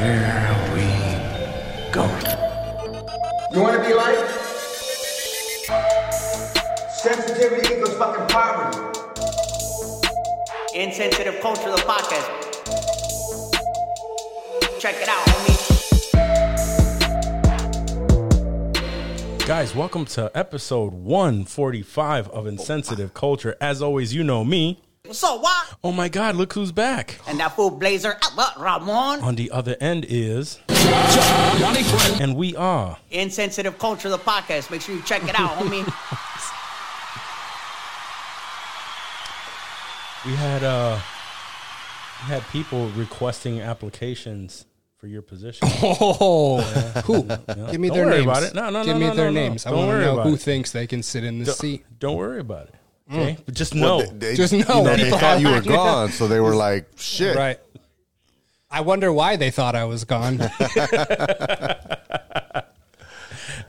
Here 0.00 0.56
we 0.72 1.92
go. 1.92 2.04
You 3.52 3.60
want 3.60 3.76
to 3.76 3.86
be 3.86 3.92
like? 3.92 4.16
Sensitivity 6.90 7.74
equals 7.74 7.94
fucking 7.98 8.26
poverty. 8.28 8.78
Insensitive 10.74 11.38
Culture, 11.42 11.70
the 11.70 11.76
podcast. 11.82 12.28
Check 14.80 14.96
it 15.02 15.08
out, 15.10 15.22
homie. 15.26 15.58
Guys, 19.46 19.74
welcome 19.74 20.06
to 20.06 20.30
episode 20.34 20.94
145 20.94 22.28
of 22.30 22.46
Insensitive 22.46 23.12
Culture. 23.12 23.54
As 23.60 23.82
always, 23.82 24.14
you 24.14 24.24
know 24.24 24.44
me. 24.44 24.80
So 25.12 25.36
what? 25.40 25.74
Oh 25.82 25.92
my 25.92 26.08
God, 26.08 26.36
look 26.36 26.52
who's 26.52 26.72
back. 26.72 27.18
And 27.26 27.40
that 27.40 27.56
fool 27.56 27.70
Blazer, 27.70 28.16
Albert 28.22 28.60
Ramon. 28.60 29.20
On 29.20 29.34
the 29.34 29.50
other 29.50 29.76
end 29.80 30.06
is. 30.08 30.58
Johnny. 30.68 31.82
And 32.22 32.36
we 32.36 32.54
are. 32.56 32.96
Insensitive 33.10 33.78
Culture, 33.78 34.08
the 34.08 34.18
podcast. 34.18 34.70
Make 34.70 34.82
sure 34.82 34.94
you 34.94 35.02
check 35.02 35.24
it 35.28 35.38
out, 35.38 35.50
homie. 35.58 35.84
We 40.26 40.32
had 40.32 40.62
uh 40.62 40.98
we 42.22 42.34
had 42.34 42.46
people 42.48 42.88
requesting 42.90 43.60
applications 43.62 44.66
for 44.98 45.06
your 45.06 45.22
position. 45.22 45.66
Oh, 45.82 46.60
who? 47.06 47.22
Give 47.70 47.80
me 47.80 47.88
Don't 47.88 47.96
their 47.96 48.06
worry 48.06 48.14
names. 48.16 48.24
about 48.26 48.42
it. 48.42 48.54
No, 48.54 48.68
no, 48.68 48.84
Give 48.84 48.88
no, 48.88 48.92
Give 48.92 49.00
me 49.00 49.06
no, 49.08 49.14
their 49.14 49.30
no, 49.32 49.40
no. 49.40 49.48
names. 49.48 49.64
I 49.64 49.70
Don't 49.70 49.78
want 49.78 49.88
to 49.88 49.94
worry 49.94 50.04
know 50.04 50.12
about 50.12 50.26
who 50.26 50.34
it. 50.34 50.40
thinks 50.40 50.72
they 50.72 50.86
can 50.86 51.02
sit 51.02 51.24
in 51.24 51.38
the 51.42 51.50
seat. 51.50 51.86
Don't 51.98 52.16
worry 52.18 52.40
about 52.40 52.68
it. 52.68 52.74
Okay? 53.10 53.38
But 53.44 53.54
just 53.54 53.74
know. 53.74 53.98
Well, 53.98 54.10
they, 54.12 54.30
they- 54.30 54.34
Just 54.36 54.52
you 54.52 54.64
know 54.64 54.84
know, 54.84 54.96
they 54.96 55.10
thought 55.10 55.40
you 55.40 55.50
were 55.50 55.60
gone, 55.60 56.10
so 56.10 56.28
they 56.28 56.40
were 56.40 56.54
like, 56.54 56.88
"Shit." 56.96 57.36
Right. 57.36 57.58
I 58.70 58.82
wonder 58.82 59.12
why 59.12 59.34
they 59.36 59.50
thought 59.50 59.74
I 59.74 59.84
was 59.84 60.04
gone. 60.04 60.40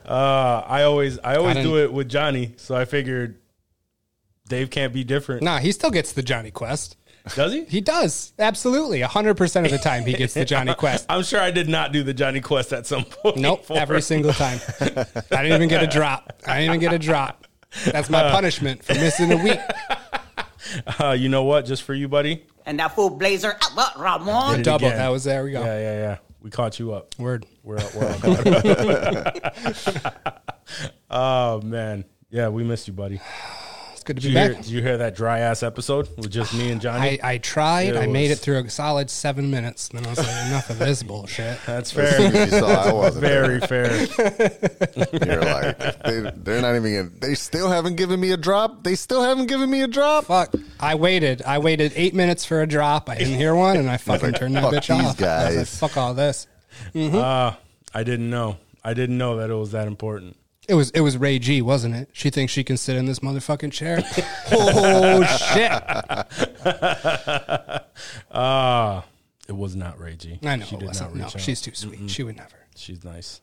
uh 0.05 0.63
I 0.67 0.83
always 0.83 1.17
I 1.19 1.37
always 1.37 1.57
I 1.57 1.63
do 1.63 1.77
it 1.79 1.91
with 1.91 2.07
Johnny, 2.07 2.53
so 2.57 2.75
I 2.75 2.85
figured 2.85 3.39
Dave 4.47 4.69
can't 4.69 4.93
be 4.93 5.03
different. 5.03 5.41
nah, 5.41 5.57
he 5.57 5.71
still 5.71 5.91
gets 5.91 6.11
the 6.13 6.21
Johnny 6.21 6.51
Quest. 6.51 6.97
Does 7.35 7.53
he? 7.53 7.65
He 7.65 7.81
does. 7.81 8.33
Absolutely. 8.39 9.01
100% 9.01 9.65
of 9.65 9.71
the 9.71 9.77
time 9.77 10.05
he 10.05 10.13
gets 10.13 10.33
the 10.33 10.43
Johnny 10.43 10.73
Quest. 10.73 11.05
I'm 11.09 11.23
sure 11.23 11.39
I 11.39 11.51
did 11.51 11.69
not 11.69 11.91
do 11.91 12.01
the 12.03 12.15
Johnny 12.15 12.41
Quest 12.41 12.73
at 12.73 12.87
some 12.87 13.03
point. 13.05 13.37
Nope, 13.37 13.69
every 13.69 13.97
him. 13.97 14.01
single 14.01 14.33
time. 14.33 14.59
I 14.79 15.43
didn't 15.43 15.53
even 15.53 15.67
get 15.69 15.83
a 15.83 15.87
drop. 15.87 16.33
I 16.47 16.59
didn't 16.59 16.75
even 16.75 16.79
get 16.79 16.93
a 16.93 16.99
drop. 16.99 17.40
That's 17.85 18.09
my 18.09 18.21
punishment 18.31 18.83
for 18.83 18.93
missing 18.93 19.31
a 19.31 19.37
week. 19.43 19.59
Uh, 20.99 21.11
you 21.11 21.27
know 21.27 21.43
what? 21.43 21.65
Just 21.65 21.83
for 21.83 21.93
you, 21.93 22.07
buddy. 22.07 22.45
and 22.65 22.79
that 22.79 22.95
full 22.95 23.09
Blazer, 23.09 23.57
Albert 23.61 23.99
Ramon. 23.99 24.51
Did 24.51 24.59
it 24.61 24.63
Double. 24.63 24.87
again. 24.87 24.99
That 24.99 25.09
was 25.09 25.25
there 25.25 25.43
we 25.43 25.51
go. 25.51 25.61
Yeah, 25.61 25.79
yeah, 25.79 25.93
yeah. 25.99 26.17
We 26.41 26.49
caught 26.49 26.79
you 26.79 26.93
up. 26.93 27.13
Word. 27.19 27.45
We're 27.63 27.77
we're 27.93 28.07
all 28.07 28.19
caught 28.19 28.47
up. 28.47 30.43
oh 31.09 31.61
man, 31.61 32.05
yeah, 32.29 32.47
we 32.47 32.63
missed 32.63 32.87
you, 32.87 32.93
buddy. 32.93 33.19
It's 34.01 34.07
good 34.07 34.15
to 34.15 34.21
Did 34.23 34.29
be 34.29 34.33
you, 34.33 34.39
hear, 34.39 34.53
back. 34.55 34.63
did 34.63 34.71
you 34.71 34.81
hear 34.81 34.97
that 34.97 35.15
dry 35.15 35.39
ass 35.41 35.61
episode 35.61 36.09
with 36.17 36.31
just 36.31 36.55
me 36.55 36.71
and 36.71 36.81
Johnny? 36.81 37.21
I, 37.21 37.33
I 37.33 37.37
tried. 37.37 37.89
It 37.89 37.97
I 37.97 38.07
made 38.07 38.31
it 38.31 38.37
through 38.39 38.57
a 38.57 38.67
solid 38.67 39.11
seven 39.11 39.51
minutes. 39.51 39.89
Then 39.89 40.07
I 40.07 40.09
was 40.09 40.17
like, 40.17 40.47
enough 40.47 40.71
of 40.71 40.79
this 40.79 41.03
bullshit. 41.03 41.59
That's 41.67 41.91
fair. 41.91 42.11
soon 42.13 42.35
as 42.35 42.51
you 42.51 42.59
saw 42.61 42.89
I 42.89 42.93
wasn't 42.93 43.21
Very 43.27 43.59
fair. 43.59 43.89
there. 43.89 45.07
You're 45.23 45.43
like, 45.43 46.01
they, 46.01 46.31
they're 46.35 46.61
not 46.63 46.75
even. 46.77 46.95
Gonna, 46.95 47.09
they 47.19 47.35
still 47.35 47.69
haven't 47.69 47.95
given 47.95 48.19
me 48.19 48.31
a 48.31 48.37
drop. 48.37 48.83
They 48.83 48.95
still 48.95 49.21
haven't 49.21 49.45
given 49.45 49.69
me 49.69 49.83
a 49.83 49.87
drop. 49.87 50.25
Fuck. 50.25 50.55
I 50.79 50.95
waited. 50.95 51.43
I 51.43 51.59
waited 51.59 51.93
eight 51.95 52.15
minutes 52.15 52.43
for 52.43 52.63
a 52.63 52.65
drop. 52.65 53.07
I 53.07 53.19
didn't 53.19 53.35
hear 53.35 53.53
one, 53.53 53.77
and 53.77 53.87
I 53.87 53.97
fucking 53.97 54.31
like, 54.31 54.39
turned 54.39 54.55
that 54.55 54.63
fuck 54.63 54.73
bitch 54.73 54.87
these 54.97 55.05
off. 55.05 55.21
I 55.21 55.45
was 55.45 55.57
like, 55.57 55.91
fuck 55.91 55.97
all 55.97 56.15
this. 56.15 56.47
Uh, 56.95 57.53
I 57.93 58.03
didn't 58.03 58.31
know. 58.31 58.57
I 58.83 58.95
didn't 58.95 59.19
know 59.19 59.37
that 59.37 59.51
it 59.51 59.55
was 59.55 59.73
that 59.73 59.85
important. 59.85 60.37
It 60.71 60.75
was 60.75 60.89
it 60.91 61.01
was 61.01 61.17
Ray 61.17 61.37
G, 61.37 61.61
wasn't 61.61 61.95
it? 61.95 62.07
She 62.13 62.29
thinks 62.29 62.53
she 62.53 62.63
can 62.63 62.77
sit 62.77 62.95
in 62.95 63.05
this 63.05 63.19
motherfucking 63.19 63.73
chair. 63.73 64.01
oh 64.53 65.21
shit! 65.25 65.71
Uh 68.31 69.01
it 69.49 69.51
was 69.57 69.75
not 69.75 69.99
Ray 69.99 70.15
G. 70.15 70.39
I 70.43 70.55
know 70.55 70.65
She 70.65 70.75
it 70.77 70.79
did 70.79 70.87
wasn't. 70.87 71.15
not 71.15 71.19
No, 71.19 71.25
out. 71.25 71.41
she's 71.41 71.59
too 71.61 71.73
sweet. 71.73 72.09
She 72.09 72.23
would 72.23 72.37
never. 72.37 72.55
She's 72.77 73.03
nice. 73.03 73.41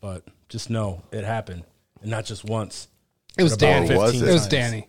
But 0.00 0.24
just 0.48 0.70
know 0.70 1.02
it 1.12 1.22
happened. 1.22 1.62
And 2.02 2.10
not 2.10 2.24
just 2.24 2.44
once. 2.44 2.88
It 3.36 3.44
was 3.44 3.56
Danny. 3.56 3.86
15 3.86 3.96
was 4.02 4.20
It 4.20 4.28
it? 4.28 4.32
was 4.32 4.40
times. 4.42 4.48
Danny. 4.48 4.88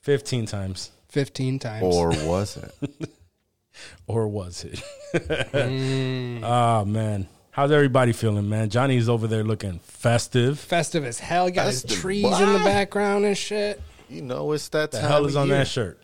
15 0.00 0.46
times. 0.46 0.90
Fifteen 1.10 1.58
times. 1.58 1.84
Or 1.84 2.08
was 2.26 2.56
it? 2.56 3.10
Or 4.06 4.26
was 4.28 4.64
it? 4.64 4.82
Mm. 5.52 6.42
oh 6.42 6.84
man. 6.86 7.26
How's 7.52 7.70
everybody 7.70 8.12
feeling, 8.12 8.48
man? 8.48 8.70
Johnny's 8.70 9.08
over 9.10 9.26
there 9.26 9.44
looking 9.44 9.78
festive. 9.80 10.58
Festive 10.58 11.04
as 11.04 11.18
hell. 11.18 11.50
Got 11.50 11.66
his 11.66 11.82
Festive. 11.82 12.00
trees 12.00 12.24
in 12.24 12.46
the 12.46 12.54
What? 12.54 12.64
background 12.64 13.26
and 13.26 13.36
shit. 13.36 13.80
You 14.08 14.22
know, 14.22 14.52
it's 14.52 14.68
that 14.70 14.90
The 14.90 15.00
time. 15.00 15.08
hell 15.10 15.24
of 15.24 15.30
is 15.30 15.36
on 15.36 15.48
year. 15.48 15.58
that 15.58 15.68
shirt? 15.68 16.00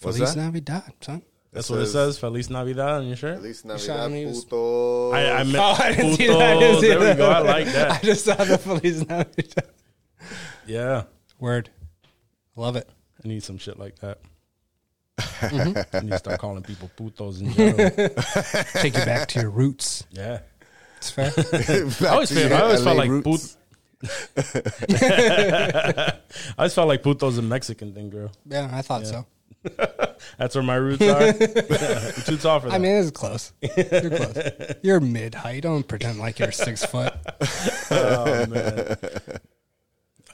What's 0.00 0.16
Feliz 0.18 0.34
that? 0.34 0.40
Navidad, 0.40 0.92
son. 1.00 1.22
That's 1.52 1.70
It 1.70 1.72
what 1.72 1.82
it 1.82 1.86
says- 1.86 1.92
says. 1.92 2.18
Feliz 2.18 2.50
Navidad 2.50 2.88
on 2.90 3.06
your 3.06 3.16
shirt. 3.16 3.36
Feliz 3.38 3.60
shot 3.60 3.68
Navidad, 3.68 4.10
me, 4.10 4.26
was- 4.26 4.44
puto. 4.44 5.12
I, 5.12 5.30
I 5.40 5.44
meant 5.44 5.56
Oh, 5.56 5.76
I 5.78 5.92
didn't 5.94 6.16
see 6.16 6.26
that. 6.26 6.42
I 6.42 6.58
didn't 6.58 6.76
putos. 6.76 6.80
see 6.80 6.88
There 6.88 6.98
we 7.10 7.14
go. 7.16 7.30
I 7.30 7.38
like 7.38 7.66
that. 7.66 7.90
I 7.90 7.94
that. 7.94 8.02
just 8.02 8.24
saw 8.24 8.34
the 8.34 8.58
Feliz 8.58 9.06
Navidad. 9.08 9.68
Yeah. 10.66 11.04
Word. 11.38 11.70
Love 12.56 12.74
it. 12.74 12.88
I 13.24 13.28
need 13.28 13.44
some 13.44 13.58
shit 13.58 13.78
like 13.78 14.00
that. 14.00 14.18
Mm-hmm. 15.18 16.06
Need 16.06 16.10
to 16.12 16.18
start 16.18 16.40
calling 16.40 16.62
people 16.62 16.90
putos 16.96 17.40
in 17.40 17.52
general. 17.52 17.90
Take 18.82 18.96
you 18.96 19.04
back 19.04 19.28
to 19.28 19.40
your 19.40 19.50
roots. 19.50 20.04
Yeah. 20.10 20.40
It's 20.98 21.10
fair. 21.10 21.32
I 22.08 22.12
always, 22.12 22.32
feel, 22.32 22.52
I 22.52 22.60
always 22.62 22.82
felt 22.82 22.96
like 22.96 23.22
put. 23.22 23.56
I 24.36 26.12
always 26.58 26.74
felt 26.74 26.88
like 26.88 27.02
puto's 27.02 27.38
a 27.38 27.42
Mexican 27.42 27.94
thing, 27.94 28.10
girl. 28.10 28.32
yeah, 28.46 28.68
I 28.72 28.82
thought 28.82 29.06
so. 29.06 29.26
That's 30.36 30.54
where 30.54 30.64
my 30.64 30.74
roots 30.74 31.02
are. 31.02 31.32
Too 31.32 32.36
tall 32.36 32.60
for 32.60 32.68
that. 32.68 32.74
I 32.74 32.78
mean, 32.78 32.96
it's 32.96 33.10
close. 33.10 33.52
You're 33.62 34.10
close. 34.10 34.74
You're 34.82 35.00
mid 35.00 35.34
height. 35.34 35.62
Don't 35.62 35.86
pretend 35.88 36.18
like 36.18 36.38
you're 36.38 36.52
six 36.52 36.84
foot. 36.84 37.14
oh 37.90 38.46
man, 38.46 38.96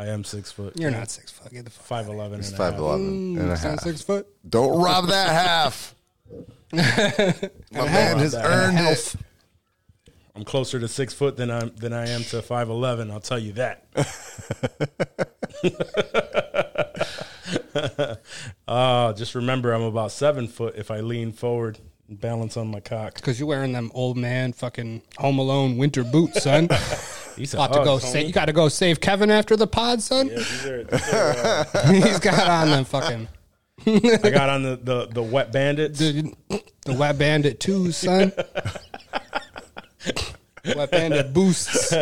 I 0.00 0.06
am 0.06 0.24
six 0.24 0.50
foot. 0.50 0.78
You're 0.78 0.90
not 0.90 1.10
six 1.10 1.30
foot. 1.30 1.52
Get 1.52 1.64
the 1.64 1.70
fuck. 1.70 1.84
five 1.84 2.08
eleven. 2.08 2.40
It's 2.40 2.52
and 2.52 2.58
a 2.58 2.64
half. 2.64 2.78
eleven 2.78 3.38
and 3.38 3.50
a 3.50 3.56
half. 3.56 3.80
six 3.80 4.00
foot. 4.00 4.26
Don't 4.48 4.82
rob 4.82 5.08
that 5.08 5.28
half. 5.28 5.94
My 6.72 7.84
man 7.84 8.18
has 8.18 8.32
that 8.32 8.46
earned 8.46 8.78
it. 8.78 9.14
I'm 10.34 10.44
closer 10.44 10.80
to 10.80 10.88
six 10.88 11.12
foot 11.12 11.36
than 11.36 11.50
I'm 11.50 11.76
than 11.76 11.92
I 11.92 12.08
am 12.08 12.22
to 12.24 12.40
five 12.40 12.70
eleven. 12.70 13.10
I'll 13.10 13.20
tell 13.20 13.38
you 13.38 13.52
that. 13.52 13.84
uh, 18.68 19.12
just 19.12 19.34
remember, 19.34 19.72
I'm 19.72 19.82
about 19.82 20.12
seven 20.12 20.48
foot 20.48 20.74
if 20.76 20.90
I 20.90 21.00
lean 21.00 21.32
forward 21.32 21.78
and 21.78 21.89
balance 22.10 22.56
on 22.56 22.68
my 22.68 22.80
cock. 22.80 23.14
Because 23.14 23.38
you're 23.38 23.48
wearing 23.48 23.72
them 23.72 23.90
old 23.94 24.16
man 24.16 24.52
fucking 24.52 25.02
Home 25.18 25.38
Alone 25.38 25.76
winter 25.76 26.04
boots, 26.04 26.42
son. 26.42 26.68
He's 27.36 27.54
About 27.54 27.72
to 27.72 27.84
go 27.84 27.98
save. 27.98 28.26
You 28.26 28.32
got 28.32 28.46
to 28.46 28.52
go 28.52 28.68
save 28.68 29.00
Kevin 29.00 29.30
after 29.30 29.56
the 29.56 29.66
pod, 29.66 30.02
son. 30.02 30.28
Yeah, 30.28 30.34
these 30.36 30.66
are, 30.66 30.84
these 30.84 31.12
are, 31.14 31.34
uh, 31.74 31.92
He's 31.92 32.18
got 32.18 32.48
on 32.48 32.68
them 32.68 32.84
fucking 32.84 33.28
I 33.86 34.30
got 34.30 34.50
on 34.50 34.62
the, 34.62 34.76
the, 34.76 35.06
the 35.06 35.22
wet 35.22 35.52
bandits. 35.52 35.98
the, 36.00 36.34
the 36.84 36.92
Wet 36.94 37.16
Bandit 37.18 37.60
two, 37.60 37.92
son. 37.92 38.32
Wet 40.76 40.90
Bandit 40.90 41.32
boosts. 41.32 41.94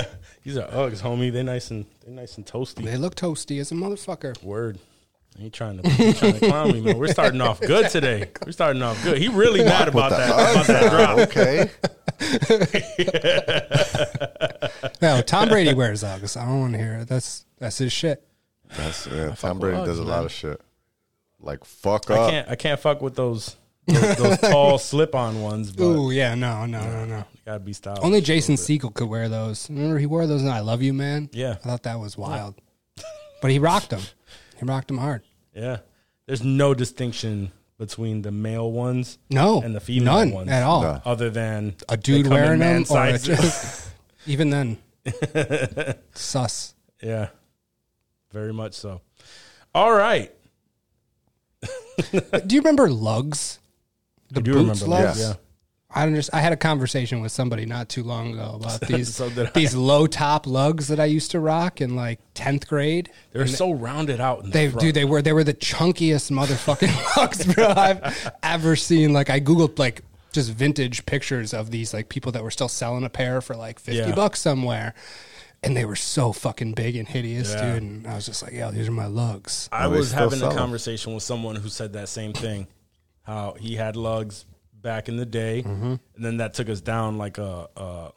These 0.42 0.56
are 0.56 0.66
Uggs, 0.68 1.02
homie. 1.02 1.32
They're 1.32 1.44
nice 1.44 1.70
and 1.70 1.86
they're 2.04 2.14
nice 2.14 2.36
and 2.36 2.44
toasty. 2.46 2.84
They 2.84 2.96
look 2.96 3.14
toasty 3.14 3.60
as 3.60 3.70
a 3.70 3.74
motherfucker. 3.74 4.42
Word. 4.42 4.78
He 5.38 5.50
trying 5.50 5.80
to 5.80 5.88
he 5.88 6.12
trying 6.12 6.32
to 6.34 6.40
clown 6.40 6.72
me, 6.72 6.80
man. 6.80 6.98
We're 6.98 7.08
starting 7.08 7.40
off 7.40 7.60
good 7.60 7.88
today. 7.90 8.30
We're 8.44 8.50
starting 8.52 8.82
off 8.82 9.02
good. 9.04 9.18
He 9.18 9.28
really 9.28 9.62
mad 9.64 9.86
about 9.88 10.10
that 10.10 10.30
about 10.30 10.66
that 10.66 10.90
drop. 10.90 11.18
Okay. 11.28 11.70
No, 15.00 15.20
Tom 15.22 15.48
Brady 15.48 15.74
wears 15.74 16.02
Uggs. 16.02 16.36
I 16.36 16.44
don't 16.44 16.60
want 16.60 16.72
to 16.72 16.78
hear 16.78 16.94
it. 16.94 17.08
That's 17.08 17.44
that's 17.58 17.78
his 17.78 17.92
shit. 17.92 18.26
That's 18.76 19.06
yeah. 19.06 19.34
Tom 19.36 19.58
with 19.58 19.70
Brady 19.70 19.84
does 19.86 19.98
a 19.98 20.02
Uggs, 20.02 20.06
lot 20.06 20.24
of 20.24 20.32
shit. 20.32 20.60
Like 21.40 21.64
fuck 21.64 22.10
I 22.10 22.14
up. 22.14 22.30
can't 22.30 22.48
I 22.48 22.56
can't 22.56 22.80
fuck 22.80 23.00
with 23.00 23.14
those 23.14 23.56
those, 23.86 24.16
those 24.16 24.38
tall 24.40 24.78
slip 24.78 25.14
on 25.14 25.40
ones, 25.40 25.70
but 25.72 25.84
Ooh, 25.84 26.10
yeah, 26.10 26.34
no, 26.34 26.66
no, 26.66 26.80
no, 26.82 27.04
no. 27.04 27.24
gotta 27.46 27.60
be 27.60 27.72
stylish. 27.72 28.02
Only 28.02 28.20
Jason 28.20 28.56
Segel 28.56 28.92
could 28.92 29.08
wear 29.08 29.28
those. 29.28 29.70
Remember 29.70 29.98
he 29.98 30.06
wore 30.06 30.26
those 30.26 30.42
in 30.42 30.48
I 30.48 30.60
Love 30.60 30.82
You, 30.82 30.92
Man? 30.92 31.30
Yeah. 31.32 31.52
I 31.52 31.68
thought 31.68 31.84
that 31.84 31.98
was 32.00 32.18
wild. 32.18 32.56
But 33.40 33.50
he 33.52 33.58
rocked 33.60 33.90
them. 33.90 34.00
He 34.58 34.64
rocked 34.64 34.88
them 34.88 34.98
hard. 34.98 35.22
Yeah. 35.58 35.78
There's 36.26 36.42
no 36.42 36.74
distinction 36.74 37.52
between 37.78 38.22
the 38.22 38.30
male 38.32 38.70
ones 38.72 39.18
No, 39.30 39.60
and 39.62 39.74
the 39.74 39.80
female 39.80 40.14
none 40.14 40.30
ones 40.32 40.50
at 40.50 40.62
all. 40.62 40.82
No. 40.82 41.02
other 41.04 41.30
than 41.30 41.74
A 41.88 41.96
dude 41.96 42.24
come 42.26 42.32
in 42.32 42.42
wearing 42.42 42.58
man 42.58 42.82
them, 42.82 42.96
or 42.96 43.04
a, 43.06 43.18
sizes. 43.18 43.90
even 44.26 44.50
then, 44.50 44.78
sus. 46.14 46.74
yeah. 47.02 47.28
Very 48.32 48.52
much 48.52 48.74
so. 48.74 49.00
All 49.74 49.92
right. 49.92 50.32
Do 52.12 52.54
you 52.54 52.60
remember 52.60 52.88
Lugz? 52.88 53.58
The 54.30 54.40
I 54.40 54.42
do 54.42 54.52
boots 54.52 54.82
remember 54.82 54.86
Lugz. 55.06 55.16
that. 55.16 55.18
Yeah. 55.18 55.34
I 55.90 56.04
don't 56.04 56.14
just 56.14 56.28
I 56.34 56.40
had 56.40 56.52
a 56.52 56.56
conversation 56.56 57.22
with 57.22 57.32
somebody 57.32 57.64
not 57.64 57.88
too 57.88 58.02
long 58.02 58.34
ago 58.34 58.58
about 58.60 58.80
these 58.88 59.14
So 59.14 59.30
did 59.30 59.46
I. 59.46 59.50
these 59.50 59.74
low 59.74 60.06
top 60.06 60.44
Lugz 60.46 60.88
that 60.88 61.00
I 61.00 61.06
used 61.06 61.30
to 61.30 61.40
rock 61.40 61.80
in 61.80 61.96
like 61.96 62.20
tenth 62.34 62.68
grade. 62.68 63.10
They're 63.32 63.46
so 63.46 63.72
rounded 63.72 64.20
out. 64.20 64.44
In 64.44 64.50
They 64.50 64.66
the 64.66 64.72
front. 64.72 64.80
dude, 64.82 64.94
they 64.94 65.04
were 65.06 65.22
they 65.22 65.32
were 65.32 65.44
the 65.44 65.54
chunkiest 65.54 66.30
motherfucking 66.30 66.88
Lugz, 67.16 67.54
bro. 67.54 67.68
I've 67.68 68.30
ever 68.42 68.76
seen. 68.76 69.12
Like 69.14 69.30
I 69.30 69.40
googled 69.40 69.78
like 69.78 70.02
just 70.32 70.50
vintage 70.52 71.06
pictures 71.06 71.54
of 71.54 71.70
these 71.70 71.94
like 71.94 72.10
people 72.10 72.32
that 72.32 72.42
were 72.44 72.50
still 72.50 72.68
selling 72.68 73.04
a 73.04 73.08
pair 73.10 73.40
for 73.40 73.56
like 73.56 73.78
fifty 73.78 74.00
Yeah. 74.00 74.14
bucks 74.14 74.40
somewhere. 74.40 74.92
And 75.62 75.76
they 75.76 75.84
were 75.86 75.96
so 75.96 76.32
fucking 76.32 76.74
big 76.74 76.94
and 76.96 77.08
hideous, 77.08 77.50
Yeah. 77.52 77.72
dude. 77.74 77.82
And 77.82 78.06
I 78.06 78.14
was 78.14 78.26
just 78.26 78.42
like, 78.44 78.52
"Yo, 78.52 78.70
these 78.70 78.88
are 78.88 78.92
my 78.92 79.06
Lugz." 79.06 79.68
I 79.72 79.82
Well, 79.86 79.92
they 79.92 79.96
was 79.98 80.12
having 80.12 80.42
a 80.42 80.54
conversation 80.54 81.14
with 81.14 81.22
someone 81.24 81.56
who 81.56 81.68
said 81.70 81.94
that 81.94 82.08
same 82.10 82.32
thing. 82.34 82.66
How 83.22 83.56
he 83.58 83.74
had 83.76 83.96
Lugz 83.96 84.44
back 84.80 85.08
in 85.08 85.16
the 85.16 85.26
day, 85.26 85.62
Mm-hmm. 85.66 85.84
and 86.16 86.24
then 86.24 86.36
that 86.38 86.54
took 86.54 86.68
us 86.68 86.80
down 86.80 87.18
like 87.18 87.38
a, 87.38 87.68
a 87.76 88.12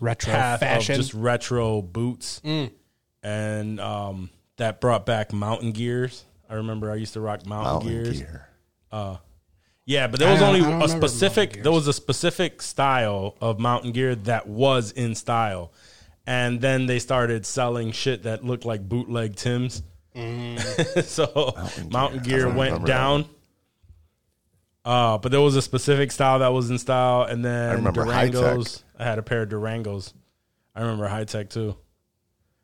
Retro 0.00 0.32
fashion. 0.32 0.94
Mm. 0.94 0.98
just 0.98 1.14
retro 1.14 1.80
boots, 1.82 2.40
and 3.22 3.80
um, 3.80 4.30
that 4.56 4.80
brought 4.80 5.06
back 5.06 5.32
mountain 5.32 5.72
gears. 5.72 6.24
I 6.50 6.54
remember 6.54 6.90
I 6.90 6.96
used 6.96 7.14
to 7.14 7.20
rock 7.20 7.46
mountain, 7.46 7.72
Mountain 7.72 7.88
gears. 7.90 8.18
gear. 8.20 8.48
Yeah, 9.88 10.08
but 10.08 10.18
there 10.18 10.32
was 10.32 10.42
only 10.42 10.60
a 10.84 10.88
specific. 10.88 11.62
There 11.62 11.70
was 11.72 11.86
a 11.86 11.92
specific 11.92 12.60
style 12.60 13.36
of 13.40 13.58
mountain 13.60 13.92
gear 13.92 14.14
that 14.16 14.48
was 14.48 14.90
in 14.90 15.14
style, 15.14 15.72
and 16.26 16.60
then 16.60 16.86
they 16.86 16.98
started 16.98 17.46
selling 17.46 17.92
shit 17.92 18.24
that 18.24 18.44
looked 18.44 18.64
like 18.64 18.86
bootleg 18.88 19.36
Tims. 19.36 19.82
so 21.04 21.54
mountain 21.90 22.22
gear, 22.22 22.46
Mm. 22.46 22.52
I 22.52 22.56
went 22.56 22.72
remember 22.72 22.78
that 22.78 22.86
down. 22.86 23.24
Uh, 24.86 25.18
but 25.18 25.32
there 25.32 25.40
was 25.40 25.56
a 25.56 25.62
specific 25.62 26.12
style 26.12 26.38
that 26.38 26.52
was 26.52 26.70
in 26.70 26.78
style, 26.78 27.22
and 27.22 27.44
then 27.44 27.74
remember 27.76 28.04
Durangos. 28.04 28.84
I 28.96 29.02
had 29.04 29.18
a 29.18 29.22
pair 29.22 29.42
of 29.42 29.48
Durangos. 29.48 30.12
I 30.76 30.80
remember 30.82 31.08
Hi-Tec 31.08 31.50
too. 31.50 31.76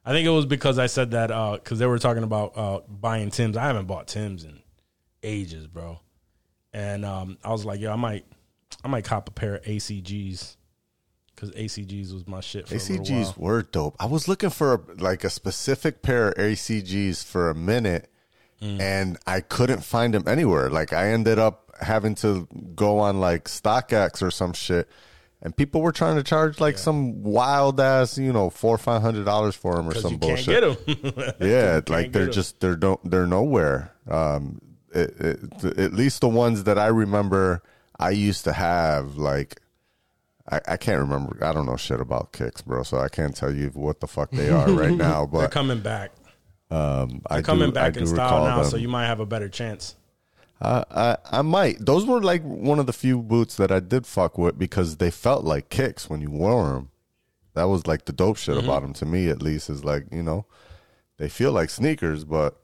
I 0.05 0.13
think 0.13 0.27
it 0.27 0.31
was 0.31 0.47
because 0.47 0.79
I 0.79 0.87
said 0.87 1.11
that 1.13 1.29
because 1.63 1.79
they 1.81 1.87
were 1.87 1.99
talking 1.99 2.23
about 2.23 2.53
uh, 2.57 2.81
buying 2.89 3.31
Tims. 3.31 3.57
I 3.57 3.65
haven't 3.65 3.87
bought 3.87 4.07
Tims 4.07 4.45
in 4.45 4.61
ages, 5.25 5.67
bro. 5.67 5.99
And 6.73 7.05
um, 7.05 7.39
I 7.45 7.51
was 7.51 7.65
like, 7.65 7.81
yo, 7.81 7.93
I 7.93 7.97
might, 7.97 8.25
I 8.85 8.89
might 8.89 9.05
cop 9.05 9.29
a 9.29 9.33
pair 9.33 9.57
of 9.57 9.63
ACGs 9.65 10.57
because 11.35 11.51
ACGs 11.51 12.13
was 12.13 12.27
my 12.29 12.41
shit 12.41 12.69
for 12.69 12.75
a 12.75 12.79
ACGs 12.79 13.37
were 13.37 13.63
dope. 13.63 13.97
I 13.99 14.07
was 14.07 14.29
looking 14.29 14.51
for 14.51 14.75
a, 14.75 15.03
like 15.03 15.25
a 15.25 15.31
specific 15.31 16.03
pair 16.03 16.29
of 16.29 16.35
ACGs 16.37 17.25
for 17.25 17.51
a 17.51 17.55
minute, 17.55 18.09
Mm. 18.63 18.81
and 18.81 19.19
I 19.27 19.41
couldn't 19.41 19.83
find 19.83 20.15
them 20.15 20.23
anywhere. 20.29 20.71
Like 20.71 20.93
I 20.93 21.09
ended 21.09 21.37
up 21.37 21.72
having 21.83 22.15
to 22.17 22.47
go 22.75 22.99
on 22.99 23.21
like 23.21 23.45
StockX 23.45 24.23
or 24.23 24.31
some 24.31 24.53
shit, 24.53 24.89
and 25.43 25.57
people 25.57 25.83
were 25.83 25.93
trying 25.93 26.17
to 26.17 26.23
charge 26.23 26.61
like 26.61 26.79
some 26.79 27.23
wild 27.23 27.81
ass, 27.81 28.17
you 28.19 28.33
know, 28.33 28.49
four 28.51 28.75
or 28.75 28.79
five 28.79 29.03
hundred 29.03 29.25
dollars 29.25 29.55
for 29.55 29.75
them 29.77 29.89
or 29.89 29.95
some 29.95 30.13
you 30.13 30.19
bullshit. 30.19 30.63
can't 30.63 30.87
get 30.87 31.17
them. 31.17 31.35
Yeah, 31.41 31.81
like 31.89 32.13
they're 32.13 32.29
just 32.31 32.61
they're 32.61 32.77
don't 32.77 33.01
they're 33.11 33.27
nowhere. 33.27 33.93
Um, 34.09 34.61
it, 34.95 35.15
it, 35.65 35.79
at 35.79 35.93
least 35.95 36.21
the 36.21 36.29
ones 36.29 36.65
that 36.65 36.79
I 36.79 36.87
remember, 36.89 37.63
I 37.99 38.11
used 38.11 38.45
to 38.45 38.53
have 38.53 39.17
like. 39.17 39.59
I, 40.51 40.61
I 40.67 40.77
can't 40.77 40.99
remember. 41.01 41.39
I 41.45 41.53
don't 41.53 41.67
know 41.67 41.77
shit 41.77 42.01
about 42.01 42.33
kicks, 42.33 42.63
bro. 42.63 42.83
So 42.83 42.99
I 42.99 43.09
can't 43.09 43.35
tell 43.35 43.55
you 43.55 43.69
what 43.75 44.01
the 44.01 44.09
fuck 44.09 44.33
they 44.33 44.51
are 44.51 44.69
right 44.71 44.91
now. 44.97 45.25
They're 45.25 45.43
But 45.43 45.53
coming 45.53 45.79
back. 45.79 46.11
um, 46.69 47.23
I 47.31 47.35
They're 47.37 47.43
coming 47.45 47.69
do, 47.69 47.73
back 47.73 47.97
I 47.97 48.01
in 48.01 48.07
style 48.09 48.45
now, 48.45 48.61
them. 48.63 48.71
so 48.71 48.77
you 48.77 48.89
might 48.89 49.07
have 49.07 49.21
a 49.21 49.25
better 49.25 49.49
chance. 49.49 49.95
I, 50.63 50.85
I 50.91 51.17
I 51.39 51.43
might. 51.43 51.85
Those 51.85 52.07
were 52.07 52.21
like 52.23 52.43
one 52.43 52.79
of 52.79 52.87
the 52.87 52.93
few 52.93 53.21
boots 53.21 53.57
that 53.57 53.73
I 53.73 53.81
did 53.81 54.07
fuck 54.07 54.39
with 54.39 54.59
because 54.59 54.99
they 54.99 55.11
felt 55.11 55.45
like 55.45 55.71
kicks 55.71 56.09
when 56.09 56.21
you 56.21 56.31
wore 56.31 56.69
them. 56.75 56.91
That 57.55 57.65
was 57.65 57.87
like 57.87 58.05
the 58.05 58.13
dope 58.13 58.37
Mm-hmm. 58.37 58.53
shit 58.55 58.65
about 58.65 58.83
them 58.83 58.93
to 58.95 59.05
me, 59.07 59.29
at 59.29 59.43
least. 59.43 59.69
Is 59.69 59.85
like 59.85 60.05
you 60.13 60.23
know, 60.23 60.47
they 61.19 61.29
feel 61.29 61.51
like 61.53 61.69
sneakers, 61.69 62.25
but 62.25 62.61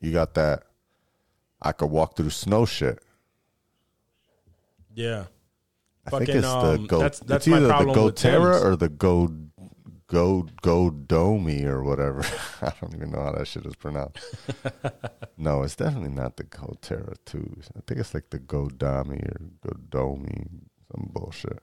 you 0.00 0.12
got 0.12 0.34
that. 0.34 0.62
I 1.60 1.72
could 1.72 1.90
walk 1.90 2.16
through 2.16 2.30
snow 2.30 2.64
shit. 2.64 2.98
Yeah. 4.94 5.24
I 6.06 6.10
Fucking, 6.10 6.26
think 6.26 6.38
it's 6.38 6.46
the 6.48 6.56
um, 6.58 6.86
Go. 6.86 6.98
that's- 7.00 7.20
that's 7.20 7.46
it's 7.46 7.50
my 7.50 7.56
either 7.58 7.84
the 7.86 7.92
Go 7.92 8.10
Terra 8.10 8.60
or 8.60 8.76
the 8.76 8.88
Go 8.88 9.26
Go 10.08 10.46
Go 10.62 10.90
Domi 10.90 11.64
or 11.64 11.82
whatever. 11.82 12.24
I 12.62 12.72
don't 12.80 12.94
even 12.94 13.10
know 13.10 13.22
how 13.22 13.32
that 13.32 13.48
shit 13.48 13.66
is 13.66 13.74
pronounced. 13.74 14.18
no, 15.36 15.62
it's 15.62 15.76
definitely 15.76 16.10
not 16.10 16.36
the 16.36 16.44
GoTerra 16.44 17.16
too. 17.24 17.56
I 17.76 17.80
think 17.86 18.00
it's 18.00 18.14
like 18.14 18.30
the 18.30 18.38
Godami 18.38 19.26
or 19.28 19.40
Godomi, 19.66 20.48
some 20.90 21.10
bullshit. 21.12 21.60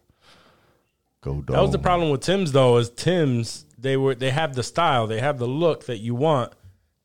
Godome. 1.24 1.48
That 1.48 1.62
was 1.62 1.72
the 1.72 1.80
problem 1.80 2.10
with 2.10 2.22
Tim's 2.22 2.51
though, 2.51 2.78
is 2.78 2.90
Tim's 2.90 3.66
they 3.78 3.95
were 3.95 4.16
they 4.16 4.31
have 4.31 4.56
the 4.56 4.63
style, 4.63 5.07
they 5.07 5.19
have 5.19 5.40
the 5.40 5.48
look 5.48 5.86
that 5.86 6.00
you 6.00 6.13
want, 6.13 6.54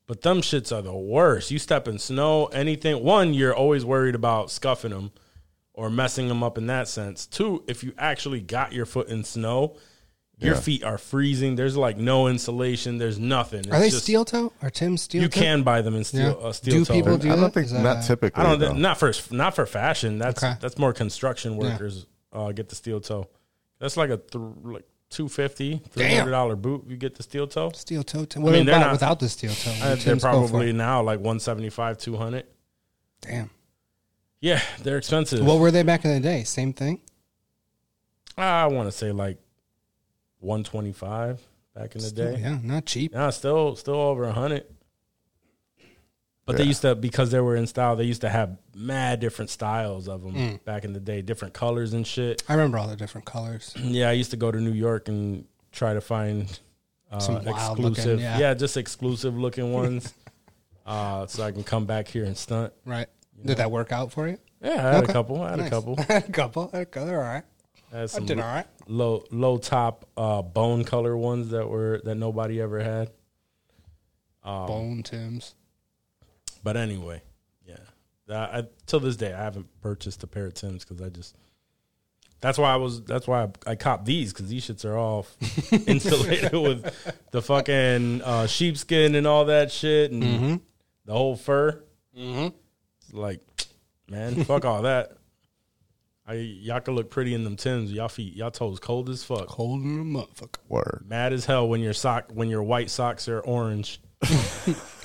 but 0.07 0.21
them 0.21 0.41
shits 0.41 0.75
are 0.75 0.81
the 0.81 0.93
worst. 0.93 1.51
You 1.51 1.59
step 1.59 1.87
in 1.87 1.99
snow, 1.99 2.47
anything. 2.47 3.03
One, 3.03 3.33
you're 3.33 3.55
always 3.55 3.85
worried 3.85 4.15
about 4.15 4.51
scuffing 4.51 4.91
them 4.91 5.11
or 5.73 5.89
messing 5.89 6.27
them 6.27 6.43
up 6.43 6.57
in 6.57 6.67
that 6.67 6.89
sense. 6.89 7.25
Two, 7.25 7.63
if 7.67 7.83
you 7.83 7.93
actually 7.97 8.41
got 8.41 8.73
your 8.73 8.85
foot 8.85 9.07
in 9.07 9.23
snow, 9.23 9.77
your 10.39 10.55
Yeah. 10.55 10.59
feet 10.61 10.83
are 10.83 10.97
freezing. 10.97 11.55
There's 11.55 11.75
like 11.77 11.97
no 11.97 12.27
insulation. 12.27 12.97
There's 12.97 13.19
nothing. 13.19 13.59
It's 13.59 13.69
Are 13.69 13.79
they 13.79 13.89
just- 13.89 14.03
steel 14.03 14.23
toe? 14.25 14.53
Are 14.61 14.69
Tim's 14.69 15.01
steel 15.01 15.21
You 15.23 15.27
toe? 15.27 15.39
can 15.41 15.63
buy 15.63 15.81
them 15.81 15.95
in 15.95 16.03
steel. 16.03 16.37
Yeah. 16.41 16.47
Uh, 16.47 16.51
steel 16.53 16.73
Do 16.79 16.85
toe. 16.85 16.93
people 16.93 17.17
do 17.17 17.27
I 17.27 17.31
don't 17.35 17.41
that? 17.41 17.53
think 17.53 17.65
Is 17.65 17.71
that 17.73 17.83
not 17.83 18.03
a- 18.03 18.07
typically. 18.07 18.41
I 18.43 18.47
don't 18.47 18.59
though. 18.59 18.73
not 18.73 18.97
for 18.97 19.11
not 19.31 19.55
for 19.55 19.65
fashion. 19.65 20.17
That's 20.17 20.41
Okay. 20.43 20.55
that's 20.61 20.77
more 20.77 20.93
construction 20.93 21.57
workers 21.57 22.05
uh, 22.31 22.51
get 22.51 22.69
the 22.69 22.75
steel 22.75 23.01
toe. 23.01 23.27
That's 23.79 23.97
like 23.97 24.09
a 24.11 24.17
th- 24.17 24.43
like 24.63 24.85
250 25.09 25.81
300 25.89 26.29
dollar 26.31 26.55
boot. 26.55 26.85
You 26.87 26.95
get 26.95 27.15
the 27.15 27.23
steel 27.23 27.47
toe. 27.47 27.71
Steel 27.73 28.03
toe. 28.03 28.25
Tim- 28.25 28.43
What 28.43 28.53
mean, 28.53 28.65
they're 28.65 28.79
not- 28.79 28.91
without 28.91 29.19
the 29.19 29.27
steel 29.27 29.51
toe? 29.53 29.71
Uh, 29.81 29.87
they're 29.95 29.97
Tim's 29.97 30.23
go 30.23 30.31
for? 30.31 30.47
probably 30.49 30.71
now 30.71 31.01
like 31.01 31.19
175 31.19 31.97
200. 31.97 32.45
damn. 33.21 33.49
Yeah, 34.41 34.61
they're 34.83 34.97
expensive. 34.97 35.45
What 35.45 35.59
were 35.59 35.69
they 35.71 35.83
back 35.83 36.05
in 36.05 36.11
the 36.13 36.19
day? 36.21 36.45
Same 36.45 36.71
thing. 36.71 37.01
I 38.37 38.67
want 38.67 38.87
to 38.87 38.91
say 38.97 39.11
like 39.11 39.37
125 40.39 41.41
back 41.75 41.95
in 41.95 42.01
the 42.01 42.07
Still, 42.07 42.33
day. 42.35 42.41
yeah, 42.41 42.57
not 42.63 42.85
cheap. 42.85 43.13
Yeah, 43.13 43.29
still 43.29 43.75
still 43.75 43.95
over 43.95 44.23
100. 44.25 44.65
But 46.45 46.57
they 46.57 46.63
used 46.63 46.81
to 46.81 46.95
because 46.95 47.29
they 47.29 47.39
were 47.39 47.55
in 47.55 47.67
style. 47.67 47.95
They 47.95 48.05
used 48.05 48.21
to 48.21 48.29
have 48.29 48.57
mad 48.73 49.19
different 49.19 49.51
styles 49.51 50.07
of 50.07 50.23
them 50.23 50.33
Mm. 50.33 50.63
back 50.65 50.83
in 50.83 50.93
the 50.93 50.99
day, 50.99 51.21
different 51.21 51.53
colors 51.53 51.93
and 51.93 52.07
shit. 52.07 52.41
I 52.49 52.53
remember 52.53 52.79
all 52.79 52.87
the 52.87 52.95
different 52.95 53.25
colors. 53.25 53.73
Yeah, 53.77 54.09
I 54.09 54.13
used 54.13 54.31
to 54.31 54.37
go 54.37 54.51
to 54.51 54.59
New 54.59 54.71
York 54.73 55.09
and 55.09 55.45
try 55.71 55.93
to 55.93 56.01
find 56.01 56.59
uh, 57.11 57.19
Some 57.19 57.45
wild 57.45 57.77
looking, 57.77 57.91
exclusive, 57.97 58.19
yeah. 58.21 58.53
just 58.55 58.77
exclusive 58.77 59.37
looking 59.37 59.73
ones, 59.81 60.11
uh, 60.87 61.27
so 61.27 61.43
I 61.43 61.51
can 61.51 61.63
come 61.63 61.85
back 61.85 62.07
here 62.07 62.23
and 62.25 62.35
stunt. 62.35 62.73
Right. 62.83 63.07
Did 63.45 63.57
that 63.57 63.69
work 63.69 63.91
out 63.91 64.11
for 64.11 64.27
you? 64.27 64.37
Yeah, 64.61 64.71
I 64.71 64.75
had 64.95 65.03
Okay. 65.03 65.11
a 65.11 65.13
couple. 65.13 65.41
I 65.43 65.49
had 65.51 65.59
Nice. 65.59 65.67
a 65.67 65.69
couple. 65.69 65.95
I 65.99 66.13
had 66.13 66.29
a 66.29 66.31
couple. 66.31 66.69
I 66.73 66.77
had 66.77 66.81
a 66.83 66.85
couple. 66.89 67.09
All 67.15 67.21
right. 67.21 67.43
Had 67.91 68.09
I 68.15 68.19
did 68.19 68.39
all 68.39 68.45
right. 68.45 68.67
low 68.87 69.23
low 69.31 69.57
top 69.57 70.05
uh, 70.15 70.41
bone 70.41 70.83
color 70.83 71.17
ones 71.17 71.49
that 71.49 71.67
were 71.67 72.01
that 72.03 72.15
nobody 72.15 72.61
ever 72.61 72.79
had. 72.83 73.09
Um, 74.43 74.67
Bone 74.67 75.03
Tim's. 75.03 75.55
But 76.63 76.77
anyway, 76.77 77.21
yeah. 77.65 77.77
That, 78.27 78.53
I, 78.53 78.63
till 78.85 78.99
this 78.99 79.15
day, 79.15 79.33
I 79.33 79.43
haven't 79.43 79.67
purchased 79.81 80.23
a 80.23 80.27
pair 80.27 80.45
of 80.45 80.53
Tims 80.53 80.85
because 80.85 81.01
I 81.01 81.09
just. 81.09 81.35
That's 82.41 82.57
why 82.57 82.71
I 82.71 82.77
was. 82.77 83.01
That's 83.03 83.27
why 83.27 83.43
I, 83.43 83.71
I 83.71 83.75
copped 83.75 84.05
these 84.05 84.31
because 84.31 84.47
these 84.49 84.65
shits 84.67 84.85
are 84.85 84.95
all 84.97 85.25
insulated 85.87 86.53
with 86.53 87.21
the 87.31 87.41
fucking 87.41 88.21
uh, 88.21 88.47
sheepskin 88.47 89.15
and 89.15 89.25
all 89.27 89.45
that 89.45 89.71
shit 89.71 90.11
and 90.11 90.23
Mm-hmm. 90.23 90.55
the 91.05 91.11
whole 91.13 91.35
fur. 91.35 91.83
It's 92.15 92.53
like, 93.13 93.41
man, 94.09 94.43
fuck 94.45 94.63
all 94.63 94.83
that. 94.83 95.17
I 96.29 96.33
y'all 96.35 96.79
can 96.79 96.93
look 96.95 97.09
pretty 97.09 97.33
in 97.33 97.43
them 97.43 97.55
Tims. 97.55 97.91
Y'all 97.91 98.07
feet, 98.07 98.35
y'all 98.35 98.51
toes 98.51 98.79
cold 98.79 99.09
as 99.09 99.23
fuck. 99.23 99.47
Cold 99.47 99.81
in 99.81 99.99
a 99.99 100.03
motherfucker. 100.03 100.57
Word. 100.67 101.03
Mad 101.07 101.33
as 101.33 101.45
hell 101.45 101.67
when 101.67 101.81
your 101.81 101.93
sock 101.93 102.25
when 102.31 102.49
your 102.49 102.61
white 102.63 102.89
socks 102.91 103.27
are 103.27 103.39
orange. 103.41 103.99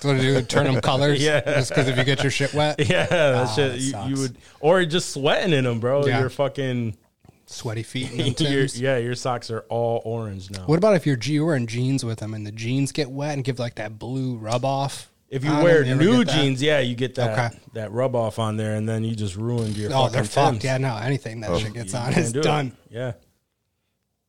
So 0.01 0.15
do 0.15 0.23
you? 0.23 0.43
Turn 0.43 0.65
them 0.71 0.83
colors? 0.83 1.23
Yeah. 1.25 1.41
Just 1.41 1.71
because 1.71 1.89
if 1.89 1.97
you 1.97 2.05
get 2.05 2.23
your 2.23 2.31
shit 2.31 2.53
wet, 2.53 2.79
Yeah, 2.91 3.07
that 3.07 3.35
Ah, 3.37 3.47
shit. 3.47 3.73
that 3.73 3.79
You, 3.81 3.91
sucks. 3.93 4.09
you 4.11 4.17
would, 4.19 4.37
or 4.61 4.85
just 4.85 5.11
sweating 5.15 5.55
in 5.55 5.65
them, 5.65 5.81
bro. 5.81 6.05
Yeah. 6.05 6.21
You're 6.21 6.29
fucking. 6.29 6.99
sweaty 7.47 7.83
feet 7.85 8.11
in 8.13 8.35
them 8.35 8.53
your, 8.53 8.65
yeah, 8.67 8.99
your 8.99 9.15
socks 9.15 9.51
are 9.51 9.61
all 9.71 10.03
orange 10.05 10.51
now. 10.51 10.65
What 10.67 10.77
about 10.77 10.95
if 10.97 11.07
you're 11.07 11.17
you're 11.23 11.47
wearing 11.47 11.67
jeans 11.67 12.05
with 12.05 12.19
them 12.19 12.35
and 12.35 12.47
the 12.47 12.53
jeans 12.53 12.93
get 12.93 13.11
wet 13.11 13.33
and 13.33 13.43
give 13.43 13.59
like 13.59 13.77
that 13.77 13.99
blue 13.99 14.37
rub 14.37 14.63
off? 14.63 15.11
If 15.29 15.45
you 15.45 15.51
I 15.51 15.55
don't 15.55 15.65
wear 15.65 15.85
ever 15.85 15.95
new 15.97 16.19
get 16.19 16.27
that? 16.29 16.35
jeans, 16.37 16.63
yeah, 16.63 16.81
you 16.81 16.95
get 16.95 17.15
that 17.17 17.39
Okay. 17.51 17.59
that 17.75 17.93
rub 17.93 18.15
off 18.15 18.39
on 18.39 18.57
there, 18.57 18.75
and 18.75 18.89
then 18.89 19.05
you 19.05 19.15
just 19.15 19.37
ruined 19.37 19.77
your. 19.77 19.91
Oh, 19.91 20.05
fucking 20.05 20.13
they're 20.13 20.25
fucked. 20.25 20.51
Timbs. 20.61 20.65
Yeah, 20.65 20.79
no, 20.79 20.97
anything 20.97 21.41
that 21.41 21.51
oh, 21.51 21.59
shit 21.59 21.73
gets 21.75 21.93
You 21.93 21.99
on 21.99 22.13
can't 22.13 22.25
is 22.27 22.33
do 22.33 22.41
it. 22.41 22.45
done. 22.45 22.77
Yeah, 22.91 23.13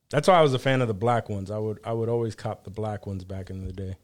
that's 0.10 0.28
why 0.28 0.36
I 0.36 0.42
was 0.42 0.54
a 0.54 0.60
fan 0.60 0.82
of 0.82 0.88
the 0.88 0.94
black 0.94 1.30
ones. 1.30 1.52
I 1.52 1.58
would 1.58 1.80
I 1.84 1.94
would 1.94 2.10
always 2.10 2.36
cop 2.36 2.64
the 2.64 2.70
black 2.72 3.06
ones 3.06 3.24
back 3.24 3.50
in 3.50 3.66
the 3.66 3.72
day. 3.74 3.96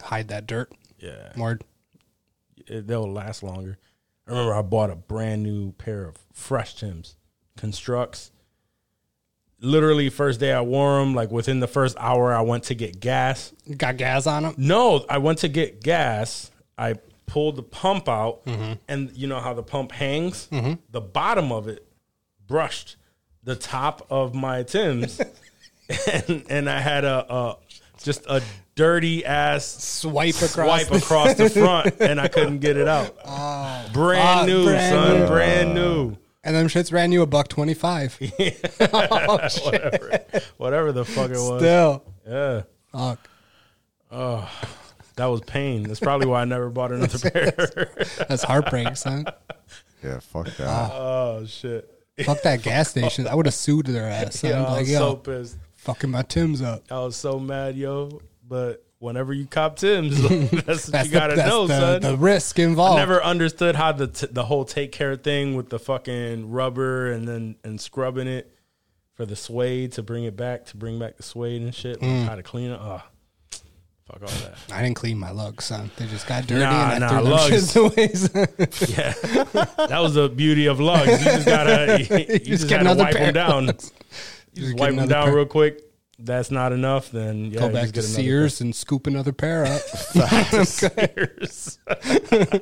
Hide 0.00 0.28
that 0.28 0.46
dirt. 0.46 0.72
Yeah, 0.98 1.32
Word. 1.36 1.64
it, 2.66 2.86
they'll 2.86 3.10
last 3.12 3.42
longer. 3.42 3.78
I 4.26 4.30
remember 4.30 4.54
I 4.54 4.62
bought 4.62 4.90
a 4.90 4.96
brand 4.96 5.42
new 5.42 5.72
pair 5.72 6.04
of 6.06 6.16
fresh 6.32 6.74
Tims, 6.76 7.16
Constructs. 7.58 8.30
Literally 9.60 10.10
first 10.10 10.40
day 10.40 10.52
I 10.52 10.60
wore 10.60 10.98
them, 10.98 11.14
like 11.14 11.30
within 11.30 11.60
the 11.60 11.66
first 11.66 11.96
hour, 11.98 12.34
I 12.34 12.42
went 12.42 12.64
to 12.64 12.74
get 12.74 13.00
gas. 13.00 13.52
Got 13.76 13.96
gas 13.96 14.26
on 14.26 14.42
them. 14.44 14.54
No, 14.56 15.04
I 15.08 15.18
went 15.18 15.38
to 15.38 15.48
get 15.48 15.82
gas. 15.82 16.50
I 16.76 16.96
pulled 17.26 17.56
the 17.56 17.62
pump 17.62 18.08
out, 18.08 18.44
mm-hmm. 18.44 18.74
and 18.88 19.10
you 19.16 19.26
know 19.26 19.40
how 19.40 19.54
the 19.54 19.62
pump 19.62 19.92
hangs? 19.92 20.48
Mm-hmm. 20.50 20.74
The 20.90 21.00
bottom 21.00 21.52
of 21.52 21.68
it 21.68 21.86
brushed 22.46 22.96
the 23.42 23.56
top 23.56 24.06
of 24.10 24.34
my 24.34 24.62
Tim's, 24.62 25.20
and, 26.28 26.44
and 26.48 26.70
I 26.70 26.80
had 26.80 27.04
a, 27.04 27.32
a 27.32 27.56
just 28.02 28.26
a 28.26 28.42
dirty 28.74 29.24
ass 29.24 29.66
Swipe 29.66 30.34
across. 30.36 30.52
swipe 30.52 30.88
the- 30.88 30.96
across 30.96 31.34
the 31.34 31.50
front, 31.50 32.00
and 32.00 32.20
I 32.20 32.28
couldn't 32.28 32.58
get 32.58 32.76
it 32.76 32.88
out. 32.88 33.16
Oh, 33.24 33.86
brand 33.92 34.40
fuck, 34.40 34.46
new, 34.46 34.64
brand 34.64 34.94
son, 34.94 35.20
new. 35.20 35.26
brand 35.26 35.74
new. 35.74 36.16
And 36.44 36.54
them 36.54 36.66
shits 36.68 36.92
ran 36.92 37.10
you 37.12 37.22
a 37.22 37.26
buck 37.26 37.48
twenty 37.48 37.74
five. 37.74 38.18
Oh, 38.80 39.38
whatever, 39.64 40.22
whatever 40.58 40.92
the 40.92 41.04
fuck 41.04 41.30
it 41.30 41.38
was. 41.38 41.60
Still, 41.60 42.04
Yeah, 42.28 42.62
fuck. 42.92 43.18
Oh, 44.10 44.48
that 45.16 45.26
was 45.26 45.40
pain. 45.42 45.82
That's 45.84 46.00
probably 46.00 46.26
why 46.26 46.42
I 46.42 46.44
never 46.44 46.70
bought 46.70 46.92
another 46.92 47.30
pair. 47.30 47.90
That's 48.28 48.42
heartbreak, 48.42 48.96
son. 48.96 49.26
Yeah, 50.02 50.20
fuck 50.20 50.46
that. 50.56 50.66
Ah. 50.68 50.90
oh 50.92 51.46
shit. 51.46 51.90
Fuck 52.24 52.42
that 52.42 52.62
gas 52.62 52.90
station. 52.90 53.26
I 53.26 53.34
would 53.34 53.46
have 53.46 53.54
sued 53.54 53.86
their 53.86 54.08
ass. 54.08 54.40
Son. 54.40 54.50
Yeah, 54.50 54.64
I 54.64 54.70
like, 54.70 54.80
was 54.80 54.90
yo, 54.90 54.98
so 54.98 55.16
pissed. 55.16 55.56
fucking 55.76 56.10
my 56.10 56.22
Tim's 56.22 56.62
up. 56.62 56.84
I 56.90 56.98
was 57.00 57.16
so 57.16 57.40
mad, 57.40 57.74
yo. 57.76 58.20
But 58.46 58.84
whenever 59.04 59.32
you 59.32 59.46
cop 59.46 59.76
Tim's, 59.76 60.20
that's 60.22 60.32
what 60.52 60.66
That's 60.66 61.06
you 61.06 61.12
gotta 61.12 61.36
the, 61.36 61.46
know, 61.46 61.66
the, 61.66 61.78
son. 61.78 62.02
the 62.02 62.16
risk 62.16 62.58
I 62.58 62.62
involved. 62.64 62.98
never 62.98 63.22
understood 63.22 63.76
how 63.76 63.92
the 63.92 64.08
t- 64.08 64.26
the 64.30 64.44
whole 64.44 64.64
take 64.64 64.90
care 64.92 65.14
thing 65.14 65.54
with 65.54 65.68
the 65.68 65.78
fucking 65.78 66.50
rubber 66.50 67.12
and 67.12 67.28
then 67.28 67.56
and 67.62 67.80
scrubbing 67.80 68.26
it 68.26 68.50
for 69.14 69.24
the 69.26 69.36
suede 69.36 69.92
to 69.92 70.02
bring 70.02 70.24
it 70.24 70.36
back 70.36 70.64
to 70.66 70.76
bring 70.76 70.98
back 70.98 71.16
the 71.16 71.22
suede 71.22 71.62
and 71.62 71.74
shit. 71.74 72.02
Like 72.02 72.10
Mm. 72.10 72.26
How 72.26 72.34
to 72.34 72.42
clean 72.42 72.70
it? 72.72 72.80
Oh, 72.82 73.02
fuck 74.06 74.22
all 74.22 74.28
that. 74.28 74.54
I 74.72 74.82
didn't 74.82 74.96
clean 74.96 75.18
my 75.18 75.30
Lugz, 75.30 75.62
son. 75.62 75.90
They 75.96 76.06
just 76.06 76.26
got 76.26 76.46
dirty 76.46 76.60
Nah, 76.62 76.90
and 76.92 77.04
I 77.04 77.08
nah, 77.08 77.20
threw 77.20 77.28
them 77.28 77.38
Lugz. 77.38 77.50
shits 77.50 77.76
away. 77.76 78.66
Yeah, 79.76 79.86
that 79.86 80.00
was 80.00 80.14
the 80.14 80.28
beauty 80.28 80.66
of 80.66 80.78
Lugz. 80.78 81.06
You 81.06 81.24
just 81.24 81.46
gotta 81.46 81.98
you, 82.00 82.16
you 82.18 82.38
just 82.40 82.46
just, 82.46 82.68
gotta 82.68 82.94
wipe 82.98 83.14
them 83.14 83.32
down. 83.34 83.64
You 83.66 83.72
Just 83.72 83.92
just 84.54 84.78
wipe 84.78 84.94
them 84.96 85.08
down 85.08 85.24
pair. 85.26 85.34
real 85.36 85.46
quick. 85.46 85.80
That's 86.18 86.50
not 86.50 86.72
enough. 86.72 87.10
Then 87.10 87.46
yeah, 87.46 87.60
Go 87.60 87.66
you 87.68 87.72
back 87.72 87.90
just 87.92 88.08
to 88.08 88.14
Sears 88.14 88.60
and 88.60 88.74
scoop 88.74 89.06
another 89.06 89.32
pair 89.32 89.64
up. 89.66 89.80
Sears. 90.64 91.78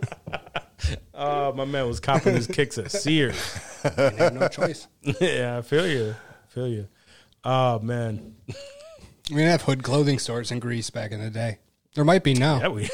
oh, 1.14 1.52
my 1.52 1.64
man 1.64 1.87
was 1.87 2.00
copping 2.00 2.35
his 2.35 2.47
kicks 2.47 2.78
at 2.78 2.90
Sears. 2.90 3.37
No 3.85 4.49
choice. 4.49 4.88
yeah, 5.21 5.59
I 5.59 5.62
feel 5.62 5.87
you. 5.87 6.14
I 6.14 6.49
feel 6.52 6.68
you. 6.68 6.88
Oh 7.44 7.78
man. 7.80 8.35
We 9.30 9.37
didn't 9.37 9.50
have 9.50 9.62
hood 9.62 9.82
clothing 9.82 10.18
stores 10.18 10.50
in 10.50 10.59
Greece 10.59 10.90
back 10.90 11.12
in 11.12 11.21
the 11.21 11.30
day. 11.30 11.59
There 11.94 12.04
might 12.04 12.25
be 12.25 12.35
now. 12.35 12.59
Yeah, 12.61 12.68
we 12.68 12.88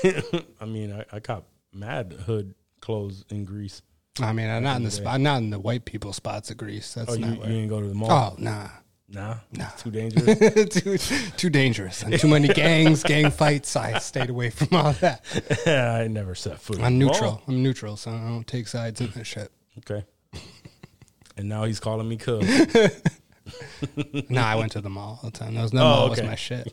I 0.60 0.64
mean 0.64 0.92
I, 0.92 1.04
I 1.16 1.20
cop 1.20 1.46
mad 1.72 2.12
hood 2.26 2.54
clothes 2.80 3.24
in 3.30 3.44
Greece. 3.44 3.82
I 4.20 4.32
mean, 4.32 4.48
I'm 4.50 4.64
not 4.64 4.76
in 4.78 4.82
the 4.82 4.90
spot, 4.90 5.20
not 5.20 5.38
in 5.38 5.50
the 5.50 5.60
white 5.60 5.84
people 5.84 6.12
spots 6.12 6.50
of 6.50 6.56
Greece. 6.56 6.94
That's 6.94 7.12
Oh, 7.12 7.14
not 7.14 7.34
you 7.34 7.40
where. 7.40 7.48
didn't 7.48 7.68
go 7.68 7.80
to 7.80 7.86
the 7.86 7.94
mall? 7.94 8.10
Oh 8.10 8.34
nah, 8.38 8.66
Nah. 9.10 9.36
Nah. 9.52 9.68
Too 9.78 9.90
dangerous. 9.90 10.68
too 10.82 10.98
too 10.98 11.48
dangerous 11.50 12.02
and 12.02 12.18
too 12.20 12.28
many 12.28 12.48
gangs, 12.48 13.02
gang 13.02 13.30
fights. 13.30 13.74
I 13.74 13.98
stayed 14.00 14.28
away 14.28 14.50
from 14.50 14.68
all 14.76 14.92
that. 14.94 15.24
I 15.66 16.08
never 16.08 16.34
set 16.34 16.60
foot. 16.60 16.80
I'm 16.80 16.98
neutral. 16.98 17.40
I'm 17.48 17.62
neutral, 17.62 17.96
so 17.96 18.10
I 18.10 18.18
don't 18.28 18.46
take 18.46 18.68
sides 18.68 19.00
in 19.00 19.10
this 19.12 19.26
shit. 19.26 19.50
Okay. 19.78 20.04
And 21.38 21.48
now 21.48 21.64
he's 21.64 21.80
calling 21.80 22.08
me 22.08 22.16
cub. 22.16 22.42
Nah, 24.28 24.44
I 24.46 24.56
went 24.56 24.72
to 24.72 24.82
the 24.82 24.90
mall 24.90 25.20
all 25.22 25.30
the 25.30 25.38
time. 25.38 25.54
That 25.54 25.62
was 25.62 25.72
no 25.72 25.80
Oh, 25.80 25.84
mall 25.84 26.10
was 26.10 26.22
my 26.22 26.34
shit. 26.34 26.70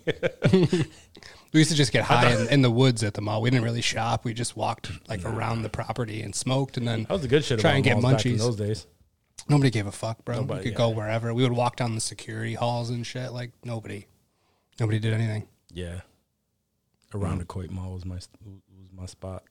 we 1.54 1.60
used 1.60 1.70
to 1.72 1.76
just 1.78 1.94
get 1.94 2.04
high 2.04 2.34
in, 2.36 2.50
in 2.50 2.62
the 2.64 2.70
woods 2.72 3.02
at 3.02 3.14
the 3.14 3.22
mall. 3.22 3.42
We 3.42 3.50
didn't 3.50 3.64
really 3.64 3.82
shop. 3.82 4.26
We 4.26 4.34
just 4.34 4.58
walked 4.58 4.92
like 5.08 5.24
around 5.24 5.62
the 5.62 5.70
property 5.70 6.22
and 6.22 6.36
smoked, 6.36 6.76
and 6.76 6.86
then 6.86 7.04
That 7.04 7.12
was 7.12 7.22
the 7.22 7.30
good 7.30 7.46
shit 7.46 7.60
Try 7.62 7.76
and 7.76 7.84
get 7.84 8.02
back 8.02 8.26
in 8.26 8.34
munchies. 8.34 8.40
those 8.40 8.58
days. 8.58 8.88
Nobody 9.48 9.70
gave 9.70 9.86
a 9.88 9.92
fuck, 9.92 10.26
bro. 10.26 10.38
Nobody, 10.38 10.60
we 10.60 10.64
could 10.64 10.72
yeah. 10.74 10.78
go 10.78 10.90
wherever. 10.90 11.34
We 11.34 11.44
would 11.44 11.52
walk 11.54 11.76
down 11.76 11.94
the 11.96 12.02
security 12.02 12.56
halls 12.56 12.90
and 12.90 13.06
shit. 13.06 13.32
Like 13.32 13.52
nobody, 13.64 14.08
nobody 14.80 15.00
did 15.00 15.14
anything. 15.14 15.48
Yeah. 15.72 16.02
Irondequoit 17.14 17.70
Mall 17.70 17.94
was 17.94 18.06
my 18.06 18.16
was 18.16 18.92
my 18.94 19.06
spot. 19.06 19.44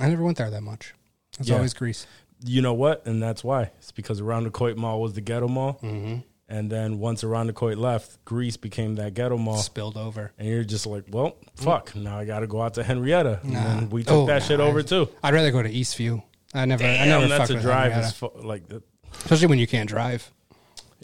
I 0.00 0.08
never 0.08 0.22
went 0.22 0.38
there 0.38 0.50
that 0.50 0.60
much. 0.62 0.94
It's 1.38 1.48
Yeah. 1.48 1.56
always 1.56 1.74
Greece. 1.74 2.06
You 2.44 2.62
know 2.62 2.74
what? 2.74 3.06
And 3.06 3.22
that's 3.22 3.42
why. 3.42 3.70
It's 3.78 3.92
because 3.92 4.20
Irondequoit 4.20 4.76
Mall 4.76 5.00
was 5.00 5.14
the 5.14 5.20
ghetto 5.20 5.48
mall. 5.48 5.78
Mm-hmm. 5.82 6.18
And 6.48 6.70
then 6.70 6.98
once 6.98 7.24
Irondequoit 7.24 7.78
left, 7.78 8.22
Greece 8.26 8.56
became 8.58 8.96
that 8.96 9.14
ghetto 9.14 9.38
mall. 9.38 9.56
Spilled 9.56 9.96
over. 9.96 10.32
And 10.38 10.46
you're 10.46 10.62
just 10.62 10.86
like, 10.86 11.04
well, 11.08 11.36
fuck. 11.56 11.96
Now 11.96 12.18
I 12.18 12.26
got 12.26 12.40
to 12.40 12.46
go 12.46 12.60
out 12.60 12.74
to 12.74 12.84
Henrietta. 12.84 13.40
Nah. 13.42 13.78
And 13.78 13.90
we 13.90 14.02
took 14.04 14.12
Oh, 14.12 14.26
that 14.26 14.42
nah, 14.42 14.46
shit 14.46 14.60
over 14.60 14.80
I- 14.80 14.82
too. 14.82 15.08
I'd 15.22 15.32
rather 15.32 15.50
go 15.50 15.62
to 15.62 15.70
Eastview. 15.72 16.22
I 16.52 16.66
never. 16.66 16.84
I 16.84 17.06
never 17.06 17.26
that's 17.28 17.50
a 17.50 17.60
drive. 17.60 17.92
Is 18.04 18.12
fu- 18.12 18.30
like 18.42 18.68
the, 18.68 18.82
especially 19.20 19.46
when 19.48 19.58
you 19.58 19.66
can't 19.66 19.88
drive. 19.88 20.30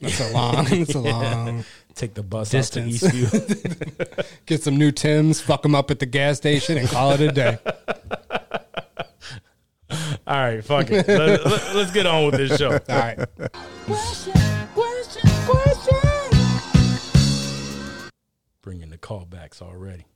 That's 0.01 0.21
a 0.21 0.33
long. 0.33 0.67
It's 0.71 0.95
a 0.95 1.01
long. 1.01 1.65
take 1.95 2.15
the 2.15 2.23
bus 2.23 2.51
Distance. 2.51 3.05
out 3.05 3.11
to 3.11 3.17
Eastview. 3.17 4.27
Get 4.47 4.63
some 4.63 4.77
new 4.77 4.91
Tims, 4.93 5.41
fuck 5.41 5.63
them 5.63 5.75
up 5.75 5.91
at 5.91 5.99
the 5.99 6.07
gas 6.07 6.39
station, 6.39 6.79
and 6.79 6.89
call 6.89 7.13
it 7.13 7.21
a 7.21 7.33
day. 7.33 7.59
All 10.27 10.37
right, 10.37 10.65
fuck 10.65 10.91
it. 10.91 11.09
Let, 11.09 11.45
let, 11.45 11.75
let's 11.75 11.91
get 11.91 12.07
on 12.07 12.27
with 12.27 12.37
this 12.37 12.57
show. 12.57 12.71
All 12.71 12.79
right. 12.89 13.19
Question, 13.87 14.33
question, 14.75 15.29
question. 15.45 16.39
Bringing 18.63 18.91
the 18.91 18.99
callbacks 18.99 19.61
already. 19.61 20.07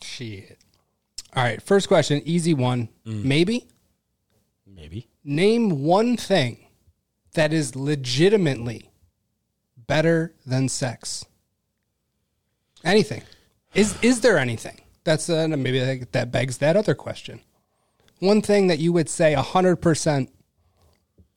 Shit. 0.00 0.58
All 1.36 1.42
right. 1.42 1.60
First 1.60 1.88
question, 1.88 2.22
easy 2.24 2.54
one. 2.54 2.88
Mm. 3.06 3.24
Maybe 3.24 3.66
Maybe. 4.66 5.08
name 5.22 5.82
one 5.82 6.16
thing 6.16 6.63
that 7.34 7.52
is 7.52 7.76
legitimately 7.76 8.90
better 9.86 10.34
than 10.46 10.68
sex. 10.68 11.24
Anything. 12.84 13.22
Is 13.74 13.96
is 14.02 14.20
there 14.20 14.38
anything? 14.38 14.80
That's 15.04 15.28
uh, 15.28 15.46
maybe 15.48 15.80
that- 15.80 16.12
that 16.12 16.32
begs 16.32 16.58
that 16.58 16.76
other 16.76 16.94
question. 16.94 17.40
One 18.20 18.40
thing 18.40 18.68
that 18.68 18.78
you 18.78 18.92
would 18.92 19.08
say 19.08 19.34
hundred 19.34 19.76
percent 19.76 20.30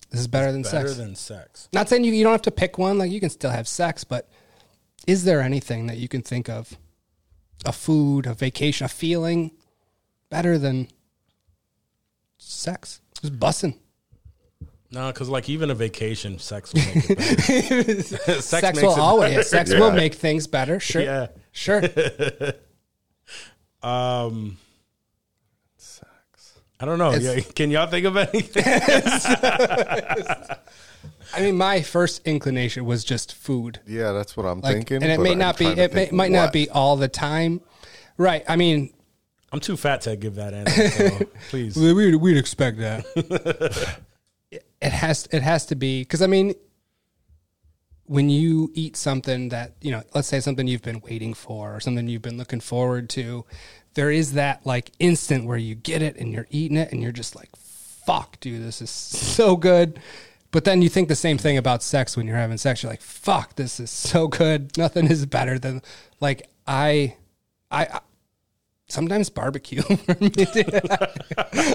this 0.09 0.21
is 0.21 0.27
better 0.27 0.53
than 0.53 0.61
Better 0.61 0.77
sex. 0.77 0.91
Better 0.91 1.03
than 1.05 1.15
sex. 1.15 1.67
Not 1.73 1.89
saying 1.89 2.05
you, 2.05 2.13
you 2.13 2.23
don't 2.23 2.31
have 2.31 2.41
to 2.43 2.51
pick 2.51 2.77
one, 2.77 2.97
like 2.97 3.11
you 3.11 3.19
can 3.19 3.29
still 3.29 3.49
have 3.51 3.67
sex, 3.67 4.05
but 4.05 4.29
is 5.05 5.25
there 5.25 5.41
anything 5.41 5.87
that 5.87 5.97
you 5.97 6.07
can 6.07 6.21
think 6.21 6.47
of? 6.47 6.77
A 7.65 7.73
food, 7.73 8.25
a 8.25 8.33
vacation, 8.33 8.85
a 8.85 8.87
feeling 8.87 9.51
better 10.29 10.57
than 10.57 10.87
sex? 12.37 13.01
Just 13.21 13.37
bussing. 13.37 13.77
No, 14.91 15.07
because 15.11 15.27
like 15.29 15.49
even 15.49 15.69
a 15.69 15.75
vacation, 15.75 16.39
sex 16.39 16.73
will 16.73 16.81
make 16.85 17.09
it 17.09 17.17
better. 17.17 17.83
sex 18.41 18.45
Sex, 18.45 18.81
will 18.81 18.91
always 18.91 19.31
better. 19.31 19.43
sex 19.43 19.71
Yeah. 19.71 19.79
will 19.79 19.91
make 19.91 20.13
things 20.13 20.47
better. 20.47 20.79
Sure. 20.79 21.01
Yeah. 21.01 21.27
Sure. 21.51 21.81
Um, 23.83 24.57
sex. 25.77 26.59
I 26.79 26.85
don't 26.85 26.97
know. 26.97 27.13
Yeah, 27.13 27.39
can 27.41 27.69
y'all 27.69 27.85
think 27.87 28.05
of 28.07 28.17
anything? 28.17 28.63
I 31.33 31.41
mean, 31.41 31.57
my 31.57 31.81
first 31.83 32.25
inclination 32.27 32.85
was 32.85 33.03
just 33.03 33.35
food. 33.35 33.79
Yeah, 33.85 34.13
that's 34.13 34.35
what 34.35 34.45
I'm 34.47 34.61
Like, 34.61 34.73
thinking. 34.75 35.03
and 35.03 35.11
it 35.11 35.19
may 35.19 35.33
I'm 35.33 35.37
not 35.37 35.57
be 35.57 35.65
it 35.67 35.77
may, 35.93 36.05
think 36.05 36.11
might 36.11 36.31
not 36.31 36.51
be 36.51 36.69
all 36.69 36.95
the 36.97 37.07
time. 37.07 37.61
Right. 38.17 38.43
I 38.47 38.55
mean, 38.55 38.91
I'm 39.51 39.59
too 39.59 39.77
fat 39.77 40.01
to 40.01 40.15
give 40.15 40.35
that 40.35 40.53
answer. 40.53 40.89
So 40.89 41.25
please. 41.49 41.75
we'd, 41.77 42.15
we'd 42.15 42.37
expect 42.37 42.79
that. 42.79 43.99
It 44.87 44.93
has 44.93 45.27
it 45.31 45.43
has 45.43 45.65
to 45.67 45.75
be 45.75 46.01
because 46.01 46.21
I 46.21 46.27
mean, 46.27 46.55
when 48.05 48.29
you 48.29 48.71
eat 48.73 48.95
something 48.95 49.49
that 49.49 49.73
you 49.81 49.91
know, 49.91 50.01
let's 50.15 50.29
say 50.29 50.39
something 50.39 50.65
you've 50.65 50.81
been 50.81 51.01
waiting 51.01 51.33
for 51.33 51.75
or 51.75 51.79
something 51.81 52.07
you've 52.07 52.21
been 52.21 52.37
looking 52.37 52.61
forward 52.61 53.09
to, 53.11 53.45
there 53.95 54.09
is 54.09 54.33
that 54.33 54.65
like 54.65 54.91
instant 54.99 55.45
where 55.45 55.57
you 55.57 55.75
get 55.75 56.01
it 56.01 56.15
and 56.15 56.31
you're 56.31 56.47
eating 56.49 56.77
it 56.77 56.93
and 56.93 57.03
you're 57.03 57.11
just 57.11 57.35
like, 57.35 57.53
"Fuck, 57.57 58.39
dude, 58.39 58.63
this 58.63 58.81
is 58.81 58.89
so 58.89 59.57
good." 59.57 59.99
But 60.51 60.63
then 60.63 60.81
you 60.81 60.87
think 60.87 61.09
the 61.09 61.15
same 61.15 61.37
thing 61.37 61.57
about 61.57 61.83
sex 61.83 62.15
when 62.15 62.25
you're 62.25 62.37
having 62.37 62.57
sex. 62.57 62.81
You're 62.81 62.91
like, 62.91 63.01
"Fuck, 63.01 63.57
this 63.57 63.81
is 63.81 63.91
so 63.91 64.29
good. 64.29 64.77
Nothing 64.77 65.07
is 65.07 65.25
better 65.25 65.59
than 65.59 65.81
like 66.21 66.49
I, 66.65 67.15
I." 67.69 67.85
I 67.85 67.99
sometimes 68.89 69.29
barbecue. 69.29 69.81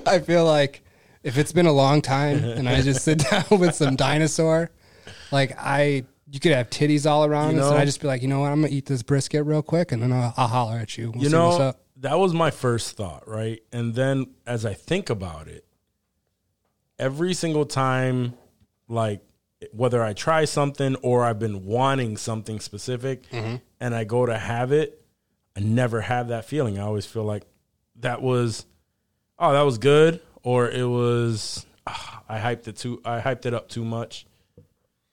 I 0.06 0.18
feel 0.24 0.46
like 0.46 0.82
if 1.22 1.38
it's 1.38 1.52
been 1.52 1.66
a 1.66 1.72
long 1.72 2.02
time 2.02 2.44
and 2.44 2.68
I 2.68 2.82
just 2.82 3.04
sit 3.04 3.18
down 3.18 3.44
with 3.58 3.74
some 3.74 3.96
dinosaur, 3.96 4.70
like 5.30 5.54
I, 5.58 6.04
you 6.30 6.40
could 6.40 6.52
have 6.52 6.70
titties 6.70 7.08
all 7.08 7.24
around 7.24 7.56
You 7.56 7.62
us, 7.62 7.70
and 7.70 7.78
I 7.78 7.84
just 7.84 8.00
be 8.00 8.06
like, 8.06 8.22
you 8.22 8.28
know 8.28 8.40
what, 8.40 8.52
I'm 8.52 8.62
gonna 8.62 8.72
eat 8.72 8.86
this 8.86 9.02
brisket 9.02 9.44
real 9.44 9.62
quick, 9.62 9.92
and 9.92 10.02
then 10.02 10.12
I'll, 10.12 10.34
I'll 10.36 10.48
holler 10.48 10.78
at 10.78 10.96
you. 10.96 11.10
We'll 11.10 11.24
you 11.24 11.30
know, 11.30 11.50
up. 11.50 11.84
that 11.98 12.18
was 12.18 12.32
my 12.32 12.50
first 12.50 12.96
thought, 12.96 13.28
right? 13.28 13.60
And 13.72 13.94
then 13.94 14.26
as 14.46 14.64
I 14.64 14.74
think 14.74 15.10
about 15.10 15.48
it, 15.48 15.64
every 16.98 17.34
single 17.34 17.66
time, 17.66 18.34
like 18.88 19.20
whether 19.72 20.02
I 20.02 20.12
try 20.12 20.44
something 20.44 20.96
or 20.96 21.24
I've 21.24 21.38
been 21.38 21.64
wanting 21.64 22.16
something 22.16 22.58
specific 22.60 23.28
mm-hmm. 23.30 23.56
and 23.80 23.94
I 23.94 24.04
go 24.04 24.26
to 24.26 24.36
have 24.36 24.72
it, 24.72 25.04
I 25.56 25.60
never 25.60 26.00
have 26.00 26.28
that 26.28 26.46
feeling. 26.46 26.78
I 26.78 26.82
always 26.82 27.06
feel 27.06 27.24
like 27.24 27.44
that 28.00 28.22
was 28.22 28.66
oh, 29.38 29.52
that 29.52 29.62
was 29.62 29.78
good 29.78 30.20
or 30.42 30.68
it 30.70 30.84
was 30.88 31.64
ah, 31.86 32.22
I 32.28 32.38
hyped 32.38 32.68
it 32.68 32.76
too 32.76 33.00
I 33.04 33.20
hyped 33.20 33.46
it 33.46 33.54
up 33.54 33.68
too 33.68 33.84
much 33.84 34.26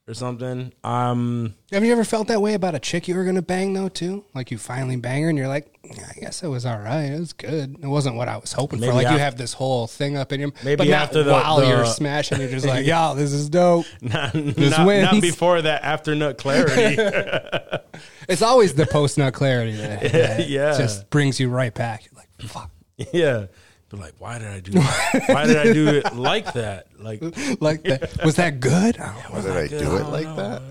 or 0.07 0.13
something. 0.15 0.73
Um 0.83 1.53
Have 1.71 1.85
you 1.85 1.91
ever 1.91 2.03
felt 2.03 2.29
that 2.29 2.41
way 2.41 2.55
about 2.55 2.73
a 2.73 2.79
chick 2.79 3.07
you 3.07 3.13
were 3.15 3.23
gonna 3.25 3.43
bang 3.43 3.73
though 3.73 3.89
too? 3.89 4.25
Like 4.33 4.49
you 4.49 4.57
finally 4.57 4.95
bang 4.95 5.21
her 5.23 5.29
and 5.29 5.37
you're 5.37 5.47
like, 5.47 5.77
"Yeah, 5.83 6.07
I 6.09 6.19
guess 6.19 6.41
it 6.41 6.47
was 6.47 6.65
all 6.65 6.79
right. 6.79 7.03
It 7.11 7.19
was 7.19 7.33
good. 7.33 7.75
It 7.79 7.85
wasn't 7.87 8.15
what 8.15 8.27
I 8.27 8.37
was 8.37 8.51
hoping 8.51 8.79
Maybe 8.79 8.89
for. 8.89 8.95
Like 8.95 9.11
you 9.11 9.19
have 9.19 9.37
this 9.37 9.53
whole 9.53 9.85
thing 9.85 10.17
up 10.17 10.31
in 10.33 10.39
your 10.39 10.51
Maybe 10.63 10.77
but 10.77 10.87
not 10.87 11.01
after 11.03 11.21
the- 11.21 11.31
while 11.31 11.57
the- 11.57 11.67
you're 11.67 11.85
smashing, 11.85 12.39
you're 12.41 12.49
just 12.49 12.65
like, 12.65 12.85
yo, 12.87 13.13
this 13.15 13.31
is 13.33 13.49
dope. 13.51 13.85
not, 14.01 14.33
This 14.33 14.71
not, 14.75 14.87
wins. 14.87 15.11
not 15.11 15.21
before 15.21 15.61
that 15.61 15.83
after 15.83 16.15
nut 16.15 16.37
clarity. 16.39 16.97
It's 18.27 18.43
always 18.43 18.75
the 18.75 18.85
post 18.85 19.17
nut 19.17 19.33
clarity 19.33 19.71
that, 19.77 20.11
that 20.11 20.47
Yeah. 20.49 20.77
just 20.77 21.09
brings 21.09 21.39
you 21.39 21.49
right 21.49 21.73
back. 21.73 22.05
You're 22.05 22.13
like, 22.15 22.29
fuck. 22.51 22.69
yeah. 23.11 23.47
But 23.89 23.99
like, 23.99 24.13
why 24.19 24.37
did 24.39 24.47
I 24.49 24.59
do 24.59 24.71
that? 24.73 25.23
Why 25.29 25.45
did 25.47 25.57
I 25.57 25.73
do 25.73 25.87
it 25.87 26.13
like 26.15 26.53
that? 26.53 26.87
Like 26.99 27.21
Like 27.59 27.83
that. 27.83 28.23
Was 28.23 28.35
that 28.35 28.59
good? 28.59 28.97
I 28.99 29.13
don't. 29.13 29.33
Why 29.33 29.41
did 29.41 29.51
I 29.57 29.67
do 29.67 29.95
it 29.97 30.03
like 30.05 30.35
that? 30.35 30.61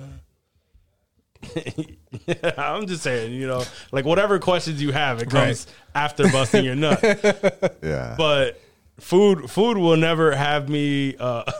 I'm 2.58 2.86
just 2.86 3.02
saying, 3.02 3.32
you 3.32 3.46
know, 3.46 3.64
like 3.92 4.04
whatever 4.04 4.38
questions 4.38 4.82
you 4.82 4.92
have, 4.92 5.18
it 5.22 5.32
Right. 5.32 5.46
comes 5.46 5.66
after 5.94 6.24
busting 6.30 6.64
your 6.64 6.74
nut. 6.74 7.00
Yeah. 7.82 8.14
But 8.18 8.60
food, 8.98 9.50
food 9.50 9.78
will 9.78 9.96
never 9.96 10.34
have 10.34 10.68
me 10.68 11.16
uh, 11.16 11.50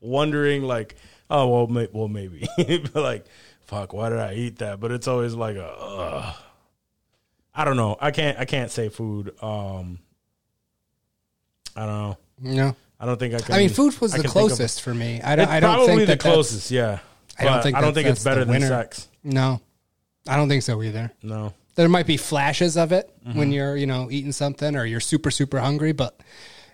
wondering, 0.00 0.62
like, 0.62 0.96
oh 1.30 1.48
well, 1.48 1.66
may, 1.68 1.88
well 1.92 2.08
maybe, 2.08 2.46
but 2.56 2.94
like, 2.96 3.24
fuck, 3.60 3.92
why 3.92 4.08
did 4.08 4.18
I 4.18 4.34
eat 4.34 4.58
that? 4.58 4.80
But 4.80 4.90
it's 4.92 5.06
always 5.08 5.34
like, 5.34 5.56
a, 5.56 5.66
ugh. 5.68 6.34
I 7.54 7.64
don't 7.64 7.76
know. 7.76 7.96
I 8.00 8.10
can't, 8.12 8.38
I 8.38 8.44
can't 8.44 8.70
say 8.70 8.88
food. 8.88 9.34
Um, 9.42 9.98
I 11.76 11.86
don't 11.86 11.94
know. 12.02 12.18
No. 12.40 12.76
I 13.00 13.06
don't 13.06 13.18
think 13.18 13.34
I 13.34 13.38
can. 13.40 13.54
I 13.54 13.58
mean, 13.58 13.68
food 13.68 13.98
was 14.00 14.14
I 14.14 14.18
the 14.18 14.22
can 14.24 14.30
think 14.32 14.50
of- 14.52 14.56
closest 14.58 14.82
for 14.82 14.94
me. 14.94 15.20
I 15.22 15.34
don't. 15.36 15.44
It's 15.44 15.52
I 15.52 15.60
don't 15.60 15.74
probably 15.74 15.86
think 15.86 16.00
the 16.00 16.06
that 16.06 16.18
that's- 16.20 16.34
closest. 16.34 16.70
Yeah, 16.70 16.98
I 17.38 17.44
don't 17.44 17.52
But 17.54 17.62
think 17.64 17.76
I 17.76 17.80
don't 17.80 17.94
that 17.94 17.94
think 17.94 18.08
it's 18.08 18.22
that's 18.22 18.24
the 18.24 18.30
better 18.30 18.44
than 18.44 18.54
winner. 18.54 18.68
sex. 18.68 19.08
No, 19.24 19.60
I 20.28 20.36
don't 20.36 20.48
think 20.48 20.62
so 20.62 20.82
either. 20.82 21.10
No. 21.22 21.52
There 21.74 21.88
might 21.88 22.06
be 22.06 22.16
flashes 22.18 22.76
of 22.76 22.92
it 22.92 23.10
Mm-hmm. 23.26 23.38
when 23.38 23.50
you're, 23.52 23.76
you 23.76 23.86
know, 23.86 24.08
eating 24.10 24.32
something 24.32 24.76
or 24.76 24.84
you're 24.84 25.00
super, 25.00 25.30
super 25.30 25.58
hungry, 25.58 25.92
but 25.92 26.20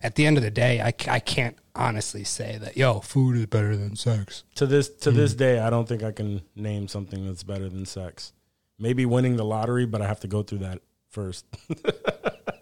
at 0.03 0.17
the 0.17 0.27
end 0.27 0.37
of 0.39 0.43
the 0.43 0.51
day, 0.51 0.81
I, 0.81 0.91
c- 0.91 1.09
I 1.11 1.21
can't 1.21 1.57
honestly 1.75 2.25
say 2.25 2.59
that, 2.59 2.77
yo, 2.77 2.99
food 3.01 3.37
is 3.37 3.47
better 3.47 3.77
than 3.77 3.95
sex. 3.97 4.43
To 4.57 4.67
this 4.67 4.89
to 4.89 5.11
this 5.13 5.33
Hmm. 5.33 5.39
day, 5.39 5.59
I 5.61 5.71
don't 5.71 5.87
think 5.89 6.03
I 6.03 6.11
can 6.13 6.43
name 6.57 6.89
something 6.89 7.25
that's 7.27 7.43
better 7.45 7.69
than 7.69 7.87
sex. 7.87 8.33
Maybe 8.79 9.07
winning 9.07 9.37
the 9.37 9.45
lottery, 9.45 9.87
but 9.87 10.03
I 10.03 10.07
have 10.09 10.21
to 10.21 10.27
go 10.29 10.43
through 10.43 10.59
that 10.59 10.81
first. 11.11 11.45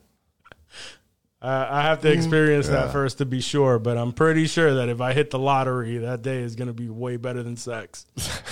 I 1.43 1.79
I 1.79 1.83
have 1.83 2.01
to 2.03 2.11
experience 2.13 2.69
that 2.69 2.93
first 2.93 3.19
to 3.19 3.27
be 3.27 3.41
sure, 3.41 3.79
but 3.79 3.97
I'm 3.99 4.13
pretty 4.13 4.47
sure 4.47 4.75
that 4.77 4.89
if 4.89 5.01
I 5.01 5.13
hit 5.13 5.31
the 5.31 5.39
lottery, 5.39 5.99
that 5.99 6.23
day 6.23 6.39
is 6.39 6.57
going 6.57 6.69
to 6.69 6.75
be 6.75 6.89
way 6.89 7.17
better 7.17 7.43
than 7.43 7.57
sex. 7.57 8.07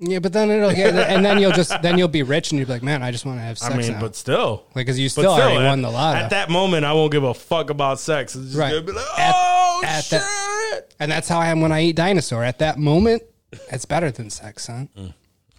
Yeah, 0.00 0.18
but 0.18 0.32
then 0.32 0.50
it'll 0.50 0.74
get, 0.74 0.92
and 0.92 1.24
then 1.24 1.38
you'll 1.38 1.52
just, 1.52 1.80
then 1.80 1.98
you'll 1.98 2.08
be 2.08 2.24
rich 2.24 2.50
and 2.50 2.58
you'll 2.58 2.66
be 2.66 2.72
like, 2.72 2.82
man, 2.82 3.02
I 3.04 3.12
just 3.12 3.24
want 3.24 3.38
to 3.38 3.42
have 3.42 3.56
sex 3.56 3.72
I 3.72 3.78
mean, 3.78 3.92
now. 3.92 4.00
but 4.00 4.16
still, 4.16 4.66
like, 4.74 4.88
cause 4.88 4.98
you 4.98 5.06
but 5.06 5.10
still, 5.12 5.30
already 5.30 5.56
at, 5.56 5.68
won 5.68 5.82
the 5.82 5.90
lotto. 5.90 6.18
At 6.18 6.30
that 6.30 6.50
moment, 6.50 6.84
I 6.84 6.92
won't 6.92 7.12
give 7.12 7.22
a 7.22 7.32
fuck 7.32 7.70
about 7.70 8.00
sex. 8.00 8.34
It's 8.34 8.46
just 8.46 8.58
Right. 8.58 8.70
gonna 8.70 8.82
be 8.82 8.90
like, 8.92 9.04
oh 9.16 9.82
at 9.86 10.00
shit. 10.04 10.20
that- 10.20 10.94
and 10.98 11.12
that's 11.12 11.28
how 11.28 11.38
I 11.38 11.46
am 11.46 11.60
when 11.60 11.70
I 11.70 11.82
eat 11.84 11.94
dinosaur. 11.94 12.42
At 12.42 12.58
that 12.58 12.76
moment, 12.76 13.22
it's 13.70 13.84
better 13.84 14.10
than 14.10 14.30
sex, 14.30 14.64
son. 14.64 14.88
Mm, 14.98 15.14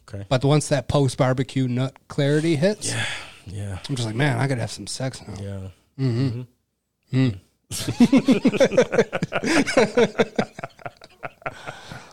okay. 0.08 0.26
But 0.28 0.44
once 0.44 0.68
that 0.68 0.90
post 0.90 1.18
barbecue 1.18 1.70
nut 1.70 1.96
clarity 2.10 2.58
hits, 2.58 2.92
Yeah. 2.92 3.06
yeah, 3.48 3.80
I'm 3.88 3.96
just 3.96 4.06
like, 4.06 4.18
man, 4.18 4.38
I 4.38 4.48
gotta 4.48 4.62
have 4.62 4.72
some 4.72 4.86
sex 4.86 5.22
now. 5.26 5.36
Yeah. 5.42 5.50
Mm-hmm. 5.98 6.28
Mm-hmm. 6.28 6.42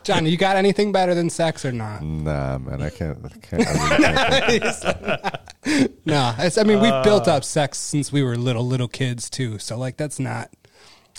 John, 0.04 0.26
you 0.26 0.36
got 0.36 0.56
anything 0.56 0.90
better 0.90 1.14
than 1.14 1.30
sex 1.30 1.64
or 1.64 1.70
not? 1.70 2.02
Nah, 2.02 2.58
man, 2.58 2.82
I 2.82 2.90
can't. 2.90 3.18
I 3.24 3.28
can't. 3.38 3.64
I 3.68 4.46
really 4.46 4.60
can't. 4.60 5.36
No, 6.04 6.34
it's, 6.38 6.58
I 6.58 6.64
mean 6.64 6.80
we've 6.80 6.90
Uh. 6.90 7.04
built 7.04 7.28
up 7.28 7.44
sex 7.44 7.78
since 7.78 8.10
we 8.10 8.20
were 8.24 8.36
little 8.36 8.66
little 8.66 8.88
kids 8.88 9.30
too. 9.30 9.60
So 9.60 9.78
like 9.78 9.96
that's 9.96 10.18
not. 10.18 10.50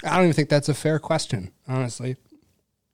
I 0.03 0.15
don't 0.17 0.25
even 0.25 0.33
think 0.33 0.49
that's 0.49 0.67
a 0.67 0.73
fair 0.73 0.99
question. 0.99 1.53
Honestly, 1.65 2.17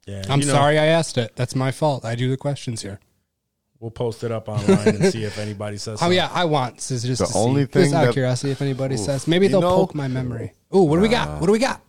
Yeah. 0.06 0.21
I'm 0.30 0.41
you 0.41 0.45
know, 0.45 0.54
sorry 0.54 0.78
I 0.78 0.86
asked 0.86 1.17
it. 1.17 1.36
That's 1.36 1.56
my 1.56 1.71
fault. 1.71 2.06
I 2.06 2.13
do 2.13 2.30
the 2.30 2.38
questions 2.38 2.84
here. 2.84 2.99
We'll 3.80 3.92
post 3.92 4.24
it 4.26 4.32
up 4.32 4.50
online 4.50 4.88
and 4.88 5.06
see 5.06 5.24
if 5.24 5.38
anybody 5.39 5.78
says. 5.78 5.94
Oh 6.02 6.02
something. 6.02 6.18
yeah, 6.18 6.30
I 6.34 6.46
want 6.46 6.78
is 6.92 7.02
just 7.04 7.22
The 7.22 7.28
to 7.28 7.38
only 7.38 7.62
see, 7.62 7.72
just 7.72 7.74
thing 7.74 7.94
out 7.94 8.08
of 8.10 8.13
curiosity 8.13 8.52
if 8.52 8.62
anybody 8.62 8.96
Oof. 8.96 9.02
says 9.02 9.26
maybe 9.28 9.48
they'll 9.48 9.62
know- 9.62 9.76
poke 9.78 9.96
my 9.96 10.08
memory. 10.10 10.52
Ooh, 10.76 10.84
what 10.84 10.98
do 10.98 11.02
we 11.02 11.08
got? 11.10 11.39
What 11.39 11.46
do 11.48 11.52
we 11.54 11.60
got? 11.60 11.82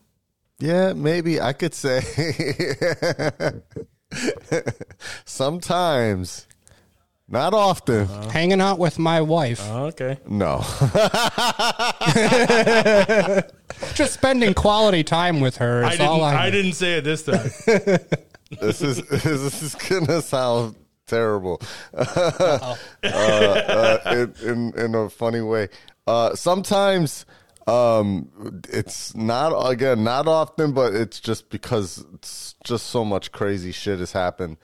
Yeah, 0.61 0.93
maybe 0.93 1.41
I 1.41 1.53
could 1.55 1.73
say 1.75 2.01
sometimes, 5.25 6.47
not 7.29 7.55
often. 7.55 8.03
Uh-huh. 8.03 8.29
Hanging 8.29 8.61
out 8.61 8.79
with 8.79 8.99
my 8.99 9.21
wife, 9.23 9.61
Oh, 9.65 9.87
okay. 9.87 10.19
No, 10.29 10.59
just 13.95 14.13
spending 14.15 14.55
quality 14.55 15.03
time 15.05 15.41
with 15.41 15.57
her 15.57 15.85
I 15.85 15.91
didn't. 15.93 16.07
all 16.07 16.23
I. 16.23 16.35
I, 16.47 16.51
didn't 16.51 16.73
say 16.75 16.99
it 16.99 17.05
this 17.05 17.23
time. 17.23 17.51
this 18.61 18.83
is 18.83 19.03
this 19.09 19.63
is 19.63 19.75
gonna 19.77 20.21
sound 20.23 20.77
terrible 21.11 21.61
uh, 21.95 22.77
uh, 23.03 23.99
in, 24.07 24.49
in 24.49 24.79
in 24.79 24.95
a 24.95 25.11
funny 25.11 25.41
way. 25.41 25.69
Uh, 26.07 26.35
sometimes 26.35 27.27
um, 27.67 28.31
it's 28.69 29.15
not 29.15 29.51
again 29.71 30.05
not 30.05 30.27
often, 30.27 30.73
but 30.73 30.95
it's 30.95 31.21
just 31.21 31.51
because 31.51 32.05
it's 32.15 32.55
just 32.65 32.87
so 32.87 33.05
much 33.05 33.33
crazy 33.33 33.73
shit 33.73 33.99
has 33.99 34.13
happened. 34.13 34.57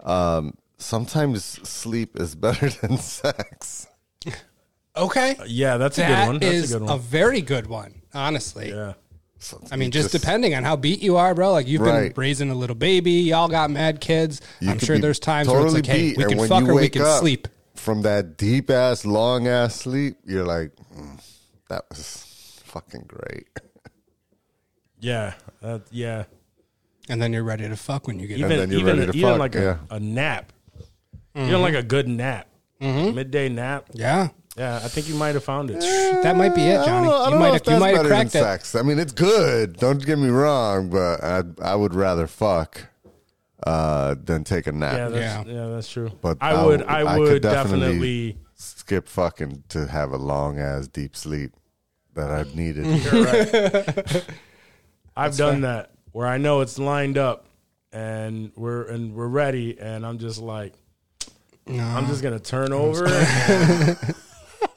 Um, 0.00 0.56
sometimes 0.78 1.44
sleep 1.44 2.18
is 2.18 2.34
better 2.34 2.68
than 2.80 2.98
sex. 2.98 3.86
Okay, 4.96 5.36
yeah, 5.46 5.76
that's 5.76 5.98
a 5.98 6.06
good 6.06 6.26
one. 6.26 6.38
That's 6.38 6.54
is 6.54 6.74
a 6.74 6.78
good 6.78 6.90
a 6.90 6.96
very 6.96 7.42
good 7.42 7.66
one. 7.66 8.02
Honestly, 8.14 8.70
yeah. 8.70 8.94
I 9.70 9.76
mean, 9.76 9.90
just, 9.90 10.12
depending 10.12 10.54
on 10.54 10.64
how 10.64 10.76
beat 10.76 11.02
you 11.02 11.16
are, 11.16 11.34
bro. 11.34 11.52
Like 11.52 11.68
you've 11.68 11.82
been 11.82 12.12
raising 12.16 12.50
a 12.50 12.54
little 12.54 12.76
baby, 12.76 13.12
y'all 13.12 13.48
got 13.48 13.70
mad 13.70 14.00
kids. 14.00 14.40
You 14.60 14.70
I'm 14.70 14.78
sure 14.78 14.98
there's 14.98 15.20
times 15.20 15.48
where 15.48 15.64
it's 15.64 15.74
like, 15.74 15.86
hey, 15.86 16.14
we 16.16 16.24
can 16.24 16.48
fuck 16.48 16.64
or 16.64 16.74
we 16.74 16.88
can 16.88 17.02
up 17.02 17.20
sleep. 17.20 17.48
from 17.74 18.02
that 18.02 18.36
deep 18.36 18.70
ass, 18.70 19.04
long 19.04 19.46
ass 19.46 19.74
sleep. 19.76 20.16
You're 20.24 20.46
like, 20.46 20.72
"Mm, 20.94 21.20
that 21.68 21.84
was 21.90 22.60
fucking 22.64 23.04
great. 23.06 23.48
Yeah. 24.98 25.34
That, 25.60 25.82
yeah. 25.90 26.24
And 27.08 27.20
then 27.20 27.32
you're 27.32 27.44
ready 27.44 27.68
to 27.68 27.76
fuck 27.76 28.06
when 28.06 28.18
you 28.18 28.26
get 28.26 28.38
Even 28.38 28.56
then 28.56 28.70
you're 28.70 28.80
even, 28.80 28.98
ready 28.98 29.12
to 29.12 29.18
even 29.18 29.30
fuck, 29.30 29.38
like 29.38 29.54
a, 29.54 29.60
yeah. 29.60 29.76
a 29.90 30.00
nap. 30.00 30.52
Mm-hmm. 31.36 31.48
Even 31.48 31.60
like 31.60 31.74
a 31.74 31.82
good 31.82 32.08
nap. 32.08 32.48
Midday 32.80 33.50
nap. 33.50 33.90
Yeah, 33.92 34.28
Yeah, 34.56 34.76
I 34.76 34.88
think 34.88 35.08
you 35.08 35.14
might 35.16 35.34
have 35.34 35.44
found 35.44 35.70
it. 35.70 35.80
that 35.80 36.34
might 36.36 36.54
be 36.54 36.62
it, 36.62 36.78
I 36.80 36.84
Johnny. 36.86 36.86
don't 36.86 37.04
know, 37.06 37.14
I 37.16 37.24
You 37.26 37.30
don't 37.30 37.40
might 37.40 37.52
have 37.52 37.62
you 37.74 37.78
might 37.80 37.88
have 37.88 37.96
better 37.98 38.08
than 38.08 38.18
cracked 38.30 38.34
it. 38.34 38.38
sex. 38.40 38.74
I 38.74 38.82
mean, 38.82 38.98
it's 38.98 39.12
good. 39.12 39.76
Don't 39.76 40.04
get 40.04 40.18
me 40.18 40.28
wrong, 40.30 40.88
but 40.88 41.22
I 41.22 41.42
I 41.62 41.74
would 41.74 41.94
rather 41.94 42.26
fuck 42.26 42.80
uh, 43.66 44.14
than 44.22 44.44
take 44.44 44.66
a 44.66 44.72
nap. 44.72 44.94
Yeah, 44.96 45.08
that's, 45.08 45.48
Yeah. 45.48 45.54
yeah. 45.54 45.66
that's 45.68 45.88
true. 45.90 46.10
But 46.22 46.38
I 46.40 46.50
I 46.52 46.64
would, 46.66 46.80
w- 46.80 46.96
I 46.98 47.04
I 47.14 47.16
could 47.18 47.32
would 47.32 47.42
definitely- 47.42 47.86
definitely. 48.32 48.38
Skip 48.58 49.06
fucking 49.08 49.64
to 49.68 49.86
have 49.86 50.12
a 50.12 50.16
long 50.16 50.58
ass 50.58 50.88
deep 50.88 51.14
sleep 51.16 51.52
that 52.14 52.30
I've 52.30 52.54
needed. 52.56 52.86
You're 53.04 53.24
right. 53.24 54.24
I've 55.16 55.36
done 55.36 55.60
that 55.62 55.90
where 56.12 56.26
I 56.26 56.38
know 56.38 56.62
it's 56.62 56.78
lined 56.78 57.18
up 57.18 57.44
and 57.92 58.52
we're 58.56 58.84
and 58.84 59.14
we're 59.14 59.26
ready, 59.28 59.78
and 59.78 60.06
I'm 60.06 60.16
just 60.18 60.40
like, 60.40 60.72
I'm 61.68 62.06
just 62.06 62.22
gonna 62.22 62.38
turn 62.38 62.72
over 62.72 63.06
and 63.06 64.14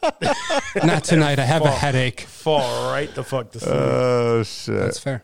Not 0.84 1.04
tonight. 1.04 1.40
I 1.40 1.44
have 1.46 1.64
a 1.64 1.72
headache. 1.72 2.22
fall 2.22 2.92
right 2.92 3.14
the 3.14 3.24
fuck 3.24 3.52
to 3.52 3.60
sleep. 3.60 3.74
Oh 3.74 4.44
shit! 4.44 4.76
That's 4.80 5.00
fair. 5.00 5.24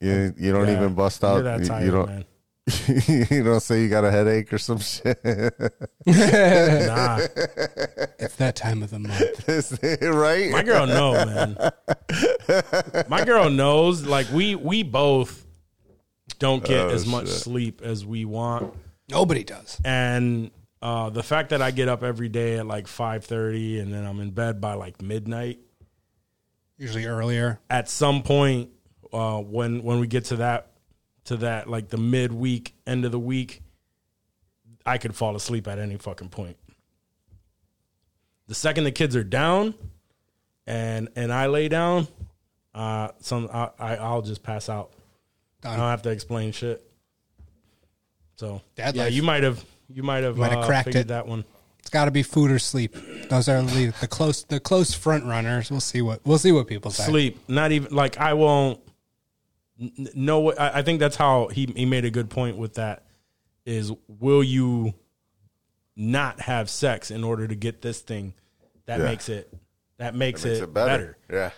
you 0.00 0.34
you 0.36 0.52
don't 0.52 0.66
Yeah, 0.68 0.76
even 0.76 0.94
bust 0.94 1.22
you're 1.22 1.30
out. 1.32 1.44
that 1.44 1.60
You, 1.60 1.66
tired, 1.66 1.84
you 1.84 1.90
don't 1.92 2.06
man. 2.08 2.24
you 3.30 3.42
don't 3.42 3.60
say 3.60 3.82
you 3.82 3.88
got 3.88 4.04
a 4.04 4.10
headache 4.10 4.52
or 4.52 4.58
some 4.58 4.78
shit. 4.78 5.18
Nah, 6.06 7.18
It's 8.18 8.36
that 8.36 8.54
time 8.56 8.82
of 8.82 8.90
the 8.90 8.98
month. 8.98 9.48
Is 9.48 9.72
it 9.82 10.00
right? 10.02 10.50
my 10.50 10.62
girl 10.62 10.86
know, 10.86 11.12
man. 11.12 11.56
My 13.08 13.24
girl 13.24 13.50
knows. 13.50 14.02
Like 14.06 14.30
we 14.32 14.54
we 14.54 14.82
both 14.82 15.44
don't 16.38 16.64
get 16.64 16.86
Oh, 16.86 16.90
as 16.90 17.06
much 17.06 17.26
shit. 17.28 17.36
sleep 17.36 17.82
as 17.82 18.04
we 18.06 18.24
want. 18.24 18.74
Nobody 19.08 19.42
does. 19.44 19.80
and 19.84 20.50
uh, 20.82 21.10
the 21.10 21.22
fact 21.22 21.50
that 21.50 21.62
I 21.62 21.70
get 21.70 21.88
up 21.88 22.02
every 22.02 22.28
day 22.28 22.58
at 22.58 22.66
like 22.66 22.88
five 22.88 23.24
thirty 23.24 23.78
and 23.78 23.94
then 23.94 24.04
I'm 24.04 24.18
in 24.20 24.32
bed 24.32 24.60
by 24.60 24.74
like 24.74 25.00
midnight. 25.00 25.60
Usually 26.76 27.06
earlier. 27.06 27.60
At 27.70 27.88
some 27.88 28.24
point, 28.24 28.70
uh, 29.12 29.38
when 29.38 29.84
when 29.84 30.00
we 30.00 30.08
get 30.08 30.26
to 30.26 30.36
that 30.36 30.72
to 31.26 31.36
that 31.38 31.70
like 31.70 31.88
the 31.88 31.98
midweek 31.98 32.74
end 32.84 33.04
of 33.04 33.12
the 33.12 33.18
week, 33.18 33.62
I 34.84 34.98
could 34.98 35.14
fall 35.14 35.36
asleep 35.36 35.68
at 35.68 35.78
any 35.78 35.96
fucking 35.96 36.30
point. 36.30 36.56
The 38.48 38.56
second 38.56 38.82
the 38.82 38.90
kids 38.90 39.14
are 39.14 39.22
down, 39.22 39.74
and 40.66 41.08
and 41.14 41.32
I 41.32 41.46
lay 41.46 41.68
down, 41.68 42.08
uh, 42.74 43.10
some 43.20 43.48
I, 43.52 43.70
I 43.78 43.96
I'll 43.96 44.22
just 44.22 44.42
pass 44.42 44.68
out. 44.68 44.92
I 45.64 45.76
don't 45.76 45.86
have 45.86 46.02
to 46.02 46.10
explain 46.10 46.50
shit. 46.50 46.84
So 48.34 48.62
Dad 48.74 48.96
yeah, 48.96 49.04
life. 49.04 49.12
you 49.12 49.22
might 49.22 49.44
have 49.44 49.64
you 49.92 50.02
might 50.02 50.22
have 50.24 50.36
Might 50.36 50.50
have 50.52 50.64
uh, 50.64 50.66
cracked 50.66 50.86
figured 50.86 51.06
it. 51.06 51.08
that 51.08 51.26
one. 51.26 51.44
It's 51.78 51.90
got 51.90 52.04
to 52.04 52.10
be 52.10 52.22
food 52.22 52.50
or 52.50 52.58
sleep. 52.58 52.94
Those 53.28 53.48
are 53.48 53.60
the, 53.62 53.92
the 54.00 54.06
close 54.06 54.44
the 54.44 54.60
close 54.60 54.94
front 54.94 55.24
runners. 55.24 55.70
We'll 55.70 55.80
see 55.80 56.00
what 56.02 56.20
we'll 56.24 56.38
see 56.38 56.52
what 56.52 56.66
people 56.68 56.90
say. 56.90 57.04
Sleep, 57.04 57.40
not 57.48 57.72
even 57.72 57.92
like 57.94 58.18
I 58.18 58.34
won't. 58.34 58.80
n- 59.80 59.92
n- 59.98 60.08
No, 60.14 60.52
I, 60.52 60.78
I 60.78 60.82
think 60.82 61.00
that's 61.00 61.16
how 61.16 61.48
he 61.48 61.66
he 61.76 61.84
made 61.86 62.04
a 62.04 62.10
good 62.10 62.30
point 62.30 62.56
with 62.56 62.74
that. 62.74 63.04
Is 63.66 63.92
will 64.06 64.42
you 64.44 64.94
not 65.96 66.40
have 66.40 66.70
sex 66.70 67.10
in 67.10 67.24
order 67.24 67.46
to 67.48 67.54
get 67.54 67.82
this 67.82 68.00
thing? 68.00 68.34
That 68.86 68.98
Yeah. 69.00 69.04
makes 69.06 69.28
it 69.28 69.52
that 69.98 70.14
makes, 70.14 70.44
Makes 70.44 70.58
it, 70.58 70.62
it 70.64 70.74
better. 70.74 71.16
better. 71.28 71.42
Yeah. 71.44 71.50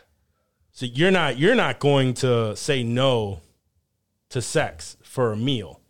So 0.73 0.87
you're 0.87 1.11
not 1.11 1.38
you're 1.38 1.55
not 1.55 1.79
going 1.79 2.14
to 2.14 2.57
say 2.57 2.83
no 2.83 3.40
to 4.31 4.40
sex 4.42 4.97
for 5.03 5.33
a 5.33 5.37
meal. 5.37 5.81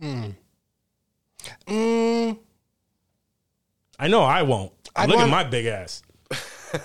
Mm, 0.00 0.34
Mm. 1.66 2.38
I 3.98 4.08
know 4.08 4.22
I 4.22 4.42
won't. 4.42 4.72
I'd 4.94 5.08
Look 5.08 5.18
want- 5.18 5.28
at 5.28 5.30
my 5.30 5.44
big 5.44 5.66
ass. 5.66 6.02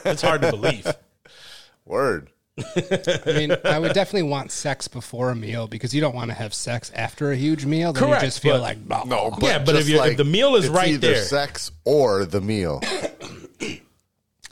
It's 0.05 0.21
hard 0.21 0.41
to 0.43 0.51
believe. 0.51 0.87
Word. 1.85 2.29
I 2.57 3.21
mean, 3.33 3.55
I 3.65 3.79
would 3.79 3.93
definitely 3.93 4.29
want 4.29 4.51
sex 4.51 4.87
before 4.87 5.31
a 5.31 5.35
meal 5.35 5.67
because 5.67 5.93
you 5.93 6.01
don't 6.01 6.13
want 6.13 6.29
to 6.29 6.35
have 6.35 6.53
sex 6.53 6.91
after 6.93 7.31
a 7.31 7.35
huge 7.35 7.65
meal. 7.65 7.91
Then 7.91 8.03
Correct, 8.03 8.21
you 8.23 8.27
just 8.27 8.39
feel 8.41 8.55
but- 8.55 8.61
like 8.61 8.87
blah. 8.87 9.03
No, 9.05 9.31
but 9.31 9.43
Yeah, 9.43 9.59
but 9.59 9.75
if 9.75 9.87
just 9.87 9.89
you- 9.89 10.03
if 10.03 10.17
the 10.17 10.23
meal 10.25 10.55
is 10.55 10.65
it's 10.65 10.73
right 10.73 10.89
either 10.89 11.11
there. 11.13 11.23
sex 11.23 11.71
or 11.85 12.25
the 12.25 12.41
meal. 12.41 12.81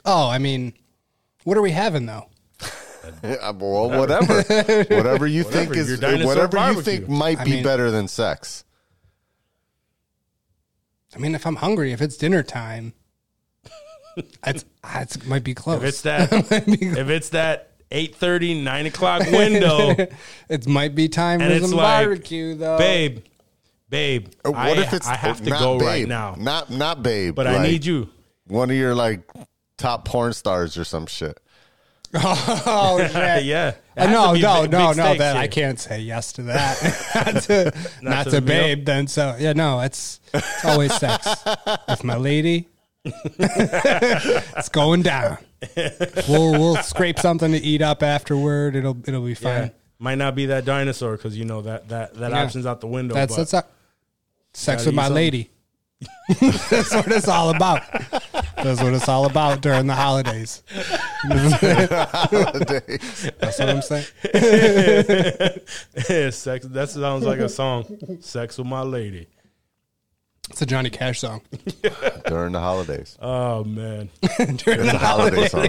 Oh, 0.04 0.28
I 0.30 0.38
mean, 0.38 0.72
what 1.44 1.58
are 1.58 1.60
we 1.62 1.72
having 1.72 2.06
though? 2.06 2.26
Yeah, 3.22 3.34
uh, 3.42 3.52
well, 3.52 3.90
whatever, 3.90 4.36
whatever 4.42 5.26
you 5.26 5.42
think 5.44 5.76
is 5.76 5.90
your 5.90 5.98
dinosaur 5.98 6.26
whatever 6.26 6.72
you 6.72 6.80
think 6.80 7.06
might 7.06 7.38
I 7.38 7.44
be 7.44 7.62
better 7.62 7.90
than 7.90 8.08
sex. 8.08 8.64
I 11.14 11.18
mean, 11.18 11.34
if 11.34 11.46
I'm 11.46 11.56
hungry, 11.56 11.92
if 11.92 12.00
it's 12.00 12.16
dinner 12.16 12.42
time, 12.42 12.92
it's, 14.46 14.64
it 14.94 15.26
might 15.26 15.44
be 15.44 15.54
close. 15.54 15.82
If 15.82 15.88
it's 15.88 16.02
that 16.02 16.32
if 16.32 17.08
it's 17.08 17.30
that 17.30 17.72
8:30, 17.90 18.62
9 18.62 18.86
o'clock 18.86 19.22
window, 19.30 19.96
it 20.48 20.66
might 20.66 20.94
be 20.94 21.08
time 21.08 21.40
and 21.40 21.60
for 21.60 21.68
some 21.68 21.76
like, 21.76 22.04
barbecue, 22.06 22.54
though. 22.54 22.78
babe, 22.78 23.24
babe, 23.88 24.28
Uh, 24.44 24.52
What 24.52 24.78
I, 24.78 24.82
if 24.82 24.92
it's 24.92 25.08
I 25.08 25.16
have 25.16 25.42
to 25.42 25.50
go 25.50 25.78
babe, 25.78 25.86
right 25.86 26.08
now, 26.08 26.36
Not 26.38 26.70
not 26.70 27.02
babe, 27.02 27.34
but 27.34 27.46
I 27.46 27.62
need 27.62 27.84
you. 27.84 28.08
One 28.46 28.70
of 28.70 28.76
your 28.76 28.94
like 28.94 29.22
top 29.76 30.04
porn 30.04 30.32
stars 30.32 30.76
or 30.76 30.84
some 30.84 31.06
shit. 31.06 31.40
Oh 32.14 32.98
shit! 33.12 33.44
yeah, 33.44 33.68
It 33.68 33.76
Uh, 33.96 34.06
has 34.06 34.10
no, 34.10 34.26
to 34.28 34.32
be 34.34 34.40
no, 34.42 34.62
big- 34.62 34.70
no, 34.72 34.88
big 34.88 34.96
no. 34.96 35.02
stakes 35.04 35.18
Then 35.18 35.34
here. 35.36 35.42
I 35.42 35.46
can't 35.48 35.78
say 35.80 36.00
yes 36.00 36.32
to 36.34 36.42
that. 36.44 36.82
not 37.34 37.42
to, 37.44 37.72
not 38.02 38.24
to 38.24 38.30
to 38.30 38.40
the 38.40 38.40
meal? 38.40 38.62
babe. 38.62 38.84
Then 38.84 39.06
so 39.06 39.36
yeah, 39.38 39.52
no. 39.52 39.80
It's 39.80 40.20
it's 40.34 40.64
always 40.64 40.92
sex 40.94 41.28
with 41.88 42.02
my 42.04 42.16
lady. 42.16 42.68
it's 43.04 44.68
going 44.68 45.02
down. 45.02 45.38
We'll 46.28 46.52
we'll 46.52 46.76
scrape 46.76 47.18
something 47.18 47.52
to 47.52 47.58
eat 47.58 47.82
up 47.82 48.02
afterward. 48.02 48.76
It'll 48.76 48.96
it'll 49.06 49.22
be 49.24 49.30
Yeah. 49.30 49.60
fine. 49.60 49.70
Might 49.98 50.14
not 50.18 50.34
be 50.34 50.46
that 50.46 50.64
dinosaur 50.64 51.16
because 51.16 51.36
you 51.36 51.44
know 51.44 51.62
that 51.62 51.88
that 51.90 52.14
that 52.14 52.30
Yeah. 52.32 52.42
option's 52.42 52.66
out 52.66 52.80
the 52.80 52.86
window. 52.86 53.14
That's 53.14 53.36
but 53.36 53.48
that's 53.50 53.68
sex 54.54 54.82
Gotta 54.82 54.88
with 54.88 54.94
eat 54.94 54.96
my 54.96 55.02
something. 55.04 55.14
lady. 55.14 55.50
That's 56.40 56.94
what 56.94 57.08
it's 57.12 57.28
all 57.28 57.50
about. 57.54 57.82
That's 58.56 58.82
what 58.82 58.94
it's 58.94 59.08
all 59.08 59.26
about 59.26 59.60
during 59.60 59.86
the 59.86 59.94
holidays. 59.94 60.62
Holidays. 61.22 61.88
That's 63.38 63.58
what 63.58 63.68
I'm 63.68 63.82
saying. 63.82 64.04
sex. 66.32 66.66
That 66.66 66.88
sounds 66.90 67.24
like 67.24 67.38
a 67.40 67.48
song. 67.48 68.18
Sex 68.20 68.58
with 68.58 68.66
my 68.66 68.82
lady. 68.82 69.28
It's 70.50 70.62
a 70.62 70.66
Johnny 70.66 70.90
Cash 70.90 71.20
song. 71.20 71.42
during 72.26 72.52
the 72.52 72.60
holidays. 72.60 73.16
Oh 73.20 73.64
man, 73.64 74.08
during 74.36 74.80
It's 74.80 74.90
the 74.90 74.94
a 74.94 74.98
holiday 74.98 75.48
song. 75.48 75.68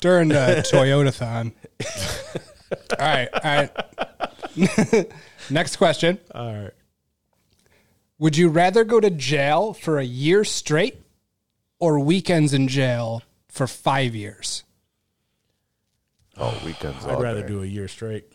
during 0.00 0.28
the 0.28 0.64
Toyota 0.70 1.12
thon. 1.14 1.52
all 2.98 3.06
right, 3.06 3.28
all 3.34 3.68
right. 4.96 5.10
Next 5.50 5.76
question. 5.76 6.18
all 6.34 6.52
right. 6.54 6.72
Would 8.18 8.36
you 8.36 8.48
rather 8.48 8.84
go 8.84 9.00
to 9.00 9.10
jail 9.10 9.72
for 9.72 9.98
a 9.98 10.04
year 10.04 10.44
straight 10.44 11.02
or 11.78 11.98
weekends 11.98 12.54
in 12.54 12.68
jail 12.68 13.22
for 13.48 13.66
five 13.66 14.14
years? 14.14 14.62
Oh, 16.36 16.58
weekends. 16.64 17.04
I'd 17.06 17.20
rather 17.20 17.42
day. 17.42 17.48
do 17.48 17.62
a 17.62 17.66
year 17.66 17.88
straight. 17.88 18.26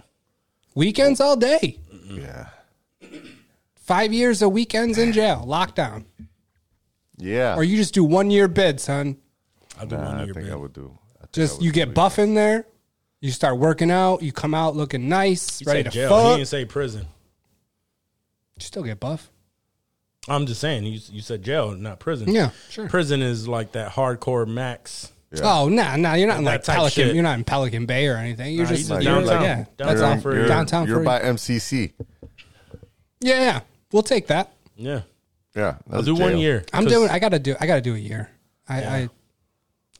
Weekends 0.76 1.20
all 1.20 1.36
day. 1.36 1.80
Yeah, 2.10 2.48
Five 3.76 4.13
years 4.13 4.42
of 4.42 4.52
weekends 4.52 4.98
in 4.98 5.12
jail, 5.13 5.44
lockdown. 5.48 6.06
yeah. 7.18 7.56
Or 7.56 7.63
you 7.63 7.76
just 7.78 7.94
do 7.94 8.04
one 8.04 8.30
year 8.30 8.48
bid, 8.48 8.80
son. 8.80 9.18
I'll 9.80 9.88
do 9.88 9.96
Nah, 9.98 10.06
one 10.06 10.15
I 10.15 10.24
year. 10.26 10.34
think 10.34 10.46
bid. 10.46 10.54
I 10.54 10.56
would 10.56 10.74
do. 10.74 10.98
I 11.22 11.26
Just 11.32 11.58
would 11.58 11.65
you 11.65 11.72
get 11.72 11.89
weekends. 11.89 11.96
buff 11.96 12.20
in 12.20 12.34
there. 12.36 12.65
You 13.22 13.32
start 13.32 13.58
working 13.58 13.89
out. 13.92 14.22
You 14.22 14.32
come 14.32 14.54
out 14.54 14.76
looking 14.76 15.10
nice, 15.10 15.60
He 15.60 15.65
ready 15.65 15.84
said 15.84 15.92
to 15.92 15.98
jail. 15.98 16.10
fuck. 16.10 16.32
He 16.32 16.36
didn't 16.38 16.48
say 16.48 16.65
prison. 16.65 17.02
you 18.56 18.62
still 18.62 18.84
get 18.84 19.00
buff. 19.00 19.30
I'm 20.27 20.45
just 20.45 20.60
saying. 20.62 20.84
You 20.84 20.99
you 21.12 21.21
said 21.21 21.43
jail, 21.43 21.71
not 21.71 21.99
prison. 21.99 22.29
Yeah, 22.34 22.51
sure. 22.69 22.88
Prison 22.89 23.21
is 23.21 23.47
like 23.47 23.71
that 23.71 23.91
hardcore 23.91 24.47
max. 24.47 25.12
Yeah. 25.32 25.41
Oh 25.43 25.69
no, 25.69 25.95
no, 25.95 26.13
you're 26.15 26.27
not 26.27 26.39
in 26.39 26.45
like 26.45 26.65
Pelican. 26.65 26.89
shit. 26.91 27.13
You're 27.13 27.23
not 27.23 27.38
in 27.38 27.43
Pelican 27.43 27.86
Bay 27.86 28.08
or 28.08 28.15
anything. 28.17 28.53
You're 28.55 28.65
Nah, 28.65 28.69
just 28.71 28.89
you 28.89 28.95
just 28.95 29.03
you're 29.03 29.13
downtown. 29.15 29.25
Like, 29.38 29.41
yeah, 29.45 29.65
that's 29.77 30.01
Downtown 30.01 30.12
all. 30.17 30.21
for 30.21 30.36
you're, 30.36 30.47
downtown 30.47 30.88
You're 30.88 30.97
for 30.99 31.03
by 31.03 31.19
MCC. 31.21 31.93
yeah, 33.21 33.39
yeah. 33.39 33.60
We'll 33.91 34.03
take 34.03 34.27
that. 34.27 34.53
Yeah, 34.75 35.01
Yeah, 35.55 35.75
I'll 35.89 36.01
that's 36.01 36.05
do 36.05 36.15
one 36.15 36.38
year. 36.38 36.63
I'm 36.73 36.86
doing. 36.86 37.10
I 37.10 37.19
gotta 37.19 37.39
do. 37.39 37.55
I 37.60 37.65
gotta 37.67 37.82
do 37.82 37.95
a 37.95 37.97
year. 37.97 38.29
I, 38.67 38.84
I 38.84 39.10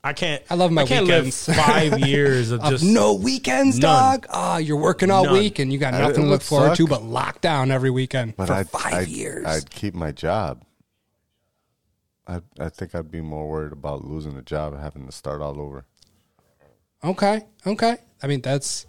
I 0.03 0.13
can't. 0.13 0.41
I 0.49 0.55
love 0.55 0.71
my 0.71 0.83
I 0.83 0.85
can't 0.85 1.05
weekends. 1.07 1.47
live 1.47 1.57
five 1.65 1.99
years 2.07 2.51
of 2.51 2.62
of 2.62 2.69
just 2.71 2.83
no 2.85 3.15
weekends, 3.15 3.77
None. 3.79 4.21
dog. 4.21 4.27
Oh, 4.33 4.57
you're 4.57 4.77
working 4.77 5.12
all 5.12 5.25
None. 5.25 5.33
week 5.33 5.59
and 5.59 5.73
you 5.73 5.77
got 5.79 5.93
nothing 5.93 6.09
it 6.09 6.13
to 6.15 6.21
look 6.21 6.29
would 6.31 6.43
forward 6.43 6.75
to 6.77 6.88
but 6.88 7.01
lockdown 7.01 7.69
every 7.69 7.89
weekend 7.89 8.35
But 8.38 8.47
for 8.47 8.53
I'd, 8.53 8.69
5 8.69 8.93
I'd, 8.93 9.07
years. 9.09 9.45
I'd 9.45 9.69
keep 9.69 9.93
my 9.93 10.12
job. 10.13 10.63
I 12.27 12.41
I 12.59 12.69
think 12.69 12.95
I'd 12.95 13.12
be 13.12 13.21
more 13.21 13.49
worried 13.49 13.73
about 13.73 14.05
losing 14.05 14.35
the 14.35 14.41
job 14.41 14.71
and 14.73 14.81
having 14.81 15.05
to 15.05 15.12
start 15.12 15.41
all 15.41 15.59
over. 15.59 15.85
okay, 17.03 17.41
okay. 17.67 17.97
I 18.23 18.27
mean 18.27 18.41
that's 18.41 18.85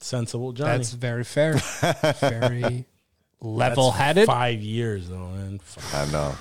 sensible, 0.00 0.52
Johnny. 0.52 0.78
that's 0.78 0.92
very 0.92 1.24
fair, 1.24 1.54
very 2.20 2.86
level-headed. 3.40 4.26
Five 4.26 4.60
years 4.62 5.08
though, 5.08 5.28
man. 5.28 5.58
Fuck. 5.58 5.94
I 6.08 6.10
know. 6.12 6.34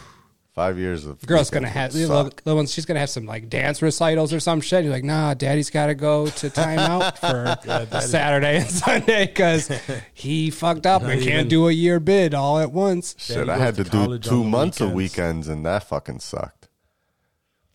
Five 0.53 0.77
years 0.77 1.07
of 1.07 1.19
The 1.19 1.25
girl's 1.25 1.49
gonna 1.49 1.67
have 1.67 1.93
would 1.93 2.03
the, 2.03 2.07
suck. 2.07 2.43
the 2.43 2.55
ones 2.55 2.71
she's 2.71 2.85
gonna 2.85 2.99
have 2.99 3.09
some 3.09 3.25
like 3.25 3.49
dance 3.49 3.81
recitals 3.81 4.31
or 4.31 4.39
some 4.39 4.61
shit. 4.61 4.83
You're 4.83 4.93
like, 4.93 5.03
nah, 5.03 5.33
daddy's 5.33 5.71
got 5.71 5.87
to 5.87 5.95
go 5.95 6.27
to 6.27 6.49
timeout 6.51 7.17
for 7.17 8.01
Saturday 8.01 8.57
and 8.57 8.69
Sunday 8.69 9.25
because 9.25 9.71
he 10.13 10.51
fucked 10.51 10.85
up 10.85 11.01
and 11.01 11.13
even- 11.13 11.27
can't 11.27 11.49
do 11.49 11.67
a 11.69 11.71
year 11.71 11.99
bid 11.99 12.35
all 12.35 12.59
at 12.59 12.71
once. 12.71 13.15
Shit, 13.17 13.49
I 13.49 13.57
had 13.57 13.75
to 13.77 13.83
to 13.83 13.89
do 13.89 14.19
two 14.19 14.35
on 14.35 14.43
the 14.43 14.49
months 14.49 14.79
of 14.79 14.91
weekends. 14.91 15.47
weekends, 15.47 15.47
and 15.47 15.65
that 15.65 15.85
fucking 15.85 16.19
sucked. 16.19 16.69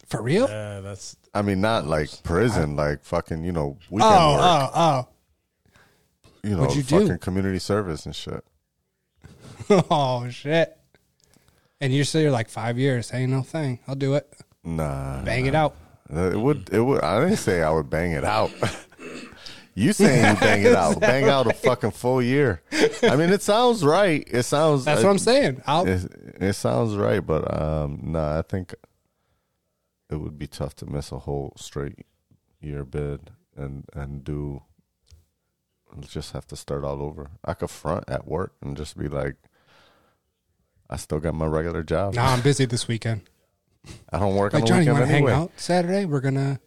For 0.07 0.23
real? 0.23 0.49
Yeah, 0.49 0.79
that's 0.79 1.17
I 1.35 1.43
mean, 1.43 1.61
not 1.61 1.85
like 1.85 2.23
prison, 2.23 2.77
like 2.77 3.05
fucking, 3.05 3.43
you 3.43 3.51
know, 3.53 3.77
oh, 3.77 3.85
weekend 3.91 4.12
oh, 4.14 4.33
work. 4.35 4.41
oh, 4.43 4.71
oh. 4.75 5.09
you 6.45 6.51
know, 6.51 6.61
what'd 6.62 6.77
you 6.77 6.85
do? 6.85 7.01
fucking 7.01 7.19
community 7.19 7.59
service 7.59 8.07
and 8.07 8.14
shit. 8.14 8.45
Oh 9.91 10.29
shit! 10.31 10.78
And 11.81 11.95
you're 11.95 12.05
still 12.05 12.23
you're 12.23 12.31
like 12.31 12.49
five 12.49 12.79
years. 12.79 13.12
Ain't 13.14 13.31
no 13.31 13.43
thing. 13.43 13.79
I'll 13.87 13.95
do 13.95 14.14
it. 14.14 14.33
Nah, 14.64 15.23
Bang 15.23 15.47
it 15.47 15.55
out. 15.55 15.77
It 16.11 16.38
would. 16.38 16.71
It 16.73 16.81
would. 16.81 17.03
I 17.03 17.21
didn't 17.21 17.37
say 17.37 17.62
I 17.62 17.71
would 17.71 17.91
bang 17.91 18.12
it 18.12 18.25
out. 18.25 18.51
you 19.75 19.93
saying 19.93 20.35
you 20.35 20.41
bang 20.41 20.62
it 20.62 20.75
out? 20.75 20.99
Bang 21.01 21.25
out 21.25 21.47
a 21.47 21.53
fucking 21.53 21.91
full 21.93 22.23
year. 22.23 22.62
I 23.03 23.14
mean, 23.17 23.31
it 23.31 23.43
sounds 23.43 23.85
right. 23.85 24.27
It 24.31 24.45
sounds. 24.45 24.85
That's 24.85 25.03
what 25.03 25.11
I'm 25.11 25.19
saying. 25.19 25.62
I'll. 25.67 25.87
It, 25.87 26.11
it 26.41 26.53
sounds 26.55 26.97
right, 26.97 27.25
but 27.25 27.55
um, 27.55 28.01
nah, 28.03 28.38
I 28.38 28.43
think 28.43 28.75
it 30.11 30.17
would 30.17 30.38
be 30.38 30.47
tough 30.47 30.75
to 30.77 30.87
miss 30.87 31.12
a 31.12 31.19
whole 31.19 31.53
straight 31.57 32.07
year 32.61 32.85
bid 32.85 33.31
and 33.57 33.85
and 33.93 34.25
do. 34.25 34.62
Just 36.01 36.33
have 36.33 36.47
to 36.49 36.57
start 36.57 36.85
all 36.85 37.03
over. 37.03 37.31
I 37.45 37.55
could 37.55 37.71
front 37.71 38.05
at 38.09 38.27
work 38.27 38.53
and 38.61 38.77
just 38.77 38.99
be 38.99 39.09
like, 39.09 39.37
I 40.90 40.96
still 40.96 41.18
got 41.20 41.35
my 41.35 41.46
regular 41.46 41.83
job. 41.83 42.14
Nah, 42.14 42.33
I'm 42.33 42.40
busy 42.40 42.64
this 42.64 42.88
weekend. 42.88 43.22
I 44.12 44.18
don't 44.18 44.37
work 44.37 44.53
Like 44.53 44.62
on 44.62 44.66
the 44.66 44.68
Johnny, 44.68 44.85
you 44.87 44.90
weekend 44.92 44.98
want 45.01 45.11
to 45.11 45.14
anyway. 45.16 45.33
hang 45.33 45.42
out 45.42 45.53
Saturday? 45.57 46.05
We're 46.05 46.20
gonna 46.20 46.61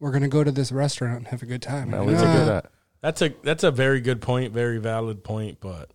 we're 0.00 0.10
gonna 0.12 0.28
go 0.28 0.42
to 0.44 0.50
this 0.50 0.72
restaurant 0.72 1.18
and 1.18 1.26
have 1.28 1.42
a 1.42 1.46
good 1.46 1.62
time. 1.62 1.90
Now 1.90 1.98
Like, 1.98 2.06
we 2.08 2.12
nah, 2.14 2.20
look 2.44 2.64
at. 2.64 2.70
That's 3.00 3.22
a 3.22 3.34
that's 3.42 3.64
a 3.64 3.70
very 3.70 4.00
good 4.00 4.20
point, 4.22 4.52
very 4.52 4.78
valid 4.78 5.24
point, 5.24 5.58
but 5.60 5.90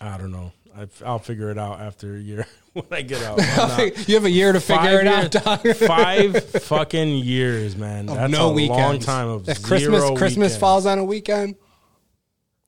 I 0.00 0.16
don't 0.18 0.30
know. 0.30 0.52
I, 0.76 0.86
I'll 1.04 1.18
figure 1.18 1.50
it 1.50 1.58
out 1.58 1.80
after 1.80 2.14
a 2.14 2.20
year 2.20 2.46
when 2.72 2.84
I 2.92 3.02
get 3.02 3.22
out. 3.24 3.38
You 4.08 4.14
have 4.14 4.24
a 4.24 4.30
year 4.30 4.52
to 4.52 4.60
figure 4.60 4.82
Five 4.82 5.00
it 5.00 5.06
out, 5.06 5.30
dog. 5.44 5.64
years- 5.64 5.78
Five 5.86 6.44
fucking 6.62 7.08
years, 7.18 7.76
man. 7.76 8.08
Of 8.08 8.14
That's 8.14 8.32
no 8.32 8.50
a 8.50 8.52
weekends. 8.52 8.78
long 8.80 8.98
time 9.00 9.28
of 9.28 9.48
if 9.48 9.62
Christmas 9.62 10.00
zero 10.02 10.14
Christmas 10.16 10.36
weekends. 10.52 10.56
falls 10.58 10.86
on 10.86 10.98
a 10.98 11.04
weekend, 11.04 11.56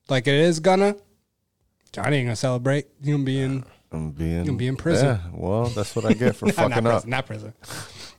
like 0.09 0.27
it 0.27 0.35
is 0.35 0.59
gonna, 0.59 0.97
Johnny 1.93 2.17
ain't 2.17 2.27
gonna 2.27 2.37
celebrate. 2.37 2.87
You 3.01 3.13
gonna 3.15 3.25
be 3.25 3.41
in 3.41 3.65
I'm 3.93 4.11
being 4.11 4.45
gonna 4.45 4.57
be 4.59 4.69
in 4.69 4.77
prison. 4.77 5.07
Yeah, 5.07 5.19
well, 5.33 5.65
that's 5.67 5.95
what 5.97 6.05
I 6.05 6.13
get 6.13 6.37
for 6.37 6.47
not, 6.47 6.55
fucking 6.55 6.71
not 6.71 6.87
up. 6.87 6.93
prison, 6.93 7.11
not 7.11 7.27
prison. 7.27 7.53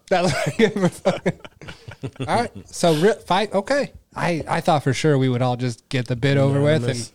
That's 0.10 0.34
what 0.34 0.48
I 0.48 0.52
get 0.58 0.74
for 0.74 0.90
fucking. 0.90 1.40
All 2.20 2.26
right, 2.36 2.52
so 2.68 2.94
ri- 2.96 3.14
fight. 3.26 3.54
Okay, 3.54 3.94
I 4.14 4.44
I 4.46 4.60
thought 4.60 4.84
for 4.84 4.94
sure 4.94 5.18
we 5.18 5.30
would 5.30 5.42
all 5.42 5.56
just 5.56 5.88
get 5.88 6.08
the 6.08 6.18
bit 6.18 6.36
over 6.36 6.60
with 6.62 6.84
and 6.90 7.12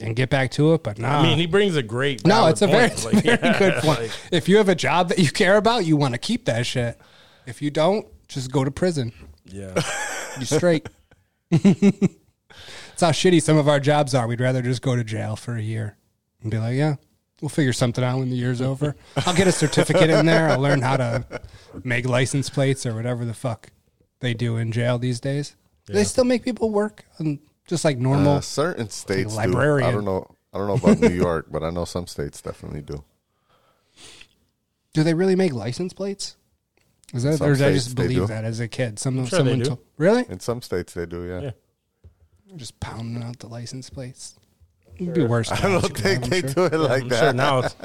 and 0.00 0.16
get 0.16 0.30
back 0.30 0.50
to 0.52 0.72
it, 0.72 0.82
but 0.82 0.98
nah. 0.98 1.18
I 1.18 1.22
mean, 1.22 1.36
he 1.36 1.44
brings 1.46 1.76
a 1.76 1.82
great. 1.82 2.26
no, 2.26 2.46
it's 2.46 2.62
a 2.62 2.66
very, 2.66 2.88
point. 2.88 2.94
it's 2.94 3.04
a 3.04 3.08
Like, 3.10 3.24
very 3.24 3.38
yeah, 3.42 3.58
good 3.58 3.74
point. 3.82 3.98
like, 4.00 4.10
if 4.32 4.48
you 4.48 4.56
have 4.56 4.70
a 4.70 4.74
job 4.74 5.10
that 5.10 5.18
you 5.18 5.30
care 5.30 5.58
about, 5.58 5.84
you 5.84 5.98
want 5.98 6.14
to 6.14 6.18
keep 6.18 6.46
that 6.46 6.64
shit. 6.64 6.98
If 7.46 7.60
you 7.60 7.70
don't, 7.70 8.06
just 8.28 8.50
go 8.50 8.64
to 8.64 8.70
prison. 8.70 9.12
yeah, 9.44 9.74
You 10.38 10.46
straight. 10.46 10.88
That's 11.50 13.00
how 13.00 13.10
shitty 13.10 13.42
some 13.42 13.58
of 13.58 13.68
our 13.68 13.80
jobs 13.80 14.14
are. 14.14 14.26
We'd 14.26 14.40
rather 14.40 14.62
just 14.62 14.80
go 14.82 14.96
to 14.96 15.04
jail 15.04 15.36
for 15.36 15.56
a 15.56 15.62
year 15.62 15.96
and 16.42 16.50
be 16.50 16.58
like, 16.58 16.74
yeah, 16.76 16.96
we'll 17.40 17.48
figure 17.48 17.72
something 17.72 18.02
out 18.02 18.18
when 18.18 18.30
the 18.30 18.36
year's 18.36 18.60
over. 18.60 18.96
I'll 19.26 19.34
get 19.34 19.46
a 19.46 19.52
certificate 19.52 20.10
in 20.10 20.26
there. 20.26 20.48
I'll 20.48 20.60
learn 20.60 20.82
how 20.82 20.96
to 20.96 21.24
make 21.84 22.06
license 22.06 22.50
plates 22.50 22.86
or 22.86 22.94
whatever 22.94 23.24
the 23.24 23.34
fuck 23.34 23.70
they 24.20 24.34
do 24.34 24.56
in 24.56 24.72
jail 24.72 24.98
these 24.98 25.20
days. 25.20 25.56
They 25.86 26.04
still 26.04 26.24
make 26.24 26.42
people 26.44 26.70
work 26.70 27.04
on 27.20 27.38
just 27.66 27.84
like 27.84 27.98
normal. 27.98 28.36
Uh, 28.36 28.40
certain 28.40 28.90
states 28.90 29.32
do. 29.32 29.36
librarian. 29.36 29.88
I 29.88 29.92
don't 29.92 30.04
know. 30.04 30.28
I 30.52 30.58
don't 30.58 30.68
know 30.68 30.74
about 30.74 31.00
New 31.00 31.14
York, 31.14 31.46
but 31.50 31.62
I 31.62 31.70
know 31.70 31.84
some 31.84 32.06
states 32.06 32.40
definitely 32.40 32.80
do. 32.80 33.04
do 34.94 35.02
they 35.02 35.14
really 35.14 35.36
make 35.36 35.52
license 35.52 35.92
plates? 35.92 36.36
Is 37.14 37.22
that, 37.22 37.40
or 37.40 37.54
did 37.54 37.62
I 37.62 37.72
just 37.72 37.94
believe 37.94 38.26
that 38.28 38.44
as 38.44 38.58
a 38.58 38.66
kid? 38.66 38.98
Some, 38.98 39.14
sure 39.16 39.24
they 39.24 39.36
someone 39.36 39.58
do. 39.60 39.64
told, 39.66 39.78
really? 39.96 40.24
In 40.28 40.40
some 40.40 40.60
states, 40.62 40.94
they 40.94 41.06
do. 41.06 41.24
Yeah. 41.24 41.40
Yeah. 41.40 41.50
Just 42.56 42.80
pounding 42.80 43.22
out 43.22 43.38
the 43.38 43.48
license 43.48 43.90
plates. 43.90 44.34
It'd 44.98 45.14
be 45.14 45.24
worse. 45.24 45.50
I 45.50 45.60
don't 45.60 45.96
think 45.96 46.24
they 46.24 46.42
do 46.42 46.64
it 46.64 46.72
like 46.74 47.02
I'm 47.02 47.08
that. 47.08 47.20
sure 47.20 47.32
now 47.32 47.58
it's. 47.60 47.76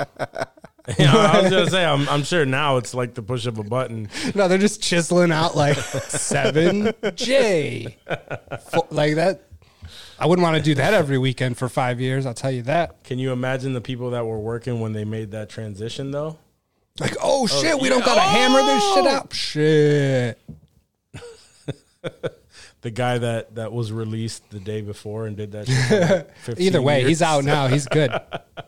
You 0.97 1.05
know, 1.05 1.19
I 1.19 1.41
was 1.43 1.51
gonna 1.51 1.69
say, 1.69 1.85
I'm, 1.85 2.09
I'm 2.09 2.23
sure 2.23 2.43
now 2.43 2.77
it's 2.77 2.95
like 2.95 3.13
the 3.13 3.21
push 3.21 3.45
of 3.45 3.59
a 3.59 3.63
button. 3.63 4.09
No, 4.33 4.47
they're 4.47 4.57
just 4.57 4.81
chiseling 4.81 5.31
out 5.31 5.55
like 5.55 5.77
seven 5.77 6.91
J, 7.13 7.97
like 8.89 9.13
that. 9.15 9.43
I 10.17 10.25
wouldn't 10.25 10.43
want 10.43 10.57
to 10.57 10.63
do 10.63 10.73
that 10.75 10.95
every 10.95 11.19
weekend 11.19 11.59
for 11.59 11.69
five 11.69 12.01
years. 12.01 12.25
I'll 12.25 12.33
tell 12.33 12.49
you 12.51 12.63
that. 12.63 13.03
Can 13.03 13.19
you 13.19 13.31
imagine 13.31 13.73
the 13.73 13.79
people 13.79 14.09
that 14.09 14.25
were 14.25 14.39
working 14.39 14.79
when 14.79 14.93
they 14.93 15.05
made 15.05 15.29
that 15.31 15.49
transition, 15.49 16.09
though? 16.09 16.39
Like, 16.99 17.15
oh 17.21 17.45
shit, 17.45 17.79
we 17.79 17.83
yeah. 17.87 17.93
don't 17.95 18.05
gotta 18.05 18.21
hammer 18.21 18.63
this 18.63 18.83
shit 18.95 19.05
Oh! 19.05 19.07
out. 19.07 19.33
Shit. 19.33 20.39
The 22.81 22.89
guy 22.91 23.19
that 23.19 23.55
that 23.55 23.71
was 23.71 23.91
released 23.91 24.49
the 24.49 24.59
day 24.59 24.81
before 24.81 25.27
and 25.27 25.37
did 25.37 25.51
that. 25.51 25.67
Shit 25.67 26.31
like 26.47 26.59
Either 26.59 26.81
way, 26.81 26.99
years. 27.01 27.09
he's 27.09 27.21
out 27.21 27.43
now. 27.43 27.67
He's 27.67 27.85
good. 27.87 28.11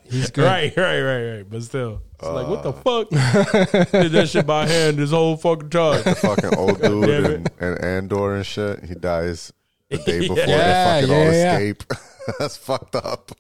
He's 0.03 0.29
good. 0.29 0.45
Right, 0.45 0.75
right, 0.77 1.01
right, 1.01 1.31
right. 1.37 1.49
But 1.49 1.63
still, 1.63 2.01
it's 2.13 2.23
like 2.27 2.47
what 2.47 2.59
Uh. 2.59 2.71
the 2.71 2.73
fuck? 2.73 3.91
did 3.91 4.11
that 4.11 4.29
shit 4.29 4.45
by 4.45 4.67
hand 4.67 4.97
this 4.97 5.09
whole 5.09 5.35
fucking 5.35 5.69
time. 5.71 6.03
The 6.03 6.13
fucking 6.15 6.55
old 6.55 6.79
dude 6.81 7.09
and, 7.25 7.49
in, 7.59 7.67
in 7.73 7.77
Andor 7.83 8.35
and 8.35 8.45
shit. 8.45 8.83
He 8.83 8.93
dies 8.93 9.51
the 9.89 9.97
day 9.97 10.19
before 10.27 10.37
Yeah, 10.37 11.01
they 11.01 11.07
fucking 11.07 11.09
yeah, 11.15 11.25
all 11.25 11.33
yeah. 11.33 11.57
escape. 11.57 11.83
That's 12.37 12.55
fucked 12.57 12.95
up. 12.95 13.31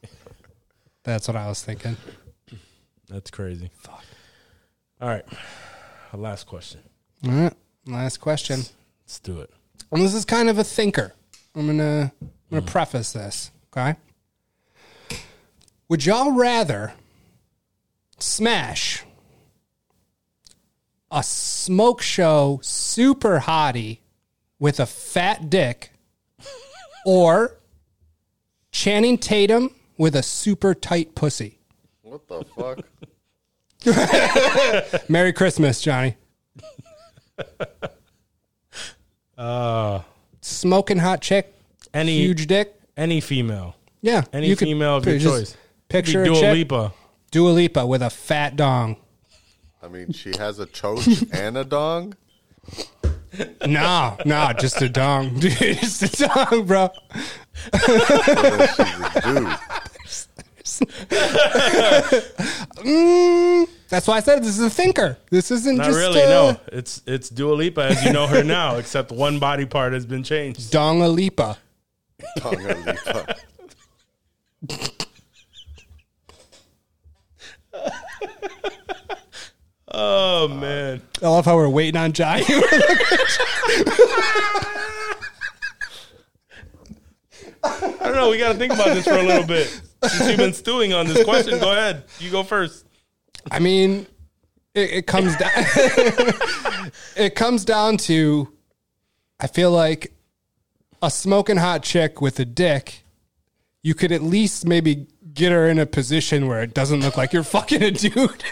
That's 1.03 1.27
what 1.27 1.37
I 1.37 1.47
was 1.49 1.61
thinking. 1.61 1.97
That's 3.09 3.29
crazy. 3.29 3.69
Fuck. 3.75 4.03
All 4.99 5.07
right, 5.09 5.25
last 6.13 6.47
question. 6.47 6.79
All 7.25 7.31
right. 7.31 7.53
Last 7.85 8.17
question. 8.17 8.61
Let's 9.05 9.19
do 9.19 9.39
it. 9.41 9.51
And 9.93 10.01
this 10.01 10.15
is 10.15 10.25
kind 10.25 10.49
of 10.49 10.57
a 10.57 10.63
thinker. 10.63 11.13
I'm 11.55 11.67
gonna 11.67 12.11
I'm 12.19 12.31
gonna 12.49 12.61
mm-hmm. 12.63 12.71
preface 12.71 13.13
this. 13.13 13.51
Okay. 13.71 13.95
Would 15.87 16.03
y'all 16.03 16.31
rather 16.31 16.93
smash 18.17 19.03
a 21.11 21.21
smoke 21.21 22.01
show 22.01 22.59
super 22.63 23.41
hottie 23.41 23.99
with 24.57 24.79
a 24.79 24.87
fat 24.87 25.51
dick 25.51 25.91
or 27.05 27.59
Channing 28.71 29.19
Tatum 29.19 29.75
with 29.99 30.15
a 30.15 30.23
super 30.23 30.73
tight 30.73 31.13
pussy? 31.13 31.59
What 32.01 32.27
the 32.27 32.43
fuck? 32.55 32.79
Merry 35.09 35.33
Christmas, 35.33 35.81
Johnny. 35.81 36.15
Uh, 39.37 40.01
Smoking 40.41 40.97
hot 40.97 41.21
chick, 41.21 41.53
any 41.93 42.17
huge 42.17 42.47
dick. 42.47 42.75
any 42.97 43.21
female, 43.21 43.75
Yeah, 44.01 44.23
any 44.33 44.47
you 44.49 44.55
could 44.55 44.67
female 44.67 44.97
of 44.97 45.05
your 45.05 45.17
just 45.17 45.35
choice. 45.53 45.57
Picture 45.89 46.23
Be 46.23 46.29
a 46.29 46.33
Dua 46.33 46.39
chick, 46.41 46.53
Lipa. 46.53 46.93
Dua 47.31 47.49
Lipa 47.49 47.85
with 47.85 48.01
a 48.01 48.09
fat 48.09 48.55
dong. 48.55 48.97
I 49.81 49.87
mean, 49.87 50.11
she 50.11 50.31
has 50.37 50.59
a 50.59 50.65
choach 50.65 51.29
and 51.33 51.57
a 51.57 51.63
dong. 51.63 52.15
No, 53.65 54.15
no, 54.25 54.53
just 54.59 54.81
a 54.81 54.89
dong, 54.89 55.39
dude. 55.39 55.51
Just 55.57 56.03
a 56.03 56.27
dong, 56.27 56.65
bro. 56.67 56.89
So 57.79 57.97
she's 57.97 58.79
a 58.79 59.21
dude. 59.23 59.57
That's 63.89 64.07
why 64.07 64.17
I 64.17 64.19
said 64.21 64.41
this 64.43 64.57
is 64.57 64.61
a 64.61 64.69
thinker. 64.69 65.17
This 65.29 65.51
isn't 65.51 65.77
Not 65.77 65.85
just 65.85 65.97
really. 65.97 66.21
uh, 66.23 66.27
no, 66.27 66.59
it's 66.71 67.01
it's 67.05 67.29
Dua 67.29 67.53
Lipa 67.53 67.85
as 67.85 68.03
you 68.03 68.11
know 68.11 68.27
her 68.27 68.43
now, 68.43 68.75
except 68.79 69.11
one 69.11 69.39
body 69.39 69.65
part 69.65 69.93
has 69.93 70.05
been 70.05 70.23
changed. 70.23 70.71
Donga 70.71 71.07
Lipa. 71.07 71.57
Donga 72.37 72.75
Lipa. 72.75 73.35
Oh 79.95 80.47
man, 80.47 81.01
I 81.21 81.27
love 81.27 81.45
how 81.45 81.55
we're 81.55 81.69
waiting 81.69 82.01
on 82.01 82.13
Johnny. 82.13 82.43
I 87.63 87.95
don't 88.01 88.15
know. 88.15 88.29
We 88.31 88.37
got 88.39 88.53
to 88.53 88.57
think 88.57 88.73
about 88.73 88.87
this 88.87 89.05
for 89.05 89.13
a 89.13 89.23
little 89.23 89.45
bit. 89.47 89.81
Since 90.09 90.29
you've 90.29 90.37
been 90.37 90.53
stewing 90.53 90.93
on 90.93 91.07
this 91.07 91.23
question, 91.23 91.59
go 91.59 91.71
ahead. 91.71 92.03
You 92.19 92.31
go 92.31 92.43
first. 92.43 92.85
I 93.51 93.59
mean, 93.59 94.07
it, 94.73 94.91
it 94.91 95.07
comes 95.07 95.35
down. 95.37 95.51
it 97.15 97.35
comes 97.35 97.65
down 97.65 97.97
to, 97.97 98.51
I 99.39 99.47
feel 99.47 99.71
like 99.71 100.13
a 101.01 101.11
smoking 101.11 101.57
hot 101.57 101.83
chick 101.83 102.21
with 102.21 102.39
a 102.39 102.45
dick. 102.45 103.03
You 103.81 103.93
could 103.93 104.11
at 104.11 104.21
least 104.21 104.65
maybe 104.65 105.07
get 105.33 105.51
her 105.51 105.67
in 105.67 105.79
a 105.79 105.85
position 105.85 106.47
where 106.47 106.61
it 106.61 106.73
doesn't 106.73 107.01
look 107.01 107.17
like 107.17 107.33
you're 107.33 107.43
fucking 107.43 107.83
a 107.83 107.91
dude. 107.91 108.43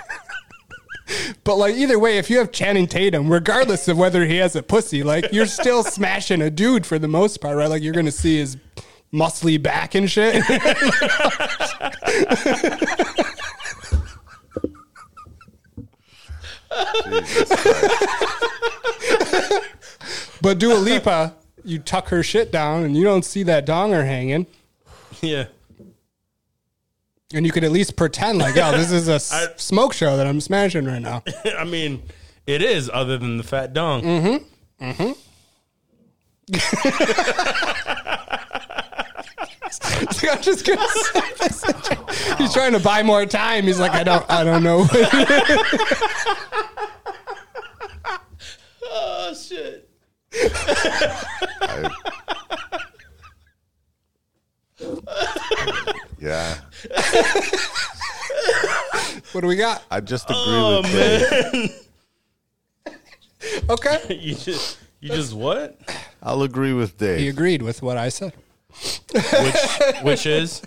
but 1.43 1.55
like 1.55 1.75
either 1.75 1.97
way, 1.97 2.17
if 2.17 2.29
you 2.29 2.37
have 2.39 2.51
Channing 2.51 2.87
Tatum, 2.87 3.31
regardless 3.31 3.87
of 3.87 3.97
whether 3.97 4.25
he 4.25 4.37
has 4.37 4.55
a 4.55 4.63
pussy, 4.63 5.03
like 5.03 5.31
you're 5.31 5.45
still 5.45 5.83
smashing 5.83 6.41
a 6.41 6.49
dude 6.49 6.85
for 6.85 6.99
the 6.99 7.07
most 7.07 7.39
part, 7.41 7.57
right? 7.57 7.69
Like 7.69 7.83
you're 7.83 7.93
gonna 7.93 8.11
see 8.11 8.37
his 8.37 8.57
muscly 9.13 9.61
back 9.61 9.95
and 9.95 10.09
shit. 10.09 10.43
But 20.41 20.57
Dua 20.59 20.73
Lipa, 20.75 21.35
you 21.63 21.79
tuck 21.79 22.09
her 22.09 22.23
shit 22.23 22.51
down 22.51 22.83
and 22.83 22.97
you 22.97 23.03
don't 23.03 23.23
see 23.23 23.43
that 23.43 23.65
donger 23.65 24.03
hanging. 24.05 24.47
Yeah. 25.21 25.45
And 27.33 27.45
you 27.45 27.51
could 27.51 27.63
at 27.63 27.71
least 27.71 27.95
pretend 27.95 28.39
like, 28.39 28.57
oh, 28.57 28.75
this 28.75 28.91
is 28.91 29.07
a 29.07 29.13
s- 29.21 29.31
I- 29.31 29.53
smoke 29.57 29.93
show 29.93 30.17
that 30.17 30.25
I'm 30.27 30.41
smashing 30.41 30.85
right 30.85 31.01
now. 31.01 31.23
I 31.57 31.63
mean, 31.63 32.01
it 32.47 32.61
is 32.63 32.89
other 32.91 33.17
than 33.17 33.37
the 33.37 33.43
fat 33.43 33.73
dong. 33.73 34.01
Mm-hmm. 34.81 35.11
I'm 40.29 40.41
just 40.41 40.65
gonna 40.65 40.87
say 40.89 41.21
this. 41.39 41.63
He's 42.37 42.53
trying 42.53 42.73
to 42.73 42.79
buy 42.79 43.03
more 43.03 43.25
time. 43.25 43.63
He's 43.65 43.79
like, 43.79 43.91
I 43.93 44.03
don't, 44.03 44.25
I 44.29 44.43
don't 44.43 44.63
know. 44.63 44.85
Oh 48.93 49.33
shit. 49.33 49.89
I- 51.61 51.89
yeah, 56.19 56.55
what 59.31 59.41
do 59.41 59.47
we 59.47 59.55
got? 59.55 59.83
I 59.91 59.99
just 60.01 60.25
agree 60.25 60.37
Oh 60.47 60.81
with 60.81 60.91
Dave. 60.91 61.31
man. 62.85 62.95
Okay. 63.69 64.17
you 64.19 64.33
just 64.35 64.77
you 64.99 65.09
just 65.09 65.33
what? 65.33 65.79
I'll 66.23 66.41
agree 66.43 66.73
with 66.73 66.97
Dave. 66.97 67.19
He 67.19 67.25
Dave. 67.25 67.33
agreed 67.33 67.61
with 67.61 67.81
what 67.81 67.97
I 67.97 68.09
said. 68.09 68.33
Which 69.13 70.03
which 70.03 70.25
is 70.25 70.61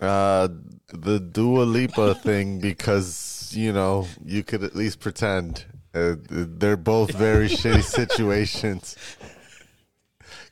Uh, 0.00 0.48
the 0.92 1.18
Dua 1.18 1.62
Lipa 1.62 2.14
thing 2.16 2.60
because 2.60 3.52
you 3.54 3.72
know 3.72 4.06
you 4.24 4.42
could 4.42 4.62
at 4.62 4.76
least 4.76 5.00
pretend 5.00 5.64
uh, 5.94 6.16
they're 6.28 6.76
both 6.76 7.12
very 7.12 7.48
shitty 7.48 7.82
situations. 8.00 8.96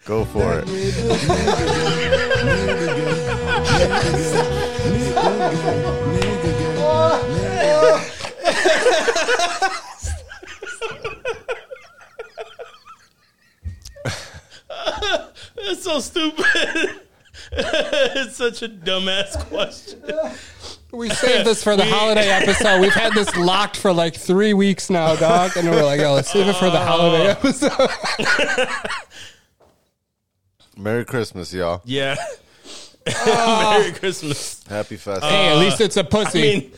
Go 0.05 0.25
for 0.25 0.63
it. 0.65 0.69
it's 15.62 15.83
so 15.85 16.01
stupid. 16.01 16.44
it's 17.53 18.37
such 18.37 18.62
a 18.62 18.68
dumbass 18.68 19.38
question. 19.48 20.03
We 20.92 21.09
saved 21.09 21.46
this 21.46 21.62
for 21.62 21.77
the 21.77 21.85
holiday 21.88 22.29
episode. 22.29 22.81
We've 22.81 22.92
had 22.92 23.14
this 23.14 23.35
locked 23.37 23.77
for 23.77 23.92
like 23.92 24.14
three 24.14 24.53
weeks 24.53 24.90
now, 24.90 25.16
dog. 25.16 25.57
And 25.57 25.70
we're 25.70 25.85
like, 25.85 26.01
oh, 26.01 26.14
let's 26.14 26.31
save 26.31 26.48
it 26.48 26.57
for 26.57 26.70
the 26.70 26.81
holiday 26.81 27.29
uh. 27.29 27.31
episode. 27.31 27.90
Merry 30.77 31.05
Christmas, 31.05 31.53
y'all. 31.53 31.81
Yeah. 31.85 32.16
Merry 33.27 33.92
Christmas. 33.92 34.62
Happy 34.68 34.96
festival. 34.96 35.31
hey, 35.31 35.48
at 35.48 35.59
least 35.59 35.81
uh, 35.81 35.85
it's 35.85 35.96
a 35.96 36.05
pussy. 36.05 36.38
I 36.38 36.42
mean, 36.42 36.72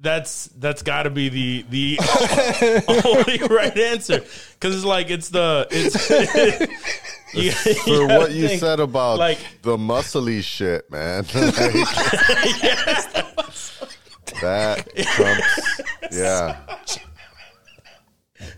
that's 0.00 0.46
that's 0.58 0.82
got 0.82 1.02
to 1.04 1.10
be 1.10 1.28
the 1.28 1.64
the 1.70 1.98
only 3.04 3.38
right 3.54 3.76
answer 3.76 4.20
because 4.54 4.76
it's 4.76 4.84
like 4.84 5.10
it's 5.10 5.28
the 5.28 5.66
it's 5.70 6.08
you, 7.34 7.52
For 7.52 7.90
you 7.90 8.06
what 8.08 8.32
you 8.32 8.48
think, 8.48 8.60
said 8.60 8.80
about 8.80 9.18
like- 9.18 9.38
the 9.62 9.76
muscly 9.76 10.42
shit, 10.42 10.90
man. 10.90 11.24
Like, 11.34 11.54
that 14.42 14.84
trumps. 15.14 15.80
Yeah. 16.12 16.56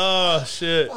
Oh 0.00 0.44
shit. 0.46 0.92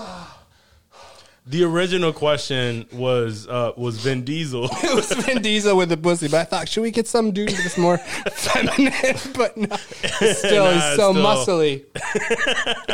The 1.48 1.64
original 1.64 2.14
question 2.14 2.86
was 2.94 3.48
uh, 3.48 3.72
was 3.76 3.98
Vin 3.98 4.24
Diesel. 4.24 4.66
it 4.72 4.96
was 4.96 5.12
Vin 5.26 5.42
Diesel 5.42 5.76
with 5.76 5.90
the 5.90 5.98
pussy, 5.98 6.28
but 6.28 6.42
I 6.42 6.44
thought, 6.44 6.70
should 6.70 6.82
we 6.82 6.92
get 6.92 7.08
some 7.08 7.32
dude 7.32 7.50
that's 7.50 7.80
more 7.80 7.98
feminine? 7.98 8.94
But 9.36 9.58
no, 9.58 9.76
still, 9.76 10.66
Nah, 10.66 10.72
he's 10.74 10.98
so 10.98 11.12
still. 11.12 11.14
muscly. 11.16 11.86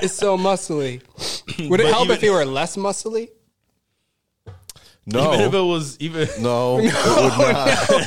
It's 0.02 0.14
so 0.14 0.38
muscly. 0.38 1.02
Would 1.70 1.82
it 1.82 1.84
But 1.84 1.92
help 1.92 2.06
even- 2.06 2.16
if 2.16 2.22
he 2.22 2.30
were 2.30 2.46
less 2.46 2.78
muscly? 2.78 3.32
No. 5.10 5.34
Even 5.34 5.46
if 5.48 5.54
it 5.54 5.62
was 5.62 5.98
even 6.02 6.28
no, 6.42 6.80
it 6.84 6.84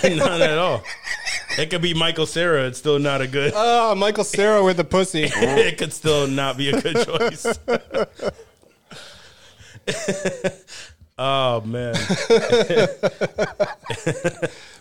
would 0.03 0.19
not. 0.19 0.31
none 0.31 0.43
at 0.51 0.59
all. 0.59 0.83
It 1.59 1.71
could 1.71 1.81
be 1.81 1.95
Michael 1.95 2.27
Cera. 2.27 2.67
It's 2.67 2.79
still 2.79 2.99
not 2.99 3.23
a 3.23 3.27
good. 3.27 3.53
Oh, 3.57 3.95
Michael 3.95 4.23
Cera 4.23 4.63
with 4.63 4.77
the 4.77 4.85
pussy. 4.85 5.25
it 5.25 5.79
could 5.79 5.95
still 5.95 6.27
not 6.29 6.59
be 6.59 6.69
a 6.71 6.81
good 6.81 7.07
choice. 7.07 7.59
oh 11.19 11.63
man. 11.63 11.95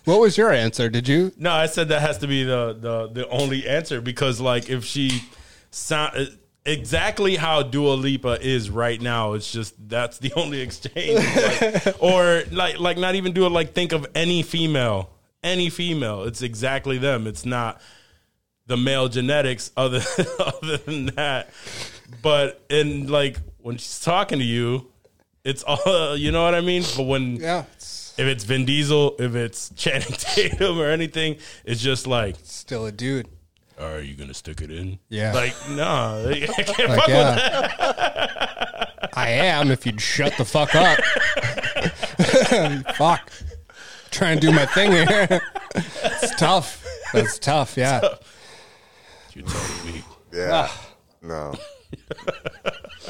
What 0.03 0.19
was 0.19 0.37
your 0.37 0.51
answer? 0.51 0.89
Did 0.89 1.07
you? 1.07 1.31
No, 1.37 1.51
I 1.51 1.67
said 1.67 1.89
that 1.89 2.01
has 2.01 2.17
to 2.19 2.27
be 2.27 2.43
the 2.43 2.73
the 2.79 3.07
the 3.07 3.29
only 3.29 3.67
answer 3.67 4.01
because 4.01 4.41
like 4.41 4.69
if 4.69 4.83
she 4.83 5.23
sound 5.71 6.37
exactly 6.69 7.35
how 7.35 7.63
Dua 7.63 7.93
Lipa 7.93 8.39
is 8.41 8.69
right 8.69 9.01
now, 9.01 9.33
it's 9.33 9.51
just 9.51 9.75
that's 9.89 10.19
the 10.19 10.31
only 10.35 10.61
exchange. 10.61 11.19
Like, 11.35 12.01
or 12.01 12.43
like 12.51 12.79
like 12.79 12.97
not 12.97 13.15
even 13.15 13.33
do 13.33 13.45
it 13.45 13.49
like 13.49 13.73
think 13.73 13.91
of 13.91 14.07
any 14.15 14.43
female, 14.43 15.09
any 15.43 15.69
female. 15.69 16.23
It's 16.23 16.41
exactly 16.41 16.97
them. 16.97 17.27
It's 17.27 17.45
not 17.45 17.81
the 18.67 18.77
male 18.77 19.09
genetics 19.09 19.71
other 19.75 20.01
other 20.39 20.77
than 20.77 21.07
that. 21.07 21.49
But 22.21 22.63
in 22.69 23.07
like 23.07 23.37
when 23.57 23.77
she's 23.77 23.99
talking 23.99 24.39
to 24.39 24.45
you, 24.45 24.87
it's 25.43 25.63
all 25.63 26.15
you 26.15 26.31
know 26.31 26.43
what 26.43 26.55
I 26.55 26.61
mean. 26.61 26.83
But 26.95 27.03
when 27.03 27.37
Yeah, 27.37 27.65
if 28.19 28.27
it's 28.27 28.43
Vin 28.43 28.65
Diesel, 28.65 29.15
if 29.17 29.35
it's 29.35 29.69
Channing 29.75 30.07
Tatum 30.11 30.77
or 30.77 30.89
anything, 30.89 31.37
it's 31.63 31.81
just 31.81 32.05
like, 32.05 32.35
still 32.43 32.85
a 32.85 32.91
dude. 32.91 33.27
Are 33.79 33.99
you 34.01 34.15
gonna 34.15 34.33
stick 34.33 34.61
it 34.61 34.71
in? 34.71 34.99
Yeah. 35.09 35.33
Like, 35.33 35.55
no, 35.69 36.27
I 36.29 36.39
can't 36.45 36.57
Like, 36.89 36.99
fuck 36.99 37.07
with 37.07 37.15
that. 37.15 39.09
I 39.13 39.29
am 39.29 39.71
if 39.71 39.85
you'd 39.85 40.01
shut 40.01 40.33
the 40.37 40.45
fuck 40.45 40.75
up. 40.75 40.97
fuck. 42.95 43.31
Trying 44.11 44.39
to 44.39 44.47
do 44.47 44.53
my 44.53 44.65
thing 44.67 44.91
here. 44.91 45.41
It's 45.75 46.35
tough. 46.35 46.85
That's 47.13 47.37
tough, 47.39 47.77
yeah. 47.77 48.01
You 49.33 49.43
told 49.43 49.85
me. 49.85 50.03
Yeah. 50.33 50.67
Ah. 50.69 50.85
No. 51.21 51.53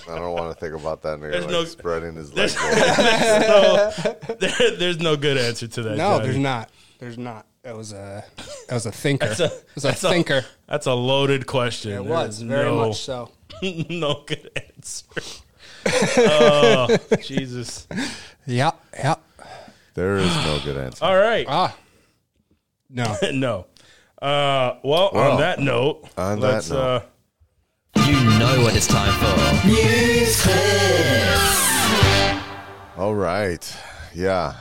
I 0.08 0.15
don't 0.15 0.34
want 0.34 0.53
to 0.53 0.60
think 0.60 0.73
about 0.79 1.01
that 1.03 1.19
nigga 1.19 1.32
There's 1.32 1.43
like 1.45 1.51
no- 1.51 1.65
spreading 1.65 2.15
his 2.15 2.34
legs. 2.34 2.55
There's 2.60 3.47
no, 3.47 3.91
there- 4.39 4.75
there's 4.77 4.99
no 4.99 5.15
good 5.15 5.38
answer 5.38 5.67
to 5.67 5.82
that. 5.84 5.97
No, 5.97 6.12
Johnny. 6.17 6.23
there's 6.23 6.38
not. 6.38 6.69
There's 6.99 7.17
not. 7.17 7.45
It 7.63 7.75
was 7.75 7.91
a 7.93 8.23
it 8.69 8.73
was 8.73 8.85
a 8.85 8.91
thinker. 8.91 9.27
That's 9.27 9.39
a, 9.41 9.45
it 9.45 9.65
was 9.75 9.83
a 9.85 9.87
that's 9.89 10.01
thinker. 10.01 10.45
that's 10.67 10.85
a 10.87 10.93
loaded 10.93 11.45
question. 11.45 11.91
it 11.91 12.05
was 12.05 12.37
is 12.37 12.41
very 12.43 12.65
no, 12.69 12.87
much 12.87 12.97
so. 13.01 13.31
no 13.89 14.23
good 14.25 14.49
answer. 14.55 15.05
oh, 16.17 16.97
Jesus. 17.21 17.87
Yeah, 18.45 18.71
yeah. 18.93 19.15
There 19.93 20.17
is 20.17 20.33
no 20.37 20.59
good 20.63 20.77
answer. 20.77 21.03
All 21.03 21.17
right. 21.17 21.45
Ah. 21.49 21.75
No. 22.89 23.15
no. 23.33 23.65
Uh, 24.21 24.75
well, 24.83 25.11
Well, 25.13 25.31
on 25.31 25.39
that 25.39 25.59
note, 25.59 26.07
on 26.17 26.39
that 26.39 26.53
let's 26.53 26.69
note. 26.69 27.03
uh, 27.95 28.01
You 28.05 28.23
know 28.39 28.61
what 28.63 28.75
it's 28.75 28.87
time 28.87 29.13
for. 29.19 29.29
All 33.01 33.15
right. 33.15 33.77
Yeah. 34.13 34.55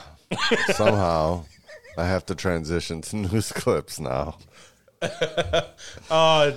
Somehow 0.75 1.45
I 1.99 2.07
have 2.07 2.25
to 2.27 2.35
transition 2.37 3.01
to 3.03 3.17
news 3.33 3.51
clips 3.53 3.99
now. 3.99 4.39
uh, 5.03 6.53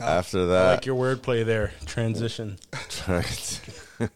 After 0.00 0.42
I 0.42 0.46
that, 0.46 0.70
like 0.72 0.86
your 0.86 0.96
wordplay 0.96 1.44
there. 1.44 1.72
Transition. 1.84 2.58
right. 3.06 3.60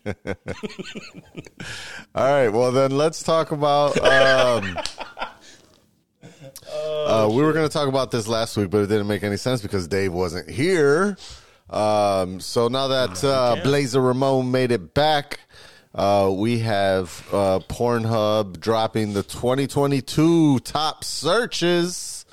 All 2.14 2.24
right. 2.24 2.48
Well, 2.48 2.72
then 2.72 2.92
let's 2.92 3.22
talk 3.22 3.52
about. 3.52 3.98
Um, 3.98 4.78
uh, 6.72 7.28
we 7.30 7.42
were 7.42 7.52
going 7.52 7.68
to 7.68 7.72
talk 7.72 7.88
about 7.88 8.10
this 8.10 8.26
last 8.26 8.56
week, 8.56 8.70
but 8.70 8.78
it 8.78 8.86
didn't 8.86 9.08
make 9.08 9.22
any 9.22 9.36
sense 9.36 9.60
because 9.60 9.86
Dave 9.88 10.12
wasn't 10.12 10.48
here. 10.48 11.18
Um, 11.68 12.40
so 12.40 12.68
now 12.68 12.88
that 12.88 13.22
uh, 13.24 13.56
Blazer 13.62 14.00
Ramon 14.00 14.50
made 14.50 14.72
it 14.72 14.94
back, 14.94 15.40
uh, 15.94 16.30
we 16.34 16.60
have 16.60 17.26
uh, 17.32 17.58
Pornhub 17.68 18.58
dropping 18.60 19.12
the 19.12 19.22
2022 19.22 20.60
top 20.60 21.04
searches. 21.04 22.24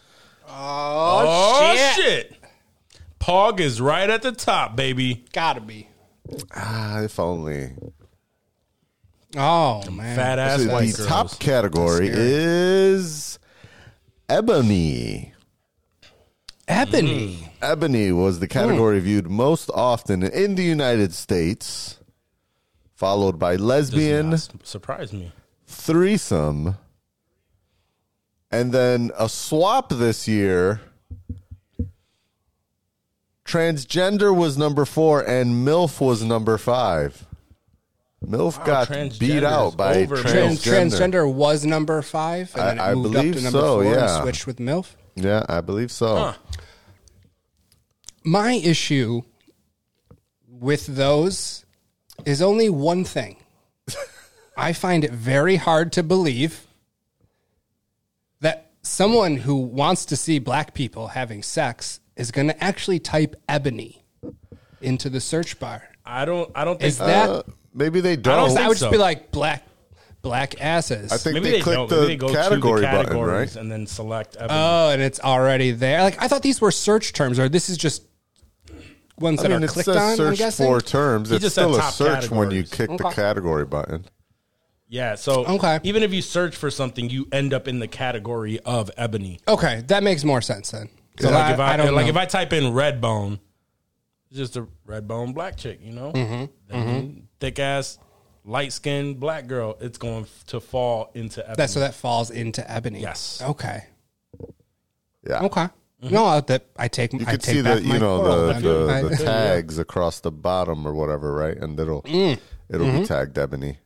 Oh, 0.47 1.93
shit. 1.95 2.35
Pog 3.19 3.59
is 3.59 3.79
right 3.81 4.09
at 4.09 4.21
the 4.21 4.31
top, 4.31 4.75
baby. 4.75 5.25
Gotta 5.33 5.61
be. 5.61 5.87
Ah, 6.55 7.01
if 7.01 7.19
only. 7.19 7.71
Oh 9.37 9.83
man. 9.91 10.15
Fat 10.15 10.39
ass 10.39 10.63
So 10.63 10.71
white 10.71 10.91
the 10.91 10.97
girls. 10.97 11.07
top 11.07 11.39
category 11.39 12.09
is 12.11 13.37
ebony. 14.27 15.33
Ebony. 16.67 17.51
Ebony 17.61 18.11
was 18.11 18.39
the 18.39 18.47
category 18.47 18.99
viewed 18.99 19.29
most 19.29 19.69
often 19.73 20.23
in 20.23 20.55
the 20.55 20.63
United 20.63 21.13
States, 21.13 21.98
followed 22.99 23.39
by 23.39 23.53
Does 23.55 23.61
lesbian, 23.61 24.31
not 24.31 24.49
surprise 24.67 25.13
me. 25.13 25.31
threesome, 25.65 26.75
and 28.51 28.73
then 28.73 29.11
a 29.17 29.29
swap 29.29 29.87
this 29.89 30.27
year. 30.27 30.81
Transgender 33.45 34.35
was 34.35 34.57
number 34.57 34.83
four, 34.85 35.21
and 35.27 35.65
MILF 35.65 35.99
was 36.01 36.21
number 36.23 36.57
five. 36.57 37.25
MILF 38.23 38.63
got 38.65 38.89
beat 39.17 39.43
out 39.45 39.77
by 39.77 40.01
over, 40.01 40.15
man. 40.15 40.23
Trans- 40.25 40.61
transgender. 40.63 40.99
transgender 41.23 41.33
was 41.33 41.65
number 41.65 42.01
five, 42.01 42.51
and 42.55 42.63
then 42.67 42.77
it 42.77 42.81
I- 42.81 42.91
I 42.91 42.95
moved 42.95 43.15
up 43.15 43.21
believe 43.21 43.35
to 43.35 43.41
number 43.41 43.59
so, 43.59 43.81
four 43.81 43.83
yeah. 43.85 44.15
and 44.15 44.23
switched 44.23 44.45
with 44.45 44.57
MILF. 44.59 44.87
Yeah, 45.15 45.45
I 45.49 45.61
believe 45.61 45.91
so. 45.91 46.15
Huh. 46.15 46.33
My 48.25 48.51
issue 48.53 49.21
with 50.47 50.85
those 50.85 51.65
is 52.25 52.41
only 52.41 52.69
one 52.69 53.03
thing. 53.03 53.37
I 54.57 54.73
find 54.73 55.03
it 55.03 55.11
very 55.11 55.55
hard 55.55 55.91
to 55.93 56.03
believe 56.03 56.67
that 58.41 58.71
someone 58.81 59.37
who 59.37 59.55
wants 59.57 60.05
to 60.05 60.15
see 60.15 60.39
black 60.39 60.73
people 60.73 61.07
having 61.09 61.43
sex 61.43 61.99
is 62.15 62.31
going 62.31 62.47
to 62.47 62.63
actually 62.63 62.99
type 62.99 63.35
ebony 63.47 64.03
into 64.81 65.09
the 65.09 65.21
search 65.21 65.59
bar. 65.59 65.83
I 66.05 66.25
don't. 66.25 66.51
I 66.55 66.65
don't 66.65 66.79
think 66.79 66.87
Is 66.89 66.97
that 66.97 67.29
Uh, 67.29 67.43
Maybe 67.73 68.01
they 68.01 68.15
don't 68.15 68.49
don't. 68.49 68.57
I 68.57 68.67
would 68.67 68.77
so. 68.77 68.85
just 68.85 68.91
be 68.91 68.97
like 68.97 69.31
black 69.31 69.63
black 70.21 70.59
asses. 70.61 71.11
I 71.11 71.17
think 71.17 71.35
Maybe 71.35 71.51
they, 71.51 71.57
they, 71.57 71.61
click 71.61 71.75
don't. 71.75 71.89
the 71.89 71.95
Maybe 71.95 72.07
they 72.07 72.15
go 72.17 72.33
category 72.33 72.59
through 72.61 72.81
the 72.81 72.87
button, 72.87 73.05
categories 73.05 73.55
right? 73.55 73.61
and 73.61 73.71
then 73.71 73.85
select. 73.87 74.35
Ebony. 74.37 74.49
oh, 74.59 74.89
and 74.89 75.01
it's 75.01 75.19
already 75.21 75.71
there. 75.71 76.01
Like 76.01 76.21
I 76.21 76.27
thought 76.27 76.41
these 76.41 76.59
were 76.59 76.71
search 76.71 77.13
terms, 77.13 77.39
or 77.39 77.47
this 77.47 77.69
is 77.69 77.77
just 77.77 78.03
ones 79.21 79.39
I 79.39 79.43
that 79.43 79.49
mean, 79.49 79.61
are 79.61 79.65
it 79.65 79.69
clicked 79.69 79.85
says 79.85 79.95
on. 79.97 80.09
I'm 80.11 80.17
search 80.17 80.37
guessing. 80.37 80.65
for 80.65 80.81
terms. 80.81 81.29
He 81.29 81.35
It's 81.35 81.43
just 81.43 81.55
said 81.55 81.63
still 81.63 81.75
a 81.75 81.79
top 81.79 81.93
search 81.93 82.29
when 82.31 82.51
you 82.51 82.63
categories. 82.63 82.69
kick 82.71 82.97
the 82.97 83.05
Okay. 83.05 83.15
category 83.15 83.65
button. 83.65 84.05
Yeah. 84.87 85.15
So 85.15 85.45
Okay. 85.45 85.79
even 85.83 86.01
if 86.03 86.13
you 86.13 86.21
search 86.21 86.55
for 86.55 86.71
something, 86.71 87.09
you 87.09 87.27
end 87.31 87.53
up 87.53 87.67
in 87.67 87.79
the 87.79 87.87
category 87.87 88.59
of 88.61 88.89
ebony. 88.97 89.39
Okay, 89.47 89.83
that 89.87 90.01
makes 90.03 90.23
more 90.23 90.41
sense 90.41 90.71
then. 90.71 90.89
So 91.19 91.25
'Cause 91.27 91.33
like 91.33 91.53
if 91.53 91.59
I, 91.59 91.77
don't 91.77 91.93
like 91.93 92.05
know. 92.05 92.09
if 92.11 92.17
I 92.17 92.25
type 92.25 92.53
in 92.53 92.73
red 92.73 92.99
bone, 93.01 93.39
it's 94.29 94.37
just 94.39 94.55
a 94.57 94.67
red 94.85 95.07
bone 95.07 95.33
black 95.33 95.57
chick, 95.57 95.79
you 95.83 95.91
know, 95.91 96.11
Mm-hmm. 96.13 97.19
thick 97.39 97.59
ass, 97.59 97.99
light 98.45 98.71
skinned 98.73 99.19
black 99.19 99.45
girl. 99.47 99.77
It's 99.81 99.97
going 99.97 100.25
to 100.47 100.59
fall 100.59 101.11
into 101.13 101.41
ebony. 101.43 101.55
that 101.57 101.69
so 101.69 101.79
that 101.81 101.93
falls 101.93 102.31
into 102.31 102.69
ebony. 102.71 103.01
Yes. 103.01 103.41
Okay. 103.45 103.83
Yeah. 105.27 105.41
Okay. 105.43 105.67
No, 106.01 106.25
I- 106.25 106.39
that 106.41 106.65
I 106.77 106.87
take. 106.87 107.13
You 107.13 107.19
I 107.27 107.31
could 107.31 107.41
take 107.41 107.55
see 107.55 107.61
the 107.61 107.81
you 107.81 107.99
know 107.99 108.53
the, 108.53 108.59
the, 108.59 109.09
the 109.09 109.15
tags 109.17 109.77
across 109.79 110.19
the 110.21 110.31
bottom 110.31 110.87
or 110.87 110.93
whatever, 110.93 111.33
right? 111.33 111.57
And 111.57 111.77
it'll 111.79 112.03
Mm. 112.03 112.39
it'll 112.69 112.87
Mm-hmm. 112.87 112.99
be 113.01 113.05
tagged 113.05 113.37
ebony. 113.37 113.77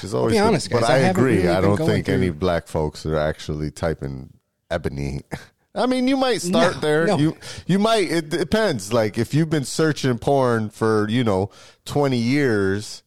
She's 0.00 0.14
always 0.14 0.32
be 0.34 0.38
honest, 0.38 0.70
guys, 0.70 0.80
but 0.80 0.90
I 0.90 0.94
I, 0.94 0.98
agree. 1.00 1.36
really 1.38 1.48
I 1.48 1.60
don't 1.60 1.76
think 1.76 2.08
any 2.08 2.30
black 2.30 2.66
folks 2.66 3.04
are 3.04 3.16
actually 3.18 3.70
typing 3.70 4.32
ebony. 4.70 5.22
I 5.74 5.86
mean, 5.86 6.06
you 6.06 6.16
might 6.16 6.42
start 6.42 6.74
No, 6.76 6.80
there. 6.80 7.06
no. 7.06 7.18
You 7.18 7.36
you 7.66 7.78
might. 7.78 8.10
It 8.10 8.28
depends. 8.30 8.92
Like 8.92 9.18
if 9.18 9.34
you've 9.34 9.50
been 9.50 9.64
searching 9.64 10.18
porn 10.18 10.70
for 10.70 11.08
you 11.08 11.24
know 11.24 11.50
twenty 11.84 12.18
years. 12.18 13.02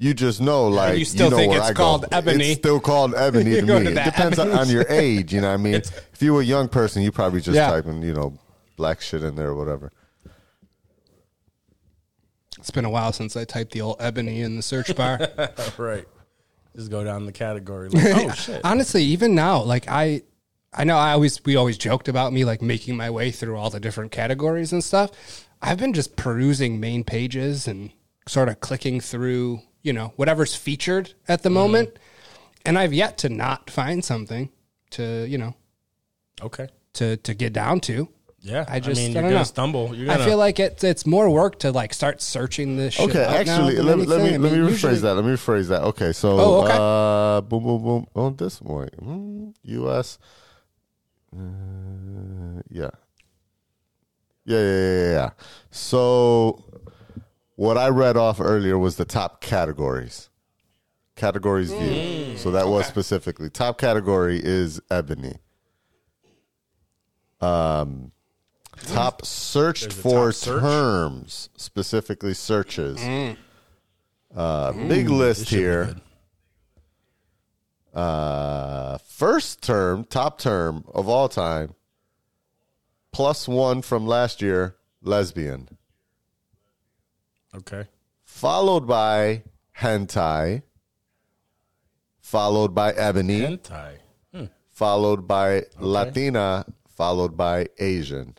You 0.00 0.14
just 0.14 0.40
know, 0.40 0.68
like 0.68 0.96
you 0.98 1.04
still 1.04 1.30
know 1.30 1.36
think 1.36 1.50
where 1.50 1.58
it's 1.60 1.70
I 1.70 1.72
go. 1.72 2.00
ebony. 2.12 2.50
It's 2.52 2.60
still 2.60 2.78
called 2.78 3.14
ebony 3.16 3.56
to 3.60 3.62
me. 3.62 3.66
to 3.84 3.90
It 3.90 4.04
depends 4.04 4.38
on, 4.38 4.48
ebony 4.48 4.60
on 4.60 4.68
your 4.68 4.86
age. 4.88 5.34
You 5.34 5.40
know 5.40 5.48
what 5.48 5.54
I 5.54 5.56
mean? 5.56 5.74
if 6.12 6.18
you 6.20 6.34
were 6.34 6.40
a 6.40 6.44
young 6.44 6.68
person, 6.68 7.02
you 7.02 7.10
probably 7.10 7.40
just 7.40 7.56
Yeah. 7.56 7.70
typing, 7.70 8.02
you 8.02 8.14
know, 8.14 8.38
black 8.76 9.00
shit 9.00 9.24
in 9.24 9.34
there 9.34 9.48
or 9.48 9.54
whatever. 9.56 9.92
It's 12.58 12.70
been 12.70 12.84
a 12.84 12.90
while 12.90 13.12
since 13.12 13.36
I 13.36 13.44
typed 13.44 13.72
the 13.72 13.80
old 13.80 13.96
ebony 14.00 14.40
in 14.42 14.56
the 14.56 14.62
search 14.62 14.94
bar. 14.94 15.18
right. 15.78 16.04
Just 16.76 16.90
go 16.90 17.02
down 17.02 17.26
the 17.26 17.32
category. 17.32 17.88
Like, 17.88 18.04
oh 18.16 18.30
shit. 18.32 18.60
Honestly, 18.64 19.02
even 19.04 19.34
now, 19.34 19.62
like 19.62 19.86
I, 19.88 20.22
I 20.72 20.84
know 20.84 20.96
I 20.96 21.12
always 21.12 21.44
we 21.44 21.56
always 21.56 21.78
joked 21.78 22.08
about 22.08 22.32
me 22.32 22.44
like 22.44 22.62
making 22.62 22.96
my 22.96 23.10
way 23.10 23.30
through 23.30 23.56
all 23.56 23.70
the 23.70 23.80
different 23.80 24.12
categories 24.12 24.72
and 24.72 24.82
stuff. 24.82 25.46
I've 25.60 25.78
been 25.78 25.92
just 25.92 26.14
perusing 26.14 26.78
main 26.78 27.02
pages 27.04 27.66
and 27.66 27.90
sort 28.28 28.48
of 28.48 28.60
clicking 28.60 29.00
through, 29.00 29.60
you 29.82 29.92
know, 29.92 30.12
whatever's 30.16 30.54
featured 30.54 31.14
at 31.28 31.38
Mm-hmm. 31.38 31.42
the 31.44 31.50
moment, 31.50 31.98
and 32.64 32.78
I've 32.78 32.92
yet 32.92 33.18
to 33.18 33.28
not 33.28 33.70
find 33.70 34.04
something 34.04 34.50
to, 34.90 35.24
you 35.26 35.38
know, 35.38 35.54
Okay. 36.42 36.68
to 36.94 37.16
to 37.18 37.34
get 37.34 37.52
down 37.52 37.80
to. 37.80 38.08
Yeah. 38.40 38.64
I 38.68 38.78
just- 38.80 39.00
mean, 39.00 39.10
I 39.10 39.12
you're 39.14 39.22
don't 39.22 39.30
gonna 39.30 39.40
know. 39.40 39.44
stumble. 39.44 39.94
You're 39.94 40.10
I 40.10 40.14
gonna, 40.14 40.24
feel 40.26 40.38
like 40.38 40.60
it's 40.60 40.84
it's 40.84 41.04
more 41.06 41.28
work 41.28 41.58
to 41.60 41.72
like 41.72 41.92
start 41.92 42.22
searching 42.22 42.76
this 42.76 42.94
shit. 42.94 43.10
Okay, 43.10 43.24
actually, 43.24 43.74
than 43.74 43.86
let, 43.86 43.98
me- 43.98 44.06
let 44.06 44.18
me 44.22 44.28
anything. 44.28 44.44
I 44.44 44.48
let 44.48 44.52
me 44.52 44.58
rephrase 44.58 44.70
usually- 44.70 44.98
that. 45.00 45.14
Let 45.14 45.24
me 45.24 45.32
rephrase 45.32 45.68
that. 45.68 45.82
Okay, 45.82 46.12
so 46.12 46.38
Oh, 46.38 46.64
okay. 46.64 46.76
uh, 46.78 47.40
boom, 47.42 47.62
boom, 47.64 47.82
boom. 47.82 48.06
On 48.14 48.36
this 48.36 48.60
point, 48.60 48.94
mm, 49.04 49.52
U.S. 49.64 50.18
Uh, 51.36 52.62
yeah. 52.70 52.90
yeah, 54.44 54.56
yeah, 54.56 54.60
yeah, 54.60 55.02
yeah, 55.02 55.10
yeah. 55.12 55.30
So, 55.70 56.64
what 57.58 57.76
I 57.76 57.88
read 57.88 58.16
off 58.16 58.40
earlier 58.40 58.78
was 58.78 58.94
the 58.94 59.04
top 59.04 59.40
categories, 59.40 60.30
categories 61.16 61.72
view. 61.72 62.38
So 62.38 62.52
that 62.52 62.68
was 62.68 62.86
specifically 62.86 63.50
top 63.50 63.78
category 63.78 64.40
is 64.40 64.80
ebony. 64.92 65.38
Um, 67.40 68.12
top 68.86 69.26
searched 69.26 69.92
for 69.92 70.26
top 70.26 70.34
search? 70.34 70.60
terms, 70.60 71.50
specifically 71.56 72.32
searches. 72.32 73.02
Uh, 74.32 74.72
big 74.72 75.08
list 75.10 75.48
here. 75.48 75.96
Uh, 77.92 78.98
first 78.98 79.62
term, 79.62 80.04
top 80.04 80.38
term 80.38 80.84
of 80.94 81.08
all 81.08 81.28
time, 81.28 81.74
plus 83.10 83.48
one 83.48 83.82
from 83.82 84.06
last 84.06 84.40
year, 84.40 84.76
lesbian. 85.02 85.77
Okay. 87.56 87.86
Followed 88.24 88.86
by 88.86 89.42
hentai. 89.78 90.62
Followed 92.20 92.74
by 92.74 92.92
ebony. 92.92 93.40
Hentai. 93.40 93.98
followed 94.70 95.26
by 95.26 95.64
Latina. 95.78 96.64
Followed 96.88 97.36
by 97.36 97.66
Asian. 97.78 98.36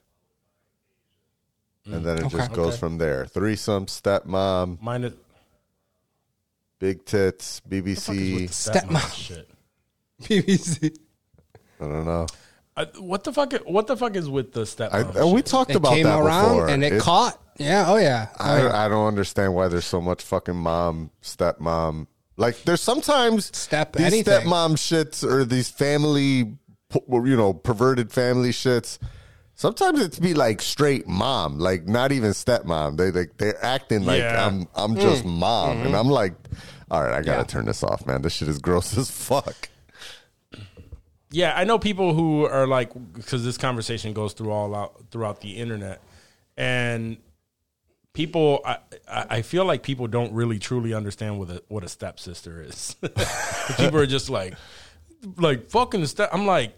And 1.86 2.06
then 2.06 2.20
it 2.24 2.30
just 2.30 2.52
goes 2.54 2.74
Okay. 2.74 2.78
from 2.78 2.98
there. 3.00 3.26
Threesome, 3.26 3.88
stepmom, 3.88 4.80
Mine 4.82 5.06
is 5.06 5.14
big 6.78 7.04
tits, 7.04 7.62
BBC. 7.68 8.44
Stepmom. 8.48 8.84
stepmom 8.96 9.14
shit. 9.16 9.50
BBC. 10.22 10.96
I 11.82 11.84
don't 11.86 12.06
know. 12.06 12.28
Uh, 12.78 12.86
what 13.00 13.24
the 13.24 13.34
fuck? 13.34 13.54
What 13.66 13.88
the 13.88 13.98
fuck 13.98 14.16
is 14.16 14.30
with 14.30 14.52
the 14.54 14.62
I, 14.62 14.64
stepmom? 14.66 15.16
and 15.16 15.32
we 15.34 15.40
shit? 15.40 15.46
talked 15.48 15.72
It 15.72 15.78
about 15.78 15.94
came 15.94 16.04
that 16.04 16.20
around 16.20 16.50
before. 16.58 16.70
and 16.70 16.84
it, 16.84 17.02
caught. 17.02 17.42
Yeah. 17.60 17.86
Oh 17.88 17.98
yeah. 17.98 18.30
Oh, 18.40 18.44
I, 18.46 18.64
yeah. 18.64 18.86
I 18.86 18.88
don't 18.88 19.06
understand 19.08 19.54
why 19.54 19.68
there's 19.68 19.86
so 19.86 20.02
much 20.02 20.24
fucking 20.24 20.56
mom, 20.56 21.12
stepmom. 21.22 22.08
Like 22.38 22.64
there's 22.64 22.82
sometimes 22.82 23.56
Step 23.56 23.94
these 23.94 24.08
anything. 24.08 24.48
stepmom 24.48 24.76
shits 24.76 25.30
or 25.30 25.44
these 25.44 25.70
family, 25.70 26.56
you 27.08 27.36
know, 27.38 27.54
perverted 27.54 28.12
family 28.12 28.52
shits. 28.52 28.98
Sometimes 29.56 30.00
it's 30.02 30.18
be 30.20 30.34
like 30.34 30.62
straight 30.62 31.06
mom, 31.06 31.60
like 31.60 31.86
not 31.86 32.14
even 32.14 32.32
stepmom. 32.32 32.96
They 32.96 33.12
like 33.12 33.38
they're 33.38 33.64
acting 33.64 34.06
like 34.06 34.20
Yeah. 34.22 34.48
I'm 34.48 34.68
I'm 34.74 34.96
just 34.96 35.26
mm. 35.26 35.38
mom, 35.38 35.80
and 35.80 35.88
mm-hmm. 35.88 35.96
I'm 35.96 36.08
like, 36.08 36.34
all 36.90 37.04
right, 37.04 37.14
I 37.14 37.22
gotta 37.22 37.40
Yeah. 37.40 37.44
turn 37.44 37.66
this 37.66 37.84
off, 37.84 38.06
man. 38.08 38.22
This 38.22 38.34
shit 38.34 38.48
is 38.48 38.58
gross 38.58 38.98
as 38.98 39.12
fuck. 39.12 39.68
Yeah, 41.32 41.54
I 41.56 41.66
know 41.66 41.78
people 41.78 42.14
who 42.14 42.46
are 42.46 42.66
like 42.66 42.92
because 43.14 43.44
this 43.44 43.58
conversation 43.58 44.14
goes 44.14 44.32
through 44.32 44.52
all 44.52 44.74
out 44.74 44.96
throughout 45.12 45.42
the 45.42 45.58
internet, 45.58 46.02
and 46.56 47.18
people, 48.14 48.62
I, 48.66 48.78
I 49.08 49.26
I 49.30 49.42
feel 49.42 49.66
like 49.66 49.84
people 49.84 50.08
don't 50.08 50.34
really 50.34 50.60
truly 50.60 50.94
understand 50.94 51.40
what 51.40 51.50
a 51.50 51.64
what 51.68 51.84
a 51.84 51.90
stepsister 51.90 52.62
is. 52.62 52.96
people 53.78 53.98
are 54.00 54.06
just 54.06 54.30
like, 54.30 54.56
like 55.38 55.70
fucking 55.70 56.02
the 56.02 56.08
step. 56.08 56.30
I'm 56.34 56.46
like, 56.46 56.74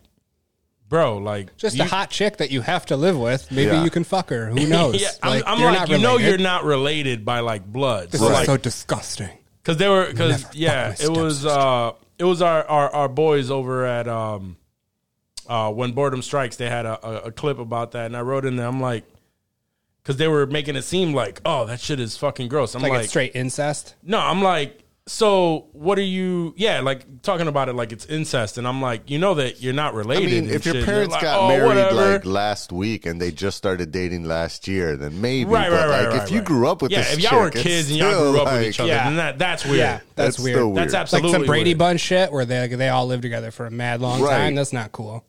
bro, 0.89 1.17
like 1.17 1.55
Just 1.57 1.75
you- 1.77 1.83
a 1.83 1.87
hot 1.87 2.09
chick 2.09 2.37
that 2.37 2.51
you 2.51 2.61
have 2.61 2.85
to 2.87 2.97
live 2.97 3.17
with. 3.17 3.49
Maybe 3.51 3.71
Yeah. 3.71 3.83
you 3.83 3.89
can 3.89 4.03
fuck 4.03 4.29
her. 4.29 4.47
Who 4.49 4.67
knows? 4.67 5.01
Yeah, 5.01 5.09
I'm, 5.23 5.43
I'm 5.45 5.59
you're 5.59 5.71
like, 5.71 5.79
not 5.79 5.89
you 5.89 5.97
know, 5.99 6.11
related. 6.13 6.29
you're 6.29 6.37
not 6.39 6.63
related 6.65 7.25
by 7.25 7.39
like 7.39 7.65
blood. 7.65 8.11
This 8.11 8.21
So, 8.21 8.27
is 8.27 8.33
like, 8.33 8.45
so 8.45 8.57
disgusting. 8.57 9.29
Because 9.63 9.77
they 9.77 9.87
were, 9.89 10.07
because 10.09 10.45
yeah, 10.55 10.95
it 10.99 11.09
was, 11.09 11.45
uh, 11.45 11.91
it 12.17 12.23
was 12.23 12.41
our, 12.41 12.63
our 12.65 12.89
our 12.93 13.07
boys 13.07 13.51
over 13.51 13.85
at 13.85 14.07
um, 14.07 14.57
uh, 15.47 15.71
when 15.71 15.91
boredom 15.91 16.23
strikes. 16.23 16.55
They 16.55 16.67
had 16.67 16.87
a, 16.87 17.05
a, 17.07 17.15
a 17.27 17.31
clip 17.31 17.59
about 17.59 17.91
that, 17.91 18.07
and 18.07 18.17
I 18.17 18.21
wrote 18.21 18.43
in 18.45 18.55
there. 18.55 18.65
I'm 18.65 18.81
like, 18.81 19.03
because 20.03 20.17
they 20.17 20.27
were 20.27 20.45
making 20.47 20.75
it 20.75 20.83
seem 20.83 21.13
like, 21.13 21.41
oh, 21.45 21.65
that 21.65 21.79
shit 21.79 21.99
is 21.99 22.17
fucking 22.17 22.47
gross. 22.47 22.75
I'm 22.75 22.81
Like, 22.81 22.91
like, 22.91 23.01
it's 23.01 23.09
straight 23.09 23.35
incest. 23.35 23.95
no, 24.03 24.19
I'm 24.19 24.41
like, 24.41 24.79
so 25.07 25.67
what 25.73 25.97
are 25.97 26.03
you? 26.03 26.53
Yeah, 26.57 26.79
like 26.81 27.23
talking 27.23 27.47
about 27.47 27.69
it 27.69 27.73
like 27.73 27.91
it's 27.91 28.05
incest, 28.05 28.59
and 28.59 28.67
I'm 28.67 28.81
like, 28.83 29.09
you 29.09 29.17
know 29.17 29.33
that 29.33 29.59
you're 29.59 29.73
not 29.73 29.93
I 29.95 29.97
related. 29.97 30.25
mean, 30.31 30.43
and 30.45 30.51
if 30.53 30.63
your 30.63 30.75
shit. 30.75 30.85
parents 30.85 31.13
like, 31.13 31.23
got 31.23 31.39
"Oh, 31.39 31.47
married 31.47 31.65
whatever." 31.67 32.11
like 32.13 32.25
last 32.25 32.71
week 32.71 33.07
and 33.07 33.19
they 33.19 33.31
just 33.31 33.57
started 33.57 33.91
dating 33.91 34.25
last 34.25 34.67
year, 34.67 34.95
then 34.95 35.19
maybe. 35.19 35.49
Right, 35.49 35.69
but 35.71 35.75
right, 35.75 35.87
right, 35.89 36.03
like 36.05 36.13
right, 36.19 36.23
if 36.23 36.31
you 36.31 36.41
grew 36.43 36.67
up 36.67 36.83
with 36.83 36.91
this, 36.91 36.99
yeah, 37.09 37.15
this 37.15 37.25
if 37.25 37.31
y'all 37.31 37.41
were 37.41 37.49
chick, 37.49 37.55
it's 37.55 37.63
kids 37.67 37.89
and 37.89 37.97
y'all 37.97 38.31
grew 38.31 38.41
up 38.41 38.53
with 38.53 38.67
each 38.67 38.79
other, 38.79 38.89
Yeah. 38.89 39.03
then 39.05 39.15
that 39.17 39.39
that's 39.39 39.65
weird. 39.65 39.77
Yeah, 39.79 39.91
that's, 40.15 40.37
That's 40.37 40.39
weird. 40.39 40.65
weird. 40.67 40.89
That's 40.91 41.11
Like 41.13 41.23
some 41.31 41.45
Brady 41.45 41.71
weird. 41.71 41.77
Bunch 41.79 41.99
shit 42.01 42.31
where 42.31 42.45
they 42.45 42.67
they 42.67 42.89
all 42.89 43.07
live 43.07 43.21
together 43.21 43.49
for 43.49 43.65
a 43.65 43.71
mad 43.71 44.01
long 44.01 44.21
Right. 44.21 44.37
time. 44.37 44.55
That's 44.55 44.71
not 44.71 44.91
cool. 44.91 45.25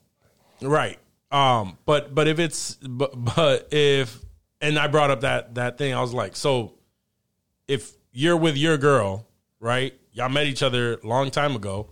Right. 0.60 0.98
Um, 1.32 1.78
but 1.86 2.14
but 2.14 2.28
if 2.28 2.38
it's 2.38 2.74
but 2.74 3.12
but 3.16 3.68
if 3.72 4.21
and 4.62 4.78
I 4.78 4.86
brought 4.86 5.10
up 5.10 5.20
that 5.20 5.56
that 5.56 5.76
thing, 5.76 5.92
I 5.92 6.00
was 6.00 6.14
like, 6.14 6.36
so 6.36 6.74
if 7.68 7.92
you're 8.12 8.36
with 8.36 8.56
your 8.56 8.78
girl, 8.78 9.26
right? 9.60 9.94
Y'all 10.12 10.28
met 10.28 10.46
each 10.46 10.62
other 10.62 10.94
a 10.94 11.06
long 11.06 11.30
time 11.30 11.56
ago. 11.56 11.88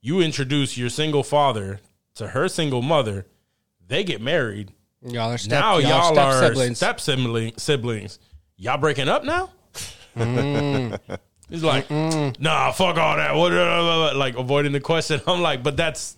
You 0.00 0.20
introduce 0.20 0.76
your 0.78 0.88
single 0.88 1.22
father 1.22 1.80
to 2.14 2.28
her 2.28 2.48
single 2.48 2.82
mother. 2.82 3.26
They 3.86 4.04
get 4.04 4.20
married. 4.20 4.72
Y'all 5.02 5.32
are 5.32 5.38
step, 5.38 5.60
now 5.60 5.78
y'all, 5.78 5.90
y'all, 5.90 6.12
step 6.12 6.26
are 6.26 6.46
siblings. 6.48 6.76
step 6.76 7.00
sibling, 7.00 7.52
siblings. 7.56 8.18
Y'all 8.56 8.78
breaking 8.78 9.08
up 9.08 9.24
now? 9.24 9.50
Mm. 10.16 10.98
He's 11.48 11.62
like, 11.62 11.88
nah, 11.90 12.72
fuck 12.72 12.96
all 12.96 13.16
that. 13.16 13.34
What, 13.34 13.52
like 14.16 14.36
avoiding 14.36 14.72
the 14.72 14.80
question. 14.80 15.20
I'm 15.26 15.42
like, 15.42 15.62
but 15.62 15.76
that's 15.76 16.16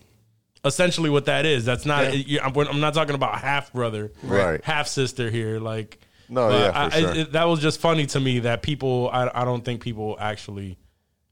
essentially 0.65 1.11
what 1.11 1.27
that 1.27 1.47
is. 1.47 1.65
That's 1.65 1.87
not. 1.87 2.17
you- 2.17 2.41
I'm, 2.41 2.57
I'm 2.57 2.81
not 2.81 2.95
talking 2.95 3.15
about 3.15 3.39
half 3.41 3.73
brother, 3.73 4.13
Right. 4.23 4.63
Half 4.65 4.89
sister 4.89 5.31
here. 5.31 5.59
Like, 5.61 5.99
No, 6.29 6.49
But 6.49 6.61
yeah, 6.61 6.73
for 6.73 6.79
I, 6.79 6.85
I- 6.85 7.01
sure. 7.01 7.15
it- 7.23 7.33
that 7.33 7.45
was 7.45 7.61
just 7.61 7.81
funny 7.81 8.07
to 8.07 8.21
me 8.21 8.41
that 8.41 8.63
people. 8.63 9.09
I, 9.13 9.31
I 9.35 9.45
don't 9.45 9.65
think 9.65 9.81
people 9.83 10.17
actually 10.21 10.79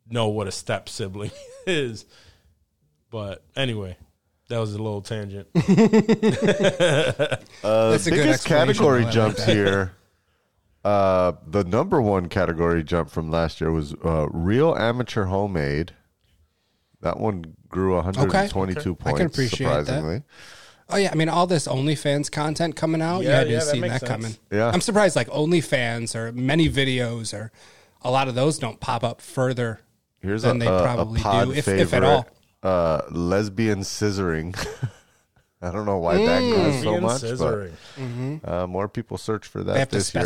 know 0.08 0.28
what 0.28 0.46
a 0.46 0.52
step 0.52 0.88
sibling 0.88 1.32
is. 1.66 2.04
But 3.10 3.42
anyway, 3.56 3.96
that 4.48 4.58
was 4.58 4.74
a 4.74 4.78
little 4.82 5.02
tangent. 5.02 5.48
Uh, 7.64 7.90
That's 7.90 8.06
a 8.06 8.10
biggest 8.10 8.28
explanation, 8.46 8.74
category 8.74 9.00
I 9.00 9.04
like 9.04 9.12
jumps 9.14 9.44
here. 9.44 9.92
Uh, 10.84 11.32
the 11.48 11.64
number 11.64 12.00
one 12.00 12.28
category 12.28 12.84
jump 12.84 13.10
from 13.10 13.30
last 13.30 13.60
year 13.60 13.72
was 13.72 13.94
uh, 14.04 14.28
real 14.30 14.74
amateur 14.76 15.24
homemade. 15.24 15.92
That 17.02 17.18
one 17.20 17.54
grew 17.68 17.94
122 17.96 18.92
I 18.92 18.94
points. 19.02 19.18
can 19.18 19.26
appreciate 19.26 19.84
that. 19.86 20.22
Oh 20.88 20.96
yeah, 20.96 21.10
I 21.10 21.14
mean 21.16 21.28
all 21.28 21.46
this 21.46 21.66
OnlyFans 21.66 22.30
content 22.30 22.76
coming 22.76 23.02
out. 23.02 23.22
Yeah, 23.22 23.28
you 23.28 23.34
had 23.34 23.44
to 23.44 23.50
yeah, 23.50 23.58
have 23.58 23.66
that 23.68 23.76
makes 23.78 23.92
that 23.94 24.00
sense. 24.06 24.10
coming. 24.10 24.36
Yeah. 24.52 24.70
I'm 24.70 24.80
surprised 24.80 25.16
like 25.16 25.28
OnlyFans 25.28 26.14
or 26.14 26.32
many 26.32 26.68
videos 26.70 27.34
or 27.34 27.50
a 28.02 28.10
lot 28.10 28.28
of 28.28 28.34
those 28.36 28.58
don't 28.58 28.78
pop 28.78 29.02
up 29.02 29.20
further 29.20 29.80
Here's 30.20 30.42
than 30.42 30.56
a, 30.62 30.64
they 30.64 30.70
a- 30.70 30.78
a 30.78 30.82
probably 30.82 31.20
do, 31.20 31.52
if, 31.52 31.64
favorite, 31.64 31.82
if 31.82 31.94
at 31.94 32.04
all. 32.04 32.26
Uh, 32.62 33.02
lesbian 33.10 33.80
scissoring. 33.80 34.54
I 35.62 35.72
don't 35.72 35.86
know 35.86 35.98
why 35.98 36.18
that 36.24 36.40
grew 36.40 36.72
so 36.82 36.90
Being 36.92 37.02
much, 37.02 37.22
scissoring. 37.22 38.40
but 38.42 38.52
uh, 38.52 38.66
more 38.66 38.88
people 38.88 39.18
search 39.18 39.46
for 39.46 39.64
that 39.64 39.72
They 39.72 39.78
have 39.80 39.88
to 39.88 39.96
this 39.96 40.14
year. 40.14 40.22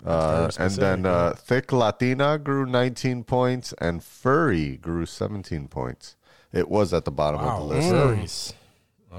Specify. 0.00 0.12
Uh, 0.12 0.50
and 0.66 0.72
then 0.74 1.06
uh, 1.06 1.34
thick 1.36 1.72
Latina 1.72 2.38
grew 2.38 2.66
19 2.66 3.24
points, 3.24 3.72
and 3.78 4.02
furry 4.02 4.76
grew 4.76 5.06
17 5.06 5.68
points. 5.68 6.16
It 6.52 6.68
was 6.68 6.94
at 6.94 7.04
the 7.04 7.10
bottom 7.10 7.40
Wow, 7.42 7.58
of 7.62 7.68
the 7.68 7.74
list. 7.74 7.92
furries. 7.92 8.52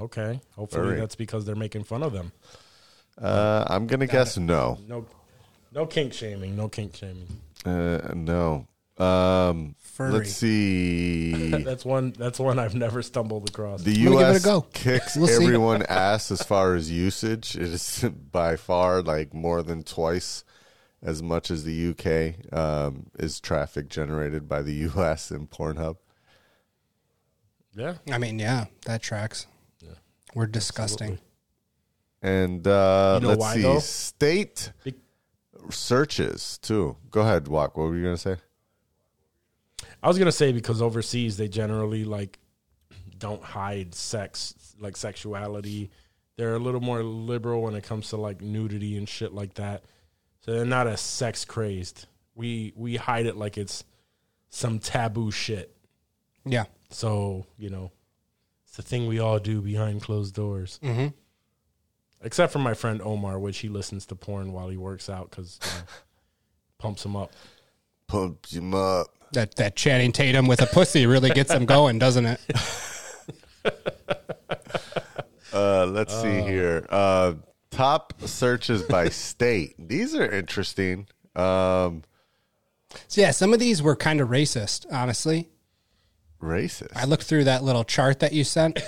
Okay, 0.02 0.40
hopefully 0.56 0.88
Furry. 0.90 1.00
that's 1.00 1.16
because 1.16 1.44
they're 1.44 1.54
making 1.56 1.84
fun 1.84 2.02
of 2.02 2.12
them. 2.12 2.32
Uh, 3.20 3.64
I'm 3.68 3.86
gonna 3.86 4.06
guess 4.06 4.38
no, 4.38 4.78
No, 4.88 5.06
no 5.72 5.84
kink 5.86 6.12
shaming. 6.12 6.56
No 6.56 6.68
kink 6.68 6.96
shaming. 6.96 7.26
uh, 7.66 8.12
no. 8.14 8.66
Um, 8.98 9.74
Furry. 9.78 10.12
let's 10.12 10.32
see. 10.32 11.50
That's 11.64 11.84
one. 11.86 12.12
That's 12.18 12.38
one 12.38 12.58
I've 12.58 12.74
never 12.74 13.00
stumbled 13.02 13.48
across. 13.48 13.82
The 13.82 13.92
I'm 13.94 14.04
gonna 14.04 14.16
give 14.16 14.20
it 14.26 14.28
a 14.28 14.32
U.S. 14.32 14.44
go. 14.44 14.60
kicks 14.72 15.16
We'll 15.16 15.30
everyone 15.30 15.82
ass 15.84 16.30
as 16.30 16.42
far 16.42 16.74
as 16.74 16.90
usage. 16.90 17.56
It 17.56 17.62
is 17.62 18.04
by 18.32 18.56
far 18.56 19.00
like 19.02 19.32
more 19.34 19.62
than 19.62 19.82
twice 19.84 20.44
as 21.02 21.22
much 21.22 21.50
as 21.50 21.64
the 21.64 21.72
U.K. 21.72 22.36
Um, 22.52 23.06
is 23.18 23.40
traffic 23.40 23.88
generated 23.88 24.48
by 24.48 24.62
the 24.62 24.72
U.S. 24.94 25.30
and 25.30 25.48
Pornhub. 25.50 25.96
yeah, 27.74 27.94
I 28.10 28.18
mean, 28.18 28.38
yeah, 28.38 28.66
that 28.86 29.02
tracks. 29.02 29.46
We're 30.34 30.46
disgusting. 30.46 31.18
And 32.22 32.64
uh, 32.68 33.18
You 33.20 33.22
know 33.22 33.28
let's 33.30 33.40
why, 33.40 33.54
see, 33.56 33.62
though? 33.62 33.78
state 33.80 34.72
Be- 34.84 34.94
searches 35.70 36.58
too. 36.58 36.96
Go 37.10 37.22
ahead, 37.22 37.48
Walk. 37.48 37.76
What 37.76 37.88
were 37.88 37.96
you 37.96 38.04
gonna 38.04 38.16
say? 38.16 38.36
I 40.02 40.06
was 40.08 40.18
gonna 40.18 40.30
say 40.30 40.52
because 40.52 40.80
overseas 40.80 41.36
they 41.36 41.48
generally 41.48 42.04
like 42.04 42.38
don't 43.18 43.42
hide 43.42 43.94
sex, 43.94 44.54
like 44.78 44.96
sexuality. 44.96 45.90
They're 46.36 46.54
a 46.54 46.58
little 46.60 46.80
more 46.80 47.02
liberal 47.02 47.62
when 47.62 47.74
it 47.74 47.82
comes 47.82 48.10
to 48.10 48.16
like 48.16 48.40
nudity 48.40 48.96
and 48.96 49.08
shit 49.08 49.32
like 49.34 49.54
that. 49.54 49.82
So 50.40 50.52
they're 50.52 50.64
not 50.64 50.86
as 50.86 51.00
sex 51.00 51.44
crazed. 51.44 52.06
We 52.34 52.72
we 52.74 52.96
hide 52.96 53.26
it 53.26 53.36
like 53.36 53.58
it's 53.58 53.84
some 54.48 54.78
taboo 54.78 55.30
shit. 55.30 55.74
Yeah. 56.44 56.64
So 56.90 57.46
you 57.58 57.70
know, 57.70 57.92
it's 58.64 58.76
the 58.76 58.82
thing 58.82 59.06
we 59.06 59.18
all 59.18 59.38
do 59.38 59.60
behind 59.60 60.02
closed 60.02 60.34
doors. 60.34 60.78
Mm-hmm. 60.82 61.08
Except 62.22 62.52
for 62.52 62.58
my 62.58 62.74
friend 62.74 63.00
Omar, 63.02 63.38
which 63.38 63.58
he 63.58 63.68
listens 63.68 64.06
to 64.06 64.14
porn 64.14 64.52
while 64.52 64.68
he 64.68 64.76
works 64.76 65.08
out 65.08 65.30
because 65.30 65.58
you 65.62 65.70
know, 65.70 65.84
pumps 66.78 67.04
him 67.04 67.16
up. 67.16 67.32
Pump 68.06 68.46
him 68.46 68.74
up. 68.74 69.08
That 69.32 69.56
that 69.56 69.76
Channing 69.76 70.12
Tatum 70.12 70.46
with 70.46 70.60
a 70.60 70.66
pussy 70.66 71.06
really 71.06 71.30
gets 71.30 71.52
him 71.52 71.64
going, 71.66 71.98
doesn't 71.98 72.26
it? 72.26 72.40
Uh, 75.52 75.86
let's 75.86 76.14
see 76.14 76.40
here. 76.42 76.86
Uh, 76.90 77.34
top 77.70 78.14
searches 78.24 78.82
by 78.82 79.08
state. 79.08 79.74
These 79.78 80.14
are 80.14 80.28
interesting. 80.30 81.06
Um, 81.36 82.02
So 83.08 83.20
yeah, 83.20 83.30
some 83.30 83.52
of 83.54 83.60
these 83.60 83.82
were 83.82 83.96
kind 83.96 84.20
of 84.20 84.28
racist, 84.28 84.86
honestly. 84.92 85.48
racist. 86.42 86.96
I 86.96 87.04
looked 87.04 87.24
through 87.24 87.44
that 87.44 87.62
little 87.62 87.84
chart 87.84 88.18
that 88.20 88.32
you 88.32 88.44
sent. 88.44 88.80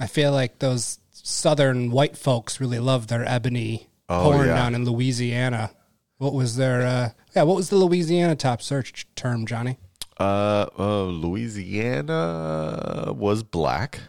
I 0.00 0.06
feel 0.06 0.32
like 0.32 0.58
those 0.60 0.98
southern 1.12 1.90
white 1.90 2.16
folks 2.16 2.60
really 2.60 2.78
love 2.78 3.06
their 3.08 3.26
ebony 3.28 3.88
Oh, 4.08 4.24
porn 4.32 4.46
yeah. 4.48 4.54
down 4.56 4.74
in 4.74 4.84
Louisiana. 4.84 5.70
What 6.18 6.34
was 6.34 6.56
their 6.56 6.82
uh 6.86 7.10
yeah, 7.34 7.42
what 7.44 7.56
was 7.56 7.70
the 7.70 7.76
Louisiana 7.76 8.36
top 8.36 8.60
search 8.62 9.06
term, 9.16 9.46
Johnny? 9.46 9.78
Uh, 10.20 10.66
uh, 10.78 11.04
Louisiana 11.04 13.12
was 13.16 13.42
black. 13.42 14.00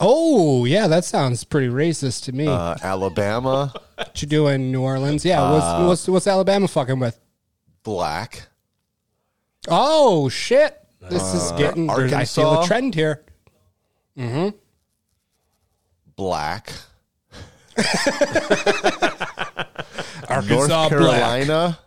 Oh, 0.00 0.64
yeah, 0.64 0.86
that 0.86 1.04
sounds 1.04 1.42
pretty 1.44 1.66
racist 1.68 2.24
to 2.24 2.32
me. 2.32 2.46
Uh, 2.46 2.76
Alabama, 2.82 3.72
what 3.96 4.22
you 4.22 4.28
doing 4.28 4.70
New 4.70 4.82
Orleans? 4.82 5.24
Yeah, 5.24 5.50
what's, 5.50 5.64
Uh, 5.64 5.84
what's 5.86 6.08
what's 6.08 6.26
Alabama 6.26 6.68
fucking 6.68 6.98
with? 7.00 7.18
black. 7.82 8.46
Oh 9.68 10.28
shit. 10.28 10.78
This 11.10 11.32
is 11.34 11.50
getting 11.52 11.88
I 11.90 11.94
feel 12.24 12.46
Uh, 12.46 12.50
Arkansas? 12.58 12.62
a 12.62 12.66
trend 12.66 12.94
here. 12.94 13.24
Black. 16.16 16.72
Arkansas 20.28 20.48
North 20.48 20.88
Carolina. 20.90 21.78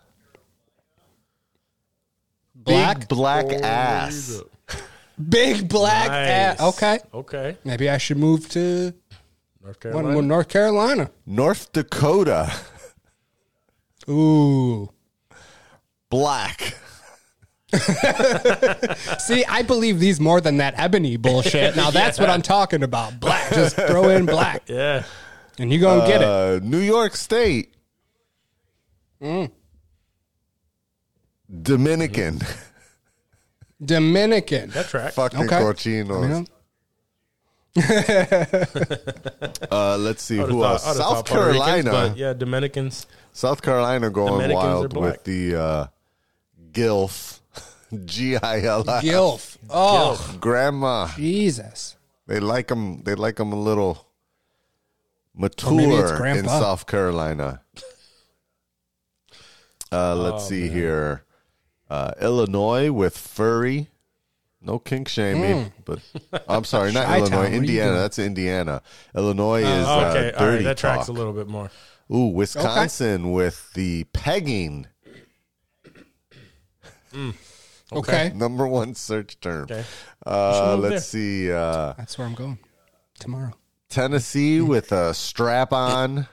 black. 2.54 2.98
Big 3.00 3.08
black 3.08 3.46
ass. 3.62 4.40
Big 5.28 5.68
black 5.68 6.08
Nice. 6.08 6.28
ass. 6.28 6.60
Okay. 6.60 6.98
Okay. 7.12 7.56
Maybe 7.64 7.88
I 7.90 7.98
should 7.98 8.16
move 8.18 8.48
to 8.50 8.94
North 9.62 9.80
Carolina. 9.80 10.14
one 10.14 10.28
North 10.28 10.48
Carolina. 10.48 11.10
North 11.26 11.72
Dakota. 11.72 12.52
Ooh. 14.08 14.90
Black. 16.10 16.74
See, 19.18 19.44
I 19.46 19.62
believe 19.66 19.98
these 19.98 20.20
more 20.20 20.40
than 20.40 20.58
that 20.58 20.74
ebony 20.76 21.16
bullshit. 21.16 21.74
Now 21.76 21.90
that's 21.90 22.18
what 22.18 22.28
I'm 22.28 22.42
talking 22.42 22.82
about. 22.82 23.18
Black. 23.20 23.50
Just 23.54 23.76
throw 23.76 24.08
in 24.10 24.26
black. 24.26 24.62
Yeah. 24.68 25.04
And 25.58 25.70
you 25.72 25.78
gonna 25.80 26.06
get 26.06 26.22
it. 26.22 26.26
Uh, 26.28 26.60
New 26.62 26.78
York 26.80 27.14
State. 27.14 27.74
Mm. 29.22 29.50
Dominican. 31.62 32.40
Dominican. 33.84 34.70
That 34.70 34.86
track. 34.88 35.12
Fucking 35.14 35.40
Okay. 35.44 35.56
cochinos. 35.56 36.46
uh, 39.70 39.96
let's 39.98 40.22
see 40.22 40.36
who 40.36 40.60
thought- 40.60 40.72
else. 40.72 40.84
South 40.84 40.96
thought 40.96 41.30
Ricans, 41.30 41.64
Carolina. 41.64 41.90
but 41.90 42.16
yeah, 42.16 42.32
Dominicans. 42.34 43.06
South 43.32 43.62
Carolina 43.62 44.10
going 44.10 44.32
Dominicans 44.32 44.54
wild 44.64 44.96
with 44.96 45.24
the 45.24 45.56
uh, 45.56 45.86
GILF. 46.72 47.40
G 48.04 48.36
I 48.36 48.60
L 48.62 48.88
F. 48.88 49.02
Gilf. 49.02 49.56
Oh, 49.70 50.36
Grandma. 50.40 51.08
Jesus. 51.16 51.96
They 52.26 52.40
like 52.40 52.68
them. 52.68 53.02
They 53.04 53.14
like 53.14 53.36
them 53.36 53.52
a 53.52 53.60
little 53.60 54.06
mature 55.34 56.26
in. 56.26 56.46
South 56.46 56.86
Carolina. 56.86 57.62
Uh, 59.90 60.14
let's 60.14 60.44
Oh, 60.44 60.48
see 60.48 60.68
here. 60.68 61.24
Uh, 61.92 62.14
Illinois 62.22 62.90
with 62.90 63.14
furry. 63.18 63.88
No 64.62 64.78
kink 64.78 65.08
shaming, 65.08 65.74
but 65.84 65.98
I'm 66.48 66.64
sorry, 66.64 66.90
not. 66.90 67.04
Illinois. 67.18 67.36
what 67.36 67.46
are 67.46 67.50
you 67.50 67.56
Indiana. 67.56 67.92
That's 67.92 68.18
Indiana. 68.18 68.80
Illinois 69.14 69.60
is 69.62 69.86
uh, 69.86 70.08
okay. 70.08 70.30
dirty 70.30 70.36
All 70.38 70.46
right. 70.46 70.64
That 70.64 70.78
tracks 70.78 71.06
talk. 71.06 71.08
a 71.08 71.12
little 71.12 71.34
bit 71.34 71.48
more. 71.48 71.70
Ooh, 72.10 72.28
Wisconsin 72.28 73.30
with 73.32 73.72
the 73.74 74.04
pegging. 74.12 74.86
Okay. 77.94 78.32
Number 78.34 78.66
one 78.66 78.94
search 78.94 79.38
term. 79.40 79.64
Okay. 79.64 79.84
Uh, 80.24 80.78
let's 80.78 81.04
see. 81.04 81.52
Uh, 81.52 81.92
That's 81.98 82.16
where 82.16 82.26
I'm 82.26 82.32
going 82.32 82.58
tomorrow. 83.18 83.52
Tennessee 83.90 84.62
with 84.62 84.92
a 84.92 85.12
strap 85.12 85.74
on. 85.74 86.26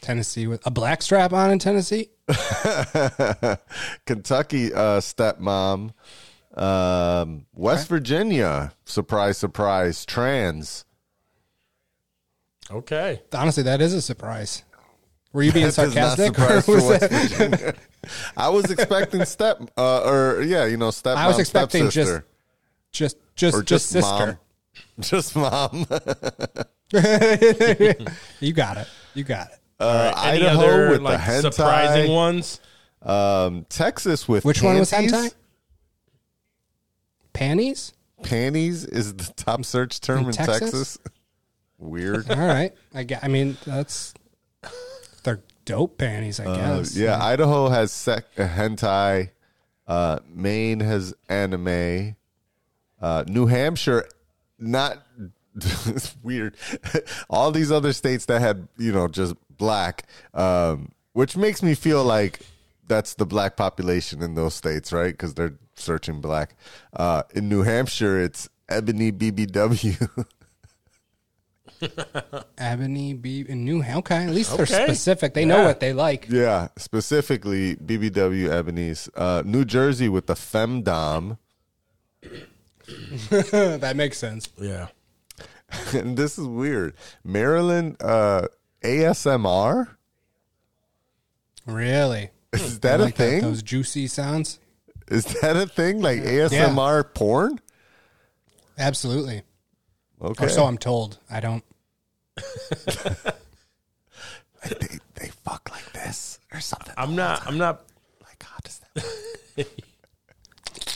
Tennessee 0.00 0.46
with 0.46 0.66
a 0.66 0.70
black 0.70 1.02
strap 1.02 1.32
on 1.32 1.50
in 1.50 1.58
Tennessee. 1.58 2.10
Kentucky 4.06 4.72
uh, 4.72 5.00
stepmom. 5.00 5.92
Um, 6.54 7.46
West 7.54 7.88
Virginia, 7.88 8.72
surprise, 8.84 9.38
surprise, 9.38 10.04
trans. 10.04 10.84
Okay. 12.70 13.22
Honestly, 13.32 13.62
that 13.64 13.80
is 13.80 13.94
a 13.94 14.02
surprise. 14.02 14.62
Were 15.32 15.42
you 15.42 15.52
being 15.52 15.66
That 15.70 15.72
sarcastic? 15.72 16.38
or 16.38 16.56
was 16.74 16.88
that- 17.00 17.76
I 18.36 18.48
was 18.50 18.70
expecting 18.70 19.24
step, 19.24 19.62
uh, 19.78 20.02
or 20.04 20.42
yeah, 20.42 20.66
you 20.66 20.76
know, 20.76 20.90
step. 20.90 21.16
I 21.16 21.26
was 21.28 21.38
expecting 21.38 21.88
just 21.88 22.22
just 22.90 23.16
just 23.36 23.56
Or 23.56 23.62
just 23.62 23.92
just 23.92 23.92
sister. 23.92 24.26
mom. 24.26 24.38
Just 25.00 25.34
mom. 25.36 25.86
You 28.40 28.52
got 28.52 28.76
it. 28.76 28.88
You 29.14 29.24
got 29.24 29.48
it. 29.52 29.58
Uh, 29.82 30.14
Any 30.24 30.46
Idaho 30.46 30.60
other 30.62 30.90
with 30.90 31.00
like 31.02 31.18
the 31.18 31.24
hentai. 31.24 31.52
surprising 31.54 32.10
ones? 32.12 32.60
Um, 33.02 33.66
Texas 33.68 34.28
with 34.28 34.44
Which 34.44 34.62
one 34.62 34.78
was 34.78 34.90
panties. 34.90 35.12
hentai? 35.12 35.34
Panties? 37.32 37.92
Panties 38.22 38.84
is 38.84 39.14
the 39.14 39.32
top 39.36 39.64
search 39.64 40.00
term 40.00 40.20
In 40.20 40.26
in, 40.26 40.32
Texas? 40.32 40.60
Texas. 40.60 40.98
Weird. 41.78 42.30
All 42.30 42.36
right. 42.38 42.72
I, 42.94 43.02
gue- 43.04 43.18
I 43.22 43.28
mean, 43.28 43.56
that's 43.66 44.14
they're 45.24 45.42
dope 45.64 45.98
panties, 45.98 46.38
I 46.38 46.44
Uh, 46.44 46.76
guess. 46.78 46.96
yeah, 46.96 47.22
Idaho 47.22 47.68
has 47.68 47.90
sec- 47.90 48.26
uh, 48.38 48.46
hentai. 48.46 49.30
Uh, 49.86 50.20
Maine 50.32 50.80
has 50.80 51.12
anime. 51.28 52.14
Uh, 53.00 53.24
New 53.26 53.46
Hampshire, 53.46 54.06
not 54.60 55.04
it's 55.56 56.14
weird. 56.22 56.56
All 57.30 57.50
these 57.50 57.72
other 57.72 57.92
states 57.92 58.26
that 58.26 58.40
had 58.40 58.68
you 58.78 58.92
know 58.92 59.08
just 59.08 59.34
black, 59.62 60.04
um, 60.34 60.90
which 61.12 61.36
makes 61.36 61.62
me 61.62 61.74
feel 61.74 62.02
like 62.02 62.40
that's 62.88 63.14
the 63.14 63.24
black 63.24 63.56
population 63.56 64.20
in 64.20 64.34
those 64.34 64.54
states, 64.54 64.92
right? 64.92 65.12
Because 65.12 65.34
they're 65.34 65.54
searching 65.76 66.20
black. 66.20 66.56
Uh, 66.92 67.22
in 67.32 67.48
New 67.48 67.62
Hampshire, 67.62 68.20
it's 68.20 68.48
ebony 68.68 69.12
BBW. 69.12 70.26
Ebony 72.58 73.12
B 73.14 73.44
in 73.48 73.64
New 73.64 73.80
Hampshire. 73.80 73.98
Okay, 74.14 74.24
at 74.24 74.30
least 74.30 74.56
they're 74.56 74.62
Okay. 74.64 74.84
specific. 74.84 75.34
They 75.34 75.44
know 75.44 75.64
what 75.64 75.80
they 75.80 75.92
like. 75.92 76.26
yeah, 76.28 76.68
specifically 76.76 77.76
BBW 77.76 78.48
Ebony's. 78.50 79.08
Uh, 79.16 79.42
New 79.44 79.64
Jersey 79.64 80.08
with 80.08 80.26
the 80.26 80.34
femdom. 80.34 81.38
that 83.30 83.94
makes 83.96 84.18
sense. 84.18 84.48
Yeah. 84.58 84.88
and 85.94 86.16
this 86.16 86.38
is 86.38 86.46
weird. 86.46 86.94
Maryland 87.24 87.96
uh, 88.00 88.46
ASMR 88.84 89.88
Really? 91.66 92.30
is 92.52 92.80
that 92.80 93.00
I 93.00 93.02
a 93.02 93.06
like 93.06 93.14
that, 93.16 93.24
thing? 93.30 93.40
those 93.42 93.62
juicy 93.62 94.06
sounds. 94.08 94.58
Is 95.08 95.24
that 95.40 95.56
a 95.56 95.66
thing? 95.66 96.00
Like 96.02 96.20
ASMR 96.22 97.14
porn? 97.14 97.60
Absolutely. 98.78 99.42
Okay. 100.20 100.46
Or 100.46 100.48
so 100.48 100.64
I'm 100.64 100.78
told. 100.78 101.18
I 101.30 101.40
don't. 101.40 101.64
they, 104.64 104.98
they 105.14 105.28
fuck 105.44 105.68
like 105.70 105.92
this 105.92 106.38
or 106.52 106.60
something. 106.60 106.94
I'm 106.96 107.14
not. 107.16 107.46
I'm 107.46 107.58
not. 107.58 107.82
like, 108.22 108.42
how 108.42 108.56
does 108.62 108.80
that? 109.56 109.66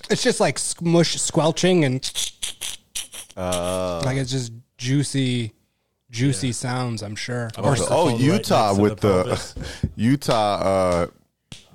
It's 0.08 0.22
just 0.22 0.38
like 0.38 0.56
smush, 0.56 1.20
squelching, 1.20 1.84
and 1.84 2.00
Uh. 3.36 4.00
like 4.04 4.16
it's 4.18 4.30
just 4.30 4.52
juicy, 4.78 5.52
juicy 6.10 6.52
sounds. 6.52 7.02
I'm 7.02 7.16
sure. 7.16 7.50
Or 7.58 7.72
oh, 7.72 7.74
phone 7.74 8.12
right 8.12 8.20
Utah 8.20 8.68
next 8.68 8.80
with 8.80 9.00
the 9.00 9.22
the. 9.24 9.90
Utah 9.96 10.54
uh, 10.54 11.06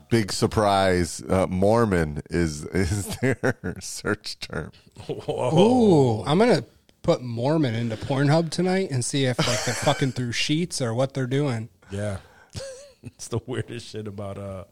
big 0.10 0.32
surprise. 0.32 1.24
Uh, 1.28 1.48
Mormon 1.48 2.22
is 2.30 2.66
is 2.66 3.18
their 3.22 3.56
search 3.80 4.40
term. 4.40 4.72
Ooh, 5.10 6.24
I'm 6.26 6.38
gonna 6.38 6.64
put 7.02 7.22
Mormon 7.22 7.74
into 7.74 7.96
Pornhub 7.98 8.52
tonight 8.52 8.92
and 8.92 9.04
see 9.04 9.26
if 9.26 9.40
like 9.40 9.66
they're 9.66 9.74
fucking 9.74 10.12
through 10.12 10.34
sheets 10.34 10.82
or 10.82 10.94
what 10.94 11.14
they're 11.14 11.28
doing. 11.28 11.70
Yeah. 11.90 12.18
it's 13.04 13.28
the 13.28 13.40
weirdest 13.46 13.88
shit 13.88 14.08
about 14.08 14.38
uh. 14.38 14.66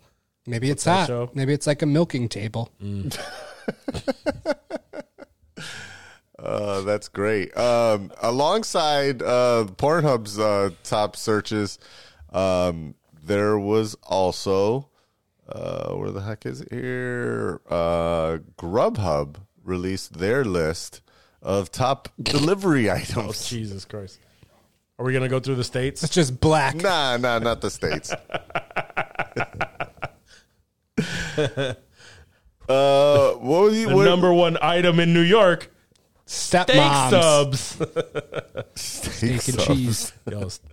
Maybe 0.46 0.72
it's 0.72 0.86
that 0.86 1.02
hot. 1.02 1.08
show? 1.08 1.30
Maybe 1.36 1.54
it's 1.54 1.68
like 1.68 1.84
a 1.84 1.86
milking 1.86 2.28
table. 2.28 2.72
Uh, 6.42 6.82
that's 6.82 7.10
great. 7.10 7.56
Um, 7.58 8.12
alongside 8.22 9.22
uh, 9.22 9.66
Pornhub's 9.76 10.40
uh, 10.40 10.70
top 10.84 11.16
searches, 11.16 11.80
um, 12.32 12.96
there 13.24 13.60
was 13.60 13.96
also 14.04 14.90
uh, 15.50 15.94
where 15.94 16.12
the 16.12 16.22
heck 16.22 16.46
is 16.46 16.62
it 16.62 16.72
here? 16.72 17.60
Uh, 17.70 18.38
Grubhub 18.58 19.38
released 19.64 20.20
their 20.20 20.46
list 20.46 21.02
of 21.42 21.72
top 21.72 22.10
delivery 22.22 22.90
Oh 22.90 22.96
items. 22.96 23.48
Jesus 23.48 23.86
Christ. 23.86 24.20
Are 24.98 25.06
we 25.06 25.14
gonna 25.14 25.30
go 25.30 25.40
through 25.40 25.56
the 25.56 25.64
states? 25.64 26.04
It's 26.04 26.14
just 26.14 26.40
black. 26.40 26.76
Nah, 26.76 27.18
nah, 27.18 27.40
not 27.40 27.62
the 27.62 27.70
states. 27.70 28.12
uh, 31.38 31.74
what 32.68 33.42
was? 33.42 33.84
The 33.86 33.96
what, 33.96 34.06
number 34.06 34.34
one 34.34 34.58
item 34.62 35.00
in 35.00 35.14
New 35.14 35.22
York: 35.22 35.72
Step 36.32 36.70
steak 36.70 36.78
moms. 36.78 37.12
subs. 37.12 37.60
steak 38.76 38.76
Steak 38.76 39.32
and 39.32 39.42
subs. 39.62 39.66
cheese. 39.68 40.14
Yo, 40.32 40.48
st- 40.48 40.72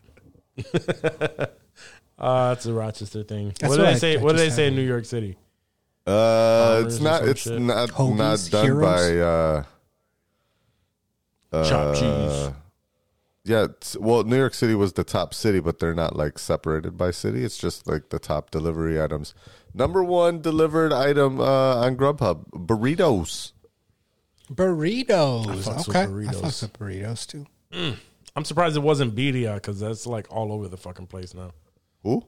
uh, 2.19 2.49
that's 2.55 2.67
a 2.67 2.73
Rochester 2.75 3.23
thing. 3.23 3.49
That's 3.59 3.63
what 3.71 3.77
did 3.77 3.83
what 3.83 3.89
I 3.89 3.93
I- 3.93 3.95
say? 3.95 4.19
I 4.19 4.23
what 4.23 4.33
did 4.33 4.41
they 4.41 4.51
say 4.51 4.67
in 4.69 4.75
New 4.77 4.83
York 4.87 5.05
City? 5.07 5.37
Uh, 6.07 6.83
it's 6.87 7.01
not. 7.01 7.27
It's 7.27 7.41
shit. 7.43 7.61
not. 7.61 7.89
Hoagies, 7.91 8.17
not 8.17 8.49
done 8.51 8.65
Heroes? 8.67 8.85
by. 9.11 9.19
Uh, 9.19 9.65
Chopped 11.65 11.97
uh, 11.97 12.01
cheese. 12.49 12.55
yeah. 13.45 13.65
It's, 13.65 13.97
well, 13.97 14.25
New 14.25 14.37
York 14.37 14.53
City 14.55 14.75
was 14.75 14.93
the 14.93 15.05
top 15.05 15.33
city, 15.33 15.59
but 15.61 15.79
they're 15.79 15.95
not 15.95 16.15
like 16.17 16.39
separated 16.39 16.99
by 16.99 17.11
city. 17.13 17.45
It's 17.45 17.57
just 17.57 17.87
like 17.87 18.11
the 18.11 18.19
top 18.19 18.51
delivery 18.51 19.01
items. 19.03 19.33
Number 19.73 20.05
one 20.05 20.43
delivered 20.43 20.93
item 20.93 21.41
uh, 21.41 21.77
on 21.77 21.97
Grubhub: 21.97 22.51
burritos. 22.51 23.53
Burritos. 24.53 25.44
fucks 25.47 25.86
with 25.88 25.97
okay. 25.97 26.03
I 26.03 26.07
burritos. 26.07 26.40
fucks 26.40 26.62
with 26.62 26.72
burritos 26.78 27.26
too. 27.26 27.47
I'm 28.36 28.44
surprised 28.44 28.76
it 28.76 28.80
wasn't 28.80 29.14
Birria 29.14 29.55
because 29.55 29.80
that's 29.80 30.07
like 30.07 30.26
all 30.30 30.53
over 30.53 30.68
the 30.68 30.76
fucking 30.76 31.07
place 31.07 31.34
now. 31.34 31.53
Who? 32.03 32.22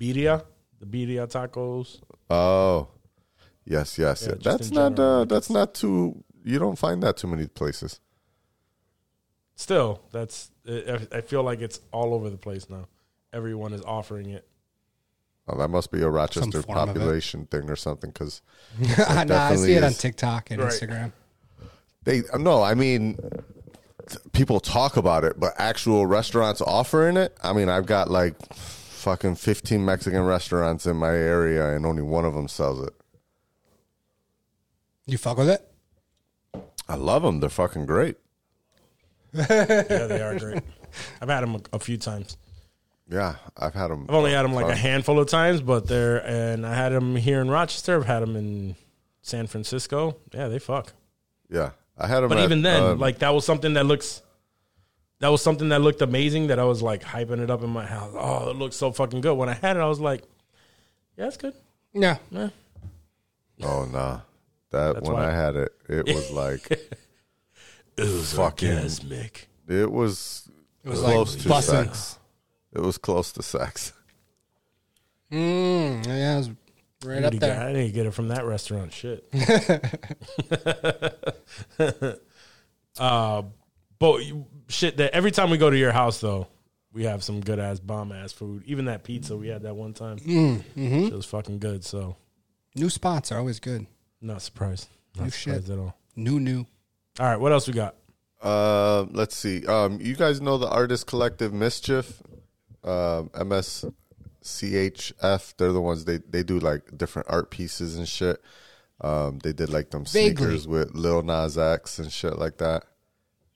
Birria, 0.00 0.44
the 0.80 0.86
Birria 0.86 1.26
tacos. 1.30 2.00
Oh, 2.30 2.88
yes, 3.64 3.98
yes. 3.98 4.22
Yeah, 4.22 4.30
yeah. 4.30 4.34
That's 4.42 4.70
not. 4.70 4.96
general, 4.96 5.20
Uh, 5.20 5.24
that's 5.26 5.50
not 5.50 5.74
too. 5.74 6.24
You 6.42 6.58
don't 6.58 6.78
find 6.78 7.02
that 7.02 7.16
too 7.16 7.28
many 7.28 7.46
places. 7.46 8.00
Still, 9.56 10.02
that's. 10.10 10.50
I 10.68 10.98
I 11.12 11.20
feel 11.20 11.42
like 11.42 11.60
it's 11.60 11.80
all 11.92 12.14
over 12.14 12.28
the 12.30 12.36
place 12.38 12.68
now. 12.68 12.88
Everyone 13.32 13.72
is 13.72 13.82
offering 13.82 14.30
it. 14.30 14.48
Oh, 15.46 15.58
that 15.58 15.68
must 15.68 15.90
be 15.90 16.00
a 16.02 16.08
Rochester 16.08 16.62
form 16.62 16.78
of 16.78 16.88
it. 16.88 16.94
population 16.94 17.46
thing 17.46 17.68
or 17.68 17.76
something. 17.76 18.10
Because 18.10 18.40
nah, 18.80 18.86
I 18.86 18.94
see 18.94 19.26
definitely 19.28 19.74
it 19.74 19.84
on. 19.84 19.92
TikTok 19.92 20.50
and 20.50 20.60
Right. 20.62 20.72
Instagram. 20.72 21.12
They 22.04 22.22
no, 22.38 22.62
I 22.62 22.74
mean, 22.74 23.18
people 24.32 24.60
talk 24.60 24.96
about 24.96 25.24
it, 25.24 25.38
but 25.40 25.52
actual 25.58 26.06
restaurants 26.06 26.60
offering 26.60 27.16
it. 27.16 27.36
I 27.42 27.52
mean, 27.52 27.68
I've 27.68 27.86
got 27.86 28.10
like 28.10 28.34
fucking 28.54 29.34
fifteen 29.36 29.84
Mexican 29.84 30.22
restaurants 30.22 30.86
in 30.86 30.96
my 30.96 31.10
area, 31.14 31.74
and 31.74 31.84
only 31.86 32.02
one 32.02 32.24
of 32.24 32.34
them 32.34 32.48
sells 32.48 32.86
it. 32.86 32.92
You 35.06 35.18
fuck 35.18 35.36
with 35.38 35.50
it? 35.50 35.70
I 36.88 36.96
love 36.96 37.22
them; 37.22 37.40
they're 37.40 37.48
fucking 37.50 37.86
great. 37.86 38.16
Yeah, 39.32 39.44
they 39.46 40.20
are 40.22 40.38
great. 40.38 40.62
I've 41.20 41.28
had 41.28 41.40
them 41.42 41.56
a, 41.56 41.76
a 41.76 41.78
few 41.78 41.96
times. 41.96 42.36
Yeah, 43.08 43.36
I've 43.56 43.74
had 43.74 43.88
them. 43.88 44.06
I've 44.08 44.14
only 44.14 44.32
had 44.32 44.42
them 44.44 44.54
like 44.54 44.68
a 44.68 44.74
handful 44.76 45.18
of 45.20 45.28
times, 45.28 45.60
but 45.60 45.86
they're 45.86 46.24
and 46.26 46.66
I 46.66 46.74
had 46.74 46.90
them 46.90 47.16
here 47.16 47.40
in 47.40 47.50
Rochester. 47.50 47.96
I've 47.96 48.06
had 48.06 48.20
them 48.20 48.34
in 48.36 48.76
San 49.22 49.46
Francisco. 49.46 50.16
Yeah, 50.32 50.48
they 50.48 50.58
fuck. 50.58 50.92
Yeah, 51.50 51.70
I 51.98 52.06
had 52.06 52.20
them. 52.20 52.30
But 52.30 52.38
at, 52.38 52.44
even 52.44 52.62
then, 52.62 52.82
um, 52.82 52.98
like 52.98 53.18
that 53.18 53.34
was 53.34 53.44
something 53.44 53.74
that 53.74 53.84
looks 53.84 54.22
that 55.20 55.28
was 55.28 55.42
something 55.42 55.68
that 55.68 55.82
looked 55.82 56.00
amazing 56.00 56.46
that 56.46 56.58
I 56.58 56.64
was 56.64 56.80
like 56.82 57.02
hyping 57.02 57.40
it 57.40 57.50
up 57.50 57.62
in 57.62 57.70
my 57.70 57.84
house. 57.84 58.12
Oh, 58.16 58.48
it 58.50 58.56
looks 58.56 58.76
so 58.76 58.90
fucking 58.90 59.20
good. 59.20 59.34
When 59.34 59.48
I 59.50 59.54
had 59.54 59.76
it, 59.76 59.80
I 59.80 59.86
was 59.86 60.00
like, 60.00 60.22
Yeah, 61.18 61.26
it's 61.26 61.36
good. 61.36 61.54
Yeah. 61.92 62.16
Yeah. 62.30 62.48
oh 63.62 63.84
nah, 63.84 64.20
that 64.70 65.02
when 65.02 65.12
why- 65.12 65.28
I 65.28 65.30
had 65.30 65.56
it, 65.56 65.72
it 65.88 66.06
was 66.06 66.30
like 66.32 66.70
It 66.70 66.88
was 67.98 68.32
Fucking- 68.32 68.70
orgasmic. 68.70 69.44
it 69.68 69.90
was, 69.92 70.48
It 70.84 70.88
was 70.88 71.02
like 71.02 71.12
close 71.12 71.36
to 71.36 71.48
bussin'. 71.48 71.62
sex. 71.86 72.18
It 72.74 72.80
was 72.80 72.98
close 72.98 73.32
to 73.32 73.42
sex. 73.42 73.92
Mm, 75.32 76.06
yeah, 76.06 76.34
it 76.34 76.36
was 76.38 76.50
right 77.04 77.22
I 77.22 77.26
up 77.26 77.32
need, 77.32 77.40
to 77.40 77.46
get, 77.46 77.56
there. 77.58 77.68
I 77.68 77.72
need 77.72 77.86
to 77.86 77.92
get 77.92 78.06
it 78.06 78.12
from 78.14 78.28
that 78.28 78.44
restaurant. 78.44 78.92
Shit. 78.92 79.24
uh, 82.98 83.42
but 83.98 84.24
you- 84.24 84.46
shit, 84.68 84.96
that 84.98 85.12
every 85.14 85.30
time 85.30 85.50
we 85.50 85.58
go 85.58 85.70
to 85.70 85.76
your 85.76 85.92
house, 85.92 86.20
though, 86.20 86.46
we 86.92 87.04
have 87.04 87.24
some 87.24 87.40
good 87.40 87.58
ass 87.58 87.80
bomb 87.80 88.12
ass 88.12 88.32
food. 88.32 88.62
Even 88.66 88.84
that 88.86 89.02
pizza 89.04 89.36
we 89.36 89.48
had 89.48 89.62
that 89.62 89.74
one 89.74 89.92
time, 89.94 90.18
Mm-hmm. 90.18 91.06
it 91.06 91.12
was 91.12 91.26
fucking 91.26 91.58
good. 91.58 91.84
So 91.84 92.16
New 92.76 92.88
spots 92.90 93.32
are 93.32 93.38
always 93.38 93.60
good. 93.60 93.86
not 94.20 94.42
surprised. 94.42 94.88
Not 95.16 95.24
New 95.24 95.30
surprised 95.30 95.66
shit. 95.66 95.72
at 95.74 95.78
all. 95.78 95.96
New, 96.16 96.38
new. 96.40 96.66
All 97.18 97.26
right, 97.26 97.38
what 97.38 97.52
else 97.52 97.66
we 97.66 97.72
got? 97.74 97.94
Uh, 98.42 99.06
let's 99.12 99.34
see. 99.36 99.64
Um, 99.66 100.00
you 100.00 100.14
guys 100.14 100.40
know 100.40 100.58
the 100.58 100.68
artist 100.68 101.06
collective 101.06 101.52
Mischief, 101.52 102.20
um, 102.84 103.30
MSCHF. 103.30 105.54
They're 105.56 105.72
the 105.72 105.80
ones 105.80 106.04
they 106.04 106.18
they 106.18 106.42
do 106.42 106.58
like 106.58 106.96
different 106.96 107.28
art 107.30 107.50
pieces 107.50 107.96
and 107.96 108.08
shit. 108.08 108.42
Um, 109.00 109.38
they 109.40 109.52
did 109.52 109.70
like 109.70 109.90
them 109.90 110.04
Vaguely. 110.04 110.36
sneakers 110.36 110.68
with 110.68 110.94
Lil 110.94 111.22
Nas 111.22 111.58
X 111.58 111.98
and 111.98 112.12
shit 112.12 112.38
like 112.38 112.58
that. 112.58 112.84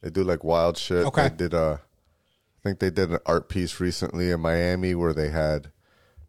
They 0.02 0.10
do 0.10 0.24
like 0.24 0.44
wild 0.44 0.76
shit. 0.76 1.06
Okay. 1.06 1.28
They 1.28 1.36
did 1.36 1.54
a, 1.54 1.80
I 1.80 2.62
think 2.62 2.80
they 2.80 2.90
did 2.90 3.10
an 3.10 3.18
art 3.26 3.48
piece 3.48 3.80
recently 3.80 4.30
in 4.30 4.40
Miami 4.40 4.94
where 4.94 5.12
they 5.12 5.30
had, 5.30 5.70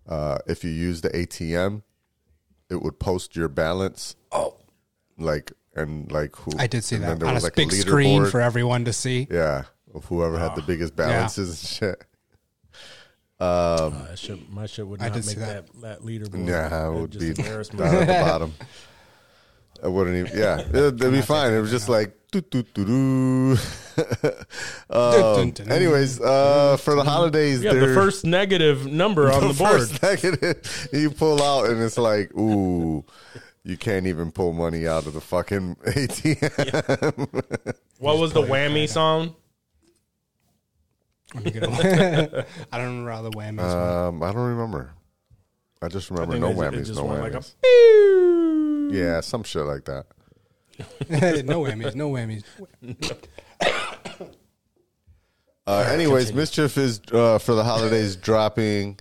uh, 0.07 0.39
if 0.47 0.63
you 0.63 0.69
use 0.69 1.01
the 1.01 1.09
ATM, 1.09 1.83
it 2.69 2.81
would 2.81 2.99
post 2.99 3.35
your 3.35 3.47
balance. 3.47 4.15
Oh. 4.31 4.57
Like 5.17 5.51
and 5.75 6.11
like 6.11 6.35
who 6.35 6.51
I 6.57 6.67
did 6.67 6.83
see 6.83 6.97
that 6.97 7.19
there 7.19 7.27
on 7.27 7.37
a 7.37 7.39
like, 7.39 7.55
big 7.55 7.71
screen 7.71 8.25
for 8.25 8.41
everyone 8.41 8.85
to 8.85 8.93
see. 8.93 9.27
yeah 9.29 9.65
of 9.93 10.05
whoever 10.05 10.37
had 10.37 10.55
the 10.55 10.61
biggest 10.61 10.95
balances 10.95 11.49
and 11.49 11.57
shit. 11.57 12.05
Uh, 13.39 13.89
that 13.89 14.19
shit, 14.19 14.51
my 14.51 14.65
shit 14.65 14.85
would 14.85 14.99
not 14.99 15.13
make 15.13 15.23
that. 15.37 15.67
that. 15.67 15.81
that 15.81 16.01
leaderboard. 16.01 16.47
Yeah, 16.47 16.91
it 16.91 17.11
That'd 17.11 17.19
be 17.19 17.29
embarrass 17.29 17.69
down 17.69 17.95
at 17.95 18.07
the 18.07 18.13
bottom. 18.13 18.53
I 19.81 19.87
wouldn't 19.87 20.15
even. 20.15 20.37
Yeah, 20.37 20.59
it'd, 20.59 20.75
it'd 21.01 21.13
be 21.13 21.21
fine. 21.21 21.53
It 21.53 21.61
was 21.61 21.71
just 21.71 21.87
like 21.87 22.15
doo. 22.31 23.57
Um, 24.89 25.53
anyways, 25.69 26.19
uh, 26.21 26.77
for 26.77 26.95
the 26.95 27.03
holidays, 27.03 27.63
Yeah, 27.63 27.73
the 27.73 27.93
first 27.93 28.25
negative 28.25 28.85
number 28.85 29.31
on 29.31 29.47
the, 29.47 29.53
board. 29.53 29.71
first 29.71 30.01
negative 30.03 30.89
you 30.91 31.11
pull 31.11 31.41
out, 31.41 31.69
and 31.69 31.81
it's 31.81 31.97
like, 31.97 32.33
ooh, 32.35 33.03
you 33.63 33.77
can't 33.77 34.07
even 34.07 34.31
pull 34.31 34.53
money 34.53 34.87
out 34.87 35.05
of 35.05 35.13
the 35.13 35.21
fucking 35.21 35.75
ATM. 35.87 37.75
What 37.99 38.17
was 38.17 38.33
the 38.33 38.41
whammy 38.41 38.87
song? 38.87 39.35
Let 41.35 41.45
me 41.45 41.51
get 41.51 41.63
a- 41.63 42.45
I 42.71 42.77
don't 42.77 42.87
remember 42.87 43.11
how 43.11 43.21
the 43.21 43.31
whammies. 43.31 43.61
Um, 43.61 44.23
I 44.23 44.31
don't 44.31 44.47
remember. 44.49 44.91
I 45.81 45.87
just 45.87 46.09
remember 46.09 46.37
no 46.39 46.47
it- 46.47 46.51
it 46.51 46.57
whammies, 46.57 46.85
just 46.87 46.95
no 46.99 47.05
went 47.05 47.21
like 47.21 47.33
a 47.33 47.39
whammies. 47.39 48.93
yeah, 48.93 49.21
some 49.21 49.43
shit 49.43 49.63
like 49.63 49.85
that. 49.85 50.05
no 51.45 51.61
whammies, 51.63 51.95
no 51.95 52.09
whammies. 52.11 52.43
Uh, 55.67 55.87
anyways, 55.91 56.33
mischief 56.33 56.77
is 56.77 56.99
uh, 57.11 57.37
for 57.37 57.53
the 57.53 57.63
holidays 57.63 58.15
dropping 58.27 58.99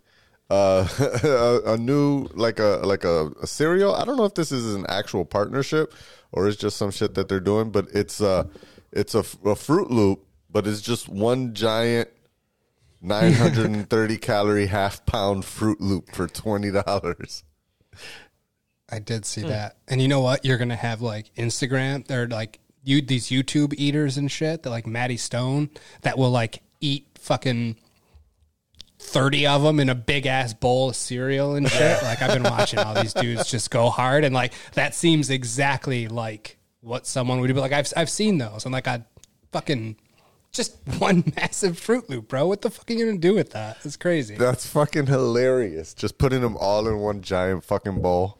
uh, 0.50 0.86
a, 1.24 1.72
a 1.72 1.76
new 1.78 2.26
like 2.34 2.58
a 2.58 2.80
like 2.84 3.04
a, 3.04 3.30
a 3.42 3.46
cereal. 3.46 3.94
I 3.94 4.04
don't 4.04 4.16
know 4.18 4.24
if 4.26 4.34
this 4.34 4.52
is 4.52 4.74
an 4.74 4.84
actual 4.88 5.24
partnership 5.24 5.94
or 6.32 6.46
it's 6.46 6.58
just 6.58 6.76
some 6.76 6.90
shit 6.90 7.14
that 7.14 7.28
they're 7.28 7.40
doing, 7.40 7.70
but 7.70 7.88
it's 7.94 8.20
uh 8.20 8.44
it's 8.92 9.14
a, 9.14 9.24
a 9.46 9.56
Fruit 9.56 9.90
Loop, 9.90 10.26
but 10.50 10.66
it's 10.66 10.82
just 10.82 11.08
one 11.08 11.54
giant. 11.54 12.08
930 13.00 14.16
calorie 14.18 14.66
half 14.66 15.04
pound 15.06 15.44
Fruit 15.44 15.80
Loop 15.80 16.14
for 16.14 16.26
twenty 16.26 16.70
dollars. 16.70 17.44
I 18.90 18.98
did 18.98 19.26
see 19.26 19.42
hmm. 19.42 19.48
that. 19.48 19.76
And 19.86 20.00
you 20.00 20.08
know 20.08 20.20
what? 20.20 20.44
You're 20.44 20.58
gonna 20.58 20.76
have 20.76 21.00
like 21.00 21.34
Instagram. 21.34 22.06
They're 22.06 22.26
like 22.26 22.60
you 22.84 23.02
these 23.02 23.28
YouTube 23.28 23.74
eaters 23.76 24.16
and 24.16 24.30
shit. 24.30 24.62
They're 24.62 24.70
like 24.70 24.86
Matt 24.86 25.10
Stonie 25.10 25.70
that 26.02 26.18
will 26.18 26.30
like 26.30 26.62
eat 26.80 27.06
fucking 27.18 27.76
thirty 28.98 29.46
of 29.46 29.62
them 29.62 29.78
in 29.78 29.88
a 29.88 29.94
big 29.94 30.26
ass 30.26 30.54
bowl 30.54 30.90
of 30.90 30.96
cereal 30.96 31.54
and 31.54 31.68
shit. 31.68 32.02
like 32.02 32.22
I've 32.22 32.32
been 32.32 32.42
watching 32.42 32.78
all 32.78 32.94
these 32.94 33.14
dudes 33.14 33.50
just 33.50 33.70
go 33.70 33.90
hard, 33.90 34.24
and 34.24 34.34
like 34.34 34.52
that 34.72 34.94
seems 34.94 35.30
exactly 35.30 36.08
like 36.08 36.56
what 36.80 37.06
someone 37.06 37.40
would 37.40 37.48
do. 37.48 37.54
But 37.54 37.60
like 37.60 37.72
I've 37.72 37.92
I've 37.96 38.10
seen 38.10 38.38
those. 38.38 38.64
I'm 38.64 38.72
like 38.72 38.88
I 38.88 39.04
fucking 39.52 39.96
just 40.52 40.76
one 40.98 41.24
massive 41.36 41.78
Fruit 41.78 42.08
Loop, 42.08 42.28
bro. 42.28 42.46
What 42.46 42.62
the 42.62 42.70
fuck 42.70 42.90
are 42.90 42.94
you 42.94 43.06
gonna 43.06 43.18
do 43.18 43.34
with 43.34 43.50
that? 43.50 43.78
It's 43.84 43.96
crazy. 43.96 44.36
That's 44.36 44.66
fucking 44.66 45.06
hilarious. 45.06 45.94
Just 45.94 46.18
putting 46.18 46.40
them 46.40 46.56
all 46.56 46.86
in 46.88 46.98
one 46.98 47.22
giant 47.22 47.64
fucking 47.64 48.00
bowl. 48.02 48.38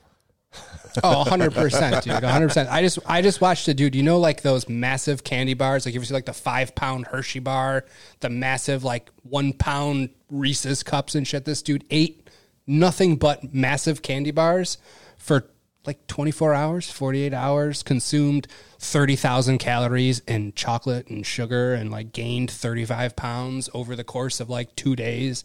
Oh, 1.05 1.25
100%, 1.27 2.03
dude. 2.03 2.13
100%. 2.15 2.69
I 2.69 2.81
just 2.81 2.99
I 3.07 3.23
just 3.23 3.41
watched 3.41 3.69
a 3.69 3.75
dude, 3.75 3.95
you 3.95 4.03
know 4.03 4.19
like 4.19 4.43
those 4.43 4.69
massive 4.69 5.23
candy 5.23 5.55
bars, 5.55 5.85
like 5.85 5.95
you 5.95 6.01
ever 6.01 6.07
see 6.07 6.15
like 6.15 6.27
the 6.27 6.33
5 6.33 6.75
pound 6.75 7.07
Hershey 7.07 7.41
bar, 7.41 7.85
the 8.21 8.31
massive 8.31 8.85
like 8.85 9.11
1 9.23 9.53
pound 9.55 10.11
Reese's 10.31 10.83
cups 10.83 11.15
and 11.15 11.27
shit. 11.27 11.45
This 11.45 11.63
dude 11.63 11.85
ate 11.91 12.29
nothing 12.67 13.17
but 13.17 13.55
massive 13.55 14.03
candy 14.03 14.31
bars 14.31 14.79
for 15.19 15.51
like 15.89 16.07
24 16.07 16.55
hours, 16.55 16.91
48 16.91 17.35
hours, 17.35 17.83
consumed 17.83 18.47
30,000 18.79 19.59
calories 19.59 20.21
in 20.21 20.53
chocolate 20.53 21.09
and 21.09 21.27
sugar 21.27 21.75
and 21.75 21.91
like 21.91 22.13
gained 22.13 22.51
35 22.51 23.17
pounds 23.17 23.69
over 23.75 23.97
the 23.97 24.05
course 24.05 24.39
of 24.39 24.49
like 24.49 24.77
2 24.77 24.95
days. 24.95 25.43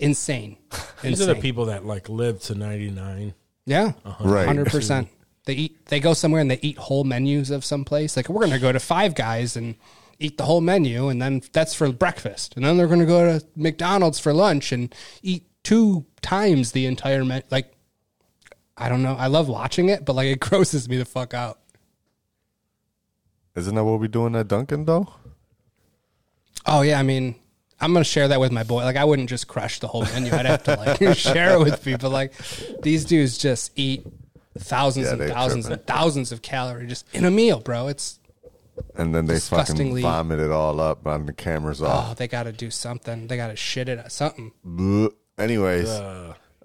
Insane. 0.00 0.56
These 1.02 1.22
are 1.22 1.26
the 1.26 1.40
people 1.40 1.66
that 1.66 1.86
like 1.86 2.08
live 2.08 2.40
to 2.42 2.56
ninety 2.56 2.90
nine. 2.90 3.34
Yeah, 3.66 3.92
uh-huh. 4.04 4.28
Right. 4.28 4.44
hundred 4.44 4.66
percent. 4.66 5.08
They 5.44 5.54
eat. 5.54 5.86
They 5.86 6.00
go 6.00 6.12
somewhere 6.12 6.40
and 6.40 6.50
they 6.50 6.58
eat 6.60 6.76
whole 6.76 7.04
menus 7.04 7.50
of 7.50 7.64
some 7.64 7.84
place. 7.84 8.16
Like 8.16 8.28
we're 8.28 8.44
gonna 8.44 8.58
go 8.58 8.72
to 8.72 8.80
Five 8.80 9.14
Guys 9.14 9.56
and 9.56 9.76
eat 10.18 10.38
the 10.38 10.44
whole 10.44 10.60
menu, 10.60 11.08
and 11.08 11.22
then 11.22 11.40
that's 11.52 11.72
for 11.72 11.92
breakfast, 11.92 12.56
and 12.56 12.64
then 12.64 12.76
they're 12.76 12.88
gonna 12.88 13.06
go 13.06 13.38
to 13.38 13.46
McDonald's 13.54 14.18
for 14.18 14.32
lunch 14.32 14.72
and 14.72 14.92
eat 15.22 15.44
two 15.62 16.04
times 16.20 16.72
the 16.72 16.86
entire 16.86 17.24
menu. 17.24 17.44
Like 17.50 17.72
I 18.78 18.88
don't 18.88 19.02
know. 19.02 19.14
I 19.14 19.26
love 19.28 19.48
watching 19.48 19.88
it, 19.88 20.04
but 20.04 20.14
like 20.14 20.26
it 20.28 20.40
grosses 20.40 20.88
me 20.88 20.96
the 20.96 21.04
fuck 21.04 21.32
out. 21.34 21.58
Isn't 23.54 23.74
that 23.74 23.84
what 23.84 24.00
we're 24.00 24.08
doing 24.08 24.34
at 24.36 24.48
Dunkin' 24.48 24.84
though? 24.84 25.08
Oh 26.66 26.82
yeah, 26.82 26.98
I 26.98 27.02
mean. 27.02 27.36
I'm 27.78 27.92
gonna 27.92 28.04
share 28.06 28.26
that 28.28 28.40
with 28.40 28.52
my 28.52 28.62
boy. 28.62 28.84
Like 28.84 28.96
I 28.96 29.04
wouldn't 29.04 29.28
just 29.28 29.48
crush 29.48 29.80
the 29.80 29.86
whole 29.86 30.02
menu. 30.04 30.32
I'd 30.32 30.46
have 30.46 30.62
to 30.64 30.76
like 30.76 31.14
share 31.18 31.52
it 31.52 31.58
with 31.60 31.84
people. 31.84 32.08
Like 32.08 32.32
these 32.82 33.04
dudes 33.04 33.36
just 33.36 33.70
eat 33.76 34.06
thousands 34.58 35.08
Yeah, 35.08 35.12
and 35.12 35.30
thousands 35.30 35.66
tripping. 35.66 35.80
and 35.80 35.86
thousands 35.86 36.32
of 36.32 36.40
calories 36.40 36.88
just 36.88 37.14
in 37.14 37.26
a 37.26 37.30
meal, 37.30 37.60
bro. 37.60 37.88
It's 37.88 38.18
And 38.94 39.14
then 39.14 39.26
they 39.26 39.38
fucking 39.38 40.00
vomit 40.00 40.40
it 40.40 40.50
all 40.50 40.80
up 40.80 41.06
on 41.06 41.26
the 41.26 41.34
cameras 41.34 41.82
Oh, 41.82 42.14
they 42.16 42.26
got 42.28 42.44
to 42.44 42.52
do 42.52 42.70
something. 42.70 43.26
They 43.26 43.36
got 43.36 43.48
to 43.48 43.56
shit 43.56 43.90
it 43.90 43.98
at 43.98 44.10
something. 44.10 44.52
Bleh. 44.66 45.10
Anyways, 45.36 45.90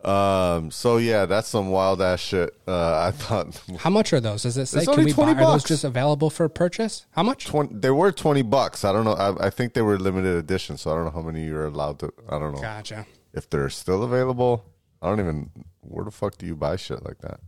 um, 0.04 0.72
so 0.72 0.98
yeah, 0.98 1.26
that's 1.26 1.48
some 1.48 1.70
wild 1.70 2.02
ass 2.02 2.20
shit. 2.20 2.56
Uh, 2.68 3.00
I 3.08 3.12
thought 3.12 3.62
How 3.80 3.90
much 3.90 4.14
are 4.14 4.20
those? 4.20 4.44
Does 4.44 4.58
it 4.58 4.66
say? 4.66 4.80
It's 4.80 4.88
Can 4.88 5.04
we 5.04 5.14
buy 5.14 5.34
20 5.34 5.44
are 5.44 5.52
those 5.52 5.64
just 5.64 5.84
available 5.84 6.30
for 6.30 6.50
purchase? 6.50 7.06
How 7.12 7.24
much? 7.24 7.46
20, 7.46 7.76
they 7.76 7.92
were 7.92 8.12
twenty 8.12 8.42
bucks. 8.42 8.84
I 8.84 8.92
don't 8.92 9.06
know. 9.06 9.14
I, 9.14 9.48
I 9.48 9.50
think 9.50 9.74
they 9.74 9.82
were 9.82 10.00
limited 10.00 10.36
edition, 10.38 10.78
so 10.78 10.92
I 10.92 10.96
don't 10.96 11.06
know 11.06 11.12
how 11.12 11.22
many 11.22 11.46
you're 11.46 11.66
allowed 11.66 12.00
to. 12.00 12.12
I 12.28 12.40
don't 12.40 12.56
know 12.56 12.62
Gotcha. 12.62 13.06
if 13.34 13.50
they're 13.50 13.70
still 13.70 14.04
available. 14.04 14.66
I 15.02 15.10
don't 15.10 15.20
even. 15.20 15.50
Where 15.82 16.06
the 16.06 16.12
fuck 16.12 16.38
do 16.38 16.46
you 16.46 16.56
buy 16.56 16.76
shit 16.78 17.04
like 17.04 17.20
that? 17.20 17.40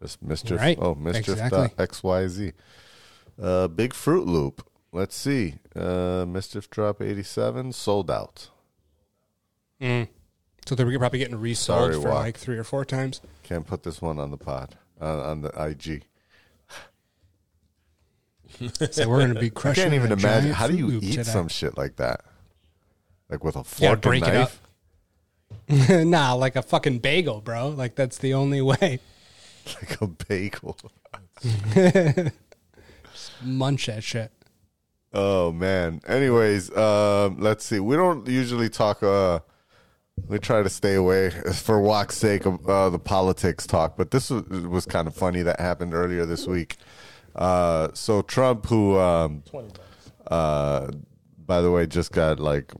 Just 0.00 0.22
mischief. 0.22 0.58
Right. 0.58 0.78
Oh, 0.80 0.94
mischief. 0.94 1.30
Exactly. 1.30 1.70
X 1.78 2.02
Y 2.02 2.28
Z. 2.28 2.52
Uh, 3.40 3.68
big 3.68 3.92
Fruit 3.92 4.26
Loop. 4.26 4.64
Let's 4.92 5.16
see. 5.16 5.56
Uh, 5.74 6.24
mischief 6.28 6.70
drop 6.70 7.02
eighty 7.02 7.22
seven 7.22 7.72
sold 7.72 8.10
out. 8.10 8.50
So 10.68 10.74
they're 10.74 10.98
probably 10.98 11.20
getting 11.20 11.40
resold 11.40 11.94
Sorry, 11.94 12.02
for 12.02 12.10
like 12.10 12.36
three 12.36 12.58
or 12.58 12.62
four 12.62 12.84
times. 12.84 13.22
Can't 13.42 13.66
put 13.66 13.84
this 13.84 14.02
one 14.02 14.18
on 14.18 14.30
the 14.30 14.36
pod 14.36 14.76
uh, 15.00 15.22
on 15.22 15.40
the 15.40 15.48
IG. 15.58 16.04
So 18.90 19.08
we're 19.08 19.18
going 19.18 19.34
to 19.34 19.40
be 19.40 19.50
crushing 19.54 19.84
I 19.84 19.84
crushing. 19.84 19.84
can't 19.84 19.94
even 19.94 20.10
a 20.10 20.14
imagine. 20.14 20.52
How 20.52 20.66
do 20.66 20.76
you 20.76 20.88
Loop 20.88 21.04
eat 21.04 21.10
today. 21.12 21.22
some 21.22 21.48
shit 21.48 21.78
like 21.78 21.96
that? 21.96 22.22
Like 23.30 23.44
with 23.44 23.56
a 23.56 23.64
fork 23.64 24.02
break 24.02 24.26
and 24.26 24.34
it 24.34 24.38
knife, 24.38 24.60
up. 25.90 26.06
nah, 26.06 26.32
like 26.34 26.56
a 26.56 26.62
fucking 26.62 26.98
bagel, 26.98 27.40
bro. 27.40 27.68
Like 27.68 27.94
that's 27.94 28.18
the 28.18 28.34
only 28.34 28.60
way. 28.60 29.00
like 29.66 30.00
a 30.02 30.06
bagel. 30.06 30.76
Munch 33.42 33.86
that 33.86 34.02
shit. 34.02 34.32
Oh 35.14 35.50
man. 35.52 36.00
Anyways, 36.06 36.74
um, 36.76 37.38
let's 37.38 37.64
see. 37.64 37.80
We 37.80 37.96
don't 37.96 38.26
usually 38.28 38.68
talk. 38.68 39.02
Uh, 39.02 39.40
we 40.26 40.38
try 40.38 40.62
to 40.62 40.68
stay 40.68 40.94
away 40.94 41.30
for 41.30 41.80
walk's 41.80 42.16
sake 42.16 42.46
of 42.46 42.66
uh, 42.68 42.90
the 42.90 42.98
politics 42.98 43.66
talk, 43.66 43.96
but 43.96 44.10
this 44.10 44.30
was, 44.30 44.44
was 44.48 44.86
kind 44.86 45.06
of 45.06 45.14
funny 45.14 45.42
that 45.42 45.60
happened 45.60 45.94
earlier 45.94 46.26
this 46.26 46.46
week. 46.46 46.76
Uh, 47.34 47.88
so 47.94 48.22
Trump, 48.22 48.66
who, 48.66 48.98
um, 48.98 49.42
uh, 50.28 50.90
by 51.38 51.60
the 51.60 51.70
way, 51.70 51.86
just 51.86 52.12
got 52.12 52.40
like 52.40 52.72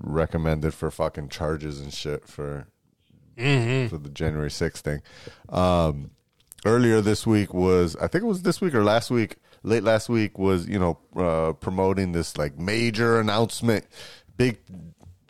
recommended 0.00 0.74
for 0.74 0.90
fucking 0.90 1.28
charges 1.28 1.80
and 1.80 1.92
shit 1.92 2.26
for 2.26 2.66
for 3.88 3.98
the 3.98 4.10
January 4.10 4.50
6th 4.50 4.78
thing. 4.78 5.02
Um, 5.48 6.10
earlier 6.64 7.00
this 7.00 7.26
week 7.26 7.54
was, 7.54 7.96
I 7.96 8.08
think 8.08 8.24
it 8.24 8.26
was 8.26 8.42
this 8.42 8.60
week 8.60 8.74
or 8.74 8.84
last 8.84 9.10
week, 9.10 9.36
late 9.62 9.82
last 9.82 10.08
week 10.08 10.38
was, 10.38 10.68
you 10.68 10.78
know, 10.78 10.98
uh, 11.16 11.52
promoting 11.54 12.12
this 12.12 12.36
like 12.36 12.58
major 12.58 13.18
announcement, 13.20 13.86
big 14.36 14.58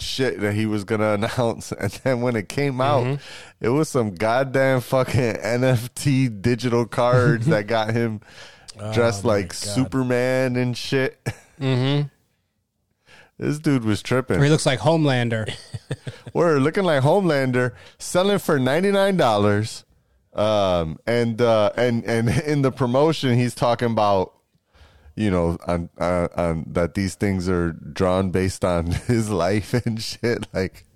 shit 0.03 0.41
that 0.41 0.55
he 0.55 0.67
was 0.67 0.85
going 0.85 1.01
to 1.03 1.13
announce. 1.15 1.73
And 1.73 1.91
then 2.05 2.21
when 2.21 2.37
it 2.37 2.49
came 2.49 2.81
out, 2.81 3.19
it 3.61 3.69
was 3.71 3.89
some 3.89 4.15
goddamn 4.15 4.81
fucking 4.81 5.35
NFT 5.37 6.43
digital 6.43 6.85
cards 6.87 7.47
that 7.47 7.67
got 7.67 7.93
him 7.95 8.21
dressed 8.93 9.25
like 9.25 9.53
Superman 9.53 10.57
and 10.57 10.77
shit. 10.77 11.19
Mm-hmm. 11.61 12.09
This 13.39 13.59
dude 13.59 13.85
was 13.85 14.03
tripping. 14.03 14.39
Or 14.39 14.45
he 14.45 14.51
looks 14.51 14.67
like 14.67 14.79
Homelander. 14.79 15.53
We're 16.33 16.59
looking 16.59 16.85
like 16.85 17.03
Homelander, 17.03 17.73
selling 17.99 18.39
for 18.39 18.61
ninety 18.61 18.93
nine 18.93 19.17
dollars, 19.17 19.85
Um, 20.33 20.99
and 21.09 21.41
uh, 21.41 21.73
and 21.77 22.05
and 22.05 22.29
in 22.29 22.63
the 22.63 22.71
promotion, 22.71 23.35
he's 23.37 23.55
talking 23.55 23.91
about 23.91 24.33
you 25.17 25.31
know 25.31 25.59
on, 25.67 25.91
on, 25.99 26.29
on 26.37 26.65
that 26.67 26.95
these 26.95 27.15
things 27.15 27.49
are 27.49 27.73
drawn 27.73 28.31
based 28.31 28.65
on 28.65 28.87
his 29.07 29.31
life 29.31 29.75
and 29.75 30.03
shit 30.03 30.47
like 30.53 30.87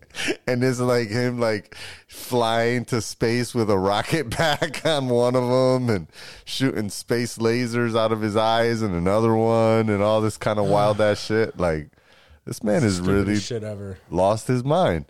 and 0.47 0.65
it's 0.65 0.81
like 0.81 1.09
him 1.09 1.39
like 1.39 1.77
flying 2.09 2.85
to 2.87 3.03
space 3.03 3.55
with 3.55 3.71
a 3.71 3.79
rocket 3.79 4.31
pack 4.31 4.85
on 4.87 5.09
one 5.11 5.37
of 5.37 5.43
them 5.49 5.91
and 5.95 6.07
shooting 6.47 6.89
space 6.89 7.37
lasers 7.37 7.95
out 7.99 8.13
of 8.13 8.23
his 8.23 8.37
eyes 8.37 8.81
and 8.81 8.95
another 8.95 9.35
one 9.35 9.91
and 9.91 10.03
all 10.03 10.21
this 10.23 10.39
kind 10.39 10.59
of 10.59 10.67
wild 10.67 11.01
ass 11.01 11.21
shit 11.27 11.59
like 11.59 11.91
this 12.47 12.63
man 12.63 12.83
is 12.83 12.97
Stupidest 12.97 13.27
really 13.27 13.39
shit 13.41 13.63
ever. 13.63 13.99
lost 14.09 14.47
his 14.47 14.65
mind 14.65 15.05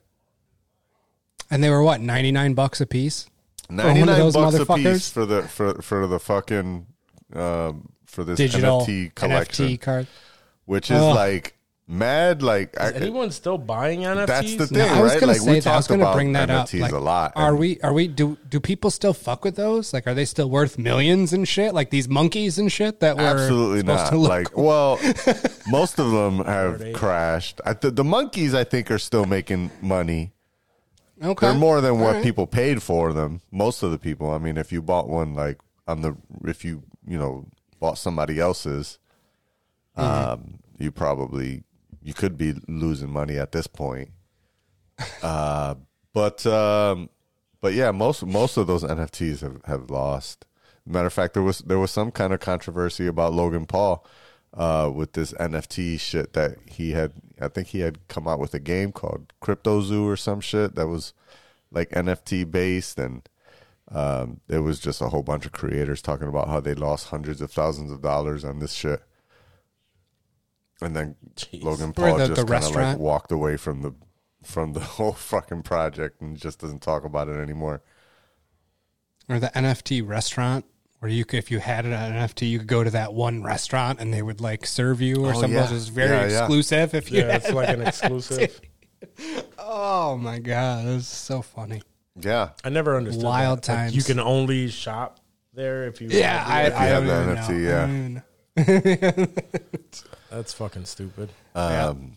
And 1.51 1.63
they 1.63 1.71
were 1.71 1.83
what, 1.85 2.01
99 2.01 2.55
bucks 2.55 2.81
a 2.81 2.87
piece? 2.87 3.29
99 3.71 4.33
bucks 4.33 4.57
a 4.57 4.67
piece 4.67 5.11
for 5.11 5.25
the 5.27 5.43
for 5.43 5.81
for 5.83 6.07
the 6.09 6.19
fucking 6.19 6.87
um 7.33 7.89
for 8.17 8.25
this 8.25 8.39
Digital 8.39 8.81
NFT 8.81 9.15
collection 9.15 9.67
NFT 9.69 9.81
card. 9.81 10.07
which 10.65 10.91
is 10.91 11.01
Ugh. 11.01 11.15
like 11.15 11.53
mad 11.89 12.43
like 12.43 12.81
I, 12.81 12.89
Is 12.89 12.95
anyone 12.95 13.31
still 13.31 13.59
buying 13.59 14.01
NFTs? 14.01 14.27
that's 14.27 14.57
the 14.57 14.67
thing 14.67 14.79
No, 14.79 14.87
I 14.87 15.01
was 15.03 15.13
right 15.13 15.21
gonna 15.21 15.33
like 15.33 15.41
say 15.43 15.53
we 15.53 15.61
that. 15.61 15.73
I 15.73 15.77
was 15.77 15.87
talked 15.87 15.89
gonna 15.91 16.03
about 16.03 16.15
bring 16.17 16.33
that 16.33 16.51
up. 16.51 16.67
NFTs 16.67 16.81
Like, 16.81 16.93
a 16.93 16.99
lot 16.99 17.33
are 17.37 17.51
and 17.51 17.59
we? 17.61 17.79
Are 17.83 17.93
we? 17.93 18.09
Do 18.09 18.37
do 18.49 18.59
people 18.59 18.91
still 18.91 19.13
fuck 19.15 19.45
with 19.45 19.55
those? 19.55 19.93
Like, 19.93 20.09
are 20.09 20.15
they 20.15 20.25
still 20.25 20.51
worth 20.51 20.79
millions 20.79 21.33
and 21.33 21.47
shit? 21.47 21.75
Like 21.75 21.91
these 21.91 22.09
monkeys 22.09 22.59
and 22.59 22.73
shit 22.73 22.99
that 23.01 23.17
were 23.17 23.23
absolutely 23.23 23.81
supposed 23.81 24.03
not 24.05 24.11
to 24.11 24.17
look 24.17 24.31
like 24.31 24.57
well 24.57 24.99
most 25.69 26.01
of 26.01 26.11
them 26.11 26.45
have 26.45 26.93
crashed 26.95 27.61
I, 27.65 27.75
the, 27.75 27.91
the 27.93 28.03
monkeys 28.05 28.53
i 28.55 28.65
think 28.65 28.91
are 28.91 28.99
still 28.99 29.25
making 29.27 29.71
money 29.81 30.33
okay. 31.23 31.47
they're 31.47 31.55
more 31.55 31.81
than 31.81 31.93
All 31.93 31.99
what 32.05 32.15
right. 32.17 32.25
people 32.25 32.47
paid 32.49 32.83
for 32.83 33.13
them 33.13 33.43
most 33.53 33.83
of 33.85 33.91
the 33.93 33.99
people 33.99 34.31
i 34.31 34.39
mean 34.39 34.57
if 34.57 34.73
you 34.73 34.83
bought 34.83 35.09
one 35.09 35.35
like 35.35 35.59
on 35.87 36.01
the 36.03 36.17
if 36.45 36.65
you 36.65 36.83
you 37.07 37.19
know 37.19 37.47
bought 37.79 37.99
somebody 37.99 38.39
else's 38.39 38.99
Mm-hmm. 39.97 40.31
um 40.31 40.59
you 40.79 40.93
probably 40.93 41.63
you 42.03 42.13
could 42.13 42.37
be 42.37 42.53
losing 42.69 43.11
money 43.11 43.39
at 43.39 43.53
this 43.53 43.67
point 43.67 44.11
uh 45.23 45.75
but 46.13 46.45
um 46.47 47.09
but 47.63 47.73
yeah 47.73 47.91
most 47.93 48.23
most 48.27 48.59
of 48.59 48.67
those 48.67 48.85
nfts 48.85 49.41
have, 49.41 49.63
have 49.65 49.91
lost 49.91 50.45
matter 50.85 51.07
of 51.07 51.15
fact 51.15 51.33
there 51.33 51.43
was 51.43 51.61
there 51.61 51.79
was 51.79 51.91
some 51.91 52.11
kind 52.11 52.35
of 52.35 52.41
controversy 52.41 53.07
about 53.07 53.33
logan 53.33 53.65
paul 53.65 54.07
uh 54.53 54.91
with 54.95 55.15
this 55.15 55.33
nft 55.33 55.99
shit 55.99 56.35
that 56.35 56.57
he 56.67 56.91
had 56.91 57.13
i 57.41 57.49
think 57.49 57.69
he 57.69 57.81
had 57.81 58.07
come 58.09 58.29
out 58.29 58.39
with 58.39 58.53
a 58.53 58.61
game 58.61 58.93
called 58.93 59.33
crypto 59.41 59.81
zoo 59.81 60.07
or 60.07 60.15
some 60.15 60.41
shit 60.43 60.75
that 60.75 60.89
was 60.89 61.15
like 61.71 61.89
nft 61.93 62.51
based 62.51 62.99
and 62.99 63.27
um 63.93 64.41
there 64.49 64.63
was 64.63 64.81
just 64.81 65.01
a 65.01 65.09
whole 65.09 65.23
bunch 65.23 65.47
of 65.47 65.53
creators 65.53 66.03
talking 66.03 66.27
about 66.29 66.49
how 66.49 66.59
they 66.61 66.75
lost 66.75 67.09
hundreds 67.09 67.41
of 67.41 67.51
thousands 67.53 67.91
of 67.93 68.03
dollars 68.03 68.45
on 68.45 68.59
this 68.59 68.73
shit 68.73 69.01
and 70.83 70.95
then 70.97 71.17
Logan 71.53 71.93
Paul 71.93 72.17
the- 72.19 72.27
just 72.29 72.47
kind 72.47 72.65
of 72.65 72.75
like 72.75 72.99
walked 72.99 73.31
away 73.33 73.57
from 73.57 73.83
the 73.83 73.95
from 74.43 74.73
the 74.73 74.81
whole 74.97 75.13
fucking 75.13 75.63
project 75.63 76.21
and 76.21 76.37
just 76.37 76.59
doesn't 76.61 76.83
talk 76.83 77.05
about 77.05 77.29
it 77.29 77.37
anymore. 77.37 77.83
or 79.29 79.39
the 79.41 79.49
NFT 79.49 80.07
restaurant 80.07 80.65
where 81.01 81.11
you 81.11 81.25
could, 81.25 81.39
if 81.39 81.51
you 81.51 81.59
had 81.59 81.85
an 81.85 81.93
NFT, 81.93 82.49
you 82.49 82.59
could 82.59 82.69
go 82.69 82.83
to 82.85 82.91
that 82.91 83.13
one 83.13 83.43
restaurant 83.43 84.01
and 84.01 84.13
they 84.15 84.23
would 84.23 84.41
like 84.41 84.65
serve 84.67 85.01
you 85.01 85.25
or 85.27 85.31
Oh, 85.31 85.33
something. 85.33 85.53
yeah. 85.53 85.67
It 85.67 85.73
was 85.73 85.89
very 85.89 86.11
Yeah, 86.11 86.27
yeah. 86.29 86.39
exclusive. 86.41 86.95
If 86.95 87.11
you, 87.13 87.19
Yeah, 87.21 87.37
it's 87.37 87.51
like 87.53 87.69
an 87.69 87.83
exclusive. 87.83 88.61
Oh 89.59 90.17
my 90.17 90.39
god, 90.39 90.87
it 90.87 90.95
was 90.95 91.07
so 91.09 91.43
funny. 91.43 91.83
Yeah, 92.21 92.51
I 92.65 92.71
never 92.71 92.97
understood. 92.97 93.25
Wild 93.25 93.63
that. 93.63 93.69
Like, 93.69 93.79
times. 93.79 93.97
you 93.97 94.03
can 94.03 94.19
only 94.21 94.69
shop 94.69 95.21
there 95.53 95.85
if 95.87 96.01
you. 96.01 96.09
Yeah, 96.11 96.45
I, 96.47 96.63
If 96.65 96.73
you 96.73 96.79
I 96.79 96.85
have 96.85 97.07
the 97.07 97.13
NFT, 97.13 97.51
know. 97.51 97.57
yeah. 97.59 97.83
I 97.83 98.65
don't 98.65 98.87
even 98.87 99.21
know. 99.21 100.07
That's 100.31 100.53
fucking 100.55 100.85
stupid. 100.87 101.31
um, 101.55 102.17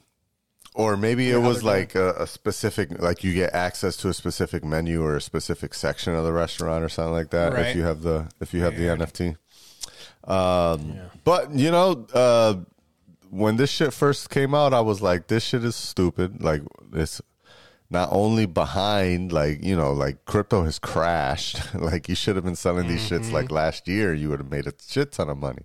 or 0.76 0.96
maybe 0.96 1.30
it 1.30 1.38
was 1.38 1.64
like 1.64 1.96
a, 1.96 2.14
a 2.14 2.28
specific, 2.28 3.02
like 3.02 3.24
you 3.24 3.34
get 3.34 3.54
access 3.54 3.98
to 3.98 4.08
a 4.10 4.14
specific 4.14 4.64
menu 4.64 5.04
or 5.04 5.18
a 5.18 5.22
specific 5.22 5.74
section 5.74 6.14
of 6.16 6.24
the 6.24 6.32
restaurant 6.32 6.84
or 6.84 6.90
something 6.90 7.12
like 7.14 7.32
that. 7.32 7.54
If 7.58 7.76
you 7.76 7.84
have 7.84 8.02
the 8.02 8.30
if 8.40 8.54
you 8.54 8.62
have 8.62 8.78
the 8.78 8.84
NFT. 8.84 9.36
Um, 10.24 11.00
but 11.24 11.52
you 11.54 11.72
know, 11.72 12.08
uh, 12.14 12.56
when 13.30 13.58
this 13.58 13.70
shit 13.70 13.94
first 13.94 14.30
came 14.30 14.54
out, 14.56 14.74
I 14.74 14.82
was 14.82 15.02
like, 15.02 15.28
this 15.28 15.44
shit 15.44 15.64
is 15.64 15.76
stupid. 15.76 16.42
Like 16.42 16.62
it's 16.94 17.22
not 17.90 18.10
only 18.12 18.46
behind, 18.46 19.32
like 19.32 19.64
you 19.64 19.76
know, 19.76 19.94
like 19.94 20.26
crypto 20.26 20.64
has 20.64 20.80
crashed. 20.80 21.74
like 21.74 22.08
you 22.08 22.16
should 22.16 22.36
have 22.36 22.46
been 22.46 22.56
selling 22.56 22.88
these 22.88 23.10
shits 23.10 23.32
like 23.32 23.52
last 23.52 23.88
year. 23.88 24.14
You 24.14 24.30
would 24.30 24.40
have 24.40 24.52
made 24.52 24.68
a 24.68 24.74
shit 24.88 25.12
ton 25.12 25.30
of 25.30 25.38
money. 25.38 25.64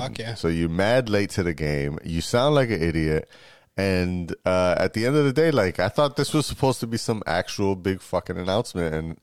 Fuck 0.00 0.18
yeah. 0.18 0.34
So 0.34 0.48
you're 0.48 0.68
mad 0.68 1.08
late 1.08 1.30
to 1.30 1.42
the 1.42 1.54
game. 1.54 1.98
You 2.04 2.20
sound 2.20 2.54
like 2.54 2.70
an 2.70 2.82
idiot. 2.82 3.28
And 3.76 4.34
uh, 4.44 4.74
at 4.76 4.92
the 4.92 5.06
end 5.06 5.16
of 5.16 5.24
the 5.24 5.32
day, 5.32 5.50
like 5.50 5.78
I 5.78 5.88
thought 5.88 6.16
this 6.16 6.34
was 6.34 6.46
supposed 6.46 6.80
to 6.80 6.86
be 6.86 6.96
some 6.96 7.22
actual 7.26 7.76
big 7.76 8.00
fucking 8.00 8.36
announcement, 8.36 8.92
and 8.92 9.20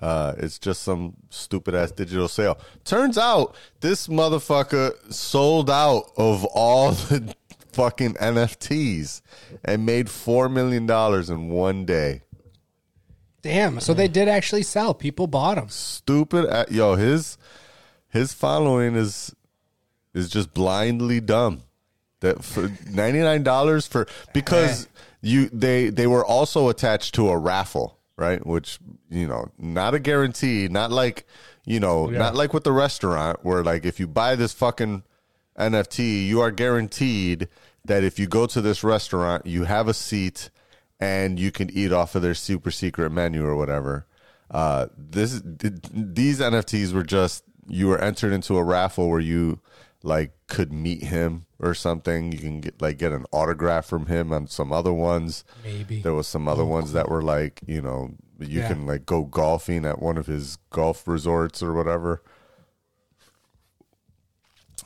uh, 0.00 0.34
it's 0.38 0.58
just 0.58 0.82
some 0.82 1.14
stupid 1.30 1.76
ass 1.76 1.92
digital 1.92 2.26
sale. 2.26 2.58
Turns 2.84 3.16
out 3.16 3.54
this 3.80 4.08
motherfucker 4.08 5.12
sold 5.12 5.70
out 5.70 6.10
of 6.16 6.44
all 6.46 6.90
the 6.92 7.32
fucking 7.72 8.14
NFTs 8.14 9.22
and 9.64 9.86
made 9.86 10.10
four 10.10 10.48
million 10.48 10.86
dollars 10.86 11.30
in 11.30 11.48
one 11.48 11.84
day. 11.84 12.22
Damn. 13.42 13.80
So 13.80 13.92
they 13.92 14.08
did 14.08 14.28
actually 14.28 14.62
sell. 14.62 14.94
People 14.94 15.26
bought 15.26 15.56
them. 15.56 15.68
Stupid, 15.68 16.70
yo. 16.70 16.94
His 16.94 17.36
his 18.08 18.32
following 18.32 18.94
is 18.94 19.34
is 20.14 20.30
just 20.30 20.54
blindly 20.54 21.20
dumb. 21.20 21.62
That 22.20 22.44
for 22.44 22.70
ninety 22.88 23.18
nine 23.18 23.42
dollars 23.42 23.86
for 23.86 24.06
because 24.32 24.84
eh. 24.84 24.88
you 25.22 25.48
they 25.48 25.88
they 25.88 26.06
were 26.06 26.24
also 26.24 26.68
attached 26.68 27.14
to 27.16 27.30
a 27.30 27.36
raffle, 27.36 27.98
right? 28.16 28.44
Which 28.46 28.78
you 29.10 29.26
know, 29.26 29.50
not 29.58 29.94
a 29.94 29.98
guarantee, 29.98 30.68
not 30.68 30.92
like 30.92 31.26
you 31.66 31.80
know, 31.80 32.06
not 32.06 32.36
like 32.36 32.54
with 32.54 32.62
the 32.62 32.72
restaurant 32.72 33.40
where 33.42 33.64
like 33.64 33.84
if 33.84 33.98
you 33.98 34.06
buy 34.06 34.36
this 34.36 34.52
fucking 34.52 35.02
NFT, 35.58 36.26
you 36.26 36.40
are 36.40 36.52
guaranteed 36.52 37.48
that 37.84 38.04
if 38.04 38.18
you 38.18 38.26
go 38.26 38.46
to 38.46 38.60
this 38.60 38.84
restaurant, 38.84 39.46
you 39.46 39.64
have 39.64 39.88
a 39.88 39.94
seat 39.94 40.50
and 41.00 41.38
you 41.38 41.50
can 41.50 41.68
eat 41.70 41.92
off 41.92 42.14
of 42.14 42.22
their 42.22 42.34
super 42.34 42.70
secret 42.70 43.10
menu 43.10 43.44
or 43.44 43.56
whatever. 43.56 44.06
Uh, 44.50 44.86
this 44.96 45.40
these 45.44 46.40
NFTs 46.40 46.92
were 46.92 47.02
just 47.02 47.44
you 47.66 47.88
were 47.88 47.98
entered 47.98 48.32
into 48.32 48.56
a 48.56 48.62
raffle 48.64 49.08
where 49.08 49.20
you 49.20 49.60
like 50.02 50.32
could 50.48 50.72
meet 50.72 51.04
him 51.04 51.46
or 51.58 51.74
something. 51.74 52.32
You 52.32 52.38
can 52.38 52.60
get 52.60 52.80
like 52.82 52.98
get 52.98 53.12
an 53.12 53.24
autograph 53.32 53.86
from 53.86 54.06
him 54.06 54.32
on 54.32 54.46
some 54.46 54.72
other 54.72 54.92
ones. 54.92 55.44
Maybe. 55.64 56.02
There 56.02 56.12
was 56.14 56.26
some 56.28 56.48
other 56.48 56.64
ones 56.64 56.92
that 56.92 57.08
were 57.08 57.22
like 57.22 57.60
you 57.66 57.80
know 57.80 58.14
you 58.38 58.60
Yeah. 58.60 58.68
can 58.68 58.86
like 58.86 59.06
go 59.06 59.22
golfing 59.24 59.84
at 59.86 60.02
one 60.02 60.18
of 60.18 60.26
his 60.26 60.58
golf 60.70 61.06
resorts 61.08 61.62
or 61.62 61.72
whatever. 61.72 62.22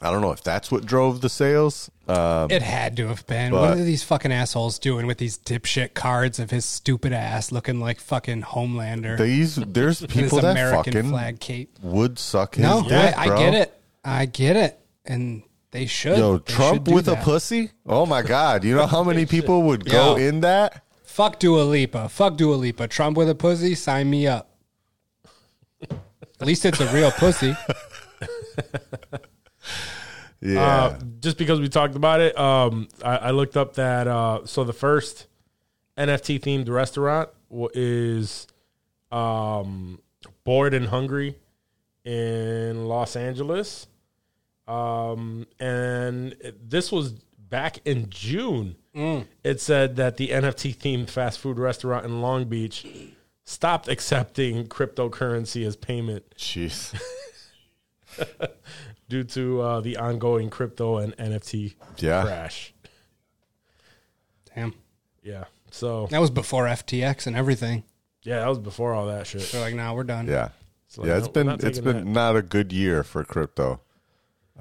I 0.03 0.11
don't 0.11 0.21
know 0.21 0.33
if 0.33 0.43
that's 0.43 0.71
what 0.71 0.85
drove 0.85 1.21
the 1.23 1.29
sales. 1.31 1.91
Um, 2.07 2.51
It 2.51 2.63
had 2.63 2.97
to 2.99 3.09
have 3.09 3.27
been. 3.27 3.51
But- 3.53 3.61
what 3.61 3.71
are 3.79 3.83
these 3.85 4.03
fucking 4.03 4.31
assholes 4.31 4.79
doing 4.79 5.07
with 5.07 5.19
these 5.19 5.39
dipshit 5.39 5.95
cards 5.95 6.39
of 6.39 6.51
his 6.51 6.65
stupid 6.65 7.13
ass 7.13 7.51
looking 7.51 7.81
like 7.81 7.99
fucking 8.01 8.43
Homelander? 8.43 9.17
these 9.19 9.57
there's 9.57 10.05
people 10.07 10.41
that 10.41 10.51
American 10.53 10.93
fucking 10.93 11.11
flag 11.11 11.41
cape. 11.41 11.79
would 11.83 12.19
suck 12.19 12.57
his 12.57 12.63
No, 12.65 12.83
dick, 12.83 12.93
I, 13.17 13.25
I 13.35 13.39
get 13.39 13.55
it. 13.55 13.81
I 14.05 14.27
get 14.27 14.57
it. 14.57 14.79
And 15.07 15.43
they 15.71 15.87
should. 15.87 16.19
Yo, 16.19 16.39
They 16.39 16.53
Trump 16.53 16.87
should 16.87 16.95
with 16.95 17.09
a 17.09 17.17
pussy? 17.17 17.71
Oh 17.87 18.07
my 18.07 18.23
god! 18.23 18.65
You 18.65 18.75
know 18.75 18.87
how 18.87 19.03
many 19.03 19.25
people 19.27 19.63
would 19.65 19.85
go 19.85 20.17
Yo. 20.17 20.29
in 20.29 20.41
that? 20.43 20.83
Fuck 21.05 21.39
Dua 21.39 21.63
Lipa. 21.63 22.09
Fuck 22.11 22.37
Dua 22.37 22.55
Lipa. 22.57 22.87
Trump 22.89 23.17
with 23.17 23.29
a 23.31 23.35
pussy. 23.35 23.75
Sign 23.75 24.11
me 24.11 24.27
up. 24.27 24.51
At 26.39 26.47
least 26.47 26.65
it's 26.67 26.81
a 26.81 26.93
real 26.93 27.11
pussy. 27.11 27.55
Yeah, 30.41 30.61
Uh, 30.63 30.99
just 31.21 31.39
because 31.39 31.61
we 31.61 31.69
talked 31.69 31.95
about 31.97 32.21
it, 32.21 32.39
um, 32.39 32.89
I, 33.05 33.17
I 33.17 33.31
looked 33.31 33.57
up 33.57 33.75
that. 33.75 34.07
Uh, 34.07 34.45
so 34.45 34.65
the 34.65 34.73
first 34.73 35.27
NFT 35.97 36.41
themed 36.41 36.69
restaurant 36.69 37.31
is 37.75 38.47
um, 39.11 40.01
Bored 40.45 40.75
and 40.75 40.89
Hungry 40.89 41.37
in 42.05 42.87
Los 42.87 43.17
Angeles, 43.17 43.87
um, 44.69 45.47
and 45.59 46.37
this 46.63 46.93
was 46.93 47.13
back 47.39 47.79
in 47.85 48.11
June. 48.11 48.77
It 49.45 49.61
said 49.61 49.97
that 49.97 50.17
the 50.17 50.29
NFT 50.29 50.75
themed 50.77 51.11
fast 51.11 51.39
food 51.39 51.59
restaurant 51.59 52.05
in 52.07 52.21
Long 52.23 52.45
Beach 52.47 52.87
stopped 53.45 53.89
accepting 53.89 54.67
cryptocurrency 54.67 55.67
as 55.67 55.77
payment 55.77 56.25
jeez. 56.37 56.95
due 59.09 59.25
to 59.25 59.61
uh, 59.61 59.81
the 59.81 59.97
ongoing 59.97 60.51
crypto 60.51 60.99
and 60.99 61.17
NFT 61.17 61.75
Yeah. 61.99 62.23
crash. 62.25 62.75
Damn. 64.55 64.75
Yeah. 65.23 65.45
So 65.71 66.07
That 66.11 66.21
was 66.21 66.31
before 66.31 66.65
FTX 66.67 67.27
and 67.27 67.37
everything. 67.37 67.85
Yeah, 68.23 68.41
that 68.41 68.49
was 68.49 68.59
before 68.59 68.95
all 68.95 69.07
that 69.07 69.27
shit. 69.27 69.43
They're 69.53 69.61
like, 69.61 69.75
nah, 69.75 69.95
we're 69.95 70.03
done. 70.05 70.27
Yeah, 70.27 70.49
like, 70.97 71.07
yeah. 71.09 71.19
It's 71.19 71.27
no, 71.27 71.33
been 71.33 71.49
it's 71.51 71.79
been 71.79 71.97
that. 71.97 72.07
not 72.07 72.35
a 72.37 72.43
good 72.43 72.73
year 72.73 73.03
for 73.05 73.23
crypto, 73.25 73.81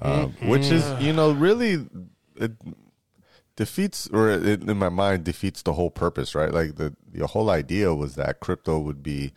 um, 0.00 0.32
Mm-hmm. 0.32 0.48
which 0.48 0.66
is 0.66 0.84
you 1.02 1.12
know 1.12 1.32
really 1.32 1.84
it 2.36 2.52
defeats 3.56 4.06
or 4.12 4.30
it, 4.30 4.62
in 4.68 4.76
my 4.76 4.88
mind 4.90 5.24
defeats 5.24 5.62
the 5.62 5.72
whole 5.72 5.90
purpose, 5.90 6.34
right? 6.34 6.52
Like 6.52 6.76
the 6.76 6.94
the 7.10 7.26
whole 7.26 7.50
idea 7.50 7.92
was 7.94 8.14
that 8.14 8.38
crypto 8.38 8.78
would 8.78 9.02
be, 9.02 9.32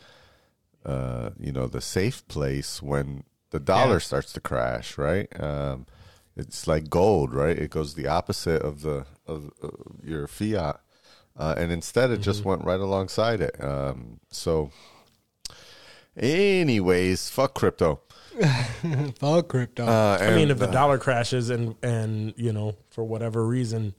uh, 0.85 1.31
you 1.39 1.51
know, 1.51 1.65
the 1.65 1.81
safe 1.81 2.27
place 2.27 2.83
when 2.83 3.23
the 3.51 3.59
dollar 3.59 3.93
Yeah. 3.93 3.99
starts 3.99 4.33
to 4.33 4.39
crash, 4.39 4.97
right? 4.97 5.27
Um, 5.41 5.85
it's 6.35 6.67
like 6.67 6.89
gold, 6.89 7.33
right? 7.33 7.57
It 7.57 7.69
goes 7.71 7.95
the 7.95 8.07
opposite 8.07 8.61
of 8.61 8.81
the 8.81 9.05
of, 9.27 9.51
uh 9.63 9.69
your 10.03 10.27
fiat, 10.27 10.79
uh, 11.37 11.55
and 11.57 11.71
instead 11.71 12.11
it 12.11 12.21
just 12.21 12.45
went 12.45 12.63
right 12.63 12.79
alongside 12.79 13.41
it. 13.41 13.61
Um, 13.63 14.19
so, 14.31 14.71
anyways, 16.17 17.29
fuck 17.29 17.53
crypto. 17.53 18.01
Fuck 19.19 19.49
crypto. 19.49 19.85
Uh, 19.85 20.17
I 20.21 20.33
mean, 20.35 20.49
if 20.49 20.59
the 20.59 20.67
uh, 20.69 20.71
dollar 20.71 20.97
crashes 20.97 21.49
and 21.49 21.75
and 21.83 22.33
you 22.37 22.53
know 22.53 22.75
for 22.89 23.03
whatever 23.03 23.45
reason, 23.45 23.93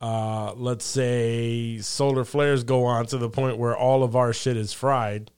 uh, 0.00 0.54
let's 0.54 0.84
say 0.84 1.78
solar 1.78 2.24
flares 2.24 2.64
go 2.64 2.84
on 2.84 3.06
to 3.06 3.18
the 3.18 3.28
point 3.28 3.58
where 3.58 3.76
all 3.76 4.02
of 4.02 4.16
our 4.16 4.32
shit 4.32 4.56
is 4.56 4.72
fried. 4.72 5.30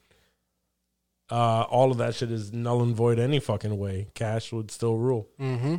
Uh, 1.31 1.63
all 1.63 1.91
of 1.91 1.99
that 1.99 2.15
shit 2.15 2.31
is 2.31 2.53
null 2.53 2.83
and 2.83 2.97
void 2.97 3.19
any 3.19 3.39
fucking 3.39 3.79
way. 3.79 4.09
Cash 4.15 4.53
would 4.53 4.71
still 4.71 4.97
rule. 4.97 5.29
mm-hmm. 5.39 5.77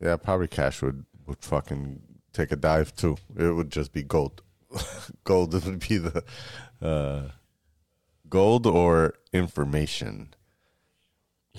yeah, 0.00 0.16
probably 0.16 0.48
cash 0.48 0.82
would 0.82 1.04
would 1.26 1.42
fucking 1.42 2.02
take 2.32 2.52
a 2.52 2.56
dive 2.56 2.94
too. 2.94 3.16
It 3.36 3.50
would 3.50 3.70
just 3.70 3.92
be 3.92 4.02
gold. 4.02 4.42
gold 5.24 5.54
would 5.64 5.88
be 5.88 5.98
the 5.98 6.22
uh, 6.82 7.30
gold 8.28 8.66
or 8.66 9.14
information. 9.32 10.34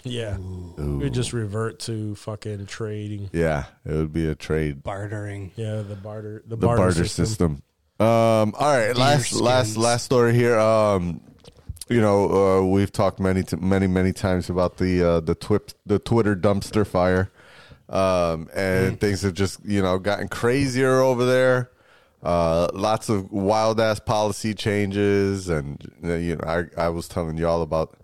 Yeah, 0.04 0.38
we 0.38 1.10
just 1.10 1.32
revert 1.32 1.80
to 1.82 2.16
fucking 2.16 2.66
trading. 2.66 3.30
Yeah, 3.32 3.64
it 3.86 3.94
would 3.94 4.12
be 4.12 4.28
a 4.28 4.36
trade. 4.36 4.84
Bartering. 4.84 5.52
Yeah, 5.56 5.82
the 5.82 5.96
barter, 5.96 6.44
the, 6.46 6.58
the 6.58 6.68
barter, 6.68 6.82
barter, 6.82 7.06
system. 7.06 7.26
system. 7.26 7.64
Um, 7.98 8.54
all 8.60 8.78
right, 8.78 8.96
last 8.96 9.28
skins. 9.28 9.42
last 9.42 9.78
last 9.78 10.04
story 10.04 10.34
here. 10.34 10.60
Um, 10.60 11.22
you 11.88 12.02
know, 12.02 12.30
uh, 12.30 12.66
we've 12.66 12.92
talked 12.92 13.20
many 13.20 13.44
t- 13.44 13.58
many 13.58 13.88
many 13.88 14.12
times 14.12 14.50
about 14.50 14.78
the 14.78 15.04
uh, 15.04 15.20
the 15.20 15.36
twip 15.36 15.72
the 15.86 16.00
Twitter 16.00 16.36
dumpster 16.36 16.86
fire, 16.86 17.32
um, 17.90 18.50
and 18.56 19.00
things 19.00 19.22
have 19.22 19.34
just 19.34 19.64
you 19.66 19.82
know 19.82 20.00
gotten 20.00 20.28
crazier 20.28 21.00
over 21.02 21.26
there. 21.26 21.70
Uh, 22.24 22.70
lots 22.74 23.08
of 23.08 23.32
wild 23.32 23.80
ass 23.80 24.00
policy 24.00 24.56
changes, 24.56 25.48
and 25.48 25.92
you 26.02 26.36
know, 26.36 26.44
I 26.48 26.86
I 26.86 26.90
was 26.90 27.08
telling 27.08 27.38
y'all 27.38 27.62
about 27.62 27.98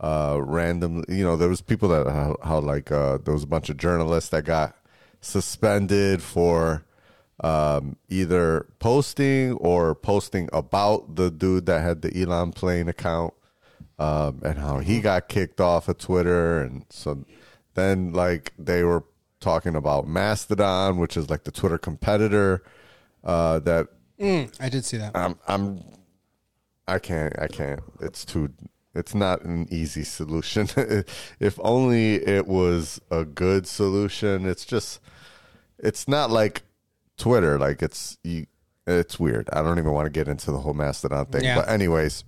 uh 0.00 0.38
random 0.40 1.04
you 1.08 1.24
know 1.24 1.36
there 1.36 1.48
was 1.48 1.60
people 1.60 1.88
that 1.88 2.06
how, 2.06 2.36
how 2.44 2.60
like 2.60 2.92
uh 2.92 3.18
there 3.24 3.34
was 3.34 3.42
a 3.42 3.48
bunch 3.48 3.68
of 3.68 3.76
journalists 3.76 4.30
that 4.30 4.44
got 4.44 4.76
suspended 5.20 6.22
for 6.22 6.84
um 7.40 7.96
either 8.08 8.66
posting 8.78 9.52
or 9.52 9.94
posting 9.94 10.48
about 10.52 11.16
the 11.16 11.30
dude 11.30 11.66
that 11.66 11.82
had 11.82 12.02
the 12.02 12.20
Elon 12.20 12.52
plane 12.52 12.88
account 12.88 13.32
um 13.98 14.40
and 14.44 14.58
how 14.58 14.78
he 14.78 15.00
got 15.00 15.28
kicked 15.28 15.60
off 15.60 15.88
of 15.88 15.98
Twitter 15.98 16.60
and 16.60 16.84
so 16.90 17.24
then 17.74 18.12
like 18.12 18.52
they 18.58 18.82
were 18.82 19.04
talking 19.40 19.76
about 19.76 20.08
Mastodon 20.08 20.98
which 20.98 21.16
is 21.16 21.30
like 21.30 21.44
the 21.44 21.52
Twitter 21.52 21.78
competitor 21.78 22.62
uh 23.22 23.60
that 23.60 23.88
Mm, 24.20 24.52
I 24.60 24.68
did 24.68 24.84
see 24.84 24.96
that. 24.96 25.16
I'm 25.16 25.38
I'm 25.46 25.82
I 26.86 26.98
can't 26.98 27.38
I 27.38 27.46
can't. 27.46 27.80
It's 28.00 28.24
too 28.24 28.52
it's 28.94 29.14
not 29.14 29.42
an 29.42 29.68
easy 29.70 30.02
solution. 30.02 30.68
if 31.40 31.58
only 31.62 32.16
it 32.26 32.46
was 32.46 33.00
a 33.10 33.24
good 33.24 33.66
solution. 33.66 34.46
It's 34.46 34.64
just 34.64 35.00
it's 35.78 36.08
not 36.08 36.30
like 36.30 36.62
Twitter 37.18 37.58
like 37.58 37.82
it's 37.82 38.18
you 38.24 38.46
it's 38.86 39.20
weird. 39.20 39.48
I 39.52 39.62
don't 39.62 39.78
even 39.78 39.92
want 39.92 40.06
to 40.06 40.10
get 40.10 40.28
into 40.28 40.50
the 40.50 40.58
whole 40.58 40.72
Mastodon 40.74 41.26
thing. 41.26 41.44
Yeah. 41.44 41.56
But 41.56 41.68
anyways, 41.68 42.24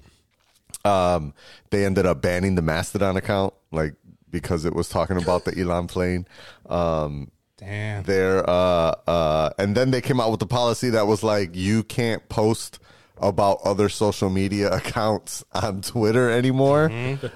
um 0.84 1.32
they 1.70 1.84
ended 1.84 2.06
up 2.06 2.20
banning 2.20 2.54
the 2.54 2.62
Mastodon 2.62 3.16
account 3.16 3.54
like 3.72 3.94
because 4.30 4.64
it 4.64 4.74
was 4.74 4.88
talking 4.88 5.16
about 5.16 5.44
the 5.44 5.58
Elon 5.58 5.86
plane. 5.86 6.26
Um 6.68 7.30
Damn. 7.56 8.04
there 8.04 8.48
uh 8.48 8.94
uh 9.06 9.50
and 9.58 9.74
then 9.76 9.90
they 9.90 10.00
came 10.00 10.20
out 10.20 10.30
with 10.30 10.40
the 10.40 10.46
policy 10.46 10.90
that 10.90 11.06
was 11.06 11.22
like 11.22 11.54
you 11.54 11.82
can't 11.82 12.26
post 12.28 12.78
about 13.18 13.58
other 13.64 13.88
social 13.90 14.30
media 14.30 14.70
accounts 14.76 15.44
on 15.52 15.82
Twitter 15.82 16.30
anymore. 16.30 16.90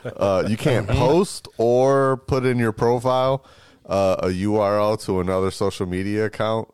Uh 0.05 0.45
you 0.49 0.57
can't 0.57 0.89
post 0.89 1.49
or 1.59 2.17
put 2.17 2.45
in 2.45 2.59
your 2.59 2.73
profile 2.73 3.45
uh, 3.87 4.17
a 4.21 4.27
URL 4.29 5.03
to 5.05 5.21
another 5.21 5.51
social 5.51 5.87
media 5.87 6.27
account. 6.27 6.69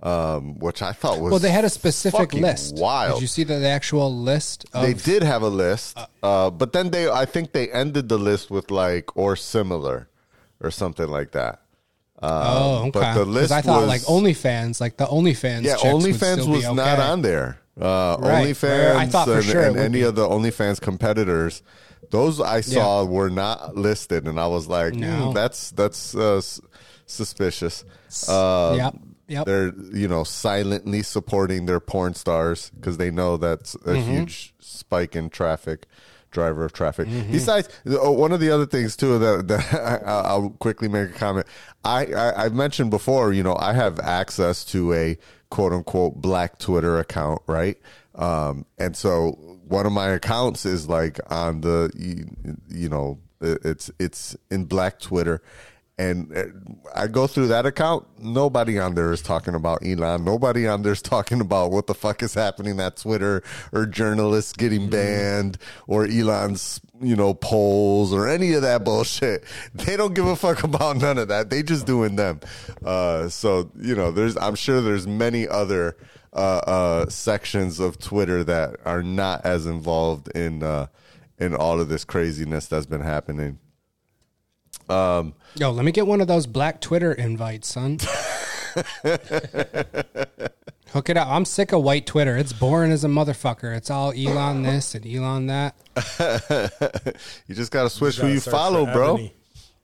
Um, 0.00 0.60
which 0.60 0.80
I 0.80 0.92
thought 0.92 1.18
was 1.20 1.32
Well, 1.32 1.40
they 1.40 1.50
had 1.50 1.64
a 1.64 1.68
specific 1.70 2.32
list. 2.32 2.76
Wild. 2.76 3.14
Did 3.16 3.22
you 3.22 3.26
see 3.26 3.42
the, 3.42 3.58
the 3.58 3.66
actual 3.66 4.14
list? 4.16 4.64
Of, 4.72 4.82
they 4.84 4.94
did 4.94 5.24
have 5.24 5.42
a 5.42 5.48
list, 5.48 5.98
uh, 6.22 6.50
but 6.50 6.72
then 6.72 6.90
they 6.90 7.10
I 7.10 7.24
think 7.24 7.50
they 7.52 7.68
ended 7.72 8.08
the 8.08 8.16
list 8.18 8.48
with 8.48 8.70
like 8.70 9.16
or 9.16 9.34
similar 9.34 10.08
or 10.60 10.70
something 10.70 11.08
like 11.08 11.32
that. 11.32 11.62
Oh, 12.22 12.80
okay. 12.88 12.90
but 13.00 13.14
the 13.14 13.24
list 13.24 13.50
I 13.52 13.60
thought 13.60 13.80
was- 13.80 13.88
like 13.88 14.02
OnlyFans, 14.02 14.80
like 14.80 14.96
the 14.98 15.06
OnlyFans. 15.06 15.64
Yeah, 15.64 15.76
OnlyFans 15.76 16.48
was 16.48 16.64
be 16.66 16.74
not 16.74 16.98
on 17.00 17.22
there. 17.22 17.58
Uh, 17.80 18.16
Right. 18.20 18.46
OnlyFans 18.46 18.94
I 18.96 19.06
thought 19.06 19.26
for 19.26 19.34
and, 19.36 19.44
sure 19.44 19.62
and 19.62 19.76
any 19.76 19.98
be. 19.98 20.02
of 20.02 20.14
the 20.16 20.26
OnlyFans 20.28 20.80
competitors, 20.80 21.62
those 22.10 22.40
I 22.40 22.60
saw 22.60 23.04
were 23.04 23.30
not 23.30 23.76
listed, 23.76 24.26
and 24.28 24.38
I 24.38 24.46
was 24.46 24.66
like, 24.68 24.94
No. 24.94 25.28
"Hmm, 25.28 25.32
that's 25.34 25.70
that's 25.72 26.14
uh, 26.14 26.40
suspicious. 27.06 27.84
Uh, 28.28 28.74
Yep. 28.78 28.94
Yep. 29.28 29.46
They're 29.46 29.72
you 29.92 30.08
know 30.08 30.24
silently 30.24 31.02
supporting 31.02 31.66
their 31.66 31.80
porn 31.80 32.14
stars 32.14 32.70
because 32.74 32.96
they 32.96 33.10
know 33.10 33.36
that's 33.36 33.74
a 33.74 33.78
Mm-hmm. 33.94 34.10
huge 34.10 34.54
spike 34.58 35.14
in 35.14 35.30
traffic. 35.30 35.86
Driver 36.30 36.66
of 36.66 36.74
traffic. 36.74 37.08
Besides, 37.30 37.70
oh, 37.86 38.10
one 38.12 38.32
of 38.32 38.40
the 38.40 38.50
other 38.50 38.66
things 38.66 38.96
too 38.96 39.18
that, 39.18 39.48
that 39.48 40.02
I, 40.06 40.10
I'll 40.28 40.50
quickly 40.50 40.86
make 40.86 41.08
a 41.08 41.12
comment. 41.14 41.46
I, 41.86 42.04
I 42.04 42.44
I've 42.44 42.52
mentioned 42.54 42.90
before. 42.90 43.32
You 43.32 43.42
know, 43.42 43.56
I 43.58 43.72
have 43.72 43.98
access 43.98 44.62
to 44.66 44.92
a 44.92 45.16
quote 45.48 45.72
unquote 45.72 46.16
black 46.16 46.58
Twitter 46.58 46.98
account, 46.98 47.40
right? 47.46 47.78
Um, 48.14 48.66
and 48.76 48.94
so 48.94 49.30
one 49.68 49.86
of 49.86 49.92
my 49.92 50.08
accounts 50.08 50.66
is 50.66 50.86
like 50.86 51.18
on 51.32 51.62
the 51.62 51.90
you, 51.96 52.26
you 52.68 52.90
know 52.90 53.20
it's 53.40 53.90
it's 53.98 54.36
in 54.50 54.66
black 54.66 55.00
Twitter, 55.00 55.40
and 55.98 56.34
uh, 56.36 56.44
I 56.94 57.08
go 57.08 57.26
through 57.26 57.48
that 57.48 57.66
account. 57.66 58.06
Nobody 58.22 58.78
on 58.78 58.94
there 58.94 59.12
is 59.12 59.20
talking 59.20 59.54
about 59.54 59.84
Elon. 59.84 60.24
Nobody 60.24 60.66
on 60.66 60.82
there 60.82 60.92
is 60.92 61.02
talking 61.02 61.40
about 61.40 61.72
what 61.72 61.88
the 61.88 61.94
fuck 61.94 62.22
is 62.22 62.34
happening 62.34 62.78
at 62.78 62.96
Twitter 62.96 63.42
or 63.72 63.84
journalists 63.84 64.52
getting 64.52 64.88
banned 64.88 65.58
or 65.88 66.04
Elon's, 66.06 66.80
you 67.00 67.16
know, 67.16 67.34
polls 67.34 68.12
or 68.12 68.28
any 68.28 68.52
of 68.52 68.62
that 68.62 68.84
bullshit. 68.84 69.44
They 69.74 69.96
don't 69.96 70.14
give 70.14 70.26
a 70.26 70.36
fuck 70.36 70.62
about 70.64 70.98
none 70.98 71.18
of 71.18 71.28
that. 71.28 71.50
They 71.50 71.62
just 71.62 71.86
doing 71.86 72.16
them. 72.16 72.40
Uh, 72.84 73.28
so, 73.28 73.70
you 73.80 73.94
know, 73.94 74.10
there's, 74.12 74.36
I'm 74.36 74.54
sure 74.54 74.80
there's 74.80 75.06
many 75.06 75.48
other, 75.48 75.96
uh, 76.32 76.60
uh, 76.66 77.08
sections 77.08 77.80
of 77.80 77.98
Twitter 77.98 78.44
that 78.44 78.76
are 78.84 79.02
not 79.02 79.44
as 79.44 79.66
involved 79.66 80.28
in, 80.36 80.62
uh, 80.62 80.86
in 81.38 81.54
all 81.54 81.80
of 81.80 81.88
this 81.88 82.04
craziness 82.04 82.66
that's 82.66 82.86
been 82.86 83.00
happening. 83.00 83.58
Yo, 84.88 85.70
let 85.70 85.84
me 85.84 85.92
get 85.92 86.06
one 86.06 86.20
of 86.20 86.28
those 86.28 86.46
black 86.46 86.80
Twitter 86.80 87.12
invites, 87.12 87.68
son. 87.68 87.98
Hook 90.92 91.10
it 91.10 91.16
up. 91.18 91.28
I'm 91.28 91.44
sick 91.44 91.72
of 91.72 91.82
white 91.82 92.06
Twitter. 92.06 92.36
It's 92.36 92.52
boring 92.52 92.92
as 92.92 93.04
a 93.04 93.08
motherfucker. 93.08 93.76
It's 93.76 93.90
all 93.90 94.12
Elon 94.12 94.62
this 94.62 94.94
and 94.94 95.06
Elon 95.06 95.46
that. 95.48 95.74
You 97.46 97.54
just 97.54 97.70
got 97.70 97.82
to 97.84 97.90
switch 97.90 98.16
who 98.16 98.22
Gotta 98.22 98.34
you 98.34 98.40
search 98.40 98.52
follow, 98.52 98.86
for 98.86 98.92
bro. 98.92 99.14
Ebony. 99.14 99.34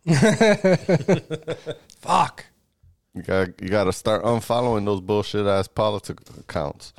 Fuck. 2.00 2.46
You 3.14 3.22
got 3.22 3.61
you 3.61 3.68
got 3.68 3.84
to 3.84 3.92
start 3.92 4.24
unfollowing 4.24 4.84
those 4.84 5.00
bullshit 5.00 5.46
ass 5.46 5.68
politics 5.68 6.24
accounts. 6.38 6.92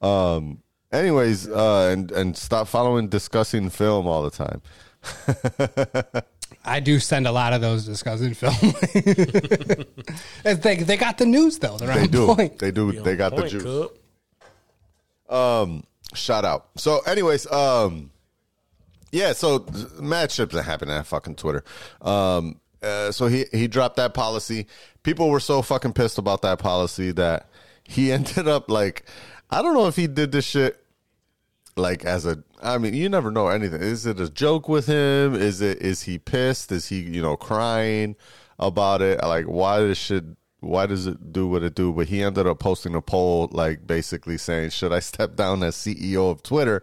Um. 0.00 0.62
Anyways, 0.92 1.48
uh, 1.48 1.90
and 1.92 2.12
and 2.12 2.36
stop 2.36 2.68
following 2.68 3.08
discussing 3.08 3.70
film 3.70 4.06
all 4.06 4.22
the 4.22 4.30
time. 4.30 4.62
I 6.66 6.80
do 6.80 6.98
send 6.98 7.26
a 7.26 7.32
lot 7.32 7.52
of 7.52 7.60
those 7.60 7.84
discussing 7.84 8.34
film. 8.34 8.54
they, 10.42 10.76
they 10.76 10.96
got 10.96 11.16
the 11.18 11.26
news 11.26 11.58
though. 11.58 11.76
They're 11.78 11.94
They 11.94 12.00
on 12.02 12.08
do. 12.08 12.26
point. 12.34 12.58
They 12.58 12.70
do. 12.70 12.92
Be 12.92 12.98
They 12.98 13.16
got 13.16 13.30
the 13.36 13.42
point, 13.42 13.50
juice. 13.52 13.88
Cub. 15.28 15.84
Shout 16.14 16.44
out. 16.44 16.68
So, 16.76 17.00
anyways, 17.00 17.50
um, 17.50 18.10
yeah. 19.12 19.32
So 19.32 19.60
matchups 19.60 20.52
that 20.52 20.62
happened 20.62 20.90
at 20.92 21.06
fucking 21.06 21.36
Twitter. 21.36 21.64
Um, 22.00 22.60
uh, 22.82 23.10
so 23.12 23.26
he 23.26 23.46
he 23.52 23.68
dropped 23.68 23.96
that 23.96 24.14
policy. 24.14 24.66
People 25.02 25.30
were 25.30 25.40
so 25.40 25.62
fucking 25.62 25.92
pissed 25.92 26.18
about 26.18 26.42
that 26.42 26.58
policy 26.58 27.12
that 27.12 27.48
he 27.84 28.12
ended 28.12 28.48
up 28.48 28.70
like, 28.70 29.04
I 29.50 29.62
don't 29.62 29.74
know 29.74 29.86
if 29.86 29.96
he 29.96 30.06
did 30.06 30.32
this 30.32 30.44
shit 30.44 30.82
like 31.76 32.04
as 32.04 32.24
a 32.24 32.42
I 32.62 32.78
mean, 32.78 32.94
you 32.94 33.08
never 33.08 33.30
know 33.30 33.48
anything. 33.48 33.80
Is 33.80 34.06
it 34.06 34.20
a 34.20 34.30
joke 34.30 34.68
with 34.68 34.86
him? 34.86 35.34
Is 35.34 35.60
it 35.60 35.82
is 35.82 36.02
he 36.02 36.18
pissed? 36.18 36.72
Is 36.72 36.88
he, 36.88 37.00
you 37.00 37.22
know, 37.22 37.36
crying 37.36 38.16
about 38.58 39.02
it? 39.02 39.22
Like 39.22 39.46
why 39.46 39.80
does 39.80 39.98
shit 39.98 40.24
why 40.60 40.86
does 40.86 41.06
it 41.06 41.32
do 41.32 41.46
what 41.46 41.62
it 41.62 41.74
do? 41.74 41.92
But 41.92 42.08
he 42.08 42.22
ended 42.22 42.46
up 42.46 42.58
posting 42.58 42.94
a 42.94 43.02
poll 43.02 43.48
like 43.52 43.86
basically 43.86 44.38
saying, 44.38 44.70
Should 44.70 44.92
I 44.92 45.00
step 45.00 45.36
down 45.36 45.62
as 45.62 45.76
CEO 45.76 46.30
of 46.30 46.42
Twitter? 46.42 46.82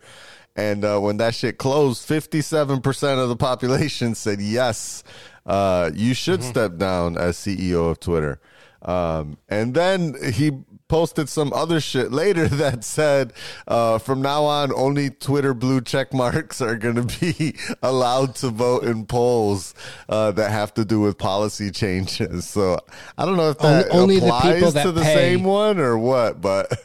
And 0.55 0.85
uh, 0.85 0.99
when 0.99 1.17
that 1.17 1.33
shit 1.33 1.57
closed, 1.57 2.07
57% 2.07 3.17
of 3.17 3.29
the 3.29 3.35
population 3.35 4.13
said 4.15 4.39
yes, 4.39 5.03
uh, 5.45 5.89
you 5.93 6.13
should 6.13 6.43
step 6.43 6.77
down 6.77 7.17
as 7.17 7.37
CEO 7.37 7.89
of 7.89 7.99
Twitter. 7.99 8.39
Um, 8.83 9.37
and 9.49 9.73
then 9.73 10.15
he 10.33 10.51
posted 10.89 11.27
some 11.29 11.51
other 11.53 11.79
shit 11.79 12.11
later 12.11 12.47
that 12.63 12.83
said, 12.83 13.33
uh, 13.67 13.97
from 13.97 14.21
now 14.21 14.43
on, 14.43 14.71
only 14.73 15.09
Twitter 15.09 15.53
blue 15.53 15.81
check 15.81 16.13
marks 16.13 16.61
are 16.61 16.75
going 16.75 16.95
to 17.07 17.19
be 17.19 17.55
allowed 17.81 18.35
to 18.35 18.49
vote 18.49 18.83
in 18.83 19.05
polls 19.05 19.73
uh, 20.09 20.31
that 20.31 20.51
have 20.51 20.73
to 20.75 20.85
do 20.85 20.99
with 20.99 21.17
policy 21.17 21.71
changes. 21.71 22.47
So 22.47 22.77
I 23.17 23.25
don't 23.25 23.37
know 23.37 23.49
if 23.49 23.57
that 23.59 23.89
Only- 23.89 24.17
only 24.17 24.17
applies 24.17 24.55
people 24.55 24.71
that 24.71 24.83
to 24.83 24.91
the 24.91 25.01
pay. 25.01 25.15
same 25.15 25.43
one 25.43 25.79
or 25.79 25.97
what, 25.97 26.41
but 26.41 26.71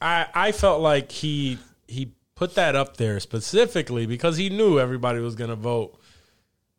I 0.00 0.26
I 0.34 0.52
felt 0.52 0.80
like 0.82 1.10
he 1.12 1.58
he 1.86 2.12
put 2.34 2.54
that 2.56 2.76
up 2.76 2.96
there 2.98 3.18
specifically 3.20 4.04
because 4.06 4.36
he 4.36 4.50
knew 4.50 4.78
everybody 4.78 5.20
was 5.20 5.34
gonna 5.34 5.56
vote 5.56 5.98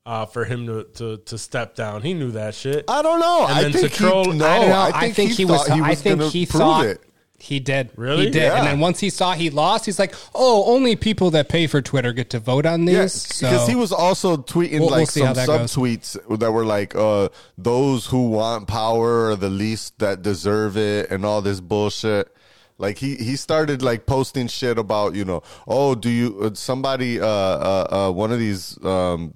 uh, 0.08 0.26
for 0.26 0.46
him 0.46 0.66
to, 0.68 0.86
to 0.96 1.18
to 1.18 1.38
step 1.38 1.76
down. 1.76 2.02
He 2.02 2.14
knew 2.14 2.32
that 2.32 2.56
shit. 2.56 2.86
I 2.88 3.02
don't 3.02 3.20
know. 3.20 3.46
And 3.46 3.58
I 3.58 3.64
then 3.64 3.74
think 3.74 3.92
to 3.92 3.98
troll- 3.98 4.32
he, 4.32 4.38
no, 4.38 4.48
I 4.48 4.60
don't 4.60 4.70
know. 4.70 4.92
I 4.94 5.12
think, 5.12 5.34
he, 5.34 5.44
was. 5.44 5.68
thought 5.68 5.76
he 5.76 5.82
was 5.82 5.90
I 5.90 5.96
think 5.96 6.22
he 6.24 6.46
thought 6.46 6.86
it. 6.86 7.02
he 7.38 7.60
did. 7.60 7.92
Really? 7.98 8.26
He 8.26 8.32
did. 8.32 8.44
Yeah. 8.44 8.58
And 8.58 8.66
then 8.68 8.80
once 8.80 9.02
he 9.02 9.10
saw 9.10 9.34
he 9.34 9.50
lost, 9.50 9.86
he's 9.86 10.00
like, 10.00 10.16
"Oh, 10.34 10.74
only 10.74 10.96
people 10.96 11.32
that 11.32 11.50
pay 11.50 11.68
for 11.68 11.82
Twitter 11.82 12.14
get 12.14 12.30
to 12.30 12.40
vote 12.40 12.66
on 12.66 12.86
these." 12.86 12.96
Yeah, 12.96 13.08
so 13.08 13.50
because 13.50 13.68
he 13.68 13.76
was 13.76 13.92
also 13.92 14.38
tweeting 14.38 14.80
We'll- 14.80 14.90
we'll 14.92 15.00
like 15.00 15.12
some 15.12 15.34
that 15.34 15.46
goes. 15.46 16.18
that 16.40 16.52
were 16.54 16.66
like, 16.66 16.96
uh, 16.96 17.28
"Those 17.58 18.06
who 18.06 18.30
want 18.30 18.70
power 18.70 19.32
are 19.32 19.36
the 19.36 19.50
least 19.50 20.00
that 20.00 20.22
deserve 20.22 20.78
it," 20.78 21.12
and 21.12 21.26
all 21.26 21.42
this 21.42 21.60
bullshit. 21.60 22.34
Like 22.78 22.98
he 23.00 23.16
he 23.16 23.36
started 23.36 23.82
like 23.82 24.06
posting 24.06 24.48
shit 24.48 24.78
about 24.78 25.16
you 25.16 25.26
know, 25.26 25.44
oh, 25.68 25.96
do 25.96 26.10
you 26.10 26.40
uh, 26.44 26.54
somebody 26.54 27.20
uh 27.20 27.26
uh, 27.28 27.88
uh 28.08 28.12
one 28.12 28.32
of 28.32 28.40
these 28.40 28.82
um 28.86 29.34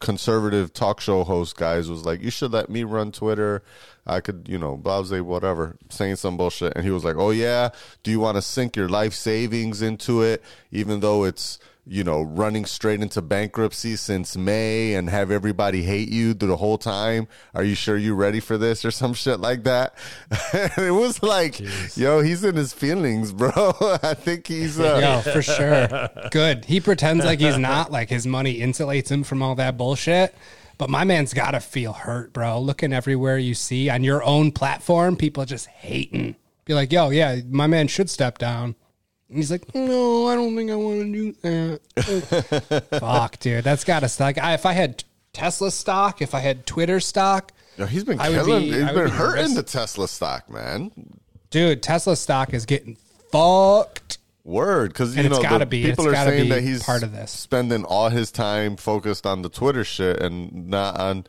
conservative 0.00 0.72
talk 0.72 1.00
show 1.00 1.24
host 1.24 1.56
guys 1.56 1.88
was 1.88 2.04
like, 2.04 2.22
"You 2.22 2.30
should 2.30 2.52
let 2.52 2.68
me 2.68 2.84
run 2.84 3.12
Twitter. 3.12 3.62
I 4.06 4.20
could, 4.20 4.46
you 4.48 4.58
know, 4.58 4.76
blah 4.76 5.02
whatever." 5.02 5.76
Saying 5.88 6.16
some 6.16 6.36
bullshit, 6.36 6.74
and 6.76 6.84
he 6.84 6.90
was 6.90 7.04
like, 7.04 7.16
"Oh 7.16 7.30
yeah, 7.30 7.70
do 8.02 8.10
you 8.10 8.20
want 8.20 8.36
to 8.36 8.42
sink 8.42 8.76
your 8.76 8.88
life 8.88 9.14
savings 9.14 9.82
into 9.82 10.22
it, 10.22 10.42
even 10.70 11.00
though 11.00 11.24
it's." 11.24 11.58
You 11.88 12.04
know, 12.04 12.22
running 12.22 12.66
straight 12.66 13.00
into 13.00 13.22
bankruptcy 13.22 13.96
since 13.96 14.36
May 14.36 14.94
and 14.94 15.08
have 15.08 15.30
everybody 15.30 15.82
hate 15.82 16.10
you 16.10 16.34
the 16.34 16.56
whole 16.56 16.76
time. 16.78 17.28
Are 17.54 17.64
you 17.64 17.74
sure 17.74 17.96
you're 17.96 18.14
ready 18.14 18.40
for 18.40 18.58
this 18.58 18.84
or 18.84 18.90
some 18.92 19.14
shit 19.14 19.40
like 19.40 19.64
that? 19.64 19.94
it 20.52 20.94
was 20.94 21.22
like, 21.22 21.60
yo, 21.96 22.20
he's 22.20 22.44
in 22.44 22.56
his 22.56 22.72
feelings, 22.72 23.32
bro. 23.32 23.50
I 24.02 24.14
think 24.14 24.46
he's, 24.46 24.78
uh, 24.78 25.22
Yo, 25.24 25.32
for 25.32 25.42
sure. 25.42 26.08
Good. 26.30 26.66
He 26.66 26.80
pretends 26.80 27.24
like 27.24 27.40
he's 27.40 27.58
not, 27.58 27.90
like 27.90 28.10
his 28.10 28.26
money 28.26 28.60
insulates 28.60 29.10
him 29.10 29.24
from 29.24 29.42
all 29.42 29.54
that 29.54 29.76
bullshit. 29.76 30.34
But 30.78 30.90
my 30.90 31.02
man's 31.02 31.34
got 31.34 31.50
to 31.50 31.60
feel 31.60 31.92
hurt, 31.92 32.32
bro. 32.32 32.60
Looking 32.60 32.92
everywhere 32.92 33.36
you 33.36 33.54
see 33.54 33.90
on 33.90 34.04
your 34.04 34.22
own 34.22 34.52
platform, 34.52 35.16
people 35.16 35.44
just 35.44 35.66
hating. 35.66 36.36
Be 36.64 36.74
like, 36.74 36.92
yo, 36.92 37.10
yeah, 37.10 37.40
my 37.48 37.66
man 37.66 37.88
should 37.88 38.08
step 38.08 38.38
down. 38.38 38.76
And 39.28 39.36
he's 39.36 39.50
like, 39.50 39.74
no, 39.74 40.26
I 40.28 40.34
don't 40.34 40.56
think 40.56 40.70
I 40.70 40.74
want 40.74 41.00
to 41.00 41.12
do 41.12 41.32
that. 41.42 42.86
Fuck, 43.00 43.38
dude. 43.40 43.62
That's 43.64 43.84
got 43.84 44.00
to 44.02 44.22
like. 44.22 44.38
I, 44.38 44.54
if 44.54 44.64
I 44.64 44.72
had 44.72 45.04
Tesla 45.32 45.70
stock, 45.70 46.22
if 46.22 46.34
I 46.34 46.40
had 46.40 46.66
Twitter 46.66 46.98
stock, 47.00 47.52
Yo, 47.76 47.86
he's 47.86 48.04
been 48.04 48.18
I 48.20 48.30
would 48.30 48.44
killing. 48.46 48.62
be- 48.64 48.72
he's 48.72 48.82
I 48.82 48.92
would 48.92 48.94
been 48.94 49.04
be 49.04 49.10
hurting 49.10 49.42
nervous. 49.42 49.54
the 49.54 49.62
Tesla 49.64 50.08
stock, 50.08 50.50
man. 50.50 50.90
dude, 51.50 51.82
Tesla 51.82 52.16
stock 52.16 52.54
is 52.54 52.64
getting 52.66 52.96
fucked. 53.30 54.18
Word, 54.44 54.92
because 54.94 55.14
you 55.14 55.22
And 55.22 55.26
it's 55.30 55.36
know 55.36 55.42
gotta 55.42 55.58
the 55.60 55.66
be- 55.66 55.82
people 55.84 56.06
it's 56.06 56.08
are 56.08 56.12
gotta 56.12 56.30
saying 56.30 56.44
be 56.44 56.48
that 56.48 56.62
he's 56.62 56.82
part 56.82 57.02
of 57.02 57.12
this. 57.12 57.30
spending 57.30 57.84
all 57.84 58.08
his 58.08 58.32
time 58.32 58.76
focused 58.78 59.26
on 59.26 59.42
the 59.42 59.50
Twitter 59.50 59.84
shit 59.84 60.22
and 60.22 60.68
not 60.68 60.98
on 60.98 61.26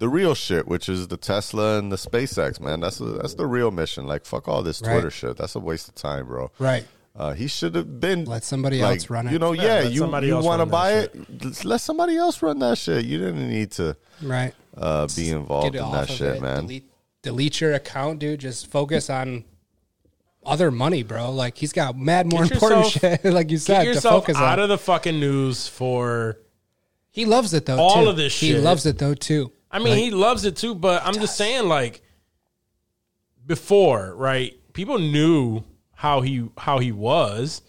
the 0.00 0.08
real 0.08 0.34
shit, 0.34 0.66
which 0.66 0.88
is 0.88 1.06
the 1.06 1.16
Tesla 1.16 1.78
and 1.78 1.92
the 1.92 1.96
SpaceX. 1.96 2.58
Man, 2.60 2.80
that's 2.80 2.98
that's 2.98 3.34
the 3.34 3.46
real 3.46 3.70
mission. 3.70 4.06
Like 4.08 4.24
fuck 4.26 4.48
all 4.48 4.62
this 4.62 4.82
Right. 4.82 4.92
Twitter 4.94 5.10
shit. 5.12 5.36
That's 5.36 5.54
a 5.54 5.60
waste 5.60 5.88
of 5.88 5.94
time, 5.94 6.26
bro. 6.26 6.50
Right. 6.58 6.84
Uh, 7.18 7.32
he 7.32 7.46
should 7.46 7.74
have 7.74 7.98
been 7.98 8.26
Let 8.26 8.44
somebody 8.44 8.82
like, 8.82 8.96
else 8.98 9.08
run 9.08 9.26
it. 9.26 9.32
You 9.32 9.38
know, 9.38 9.52
Yeah, 9.52 9.80
yeah, 9.80 9.88
you 9.88 10.04
you 10.22 10.36
want 10.38 10.60
to 10.60 10.66
buy 10.66 10.92
it? 10.98 11.42
Let's 11.42 11.64
Let 11.64 11.80
somebody 11.80 12.16
else 12.16 12.42
run 12.42 12.58
that 12.58 12.76
shit. 12.76 13.06
You 13.06 13.16
didn't 13.18 13.48
need 13.48 13.70
to 13.72 13.96
Right. 14.22 14.52
uh, 14.76 15.08
be 15.16 15.30
involved 15.30 15.74
in 15.74 15.90
that 15.92 16.10
shit, 16.10 16.36
it. 16.36 16.42
man. 16.42 16.62
Delete, 16.62 16.90
delete 17.22 17.60
your 17.62 17.72
account, 17.72 18.18
dude. 18.18 18.40
Just 18.40 18.66
focus 18.66 19.08
on 19.08 19.44
other 20.44 20.70
money, 20.70 21.02
bro. 21.02 21.30
Like 21.32 21.56
he's 21.56 21.72
got 21.72 21.96
mad 21.96 22.30
more 22.30 22.42
Get 22.42 22.52
important 22.52 22.94
yourself- 22.94 23.20
shit, 23.22 23.32
like 23.32 23.50
you 23.50 23.56
Get 23.56 23.62
said, 23.62 23.82
to 23.84 23.88
yourself 23.88 24.24
focus 24.24 24.36
out 24.36 24.58
on. 24.58 24.64
of 24.64 24.68
the 24.68 24.78
fucking 24.78 25.18
news 25.18 25.66
for. 25.68 26.36
he 27.10 27.24
loves 27.24 27.54
it 27.54 27.64
though. 27.64 27.78
all 27.78 28.02
too. 28.04 28.10
of 28.10 28.16
this 28.16 28.38
He 28.38 28.54
loves 28.58 28.84
it 28.84 28.98
though 28.98 29.14
too. 29.14 29.52
I 29.70 29.78
mean, 29.78 29.96
he 29.96 30.10
loves 30.10 30.44
it 30.44 30.54
too, 30.56 30.74
but 30.74 31.02
I'm 31.04 31.14
just 31.14 31.36
saying, 31.36 31.66
like, 31.68 32.00
before, 33.44 34.14
right? 34.14 34.54
People 34.72 34.98
knew 34.98 35.64
how 35.96 36.20
he 36.20 36.48
how 36.58 36.78
he 36.78 36.92
was, 36.92 37.62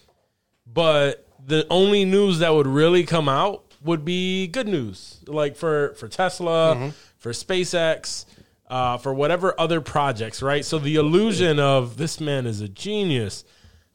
but 0.66 1.26
the 1.44 1.66
only 1.70 2.04
news 2.04 2.38
that 2.38 2.54
would 2.54 2.66
really 2.66 3.04
come 3.04 3.28
out 3.28 3.64
would 3.82 4.04
be 4.04 4.46
good 4.46 4.68
news, 4.68 5.24
like 5.26 5.56
for 5.56 5.94
for 5.94 6.08
Tesla, 6.08 6.92
for 7.16 7.32
SpaceX, 7.32 8.26
uh, 8.68 8.98
for 8.98 9.12
whatever 9.14 9.58
other 9.58 9.80
projects, 9.80 10.42
right? 10.42 10.64
So 10.64 10.78
the 10.78 10.96
illusion 10.96 11.58
of 11.58 11.96
this 11.96 12.20
man 12.20 12.46
is 12.46 12.60
a 12.60 12.68
genius 12.68 13.44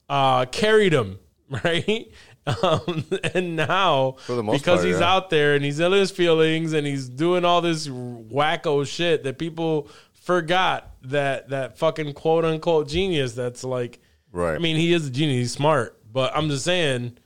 uh, 0.10 0.46
carried 0.46 0.94
him, 0.94 1.20
right? 1.64 2.12
Um, 2.46 3.06
and 3.34 3.56
now, 3.56 4.16
For 4.26 4.36
the 4.36 4.44
most 4.44 4.60
because 4.60 4.80
part, 4.80 4.88
he's 4.88 5.00
yeah. 5.00 5.14
out 5.14 5.30
there 5.30 5.56
and 5.56 5.64
he's 5.64 5.80
in 5.80 5.94
his 5.94 6.12
feelings 6.12 6.74
and 6.74 6.86
he's 6.86 7.08
doing 7.08 7.46
all 7.46 7.62
this 7.62 7.88
wacko 7.88 8.86
shit 8.86 9.24
that 9.24 9.38
people 9.38 9.88
forgot 10.12 10.92
that 11.04 11.50
that 11.50 11.78
fucking 11.78 12.14
quote 12.14 12.44
unquote 12.46 12.88
genius 12.88 13.34
that's 13.34 13.64
like 13.64 14.00
Right. 14.34 14.56
I 14.56 14.58
mean 14.58 14.76
he 14.76 14.92
is 14.94 15.08
a 15.08 15.10
genius, 15.10 15.38
he's 15.38 15.52
smart, 15.54 15.98
but 16.12 16.36
I'm 16.36 16.50
just 16.50 16.66
saying 16.66 17.18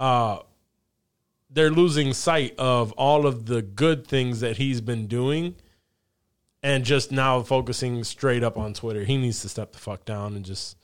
uh 0.00 0.38
they're 1.50 1.70
losing 1.70 2.12
sight 2.14 2.54
of 2.58 2.92
all 2.92 3.26
of 3.26 3.46
the 3.46 3.60
good 3.62 4.06
things 4.06 4.40
that 4.40 4.56
he's 4.56 4.80
been 4.80 5.06
doing 5.06 5.54
and 6.62 6.84
just 6.84 7.12
now 7.12 7.42
focusing 7.42 8.02
straight 8.04 8.42
up 8.42 8.56
on 8.56 8.72
Twitter. 8.72 9.04
He 9.04 9.16
needs 9.18 9.40
to 9.42 9.48
step 9.48 9.72
the 9.72 9.78
fuck 9.78 10.04
down 10.06 10.34
and 10.36 10.44
just 10.44 10.76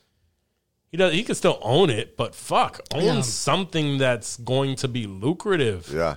he 0.91 0.97
does 0.97 1.13
he 1.15 1.23
can 1.23 1.35
still 1.37 1.59
own 1.63 1.89
it, 1.89 2.17
but 2.17 2.35
fuck, 2.35 2.81
own 2.93 3.03
Yeah. 3.05 3.21
something 3.23 3.99
that's 3.99 4.37
going 4.39 4.75
to 4.77 4.89
be 4.89 5.07
lucrative. 5.07 5.89
Yeah, 5.95 6.17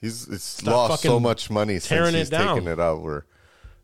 he's 0.00 0.28
it's 0.28 0.44
Stop 0.44 0.90
lost 0.90 1.02
so 1.02 1.18
much 1.20 1.50
money 1.50 1.74
since 1.74 1.88
tearing 1.88 2.14
he's 2.14 2.28
it 2.28 2.30
down. 2.30 2.56
taken 2.56 2.68
it 2.72 2.78
over. 2.78 3.26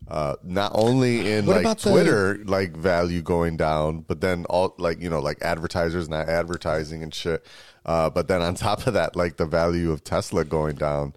Uh, 0.09 0.35
not 0.43 0.71
only 0.73 1.31
in 1.31 1.45
What 1.45 1.57
like 1.57 1.61
about 1.63 1.79
the- 1.79 1.91
Twitter, 1.91 2.39
like 2.45 2.75
value 2.75 3.21
going 3.21 3.57
down, 3.57 3.99
but 4.01 4.21
then 4.21 4.45
all 4.45 4.73
like 4.79 4.99
you 5.01 5.09
know 5.09 5.19
like 5.19 5.41
advertisers 5.41 6.09
not 6.09 6.27
advertising 6.27 7.03
and 7.03 7.13
shit. 7.13 7.45
Uh, 7.85 8.09
but 8.09 8.27
then 8.27 8.41
on 8.41 8.55
top 8.67 8.87
of 8.87 8.93
that, 8.95 9.15
like 9.15 9.37
the 9.37 9.45
value 9.45 9.91
of 9.91 10.03
Tesla 10.03 10.43
going 10.43 10.75
down 10.75 11.13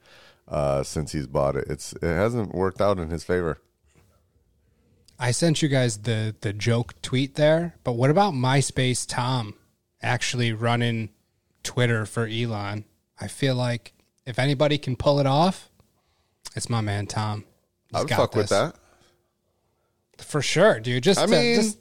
uh, 0.48 0.82
since 0.82 1.12
he's 1.12 1.27
bought 1.27 1.56
it. 1.56 1.66
It's 1.69 1.94
it 1.94 2.02
hasn't 2.02 2.55
worked 2.55 2.81
out 2.82 2.98
in 2.98 3.09
his 3.09 3.24
favor. 3.24 3.59
I 5.19 5.31
sent 5.31 5.62
you 5.62 5.69
guys 5.69 5.98
the 5.98 6.35
the 6.40 6.52
joke 6.52 7.01
tweet 7.01 7.36
there, 7.36 7.77
but 7.85 7.93
what 7.93 8.10
about 8.10 8.35
MySpace 8.35 9.06
Tom 9.09 9.55
actually 10.02 10.52
running 10.52 11.10
Twitter 11.62 12.05
for 12.05 12.27
Elon? 12.27 12.85
I 13.20 13.28
feel 13.28 13.55
like 13.55 13.94
if 14.27 14.39
anybody 14.39 14.78
can 14.78 14.97
pull 14.97 15.19
it 15.20 15.27
off, 15.27 15.70
it's 16.56 16.69
my 16.69 16.81
man 16.81 17.06
Tom. 17.06 17.44
He's 17.89 17.97
I 17.97 18.01
would 18.01 18.10
fuck 18.10 18.35
with 18.35 18.48
that. 18.48 18.74
For 20.19 20.43
sure, 20.43 20.81
dude. 20.81 21.03
Just 21.03 21.21
I 21.21 21.27
to- 21.27 21.31
mean- 21.33 21.57
just 21.57 21.79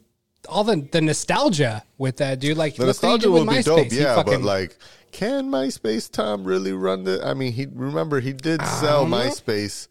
all 0.50 0.64
the 0.64 0.88
the 0.92 1.02
nostalgia 1.02 1.84
with 1.98 2.18
that, 2.18 2.40
dude. 2.40 2.58
Like 2.58 2.76
The 2.76 2.86
look 2.88 3.02
what 3.02 3.10
he 3.10 3.18
nostalgia 3.18 3.32
with 3.32 3.48
be 3.48 3.56
MySpace. 3.56 3.64
dope, 3.90 3.92
yeah. 3.92 4.16
fucking- 4.16 4.34
But 4.34 4.42
like, 4.42 4.78
can 5.12 5.50
MySpace 5.52 6.10
Tom 6.12 6.44
really 6.44 6.74
run 6.74 7.04
the? 7.04 7.22
I 7.26 7.34
mean, 7.34 7.52
he 7.54 7.68
remember 7.72 8.20
he 8.22 8.34
did 8.34 8.62
sell 8.66 9.02
don't. 9.08 9.12
MySpace 9.12 9.88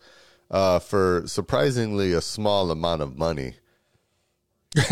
uh, 0.50 0.78
for 0.80 1.22
surprisingly 1.26 2.12
a 2.12 2.20
small 2.20 2.70
amount 2.70 3.02
of 3.02 3.16
money. 3.16 3.54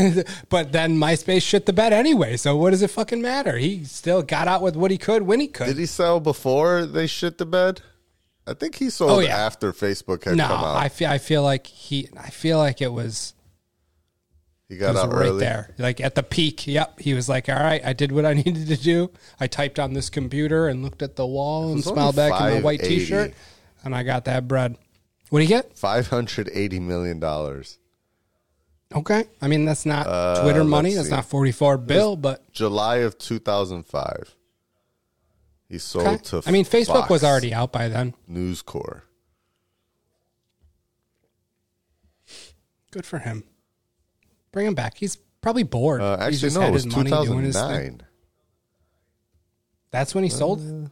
but 0.49 0.73
then 0.73 0.97
MySpace 0.99 1.43
shit 1.43 1.66
the 1.66 1.73
bed 1.73 1.93
anyway. 1.93 2.37
So 2.37 2.57
what 2.57 2.70
does 2.70 2.83
it 2.83 2.91
fucking 2.91 3.23
matter? 3.23 3.57
He 3.59 3.85
still 3.85 4.23
got 4.23 4.49
out 4.49 4.61
with 4.61 4.75
what 4.77 4.91
he 4.91 4.99
could 4.99 5.23
when 5.23 5.39
he 5.41 5.47
could. 5.47 5.69
Did 5.69 5.79
he 5.79 5.87
sell 5.87 6.19
before 6.20 6.85
they 6.85 7.07
shit 7.07 7.39
the 7.39 7.47
bed? 7.47 7.81
I 8.47 8.55
think 8.55 8.77
he 8.77 8.91
sold 8.91 9.11
Oh, 9.12 9.19
yeah. 9.20 9.37
after 9.37 9.73
Facebook 9.73 10.25
had 10.25 10.37
no, 10.37 10.47
come 10.49 10.65
out. 10.65 10.77
I 10.77 10.89
feel 10.89 11.11
I 11.11 11.19
feel 11.19 11.43
like 11.43 11.66
he. 11.66 12.09
I 12.19 12.31
feel 12.31 12.59
like 12.59 12.81
it 12.81 12.93
was. 12.93 13.35
He 14.69 14.74
He 14.74 14.81
got 14.81 14.97
out 14.97 15.12
right 15.12 15.28
early. 15.28 15.40
there, 15.40 15.74
like 15.78 15.99
at 16.01 16.15
the 16.15 16.23
peak. 16.23 16.66
Yep, 16.66 17.01
he 17.01 17.15
was 17.15 17.27
like, 17.28 17.49
"All 17.49 17.55
right, 17.57 17.81
I 17.85 17.95
did 17.95 18.12
what 18.12 18.27
I 18.27 18.35
needed 18.45 18.69
to 18.69 18.77
do. 18.77 19.11
I 19.40 19.47
typed 19.47 19.78
on 19.78 19.95
this 19.95 20.11
computer 20.11 20.69
and 20.69 20.82
looked 20.82 21.01
at 21.03 21.16
the 21.16 21.27
wall 21.27 21.62
and 21.65 21.70
only 21.70 21.82
smiled 21.82 22.16
back 22.16 22.32
in 22.32 22.39
my 22.39 22.61
white 22.61 22.81
580. 22.81 22.89
T-shirt, 22.99 23.35
and 23.85 23.95
I 23.95 24.03
got 24.03 24.27
that 24.27 24.47
bread." 24.47 24.77
What 25.31 25.40
do 25.40 25.43
you 25.43 25.49
get? 25.49 25.77
Five 25.77 26.09
hundred 26.09 26.51
eighty 26.53 26.81
million 26.81 27.19
dollars. 27.19 27.78
Okay, 28.95 29.24
I 29.43 29.49
mean 29.49 29.65
that's 29.66 29.85
not 29.85 30.05
Twitter 30.43 30.61
Uh, 30.61 30.65
let's 30.65 30.70
money. 30.70 30.95
That's 30.95 31.09
see. 31.09 31.15
not 31.15 31.27
forty-four 31.27 31.77
bill, 31.78 32.16
but 32.16 32.51
July 32.53 32.97
of 32.99 33.19
two 33.19 33.39
thousand 33.39 33.85
five. 33.86 34.35
He 35.69 35.78
sold 35.78 36.07
okay. 36.07 36.16
to. 36.24 36.43
I 36.47 36.51
mean, 36.51 36.65
Facebook 36.65 37.11
was 37.11 37.23
already 37.23 37.53
out 37.53 37.73
by 37.73 37.89
then. 37.89 38.15
News 38.27 38.62
Corps. 38.62 39.05
Good 42.90 43.05
for 43.05 43.19
him. 43.19 43.45
Bring 44.53 44.66
him 44.66 44.75
back. 44.75 44.97
He's 44.97 45.16
probably 45.41 45.62
bored. 45.62 46.01
Uh, 46.01 46.16
He's 46.16 46.20
actually, 46.20 46.39
just 46.39 46.57
no, 46.57 46.61
had 46.62 46.70
it 46.70 46.73
was 46.73 46.85
his 46.85 46.95
two 46.95 47.05
money 47.05 47.27
doing 47.27 47.45
his 47.45 47.57
thing. 47.57 47.69
nine. 47.69 48.03
That's 49.91 50.15
when 50.15 50.25
he 50.25 50.31
sold. 50.31 50.61
Uh, 50.61 50.89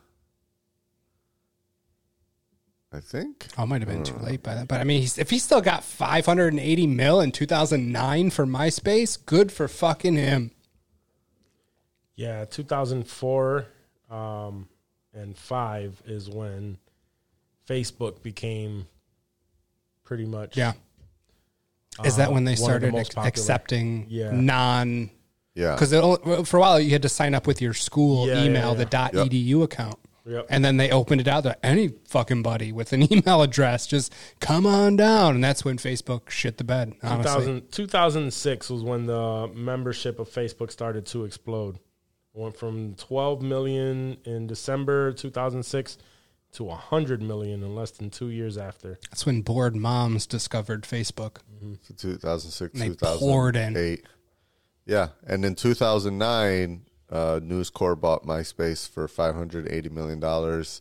I 2.96 3.00
think. 3.00 3.46
Oh, 3.58 3.64
it 3.64 3.66
might 3.66 3.82
have 3.82 3.90
been 3.90 4.04
too 4.04 4.16
late 4.16 4.42
by 4.42 4.54
then. 4.54 4.66
But 4.66 4.80
I 4.80 4.84
mean, 4.84 5.02
he's, 5.02 5.18
if 5.18 5.28
he 5.28 5.38
still 5.38 5.60
got 5.60 5.84
580 5.84 6.86
mil 6.86 7.20
in 7.20 7.30
2009 7.30 8.30
for 8.30 8.46
MySpace, 8.46 9.18
good 9.26 9.52
for 9.52 9.68
fucking 9.68 10.14
him. 10.14 10.52
Yeah, 12.14 12.46
2004 12.46 13.66
um, 14.10 14.68
and 15.12 15.36
5 15.36 16.02
is 16.06 16.30
when 16.30 16.78
Facebook 17.68 18.22
became 18.22 18.86
pretty 20.04 20.24
much. 20.24 20.56
Yeah. 20.56 20.72
Is 22.04 22.16
that 22.16 22.28
Uh, 22.28 22.32
when 22.32 22.44
they 22.44 22.54
one 22.56 22.74
of 22.74 22.80
the 22.82 22.90
started 22.90 22.94
ex- 22.94 23.08
popular. 23.10 23.28
accepting 23.28 24.06
Yeah. 24.08 24.30
non? 24.32 25.10
Yeah. 25.54 25.74
Because 25.74 25.90
for 26.48 26.56
a 26.58 26.60
while 26.60 26.78
you 26.80 26.90
had 26.90 27.02
to 27.02 27.08
sign 27.08 27.34
up 27.34 27.46
with 27.46 27.62
your 27.62 27.72
school 27.74 28.26
Yeah, 28.28 28.44
email, 28.44 28.70
yeah, 28.72 28.74
the 28.78 28.84
dot 28.84 29.14
Yep. 29.14 29.28
.edu 29.28 29.62
account. 29.62 29.98
Yep. 30.28 30.46
And 30.50 30.64
then 30.64 30.76
they 30.76 30.90
opened 30.90 31.20
it 31.20 31.28
out 31.28 31.44
to 31.44 31.56
any 31.64 31.92
fucking 32.08 32.42
buddy 32.42 32.72
with 32.72 32.92
an 32.92 33.00
email 33.12 33.42
address. 33.42 33.86
Just 33.86 34.12
come 34.40 34.66
on 34.66 34.96
down. 34.96 35.36
And 35.36 35.44
that's 35.44 35.64
when 35.64 35.78
Facebook 35.78 36.28
shit 36.30 36.58
the 36.58 36.64
bed, 36.64 36.94
honestly. 37.02 37.60
2000, 37.62 37.70
2006 37.72 38.68
was 38.68 38.82
when 38.82 39.06
the 39.06 39.48
membership 39.54 40.18
of 40.18 40.28
Facebook 40.28 40.70
started 40.72 41.06
to 41.06 41.24
explode. 41.24 41.76
It 41.76 42.40
went 42.40 42.56
from 42.56 42.94
12 42.96 43.40
million 43.40 44.16
in 44.24 44.46
December 44.48 45.12
2006 45.12 45.96
to 46.56 46.64
100 46.64 47.22
million 47.22 47.62
in 47.62 47.74
less 47.74 47.90
than 47.90 48.10
two 48.10 48.30
years 48.30 48.56
after. 48.56 48.98
That's 49.10 49.26
when 49.26 49.42
bored 49.42 49.76
moms 49.76 50.26
discovered 50.26 50.82
Facebook. 50.84 51.38
So 51.82 51.94
2006, 51.96 52.80
And 52.80 52.94
they 52.94 52.96
poured 53.18 53.56
in. 53.56 53.74
2008. 53.74 54.06
Yeah, 54.86 55.08
and 55.26 55.44
in 55.44 55.54
2009, 55.54 56.82
uh, 57.10 57.40
News 57.42 57.70
Corp 57.70 58.00
bought 58.00 58.24
MySpace 58.24 58.88
for 58.88 59.06
580 59.08 59.88
million 59.90 60.20
dollars, 60.20 60.80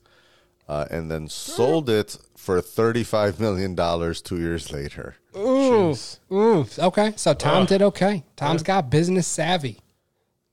uh, 0.68 0.86
and 0.90 1.10
then 1.12 1.28
sold 1.28 1.90
it 1.90 2.18
for 2.38 2.62
35 2.62 3.40
million 3.40 3.76
dollars 3.76 4.22
two 4.22 4.38
years 4.40 4.72
later. 4.72 5.16
Ooh, 5.36 5.96
ooh. 6.32 6.66
Okay, 6.80 7.14
so 7.16 7.34
Tom 7.34 7.66
did 7.66 7.82
okay. 7.82 8.24
Tom's 8.36 8.64
got 8.64 8.90
business 8.90 9.28
savvy. 9.28 9.80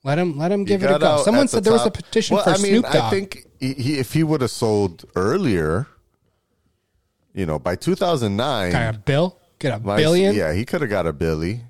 Let 0.03 0.19
him 0.19 0.36
let 0.36 0.51
him 0.51 0.65
give 0.65 0.82
it 0.82 0.90
a 0.90 0.99
go. 0.99 1.23
Someone 1.23 1.44
at 1.44 1.51
the 1.51 1.57
said 1.59 1.65
there 1.65 1.73
was 1.74 1.86
a 1.86 1.90
petition 1.90 2.35
Well, 2.36 2.44
for 2.44 2.51
I 2.51 2.55
mean, 2.55 2.73
Snoop 2.73 2.85
Dogg. 2.86 2.97
I 2.97 3.11
think 3.11 3.47
he, 3.62 3.74
he, 3.74 3.98
if 3.98 4.12
he 4.12 4.22
would 4.24 4.40
have 4.40 4.51
sold 4.51 5.05
earlier, 5.14 5.86
you 7.34 7.47
know, 7.47 7.59
by 7.59 7.76
2009, 7.76 8.72
Got 8.72 8.94
a 8.94 8.98
bill, 8.98 9.39
get 9.59 9.72
a 9.72 9.78
My- 9.82 9.97
billion. 9.97 10.34
Yeah, 10.34 10.52
he 10.52 10.64
could 10.64 10.80
have 10.80 10.90
got 10.90 11.06
a 11.06 11.12
Billy. 11.12 11.60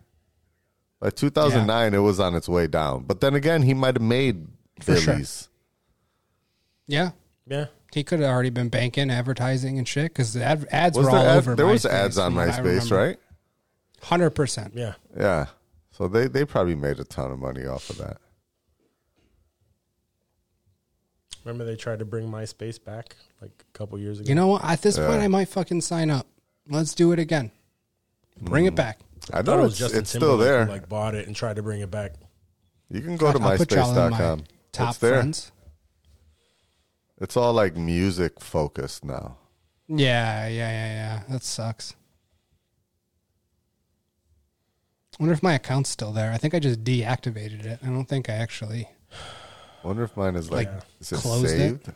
By 1.01 1.11
2009, 1.11 1.95
it 1.95 1.99
was 1.99 2.19
on 2.21 2.35
its 2.35 2.49
way 2.49 2.67
down. 2.67 3.05
But 3.05 3.21
then 3.21 3.35
again, 3.35 3.63
he 3.63 3.75
might 3.75 3.95
have 3.97 4.03
made 4.03 4.47
For 4.81 4.97
sure. 4.97 5.21
Yeah. 6.87 7.11
Yeah. 7.47 7.67
He 7.93 8.05
could 8.05 8.21
have 8.21 8.31
already 8.31 8.51
been 8.51 8.69
banking, 8.69 9.11
advertising, 9.11 9.79
and 9.79 9.87
shit 9.87 10.13
because 10.13 10.33
the 10.33 10.45
ad, 10.45 10.67
ads 10.71 10.97
Was 10.97 11.07
were 11.07 11.11
all 11.11 11.17
ad- 11.27 11.37
over. 11.39 11.55
there 11.57 11.67
was 11.67 11.85
ads 11.85 12.17
on 12.19 12.31
from 12.33 12.37
what 12.37 12.49
I 12.49 12.61
MySpace, 12.61 12.91
right? 12.97 13.19
Hundred 14.03 14.31
percent. 14.31 14.73
Yeah. 14.75 14.95
Yeah. 15.17 15.47
So 15.91 16.09
they, 16.09 16.27
they 16.29 16.45
probably 16.45 16.75
made 16.75 16.99
a 17.01 17.05
ton 17.05 17.31
of 17.31 17.39
money 17.39 17.67
off 17.67 17.91
of 17.91 17.99
that. 17.99 18.17
Remember 21.45 21.65
they 21.65 21.77
tried 21.77 21.99
to 21.99 22.05
bring 22.05 22.29
MySpace 22.29 22.83
back 22.83 23.17
like 23.41 23.51
a 23.61 23.79
couple 23.79 23.99
years 23.99 24.21
ago? 24.21 24.29
You 24.29 24.35
know 24.35 24.47
what? 24.49 24.65
At 24.65 24.83
this 24.83 24.97
point, 24.99 25.21
I 25.23 25.29
might 25.29 25.49
fucking 25.49 25.81
sign 25.81 26.11
up. 26.11 26.27
Let's 26.69 26.95
do 26.95 27.13
it 27.13 27.19
again. 27.19 27.51
Bring 28.41 28.65
Mm. 28.65 28.69
it 28.69 28.75
back. 28.77 29.01
I 29.33 29.39
I 29.39 29.43
thought 29.43 29.57
know 29.57 29.61
it 29.61 29.63
was 29.65 29.73
it's, 29.73 29.79
Justin 29.81 30.01
it's 30.01 30.11
still 30.11 30.21
Timberlake 30.21 30.47
there. 30.47 30.65
who, 30.67 30.71
like 30.73 30.89
bought 30.89 31.15
it 31.15 31.27
and 31.27 31.35
tried 31.37 31.57
to 31.57 31.63
bring 31.63 31.81
it 31.81 31.91
back. 31.91 32.13
you 32.91 33.01
can 33.01 33.17
go 33.17 33.33
to 33.33 33.39
I'll 33.41 33.57
put 33.57 33.73
y'all 33.73 33.89
in 33.91 34.11
my 34.11 34.19
myspace.com. 34.19 34.45
top 34.73 34.89
it's 34.91 34.99
there. 34.99 35.15
friends. 35.15 35.53
It's 37.21 37.37
all 37.37 37.53
like 37.53 37.77
music 37.77 38.41
focused 38.41 39.05
now. 39.05 39.37
Yeah, 39.89 40.47
yeah, 40.49 40.71
yeah, 40.71 40.93
yeah. 40.93 41.23
That 41.29 41.43
sucks. 41.43 41.95
I 45.19 45.23
wonder 45.23 45.33
if 45.35 45.43
my 45.43 45.55
account's 45.55 45.91
still 45.91 46.13
there. 46.13 46.33
I 46.33 46.39
think 46.39 46.55
I 46.55 46.59
just 46.59 46.83
deactivated 46.85 47.65
it. 47.67 47.79
I 47.83 47.87
don't 47.87 48.07
think 48.07 48.29
I 48.31 48.35
actually. 48.35 48.89
Wonder 49.85 50.05
if 50.05 50.17
mine 50.17 50.37
is 50.37 50.51
like, 50.51 50.69
Like, 50.73 50.83
is 51.01 51.13
it 51.13 51.19
closed 51.21 51.45
it? 51.47 51.49
saved? 51.49 51.89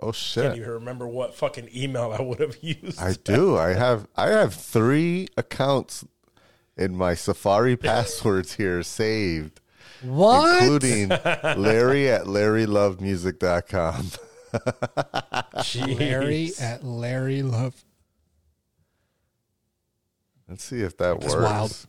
Oh 0.00 0.06
Can't 0.06 0.16
shit. 0.16 0.56
even 0.56 0.70
remember 0.70 1.06
what 1.08 1.34
fucking 1.34 1.70
email 1.74 2.12
I 2.16 2.22
would 2.22 2.38
have 2.40 2.56
used. 2.62 3.00
I 3.00 3.14
do. 3.14 3.56
I 3.56 3.70
have 3.74 4.06
I 4.16 4.28
have 4.28 4.54
three 4.54 5.28
accounts 5.36 6.04
in 6.76 6.94
my 6.96 7.14
Safari 7.14 7.76
passwords 7.88 8.54
here 8.54 8.82
saved. 8.82 9.60
What? 10.02 10.62
including 10.62 11.08
Larry 11.56 12.08
at 12.08 12.26
LarryLoveMusic.com. 12.26 14.10
Larry 15.98 16.52
at 16.60 16.84
Larry 16.84 17.42
Love. 17.42 17.84
Let's 20.48 20.62
see 20.64 20.80
if 20.82 20.96
that 20.98 21.20
That's 21.20 21.34
works. 21.34 21.44
wild. 21.44 21.86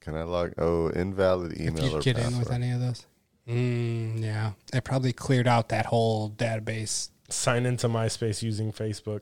Can 0.00 0.14
I 0.14 0.22
log? 0.22 0.54
Oh, 0.58 0.88
invalid 0.88 1.60
email. 1.60 1.68
If 1.68 1.78
email 1.78 1.90
you 1.90 1.96
or 1.98 2.00
get 2.00 2.18
in 2.18 2.38
with 2.38 2.50
any 2.50 2.70
of 2.70 2.80
those. 2.80 3.06
Mm, 3.48 4.22
yeah. 4.22 4.52
I 4.72 4.80
probably 4.80 5.12
cleared 5.12 5.46
out 5.46 5.68
that 5.70 5.86
whole 5.86 6.30
database. 6.30 7.10
Sign 7.28 7.66
into 7.66 7.88
MySpace 7.88 8.42
using 8.42 8.72
Facebook. 8.72 9.20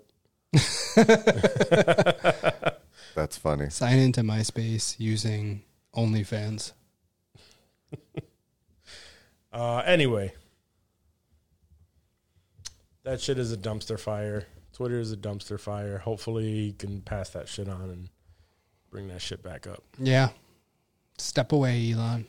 That's 3.15 3.37
funny. 3.37 3.71
Sign 3.71 3.99
into 3.99 4.23
MySpace 4.23 4.97
using 4.99 5.63
OnlyFans. 5.95 6.73
Uh, 9.51 9.79
anyway, 9.87 10.31
that 13.03 13.19
shit 13.21 13.39
is 13.39 13.51
a 13.51 13.57
dumpster 13.57 13.99
fire. 13.99 14.47
Twitter 14.75 15.01
is 15.01 15.11
a 15.11 15.17
dumpster 15.17 15.59
fire. 15.59 15.99
Hopefully, 15.99 16.49
you 16.49 16.73
can 16.75 17.01
pass 17.01 17.31
that 17.31 17.49
shit 17.49 17.69
on 17.69 17.89
and 17.91 18.09
bring 18.91 19.09
that 19.09 19.23
shit 19.23 19.43
back 19.43 19.67
up. 19.67 19.83
Yeah. 19.99 20.29
Step 21.19 21.53
away, 21.53 21.93
Elon. 21.93 22.27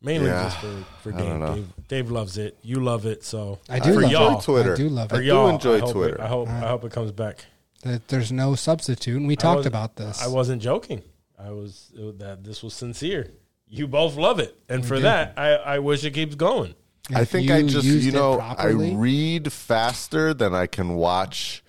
Mainly 0.00 0.26
Yeah. 0.28 0.44
just 0.44 0.58
for, 0.58 0.84
for 1.02 1.14
I 1.14 1.18
don't 1.18 1.28
Dave. 1.30 1.40
know. 1.40 1.54
Dave. 1.54 1.72
Dave 1.88 2.10
loves 2.10 2.36
it. 2.38 2.58
You 2.62 2.80
love 2.80 3.06
it. 3.06 3.22
So 3.24 3.60
I 3.68 3.78
do 3.78 3.90
I 3.90 4.02
love 4.02 4.10
y'all. 4.12 4.38
it. 4.38 4.44
Twitter. 4.44 4.72
I 4.72 4.76
do 4.76 4.88
love 4.88 5.08
for 5.10 5.16
it. 5.16 5.20
do 5.20 5.24
y'all, 5.26 5.48
enjoy 5.48 5.76
I 5.76 5.80
hope 5.80 5.92
Twitter. 5.92 6.14
It, 6.16 6.20
I 6.20 6.26
hope. 6.28 6.48
I 6.48 6.68
hope 6.68 6.84
it 6.84 6.92
comes 6.92 7.12
back. 7.12 7.44
That 7.84 8.08
there's 8.08 8.32
no 8.32 8.54
substitute, 8.54 9.16
and 9.16 9.26
we 9.28 9.34
I 9.34 9.36
talked 9.36 9.56
wasn't- 9.58 9.74
about 9.74 9.96
this. 9.96 10.22
I 10.22 10.26
wasn't 10.28 10.60
joking. 10.62 11.02
I 11.38 11.50
was 11.50 11.90
it- 11.94 12.18
that 12.20 12.42
this 12.44 12.62
was 12.62 12.74
sincere. 12.74 13.30
You 13.68 13.86
both 13.86 14.16
love 14.16 14.38
it, 14.38 14.56
and 14.68 14.84
for 14.84 14.96
do. 14.96 15.02
that, 15.02 15.34
I, 15.38 15.54
I 15.54 15.78
wish 15.78 16.04
it 16.04 16.10
keeps 16.12 16.34
going. 16.34 16.74
I 17.14 17.24
think 17.24 17.50
I 17.50 17.62
just, 17.62 17.84
used 17.86 18.04
you 18.04 18.10
it 18.12 18.14
know, 18.14 18.36
properly- 18.36 18.92
I 18.92 18.94
read 18.96 19.52
faster 19.52 20.34
than 20.34 20.54
I 20.54 20.66
can 20.66 20.94
watch 20.94 21.62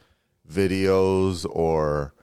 videos 0.52 1.46
or, 1.50 2.14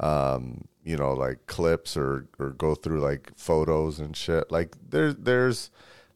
um, 0.00 0.64
you 0.88 0.96
know, 0.96 1.12
like 1.12 1.46
clips 1.46 1.96
or, 1.96 2.26
or 2.38 2.50
go 2.50 2.74
through 2.74 3.00
like 3.00 3.32
photos 3.36 3.98
and 3.98 4.16
shit. 4.16 4.50
Like 4.50 4.76
there, 4.88 5.12
there's, 5.12 5.70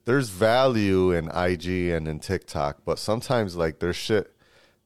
there's 0.05 0.29
value 0.29 1.11
in 1.11 1.29
IG 1.29 1.91
and 1.91 2.07
in 2.07 2.19
TikTok, 2.19 2.79
but 2.85 2.99
sometimes 2.99 3.55
like 3.55 3.79
there's 3.79 3.95
shit, 3.95 4.35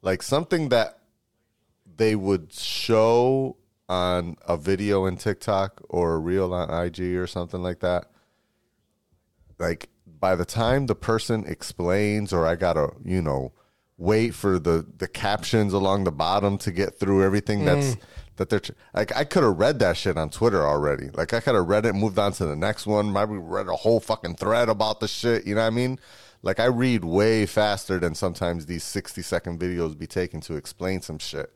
like 0.02 0.22
something 0.22 0.70
that 0.70 1.00
they 1.96 2.16
would 2.16 2.54
show 2.54 3.58
on 3.90 4.36
a 4.48 4.58
video 4.58 5.06
in 5.06 5.18
TikTok 5.18 5.82
or 5.90 6.16
a 6.16 6.20
reel 6.20 6.54
on 6.54 6.70
IG 6.70 7.00
or 7.16 7.26
something 7.26 7.64
like 7.64 7.80
that 7.80 8.08
like 9.60 9.90
by 10.20 10.36
the 10.36 10.46
time 10.46 10.86
the 10.86 10.96
person 10.96 11.46
explains 11.48 12.34
or 12.34 12.46
I 12.46 12.56
gotta, 12.56 12.92
you 13.04 13.22
know, 13.22 13.54
wait 13.98 14.34
for 14.34 14.60
the 14.60 14.86
the 14.98 15.08
captions 15.08 15.74
along 15.74 16.04
the 16.04 16.12
bottom 16.12 16.58
to 16.60 16.72
get 16.72 17.00
through 17.00 17.24
everything 17.24 17.66
that's 17.66 17.96
mm. 17.96 18.00
That 18.38 18.50
they're 18.50 18.62
like 18.94 19.16
I 19.16 19.24
could 19.24 19.44
have 19.44 19.58
read 19.58 19.80
that 19.80 19.98
shit 19.98 20.18
on 20.18 20.30
Twitter 20.30 20.66
already. 20.66 21.10
Like 21.14 21.34
I 21.34 21.40
could 21.40 21.56
have 21.56 21.68
read 21.68 21.86
it, 21.86 21.94
moved 21.94 22.18
on 22.18 22.32
to 22.34 22.46
the 22.46 22.56
next 22.56 22.88
one, 22.88 23.12
maybe 23.12 23.34
read 23.34 23.68
a 23.68 23.76
whole 23.76 24.00
fucking 24.00 24.36
thread 24.36 24.70
about 24.70 25.00
the 25.00 25.08
shit. 25.08 25.46
You 25.46 25.56
know 25.56 25.62
what 25.62 25.68
I 25.68 25.72
mean? 25.72 26.00
Like 26.42 26.60
I 26.60 26.66
read 26.66 27.04
way 27.04 27.46
faster 27.46 28.00
than 28.00 28.16
sometimes 28.16 28.66
these 28.66 28.84
sixty 28.84 29.22
second 29.22 29.60
videos 29.60 29.98
be 29.98 30.08
taken 30.08 30.40
to 30.42 30.56
explain 30.56 31.02
some 31.02 31.20
shit. 31.20 31.52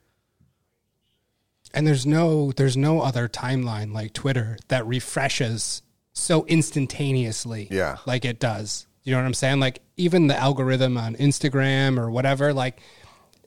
And 1.74 1.88
there's 1.88 2.06
no 2.06 2.52
there's 2.52 2.76
no 2.76 3.02
other 3.02 3.30
timeline 3.30 3.94
like 3.94 4.14
Twitter 4.14 4.58
that 4.68 4.86
refreshes 4.86 5.82
so 6.14 6.46
instantaneously. 6.46 7.68
Yeah. 7.72 7.98
Like 8.06 8.26
it 8.26 8.40
does. 8.40 8.88
You 9.04 9.14
know 9.14 9.20
what 9.20 9.26
I'm 9.26 9.34
saying? 9.34 9.60
Like 9.60 9.82
even 9.98 10.28
the 10.28 10.36
algorithm 10.36 10.98
on 10.98 11.16
Instagram 11.16 11.98
or 11.98 12.12
whatever, 12.12 12.54
like 12.54 12.82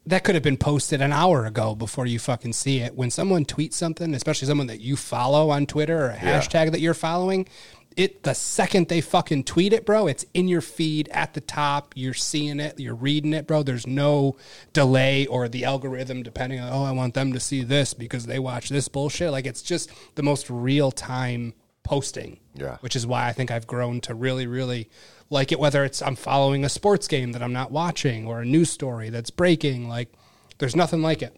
that 0.07 0.23
could 0.25 0.35
have 0.35 0.45
been 0.45 0.57
posted 0.59 1.01
an 1.01 1.13
hour 1.13 1.47
ago 1.47 1.75
before 1.75 2.07
you 2.07 2.19
fucking 2.19 2.53
see 2.53 2.81
it. 2.81 2.95
When 2.95 3.11
someone 3.11 3.45
tweets 3.45 3.75
something, 3.75 4.15
especially 4.15 4.47
someone 4.47 4.67
that 4.67 4.81
you 4.81 4.97
follow 4.97 5.51
on 5.51 5.67
Twitter 5.67 6.07
or 6.07 6.11
a 6.11 6.15
Yeah. 6.15 6.41
hashtag 6.41 6.73
that 6.73 6.81
you're 6.81 6.93
following, 6.95 7.49
it 7.97 8.25
the 8.25 8.35
second 8.35 8.89
they 8.89 9.01
fucking 9.01 9.45
tweet 9.45 9.73
it, 9.73 9.87
bro, 9.87 10.07
it's 10.09 10.27
in 10.35 10.49
your 10.49 10.61
feed 10.61 11.09
at 11.11 11.33
the 11.35 11.41
top. 11.41 11.95
You're 11.97 12.13
seeing 12.13 12.59
it, 12.61 12.79
you're 12.79 12.95
reading 12.95 13.33
it, 13.33 13.47
bro. 13.47 13.63
There's 13.63 13.87
no 13.87 14.37
delay 14.73 15.27
or 15.27 15.49
the 15.49 15.65
algorithm 15.65 16.23
depending 16.23 16.59
on 16.61 16.73
oh, 16.73 16.85
I 16.85 16.91
want 16.91 17.15
them 17.15 17.33
to 17.33 17.41
see 17.41 17.63
this 17.63 17.95
because 17.95 18.27
they 18.27 18.39
watch 18.41 18.69
this 18.69 18.89
bullshit. 18.89 19.31
Like 19.31 19.47
it's 19.47 19.63
just 19.63 19.91
the 20.17 20.23
most 20.23 20.51
real 20.51 20.91
time 20.91 21.55
posting. 21.85 22.41
Yeah. 22.55 22.77
Which 22.81 22.97
is 22.97 23.07
why 23.07 23.29
I 23.29 23.33
think 23.33 23.51
I've 23.51 23.67
grown 23.67 24.01
to 24.03 24.15
really, 24.15 24.47
really 24.47 24.91
like 25.35 25.53
it, 25.53 25.59
whether 25.61 25.85
it's 25.85 26.01
I'm 26.01 26.17
following 26.17 26.65
a 26.65 26.69
sports 26.71 27.07
game 27.09 27.33
that 27.33 27.43
I'm 27.43 27.53
not 27.53 27.71
watching 27.71 28.27
or 28.27 28.41
a 28.41 28.45
news 28.47 28.71
story 28.71 29.11
that's 29.11 29.29
breaking. 29.31 29.87
Like 29.89 30.11
there's 30.59 30.75
nothing 30.75 31.03
like 31.03 31.21
it. 31.21 31.37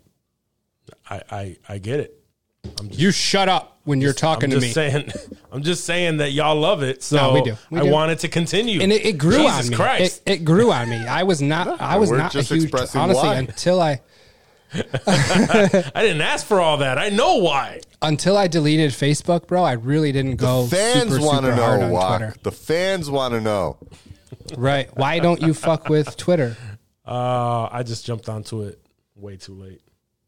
I, 1.10 1.22
I, 1.30 1.56
I 1.68 1.78
get 1.78 1.98
it. 1.98 2.12
You 2.90 3.10
shut 3.12 3.48
up 3.48 3.78
when 3.84 4.00
you're 4.00 4.12
talking 4.12 4.52
I'm 4.52 4.60
to 4.60 4.66
me. 4.66 4.72
saying. 4.72 5.10
I'm 5.52 5.62
just 5.62 5.84
saying 5.84 6.16
that 6.18 6.32
y'all 6.32 6.56
love 6.56 6.82
it. 6.82 7.02
So 7.02 7.16
No, 7.16 7.32
we 7.34 7.42
do. 7.42 7.56
We 7.70 7.80
I 7.80 7.84
do. 7.84 7.90
want 7.90 8.10
it 8.12 8.18
to 8.20 8.28
continue. 8.28 8.80
and 8.80 8.92
it, 8.92 9.04
it 9.04 9.18
grew 9.18 9.38
Jesus 9.38 9.64
on 9.66 9.70
me. 9.70 9.76
Christ. 9.76 10.22
It, 10.26 10.32
it 10.32 10.44
grew 10.44 10.72
on 10.72 10.88
me. 10.90 10.96
I 10.96 11.22
was 11.24 11.40
not. 11.42 11.80
I 11.80 11.96
was 11.96 12.10
we're 12.10 12.18
not 12.18 12.34
a 12.34 12.42
huge. 12.42 12.64
expressing 12.64 13.00
Honestly, 13.00 13.28
why. 13.28 13.34
until 13.36 13.80
I 13.80 14.00
I 15.06 16.02
didn't 16.02 16.20
ask 16.22 16.46
for 16.46 16.60
all 16.60 16.78
that. 16.78 16.98
I 16.98 17.08
know 17.10 17.36
why. 17.36 17.80
until 18.02 18.36
I 18.36 18.46
deleted 18.48 18.90
Facebook, 18.92 19.46
bro. 19.46 19.62
I 19.64 19.72
really 19.72 20.12
didn't 20.12 20.36
go. 20.36 20.66
Fans 20.66 21.10
super, 21.12 21.24
want 21.24 21.44
to 21.46 21.52
super 21.52 21.62
hard 21.62 21.80
know 21.80 21.86
on 21.86 21.92
why. 21.92 22.18
Twitter. 22.18 22.34
The 22.42 22.52
fans 22.52 23.10
want 23.10 23.34
to 23.34 23.40
know. 23.40 23.78
Right? 24.56 24.94
Why 24.96 25.18
don't 25.18 25.40
you 25.42 25.54
fuck 25.54 25.88
with 25.88 26.16
Twitter? 26.16 26.56
Uh, 27.06 27.68
I 27.70 27.82
just 27.82 28.04
jumped 28.04 28.28
onto 28.28 28.62
it 28.62 28.80
way 29.14 29.36
too 29.36 29.54
late. 29.54 29.80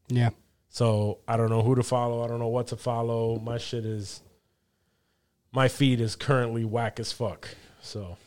Yeah. 0.07 0.29
So 0.69 1.19
I 1.27 1.37
don't 1.37 1.49
know 1.49 1.61
who 1.61 1.75
to 1.75 1.83
follow. 1.83 2.23
I 2.23 2.27
don't 2.27 2.39
know 2.39 2.47
what 2.47 2.67
to 2.67 2.77
follow. 2.77 3.37
My 3.39 3.57
shit 3.57 3.85
is, 3.85 4.21
my 5.51 5.67
feed 5.67 5.99
is 6.01 6.15
currently 6.15 6.63
whack 6.65 6.99
as 6.99 7.11
fuck. 7.11 7.49
So 7.81 8.17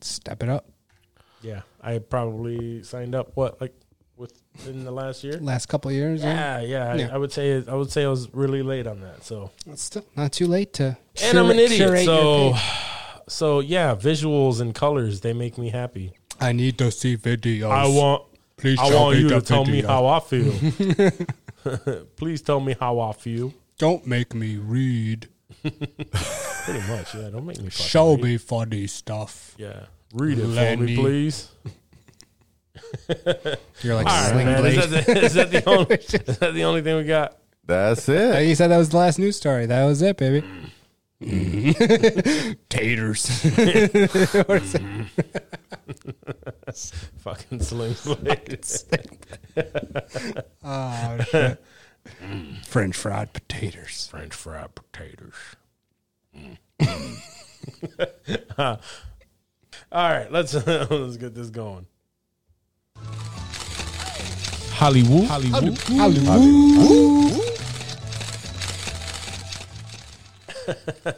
Step 0.00 0.42
it 0.42 0.48
up. 0.48 0.68
yeah, 1.42 1.62
I 1.80 1.98
probably 1.98 2.82
signed 2.84 3.14
up 3.14 3.32
what 3.34 3.60
like 3.60 3.74
within 4.58 4.84
the 4.84 4.90
last 4.90 5.24
year. 5.24 5.38
Last 5.40 5.66
couple 5.66 5.88
of 5.90 5.94
years. 5.96 6.22
Yeah. 6.22 6.60
Yeah, 6.60 6.94
yeah. 6.94 7.08
I, 7.10 7.14
I 7.14 7.16
would 7.18 7.32
say 7.32 7.62
I 7.66 7.74
would 7.74 7.90
say 7.90 8.04
I 8.04 8.08
was 8.08 8.32
really 8.34 8.62
late 8.62 8.86
on 8.86 9.00
that. 9.00 9.24
So 9.24 9.50
It's 9.66 9.82
still 9.82 10.04
not 10.16 10.32
too 10.32 10.46
late 10.46 10.72
to. 10.74 10.96
and 11.22 11.38
I'm 11.38 11.50
an 11.50 11.58
idiot. 11.58 12.04
So 12.04 12.54
so 13.28 13.60
yeah, 13.60 13.94
visuals 13.94 14.60
and 14.60 14.74
colors 14.74 15.20
they 15.20 15.32
make 15.32 15.58
me 15.58 15.70
happy. 15.70 16.12
I 16.40 16.52
need 16.52 16.78
to 16.78 16.90
see 16.90 17.16
videos. 17.16 17.70
I 17.70 17.86
want 17.88 18.24
Please 18.56 18.78
I 18.80 18.92
want 18.94 19.18
you 19.18 19.28
to 19.30 19.40
tell 19.40 19.64
me 19.64 19.82
how 19.82 20.06
I 20.06 20.20
feel. 20.20 20.52
Please 22.16 22.42
tell 22.42 22.60
me 22.60 22.74
how 22.78 22.98
I 23.00 23.12
feel. 23.12 23.52
Don't 23.78 24.06
make 24.06 24.34
me 24.34 24.56
read. 24.56 25.28
Pretty 25.62 26.88
much, 26.88 27.14
yeah. 27.14 27.30
Don't 27.30 27.46
make 27.46 27.60
me 27.60 27.70
Show 27.70 28.14
read. 28.14 28.24
me 28.24 28.36
funny 28.38 28.86
stuff. 28.86 29.54
Yeah, 29.58 29.86
read 30.12 30.38
it 30.38 30.42
for 30.42 30.48
Lenny. 30.48 30.86
me, 30.86 30.96
please. 30.96 31.48
You're 33.82 33.94
like 33.94 34.06
All 34.06 34.12
right, 34.12 34.30
Sling 34.30 34.46
man. 34.46 34.60
Blade. 34.60 34.78
Is 34.78 34.90
that, 34.90 35.06
the, 35.06 35.24
is, 35.24 35.34
that 35.34 35.50
the 35.50 35.64
only, 35.68 35.94
is 35.96 36.38
that 36.38 36.54
the 36.54 36.64
only 36.64 36.82
thing 36.82 36.96
we 36.96 37.04
got? 37.04 37.38
That's 37.64 38.08
it. 38.08 38.46
You 38.46 38.54
said 38.54 38.68
that 38.68 38.78
was 38.78 38.88
the 38.88 38.96
last 38.96 39.18
news 39.18 39.36
story. 39.36 39.66
That 39.66 39.84
was 39.84 40.00
it, 40.02 40.16
baby. 40.16 40.46
Mm-hmm. 41.22 42.52
Taters. 42.68 43.28
What 44.48 44.62
is 44.62 44.74
it? 44.74 44.82
Fucking 47.18 47.60
Sling 47.60 47.96
Blade. 48.04 48.64
Oh, 50.62 51.18
shit. 51.28 51.64
Mm. 52.22 52.66
French 52.66 52.96
fried 52.96 53.32
potatoes. 53.32 54.08
French 54.10 54.34
fried 54.34 54.74
potatoes. 54.74 55.34
Mm. 56.34 56.56
All 59.90 60.10
right, 60.10 60.30
let's 60.30 60.54
let's 60.54 61.16
get 61.16 61.34
this 61.34 61.50
going. 61.50 61.86
Hollywood. 64.72 65.24
Hollywood. 65.26 65.78
Hollywood. 65.78 67.44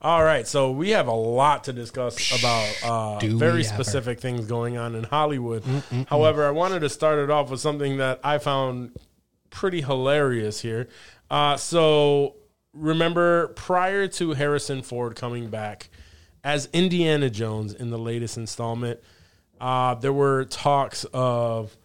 All 0.00 0.22
right, 0.22 0.46
so 0.46 0.70
we 0.70 0.90
have 0.90 1.08
a 1.08 1.12
lot 1.12 1.64
to 1.64 1.72
discuss 1.72 2.38
about 2.38 2.74
uh, 2.84 3.18
Do 3.18 3.32
we 3.32 3.38
very 3.38 3.60
ever. 3.64 3.74
specific 3.74 4.20
things 4.20 4.46
going 4.46 4.76
on 4.76 4.94
in 4.94 5.04
Hollywood. 5.04 5.64
However, 6.08 6.46
I 6.46 6.50
wanted 6.50 6.80
to 6.80 6.88
start 6.88 7.18
it 7.18 7.30
off 7.30 7.50
with 7.50 7.60
something 7.60 7.96
that 7.96 8.20
I 8.22 8.38
found 8.38 8.92
pretty 9.50 9.80
hilarious 9.80 10.60
here. 10.60 10.88
Uh, 11.30 11.56
so, 11.56 12.36
remember, 12.72 13.48
prior 13.48 14.06
to 14.08 14.34
Harrison 14.34 14.82
Ford 14.82 15.16
coming 15.16 15.48
back 15.50 15.88
as 16.44 16.68
Indiana 16.72 17.28
Jones 17.28 17.74
in 17.74 17.90
the 17.90 17.98
latest 17.98 18.36
installment, 18.36 19.00
uh, 19.60 19.94
there 19.94 20.12
were 20.12 20.44
talks 20.44 21.04
of, 21.12 21.76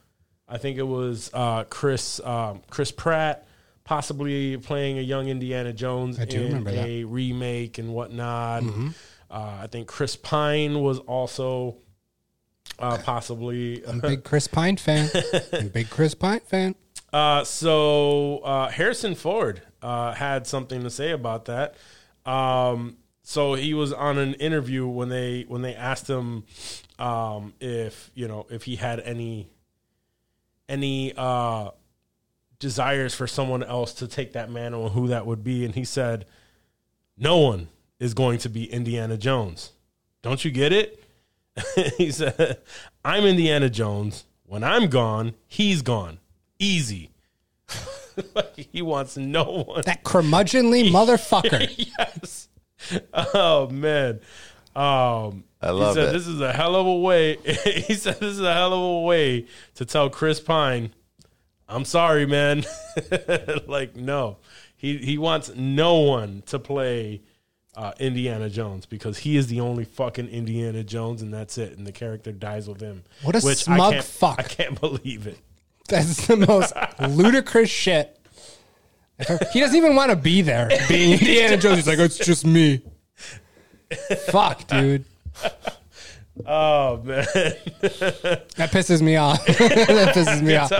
I 0.47 0.57
think 0.57 0.77
it 0.77 0.87
was 0.87 1.29
uh, 1.33 1.63
Chris 1.65 2.19
um, 2.23 2.61
Chris 2.69 2.91
Pratt 2.91 3.47
possibly 3.83 4.57
playing 4.57 4.97
a 4.97 5.01
young 5.01 5.27
Indiana 5.27 5.73
Jones 5.73 6.19
I 6.19 6.25
do 6.25 6.37
in 6.37 6.47
remember 6.47 6.71
that. 6.71 6.85
Mm-hmm. 6.85 6.89
a 6.89 7.03
remake 7.05 7.77
and 7.77 7.93
whatnot. 7.93 8.63
Uh, 9.29 9.59
I 9.61 9.67
think 9.67 9.87
Chris 9.87 10.15
Pine 10.15 10.79
was 10.81 10.99
also 10.99 11.77
uh, 12.79 12.97
possibly 12.99 13.83
I'm 13.87 13.99
a 13.99 14.01
big 14.01 14.23
Chris 14.23 14.47
Pine 14.47 14.77
fan. 14.77 15.09
I'm 15.51 15.67
a 15.67 15.69
big 15.69 15.89
Chris 15.89 16.13
Pine 16.15 16.41
fan. 16.41 16.75
Uh, 17.11 17.43
so 17.43 18.39
uh, 18.39 18.69
Harrison 18.69 19.13
Ford 19.13 19.61
uh, 19.83 20.13
had 20.13 20.47
something 20.47 20.81
to 20.81 20.89
say 20.89 21.11
about 21.11 21.45
that. 21.45 21.75
Um, 22.25 22.97
so 23.21 23.53
he 23.53 23.75
was 23.75 23.93
on 23.93 24.17
an 24.17 24.33
interview 24.33 24.87
when 24.87 25.09
they 25.09 25.45
when 25.47 25.61
they 25.61 25.75
asked 25.75 26.09
him 26.09 26.43
um, 26.99 27.53
if 27.60 28.11
you 28.14 28.28
know 28.28 28.45
if 28.49 28.64
he 28.64 28.76
had 28.76 28.99
any 28.99 29.49
any 30.70 31.14
uh, 31.15 31.72
desires 32.60 33.14
for 33.14 33.28
someone 33.28 33.64
else 33.64 33.94
to 33.95 34.07
take 34.07 34.34
that 34.34 34.49
mantle 34.49 34.86
and 34.86 34.94
who 34.94 35.07
that 35.07 35.26
would 35.26 35.44
be, 35.44 35.65
and 35.65 35.76
he 35.76 35.84
said, 35.84 36.26
"No 37.18 37.38
one 37.38 37.68
is 37.99 38.14
going 38.14 38.40
to 38.40 38.49
be 38.49 38.72
Indiana 38.72 39.18
Jones. 39.18 39.72
Don't 40.22 40.44
you 40.44 40.52
get 40.52 40.72
it?" 40.72 41.03
he 41.98 42.11
said, 42.11 42.60
"I'm 43.03 43.26
Indiana 43.26 43.70
Jones. 43.70 44.26
When 44.45 44.64
I'm 44.64 44.88
gone, 44.88 45.34
he's 45.48 45.82
gone. 45.82 46.20
Easy." 46.60 47.10
he 48.56 48.82
wants 48.82 49.18
no 49.18 49.65
one. 49.68 49.82
That 49.86 50.03
curmudgeonly 50.03 50.90
motherfucker. 50.91 51.94
yes. 51.98 52.48
Oh 53.14 53.68
man. 53.70 54.20
Um, 54.76 55.44
I 55.64 55.72
love 55.72 55.95
he 55.95 56.02
said 56.02 56.10
it. 56.10 56.14
this 56.18 56.27
is 56.27 56.41
a 56.41 56.52
hell 56.53 56.76
of 56.76 56.85
a 56.85 56.95
way. 56.98 57.38
he 57.64 57.94
said 57.94 58.15
this 58.19 58.34
is 58.34 58.41
a 58.41 58.53
hell 58.53 58.73
of 58.73 58.80
a 58.81 59.02
way 59.02 59.48
to 59.76 59.85
tell 59.85 60.10
Chris 60.10 60.40
Pine, 60.40 60.94
"I'm 61.68 61.85
sorry, 61.85 62.26
man." 62.26 62.65
like 63.68 63.95
no, 63.95 64.38
he 64.76 64.98
he 64.98 65.18
wants 65.18 65.52
no 65.56 65.95
one 65.99 66.44
to 66.48 66.60
play 66.60 67.22
uh, 67.76 67.94
Indiana 67.99 68.49
Jones 68.49 68.85
because 68.85 69.19
he 69.19 69.38
is 69.38 69.48
the 69.48 69.61
only 69.61 69.85
fucking 69.85 70.27
Indiana 70.27 70.84
Jones, 70.84 71.22
and 71.22 71.34
that's 71.34 71.57
it. 71.57 71.77
And 71.77 71.88
the 71.88 71.91
character 71.91 72.31
dies 72.31 72.68
with 72.68 72.81
him. 72.81 73.03
What 73.23 73.35
a 73.35 73.40
I 73.40 73.53
smug 73.53 73.94
can't- 73.94 74.06
fuck. 74.06 74.40
I 74.40 74.44
can't 74.44 74.80
believe 74.80 75.26
it. 75.27 75.40
That's 75.90 76.27
the 76.27 76.38
most 76.38 76.73
ludicrous 77.10 77.69
shit. 77.69 78.19
He 79.52 79.60
doesn't 79.60 79.76
even 79.76 79.95
want 79.95 80.10
to 80.11 80.15
be 80.15 80.41
there. 80.41 80.69
Being 80.88 81.14
Indiana 81.14 81.57
Jones, 81.57 81.77
he's 81.77 81.88
like, 81.88 81.99
it's 81.99 82.18
just 82.18 82.45
me. 82.45 82.81
Fuck, 84.27 84.68
dude. 84.68 85.06
Oh 86.47 86.97
man. 87.03 87.26
That 88.55 88.72
pisses 88.72 89.01
me 89.03 89.18
off. 89.18 89.45
that 89.45 90.15
pisses 90.15 90.41
me 90.41 90.55
off. 90.55 90.72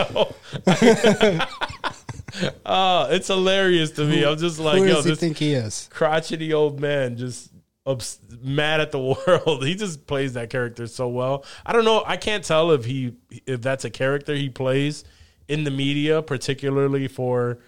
Oh, 2.65 3.07
it's 3.11 3.27
hilarious 3.27 3.91
to 3.91 4.05
me. 4.05 4.25
I'm 4.25 4.38
just 4.38 4.57
like, 4.57 4.80
Who 4.80 4.88
yo, 4.88 4.95
does 4.95 5.05
he 5.05 5.11
this 5.11 5.19
think 5.19 5.38
he 5.38 5.53
is? 5.53 5.88
crotchety 5.91 6.53
old 6.53 6.80
man 6.80 7.17
just 7.17 7.51
ups- 7.85 8.19
mad 8.41 8.81
at 8.81 8.91
the 8.91 8.99
world. 8.99 9.63
He 9.63 9.75
just 9.75 10.07
plays 10.07 10.34
that 10.34 10.49
character 10.49 10.88
so 10.88 11.07
well. 11.07 11.45
I 11.65 11.71
don't 11.73 11.85
know. 11.85 12.03
I 12.05 12.17
can't 12.17 12.43
tell 12.43 12.71
if 12.71 12.85
he 12.85 13.13
if 13.45 13.61
that's 13.61 13.85
a 13.85 13.91
character 13.91 14.34
he 14.34 14.49
plays 14.49 15.03
in 15.47 15.63
the 15.65 15.71
media, 15.71 16.23
particularly 16.23 17.07
for 17.07 17.59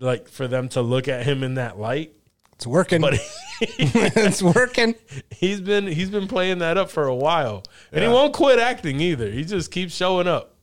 like 0.00 0.26
for 0.28 0.48
them 0.48 0.68
to 0.70 0.82
look 0.82 1.06
at 1.06 1.24
him 1.24 1.44
in 1.44 1.54
that 1.54 1.78
light. 1.78 2.14
It's 2.58 2.66
working. 2.66 3.00
But 3.00 3.14
it's 3.60 4.42
working. 4.42 4.96
he's 5.30 5.60
been 5.60 5.86
he's 5.86 6.10
been 6.10 6.26
playing 6.26 6.58
that 6.58 6.76
up 6.76 6.90
for 6.90 7.06
a 7.06 7.14
while, 7.14 7.62
and 7.92 8.02
he 8.02 8.10
won't 8.10 8.34
quit 8.34 8.58
acting 8.58 8.98
either. 9.00 9.30
He 9.30 9.44
just 9.44 9.70
keeps 9.70 9.94
showing 9.94 10.26
up. 10.26 10.56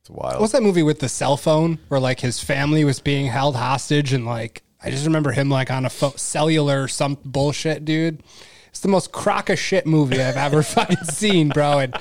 It's 0.00 0.08
wild. 0.08 0.40
What's 0.40 0.54
that 0.54 0.62
movie 0.62 0.82
with 0.82 1.00
the 1.00 1.10
cell 1.10 1.36
phone 1.36 1.80
where 1.88 2.00
like 2.00 2.20
his 2.20 2.42
family 2.42 2.82
was 2.82 3.00
being 3.00 3.26
held 3.26 3.56
hostage 3.56 4.14
and 4.14 4.24
like 4.24 4.62
I 4.82 4.90
just 4.90 5.04
remember 5.04 5.32
him 5.32 5.50
like 5.50 5.70
on 5.70 5.84
a 5.84 5.90
pho- 5.90 6.14
cellular 6.16 6.88
some 6.88 7.18
bullshit, 7.26 7.84
dude. 7.84 8.22
It's 8.68 8.80
the 8.80 8.88
most 8.88 9.12
crock 9.12 9.50
of 9.50 9.58
shit 9.58 9.86
movie 9.86 10.22
I've 10.22 10.36
ever 10.38 10.62
fucking 10.62 11.04
seen, 11.04 11.50
bro. 11.50 11.80
And 11.80 11.94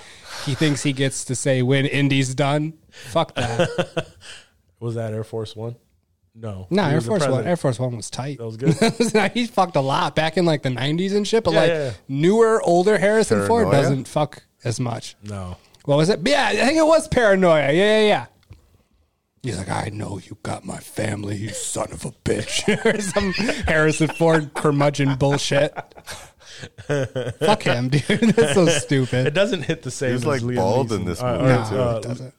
he 0.45 0.55
thinks 0.55 0.83
he 0.83 0.93
gets 0.93 1.25
to 1.25 1.35
say 1.35 1.61
when 1.63 1.85
Indy's 1.85 2.33
done. 2.33 2.75
Fuck 2.91 3.35
that. 3.35 4.07
Was 4.79 4.95
that 4.95 5.11
Air 5.13 5.25
Force 5.25 5.53
One? 5.53 5.75
No. 6.35 6.67
No, 6.69 6.83
He 6.83 6.93
Air 6.95 7.01
Force 7.01 7.27
One. 7.27 7.45
Air 7.47 7.55
Force 7.55 7.79
One 7.79 7.95
was 7.95 8.09
tight. 8.09 8.37
That 8.39 8.45
was 8.45 8.57
good. 9.13 9.31
he 9.33 9.47
fucked 9.47 9.75
a 9.77 9.81
lot 9.81 10.15
back 10.15 10.35
in 10.37 10.45
like 10.45 10.63
the 10.63 10.69
'90s 10.69 11.15
and 11.15 11.25
shit, 11.27 11.43
but 11.45 11.53
Yeah, 11.53 11.59
like 11.61 11.69
yeah, 11.69 11.83
yeah. 11.85 11.91
newer, 12.09 12.61
older 12.63 12.97
Harrison 12.97 13.47
Ford 13.47 13.63
Paranoia? 13.65 13.81
doesn't 13.81 14.07
fuck 14.07 14.43
as 14.63 14.79
much. 14.79 15.15
No. 15.23 15.55
What 15.85 15.95
was 15.97 16.09
it? 16.09 16.19
Yeah, 16.25 16.47
I 16.47 16.55
think 16.55 16.77
it 16.77 16.85
was 16.85 17.07
paranoia. 17.07 17.71
Yeah, 17.71 17.99
yeah, 17.99 18.07
yeah. 18.07 18.25
He's 19.43 19.57
like, 19.59 19.69
I 19.69 19.89
know 19.93 20.17
you 20.17 20.37
got 20.41 20.65
my 20.65 20.77
family, 20.77 21.37
you 21.37 21.49
son 21.49 21.91
of 21.91 22.03
a 22.03 22.11
bitch. 22.11 22.67
or 22.85 22.99
some 22.99 23.31
Harrison 23.67 24.07
Ford 24.07 24.53
curmudgeon 24.55 25.15
bullshit. 25.17 25.71
Fuck 27.39 27.63
him, 27.63 27.89
dude. 27.89 28.01
That's 28.35 28.55
so 28.55 28.65
stupid. 28.65 28.67
It 28.67 28.81
stupid. 28.81 29.33
doesn't 29.35 29.61
hit 29.63 29.83
the 29.83 29.91
same. 29.91 30.09
He 30.09 30.13
was, 30.13 30.21
as 30.23 30.27
like, 30.27 30.41
Liam 30.41 30.55
bald 30.55 30.89
Neeson. 30.89 30.95
in 30.95 31.05
this 31.05 31.21
Uh, 31.21 31.37
movie, 31.37 31.51
or, 31.53 31.69
too. 31.69 31.81
uh, 31.81 31.95
it 31.97 32.03
doesn't. 32.03 32.33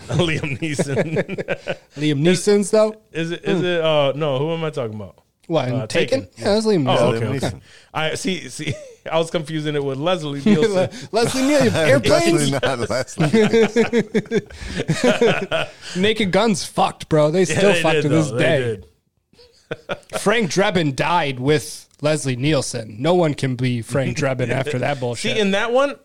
Liam 0.08 0.58
Neeson. 0.58 1.14
Liam 1.96 2.20
Neeson's 2.22 2.70
though. 2.70 2.94
is 3.12 3.30
it? 3.30 3.44
Is 3.44 3.62
it? 3.62 3.80
Uh, 3.80 4.12
no. 4.16 4.38
Who 4.38 4.52
am 4.52 4.64
I 4.64 4.70
talking 4.70 4.94
about? 4.94 5.16
What? 5.46 5.68
in 5.68 5.74
Uh, 5.74 5.86
Taken? 5.86 6.20
Taken. 6.26 6.34
Yeah, 6.38 6.54
that's 6.54 6.66
Liam 6.66 6.88
Oh, 6.88 7.12
Neeson. 7.12 7.12
Liam 7.12 7.16
okay. 7.16 7.26
Neeson. 7.38 7.54
okay. 7.54 7.60
I 7.92 8.14
see. 8.14 8.48
See, 8.48 8.74
I 9.10 9.18
was 9.18 9.30
confusing 9.30 9.74
it 9.74 9.82
with 9.84 9.98
Leslie 9.98 10.40
Nielsen. 10.44 10.90
Leslie 11.12 11.42
Nielsen. 11.42 11.74
Airplanes. 11.74 12.50
Definitely 12.50 12.50
not 12.52 12.78
Leslie. 12.90 14.40
Naked 15.96 16.30
Guns 16.32 16.64
fucked, 16.64 17.08
bro. 17.08 17.30
They 17.30 17.40
Yeah, 17.44 17.58
still 17.58 17.72
they 17.72 17.82
fuck 17.82 17.92
did, 17.94 18.02
to 18.02 18.08
this 18.08 18.30
though. 18.30 18.36
They 18.36 18.44
day. 18.44 18.58
did. 18.60 18.86
Frank 20.18 20.50
Drebin 20.50 20.94
died 20.96 21.38
with 21.40 21.88
Leslie 22.00 22.36
Nielsen. 22.36 22.96
No 23.00 23.14
one 23.14 23.34
can 23.34 23.56
be 23.56 23.82
Frank 23.82 24.16
Drebin 24.16 24.48
after 24.50 24.78
that 24.80 24.98
bullshit. 25.00 25.34
See, 25.34 25.40
in 25.40 25.52
that 25.52 25.72
one, 25.72 25.96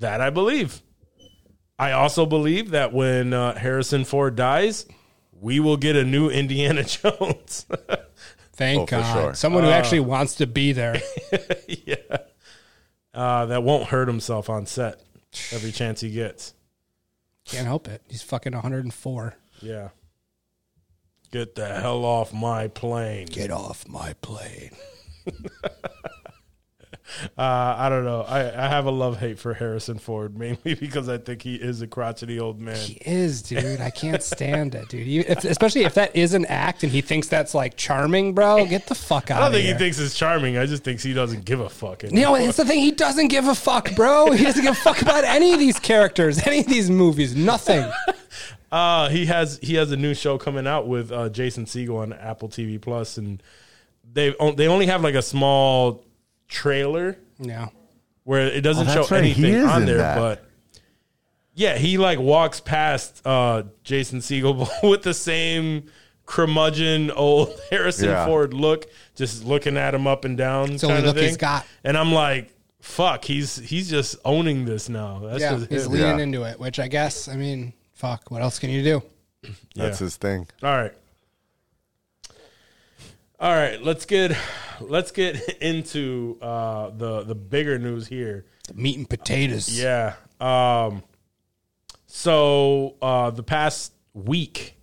that 0.00 0.20
I 0.20 0.30
believe. 0.30 0.80
I 1.82 1.92
also 1.92 2.26
believe 2.26 2.70
that 2.70 2.92
when 2.92 3.32
uh, 3.32 3.56
Harrison 3.58 4.04
Ford 4.04 4.36
dies, 4.36 4.86
we 5.40 5.58
will 5.58 5.76
get 5.76 5.96
a 5.96 6.04
new 6.04 6.28
Indiana 6.30 6.84
Jones. 6.84 7.66
Thank 8.52 8.82
Oh, 8.82 8.86
God. 8.86 9.12
sure. 9.12 9.34
Someone 9.34 9.64
who 9.64 9.70
actually 9.70 10.00
wants 10.00 10.36
to 10.36 10.46
be 10.46 10.70
there. 10.72 11.00
yeah. 11.66 11.96
Uh, 13.12 13.46
that 13.46 13.64
won't 13.64 13.88
hurt 13.88 14.06
himself 14.06 14.48
on 14.48 14.66
set 14.66 15.02
every 15.50 15.72
chance 15.72 16.00
he 16.00 16.10
gets. 16.10 16.54
Can't 17.44 17.66
help 17.66 17.88
it. 17.88 18.00
He's 18.08 18.22
fucking 18.22 18.52
104. 18.52 19.34
Yeah. 19.60 19.88
Get 21.32 21.56
the 21.56 21.66
hell 21.66 22.04
off 22.04 22.32
my 22.32 22.68
plane. 22.68 23.26
Get 23.26 23.50
off 23.50 23.88
my 23.88 24.12
plane. 24.22 24.70
Uh, 27.36 27.74
I 27.78 27.88
don't 27.88 28.04
know. 28.04 28.22
I, 28.22 28.40
I 28.40 28.68
have 28.68 28.86
a 28.86 28.90
love 28.90 29.18
hate 29.18 29.38
for 29.38 29.54
Harrison 29.54 29.98
Ford 29.98 30.36
mainly 30.38 30.74
because 30.80 31.08
I 31.08 31.18
think 31.18 31.42
he 31.42 31.56
is 31.56 31.82
a 31.82 31.86
crotchety 31.86 32.38
old 32.40 32.60
man. 32.60 32.76
He 32.76 32.94
is, 33.04 33.42
dude. 33.42 33.80
I 33.80 33.90
can't 33.90 34.22
stand 34.22 34.74
it, 34.74 34.88
dude. 34.88 35.06
Even 35.06 35.32
if, 35.32 35.44
especially 35.44 35.84
if 35.84 35.94
that 35.94 36.14
is 36.16 36.34
an 36.34 36.46
act 36.46 36.82
and 36.82 36.92
he 36.92 37.00
thinks 37.00 37.28
that's 37.28 37.54
like 37.54 37.76
charming, 37.76 38.34
bro. 38.34 38.66
Get 38.66 38.86
the 38.86 38.94
fuck 38.94 39.30
out 39.30 39.38
I 39.38 39.44
don't 39.44 39.52
think 39.52 39.64
here. 39.64 39.74
he 39.74 39.78
thinks 39.78 39.98
it's 39.98 40.14
charming. 40.14 40.56
I 40.56 40.66
just 40.66 40.84
think 40.84 41.00
he 41.00 41.12
doesn't 41.12 41.44
give 41.44 41.60
a 41.60 41.68
fuck. 41.68 42.02
You 42.02 42.10
know, 42.10 42.34
it's 42.34 42.56
the 42.56 42.64
thing. 42.64 42.80
He 42.80 42.92
doesn't 42.92 43.28
give 43.28 43.46
a 43.48 43.54
fuck, 43.54 43.94
bro. 43.94 44.30
He 44.32 44.44
doesn't 44.44 44.62
give 44.62 44.72
a 44.72 44.80
fuck 44.80 45.02
about 45.02 45.24
any 45.24 45.52
of 45.52 45.58
these 45.58 45.78
characters, 45.78 46.44
any 46.46 46.60
of 46.60 46.66
these 46.66 46.90
movies. 46.90 47.34
Nothing. 47.36 47.90
Uh, 48.72 49.10
he 49.10 49.26
has 49.26 49.58
he 49.60 49.74
has 49.74 49.92
a 49.92 49.96
new 49.98 50.14
show 50.14 50.38
coming 50.38 50.66
out 50.66 50.88
with 50.88 51.12
uh, 51.12 51.28
Jason 51.28 51.66
Segel 51.66 51.98
on 51.98 52.14
Apple 52.14 52.48
TV 52.48 52.80
Plus, 52.80 53.18
and 53.18 53.42
they 54.10 54.34
they 54.56 54.66
only 54.66 54.86
have 54.86 55.02
like 55.02 55.14
a 55.14 55.20
small 55.20 56.02
trailer 56.52 57.16
Yeah. 57.38 57.68
where 58.24 58.46
it 58.46 58.60
doesn't 58.60 58.88
Oh, 58.88 58.92
show 58.92 58.98
that's 59.00 59.10
right. 59.10 59.24
He 59.24 59.30
anything 59.32 59.54
is 59.54 59.68
on 59.68 59.84
there, 59.86 59.96
that. 59.98 60.16
but 60.16 60.44
yeah, 61.54 61.76
he 61.76 61.98
like 61.98 62.18
walks 62.18 62.60
past 62.60 63.20
uh, 63.26 63.64
Jason 63.84 64.20
Segel 64.20 64.68
with 64.88 65.02
the 65.02 65.14
same 65.14 65.84
curmudgeon 66.26 67.10
old 67.10 67.58
Harrison 67.70 68.08
Yeah. 68.10 68.26
Ford 68.26 68.54
look, 68.54 68.86
just 69.14 69.44
looking 69.44 69.76
at 69.76 69.94
him 69.94 70.06
up 70.06 70.24
and 70.24 70.36
down. 70.36 70.76
the 70.76 70.86
only 70.86 70.86
kind 70.86 70.98
of 70.98 71.04
look 71.14 71.16
he's 71.22 71.32
thing. 71.32 71.38
got. 71.38 71.66
and 71.84 71.96
I'm 71.98 72.12
like, 72.12 72.52
fuck, 72.80 73.24
he's 73.24 73.56
he's 73.56 73.90
just 73.90 74.16
owning 74.24 74.64
this 74.64 74.88
now. 74.88 75.20
That's 75.24 75.40
Yeah. 75.40 75.56
just 75.56 75.70
He's 75.70 75.86
leaning 75.86 76.18
Yeah. 76.18 76.22
into 76.24 76.42
it, 76.44 76.58
which 76.60 76.78
I 76.78 76.88
guess, 76.88 77.28
I 77.28 77.36
mean, 77.36 77.72
fuck. 77.92 78.30
What 78.30 78.42
else 78.42 78.58
can 78.58 78.70
you 78.70 78.82
do? 78.82 79.02
That's 79.74 80.00
Yeah. 80.00 80.04
his 80.06 80.16
thing. 80.16 80.46
All 80.62 80.70
right. 80.76 80.92
All 83.42 83.52
right, 83.52 83.82
let's 83.82 84.04
get 84.04 84.36
let's 84.78 85.10
get 85.10 85.56
into 85.60 86.38
uh, 86.40 86.90
the 86.90 87.24
the 87.24 87.34
bigger 87.34 87.76
news 87.76 88.06
here. 88.06 88.46
The 88.68 88.74
meat 88.74 88.96
and 88.96 89.10
potatoes. 89.10 89.68
Yeah. 89.68 90.14
Um, 90.40 91.02
so 92.06 92.94
uh, 93.02 93.30
the 93.30 93.42
past 93.42 93.94
week, 94.14 94.76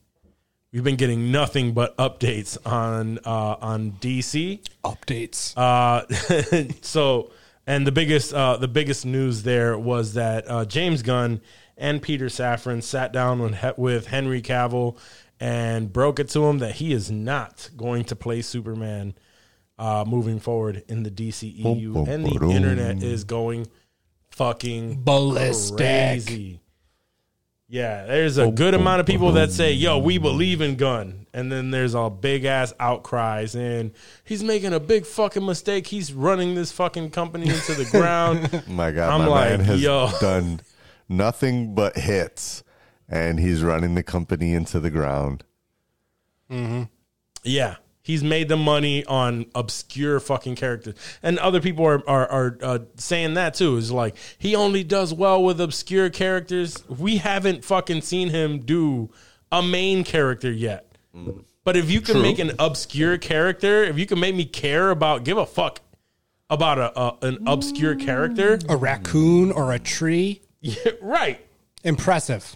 we've 0.73 0.83
been 0.83 0.97
getting 0.97 1.31
nothing 1.31 1.71
but 1.71 1.95
updates 1.95 2.57
on 2.65 3.19
uh, 3.19 3.55
on 3.61 3.93
DC. 3.93 4.59
Updates. 4.83 5.53
Uh, 5.55 6.73
so, 6.81 7.31
and 7.65 7.87
the 7.87 7.93
biggest 7.93 8.33
uh, 8.33 8.57
the 8.57 8.67
biggest 8.67 9.05
news 9.05 9.43
there 9.43 9.77
was 9.77 10.15
that 10.15 10.51
uh, 10.51 10.65
James 10.65 11.01
Gunn 11.01 11.39
and 11.77 12.01
Peter 12.01 12.25
Safran 12.25 12.83
sat 12.83 13.13
down 13.13 13.39
with, 13.39 13.77
with 13.77 14.07
Henry 14.07 14.41
Cavill 14.41 14.97
and 15.39 15.91
broke 15.93 16.19
it 16.19 16.29
to 16.29 16.45
him 16.45 16.59
that 16.59 16.75
he 16.75 16.91
is 16.93 17.09
not 17.09 17.69
going 17.77 18.03
to 18.05 18.15
play 18.15 18.41
Superman 18.41 19.13
uh, 19.77 20.03
moving 20.07 20.39
forward 20.39 20.83
in 20.89 21.03
the 21.03 21.11
DCEU, 21.11 21.63
Boom, 21.63 21.93
boom, 21.93 22.09
and 22.09 22.25
the 22.25 22.31
ba-dum. 22.31 22.51
internet 22.51 23.01
is 23.03 23.23
going 23.23 23.67
fucking 24.31 25.03
Ballistic. 25.03 25.77
crazy. 25.77 26.59
Yeah, 27.71 28.07
there's 28.07 28.39
a 28.39 28.49
good 28.49 28.73
amount 28.73 28.99
of 28.99 29.05
people 29.05 29.33
that 29.33 29.51
say, 29.51 29.73
"Yo, 29.73 29.99
we 29.99 30.17
believe 30.17 30.59
in 30.59 30.75
Gunn," 30.75 31.27
and 31.35 31.51
then 31.51 31.69
there's 31.69 31.93
all 31.93 32.09
big 32.09 32.43
ass 32.45 32.73
outcries 32.79 33.53
and 33.53 33.91
he's 34.23 34.43
making 34.43 34.73
a 34.73 34.79
big 34.79 35.05
fucking 35.05 35.45
mistake. 35.45 35.85
He's 35.85 36.11
running 36.11 36.55
this 36.55 36.71
fucking 36.71 37.11
company 37.11 37.47
into 37.47 37.75
the 37.75 37.85
ground. 37.85 38.63
My 38.67 38.89
God, 38.89 39.13
I'm 39.13 39.21
my 39.21 39.27
like, 39.27 39.49
man 39.51 39.59
has 39.61 39.83
yo. 39.83 40.09
done 40.19 40.61
nothing 41.07 41.75
but 41.75 41.95
hits, 41.95 42.63
and 43.09 43.39
he's 43.39 43.63
running 43.63 43.95
the 43.95 44.03
company 44.03 44.53
into 44.53 44.79
the 44.79 44.89
ground. 44.89 45.43
Yeah, 47.43 47.75
he's 48.01 48.23
made 48.23 48.49
the 48.49 48.57
money 48.57 49.05
on 49.05 49.45
obscure 49.53 50.19
fucking 50.19 50.55
characters, 50.55 50.95
and 51.21 51.37
other 51.39 51.61
people 51.61 51.85
are 51.85 52.07
are, 52.09 52.27
are 52.27 52.57
uh, 52.61 52.79
saying 52.95 53.35
that 53.35 53.53
too. 53.53 53.77
Is 53.77 53.91
like 53.91 54.15
he 54.37 54.55
only 54.55 54.83
does 54.83 55.13
well 55.13 55.43
with 55.43 55.59
obscure 55.61 56.09
characters. 56.09 56.83
We 56.87 57.17
haven't 57.17 57.65
fucking 57.65 58.01
seen 58.01 58.29
him 58.29 58.59
do 58.59 59.09
a 59.51 59.61
main 59.61 60.03
character 60.03 60.51
yet. 60.51 60.85
But 61.63 61.75
if 61.75 61.91
you 61.91 62.01
can 62.01 62.21
make 62.21 62.39
an 62.39 62.53
obscure 62.59 63.17
character, 63.17 63.83
if 63.83 63.99
you 63.99 64.05
can 64.05 64.19
make 64.19 64.33
me 64.33 64.45
care 64.45 64.89
about, 64.89 65.23
give 65.23 65.37
a 65.37 65.45
fuck 65.45 65.81
about 66.49 66.77
a, 66.79 66.99
a 66.99 67.17
an 67.21 67.43
obscure 67.47 67.95
character, 67.95 68.59
a 68.67 68.75
raccoon 68.75 69.51
or 69.51 69.71
a 69.71 69.79
tree. 69.79 70.41
yeah, 70.61 70.91
right? 71.01 71.39
Impressive. 71.83 72.55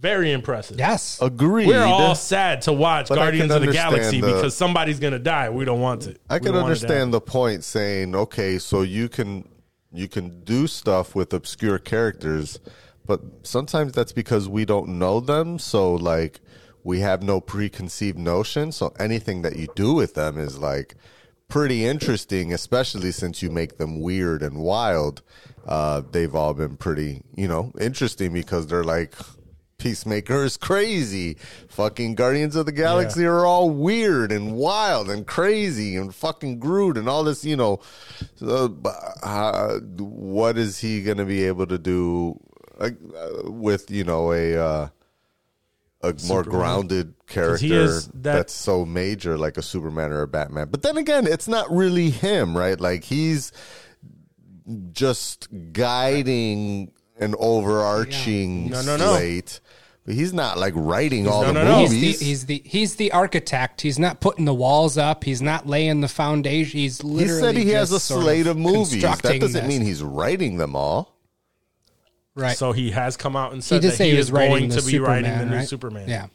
Very 0.00 0.32
impressive. 0.32 0.78
Yes. 0.78 1.18
Agreed. 1.20 1.66
We're 1.68 1.84
all 1.84 2.14
sad 2.14 2.62
to 2.62 2.72
watch 2.72 3.08
But 3.08 3.18
I 3.18 3.22
Guardians 3.24 3.48
can 3.52 3.56
of 3.56 3.62
the 3.62 3.68
understand 3.68 3.94
Galaxy 3.96 4.20
the- 4.22 4.26
because 4.28 4.56
somebody's 4.56 4.98
gonna 4.98 5.18
die. 5.18 5.50
We 5.50 5.64
don't 5.66 5.80
want 5.80 6.06
it. 6.06 6.18
I 6.30 6.34
We 6.34 6.40
can 6.40 6.52
don't 6.54 6.62
want 6.62 6.72
it 6.72 6.80
to 6.80 6.84
understand 6.86 7.12
the 7.14 7.20
point 7.20 7.64
saying, 7.64 8.14
okay, 8.14 8.58
so 8.58 8.82
you 8.82 9.08
can 9.08 9.46
you 9.92 10.08
can 10.08 10.42
do 10.44 10.66
stuff 10.66 11.14
with 11.14 11.34
obscure 11.34 11.78
characters, 11.78 12.60
but 13.06 13.20
sometimes 13.42 13.92
that's 13.92 14.12
because 14.12 14.48
we 14.48 14.64
don't 14.64 14.88
know 14.88 15.20
them, 15.20 15.58
so 15.58 15.94
like 15.94 16.40
we 16.82 17.00
have 17.00 17.22
no 17.22 17.40
preconceived 17.40 18.16
notion, 18.16 18.72
so 18.72 18.94
anything 18.98 19.42
that 19.42 19.56
you 19.56 19.66
do 19.74 19.92
with 19.92 20.14
them 20.14 20.38
is 20.38 20.58
like 20.58 20.94
pretty 21.48 21.84
interesting, 21.84 22.52
especially 22.54 23.10
since 23.12 23.42
you 23.42 23.50
make 23.50 23.76
them 23.76 24.00
weird 24.00 24.42
and 24.42 24.56
wild. 24.58 25.20
Uh, 25.66 26.00
they've 26.12 26.34
all 26.34 26.54
been 26.54 26.76
pretty, 26.76 27.22
you 27.36 27.46
know, 27.48 27.70
interesting 27.78 28.32
because 28.32 28.68
they're 28.68 28.84
like 28.84 29.14
Peacemaker 29.80 30.44
is 30.44 30.56
crazy. 30.56 31.36
Fucking 31.68 32.14
Guardians 32.14 32.54
of 32.54 32.66
the 32.66 32.72
Galaxy 32.72 33.24
are 33.24 33.44
all 33.44 33.70
weird 33.70 34.30
and 34.30 34.54
wild 34.54 35.10
and 35.10 35.26
crazy 35.26 35.96
and 35.96 36.14
fucking 36.14 36.58
Groot 36.60 36.96
and 36.96 37.08
all 37.08 37.24
this, 37.24 37.44
you 37.44 37.56
know. 37.56 37.80
So, 38.36 38.78
uh, 39.22 39.78
what 39.98 40.56
is 40.58 40.78
he 40.78 41.02
going 41.02 41.16
to 41.18 41.24
be 41.24 41.44
able 41.44 41.66
to 41.66 41.78
do 41.78 42.38
uh, 42.78 42.90
with, 43.44 43.90
you 43.90 44.04
know, 44.04 44.32
a 44.32 44.56
uh, 44.56 44.88
a 46.02 46.14
more 46.28 46.42
grounded 46.44 47.12
character 47.26 47.66
that- 48.14 48.22
that's 48.22 48.52
so 48.54 48.86
major 48.86 49.36
like 49.36 49.56
a 49.58 49.62
Superman 49.62 50.12
or 50.12 50.22
a 50.22 50.28
Batman? 50.28 50.68
But 50.70 50.82
then 50.82 50.96
again, 50.96 51.26
it's 51.26 51.48
not 51.48 51.70
really 51.70 52.10
him, 52.10 52.56
right? 52.56 52.80
Like 52.80 53.04
he's 53.04 53.50
just 54.92 55.48
guiding 55.72 56.92
an 57.18 57.34
overarching 57.38 58.70
No, 58.70 58.82
no, 58.82 58.96
no. 58.96 59.14
slate. 59.16 59.60
But 60.06 60.14
he's 60.14 60.32
not 60.32 60.56
like 60.58 60.72
writing 60.76 61.28
all 61.28 61.42
no, 61.42 61.48
the 61.48 61.52
no, 61.52 61.64
no. 61.64 61.78
He's 61.80 61.90
movies. 61.92 62.18
the, 62.18 62.24
he's 62.24 62.46
the 62.46 62.62
he's 62.64 62.94
the 62.96 63.12
architect. 63.12 63.82
He's 63.82 63.98
not 63.98 64.20
putting 64.20 64.46
the 64.46 64.54
walls 64.54 64.96
up. 64.96 65.24
He's 65.24 65.42
not 65.42 65.66
laying 65.66 66.00
the 66.00 66.08
foundation. 66.08 66.80
He's 66.80 67.00
he 67.02 67.06
literally. 67.06 67.40
said 67.40 67.56
he 67.56 67.70
has 67.70 67.92
a 67.92 68.00
slate 68.00 68.46
of, 68.46 68.56
movies. 68.56 69.02
That 69.02 69.20
doesn't 69.22 69.52
this. 69.52 69.64
mean 69.68 69.82
he's 69.82 70.02
writing 70.02 70.56
them 70.56 70.74
all. 70.74 71.16
right. 72.34 72.56
So 72.56 72.72
he 72.72 72.90
has 72.92 73.16
come 73.18 73.36
out 73.36 73.52
and 73.52 73.62
said 73.62 73.82
did 73.82 73.92
that 73.92 73.96
say 73.96 74.06
he, 74.06 74.12
he 74.12 74.18
is 74.18 74.32
writing 74.32 74.68
going 74.68 74.80
to 74.80 74.86
be 74.86 74.98
writing 74.98 75.36
the 75.38 75.44
new 75.46 75.56
right? 75.56 75.68
Superman. 75.68 76.08
Yeah. 76.08 76.26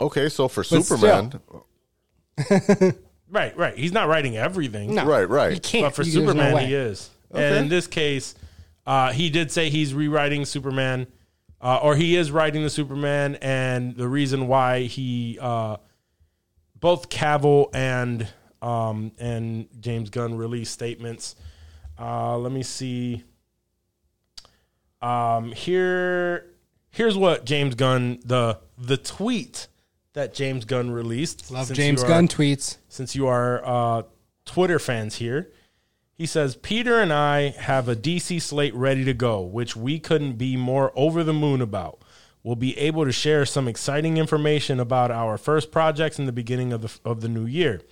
Okay, 0.00 0.28
so 0.28 0.46
for 0.48 0.62
But 0.68 0.82
Superman, 0.84 1.40
Right, 3.30 3.56
right. 3.56 3.76
He's 3.76 3.92
not 3.92 4.08
writing 4.08 4.36
everything. 4.36 4.94
No, 4.94 5.06
Right, 5.06 5.24
right. 5.28 5.52
He 5.54 5.58
can't. 5.60 5.86
But 5.86 5.94
for 5.94 6.02
You- 6.02 6.12
there's 6.12 6.24
no 6.26 6.30
Superman, 6.32 6.54
way. 6.54 6.66
he 6.66 6.74
is. 6.74 7.08
Okay. 7.32 7.46
And 7.48 7.56
in 7.56 7.68
this 7.68 7.86
case, 7.86 8.34
uh, 8.86 9.12
he 9.12 9.30
did 9.30 9.50
say 9.50 9.70
he's 9.70 9.94
rewriting 9.94 10.44
Superman, 10.44 11.06
uh, 11.62 11.78
or 11.82 11.94
he 11.96 12.16
is 12.16 12.30
writing 12.30 12.62
the 12.62 12.70
Superman, 12.70 13.36
and 13.40 13.96
the 13.96 14.08
reason 14.08 14.48
why 14.48 14.82
he, 14.82 15.38
uh, 15.40 15.76
both 16.78 17.08
Cavill 17.08 17.70
and 17.72 18.26
um, 18.60 19.12
and 19.18 19.68
James 19.80 20.10
Gunn 20.10 20.34
released 20.36 20.72
statements. 20.72 21.36
Uh, 21.98 22.36
let 22.38 22.52
me 22.52 22.62
see. 22.62 23.22
Um, 25.00 25.52
here, 25.52 26.46
here's 26.90 27.16
what 27.16 27.44
James 27.44 27.74
Gunn 27.74 28.18
the 28.24 28.58
the 28.78 28.96
tweet 28.96 29.68
that 30.14 30.34
James 30.34 30.64
Gunn 30.64 30.90
released. 30.90 31.50
Love 31.50 31.72
James 31.72 32.02
are- 32.02 32.08
Gunn 32.08 32.28
tweets. 32.28 32.78
since 32.88 33.14
you 33.16 33.26
are 33.26 33.64
uh, 33.64 34.02
Twitter 34.44 34.78
fans 34.78 35.16
here. 35.16 35.50
He 36.14 36.26
says, 36.26 36.56
Peter 36.56 37.00
and 37.00 37.12
I 37.12 37.50
have 37.50 37.88
a 37.88 37.96
DC 37.96 38.40
slate 38.42 38.74
ready 38.74 39.04
to 39.04 39.14
go, 39.14 39.40
which 39.40 39.74
we 39.74 39.98
couldn't 39.98 40.34
be 40.34 40.56
more 40.56 40.92
over 40.94 41.24
the 41.24 41.32
moon 41.32 41.60
about. 41.60 42.02
We'll 42.42 42.56
be 42.56 42.76
able 42.76 43.04
to 43.04 43.12
share 43.12 43.46
some 43.46 43.68
exciting 43.68 44.16
information 44.16 44.80
about 44.80 45.10
our 45.10 45.38
first 45.38 45.70
projects 45.70 46.18
in 46.18 46.26
the 46.26 46.32
beginning 46.32 46.72
of 46.72 46.82
the, 46.82 46.98
of 47.04 47.20
the 47.20 47.28
new 47.28 47.46
year. 47.46 47.82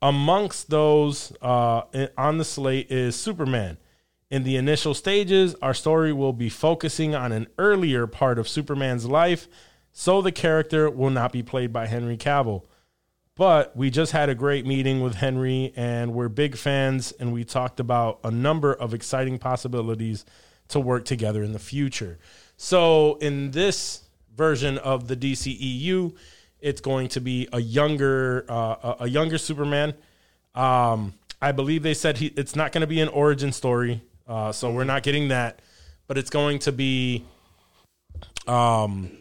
Amongst 0.00 0.70
those 0.70 1.32
uh, 1.42 1.82
on 2.16 2.38
the 2.38 2.44
slate 2.44 2.90
is 2.90 3.16
Superman. 3.16 3.78
In 4.30 4.44
the 4.44 4.56
initial 4.56 4.92
stages, 4.92 5.56
our 5.62 5.72
story 5.72 6.12
will 6.12 6.34
be 6.34 6.50
focusing 6.50 7.14
on 7.14 7.32
an 7.32 7.48
earlier 7.56 8.06
part 8.06 8.38
of 8.38 8.46
Superman's 8.46 9.06
life, 9.06 9.48
so 9.90 10.20
the 10.20 10.32
character 10.32 10.90
will 10.90 11.10
not 11.10 11.32
be 11.32 11.42
played 11.42 11.72
by 11.72 11.86
Henry 11.86 12.16
Cavill. 12.16 12.64
But 13.38 13.76
we 13.76 13.88
just 13.88 14.10
had 14.10 14.28
a 14.28 14.34
great 14.34 14.66
meeting 14.66 15.00
with 15.00 15.14
Henry, 15.14 15.72
and 15.76 16.12
we're 16.12 16.28
big 16.28 16.56
fans, 16.56 17.12
and 17.12 17.32
we 17.32 17.44
talked 17.44 17.78
about 17.78 18.18
a 18.24 18.32
number 18.32 18.74
of 18.74 18.92
exciting 18.92 19.38
possibilities 19.38 20.24
to 20.70 20.80
work 20.80 21.04
together 21.04 21.44
in 21.44 21.52
the 21.52 21.60
future. 21.60 22.18
So, 22.56 23.14
in 23.20 23.52
this 23.52 24.02
version 24.36 24.76
of 24.78 25.06
the 25.06 25.14
DCEU, 25.14 26.16
it's 26.60 26.80
going 26.80 27.06
to 27.10 27.20
be 27.20 27.48
a 27.52 27.60
younger, 27.60 28.44
uh, 28.48 28.96
a- 29.00 29.08
younger 29.08 29.38
Superman. 29.38 29.94
Um, 30.56 31.14
I 31.40 31.52
believe 31.52 31.84
they 31.84 31.94
said 31.94 32.18
he, 32.18 32.26
it's 32.36 32.56
not 32.56 32.72
going 32.72 32.80
to 32.80 32.88
be 32.88 33.00
an 33.00 33.08
origin 33.08 33.52
story, 33.52 34.02
uh, 34.26 34.50
so 34.50 34.72
we're 34.72 34.82
not 34.82 35.04
getting 35.04 35.28
that. 35.28 35.60
But 36.08 36.18
it's 36.18 36.30
going 36.30 36.58
to 36.60 36.72
be 36.72 37.24
um, 38.48 39.16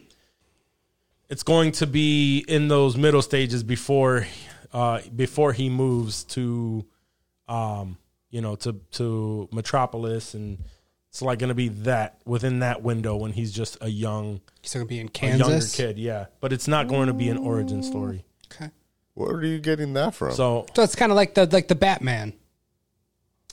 it's 1.30 1.44
going 1.44 1.72
to 1.74 1.88
be 1.88 2.40
in 2.48 2.68
those 2.68 2.96
middle 2.98 3.22
stages 3.22 3.64
before 3.64 4.26
uh 4.74 5.00
before 5.16 5.54
he 5.54 5.70
moves 5.70 6.24
to 6.26 6.86
um 7.48 7.98
you 8.30 8.42
know 8.42 8.56
to 8.56 8.74
to 8.92 9.48
metropolis 9.52 10.34
and 10.34 10.58
it's 11.10 11.22
like 11.22 11.40
going 11.40 11.48
to 11.50 11.56
be 11.56 11.70
that 11.70 12.20
within 12.26 12.60
that 12.60 12.82
window 12.84 13.16
when 13.16 13.32
he's 13.32 13.52
just 13.54 13.78
a 13.82 13.88
young 13.90 14.42
He's 14.62 14.74
going 14.74 14.86
to 14.86 14.90
be 14.90 15.00
in 15.00 15.08
a 15.08 15.28
younger 15.28 15.44
Kansas. 15.46 15.76
kid 15.76 15.98
yeah 15.98 16.26
but 16.42 16.52
it's 16.54 16.68
not 16.68 16.88
going 16.88 17.08
to 17.08 17.14
be 17.14 17.30
an 17.30 17.38
origin 17.38 17.82
story 17.84 18.26
Okay. 18.52 18.70
where 19.14 19.32
are 19.36 19.44
you 19.44 19.60
getting 19.60 19.94
that 19.94 20.14
from? 20.16 20.34
so 20.34 20.66
So 20.76 20.84
it's 20.84 20.96
kind 20.96 21.12
of 21.12 21.16
like 21.16 21.34
the 21.34 21.46
like 21.46 21.68
the 21.70 21.76
Batman, 21.76 22.34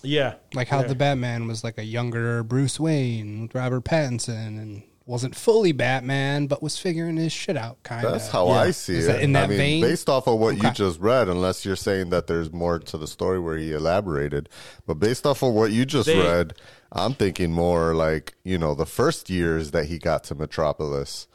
yeah 0.03 0.35
like 0.53 0.69
how 0.69 0.81
Yeah. 0.81 0.89
the 0.89 0.95
Batman 0.95 1.47
was 1.47 1.65
like 1.65 1.79
a 1.79 1.85
younger 1.85 2.43
Bruce 2.43 2.79
Wayne 2.81 3.43
with 3.43 3.55
Robert 3.55 3.85
Pattinson 3.85 4.59
and 4.61 4.83
wasn't 5.07 5.35
fully 5.37 5.73
Batman, 5.73 6.47
but 6.47 6.63
was 6.63 6.79
figuring 6.79 7.17
his 7.19 7.33
shit 7.33 7.57
out. 7.59 7.83
Kind 7.83 8.07
of. 8.07 8.13
That's 8.13 8.29
how 8.29 8.47
Yeah. 8.49 8.53
I 8.55 8.71
see 8.71 8.97
Is 8.97 9.05
it. 9.07 9.13
that 9.13 9.21
in 9.23 9.33
that 9.33 9.45
I 9.45 9.47
mean, 9.49 9.59
vein? 9.59 9.83
based 9.83 10.09
off 10.09 10.27
of 10.27 10.39
what 10.39 10.57
you 10.63 10.71
just 10.71 10.99
read, 10.99 11.29
unless 11.29 11.65
you're 11.65 11.77
saying 11.77 12.09
that 12.11 12.27
there's 12.27 12.51
more 12.53 12.79
to 12.79 12.97
the 12.97 13.07
story 13.07 13.39
where 13.39 13.59
he 13.59 13.73
elaborated, 13.73 14.49
but 14.87 14.95
based 14.95 15.27
off 15.27 15.43
of 15.43 15.53
what 15.53 15.73
you 15.73 15.85
just 15.85 16.07
They- 16.07 16.19
read, 16.19 16.55
I'm 16.91 17.13
thinking 17.15 17.53
more 17.53 17.95
like 17.95 18.35
you 18.45 18.57
know 18.57 18.75
the 18.75 18.87
first 18.87 19.29
years 19.29 19.73
that 19.73 19.87
he 19.87 19.99
got 19.99 20.25
to 20.25 20.35
Metropolis, 20.35 21.27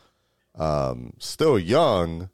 um, 0.56 1.14
still 1.20 1.60
young 1.60 2.30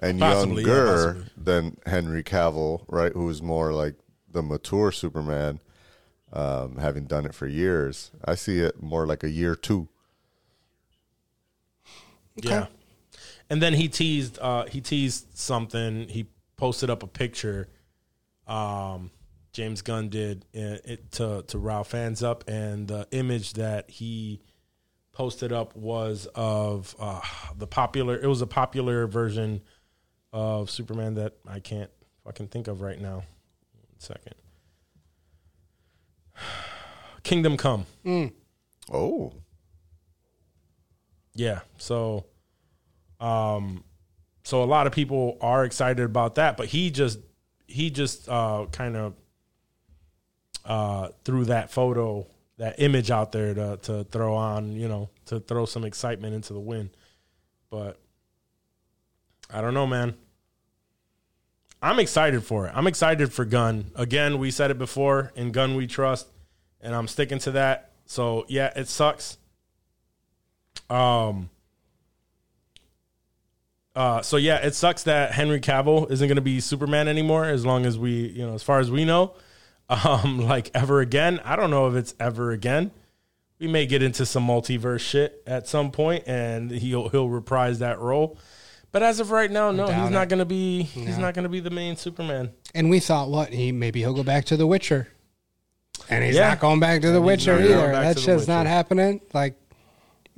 and 0.00 0.18
Possibly, 0.18 0.64
younger 0.64 0.86
possibly. 1.14 1.24
than 1.36 1.76
Henry 1.86 2.22
Cavill, 2.24 2.82
right? 2.88 3.12
Who's 3.12 3.42
more 3.42 3.72
like 3.72 3.94
the 4.30 4.42
mature 4.42 4.90
Superman, 4.92 5.60
um, 6.32 6.76
having 6.76 7.04
done 7.04 7.26
it 7.26 7.34
for 7.34 7.46
years. 7.46 8.10
I 8.24 8.34
see 8.34 8.58
it 8.58 8.82
more 8.82 9.06
like 9.06 9.22
a 9.22 9.30
year 9.30 9.54
two. 9.54 9.88
Yeah. 12.42 12.66
And 13.50 13.62
then 13.62 13.74
he 13.74 13.88
teased 13.88 14.38
uh 14.40 14.64
he 14.64 14.80
teased 14.80 15.36
something. 15.36 16.08
He 16.08 16.28
posted 16.56 16.90
up 16.90 17.02
a 17.02 17.06
picture 17.06 17.68
um 18.46 19.10
James 19.52 19.82
Gunn 19.82 20.08
did 20.08 20.44
uh, 20.54 20.78
it 20.84 21.10
to 21.12 21.42
to 21.48 21.58
rile 21.58 21.84
fans 21.84 22.22
up 22.22 22.44
and 22.48 22.88
the 22.88 23.06
image 23.10 23.54
that 23.54 23.90
he 23.90 24.40
posted 25.12 25.52
up 25.52 25.74
was 25.74 26.28
of 26.34 26.94
uh 26.98 27.20
the 27.56 27.66
popular 27.66 28.16
it 28.16 28.26
was 28.26 28.42
a 28.42 28.46
popular 28.46 29.06
version 29.06 29.62
of 30.32 30.70
Superman 30.70 31.14
that 31.14 31.34
I 31.46 31.60
can't 31.60 31.90
fucking 32.24 32.48
think 32.48 32.68
of 32.68 32.82
right 32.82 33.00
now. 33.00 33.16
One 33.16 33.98
second. 33.98 34.34
Kingdom 37.22 37.56
Come. 37.56 37.86
Oh, 38.92 39.32
Yeah. 41.38 41.60
So, 41.76 42.26
um, 43.20 43.84
so 44.42 44.64
a 44.64 44.66
lot 44.66 44.88
of 44.88 44.92
people 44.92 45.38
are 45.40 45.64
excited 45.64 46.04
about 46.04 46.34
that, 46.34 46.56
but 46.56 46.66
he 46.66 46.90
just 46.90 47.20
he 47.68 47.90
just 47.90 48.28
uh, 48.28 48.66
kind 48.72 48.96
of 48.96 49.14
uh, 50.64 51.10
threw 51.24 51.44
that 51.44 51.70
photo, 51.70 52.26
that 52.56 52.80
image 52.80 53.12
out 53.12 53.30
there 53.30 53.54
to 53.54 53.78
to 53.82 54.04
throw 54.10 54.34
on, 54.34 54.72
you 54.72 54.88
know, 54.88 55.10
to 55.26 55.38
throw 55.38 55.64
some 55.64 55.84
excitement 55.84 56.34
into 56.34 56.52
the 56.54 56.60
wind. 56.60 56.90
But 57.70 58.00
I 59.48 59.60
don't 59.60 59.74
know, 59.74 59.86
man. 59.86 60.16
I'm 61.80 62.00
excited 62.00 62.42
for 62.42 62.66
it. 62.66 62.72
I'm 62.74 62.88
excited 62.88 63.32
for 63.32 63.44
Gunn. 63.44 63.92
Again, 63.94 64.38
we 64.38 64.50
said 64.50 64.72
it 64.72 64.78
before. 64.78 65.30
In 65.36 65.52
Gunn, 65.52 65.76
we 65.76 65.86
trust, 65.86 66.26
and 66.80 66.96
I'm 66.96 67.06
sticking 67.06 67.38
to 67.40 67.52
that. 67.52 67.92
So 68.06 68.44
yeah, 68.48 68.72
it 68.74 68.88
sucks. 68.88 69.38
Um. 70.90 71.50
Uh, 73.96 74.22
so 74.22 74.36
yeah, 74.36 74.58
it 74.58 74.74
sucks 74.74 75.02
that 75.04 75.32
Henry 75.32 75.60
Cavill 75.60 76.08
isn't 76.10 76.28
going 76.28 76.36
to 76.36 76.40
be 76.42 76.60
Superman 76.60 77.08
anymore. 77.08 77.44
As 77.46 77.66
long 77.66 77.84
as 77.84 77.98
we, 77.98 78.28
you 78.28 78.46
know, 78.46 78.54
as 78.54 78.62
far 78.62 78.78
as 78.78 78.90
we 78.90 79.04
know, 79.04 79.34
um, 79.88 80.38
like 80.46 80.70
ever 80.74 81.00
again. 81.00 81.40
I 81.44 81.56
don't 81.56 81.70
know 81.70 81.88
if 81.88 81.94
it's 81.94 82.14
ever 82.20 82.52
again. 82.52 82.92
We 83.58 83.66
may 83.66 83.86
get 83.86 84.02
into 84.04 84.24
some 84.24 84.46
multiverse 84.46 85.00
shit 85.00 85.42
at 85.46 85.66
some 85.66 85.90
point, 85.90 86.24
and 86.28 86.70
he'll 86.70 87.08
he'll 87.08 87.28
reprise 87.28 87.80
that 87.80 87.98
role. 87.98 88.38
But 88.92 89.02
as 89.02 89.18
of 89.20 89.32
right 89.32 89.50
now, 89.50 89.70
no, 89.72 89.88
Doubt 89.88 90.00
he's 90.00 90.10
it. 90.10 90.12
not 90.12 90.28
going 90.28 90.38
to 90.38 90.44
be. 90.44 90.82
He's 90.82 91.18
not 91.18 91.34
going 91.34 91.42
to 91.42 91.48
be 91.48 91.60
the 91.60 91.68
main 91.70 91.96
Superman. 91.96 92.52
And 92.74 92.88
we 92.88 93.00
thought, 93.00 93.28
what? 93.30 93.52
He 93.52 93.72
maybe 93.72 93.98
he'll 94.00 94.14
go 94.14 94.22
back 94.22 94.44
to 94.46 94.56
The 94.56 94.66
Witcher. 94.66 95.08
And 96.08 96.24
he's 96.24 96.36
Yeah. 96.36 96.50
not 96.50 96.60
going 96.60 96.78
back 96.80 97.02
to 97.02 97.10
The 97.10 97.20
Witcher 97.20 97.58
either. 97.60 97.92
back 97.92 98.14
That 98.14 98.18
to 98.22 98.36
The 98.36 98.46
not 98.46 98.66
happening. 98.66 99.20
Like, 99.34 99.56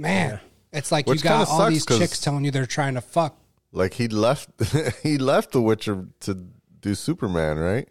man, 0.00 0.40
it's 0.72 0.90
like 0.90 1.06
Which 1.06 1.18
you 1.20 1.24
got 1.24 1.46
kinda 1.46 1.50
all 1.52 1.58
sucks 1.60 1.72
these 1.72 1.84
'cause- 1.84 1.98
chicks 1.98 2.20
telling 2.20 2.44
you 2.44 2.50
they're 2.50 2.66
trying 2.66 2.94
to 2.94 3.00
fuck. 3.00 3.36
like 3.72 3.94
he 3.94 4.08
left 4.08 4.48
he 5.02 5.18
left 5.18 5.52
The 5.52 5.60
Witcher 5.62 6.06
to 6.20 6.46
do 6.80 6.94
Superman, 6.94 7.58
right? 7.58 7.88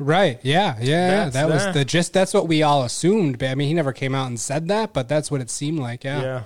Right? 0.00 0.38
Yeah, 0.44 0.76
yeah. 0.80 0.84
yeah. 0.84 1.08
That's 1.24 1.34
That 1.34 1.48
was 1.48 1.64
that. 1.64 1.74
the 1.74 1.84
just. 1.84 2.12
That's 2.12 2.32
what 2.32 2.46
we 2.46 2.62
all 2.62 2.84
assumed. 2.84 3.38
But 3.38 3.48
I 3.48 3.54
mean, 3.56 3.66
he 3.68 3.74
never 3.74 3.92
came 3.92 4.14
out 4.14 4.28
and 4.28 4.38
said 4.38 4.68
that, 4.68 4.92
but 4.92 5.08
that's 5.08 5.28
what 5.30 5.40
it 5.40 5.50
seemed 5.50 5.80
like. 5.80 6.04
Yeah. 6.04 6.20
Yeah. 6.22 6.42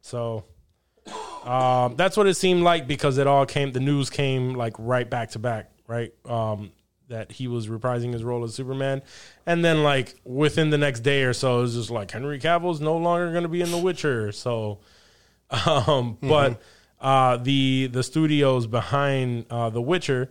So 0.00 0.44
um, 1.44 1.96
that's 1.96 2.16
what 2.16 2.26
it 2.26 2.34
seemed 2.34 2.62
like 2.62 2.86
because 2.86 3.18
it 3.18 3.26
all 3.26 3.44
came. 3.46 3.72
The 3.72 3.80
news 3.80 4.08
came 4.10 4.54
like 4.54 4.74
right 4.78 5.08
back 5.08 5.30
to 5.32 5.38
back, 5.38 5.70
right? 5.86 6.12
Um, 6.24 6.72
that 7.08 7.32
he 7.32 7.48
was 7.48 7.68
reprising 7.68 8.12
his 8.12 8.24
role 8.24 8.44
as 8.44 8.54
Superman, 8.54 9.02
and 9.46 9.64
then 9.64 9.82
like 9.82 10.14
within 10.24 10.70
the 10.70 10.78
next 10.78 11.00
day 11.00 11.22
or 11.22 11.32
so, 11.32 11.58
it 11.58 11.62
was 11.62 11.74
just 11.74 11.90
like 11.90 12.10
Henry 12.10 12.38
Cavill's 12.38 12.80
no 12.80 12.96
longer 12.96 13.30
going 13.30 13.44
to 13.44 13.48
be 13.48 13.60
in 13.60 13.70
The 13.70 13.78
Witcher. 13.78 14.32
So, 14.32 14.80
um, 15.66 16.18
but 16.20 16.60
uh, 17.00 17.36
the 17.36 17.88
the 17.88 18.02
studios 18.02 18.66
behind 18.66 19.46
uh, 19.50 19.70
The 19.70 19.82
Witcher, 19.82 20.30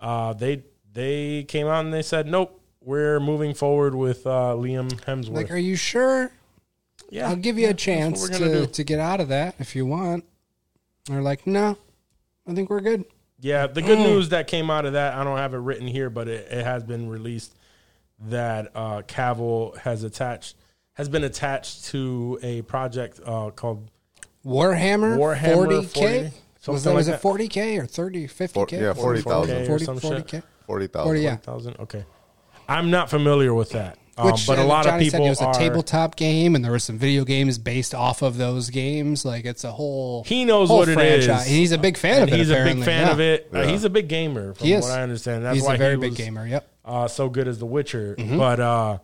uh, 0.00 0.32
they 0.32 0.64
they 0.92 1.44
came 1.44 1.66
out 1.66 1.84
and 1.84 1.92
they 1.92 2.02
said, 2.02 2.26
nope, 2.26 2.60
we're 2.80 3.20
moving 3.20 3.52
forward 3.52 3.94
with 3.94 4.26
uh, 4.26 4.54
Liam 4.56 4.90
Hemsworth. 5.04 5.34
Like, 5.34 5.50
are 5.50 5.58
you 5.58 5.76
sure? 5.76 6.30
Yeah, 7.10 7.28
I'll 7.28 7.36
give 7.36 7.58
you 7.58 7.68
a 7.68 7.74
chance 7.74 8.28
gonna 8.28 8.38
to, 8.38 8.60
do. 8.60 8.66
to 8.66 8.84
get 8.84 8.98
out 8.98 9.20
of 9.20 9.28
that 9.28 9.56
if 9.58 9.76
you 9.76 9.86
want. 9.86 10.24
They're 11.04 11.22
like, 11.22 11.46
no, 11.46 11.76
I 12.46 12.54
think 12.54 12.70
we're 12.70 12.80
good. 12.80 13.04
Yeah, 13.46 13.68
the 13.68 13.80
Mm. 13.80 13.86
good 13.86 13.98
news 14.00 14.28
that 14.30 14.48
came 14.48 14.70
out 14.70 14.86
of 14.86 14.94
that, 14.94 15.14
I 15.14 15.22
don't 15.22 15.38
have 15.38 15.54
it 15.54 15.58
written 15.58 15.86
here, 15.86 16.10
but 16.10 16.26
it, 16.26 16.50
it 16.50 16.64
has 16.64 16.82
been 16.82 17.08
released 17.08 17.54
that 18.28 18.72
uh, 18.74 19.02
Cavill 19.02 19.76
has 19.78 20.02
attached 20.02 20.56
has 20.94 21.08
been 21.08 21.22
attached 21.22 21.84
to 21.84 22.38
a 22.42 22.62
project 22.62 23.20
uh, 23.24 23.50
called 23.50 23.88
Warhammer, 24.44 25.16
Warhammer 25.16 25.84
40K? 25.84 25.92
40, 25.92 26.22
was 26.22 26.32
something 26.58 26.82
that, 26.82 26.94
was 26.94 27.08
like 27.08 27.50
it 27.50 27.52
40K 27.52 27.78
or 27.82 27.86
30, 27.86 28.26
50K? 28.26 28.68
For- 28.68 28.74
yeah, 28.74 28.92
40,000. 28.94 29.56
40K. 29.56 29.66
40, 29.66 29.70
or 29.70 29.78
some 29.78 29.98
40K? 30.00 30.42
Forty 30.66 30.86
thousand. 30.88 31.06
40, 31.06 31.20
yeah. 31.20 31.36
thousand. 31.36 31.76
Okay, 31.78 32.04
I'm 32.68 32.90
not 32.90 33.10
familiar 33.10 33.54
with 33.54 33.70
that, 33.70 33.96
um, 34.18 34.32
Which, 34.32 34.46
but 34.46 34.58
a 34.58 34.62
uh, 34.62 34.66
lot 34.66 34.84
Johnny 34.84 35.06
of 35.06 35.10
said 35.10 35.18
people 35.18 35.26
it 35.26 35.30
was 35.30 35.40
a 35.42 35.52
tabletop 35.52 36.16
game, 36.16 36.54
and 36.54 36.64
there 36.64 36.72
were 36.72 36.78
some 36.78 36.96
video 36.96 37.24
games 37.24 37.58
based 37.58 37.94
off 37.94 38.22
of 38.22 38.38
those 38.38 38.70
games. 38.70 39.26
Like 39.26 39.44
it's 39.44 39.62
a 39.62 39.72
whole 39.72 40.24
He 40.24 40.46
knows 40.46 40.68
whole 40.68 40.78
what 40.78 40.88
it 40.88 40.98
is. 40.98 41.26
franchise. 41.26 41.46
He's 41.46 41.72
a 41.72 41.78
big 41.78 41.98
fan 41.98 42.22
and 42.22 42.30
of 42.30 42.34
it. 42.34 42.38
he's 42.38 42.50
a 42.50 42.64
big 42.64 42.82
fan 42.82 43.06
yeah. 43.06 43.12
of 43.12 43.20
it. 43.20 43.50
Uh, 43.52 43.66
he's 43.66 43.84
a 43.84 43.90
big 43.90 44.08
gamer, 44.08 44.54
from 44.54 44.66
He 44.66 44.72
is. 44.72 44.84
what 44.84 44.92
I 44.92 45.02
understand. 45.02 45.44
That's 45.44 45.52
why 45.52 45.54
he's 45.56 45.64
why 45.64 45.74
a 45.74 45.78
very 45.78 45.94
he 45.96 46.00
big 46.00 46.10
was, 46.12 46.18
gamer. 46.18 46.46
Yep. 46.46 46.68
uh, 46.86 47.08
so 47.08 47.28
good 47.28 47.46
as 47.46 47.58
The 47.58 47.66
Witcher. 47.66 48.16
Mm-hmm. 48.18 48.38
But 48.38 48.60
uh, 48.60 48.98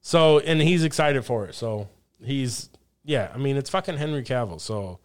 so 0.00 0.40
and 0.40 0.60
he's 0.60 0.82
excited 0.82 1.24
for 1.24 1.46
it. 1.46 1.54
So 1.54 1.88
he's 2.20 2.70
yeah. 3.04 3.30
I 3.32 3.38
mean, 3.38 3.56
it's 3.56 3.70
fucking 3.70 3.98
Henry 3.98 4.24
Cavill. 4.24 4.60
So 4.60 4.98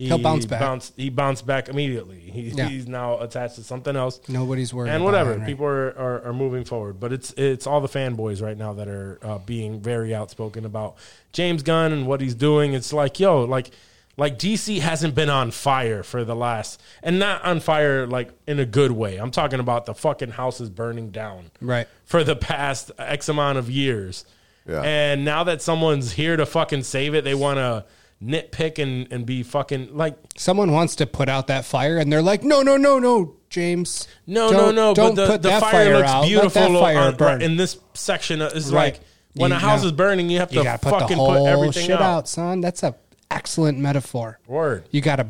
he 0.00 0.06
He'll 0.06 0.16
bounce 0.16 0.46
back. 0.46 0.60
Bounced, 0.60 0.94
he 0.96 1.10
bounced 1.10 1.46
back 1.46 1.68
immediately. 1.68 2.18
He, 2.20 2.40
Yeah. 2.48 2.70
He's 2.70 2.88
now 2.88 3.18
attached 3.20 3.56
to 3.56 3.62
something 3.62 3.94
else. 3.96 4.18
Nobody's 4.28 4.72
worried. 4.72 4.88
And 4.88 5.02
about 5.02 5.04
whatever, 5.04 5.32
Henry. 5.32 5.46
people 5.46 5.66
are, 5.66 5.88
are, 5.90 6.22
are 6.28 6.32
moving 6.32 6.64
forward, 6.64 6.98
but 6.98 7.12
it's 7.12 7.32
it's 7.36 7.66
all 7.66 7.82
the 7.82 7.88
fanboys 7.88 8.40
right 8.40 8.56
now 8.56 8.72
that 8.72 8.88
are 8.88 9.18
uh, 9.20 9.36
being 9.38 9.78
very 9.82 10.14
outspoken 10.14 10.64
about 10.64 10.96
James 11.34 11.62
Gunn 11.62 11.92
and 11.92 12.06
what 12.06 12.22
he's 12.22 12.34
doing. 12.34 12.72
It's 12.72 12.94
like, 12.94 13.20
yo, 13.20 13.44
like 13.44 13.72
like 14.16 14.38
DC 14.38 14.80
hasn't 14.80 15.14
been 15.14 15.28
on 15.28 15.50
fire 15.50 16.02
for 16.02 16.24
the 16.24 16.34
last, 16.34 16.80
and 17.02 17.18
not 17.18 17.44
on 17.44 17.60
fire 17.60 18.06
like 18.06 18.30
in 18.46 18.58
a 18.58 18.64
good 18.64 18.92
way. 18.92 19.18
I'm 19.18 19.30
talking 19.30 19.60
about 19.60 19.84
the 19.84 19.92
fucking 19.94 20.30
house 20.30 20.62
is 20.62 20.70
burning 20.70 21.10
down, 21.10 21.50
Right. 21.60 21.86
for 22.06 22.24
the 22.24 22.36
past 22.36 22.90
X 22.98 23.28
amount 23.28 23.58
of 23.58 23.70
years. 23.70 24.24
Yeah. 24.66 24.80
And 24.80 25.26
now 25.26 25.44
that 25.44 25.60
someone's 25.60 26.12
here 26.12 26.38
to 26.38 26.46
fucking 26.46 26.84
save 26.84 27.14
it, 27.14 27.24
they 27.24 27.34
want 27.34 27.58
to 27.58 27.84
nitpick 28.22 28.78
and, 28.78 29.10
and 29.12 29.24
be 29.26 29.42
fucking 29.42 29.96
like, 29.96 30.16
Someone 30.36 30.72
wants 30.72 30.96
to 30.96 31.06
put 31.06 31.28
out 31.28 31.46
that 31.48 31.64
fire, 31.64 31.98
and 31.98 32.12
they're 32.12 32.22
like, 32.22 32.42
"No, 32.42 32.62
no, 32.62 32.76
no, 32.76 32.98
no, 32.98 33.36
James. 33.50 34.06
no, 34.26 34.50
no, 34.50 34.70
no. 34.70 34.94
Don't 34.94 35.14
but 35.14 35.22
the, 35.26 35.32
put 35.32 35.42
the 35.42 35.48
that 35.50 35.60
fire, 35.62 35.96
looks 35.96 36.08
out. 36.10 36.28
Let 36.28 36.52
that 36.54 36.70
fire 36.72 36.98
on- 36.98 37.16
burn." 37.16 37.42
in 37.42 37.56
this 37.56 37.78
section. 37.94 38.40
Is 38.42 38.72
Right. 38.72 38.94
like 38.94 39.00
when 39.34 39.50
You- 39.50 39.56
a 39.56 39.60
house 39.60 39.82
no. 39.82 39.86
is 39.86 39.92
burning, 39.92 40.28
you 40.30 40.38
have 40.38 40.52
you 40.52 40.58
to 40.60 40.64
gotta 40.64 40.78
put 40.78 40.90
the 40.94 40.98
fucking 41.00 41.16
whole 41.16 41.44
put 41.44 41.46
everything 41.50 41.86
shit 41.86 41.96
out. 41.96 42.02
out, 42.02 42.28
son. 42.28 42.60
That's 42.60 42.82
a 42.82 42.94
excellent 43.30 43.78
metaphor. 43.78 44.38
Word. 44.46 44.84
You 44.90 45.00
got 45.00 45.16
to 45.16 45.26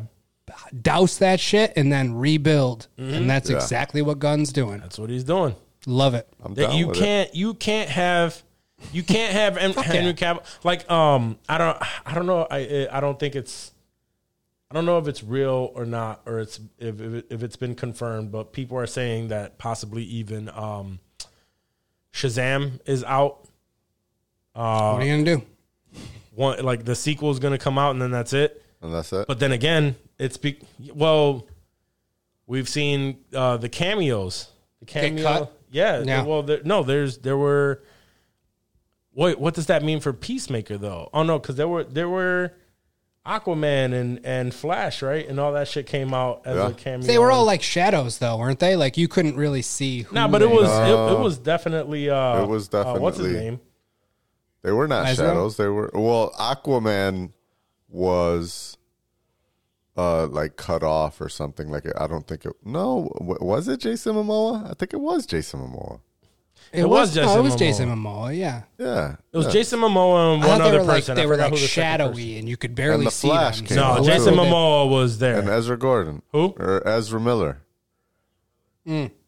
douse 0.81 1.17
that 1.17 1.39
shit 1.39 1.73
and 1.75 1.91
then 1.91 2.13
rebuild, 2.15 2.87
Mm-hmm. 2.99 3.13
and 3.13 3.29
that's 3.29 3.49
Yeah. 3.49 3.57
exactly 3.57 4.01
what 4.01 4.19
Gunn's 4.19 4.51
doing. 4.51 4.79
That's 4.79 4.97
what 4.99 5.09
he's 5.09 5.23
doing. 5.23 5.55
Love 5.85 6.13
it. 6.13 6.27
I'm 6.43 6.53
that 6.55 6.67
down 6.69 6.75
you 6.77 6.87
with 6.87 6.97
can't 6.97 7.33
you 7.35 7.53
can't 7.53 7.89
have 7.89 8.41
you 8.91 9.03
can't 9.03 9.31
have 9.33 9.57
Hen- 9.57 9.73
Henry 9.73 10.13
Cavill 10.13 10.43
like 10.63 10.89
um 10.89 11.37
I 11.47 11.57
don't 11.57 11.77
I 12.05 12.13
don't 12.13 12.25
know 12.25 12.47
I 12.49 12.87
I 12.91 12.99
don't 12.99 13.19
think 13.19 13.35
it's 13.35 13.71
I 14.69 14.73
don't 14.73 14.85
know 14.85 14.97
if 14.97 15.07
it's 15.07 15.23
real 15.23 15.71
or 15.75 15.85
not 15.85 16.21
or 16.25 16.39
it's 16.39 16.59
if 16.79 16.99
if, 17.01 17.13
it, 17.13 17.25
if 17.29 17.43
it's 17.43 17.55
been 17.57 17.75
confirmed 17.75 18.31
but 18.31 18.53
people 18.53 18.77
are 18.77 18.87
saying 18.87 19.27
that 19.29 19.57
possibly 19.57 20.03
even 20.03 20.49
um 20.49 20.99
Shazam 22.13 22.79
is 22.85 23.03
out 23.03 23.47
Uh, 24.55 24.91
what 24.93 25.01
are 25.01 25.05
you 25.05 25.13
gonna 25.23 25.37
do? 25.37 25.45
one 26.33 26.63
like 26.63 26.85
the 26.85 26.95
sequel 26.95 27.31
is 27.31 27.39
going 27.39 27.51
to 27.51 27.57
come 27.57 27.77
out 27.77 27.91
and 27.91 28.01
then 28.01 28.11
that's 28.11 28.33
it 28.33 28.51
it. 28.51 28.63
And 28.81 28.93
that's 28.93 29.11
it. 29.13 29.27
but 29.27 29.39
then 29.39 29.51
again 29.51 29.95
it's 30.17 30.37
be, 30.37 30.59
well 30.93 31.47
we've 32.47 32.67
seen 32.69 33.17
uh 33.33 33.57
the 33.57 33.69
cameos 33.69 34.49
the 34.79 34.85
cameo 34.85 35.23
cut? 35.23 35.57
yeah, 35.71 36.01
Yeah. 36.01 36.23
well 36.23 36.41
there, 36.43 36.61
no 36.63 36.83
there's 36.83 37.17
there 37.19 37.37
were 37.37 37.83
wait 39.13 39.39
what 39.39 39.53
does 39.53 39.65
that 39.67 39.83
mean 39.83 39.99
for 39.99 40.13
peacemaker 40.13 40.77
though 40.77 41.09
oh 41.13 41.23
no 41.23 41.37
because 41.39 41.55
there 41.55 41.67
were 41.67 41.83
there 41.83 42.09
were 42.09 42.53
aquaman 43.25 43.93
and 43.93 44.19
and 44.25 44.53
flash 44.53 45.01
right 45.03 45.27
and 45.29 45.39
all 45.39 45.51
that 45.53 45.67
shit 45.67 45.85
came 45.85 46.11
out 46.13 46.41
as 46.45 46.55
Yeah. 46.55 46.69
a 46.69 46.73
cameo 46.73 47.05
They 47.05 47.19
were 47.19 47.31
all 47.31 47.45
like 47.45 47.61
shadows, 47.61 48.17
though, 48.17 48.37
weren't 48.37 48.57
they? 48.59 48.75
Like 48.75 48.97
you 48.97 49.07
couldn't 49.07 49.35
really 49.35 49.61
see. 49.61 50.01
Who 50.01 50.15
no 50.15 50.27
but 50.27 50.41
it 50.41 50.49
they- 50.49 50.55
was 50.55 50.69
it, 50.89 51.13
it 51.13 51.19
was 51.19 51.37
definitely 51.37 52.09
uh 52.09 52.41
It 52.43 52.47
was 52.47 52.73
uh, 52.73 52.95
what's 52.99 53.17
his 53.17 53.27
definitely- 53.27 53.49
name 53.51 53.59
They 54.63 54.71
were 54.71 54.87
not 54.87 55.07
Ezra? 55.07 55.27
shadows. 55.27 55.57
They 55.57 55.67
were 55.67 55.91
well. 55.93 56.31
Aquaman 56.39 57.31
was 57.89 58.75
uh 59.97 60.25
like 60.27 60.55
cut 60.55 60.81
off 60.81 61.21
or 61.21 61.29
something. 61.29 61.69
Like 61.69 61.85
I 61.99 62.07
don't 62.07 62.25
think 62.27 62.45
it. 62.45 62.53
No, 62.65 63.11
was 63.19 63.67
it 63.67 63.81
Jason 63.81 64.15
Momoa? 64.15 64.69
I 64.69 64.73
think 64.73 64.93
it 64.93 64.99
was 65.01 65.25
Jason 65.27 65.59
Momoa. 65.59 65.99
It, 66.73 66.81
It 66.81 66.89
was, 66.89 67.09
was 67.09 67.15
no, 67.17 67.37
it 67.39 67.41
was 67.43 67.53
Momoa. 67.55 67.59
Jason 67.59 67.89
Momoa. 67.89 68.37
Yeah, 68.37 68.61
Yeah, 68.77 69.15
it 69.33 69.37
was 69.37 69.47
yeah. 69.47 69.51
jason 69.51 69.79
momoa 69.81 70.35
and 70.35 70.43
I 70.43 70.47
one 70.47 70.57
thought 70.59 70.63
they 70.63 70.69
other 70.69 70.77
were 70.79 70.83
like 70.85 70.95
person 71.03 71.15
they 71.17 71.25
were 71.25 71.35
like 71.37 71.51
the 71.51 71.57
shadowy, 71.57 72.37
and 72.37 72.47
you 72.47 72.55
could 72.55 72.75
barely 72.75 73.05
the 73.05 73.11
see 73.11 73.27
Flash 73.27 73.57
them. 73.57 73.65
came 73.67 73.75
no 73.77 73.83
out, 73.83 73.97
So- 73.97 74.03
jason 74.05 74.33
momoa 74.35 74.89
was 74.89 75.17
there 75.19 75.37
and 75.39 75.49
Ezra 75.49 75.77
Gordon. 75.77 76.21
Who? 76.31 76.53
Or 76.57 76.81
Ezra 76.87 77.19
Miller. 77.19 77.61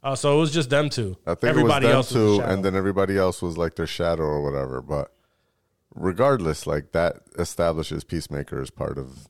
Oh, 0.05 0.15
so 0.15 0.35
it 0.35 0.39
was 0.39 0.51
just 0.51 0.69
them 0.69 0.89
two. 0.89 1.15
I 1.25 1.35
think 1.35 1.49
Everybody 1.51 1.85
it 1.87 1.89
was 1.89 1.95
else 1.95 2.09
them 2.09 2.21
was 2.23 2.31
two, 2.37 2.41
shadow. 2.41 2.53
and 2.53 2.65
then 2.65 2.75
everybody 2.75 3.17
else 3.17 3.41
was 3.41 3.57
like 3.57 3.75
their 3.75 3.87
shadow 3.87 4.23
or 4.23 4.41
whatever. 4.43 4.81
But 4.81 5.13
regardless, 5.95 6.67
like 6.67 6.91
that 6.91 7.17
establishes 7.37 8.03
Peacemaker 8.03 8.61
as 8.61 8.69
part 8.69 8.97
of 8.97 9.27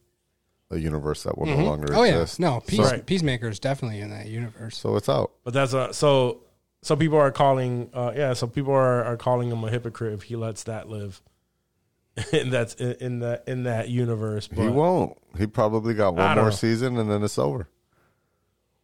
a 0.72 0.77
universe 0.80 1.23
that 1.23 1.38
will 1.38 1.45
no 1.45 1.57
longer 1.64 1.94
Oh 1.94 2.03
yeah, 2.03 2.22
exist. 2.22 2.40
no, 2.40 2.61
Peace, 2.65 2.80
Mm-hmm. 2.80 2.90
Right. 2.90 3.06
Peacemaker 3.06 3.48
is 3.49 3.60
definitely 3.60 3.99
in 3.99 4.10
that 4.10 4.27
universe. 4.27 4.77
So 4.77 4.95
it's 4.95 5.10
out. 5.10 5.31
But 5.44 5.53
that's 5.53 5.73
a 5.73 5.94
so 5.94 6.40
so 6.84 6.96
people 6.96 7.18
are 7.18 7.32
calling 7.32 7.90
uh 7.94 8.12
yeah 8.16 8.34
so 8.34 8.46
people 8.46 8.74
are, 8.74 9.04
are 9.04 9.18
calling 9.18 9.50
him 9.50 9.64
a 9.64 9.70
hypocrite 9.72 10.14
if 10.14 10.24
he 10.24 10.36
lets 10.36 10.64
that 10.66 10.88
live. 10.90 11.22
and 12.32 12.54
that's 12.54 12.76
in, 12.76 12.92
in 13.00 13.20
that 13.22 13.44
in 13.48 13.64
that 13.64 13.90
universe. 13.90 14.48
But 14.48 14.62
He 14.62 14.68
won't. 14.68 15.18
He 15.36 15.48
probably 15.48 15.96
got 15.96 16.14
one 16.14 16.36
more 16.36 16.46
know. 16.46 16.50
season 16.52 16.98
and 17.00 17.10
then 17.10 17.24
it's 17.24 17.40
over. 17.40 17.68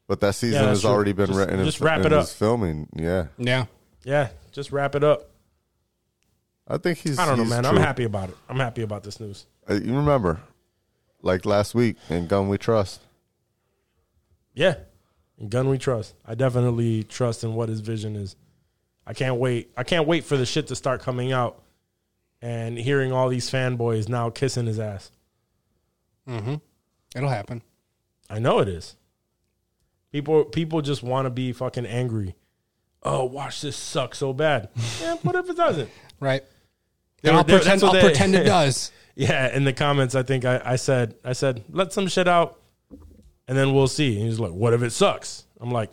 But 0.08 0.20
that 0.22 0.34
season 0.34 0.64
Yeah, 0.64 0.70
has 0.70 0.82
true. 0.82 0.90
already 0.90 1.12
been 1.14 1.28
Just- 1.28 1.38
written. 1.40 1.64
just 1.64 1.80
in, 1.80 1.86
wrap 1.86 2.00
in 2.00 2.06
it 2.08 2.14
up. 2.14 2.22
his 2.22 2.34
filming. 2.34 2.88
Yeah, 2.96 3.28
Yeah, 3.38 3.66
yeah, 4.04 4.30
just 4.52 4.72
wrap 4.72 4.96
it 4.96 5.04
up. 5.04 5.30
I 6.68 6.78
think 6.80 6.98
he's. 6.98 7.20
I 7.20 7.28
don't 7.28 7.38
know, 7.38 7.44
he's 7.44 7.52
man. 7.52 7.66
I'm 7.68 7.78
happy 7.78 8.04
about 8.06 8.30
it. 8.30 8.38
I'm 8.50 8.58
happy 8.60 8.82
about 8.82 9.04
this 9.04 9.20
news. 9.20 9.46
Uh, 9.70 9.76
You 9.76 9.96
remember, 9.96 10.40
like 11.22 11.46
last 11.46 11.76
week 11.76 11.98
in 12.10 12.26
Gunn 12.26 12.50
We 12.50 12.58
Trust. 12.58 13.02
Yeah. 14.56 14.76
Gunn 15.48 15.70
we 15.70 15.78
trust. 15.78 16.16
I 16.26 16.36
definitely 16.36 17.04
trust 17.04 17.44
in 17.44 17.54
what 17.56 17.70
his 17.70 17.80
vision 17.80 18.16
is. 18.16 18.36
I 19.08 19.14
can't 19.14 19.38
wait. 19.38 19.72
I 19.78 19.84
can't 19.84 20.06
wait 20.08 20.26
for 20.26 20.36
the 20.38 20.46
shit 20.46 20.68
to 20.68 20.76
start 20.76 21.02
coming 21.02 21.32
out 21.32 21.62
and 22.42 22.78
hearing 22.78 23.12
all 23.12 23.30
these 23.30 23.50
fanboys 23.50 24.10
now 24.10 24.30
kissing 24.30 24.66
his 24.66 24.80
ass. 24.80 25.12
Mm-hmm. 26.28 26.56
it'll 27.16 27.30
happen. 27.30 27.62
I 28.30 28.40
know 28.40 28.60
it 28.60 28.68
is. 28.68 28.96
People 30.12 30.44
people 30.46 30.82
just 30.82 31.02
want 31.04 31.26
to 31.26 31.30
be 31.30 31.54
fucking 31.54 31.86
angry. 31.86 32.36
Oh, 33.02 33.26
watch 33.26 33.62
this 33.62 33.78
suck 33.78 34.14
so 34.14 34.34
bad. 34.34 34.70
yeah, 35.02 35.16
what 35.22 35.36
if 35.36 35.50
it 35.50 35.56
doesn't? 35.58 35.90
Right. 36.20 36.44
Were- 37.24 37.32
I'll 37.32 37.44
pretend. 37.44 37.84
I'll 37.84 37.94
they- 37.94 38.02
pretend 38.02 38.36
it 38.36 38.44
does. 38.46 38.92
Yeah, 39.16 39.54
in 39.56 39.64
the 39.66 39.74
comments, 39.74 40.16
I 40.16 40.24
think 40.24 40.46
I, 40.46 40.62
I 40.64 40.76
said 40.76 41.16
I 41.26 41.34
said 41.34 41.64
let 41.72 41.92
some 41.94 42.08
shit 42.08 42.28
out, 42.28 42.60
and 43.50 43.58
then 43.58 43.74
we'll 43.74 43.88
see. 43.88 44.16
And 44.18 44.28
he's 44.28 44.40
like, 44.40 44.52
"What 44.54 44.74
if 44.74 44.82
it 44.82 44.92
sucks?" 44.92 45.46
I'm 45.60 45.72
like, 45.72 45.92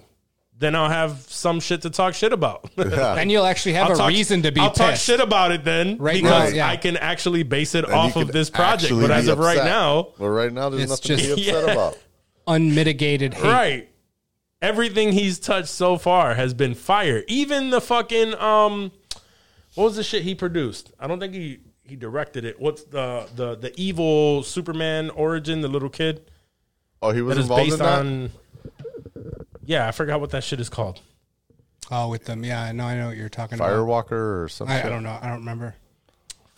"Then 0.57 0.77
I'll 0.77 0.89
have 0.89 1.19
some 1.29 1.59
shit 1.59 1.83
to 1.83 1.91
talk 1.91 2.15
shit 2.15 2.33
about." 2.33 2.71
And 2.77 3.33
you'll 3.33 3.45
actually 3.47 3.73
have 3.73 3.87
I'll 3.89 3.93
a 3.95 3.97
talk- 3.97 4.09
reason 4.11 4.43
to 4.43 4.53
be 4.53 4.61
I'll 4.61 4.71
talk 4.71 4.95
shit 4.97 5.19
about 5.21 5.51
it 5.51 5.65
then, 5.65 5.99
Right 5.99 6.23
now, 6.23 6.39
because 6.43 6.55
yeah. 6.55 6.69
I 6.69 6.77
can 6.77 6.97
actually 6.97 7.43
base 7.43 7.75
it 7.75 7.85
And 7.85 7.93
off 7.95 8.15
of 8.17 8.31
this 8.31 8.49
project. 8.51 8.93
But 8.95 9.11
as 9.11 9.25
be 9.27 9.33
of 9.33 9.39
right 9.41 9.65
now, 9.65 10.13
well, 10.19 10.31
right 10.31 10.53
now 10.53 10.69
there's 10.69 10.91
It's 10.91 11.09
nothing 11.09 11.17
to 11.19 11.35
be 11.37 11.43
just- 11.43 11.49
upset 11.57 11.67
Yeah. 11.67 11.73
about. 11.73 11.99
Unmitigated 12.49 13.35
hate. 13.35 13.43
right, 13.43 13.89
everything 14.63 15.13
he's 15.13 15.39
touched 15.41 15.69
so 15.69 15.99
far 15.99 16.35
has 16.35 16.55
been 16.55 16.75
fire. 16.75 17.25
Even 17.27 17.71
the 17.71 17.81
fucking 17.81 18.35
um, 18.37 18.93
what 19.75 19.85
was 19.85 19.97
the 19.97 20.05
shit 20.05 20.23
he 20.23 20.35
produced? 20.35 20.93
I 21.01 21.07
don't 21.09 21.19
think 21.19 21.35
he 21.35 21.59
he 21.83 21.97
directed 21.97 22.45
it. 22.45 22.61
What's 22.61 22.85
the 22.85 23.27
the 23.35 23.57
the 23.57 23.73
evil 23.81 24.43
Superman 24.45 25.11
origin? 25.11 25.61
The 25.61 25.69
little 25.69 25.89
kid. 25.91 26.31
Oh, 27.03 27.11
he 27.11 27.23
was 27.23 27.37
that 27.37 27.41
is 27.41 27.45
involved 27.47 27.63
in 27.63 27.69
based 27.69 27.79
that. 27.79 27.99
on. 27.99 28.31
Yeah, 29.65 29.89
I 29.89 29.93
forgot 29.93 30.21
what 30.21 30.31
that 30.31 30.45
shit 30.45 30.61
is 30.61 30.69
called. 30.69 31.01
Oh, 31.91 32.09
with 32.09 32.25
them. 32.25 32.45
Yeah, 32.45 32.73
no, 32.73 32.85
I 32.85 32.97
know 32.97 33.09
what 33.09 33.17
you're 33.17 33.29
talking 33.29 33.59
about. 33.59 33.71
Firewalker 33.71 34.45
or 34.45 34.49
something. 34.49 34.77
I, 34.77 34.87
I 34.87 34.89
don't 34.89 35.03
know. 35.03 35.19
I 35.21 35.29
don't 35.29 35.39
remember. 35.39 35.75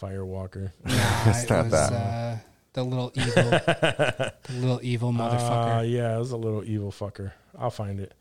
Firewalker. 0.00 0.72
Nah, 0.84 0.92
it 1.30 1.50
not 1.50 1.64
was, 1.64 1.72
that. 1.72 1.92
Uh, 1.92 2.36
the 2.74 2.84
little 2.84 3.12
evil, 3.14 3.32
the 3.34 4.32
little 4.50 4.80
evil 4.82 5.08
Uh, 5.08 5.12
motherfucker. 5.12 5.90
yeah, 5.90 6.14
it 6.14 6.18
was 6.18 6.30
a 6.30 6.36
little 6.36 6.64
evil 6.64 6.92
fucker. 6.92 7.32
I'll 7.58 7.70
find 7.70 7.98
it. 7.98 8.14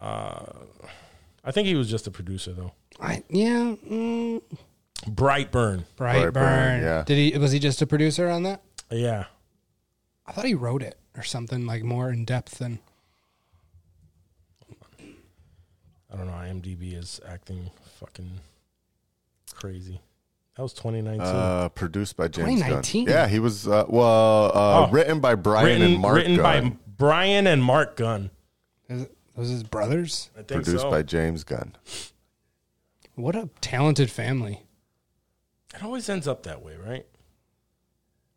Uh, 0.00 0.44
I 1.44 1.50
think 1.50 1.66
he 1.66 1.74
was 1.74 1.90
just 1.90 2.06
a 2.06 2.10
producer 2.10 2.52
though. 2.52 2.72
I, 3.00 3.22
yeah, 3.28 3.74
mm, 3.88 4.42
Brightburn. 5.06 5.84
Brightburn. 5.98 6.32
Brightburn, 6.32 6.82
yeah. 6.82 7.02
Did 7.04 7.32
he? 7.32 7.38
Was 7.38 7.52
he 7.52 7.58
just 7.58 7.82
a 7.82 7.86
producer 7.86 8.28
on 8.28 8.44
that? 8.44 8.62
Yeah. 8.90 9.24
I 10.26 10.32
thought 10.32 10.44
he 10.44 10.54
wrote 10.54 10.82
it 10.82 10.96
or 11.20 11.22
something 11.24 11.66
like 11.66 11.82
more 11.84 12.10
in 12.10 12.24
depth 12.24 12.58
than. 12.58 12.78
I 16.12 16.16
don't 16.16 16.26
know. 16.26 16.32
IMDb 16.32 16.98
is 16.98 17.20
acting 17.28 17.70
fucking 18.00 18.40
crazy. 19.54 20.00
That 20.56 20.62
was 20.62 20.72
2019. 20.72 21.20
Uh, 21.24 21.68
produced 21.68 22.16
by 22.16 22.26
James 22.28 22.60
2019? 22.60 23.04
Gunn. 23.04 23.14
Yeah, 23.14 23.28
he 23.28 23.38
was. 23.38 23.68
Uh, 23.68 23.84
well, 23.86 24.46
uh, 24.46 24.86
Oh. 24.86 24.90
written 24.90 25.20
by 25.20 25.34
Brian 25.34 25.66
written 25.66 25.82
and 25.92 26.00
Mark. 26.00 26.16
written 26.16 26.36
by 26.38 26.72
Brian 26.96 27.46
and 27.46 27.62
Mark 27.62 27.96
Gunn. 27.96 28.30
Is 28.88 29.02
it, 29.02 29.16
those 29.36 29.50
his 29.50 29.62
brothers? 29.62 30.30
I 30.34 30.38
think 30.42 30.64
produced 30.64 30.82
so. 30.82 30.90
by 30.90 31.02
James 31.02 31.44
Gunn. 31.44 31.76
What 33.14 33.36
a 33.36 33.50
talented 33.60 34.10
family. 34.10 34.62
It 35.74 35.84
always 35.84 36.08
ends 36.08 36.26
up 36.26 36.42
that 36.44 36.62
way, 36.62 36.76
right? 36.76 37.06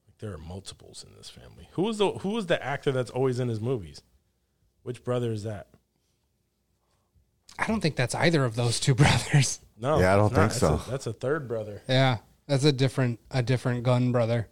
Like 0.05 0.17
there 0.19 0.33
are 0.33 0.37
multiples 0.37 1.03
in 1.07 1.15
this 1.17 1.29
family. 1.29 1.49
Who 1.73 1.89
is 1.89 1.97
the 1.97 2.11
who 2.11 2.37
is 2.37 2.45
the 2.47 2.63
actor 2.63 2.91
that's 2.91 3.11
always 3.11 3.39
in 3.39 3.47
his 3.49 3.59
movies? 3.61 4.01
Which 4.83 5.03
brother 5.03 5.31
is 5.31 5.43
that? 5.43 5.67
I 7.57 7.67
don't 7.67 7.81
think 7.81 7.95
that's 7.95 8.15
either 8.15 8.43
of 8.45 8.55
those 8.55 8.79
two 8.79 8.95
brothers. 8.95 9.59
No, 9.79 9.99
Yeah, 9.99 10.13
I 10.13 10.17
don't 10.17 10.27
it's 10.27 10.35
not. 10.35 10.41
think 10.51 10.51
so. 10.59 10.69
That's 10.77 10.87
a, 10.87 10.91
that's 10.91 11.07
a 11.07 11.13
third 11.13 11.47
brother. 11.47 11.81
Yeah, 11.87 12.17
that's 12.47 12.63
a 12.63 12.71
different 12.71 13.19
a 13.31 13.41
different 13.43 13.83
Gunn 13.83 14.11
brother. 14.11 14.47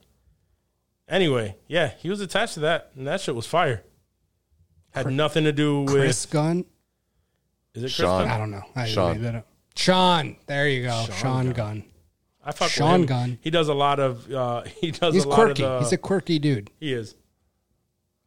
Anyway, 1.07 1.57
yeah, 1.67 1.91
he 1.99 2.09
was 2.09 2.21
attached 2.21 2.53
to 2.55 2.61
that, 2.61 2.91
and 2.95 3.05
that 3.07 3.19
shit 3.21 3.35
was 3.35 3.45
fire. 3.45 3.83
Had 4.91 5.07
nothing 5.11 5.43
to 5.45 5.51
do 5.51 5.81
with. 5.81 5.93
Chris 5.93 6.25
Gunn. 6.25 6.65
is 7.73 7.83
it 7.83 7.87
Chris 7.87 7.93
Sean. 7.95 8.27
I 8.27 8.37
don't 8.37 8.51
know. 8.51 8.63
I 8.75 8.85
Sean. 8.87 9.13
made 9.13 9.21
that 9.25 9.35
up. 9.35 9.47
Sean. 9.75 10.37
There 10.47 10.67
you 10.69 10.83
go. 10.83 11.03
Sean 11.07 11.15
Sean, 11.15 11.45
Gunn. 11.45 11.53
Gunn. 11.53 11.83
I 12.43 12.51
fuck 12.51 12.69
Sean 12.71 12.91
with 12.91 13.01
him. 13.01 13.05
Gunn. 13.07 13.39
He 13.41 13.49
does 13.49 13.67
a 13.67 13.73
lot 13.73 13.99
of. 13.99 14.31
Uh, 14.31 14.63
he 14.81 14.91
does 14.91 15.13
He's 15.13 15.25
a 15.25 15.29
lot 15.29 15.35
quirky. 15.35 15.63
of 15.63 15.79
the. 15.79 15.79
He's 15.79 15.93
a 15.93 15.97
quirky 15.97 16.39
dude. 16.39 16.71
he 16.79 16.93
is. 16.93 17.15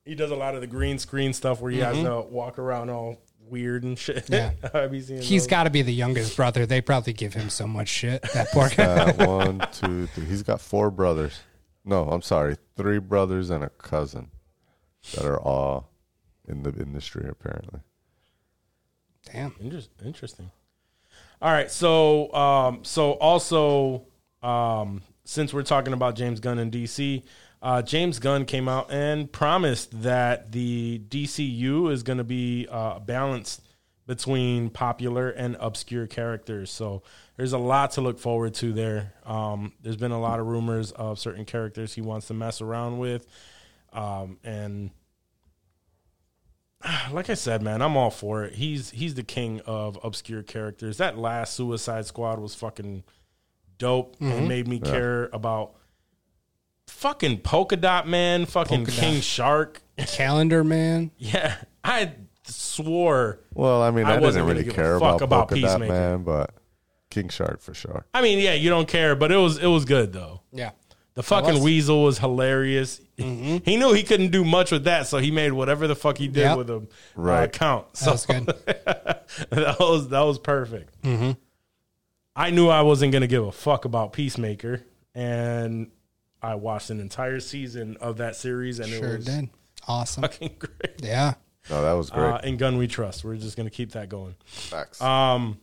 He 0.05 0.15
does 0.15 0.31
a 0.31 0.37
lot 0.37 0.55
of 0.55 0.61
the 0.61 0.67
green 0.67 0.99
screen 0.99 1.33
stuff 1.33 1.61
where 1.63 1.71
he 1.73 1.79
has 1.79 1.97
to 1.97 2.21
walk 2.29 2.59
around 2.59 2.91
all 2.91 3.23
weird 3.49 3.85
and 3.85 3.99
shit. 3.99 4.29
Yeah. 4.29 4.53
I 4.75 4.87
be 4.87 5.01
seeing 5.01 5.23
He's 5.23 5.43
those. 5.45 5.47
got 5.51 5.65
to 5.65 5.71
be 5.71 5.81
the 5.81 5.95
youngest 5.95 6.37
brother. 6.37 6.67
They 6.67 6.83
probably 6.83 7.15
give 7.15 7.33
him 7.33 7.49
so 7.49 7.67
much 7.67 7.89
shit. 7.89 8.21
That 8.35 8.49
poor 8.53 8.69
guy. 8.69 8.85
Uh, 8.85 9.27
one, 9.27 9.67
two, 9.73 10.07
three. 10.09 10.27
He's 10.27 10.43
got 10.43 10.61
four 10.61 10.91
brothers. 10.91 11.41
No, 11.87 12.09
I'm 12.09 12.21
sorry, 12.23 12.57
three 12.77 12.99
brothers 12.99 13.49
and 13.51 13.65
a 13.65 13.71
cousin 13.71 14.31
that 15.15 15.25
are 15.25 15.41
all 15.41 15.91
in 16.47 16.63
the 16.63 16.71
industry 16.75 17.27
apparently. 17.29 17.81
Damn. 19.33 19.55
Interest, 19.61 19.91
interesting. 20.05 20.51
All 21.45 21.53
right, 21.53 21.71
so 21.71 22.33
um, 22.33 22.85
so 22.85 23.13
also 23.13 24.07
um, 24.43 25.03
since 25.27 25.53
we're 25.53 25.63
talking 25.63 25.93
about 25.93 26.17
James 26.17 26.41
Gunn 26.41 26.59
and 26.59 26.73
DC, 26.73 27.23
uh, 27.61 27.83
James 27.83 28.19
Gunn 28.19 28.47
came 28.47 28.67
out 28.67 28.91
and 28.91 29.31
promised 29.31 30.01
that 30.05 30.53
the 30.53 31.03
DCU 31.07 31.93
is 31.93 32.03
going 32.03 32.17
to 32.17 32.25
be 32.25 32.67
uh, 32.71 32.99
balanced 32.99 33.61
between 34.07 34.71
popular 34.71 35.29
and 35.29 35.59
obscure 35.61 36.07
characters. 36.07 36.71
So 36.71 37.03
there's 37.37 37.53
a 37.53 37.59
lot 37.59 37.91
to 37.93 38.01
look 38.01 38.19
forward 38.19 38.55
to 38.55 38.73
there. 38.73 39.13
Um, 39.27 39.75
there's 39.83 39.99
been 39.99 40.13
a 40.13 40.21
lot 40.21 40.41
of 40.41 40.47
rumors 40.47 40.93
of 40.93 41.19
certain 41.19 41.45
characters 41.45 41.93
he 41.93 42.01
wants 42.01 42.29
to 42.29 42.35
mess 42.35 42.63
around 42.63 42.97
with, 42.97 43.27
um, 43.93 44.39
and 44.45 44.93
like 47.13 47.31
I 47.31 47.35
said, 47.35 47.63
man, 47.63 47.83
I'm 47.83 47.97
all 47.97 48.11
for 48.11 48.45
it. 48.45 48.55
He's 48.55 48.91
he's 48.91 49.15
the 49.15 49.23
king 49.23 49.61
of 49.67 49.99
obscure 50.03 50.43
characters. 50.43 50.99
That 50.99 51.19
last 51.19 51.55
Suicide 51.55 52.07
Squad 52.07 52.39
was 52.39 52.55
fucking 52.55 53.05
dope 53.79 54.17
and 54.21 54.33
mm-hmm. 54.33 54.49
made 54.49 54.69
me 54.69 54.81
care 54.81 55.29
about 55.33 55.75
fucking 56.87 57.39
Polka 57.39 57.77
Dot 57.77 58.07
Man, 58.07 58.47
fucking 58.47 58.87
Polka 58.87 59.01
King 59.01 59.15
Dot. 59.15 59.25
Shark. 59.25 59.83
Calendar 59.99 60.65
man. 60.65 61.11
yeah, 61.19 61.57
I 61.83 62.13
swore. 62.45 63.41
Well, 63.55 63.83
I 63.83 63.91
mean, 63.91 64.07
I 64.07 64.17
I, 64.17 64.19
wasn't 64.19 64.47
didn't 64.47 64.57
really 64.57 64.65
give 64.65 64.73
a 64.73 64.77
care 64.77 64.99
fuck 64.99 65.21
about, 65.21 65.23
about 65.23 65.49
Polka 65.49 65.61
Dot 65.61 65.81
Man, 65.81 66.23
but 66.25 66.51
King 67.11 67.29
Shark 67.29 67.61
for 67.61 67.75
sure. 67.75 68.07
I 68.13 68.23
mean, 68.23 68.39
yeah, 68.41 68.55
you 68.55 68.71
don't 68.71 68.89
care, 68.89 69.15
but 69.15 69.31
it 69.33 69.37
was 69.37 69.59
it 69.59 69.69
was 69.69 69.85
good 69.85 70.13
though. 70.13 70.43
Yeah. 70.53 70.71
The 71.15 71.23
fucking 71.23 71.47
was. 71.49 71.57
Mm-hmm. 71.59 71.65
weasel 71.65 72.03
was 72.03 72.19
hilarious. 72.19 73.01
He 73.17 73.77
knew 73.77 73.93
he 73.93 74.03
couldn't 74.03 74.31
do 74.33 74.45
much 74.45 74.73
with 74.73 74.85
that, 74.85 75.07
so 75.07 75.19
he 75.19 75.31
made 75.31 75.53
whatever 75.53 75.87
the 75.87 75.95
fuck 75.95 76.19
he 76.19 76.27
did 76.27 76.41
Yep. 76.41 76.59
with 76.59 76.71
him 76.71 76.89
uh, 77.17 77.21
Right. 77.21 77.53
count. 77.53 77.93
That 77.95 78.11
was 78.11 78.27
good. 78.27 78.47
that 79.51 79.77
was 79.79 80.09
that 80.09 80.21
was 80.23 80.39
perfect. 80.41 81.01
Mm-hmm. 81.03 81.33
I 82.37 82.51
knew 82.51 82.69
I 82.69 82.83
wasn't 82.83 83.13
gonna 83.13 83.29
give 83.29 83.45
a 83.45 83.53
fuck 83.53 83.85
about 83.85 84.13
Peacemaker, 84.13 84.83
and 85.15 85.91
I 86.43 86.57
watched 86.57 86.91
an 86.91 86.99
entire 87.01 87.39
season 87.41 87.97
of 88.01 88.17
that 88.17 88.35
series, 88.35 88.81
and 88.81 88.89
Sure 88.89 89.15
it 89.15 89.17
was 89.19 89.25
did. 89.27 89.49
Awesome. 89.87 90.23
fucking 90.23 90.57
great. 90.59 91.01
Yeah. 91.01 91.35
No, 91.71 91.81
that 91.83 91.93
was 91.93 92.11
great. 92.11 92.25
Uh, 92.29 92.39
in 92.43 92.57
Gunn 92.57 92.77
We 92.77 92.89
Trust, 92.89 93.25
we're 93.25 93.37
just 93.37 93.57
gonna 93.57 93.71
keep 93.71 93.93
that 93.93 94.09
going. 94.09 94.35
Facts. 94.47 95.01
Um, 95.01 95.59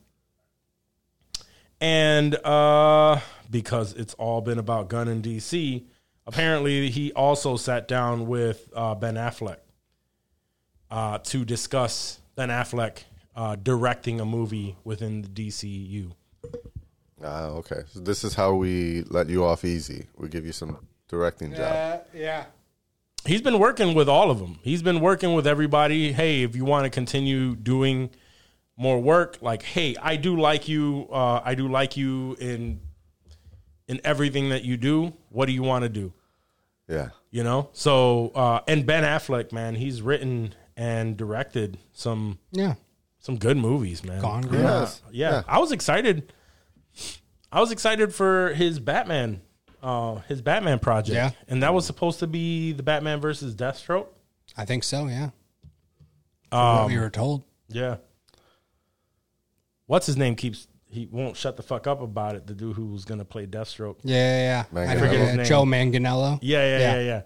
and 1.81 2.35
uh, 2.45 3.19
because 3.49 3.93
it's 3.93 4.13
all 4.13 4.39
been 4.41 4.59
about 4.59 4.87
Gunn 4.87 5.07
and 5.07 5.23
DC, 5.23 5.83
apparently 6.27 6.89
he 6.89 7.11
also 7.13 7.57
sat 7.57 7.87
down 7.87 8.27
with 8.27 8.69
uh, 8.75 8.95
Ben 8.95 9.15
Affleck 9.15 9.57
uh, 10.91 11.17
to 11.17 11.43
discuss 11.43 12.19
Ben 12.35 12.49
Affleck 12.49 12.99
uh, 13.35 13.55
directing 13.55 14.21
a 14.21 14.25
movie 14.25 14.77
within 14.83 15.23
the 15.23 15.27
DCU. 15.27 16.11
Ah, 17.23 17.45
okay. 17.47 17.81
So 17.87 17.99
this 17.99 18.23
is 18.23 18.35
how 18.35 18.53
we 18.53 19.03
let 19.09 19.29
you 19.29 19.43
off 19.43 19.65
easy. 19.65 20.07
We 20.17 20.27
give 20.27 20.45
you 20.45 20.51
some 20.51 20.77
directing 21.07 21.53
job. 21.53 22.05
yeah. 22.13 22.45
He's 23.25 23.41
been 23.41 23.59
working 23.59 23.93
with 23.93 24.09
all 24.09 24.31
of 24.31 24.39
them. 24.39 24.57
He's 24.63 24.81
been 24.81 24.99
working 24.99 25.35
with 25.35 25.45
everybody. 25.45 26.11
Hey, 26.11 26.41
if 26.41 26.55
you 26.55 26.65
want 26.65 26.85
to 26.85 26.89
continue 26.89 27.55
doing 27.55 28.09
more 28.77 28.99
work, 28.99 29.37
like, 29.41 29.63
hey, 29.63 29.95
I 30.01 30.15
do 30.15 30.39
like 30.39 30.67
you. 30.67 31.07
Uh, 31.11 31.41
I 31.43 31.55
do 31.55 31.67
like 31.67 31.97
you 31.97 32.35
in 32.39 32.79
in 33.87 33.99
everything 34.03 34.49
that 34.49 34.63
you 34.63 34.77
do. 34.77 35.13
What 35.29 35.45
do 35.47 35.51
you 35.51 35.63
want 35.63 35.83
to 35.83 35.89
do? 35.89 36.13
Yeah. 36.87 37.09
You 37.29 37.43
know. 37.43 37.69
So, 37.73 38.31
uh, 38.35 38.61
and 38.67 38.85
Ben 38.85 39.03
Affleck, 39.03 39.51
man, 39.51 39.75
he's 39.75 40.01
written 40.01 40.55
and 40.77 41.15
directed 41.17 41.77
some 41.93 42.39
Yeah. 42.51 42.75
some 43.19 43.37
good 43.37 43.57
movies, 43.57 44.03
man. 44.03 44.21
Gone 44.21 44.41
Girl. 44.43 44.61
Yes. 44.61 45.01
Yeah, 45.11 45.31
Yeah. 45.31 45.43
I 45.47 45.59
was 45.59 45.71
excited. 45.71 46.33
I 47.51 47.59
was 47.59 47.71
excited 47.71 48.13
for 48.15 48.53
his 48.53 48.79
Batman, 48.79 49.41
uh, 49.83 50.15
his 50.27 50.41
Batman 50.41 50.79
project. 50.79 51.15
Yeah. 51.15 51.31
and 51.47 51.61
that 51.63 51.73
was 51.73 51.85
supposed 51.85 52.19
to 52.19 52.27
be 52.27 52.71
the 52.71 52.83
Batman 52.83 53.19
versus 53.19 53.53
Deathstroke. 53.55 54.07
I 54.57 54.65
think 54.65 54.83
so. 54.83 55.07
Yeah. 55.07 55.29
Um, 56.51 56.77
what 56.77 56.87
we 56.87 56.97
were 56.97 57.09
told. 57.09 57.43
Yeah. 57.69 57.97
What's 59.87 60.05
his 60.05 60.17
name 60.17 60.35
keeps 60.35 60.67
he 60.87 61.07
won't 61.09 61.37
shut 61.37 61.55
the 61.55 61.63
fuck 61.63 61.87
up 61.87 62.01
about 62.01 62.35
it. 62.35 62.45
The 62.47 62.53
dude 62.53 62.75
who 62.75 62.87
was 62.87 63.05
gonna 63.05 63.25
play 63.25 63.45
Deathstroke. 63.47 63.97
Yeah. 64.03 64.15
Yeah. 64.15 64.81
yeah. 64.85 64.91
I 64.91 64.95
forget 64.95 65.13
his 65.13 65.27
his 65.29 65.37
name. 65.37 65.45
Joe 65.45 65.63
Manganiello. 65.63 66.39
Yeah, 66.41 66.59
yeah, 66.65 66.79
Yeah. 66.79 66.95
yeah, 66.95 67.01
yeah. 67.01 67.21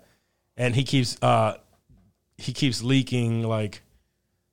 And 0.58 0.76
he 0.76 0.84
keeps 0.84 1.22
uh 1.22 1.58
he 2.38 2.54
keeps 2.54 2.84
leaking 2.84 3.44
like 3.44 3.82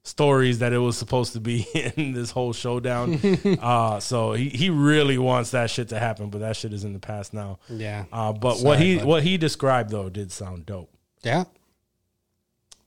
stories 0.04 0.58
that 0.58 0.72
it 0.72 0.78
was 0.78 0.96
supposed 0.98 1.32
to 1.34 1.40
be 1.40 1.66
in 1.96 2.12
this 2.12 2.30
whole 2.30 2.52
showdown. 2.52 3.20
uh 3.60 4.00
so 4.00 4.32
he, 4.32 4.48
he 4.48 4.70
really 4.70 5.18
wants 5.18 5.50
that 5.50 5.70
shit 5.70 5.90
to 5.90 5.98
happen, 5.98 6.30
but 6.30 6.38
that 6.40 6.56
shit 6.56 6.72
is 6.72 6.84
in 6.84 6.92
the 6.92 6.98
past 6.98 7.34
now. 7.34 7.58
Yeah. 7.68 8.06
Uh 8.12 8.32
but 8.32 8.60
what 8.60 8.80
he 8.80 8.96
bud. 8.96 9.04
what 9.06 9.22
he 9.22 9.36
described 9.36 9.90
though 9.90 10.08
did 10.08 10.32
sound 10.32 10.64
dope. 10.66 10.90
Yeah. 11.22 11.44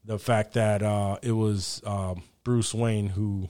The 0.04 0.18
fact 0.20 0.54
that 0.54 0.82
uh 0.82 1.18
it 1.22 1.32
was 1.32 1.82
um 1.86 2.24
Bruce 2.44 2.74
Wayne 2.74 3.08
who 3.10 3.50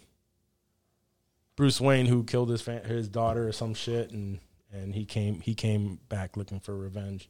Bruce 1.56 1.80
Wayne 1.80 2.06
who 2.08 2.24
killed 2.24 2.50
his 2.50 2.62
fa- 2.62 2.82
his 2.86 3.08
daughter 3.08 3.48
or 3.48 3.52
some 3.52 3.74
shit 3.74 4.12
and 4.12 4.40
and 4.74 4.94
he 4.94 5.06
came 5.06 5.40
he 5.42 5.54
came 5.56 6.00
back 6.10 6.36
looking 6.38 6.60
for 6.60 6.76
revenge. 6.76 7.30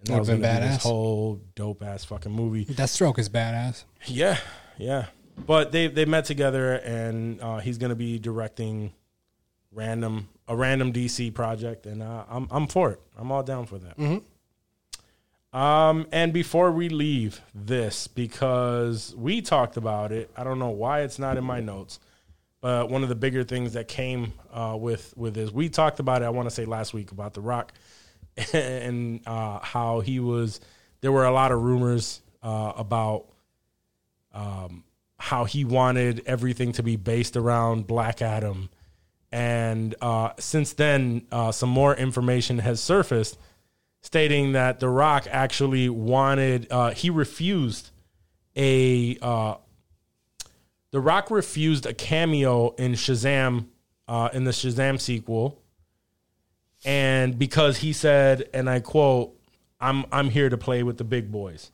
And 0.00 0.08
that 0.08 0.18
was 0.18 0.28
been 0.28 0.40
gonna 0.40 0.60
be 0.60 0.66
this 0.66 0.76
badass. 0.78 0.82
whole 0.82 1.40
dope 1.54 1.82
ass 1.82 2.04
fucking 2.04 2.32
movie. 2.32 2.64
Deathstroke 2.64 3.18
is 3.18 3.28
badass. 3.28 3.84
Yeah, 4.06 4.38
yeah. 4.76 5.06
But 5.46 5.72
they 5.72 5.86
they 5.88 6.04
met 6.04 6.24
together, 6.24 6.74
and 6.74 7.40
uh, 7.40 7.58
he's 7.58 7.78
going 7.78 7.90
to 7.90 7.96
be 7.96 8.18
directing 8.18 8.92
random 9.72 10.28
a 10.48 10.56
random 10.56 10.92
DC 10.92 11.32
project, 11.34 11.86
and 11.86 12.02
uh, 12.02 12.24
I'm 12.28 12.48
I'm 12.50 12.66
for 12.66 12.90
it. 12.92 13.00
I'm 13.16 13.30
all 13.30 13.42
down 13.42 13.66
for 13.66 13.78
that. 13.78 13.96
Um, 15.52 16.06
and 16.12 16.32
before 16.32 16.70
we 16.72 16.88
leave 16.88 17.40
this, 17.54 18.06
because 18.06 19.14
we 19.16 19.40
talked 19.40 19.76
about 19.76 20.12
it, 20.12 20.30
I 20.36 20.44
don't 20.44 20.58
know 20.58 20.70
why 20.70 21.00
it's 21.00 21.18
not 21.18 21.36
in 21.36 21.44
my 21.44 21.60
notes, 21.60 21.98
but 22.60 22.90
one 22.90 23.02
of 23.02 23.08
the 23.08 23.14
bigger 23.14 23.44
things 23.44 23.74
that 23.74 23.88
came 23.88 24.32
uh, 24.52 24.76
with 24.78 25.14
with 25.16 25.34
this, 25.34 25.50
we 25.50 25.68
talked 25.68 26.00
about 26.00 26.22
it. 26.22 26.26
I 26.26 26.30
want 26.30 26.48
to 26.48 26.54
say 26.54 26.64
last 26.64 26.94
week 26.94 27.12
about 27.12 27.34
The 27.34 27.40
Rock 27.40 27.72
and 28.52 29.20
uh, 29.26 29.60
how 29.60 30.00
he 30.00 30.20
was. 30.20 30.60
There 31.00 31.12
were 31.12 31.24
a 31.26 31.32
lot 31.32 31.52
of 31.52 31.62
rumors 31.62 32.20
uh, 32.42 32.72
about 32.76 33.26
um, 34.32 34.84
how 35.18 35.44
he 35.44 35.64
wanted 35.64 36.22
everything 36.26 36.72
to 36.72 36.82
be 36.82 36.96
based 36.96 37.36
around 37.36 37.86
Black 37.86 38.22
Adam 38.22 38.68
And 39.30 39.94
uh, 40.00 40.30
since 40.38 40.72
then, 40.72 41.26
uh, 41.30 41.52
some 41.52 41.68
more 41.68 41.94
information 41.94 42.58
has 42.60 42.80
surfaced 42.80 43.38
stating 44.00 44.52
that 44.52 44.80
The 44.80 44.88
Rock 44.88 45.26
actually 45.30 45.88
wanted, 45.88 46.68
uh, 46.70 46.90
he 46.92 47.10
refused 47.10 47.90
a, 48.56 49.18
The 50.90 51.00
Rock 51.00 51.30
refused 51.30 51.86
a 51.86 51.92
cameo 51.94 52.70
in 52.70 52.92
Shazam, 52.92 53.66
uh, 54.06 54.30
in 54.32 54.44
the 54.44 54.52
Shazam 54.52 55.00
sequel. 55.00 55.60
And 56.84 57.38
because 57.38 57.78
he 57.78 57.92
said, 57.92 58.48
and 58.54 58.70
I 58.70 58.80
quote, 58.80 59.34
I'm, 59.80 60.06
I'm 60.10 60.30
here 60.30 60.48
to 60.48 60.56
play 60.56 60.82
with 60.82 60.96
the 60.96 61.04
big 61.04 61.30
boys. 61.30 61.70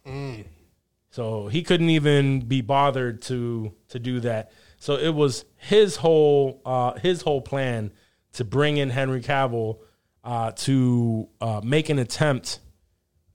So 1.11 1.47
he 1.47 1.63
couldn't 1.63 1.91
even 1.91 2.41
be 2.41 2.61
bothered 2.61 3.23
to 3.23 3.73
to 3.91 4.01
do 4.01 4.19
that. 4.21 4.51
So 4.79 4.97
it 4.97 5.15
was 5.15 5.45
his 5.57 5.95
whole 5.95 6.61
uh, 6.67 6.95
his 6.95 7.23
whole 7.23 7.41
plan 7.41 7.93
to 8.33 8.45
bring 8.45 8.79
in 8.79 8.91
Henry 8.91 9.21
Cavill 9.21 9.79
uh, 10.25 10.51
to 10.53 11.29
uh, 11.41 11.61
make 11.63 11.89
an 11.89 12.01
attempt 12.01 12.59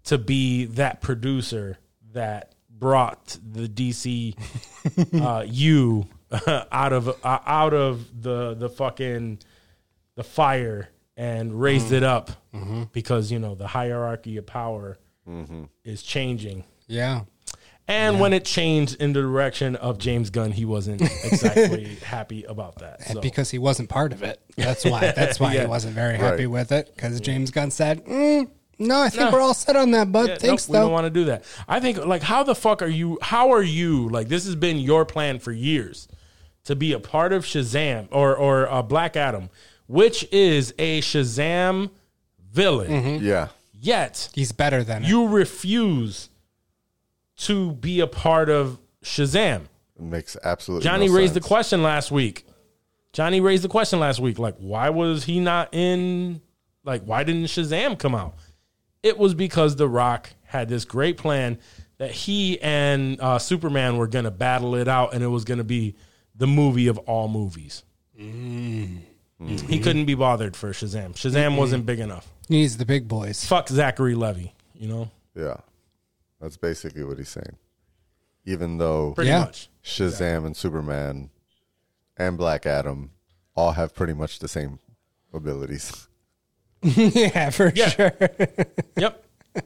to 0.04 0.18
be 0.18 0.66
that 0.66 1.00
producer 1.00 1.78
that 2.12 2.49
brought 2.80 3.38
the 3.46 3.68
DC 3.68 4.36
uh, 5.22 5.44
U 5.48 6.08
out 6.72 6.94
of 6.94 7.08
uh, 7.24 7.40
out 7.46 7.74
of 7.74 8.22
the 8.22 8.54
the 8.56 8.70
fucking 8.70 9.40
the 10.16 10.24
fire 10.24 10.90
and 11.18 11.60
raised 11.60 11.92
it 11.92 12.04
up 12.04 12.32
because 12.94 13.32
you 13.32 13.40
know 13.40 13.56
the 13.56 13.68
hierarchy 13.68 14.38
of 14.38 14.46
power 14.46 14.98
is 15.84 16.02
changing. 16.02 16.64
Yeah. 16.88 17.22
And 17.88 18.20
when 18.20 18.34
it 18.34 18.46
changed 18.46 19.02
in 19.02 19.14
the 19.14 19.22
direction 19.22 19.76
of 19.76 19.98
James 19.98 20.30
Gunn, 20.30 20.52
he 20.52 20.64
wasn't 20.64 21.02
exactly 21.02 21.86
happy 22.06 22.44
about 22.44 22.78
that. 22.80 23.02
So. 23.02 23.20
Because 23.20 23.50
he 23.50 23.58
wasn't 23.58 23.90
part 23.90 24.14
of 24.14 24.22
it. 24.22 24.40
That's 24.56 24.86
why. 24.86 25.00
That's 25.16 25.40
why 25.40 25.54
Yeah. 25.56 25.62
he 25.62 25.68
wasn't 25.68 25.96
very 25.96 26.16
happy 26.16 26.46
Right. 26.46 26.52
with 26.52 26.72
it. 26.72 26.92
Because 26.96 27.20
James 27.20 27.50
Gunn 27.50 27.72
said, 27.72 28.06
mm, 28.06 28.48
"No, 28.80 29.02
I 29.02 29.10
think 29.10 29.24
Nah. 29.26 29.32
we're 29.32 29.42
all 29.42 29.54
set 29.54 29.76
on 29.76 29.92
that, 29.92 30.12
bud. 30.12 30.30
Yeah, 30.30 30.38
Thanks, 30.38 30.68
nope, 30.70 30.76
we 30.76 30.80
don't 30.86 30.92
want 30.92 31.06
to 31.06 31.10
do 31.10 31.26
that. 31.26 31.44
I 31.68 31.80
think 31.80 32.04
like 32.06 32.24
how 32.24 32.44
the 32.44 32.56
fuck 32.56 32.82
are 32.82 32.88
you? 32.88 33.18
How 33.22 33.52
are 33.52 33.62
you 33.64 34.10
like? 34.10 34.28
This 34.30 34.46
has 34.46 34.56
been 34.56 34.80
your 34.80 35.06
plan 35.06 35.40
for 35.40 35.52
years 35.52 36.08
to 36.64 36.76
be 36.76 36.94
a 36.94 37.00
part 37.00 37.34
of 37.34 37.46
Shazam 37.46 38.08
or 38.12 38.36
or 38.36 38.70
uh, 38.72 38.82
Black 38.82 39.16
Adam, 39.16 39.50
which 39.88 40.28
is 40.32 40.74
a 40.80 41.02
Shazam 41.02 41.90
villain. 42.52 42.92
Mm-hmm. 42.92 43.26
Yeah. 43.26 43.50
Yet 43.82 44.30
He's 44.34 44.52
better 44.52 44.84
than 44.84 45.04
it. 45.04 45.08
you 45.10 45.28
refuse 45.28 46.30
to 47.38 47.72
be 47.74 48.00
a 48.02 48.08
part 48.08 48.50
of 48.50 48.78
Shazam. 49.04 49.64
It 49.98 50.02
makes 50.04 50.36
absolutely 50.44 50.84
Johnny 50.84 51.08
no 51.08 51.14
raised 51.14 51.34
the 51.34 51.40
question 51.42 51.82
last 51.84 52.12
week. 52.12 52.46
Johnny 53.14 53.42
raised 53.42 53.64
the 53.64 53.70
question 53.70 54.00
last 54.00 54.20
week. 54.20 54.38
Like, 54.38 54.56
why 54.58 54.90
was 54.90 55.24
he 55.24 55.40
not 55.40 55.70
in? 55.74 56.42
Like, 56.84 57.04
why 57.04 57.24
didn't 57.24 57.46
Shazam 57.46 57.98
come 57.98 58.14
out? 58.16 58.36
It 59.04 59.18
was 59.18 59.34
because 59.34 59.76
The 59.76 59.88
Rock 59.88 60.30
had 60.46 60.68
this 60.70 60.86
great 60.86 61.18
plan 61.18 61.60
that 61.98 62.12
he 62.12 62.60
and 62.62 63.20
uh, 63.22 63.40
Superman 63.40 63.98
were 63.98 64.08
going 64.08 64.26
to 64.26 64.32
battle 64.32 64.76
it 64.76 64.88
out, 64.88 65.14
and 65.14 65.24
it 65.24 65.28
was 65.28 65.44
going 65.46 65.58
to 65.60 65.64
be 65.64 65.96
the 66.36 66.48
movie 66.48 66.88
of 66.88 66.98
all 67.00 67.28
movies. 67.28 67.84
He 68.18 69.80
couldn't 69.80 70.06
be 70.06 70.16
bothered 70.16 70.56
for 70.56 70.72
Shazam. 70.72 71.14
Shazam 71.14 71.58
wasn't 71.58 71.86
big 71.86 72.00
enough. 72.00 72.28
He 72.50 72.56
needs 72.58 72.78
the 72.78 72.86
big 72.86 73.08
boys. 73.08 73.46
Fuck 73.46 73.70
Zachary 73.70 74.16
Levi. 74.16 74.48
You 74.76 74.88
know, 74.88 75.12
Yeah. 75.36 75.58
That's 76.42 76.58
basically 76.58 77.04
what 77.04 77.18
he's 77.18 77.30
saying. 77.30 77.58
Even 78.46 78.78
though 78.78 79.14
pretty 79.14 79.30
Yeah. 79.30 79.42
much. 79.42 79.70
Shazam 79.84 80.46
and 80.46 80.56
Superman 80.58 81.30
and 82.18 82.38
Black 82.38 82.66
Adam 82.66 83.12
all 83.56 83.72
have 83.74 83.94
pretty 83.94 84.14
much 84.14 84.40
the 84.40 84.48
same 84.48 84.80
abilities. 85.34 86.08
yeah, 86.82 87.50
for 87.50 87.72
Yeah. 87.76 87.90
sure. 87.90 88.12
Yep. 88.98 89.26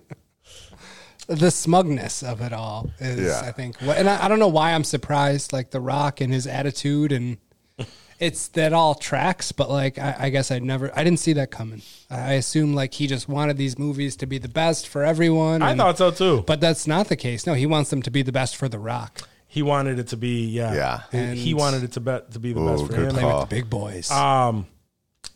the 1.27 1.51
smugness 1.51 2.23
of 2.23 2.41
it 2.41 2.53
all 2.53 2.89
is, 2.99 3.19
Yeah. 3.19 3.41
I 3.47 3.51
think, 3.51 3.77
what, 3.81 3.97
and 3.97 4.09
I, 4.09 4.25
I 4.25 4.27
don't 4.27 4.39
know 4.39 4.47
why 4.47 4.73
I'm 4.73 4.83
surprised, 4.83 5.53
like 5.53 5.71
The 5.71 5.79
Rock 5.79 6.21
and 6.21 6.33
his 6.33 6.47
attitude, 6.47 7.11
and 7.11 7.37
it's 8.19 8.47
that 8.49 8.73
all 8.73 8.95
tracks, 8.95 9.51
but 9.51 9.69
like, 9.69 9.97
I, 9.97 10.15
I 10.19 10.29
guess 10.29 10.51
I 10.51 10.59
never, 10.59 10.91
I 10.97 11.03
didn't 11.03 11.19
see 11.19 11.33
that 11.33 11.49
coming. 11.51 11.81
I 12.09 12.33
assume 12.33 12.73
like 12.73 12.93
he 12.95 13.07
just 13.07 13.29
wanted 13.29 13.57
these 13.57 13.77
movies 13.79 14.15
to 14.17 14.25
be 14.25 14.37
the 14.37 14.49
best 14.49 14.87
for 14.87 15.03
everyone. 15.03 15.61
I 15.61 15.71
and- 15.71 15.79
thought 15.79 15.97
so 15.97 16.11
too. 16.11 16.43
but 16.45 16.59
that's 16.59 16.87
not 16.87 17.07
the 17.07 17.15
case. 17.15 17.45
No, 17.47 17.53
he 17.53 17.65
wants 17.65 17.89
them 17.89 18.01
to 18.01 18.11
be 18.11 18.21
the 18.21 18.31
best 18.33 18.55
for 18.57 18.67
The 18.67 18.79
Rock. 18.79 19.27
He 19.47 19.61
wanted 19.61 19.99
it 19.99 20.07
to 20.07 20.17
be, 20.17 20.47
yeah. 20.47 20.73
Yeah. 21.11 21.33
He- 21.33 21.39
he 21.39 21.53
wanted 21.53 21.83
it 21.83 21.91
to 21.93 21.99
be, 21.99 22.17
to 22.31 22.39
be 22.39 22.53
the 22.53 22.59
Ooh, 22.59 22.75
best 22.77 22.91
for 22.91 22.99
him. 23.01 23.09
Play 23.11 23.21
call. 23.21 23.39
with 23.41 23.49
the 23.49 23.55
big 23.55 23.69
boys. 23.69 24.09
Um, 24.11 24.65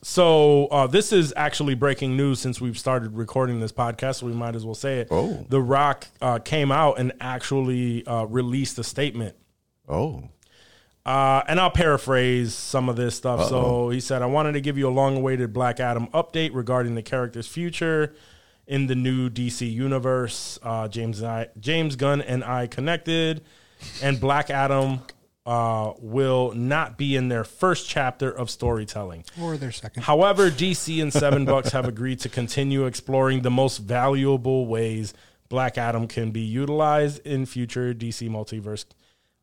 So 0.07 0.67
uh, 0.67 0.87
this 0.87 1.11
is 1.11 1.33
actually 1.35 1.75
breaking 1.75 2.15
news 2.15 2.39
since 2.39 2.61
we've 2.61 2.79
started 2.79 3.17
recording 3.17 3.59
this 3.59 3.73
podcast. 3.73 4.15
So 4.15 4.25
we 4.25 4.31
might 4.31 4.55
as 4.55 4.63
well 4.63 4.73
say 4.73 5.01
it. 5.01 5.09
Oh. 5.11 5.45
The 5.49 5.59
Rock 5.59 6.07
uh, 6.21 6.39
came 6.39 6.71
out 6.71 6.97
and 6.97 7.11
actually 7.19 8.07
uh, 8.07 8.23
released 8.23 8.79
a 8.79 8.85
statement. 8.85 9.35
Oh. 9.85 10.23
Uh, 11.05 11.43
and 11.49 11.59
I'll 11.59 11.69
paraphrase 11.69 12.53
some 12.53 12.87
of 12.87 12.95
this 12.95 13.15
stuff. 13.15 13.49
So 13.49 13.89
he 13.89 13.99
said, 13.99 14.21
I 14.21 14.27
wanted 14.27 14.53
to 14.53 14.61
give 14.61 14.77
you 14.77 14.87
a 14.87 14.95
long 14.95 15.17
awaited 15.17 15.51
Black 15.51 15.81
Adam 15.81 16.07
update 16.13 16.51
regarding 16.53 16.95
the 16.95 17.03
character's 17.03 17.47
future 17.47 18.15
in 18.65 18.87
the 18.87 18.95
new 18.95 19.29
DC 19.29 19.69
universe. 19.69 20.57
Uh, 20.63 20.87
James, 20.87 21.19
and 21.19 21.29
I, 21.29 21.47
James 21.59 21.97
Gunn 21.97 22.21
and 22.21 22.45
I 22.45 22.67
connected, 22.67 23.41
and 24.01 24.21
Black 24.21 24.49
Adam 24.49 25.01
uh, 25.47 25.93
will 25.99 26.51
not 26.53 26.97
be 26.97 27.15
in 27.15 27.29
their 27.29 27.45
first 27.45 27.87
chapter 27.87 28.29
of 28.29 28.49
storytelling. 28.49 29.23
or 29.41 29.55
their 29.55 29.71
second. 29.71 30.03
However, 30.03 30.51
DC 30.51 31.01
and 31.01 31.11
Seven 31.11 31.45
Bucks 31.45 31.71
have 31.71 31.85
agreed 31.85 32.19
to 32.19 32.29
continue 32.29 32.85
exploring 32.85 33.41
the 33.43 33.49
most 33.49 33.77
valuable 33.77 34.67
ways 34.67 35.13
Black 35.47 35.77
Adam 35.77 36.05
can 36.07 36.31
be 36.31 36.41
utilized 36.41 37.25
in 37.25 37.45
future 37.45 37.93
DC 37.93 38.29
multiverse. 38.29 38.83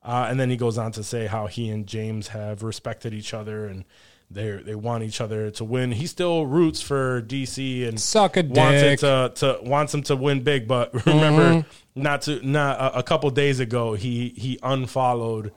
Uh, 0.02 0.26
and 0.28 0.38
then 0.38 0.50
he 0.50 0.58
goes 0.58 0.76
on 0.76 0.92
to 0.92 1.02
say 1.02 1.26
how 1.26 1.46
he 1.46 1.70
and 1.70 1.86
James 1.86 2.28
have 2.28 2.62
respected 2.62 3.14
each 3.14 3.32
other 3.32 3.66
and 3.66 3.86
they 4.30 4.50
they 4.50 4.74
want 4.74 5.04
each 5.04 5.22
other 5.22 5.50
to 5.52 5.64
win. 5.64 5.92
He 5.92 6.06
still 6.06 6.44
roots 6.44 6.82
for 6.82 7.22
DC 7.22 7.88
and 7.88 7.98
Suck 7.98 8.36
a 8.36 8.42
wants 8.42 8.82
it 8.82 8.90
dick. 8.90 9.00
to, 9.00 9.32
to 9.36 9.58
wants 9.62 9.94
him 9.94 10.02
to 10.04 10.16
win 10.16 10.42
big. 10.42 10.68
But 10.68 10.92
remember, 11.06 11.66
not 11.94 12.22
to 12.22 12.46
not 12.46 12.78
a, 12.78 12.98
a 12.98 13.02
couple 13.02 13.30
days 13.30 13.60
ago 13.60 13.94
he 13.94 14.34
he 14.36 14.58
unfollowed 14.62 15.52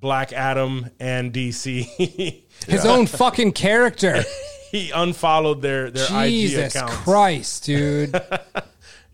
Black 0.00 0.32
Adam 0.32 0.90
and 1.00 1.32
DC. 1.32 2.42
His 2.66 2.84
own 2.86 3.06
fucking 3.06 3.52
character. 3.52 4.22
he 4.70 4.90
unfollowed 4.94 5.62
their 5.62 5.90
their 5.90 6.04
IG 6.04 6.30
Jesus 6.30 6.74
accounts. 6.74 6.94
Christ, 6.96 7.64
dude. 7.64 8.20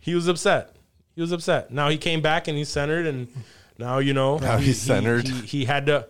He 0.00 0.14
was 0.14 0.28
upset. 0.28 0.76
He 1.14 1.22
was 1.22 1.32
upset. 1.32 1.70
Now 1.70 1.88
he 1.88 1.96
came 1.96 2.20
back 2.20 2.46
and 2.46 2.58
he's 2.58 2.68
centered, 2.68 3.06
and 3.06 3.26
now 3.78 4.00
you 4.00 4.12
know 4.12 4.36
Now 4.36 4.58
he- 4.58 4.66
he's 4.66 4.78
centered. 4.82 5.26
He, 5.26 5.46
he 5.60 5.64
had 5.64 5.86
to, 5.86 6.08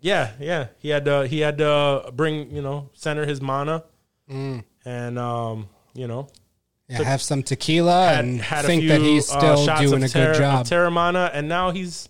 yeah, 0.00 0.30
yeah. 0.40 0.68
He 0.78 0.88
had 0.88 1.04
to 1.04 1.26
he 1.26 1.40
had 1.40 1.58
to 1.58 2.10
bring 2.14 2.50
you 2.50 2.62
know 2.62 2.88
center 2.94 3.26
his 3.26 3.42
mana, 3.42 3.84
Mm. 4.30 4.64
and 4.86 5.18
um 5.18 5.68
you 5.92 6.06
know 6.08 6.28
Yeah, 6.88 7.02
have 7.02 7.20
some 7.20 7.42
tequila 7.42 8.06
had, 8.06 8.24
and 8.24 8.40
had 8.40 8.64
a 8.64 8.68
think 8.68 8.80
few 8.84 8.88
that 8.88 9.00
he's 9.02 9.30
uh, 9.30 9.38
still 9.38 9.66
shots 9.66 9.80
doing 9.82 10.02
a 10.02 10.06
of 10.06 10.12
Terra, 10.12 10.32
good 10.32 10.38
job. 10.38 10.60
of 10.62 10.66
Teremana, 10.70 11.30
and 11.34 11.46
now 11.46 11.72
he's 11.72 12.08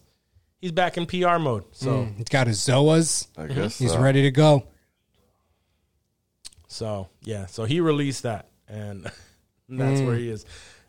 he's 0.61 0.73
back 0.73 0.97
in 0.97 1.07
PR 1.07 1.39
mode. 1.39 1.65
So 1.73 2.09
He's 2.16 2.28
got 2.28 2.47
his 2.47 2.59
Zoas. 2.59 3.27
I 3.37 3.47
guess 3.47 3.78
He's 3.78 3.93
so. 3.93 4.01
ready 4.01 4.23
to 4.23 4.31
go. 4.31 4.66
so 6.69 7.09
yeah, 7.23 7.47
so 7.47 7.65
he 7.65 7.81
released 7.81 8.23
that, 8.24 8.49
and 8.69 9.05
that's 9.69 10.01
Mm. 10.01 10.07
where 10.07 10.16
he 10.16 10.28
is. 10.28 10.45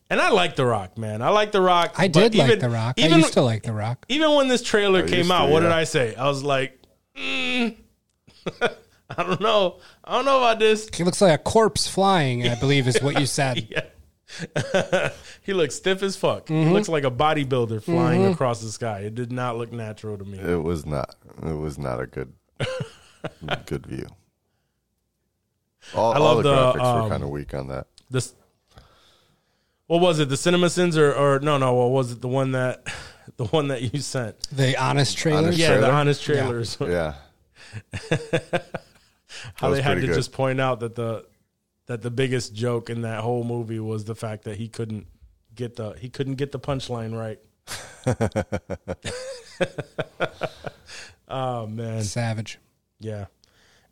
And 0.09 0.19
I 0.19 0.29
like 0.29 0.55
The 0.57 0.65
Rock, 0.65 0.97
man. 0.97 1.21
I 1.21 1.29
like 1.29 1.51
The 1.53 1.61
Rock. 1.61 1.95
I 1.97 2.07
but 2.09 2.31
did 2.31 2.35
like 2.35 2.47
even- 2.49 2.59
The 2.59 2.69
Rock. 2.69 2.99
Even, 2.99 3.13
I 3.13 3.17
used 3.17 3.33
to 3.33 3.41
like 3.41 3.63
The 3.63 3.71
Rock. 3.73 4.05
even 4.09 4.35
when 4.35 4.47
this 4.49 4.61
trailer 4.61 5.07
came 5.07 5.19
used 5.19 5.31
out, 5.31 5.45
to, 5.45 5.51
what 5.53 5.61
did 5.61 5.69
yeah. 5.69 5.75
I 5.77 5.83
say? 5.85 6.15
I 6.15 6.27
was 6.27 6.43
like, 6.43 6.77
mm, 7.15 7.77
I 8.61 9.23
don't 9.23 9.39
know. 9.39 9.79
I 10.03 10.15
don't 10.15 10.25
know 10.25 10.39
about 10.39 10.59
this. 10.59 10.89
He 10.93 11.03
looks 11.05 11.21
like 11.21 11.33
a 11.33 11.41
corpse 11.41 11.87
flying, 11.87 12.45
I 12.47 12.55
believe 12.59 12.87
is 12.89 13.01
what 13.01 13.19
you 13.19 13.25
said. 13.25 13.67
Yeah. 13.71 13.83
he 15.41 15.53
looks 15.53 15.75
stiff 15.75 16.03
as 16.03 16.15
fuck. 16.15 16.45
Mm-hmm. 16.45 16.67
He 16.67 16.73
looks 16.73 16.89
like 16.89 17.03
a 17.03 17.11
bodybuilder 17.11 17.83
flying 17.83 18.25
across 18.25 18.61
the 18.61 18.69
sky. 18.69 18.99
It 18.99 19.15
did 19.15 19.31
not 19.31 19.57
look 19.57 19.71
natural 19.71 20.17
to 20.17 20.25
me. 20.25 20.39
It 20.39 20.63
was 20.63 20.85
not. 20.85 21.15
It 21.43 21.57
was 21.57 21.77
not 21.77 21.99
a 21.99 22.07
good, 22.07 22.33
good 23.65 23.85
view. 23.85 24.07
All, 25.95 26.13
I 26.13 26.17
all 26.17 26.35
love 26.35 26.43
the, 26.43 26.51
the, 26.51 26.73
graphics 26.73 26.83
um, 26.83 27.03
were 27.03 27.09
kind 27.09 27.23
of 27.23 27.29
weak 27.29 27.53
on 27.53 27.67
that. 27.69 27.87
This, 28.09 28.33
what 29.87 30.01
was 30.01 30.19
it? 30.19 30.29
The 30.29 30.35
CinemaSins 30.35 30.97
or 30.97 31.13
or 31.13 31.39
no 31.39 31.57
no? 31.57 31.73
What 31.73 31.91
was 31.91 32.13
it? 32.13 32.21
The 32.21 32.27
one 32.27 32.51
that 32.53 32.87
the 33.37 33.45
one 33.45 33.67
that 33.69 33.93
you 33.93 33.99
sent? 33.99 34.39
The 34.49 34.77
honest 34.77 35.17
trailer. 35.17 35.39
Honest 35.39 35.59
Yeah, 35.59 35.77
the 35.77 35.91
honest 35.91 36.23
trailers. 36.23 36.77
Yeah, 36.79 37.15
How 39.55 39.69
they 39.69 39.81
had 39.81 39.95
to 39.95 40.07
good. 40.07 40.13
just 40.13 40.31
point 40.31 40.59
out 40.59 40.81
that 40.81 40.95
the 40.95 41.25
that 41.91 42.01
the 42.01 42.09
biggest 42.09 42.55
joke 42.55 42.89
in 42.89 43.01
that 43.01 43.19
whole 43.21 43.43
movie 43.43 43.79
was 43.79 44.05
the 44.05 44.15
fact 44.15 44.45
that 44.45 44.55
he 44.57 44.67
couldn't 44.69 45.05
get 45.53 45.75
the 45.75 45.91
he 45.99 46.07
couldn't 46.09 46.35
get 46.35 46.51
the 46.53 46.59
punchline 46.59 47.13
right. 47.17 47.39
oh 51.27 51.67
man, 51.67 52.03
Savage. 52.03 52.59
yeah. 52.99 53.25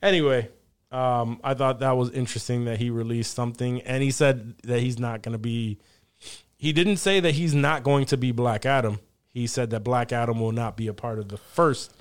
Anyway, 0.02 0.50
Um, 0.92 1.40
I 1.44 1.54
thought 1.54 1.80
that 1.82 1.98
was 1.98 2.10
interesting 2.12 2.66
that 2.66 2.80
he 2.80 2.90
released 2.90 3.36
something, 3.36 3.82
and 3.82 4.02
he 4.02 4.10
said 4.12 4.56
that 4.64 4.80
he's 4.80 4.98
not 4.98 5.22
going 5.22 5.34
to 5.34 5.38
be. 5.38 5.78
He 6.58 6.74
didn't 6.74 6.98
say 6.98 7.20
that 7.20 7.34
he's 7.36 7.54
not 7.54 7.84
going 7.84 8.06
to 8.08 8.18
be 8.18 8.32
Black 8.32 8.66
Adam. 8.66 9.00
He 9.28 9.46
said 9.46 9.70
that 9.72 9.84
Black 9.84 10.12
Adam 10.12 10.40
will 10.40 10.52
not 10.52 10.76
be 10.76 10.88
a 10.88 10.94
part 10.94 11.20
of 11.20 11.30
the 11.30 11.38
first 11.38 11.94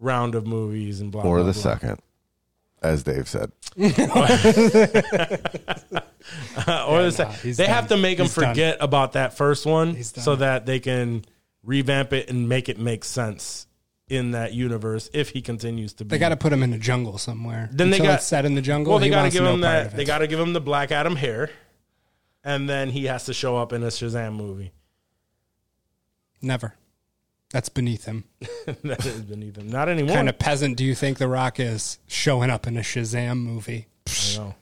round 0.00 0.34
of 0.34 0.46
movies 0.46 1.00
and 1.00 1.12
blah 1.12 1.22
or 1.22 1.36
blah, 1.38 1.46
the 1.46 1.52
blah. 1.52 1.62
second, 1.62 1.98
as 2.84 3.02
Dave 3.02 3.28
said. 3.28 3.50
Uh, 6.66 6.86
or 6.88 7.02
the 7.02 7.12
se- 7.12 7.24
nah, 7.24 7.30
he's 7.32 7.56
they 7.58 7.66
done. 7.66 7.74
have 7.74 7.88
to 7.88 7.98
make 7.98 8.18
him 8.18 8.24
He's 8.24 8.34
done. 8.34 8.48
forget 8.48 8.78
about 8.80 9.12
that 9.12 9.36
first 9.36 9.66
one 9.66 9.94
He's 9.94 10.10
done. 10.12 10.24
so 10.24 10.36
that 10.36 10.64
they 10.64 10.80
can 10.80 11.22
revamp 11.62 12.14
it 12.14 12.30
and 12.30 12.48
make 12.48 12.70
it 12.70 12.78
make 12.78 13.04
sense 13.04 13.66
in 14.08 14.30
that 14.30 14.54
universe 14.54 15.10
if 15.12 15.28
he 15.30 15.42
continues 15.42 15.92
to 15.94 16.04
be. 16.06 16.10
They 16.10 16.18
got 16.18 16.30
to 16.30 16.36
put 16.38 16.50
him 16.50 16.62
in 16.62 16.72
a 16.72 16.78
jungle 16.78 17.18
somewhere. 17.18 17.68
Then 17.72 17.90
they 17.90 17.96
Until 17.98 18.12
got 18.12 18.18
it's 18.20 18.26
set 18.26 18.46
in 18.46 18.54
the 18.54 18.62
jungle. 18.62 18.92
Well, 18.92 19.00
they 19.00 19.06
he 19.06 19.10
got 19.10 19.16
to 19.16 19.22
wants 19.24 19.34
give 19.36 19.44
no 19.44 19.54
him 19.54 19.60
part 19.60 19.72
that. 19.72 19.86
of 19.88 19.96
They 19.96 20.04
got 20.06 20.18
to 20.18 20.26
give 20.26 20.40
him 20.40 20.54
the 20.54 20.60
Black 20.62 20.92
Adam 20.92 21.14
hair, 21.16 21.50
and 22.42 22.70
then 22.70 22.88
he 22.88 23.04
has 23.04 23.26
to 23.26 23.34
show 23.34 23.58
up 23.58 23.74
in 23.74 23.82
a 23.82 23.88
Shazam 23.88 24.34
movie. 24.34 24.72
Never. 26.40 26.74
That's 27.54 27.68
beneath 27.68 28.04
him. 28.04 28.24
that 28.82 29.06
is 29.06 29.22
beneath 29.22 29.56
him. 29.56 29.68
Not 29.68 29.88
anymore. 29.88 30.08
What 30.08 30.16
kind 30.16 30.28
of 30.28 30.40
peasant 30.40 30.76
do 30.76 30.84
you 30.84 30.96
think 30.96 31.18
The 31.18 31.28
Rock 31.28 31.60
is 31.60 32.00
showing 32.08 32.50
up 32.50 32.66
in 32.66 32.76
a 32.76 32.80
Shazam 32.80 33.36
movie? 33.36 33.86
I 34.08 34.36
know. 34.36 34.54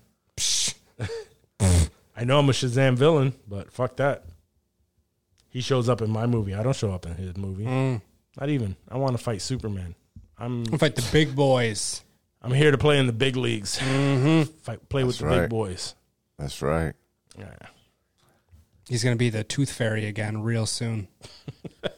I 2.14 2.24
know 2.24 2.38
I'm 2.38 2.50
a 2.50 2.52
Shazam 2.52 2.98
villain, 2.98 3.32
but 3.48 3.72
fuck 3.72 3.96
that. 3.96 4.26
He 5.48 5.62
shows 5.62 5.88
up 5.88 6.02
in 6.02 6.10
my 6.10 6.26
movie. 6.26 6.54
I 6.54 6.62
don't 6.62 6.76
show 6.76 6.92
up 6.92 7.06
in 7.06 7.14
his 7.14 7.34
movie. 7.34 7.64
Mm. 7.64 8.02
Not 8.38 8.50
even. 8.50 8.76
I 8.90 8.98
want 8.98 9.16
to 9.16 9.24
fight 9.24 9.40
Superman. 9.40 9.94
I'm 10.36 10.64
We'll 10.64 10.76
fight 10.76 10.94
the 10.94 11.08
big 11.10 11.34
boys. 11.34 12.02
I'm 12.42 12.52
here 12.52 12.72
to 12.72 12.78
play 12.78 12.98
in 12.98 13.06
the 13.06 13.14
big 13.14 13.36
leagues. 13.36 13.78
Fight, 13.78 14.86
play 14.90 15.04
with 15.04 15.16
the 15.16 15.24
right. 15.24 15.40
big 15.40 15.48
boys. 15.48 15.94
That's 16.38 16.60
right. 16.60 16.92
Yeah. 17.38 17.54
He's 18.88 19.02
going 19.04 19.14
to 19.14 19.18
be 19.18 19.30
the 19.30 19.44
Tooth 19.44 19.72
Fairy 19.72 20.06
again 20.06 20.42
real 20.42 20.66
soon. 20.66 21.08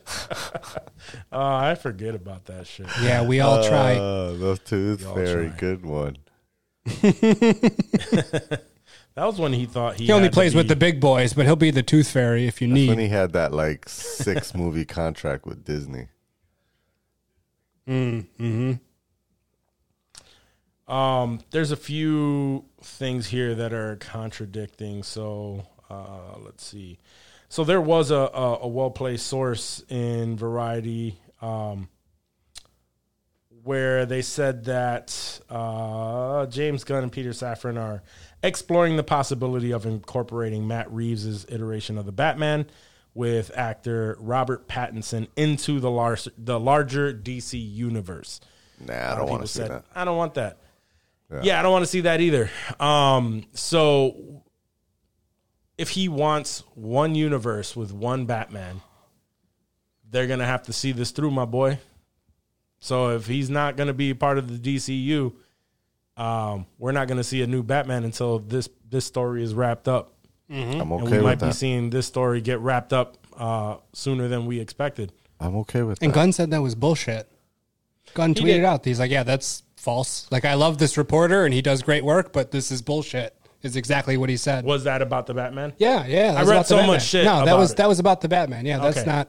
Oh, 1.30 1.54
I 1.54 1.74
forget 1.74 2.14
about 2.14 2.46
that 2.46 2.66
shit. 2.66 2.86
Yeah, 3.02 3.22
we 3.26 3.40
all 3.40 3.62
try. 3.62 3.96
Uh, 3.96 4.32
those 4.34 4.58
two, 4.60 4.96
Y'all 5.00 5.14
very 5.14 5.48
try. 5.48 5.56
good 5.58 5.84
one. 5.84 6.16
That 9.16 9.26
was 9.26 9.38
when 9.38 9.52
he 9.52 9.66
thought 9.66 9.96
he 9.96 10.06
He 10.06 10.12
only 10.12 10.24
had 10.24 10.32
to 10.32 10.36
plays 10.36 10.54
with 10.56 10.66
the 10.66 10.74
big 10.74 11.00
boys, 11.00 11.34
but 11.34 11.46
he'll 11.46 11.54
be 11.54 11.70
the 11.70 11.84
Tooth 11.84 12.10
Fairy 12.10 12.48
if 12.48 12.60
you 12.60 12.66
That's 12.68 12.88
when 12.88 12.98
he 12.98 13.06
had 13.08 13.32
that 13.34 13.52
like 13.52 13.88
six 13.88 14.54
movie 14.54 14.84
contract 14.84 15.46
with 15.46 15.64
Disney. 15.64 16.08
Mhm. 17.88 18.80
Um, 20.88 21.40
there's 21.52 21.70
a 21.70 21.76
few 21.76 22.64
things 22.82 23.28
here 23.28 23.54
that 23.54 23.72
are 23.72 23.96
contradicting. 23.96 25.04
So 25.04 25.64
uh, 25.90 26.38
let's 26.38 26.64
see. 26.64 26.98
So 27.48 27.64
there 27.64 27.80
was 27.80 28.10
a, 28.10 28.16
a, 28.16 28.58
a 28.62 28.68
well 28.68 28.90
placed 28.90 29.26
source 29.26 29.82
in 29.88 30.36
Variety 30.36 31.18
um, 31.40 31.88
where 33.62 34.06
they 34.06 34.22
said 34.22 34.64
that 34.64 35.40
uh, 35.48 36.46
James 36.46 36.84
Gunn 36.84 37.04
and 37.04 37.12
Peter 37.12 37.30
Safran 37.30 37.78
are 37.78 38.02
exploring 38.42 38.96
the 38.96 39.02
possibility 39.02 39.72
of 39.72 39.86
incorporating 39.86 40.66
Matt 40.66 40.90
Reeves' 40.92 41.46
iteration 41.48 41.96
of 41.96 42.06
the 42.06 42.12
Batman 42.12 42.66
with 43.14 43.50
actor 43.56 44.16
Robert 44.18 44.68
Pattinson 44.68 45.28
into 45.36 45.80
the 45.80 45.90
lar- 45.90 46.18
the 46.36 46.58
larger 46.58 47.14
DC 47.14 47.54
universe. 47.54 48.40
Nah, 48.84 49.12
I 49.12 49.16
don't 49.16 49.30
want 49.30 49.42
to 49.42 49.48
see 49.48 49.60
said, 49.60 49.70
that. 49.70 49.84
I 49.94 50.04
don't 50.04 50.16
want 50.16 50.34
that. 50.34 50.58
Yeah, 51.42 51.58
I 51.58 51.62
don't 51.62 51.72
want 51.72 51.82
to 51.84 51.90
see 51.90 52.02
that 52.02 52.20
either. 52.20 52.48
Um, 52.78 53.44
so 53.54 54.42
if 55.78 55.90
he 55.90 56.08
wants 56.08 56.62
one 56.74 57.14
universe 57.14 57.74
with 57.74 57.92
one 57.92 58.26
Batman, 58.26 58.80
they're 60.10 60.26
gonna 60.26 60.46
have 60.46 60.62
to 60.64 60.72
see 60.72 60.92
this 60.92 61.10
through, 61.10 61.30
my 61.30 61.44
boy. 61.44 61.78
So 62.80 63.10
if 63.10 63.26
he's 63.26 63.50
not 63.50 63.76
gonna 63.76 63.94
be 63.94 64.14
part 64.14 64.38
of 64.38 64.48
the 64.48 64.76
DCU, 64.76 65.32
um, 66.16 66.66
we're 66.78 66.92
not 66.92 67.08
gonna 67.08 67.24
see 67.24 67.42
a 67.42 67.46
new 67.46 67.62
Batman 67.62 68.04
until 68.04 68.38
this 68.38 68.68
this 68.88 69.04
story 69.04 69.42
is 69.42 69.54
wrapped 69.54 69.88
up, 69.88 70.12
I'm 70.50 70.92
okay 70.92 71.02
and 71.02 71.10
we 71.10 71.16
okay 71.16 71.20
might 71.20 71.40
with 71.40 71.48
be 71.48 71.52
seeing 71.52 71.90
this 71.90 72.06
story 72.06 72.40
get 72.40 72.60
wrapped 72.60 72.92
up 72.92 73.16
uh, 73.36 73.76
sooner 73.92 74.28
than 74.28 74.46
we 74.46 74.60
expected. 74.60 75.12
I'm 75.40 75.56
okay 75.56 75.82
with 75.82 75.98
that. 75.98 76.04
And 76.04 76.12
that. 76.12 76.16
Gunn 76.16 76.32
said 76.32 76.50
that 76.50 76.62
was 76.62 76.74
bullshit. 76.74 77.28
Gunn 78.14 78.34
He 78.34 78.42
tweeted 78.42 78.46
did. 78.46 78.64
out, 78.64 78.84
he's 78.84 79.00
like, 79.00 79.10
yeah, 79.10 79.24
that's 79.24 79.62
false. 79.76 80.30
Like, 80.30 80.44
I 80.44 80.54
love 80.54 80.78
this 80.78 80.96
reporter 80.96 81.44
and 81.44 81.52
he 81.52 81.60
does 81.62 81.82
great 81.82 82.04
work, 82.04 82.32
but 82.32 82.50
this 82.52 82.70
is 82.70 82.80
bullshit, 82.82 83.36
is 83.64 83.76
exactly 83.76 84.16
what 84.16 84.28
he 84.28 84.36
said. 84.36 84.64
Was 84.64 84.84
that 84.84 85.02
about 85.02 85.26
the 85.26 85.34
Batman? 85.34 85.72
Yeah, 85.78 86.06
yeah. 86.06 86.34
I 86.36 86.42
read 86.44 86.66
so 86.66 86.86
much 86.86 87.04
shit 87.04 87.24
No, 87.24 87.44
that 87.44 87.56
was 87.56 87.72
it. 87.72 87.78
that 87.78 87.88
was 87.88 87.98
about 87.98 88.20
the 88.20 88.28
Batman. 88.28 88.66
Yeah, 88.66 88.78
that's 88.78 88.98
Okay. 88.98 89.10
not 89.10 89.28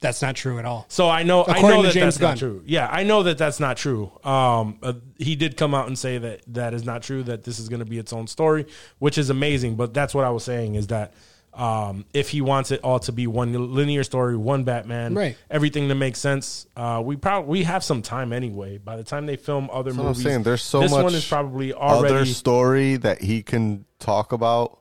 that's 0.00 0.20
not 0.22 0.34
true 0.34 0.58
at 0.58 0.64
all. 0.64 0.84
So 0.88 1.08
I 1.08 1.22
know, 1.22 1.42
I 1.42 1.52
According 1.58 1.68
know 1.68 1.76
to 1.82 1.88
that 1.88 1.94
James 1.94 2.14
that's 2.16 2.20
not 2.20 2.28
Gunn. 2.30 2.38
true. 2.38 2.62
Yeah, 2.66 2.88
I 2.90 3.04
know 3.04 3.22
that 3.22 3.38
that's 3.38 3.60
not 3.60 3.76
true. 3.76 4.10
Um, 4.24 4.78
uh, 4.82 4.94
he 5.16 5.36
did 5.36 5.56
come 5.56 5.74
out 5.74 5.86
and 5.86 5.96
say 5.96 6.18
that 6.18 6.40
that 6.48 6.74
is 6.74 6.84
not 6.84 7.02
true. 7.02 7.22
That 7.22 7.44
this 7.44 7.60
is 7.60 7.68
going 7.68 7.78
to 7.80 7.84
be 7.86 7.98
its 7.98 8.12
own 8.12 8.26
story, 8.26 8.66
which 8.98 9.16
is 9.16 9.30
amazing. 9.30 9.76
But 9.76 9.94
that's 9.94 10.12
what 10.12 10.24
I 10.24 10.30
was 10.30 10.42
saying 10.42 10.74
is 10.74 10.88
that 10.88 11.14
um, 11.54 12.06
if 12.14 12.30
he 12.30 12.40
wants 12.40 12.70
it 12.70 12.80
all 12.82 12.98
to 13.00 13.12
be 13.12 13.26
one 13.26 13.74
linear 13.74 14.04
story, 14.04 14.36
one 14.36 14.64
Batman, 14.64 15.14
Right. 15.14 15.36
everything 15.50 15.88
to 15.88 15.94
make 15.94 16.16
sense, 16.16 16.66
uh, 16.76 17.02
we 17.04 17.16
probably 17.16 17.48
we 17.50 17.62
have 17.64 17.84
some 17.84 18.00
time 18.02 18.32
anyway. 18.32 18.78
By 18.78 18.96
the 18.96 19.04
time 19.04 19.26
they 19.26 19.36
film 19.36 19.68
other 19.72 19.90
That's 19.90 19.96
what 19.98 20.02
I'm 20.02 20.08
movies, 20.08 20.22
saying. 20.24 20.42
There's 20.44 20.62
so 20.62 20.80
this 20.80 20.90
much 20.90 21.04
one 21.04 21.14
is 21.14 21.28
probably 21.28 21.74
already 21.74 22.14
other 22.14 22.24
story 22.26 22.96
that 22.96 23.20
he 23.20 23.42
can 23.42 23.84
talk 23.98 24.32
about 24.32 24.78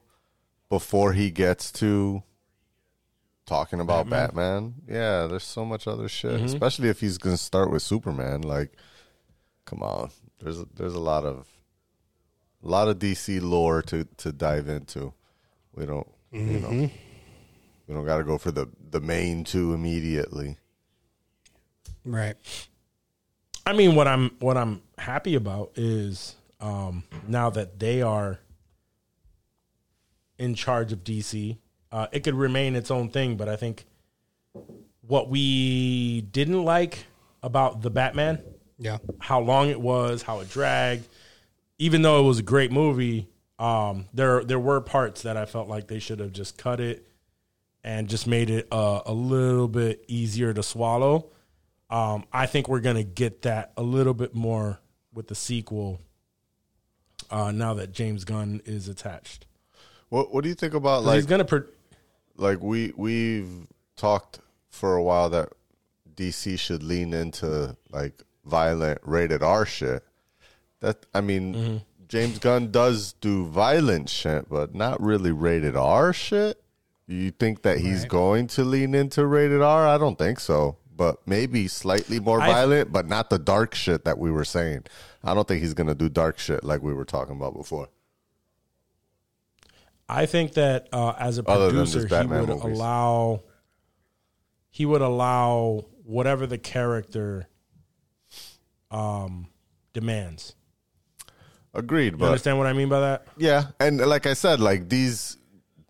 before 0.69 1.11
he 1.13 1.29
gets 1.31 1.71
to 1.73 2.23
talking 3.45 3.81
about 3.81 4.09
Batman. 4.09 4.75
Yeah, 4.87 5.27
there's 5.27 5.43
so 5.43 5.65
much 5.65 5.87
other 5.87 6.07
shit. 6.07 6.31
Mm-hmm. 6.35 6.45
Especially 6.45 6.87
if 6.87 7.01
he's 7.01 7.17
gonna 7.17 7.35
start 7.37 7.69
with 7.69 7.81
Superman. 7.81 8.41
Like, 8.43 8.71
come 9.65 9.83
on. 9.83 10.11
There's 10.41 10.59
a, 10.59 10.65
there's 10.73 10.95
a 10.95 10.99
lot 10.99 11.25
of 11.25 11.47
a 12.63 12.67
lot 12.67 12.87
of 12.87 12.97
DC 12.99 13.41
lore 13.41 13.81
to 13.83 14.05
to 14.17 14.31
dive 14.31 14.69
into. 14.69 15.13
We 15.75 15.85
don't 15.85 16.07
you 16.31 16.39
Mm-hmm. 16.39 16.81
know 16.81 16.89
we 17.87 17.93
don't 17.95 18.05
got 18.05 18.17
to 18.17 18.23
go 18.23 18.37
for 18.37 18.51
the 18.51 18.67
the 18.89 19.01
main 19.01 19.43
two 19.43 19.73
immediately. 19.73 20.57
Right. 22.05 22.35
I 23.65 23.73
mean, 23.73 23.95
what 23.95 24.07
I'm 24.07 24.31
what 24.39 24.57
I'm 24.57 24.81
happy 24.97 25.35
about 25.35 25.71
is 25.75 26.35
um, 26.59 27.03
now 27.27 27.49
that 27.51 27.79
they 27.79 28.01
are 28.01 28.39
in 30.37 30.55
charge 30.55 30.91
of 30.91 31.03
DC, 31.03 31.57
uh, 31.91 32.07
it 32.11 32.21
could 32.23 32.33
remain 32.35 32.75
its 32.75 32.89
own 32.91 33.09
thing. 33.09 33.35
But 33.37 33.49
I 33.49 33.55
think 33.55 33.85
what 35.01 35.29
we 35.29 36.21
didn't 36.21 36.63
like 36.63 37.05
about 37.43 37.81
the 37.81 37.89
Batman, 37.89 38.41
Yeah. 38.77 38.97
how 39.19 39.39
long 39.41 39.69
it 39.69 39.79
was, 39.81 40.23
how 40.23 40.39
it 40.39 40.49
dragged, 40.49 41.07
even 41.77 42.01
though 42.01 42.19
it 42.23 42.27
was 42.27 42.39
a 42.39 42.43
great 42.43 42.71
movie, 42.71 43.27
um, 43.61 44.07
there 44.13 44.43
there 44.43 44.59
were 44.59 44.81
parts 44.81 45.21
that 45.21 45.37
I 45.37 45.45
felt 45.45 45.69
like 45.69 45.87
they 45.87 45.99
should 45.99 46.19
have 46.19 46.33
just 46.33 46.57
cut 46.57 46.79
it 46.79 47.07
and 47.83 48.07
just 48.07 48.27
made 48.27 48.49
it 48.49 48.67
uh, 48.71 49.01
a 49.05 49.13
little 49.13 49.67
bit 49.67 50.03
easier 50.07 50.53
to 50.53 50.63
swallow. 50.63 51.27
Um, 51.89 52.25
I 52.33 52.45
think 52.45 52.67
we're 52.67 52.79
gonna 52.81 53.03
get 53.03 53.43
that 53.43 53.71
a 53.77 53.83
little 53.83 54.13
bit 54.13 54.33
more 54.33 54.79
with 55.13 55.27
the 55.27 55.35
sequel. 55.35 55.99
Uh, 57.29 57.51
now 57.51 57.73
that 57.75 57.91
James 57.93 58.25
Gunn 58.25 58.61
is 58.65 58.87
attached, 58.89 59.45
What 60.09 60.33
what 60.33 60.43
do 60.43 60.49
you 60.49 60.55
think 60.55 60.73
about 60.73 61.03
like 61.03 61.15
he's 61.15 61.25
gonna. 61.25 61.45
Pro- 61.45 61.63
like 62.37 62.61
we 62.61 62.93
we've 62.97 63.67
talked 63.95 64.39
for 64.69 64.95
a 64.95 65.03
while 65.03 65.29
that 65.29 65.49
DC 66.15 66.57
should 66.59 66.81
lean 66.83 67.13
into 67.13 67.75
like 67.91 68.23
violent 68.45 68.99
rated 69.03 69.43
R 69.43 69.65
shit. 69.65 70.03
That 70.79 71.05
I 71.13 71.21
mean, 71.21 71.53
Mm-hmm. 71.53 71.77
James 72.11 72.39
Gunn 72.39 72.71
does 72.71 73.13
do 73.13 73.45
violent 73.45 74.09
shit, 74.09 74.49
but 74.49 74.75
not 74.75 75.01
really 75.01 75.31
rated 75.31 75.77
R 75.77 76.11
shit. 76.11 76.61
You 77.07 77.31
think 77.31 77.61
that 77.61 77.77
he's 77.77 78.03
going 78.03 78.47
to 78.47 78.65
lean 78.65 78.93
into 78.93 79.25
rated 79.25 79.61
R? 79.61 79.87
I 79.87 79.97
don't 79.97 80.17
think 80.17 80.41
so. 80.41 80.75
But 80.93 81.25
maybe 81.25 81.69
slightly 81.69 82.19
more 82.19 82.41
I- 82.41 82.51
violent, 82.51 82.91
but 82.91 83.07
not 83.07 83.29
the 83.29 83.39
dark 83.39 83.73
shit 83.73 84.03
that 84.03 84.17
we 84.17 84.29
were 84.29 84.43
saying. 84.43 84.83
I 85.23 85.33
don't 85.33 85.47
think 85.47 85.61
he's 85.61 85.73
gonna 85.73 85.95
do 85.95 86.09
dark 86.09 86.37
shit 86.37 86.65
like 86.65 86.81
we 86.81 86.93
were 86.93 87.05
talking 87.05 87.37
about 87.37 87.55
before. 87.55 87.87
I 90.09 90.25
think 90.25 90.55
that 90.55 90.89
uh, 90.91 91.13
as 91.17 91.37
a 91.37 91.43
producer, 91.43 92.05
he 92.05 92.27
would 92.27 92.49
movies. 92.49 92.61
allow 92.61 93.43
he 94.69 94.85
would 94.85 95.01
allow 95.01 95.85
whatever 96.03 96.45
the 96.45 96.57
character 96.57 97.47
um, 98.89 99.47
demands. 99.93 100.55
Agreed, 101.73 102.13
You 102.13 102.17
but 102.17 102.25
understand 102.25 102.57
what 102.57 102.67
I 102.67 102.73
mean 102.73 102.89
by 102.89 102.99
that? 102.99 103.27
Yeah, 103.37 103.67
and 103.79 103.99
like 103.99 104.25
I 104.25 104.33
said, 104.33 104.59
like 104.59 104.89
these 104.89 105.37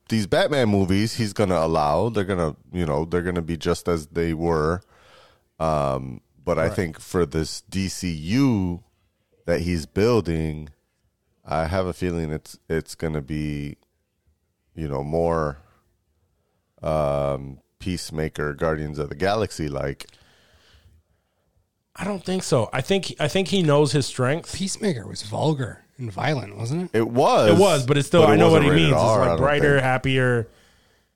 these 0.10 0.28
Batman 0.28 0.70
movies, 0.70 1.16
he's 1.16 1.34
gonna 1.34 1.58
allow. 1.58 2.10
They're 2.10 2.24
gonna, 2.24 2.56
you 2.72 2.86
know, 2.86 3.06
they're 3.06 3.22
gonna 3.24 3.42
be 3.42 3.58
just 3.58 3.88
as 3.88 4.08
they 4.08 4.34
were. 4.34 4.82
Um, 5.60 6.22
but 6.44 6.60
I 6.60 6.70
think 6.70 7.00
for 7.00 7.26
this 7.26 7.64
DCU 7.72 8.84
that 9.46 9.62
he's 9.62 9.86
building, 9.86 10.70
I 11.46 11.66
have 11.66 11.86
a 11.86 11.94
feeling 11.94 12.32
it's 12.32 12.60
it's 12.70 12.96
to 13.14 13.22
be, 13.22 13.78
you 14.76 14.88
know, 14.88 15.04
more 15.04 15.58
um, 16.84 17.60
Peacemaker, 17.80 18.54
Guardians 18.54 19.00
of 19.00 19.10
the 19.10 19.16
Galaxy 19.16 19.68
like. 19.68 20.08
I 21.96 22.04
don't 22.06 22.24
think 22.24 22.44
so. 22.44 22.70
I 22.72 22.82
think 22.82 23.14
I 23.20 23.28
think 23.28 23.50
he 23.50 23.64
knows 23.64 23.92
his 23.92 24.06
strength. 24.06 24.56
Peacemaker 24.56 25.06
was 25.08 25.24
vulgar 25.24 25.84
and 25.98 26.12
violent, 26.12 26.58
wasn't 26.58 26.84
it? 26.94 26.98
It 27.00 27.08
was. 27.10 27.50
It 27.52 27.58
was, 27.60 27.86
but 27.86 27.98
it's 27.98 28.08
still. 28.08 28.22
but 28.24 28.30
it 28.30 28.34
I 28.34 28.36
know 28.38 28.50
what 28.52 28.64
he 28.64 28.70
means. 28.70 28.94
R, 28.94 29.22
I 29.22 29.24
it's 29.24 29.30
like 29.32 29.38
brighter, 29.40 29.74
think. 29.76 29.84
happier. 29.84 30.48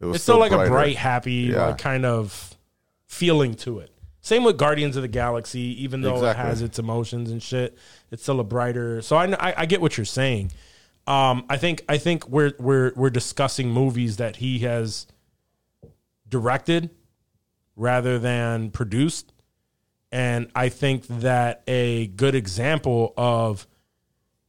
It 0.02 0.06
was 0.06 0.16
It's 0.16 0.24
still 0.24 0.38
like 0.40 0.52
brighter. 0.52 0.66
a 0.66 0.70
bright, 0.70 0.96
happy, 0.98 1.32
Yeah. 1.54 1.68
like 1.68 1.78
kind 1.78 2.06
of 2.06 2.56
feeling 3.08 3.56
to 3.56 3.80
it. 3.80 3.92
Same 4.20 4.44
with 4.44 4.58
Guardians 4.58 4.96
of 4.98 5.04
the 5.04 5.08
Galaxy, 5.08 5.82
even 5.84 6.02
though 6.02 6.16
Exactly. 6.16 6.44
it 6.44 6.48
has 6.48 6.62
its 6.62 6.80
emotions 6.80 7.30
and 7.32 7.42
shit, 7.42 7.78
it's 8.12 8.24
still 8.24 8.40
a 8.40 8.44
brighter. 8.44 9.02
So 9.02 9.16
I, 9.16 9.28
I, 9.34 9.54
I 9.60 9.66
get 9.66 9.80
what 9.82 9.98
you're 9.98 10.04
saying. 10.06 10.52
Um, 11.08 11.46
I 11.50 11.58
think 11.58 11.84
I 11.88 11.98
think 12.00 12.28
we're 12.28 12.54
we're 12.60 12.92
we're 12.96 13.12
discussing 13.12 13.70
movies 13.70 14.18
that 14.18 14.38
he 14.38 14.60
has 14.60 15.06
directed 16.28 16.90
rather 17.76 18.18
than 18.20 18.72
produced, 18.72 19.32
and 20.16 20.50
I 20.56 20.70
think 20.70 21.08
that 21.08 21.62
a 21.68 22.08
good 22.08 22.36
example 22.36 23.14
of 23.18 23.68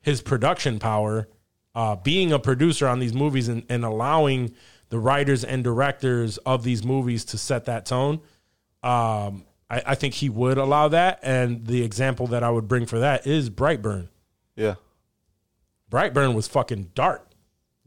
his 0.01 0.22
production 0.22 0.78
power, 0.78 1.26
uh, 1.74 1.97
being 1.97 2.32
a 2.32 2.38
producer 2.38 2.86
on 2.86 3.01
these 3.01 3.12
movies 3.12 3.48
and, 3.48 3.64
and 3.68 3.84
allowing 3.84 4.55
the 4.90 5.01
writers 5.01 5.43
and 5.43 5.64
directors 5.64 6.38
of 6.38 6.62
these 6.62 6.84
movies 6.84 7.24
to 7.24 7.38
set 7.38 7.64
that 7.64 7.84
tone. 7.84 8.20
Um, 8.84 9.44
I, 9.68 9.82
I 9.86 9.94
think 9.97 10.14
he 10.14 10.28
would 10.28 10.56
allow 10.56 10.86
that. 10.86 11.18
And 11.24 11.66
the 11.66 11.82
example 11.82 12.28
that 12.28 12.44
I 12.44 12.51
would 12.51 12.68
bring 12.68 12.86
for 12.86 13.01
that 13.01 13.26
is 13.26 13.51
Brightburn. 13.51 14.06
Yeah. 14.55 14.76
Brightburn 15.90 16.36
was 16.36 16.47
fucking 16.47 16.93
dark. 16.94 17.28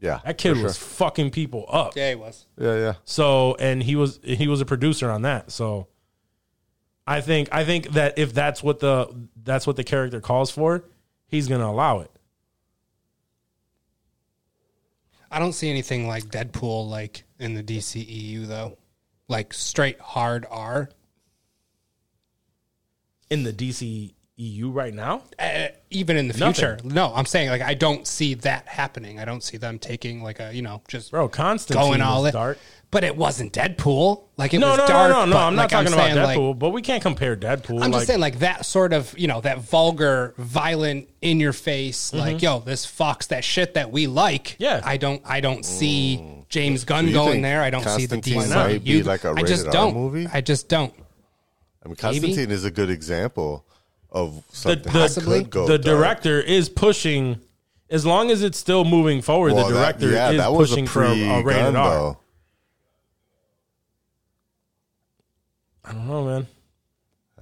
Yeah. 0.00 0.20
That 0.26 0.36
kid 0.36 0.58
for 0.58 0.64
was 0.64 0.76
fucking 0.76 1.30
people 1.30 1.64
up. 1.66 1.96
Yeah, 1.96 2.10
he 2.10 2.14
was. 2.14 2.44
Yeah, 2.58 2.74
yeah. 2.74 2.94
So 3.06 3.56
and 3.58 3.82
he 3.82 3.96
was 3.96 4.20
he 4.22 4.48
was 4.48 4.60
a 4.60 4.66
producer 4.66 5.10
on 5.10 5.22
that. 5.22 5.50
So 5.50 5.88
I 7.10 7.20
think 7.20 7.48
I 7.50 7.64
think 7.64 7.88
that 7.94 8.18
if 8.18 8.32
that's 8.32 8.62
what 8.62 8.78
the 8.78 9.12
that's 9.42 9.66
what 9.66 9.74
the 9.76 9.82
character 9.84 10.20
calls 10.20 10.50
for, 10.50 10.84
he's 11.26 11.48
gonna 11.48 11.66
allow 11.66 12.00
it. 12.00 12.10
I 15.30 15.38
don't 15.38 15.52
see 15.52 15.70
anything 15.70 16.06
like 16.08 16.24
Deadpool 16.26 16.88
like 16.88 17.24
in 17.38 17.54
the 17.54 17.62
DCEU 17.62 18.46
though. 18.46 18.78
Like 19.28 19.52
straight 19.52 20.00
hard 20.00 20.46
R. 20.50 20.90
In 23.28 23.44
the 23.44 23.52
DC 23.52 24.12
EU 24.36 24.70
right 24.70 24.92
now, 24.92 25.22
Uh, 25.38 25.68
even 25.90 26.16
in 26.16 26.26
the 26.26 26.34
Nothing. 26.36 26.54
future. 26.54 26.78
No, 26.82 27.12
I'm 27.14 27.26
saying 27.26 27.48
like 27.50 27.62
I 27.62 27.74
don't 27.74 28.06
see 28.06 28.34
that 28.34 28.66
happening. 28.66 29.20
I 29.20 29.24
don't 29.24 29.42
see 29.42 29.56
them 29.56 29.78
taking 29.78 30.22
like 30.22 30.40
a, 30.40 30.52
you 30.52 30.62
know, 30.62 30.82
just 30.88 31.10
bro, 31.12 31.28
Constantine 31.28 31.80
going 31.80 32.00
all 32.02 32.22
was 32.22 32.30
in. 32.30 32.34
dark. 32.34 32.58
But 32.92 33.04
it 33.04 33.16
wasn't 33.16 33.52
Deadpool. 33.52 34.24
Like 34.36 34.52
it 34.52 34.58
No, 34.58 34.70
was 34.70 34.78
no, 34.78 34.86
dark. 34.88 35.10
no, 35.12 35.20
no, 35.20 35.24
no. 35.26 35.32
but, 35.34 35.38
I'm 35.44 35.54
not 35.54 35.62
like, 35.62 35.70
talking 35.70 35.92
about 35.92 36.06
saying, 36.06 36.16
like, 36.16 36.36
Deadpool, 36.36 36.58
but 36.58 36.70
we 36.70 36.82
can't 36.82 37.02
compare 37.02 37.36
Deadpool. 37.36 37.74
I'm 37.82 37.92
like, 37.92 38.00
just 38.00 38.06
saying, 38.08 38.18
like 38.20 38.40
that 38.40 38.66
sort 38.66 38.92
of, 38.92 39.16
you 39.16 39.28
know, 39.28 39.40
that 39.42 39.58
vulgar, 39.60 40.34
violent, 40.38 41.08
in 41.22 41.38
your 41.38 41.52
face, 41.52 42.12
like, 42.12 42.42
yo, 42.42 42.58
this 42.60 42.84
fucks 42.86 43.28
that 43.28 43.44
shit 43.44 43.74
that 43.74 43.92
we 43.92 44.06
like. 44.08 44.44
Mm-hmm. 44.58 44.62
Yeah. 44.64 44.80
I 44.82 44.96
don't, 44.96 45.22
I 45.24 45.40
don't 45.40 45.64
see 45.64 46.24
James 46.48 46.84
Gunn 46.84 47.12
going 47.12 47.42
there. 47.42 47.62
I 47.62 47.70
don't 47.70 47.82
see 47.84 48.06
the 48.06 48.16
Constantine 48.16 48.42
DC. 48.42 48.54
might 48.54 48.82
be 48.84 49.02
like 49.04 49.22
a 49.24 49.34
I 49.36 49.42
just 49.42 49.66
rated 49.66 49.66
R 49.66 49.72
don't. 49.72 49.94
movie? 49.94 50.26
I 50.32 50.40
just 50.40 50.68
don't. 50.68 50.92
I 51.84 51.88
mean, 51.88 51.96
Constantine 51.96 52.50
is 52.50 52.64
a 52.64 52.70
good 52.70 52.90
example 52.90 53.64
of 54.10 54.34
the, 54.50 54.56
something 54.56 54.82
the, 54.82 54.88
that 54.90 54.92
Possibly. 54.92 55.38
could 55.42 55.50
go 55.50 55.66
the 55.68 55.78
dark. 55.78 55.96
director 55.98 56.40
is 56.40 56.68
pushing. 56.68 57.40
As 57.88 58.06
long 58.06 58.30
as 58.30 58.42
it's 58.42 58.58
still 58.58 58.84
moving 58.84 59.20
forward, 59.20 59.52
Well, 59.54 59.68
the 59.68 59.74
that- 59.74 59.98
director 59.98 60.10
yeah, 60.14 60.30
is 60.30 60.36
that 60.38 60.52
was 60.52 60.70
pushing 60.70 60.84
a 60.84 60.88
for 60.88 61.02
a, 61.04 61.10
a 61.10 61.14
pre-Gunn, 61.14 61.44
rated 61.44 61.74
R. 61.76 61.90
though. 61.90 62.18
I 65.90 65.92
don't 65.94 66.08
know, 66.08 66.24
man. 66.24 66.46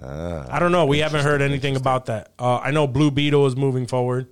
Ah, 0.00 0.46
I 0.48 0.58
don't 0.58 0.72
know. 0.72 0.86
We 0.86 0.98
haven't 0.98 1.24
heard 1.24 1.42
anything 1.42 1.76
about 1.76 2.06
that. 2.06 2.32
Uh, 2.38 2.58
I 2.58 2.70
know 2.70 2.86
Blue 2.86 3.10
Beetle 3.10 3.46
is 3.46 3.56
moving 3.56 3.86
forward. 3.86 4.28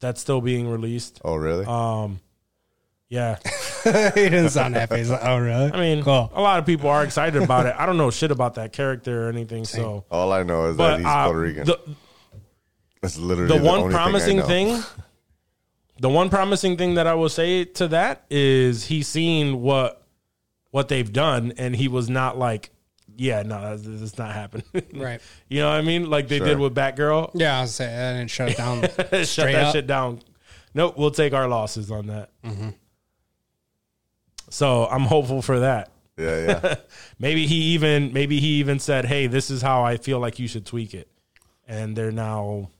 That's 0.00 0.20
still 0.20 0.40
being 0.40 0.68
released. 0.68 1.20
oh, 1.24 1.36
really? 1.36 1.64
Um, 1.66 2.20
yeah. 3.08 3.38
he 3.84 3.90
didn't 4.28 4.50
sound 4.50 4.74
happy. 4.76 4.98
He's 4.98 5.10
like, 5.10 5.20
oh, 5.22 5.38
really? 5.38 5.72
I 5.72 5.78
mean, 5.80 6.04
Cool. 6.04 6.30
a 6.34 6.40
lot 6.40 6.58
of 6.58 6.66
people 6.66 6.88
are 6.88 7.02
excited 7.04 7.42
about 7.42 7.66
it. 7.66 7.74
I 7.76 7.84
don't 7.86 7.96
know 7.96 8.10
shit 8.10 8.30
about 8.30 8.54
that 8.54 8.72
character 8.72 9.26
or 9.26 9.28
anything. 9.30 9.64
So, 9.64 10.04
All 10.10 10.32
I 10.32 10.42
know 10.42 10.66
is 10.66 10.76
that 10.76 10.98
he's 10.98 11.06
uh, 11.06 11.24
Puerto 11.24 11.40
Rican. 11.40 11.64
the 11.66 11.78
That's 13.02 13.18
literally 13.18 13.52
the 13.52 13.58
the, 13.58 13.64
one 13.64 13.90
promising 13.90 14.40
thing, 14.42 14.76
thing, 14.76 14.82
the 16.00 16.08
one 16.08 16.30
promising 16.30 16.76
thing 16.76 16.94
that 16.94 17.06
I 17.06 17.14
will 17.14 17.28
say 17.28 17.64
to 17.64 17.88
that 17.88 18.24
is 18.30 18.86
he's 18.86 19.08
seen 19.08 19.60
what 19.60 20.02
what 20.70 20.88
they've 20.88 21.12
done, 21.12 21.52
and 21.58 21.74
he 21.74 21.88
was 21.88 22.08
not 22.08 22.38
like, 22.38 22.70
yeah, 23.20 23.42
no, 23.42 23.60
that's, 23.76 23.82
that's 23.84 24.16
not 24.18 24.32
happening. 24.32 24.64
Right. 24.94 25.20
You 25.48 25.60
know 25.60 25.68
what 25.68 25.76
I 25.76 25.82
mean? 25.82 26.08
Like 26.08 26.28
they 26.28 26.38
Sure. 26.38 26.46
did 26.46 26.58
with 26.58 26.74
Batgirl. 26.74 27.32
Yeah, 27.34 27.58
I 27.58 27.60
was 27.60 27.74
saying, 27.74 27.94
I 27.98 28.18
didn't 28.18 28.30
shut 28.30 28.48
it 28.50 28.56
down. 28.56 28.80
Shut 29.26 29.52
that 29.52 29.54
up. 29.66 29.72
shit 29.74 29.86
down. 29.86 30.20
Nope, 30.72 30.96
we'll 30.96 31.10
take 31.10 31.34
our 31.34 31.46
losses 31.46 31.90
on 31.90 32.06
that. 32.06 32.30
Mm-hmm. 32.42 32.70
So 34.48 34.86
I'm 34.86 35.02
hopeful 35.02 35.42
for 35.42 35.60
that. 35.60 35.92
Yeah, 36.16 36.46
yeah. 36.46 36.74
Maybe 37.18 37.46
he 37.46 37.56
even 37.74 38.12
maybe 38.12 38.40
he 38.40 38.58
even 38.60 38.78
said, 38.78 39.04
"Hey, 39.06 39.26
this 39.26 39.50
is 39.50 39.62
how 39.62 39.82
I 39.84 39.96
feel 39.96 40.18
like 40.18 40.38
you 40.38 40.48
should 40.48 40.66
tweak 40.66 40.92
it," 40.94 41.08
and 41.68 41.96
they're 41.96 42.12
now 42.12 42.70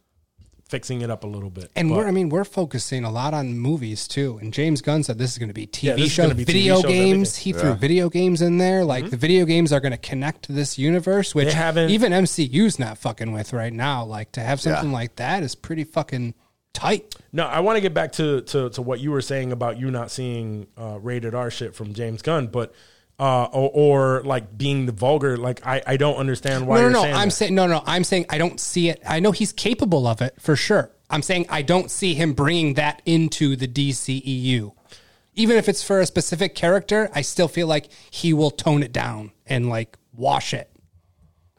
fixing 0.71 1.03
it 1.03 1.11
up 1.11 1.25
a 1.25 1.27
little 1.27 1.51
bit. 1.51 1.71
And 1.77 1.89
But- 1.89 1.99
we're, 1.99 2.07
I 2.09 2.11
mean, 2.13 2.29
we're 2.29 2.45
focusing 2.45 3.05
a 3.05 3.11
lot 3.11 3.35
on 3.35 3.59
movies 3.59 4.07
too. 4.09 4.39
And 4.41 4.53
James 4.55 4.81
Gunn 4.81 5.03
said 5.03 5.19
this 5.19 5.33
is 5.33 5.39
going 5.39 5.49
to 5.49 5.55
be 5.55 5.67
TV 5.67 5.99
Yeah, 5.99 6.07
shows, 6.07 6.17
gonna 6.29 6.35
be 6.37 6.45
TV 6.45 6.47
video 6.47 6.75
shows, 6.77 6.85
games. 6.91 7.29
everything. 7.39 7.43
He 7.55 7.61
threw 7.61 7.75
video 7.75 8.09
games 8.09 8.41
in 8.41 8.59
there. 8.59 8.85
Like 8.85 9.11
the 9.11 9.17
video 9.17 9.45
games 9.45 9.73
are 9.73 9.81
going 9.81 9.93
to 9.93 9.99
connect 9.99 10.45
to 10.45 10.53
this 10.53 10.79
universe, 10.79 11.35
which 11.35 11.55
even 11.55 12.13
MCU's 12.13 12.79
not 12.79 12.97
fucking 12.99 13.33
with 13.33 13.53
right 13.53 13.73
now. 13.73 14.05
Like 14.05 14.33
to 14.33 14.41
have 14.41 14.61
something 14.61 14.91
Yeah. 14.91 14.97
like 14.97 15.17
that 15.17 15.43
is 15.43 15.55
pretty 15.55 15.85
fucking 15.85 16.35
tight. 16.73 17.15
No, 17.33 17.45
I 17.47 17.61
want 17.61 17.77
to 17.77 17.81
get 17.81 17.93
back 17.95 18.13
to, 18.13 18.43
to 18.43 18.71
to 18.71 18.83
what 18.83 19.01
you 19.01 19.11
were 19.11 19.21
saying 19.23 19.51
about 19.51 19.79
you 19.79 19.91
not 19.91 20.11
seeing 20.11 20.69
uh, 20.79 20.99
rated 21.01 21.35
R 21.35 21.51
shit 21.51 21.75
from 21.75 21.95
James 21.95 22.23
Gunn, 22.23 22.47
but 22.47 22.73
uh, 23.21 23.45
or, 23.53 23.71
or 23.75 24.23
like 24.23 24.57
being 24.57 24.87
the 24.87 24.93
vulgar. 24.93 25.37
Like 25.37 25.65
I, 25.67 25.83
I 25.87 25.97
don't 25.99 26.17
understand 26.17 26.67
why. 26.67 26.77
no, 26.77 26.81
no, 26.81 26.85
you're 26.87 26.93
no. 26.93 27.03
saying 27.03 27.15
I'm 27.15 27.29
that. 27.29 27.35
saying 27.35 27.55
no, 27.55 27.67
no. 27.67 27.83
I'm 27.87 28.03
saying 28.03 28.27
I 28.31 28.39
don't 28.39 28.59
see 28.59 28.89
it. 28.89 29.03
I 29.07 29.21
know 29.21 29.31
he's 29.31 29.53
capable 29.53 30.07
of 30.07 30.23
it 30.23 30.35
for 30.41 30.57
sure. 30.57 30.91
I'm 31.11 31.23
saying 31.23 31.47
I 31.51 31.63
don't 31.63 31.91
see 31.91 32.15
him 32.15 32.33
bringing 32.33 32.75
that 32.75 33.03
into 33.05 33.57
the 33.57 33.69
DCEU. 33.69 34.73
Even 35.35 35.57
if 35.57 35.69
it's 35.69 35.83
for 35.83 36.01
a 36.01 36.07
specific 36.07 36.55
character, 36.55 37.11
I 37.15 37.21
still 37.21 37.49
feel 37.49 37.67
like 37.67 37.89
he 38.11 38.33
will 38.33 38.51
tone 38.51 38.83
it 38.83 38.93
down 38.93 39.33
and 39.47 39.69
like 39.69 39.97
wash 40.15 40.55
it. 40.55 40.71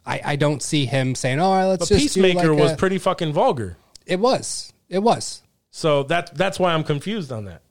I, 0.03 0.21
I 0.25 0.35
don't 0.35 0.63
see 0.63 0.87
him 0.87 1.13
saying, 1.13 1.39
"Oh, 1.39 1.45
all 1.45 1.55
right, 1.55 1.65
let's 1.65 1.87
But 1.87 1.99
just 1.99 2.15
do 2.15 2.21
Peacemaker 2.23 2.53
like 2.53 2.63
was 2.63 2.71
a-" 2.71 2.75
pretty 2.75 2.97
fucking 2.97 3.33
vulgar. 3.33 3.77
It 4.07 4.19
was. 4.19 4.73
It 4.89 4.99
was. 4.99 5.43
So 5.69 6.03
that 6.03 6.35
that's 6.35 6.59
why 6.59 6.73
I'm 6.73 6.83
confused 6.83 7.31
on 7.31 7.45
that. 7.45 7.61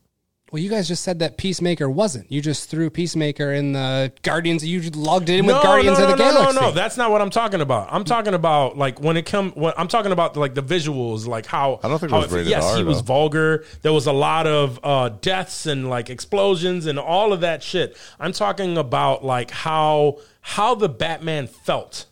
Well, 0.50 0.60
you 0.60 0.68
guys 0.68 0.88
just 0.88 1.04
said 1.04 1.20
that 1.20 1.36
Peacemaker 1.36 1.88
wasn't. 1.88 2.30
You 2.30 2.40
just 2.40 2.68
threw 2.68 2.90
Peacemaker 2.90 3.52
in 3.52 3.72
the 3.72 4.12
Guardians. 4.22 4.66
You 4.66 4.90
logged 4.90 5.28
it 5.28 5.38
in 5.38 5.46
with 5.46 5.62
Guardians 5.62 5.98
no, 5.98 6.04
of 6.04 6.10
the 6.10 6.16
no, 6.16 6.32
Galaxy. 6.32 6.54
No, 6.56 6.66
no, 6.68 6.72
that's 6.72 6.96
not 6.96 7.12
what 7.12 7.22
I'm 7.22 7.30
talking 7.30 7.60
about. 7.60 7.88
I'm 7.92 8.02
talking 8.02 8.34
about 8.34 8.76
like 8.76 9.00
when 9.00 9.16
it 9.16 9.26
come. 9.26 9.52
When, 9.52 9.72
I'm 9.76 9.86
talking 9.86 10.10
about 10.10 10.36
like 10.36 10.54
the 10.54 10.62
visuals, 10.62 11.28
like 11.28 11.46
how. 11.46 11.78
I 11.84 11.88
don't 11.88 12.00
think 12.00 12.10
it 12.10 12.14
how 12.16 12.22
was 12.22 12.32
rated 12.32 12.48
Yes, 12.48 12.64
R, 12.64 12.78
he 12.78 12.82
was 12.82 13.00
vulgar. 13.00 13.64
There 13.82 13.92
was 13.92 14.08
a 14.08 14.12
lot 14.12 14.48
of 14.48 14.80
uh, 14.82 15.10
deaths 15.10 15.66
and 15.66 15.88
like 15.88 16.10
explosions 16.10 16.86
and 16.86 16.98
all 16.98 17.32
of 17.32 17.42
that 17.42 17.62
shit. 17.62 17.96
I'm 18.18 18.32
talking 18.32 18.76
about 18.76 19.24
like 19.24 19.52
how 19.52 20.18
how 20.40 20.74
the 20.74 20.88
Batman 20.88 21.46
felt. 21.46 22.06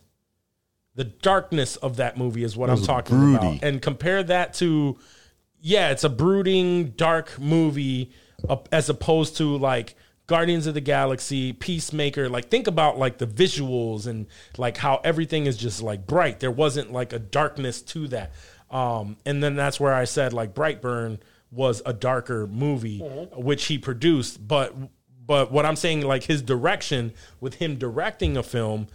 The 0.94 1.04
darkness 1.04 1.76
of 1.76 1.96
that 1.96 2.16
movie 2.16 2.42
is 2.42 2.56
what 2.56 2.70
I'm 2.70 2.82
talking 2.82 3.18
broody. 3.18 3.36
about, 3.36 3.62
and 3.62 3.80
compare 3.80 4.20
that 4.24 4.54
to, 4.54 4.98
yeah, 5.60 5.90
it's 5.90 6.02
a 6.02 6.08
brooding, 6.08 6.90
dark 6.90 7.38
movie, 7.38 8.10
as 8.72 8.88
opposed 8.88 9.36
to 9.38 9.56
like 9.56 9.94
Guardians 10.26 10.66
of 10.66 10.74
the 10.74 10.80
Galaxy, 10.80 11.52
Peacemaker. 11.52 12.28
Like, 12.28 12.50
think 12.50 12.66
about 12.66 12.98
like 12.98 13.18
the 13.18 13.26
visuals 13.26 14.06
and 14.06 14.26
like 14.56 14.76
how 14.76 15.00
everything 15.02 15.46
is 15.46 15.56
just 15.56 15.82
like 15.82 16.06
bright. 16.06 16.40
There 16.40 16.50
wasn't 16.50 16.92
like 16.92 17.12
a 17.12 17.18
darkness 17.18 17.82
to 17.82 18.08
that. 18.08 18.32
Um, 18.70 19.16
and 19.24 19.42
then 19.42 19.56
that's 19.56 19.80
where 19.80 19.94
I 19.94 20.04
said 20.04 20.32
like 20.32 20.54
Brightburn 20.54 21.20
was 21.50 21.80
a 21.86 21.92
darker 21.94 22.46
movie, 22.46 22.98
which 23.34 23.64
he 23.66 23.78
produced, 23.78 24.46
but 24.46 24.74
but 25.26 25.52
what 25.52 25.66
I'm 25.66 25.76
saying, 25.76 26.02
like 26.02 26.24
his 26.24 26.40
direction 26.40 27.12
with 27.38 27.54
him 27.54 27.76
directing 27.76 28.36
a 28.36 28.42
film, 28.42 28.88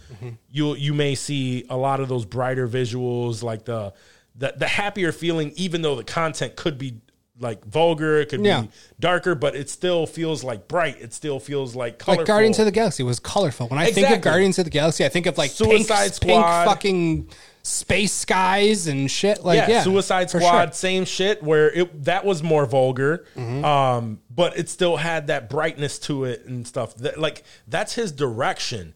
you 0.50 0.74
you 0.76 0.94
may 0.94 1.14
see 1.14 1.64
a 1.68 1.76
lot 1.76 2.00
of 2.00 2.08
those 2.08 2.24
brighter 2.24 2.68
visuals, 2.68 3.42
like 3.42 3.64
the 3.64 3.92
the 4.36 4.54
the 4.56 4.66
happier 4.66 5.12
feeling, 5.12 5.52
even 5.56 5.82
though 5.82 5.94
the 5.96 6.04
content 6.04 6.56
could 6.56 6.78
be 6.78 7.00
like 7.40 7.64
vulgar, 7.64 8.20
it 8.20 8.28
could 8.28 8.44
Yeah. 8.44 8.62
be 8.62 8.68
darker, 9.00 9.34
but 9.34 9.56
it 9.56 9.68
still 9.68 10.06
feels 10.06 10.44
like 10.44 10.68
bright. 10.68 10.98
It 11.00 11.12
still 11.12 11.40
feels 11.40 11.74
like 11.74 11.98
colorful. 11.98 12.22
Like 12.22 12.26
Guardians 12.26 12.58
of 12.60 12.66
the 12.66 12.70
Galaxy 12.72 13.02
was 13.02 13.18
colorful. 13.18 13.66
When 13.68 13.78
I 13.80 13.90
think 13.90 14.08
of 14.10 14.20
Guardians 14.20 14.58
of 14.58 14.64
the 14.64 14.70
Galaxy, 14.70 15.04
I 15.04 15.08
think 15.08 15.26
of 15.26 15.36
like 15.36 15.50
Suicide 15.50 16.10
pink, 16.12 16.20
pink 16.20 16.40
Squad. 16.44 16.64
fucking 16.64 17.28
space 17.64 18.12
skies 18.12 18.86
and 18.86 19.10
shit. 19.10 19.44
Like 19.44 19.56
yeah, 19.56 19.68
yeah, 19.68 19.82
Suicide 19.82 20.30
Squad, 20.30 20.40
sure. 20.42 20.50
Mm-hmm. 20.50 20.72
same 20.74 21.04
shit. 21.06 21.42
Where 21.42 21.70
it 21.72 22.04
that 22.04 22.24
was 22.24 22.42
more 22.42 22.66
vulgar, 22.66 23.24
um, 23.36 24.20
but 24.30 24.56
it 24.56 24.68
still 24.68 24.96
had 24.96 25.26
that 25.26 25.50
brightness 25.50 25.98
to 26.00 26.24
it 26.26 26.44
and 26.46 26.66
stuff. 26.66 26.94
That 26.96 27.18
like 27.18 27.42
that's 27.66 27.94
his 27.94 28.12
direction. 28.12 28.94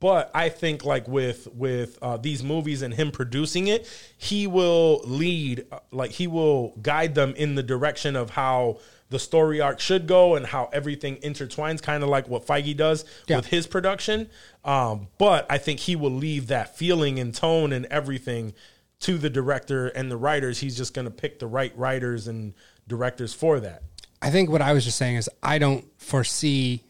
But 0.00 0.30
I 0.34 0.48
think 0.48 0.84
like 0.84 1.06
with 1.06 1.46
with 1.54 1.98
uh, 2.00 2.16
these 2.16 2.42
movies 2.42 2.80
and 2.82 2.92
him 2.94 3.10
producing 3.10 3.68
it, 3.68 3.86
he 4.16 4.46
will 4.46 5.02
lead, 5.04 5.66
uh, 5.70 5.80
like 5.92 6.12
he 6.12 6.26
will 6.26 6.74
guide 6.80 7.14
them 7.14 7.34
in 7.36 7.54
the 7.54 7.62
direction 7.62 8.16
of 8.16 8.30
how 8.30 8.78
the 9.10 9.18
story 9.18 9.60
arc 9.60 9.78
should 9.78 10.06
go 10.06 10.36
and 10.36 10.46
how 10.46 10.70
everything 10.72 11.16
intertwines, 11.16 11.82
kind 11.82 12.02
of 12.02 12.08
like 12.08 12.28
what 12.28 12.46
Feige 12.46 12.76
does 12.76 13.04
Yeah. 13.26 13.36
with 13.36 13.46
his 13.46 13.66
production. 13.66 14.30
Um, 14.64 15.08
but 15.18 15.46
I 15.50 15.58
think 15.58 15.80
he 15.80 15.96
will 15.96 16.12
leave 16.12 16.46
that 16.46 16.76
feeling 16.78 17.18
and 17.18 17.34
tone 17.34 17.72
and 17.72 17.84
everything 17.86 18.54
to 19.00 19.18
the 19.18 19.28
director 19.28 19.88
and 19.88 20.10
the 20.10 20.16
writers. 20.16 20.60
He's 20.60 20.76
just 20.76 20.94
going 20.94 21.06
to 21.06 21.10
pick 21.10 21.40
the 21.40 21.46
right 21.46 21.76
writers 21.76 22.26
and 22.28 22.54
directors 22.86 23.34
for 23.34 23.58
that. 23.60 23.82
I 24.22 24.30
think 24.30 24.48
what 24.48 24.62
I 24.62 24.72
was 24.72 24.84
just 24.84 24.96
saying 24.96 25.16
is 25.16 25.28
I 25.42 25.58
don't 25.58 25.84
foresee 26.00 26.84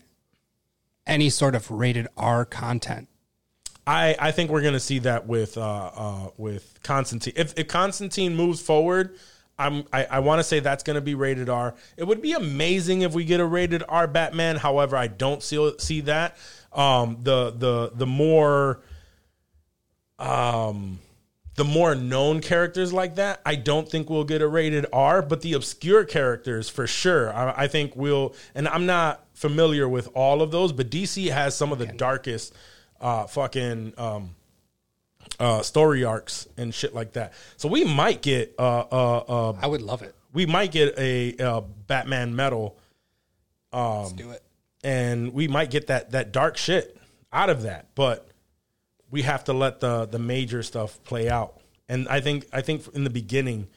any 1.06 1.30
sort 1.30 1.54
of 1.54 1.70
rated 1.70 2.08
R 2.16 2.44
content. 2.44 3.08
I, 3.86 4.14
I 4.18 4.30
think 4.30 4.50
we're 4.50 4.60
going 4.60 4.74
to 4.74 4.80
see 4.80 5.00
that 5.00 5.26
with 5.26 5.56
uh, 5.58 5.90
uh, 5.94 6.30
with 6.36 6.78
Constantine. 6.82 7.32
If, 7.36 7.58
if 7.58 7.66
Constantine 7.66 8.36
moves 8.36 8.60
forward, 8.60 9.16
I'm 9.58 9.84
I, 9.92 10.04
I 10.04 10.18
want 10.20 10.38
to 10.38 10.44
say 10.44 10.60
that's 10.60 10.82
going 10.82 10.94
to 10.94 11.00
be 11.00 11.14
rated 11.14 11.48
R. 11.48 11.74
It 11.96 12.04
would 12.04 12.22
be 12.22 12.32
amazing 12.32 13.02
if 13.02 13.14
we 13.14 13.24
get 13.24 13.40
a 13.40 13.44
rated 13.44 13.82
R 13.88 14.06
Batman. 14.06 14.56
However, 14.56 14.96
I 14.96 15.06
don't 15.06 15.42
see 15.42 15.72
see 15.78 16.02
that. 16.02 16.36
Um, 16.72 17.18
the 17.22 17.50
the 17.50 17.92
the 17.94 18.06
more 18.06 18.82
um 20.18 21.00
the 21.60 21.64
more 21.64 21.94
known 21.94 22.40
characters 22.40 22.90
like 22.90 23.16
that, 23.16 23.42
I 23.44 23.54
don't 23.54 23.86
think 23.86 24.08
we'll 24.08 24.24
get 24.24 24.40
a 24.40 24.48
rated 24.48 24.86
R, 24.94 25.20
but 25.20 25.42
the 25.42 25.52
obscure 25.52 26.04
characters 26.04 26.70
for 26.70 26.86
sure. 26.86 27.30
I, 27.34 27.64
I 27.64 27.68
think 27.68 27.94
we'll, 27.94 28.34
and 28.54 28.66
I'm 28.66 28.86
not 28.86 29.26
familiar 29.40 29.88
with 29.88 30.08
all 30.14 30.42
of 30.42 30.50
those, 30.50 30.72
but 30.72 30.90
DC 30.90 31.30
has 31.30 31.56
some 31.56 31.72
of 31.72 31.78
the 31.78 31.86
darkest 31.86 32.54
uh, 33.00 33.26
fucking 33.26 33.94
um, 33.96 34.34
uh, 35.38 35.62
story 35.62 36.04
arcs 36.04 36.46
and 36.58 36.74
shit 36.74 36.94
like 36.94 37.14
that. 37.14 37.32
So 37.56 37.68
we 37.68 37.84
might 37.84 38.20
get 38.20 38.54
uh, 38.58 38.84
uh, 38.92 39.16
uh, 39.18 39.56
I 39.62 39.66
would 39.66 39.80
love 39.82 40.02
it. 40.02 40.14
we 40.32 40.44
might 40.46 40.70
get 40.72 40.98
a, 40.98 41.36
uh 41.38 41.62
Batman 41.86 42.36
medal, 42.36 42.76
Let's 43.72 44.12
do 44.12 44.30
it. 44.30 44.42
and 44.84 45.32
we 45.32 45.48
might 45.48 45.70
get 45.70 45.86
that 45.86 46.10
that 46.12 46.32
dark 46.32 46.56
shit 46.58 46.96
out 47.32 47.48
of 47.50 47.62
that, 47.62 47.86
but 47.94 48.28
we 49.10 49.22
have 49.22 49.44
to 49.44 49.52
let 49.54 49.80
the 49.80 50.04
the 50.06 50.18
major 50.18 50.62
stuff 50.62 51.02
play 51.04 51.30
out. 51.30 51.58
And 51.88 52.06
I 52.08 52.20
think 52.20 52.46
I 52.52 52.60
think 52.60 52.86
in 52.94 53.04
the 53.04 53.10
beginning, 53.10 53.68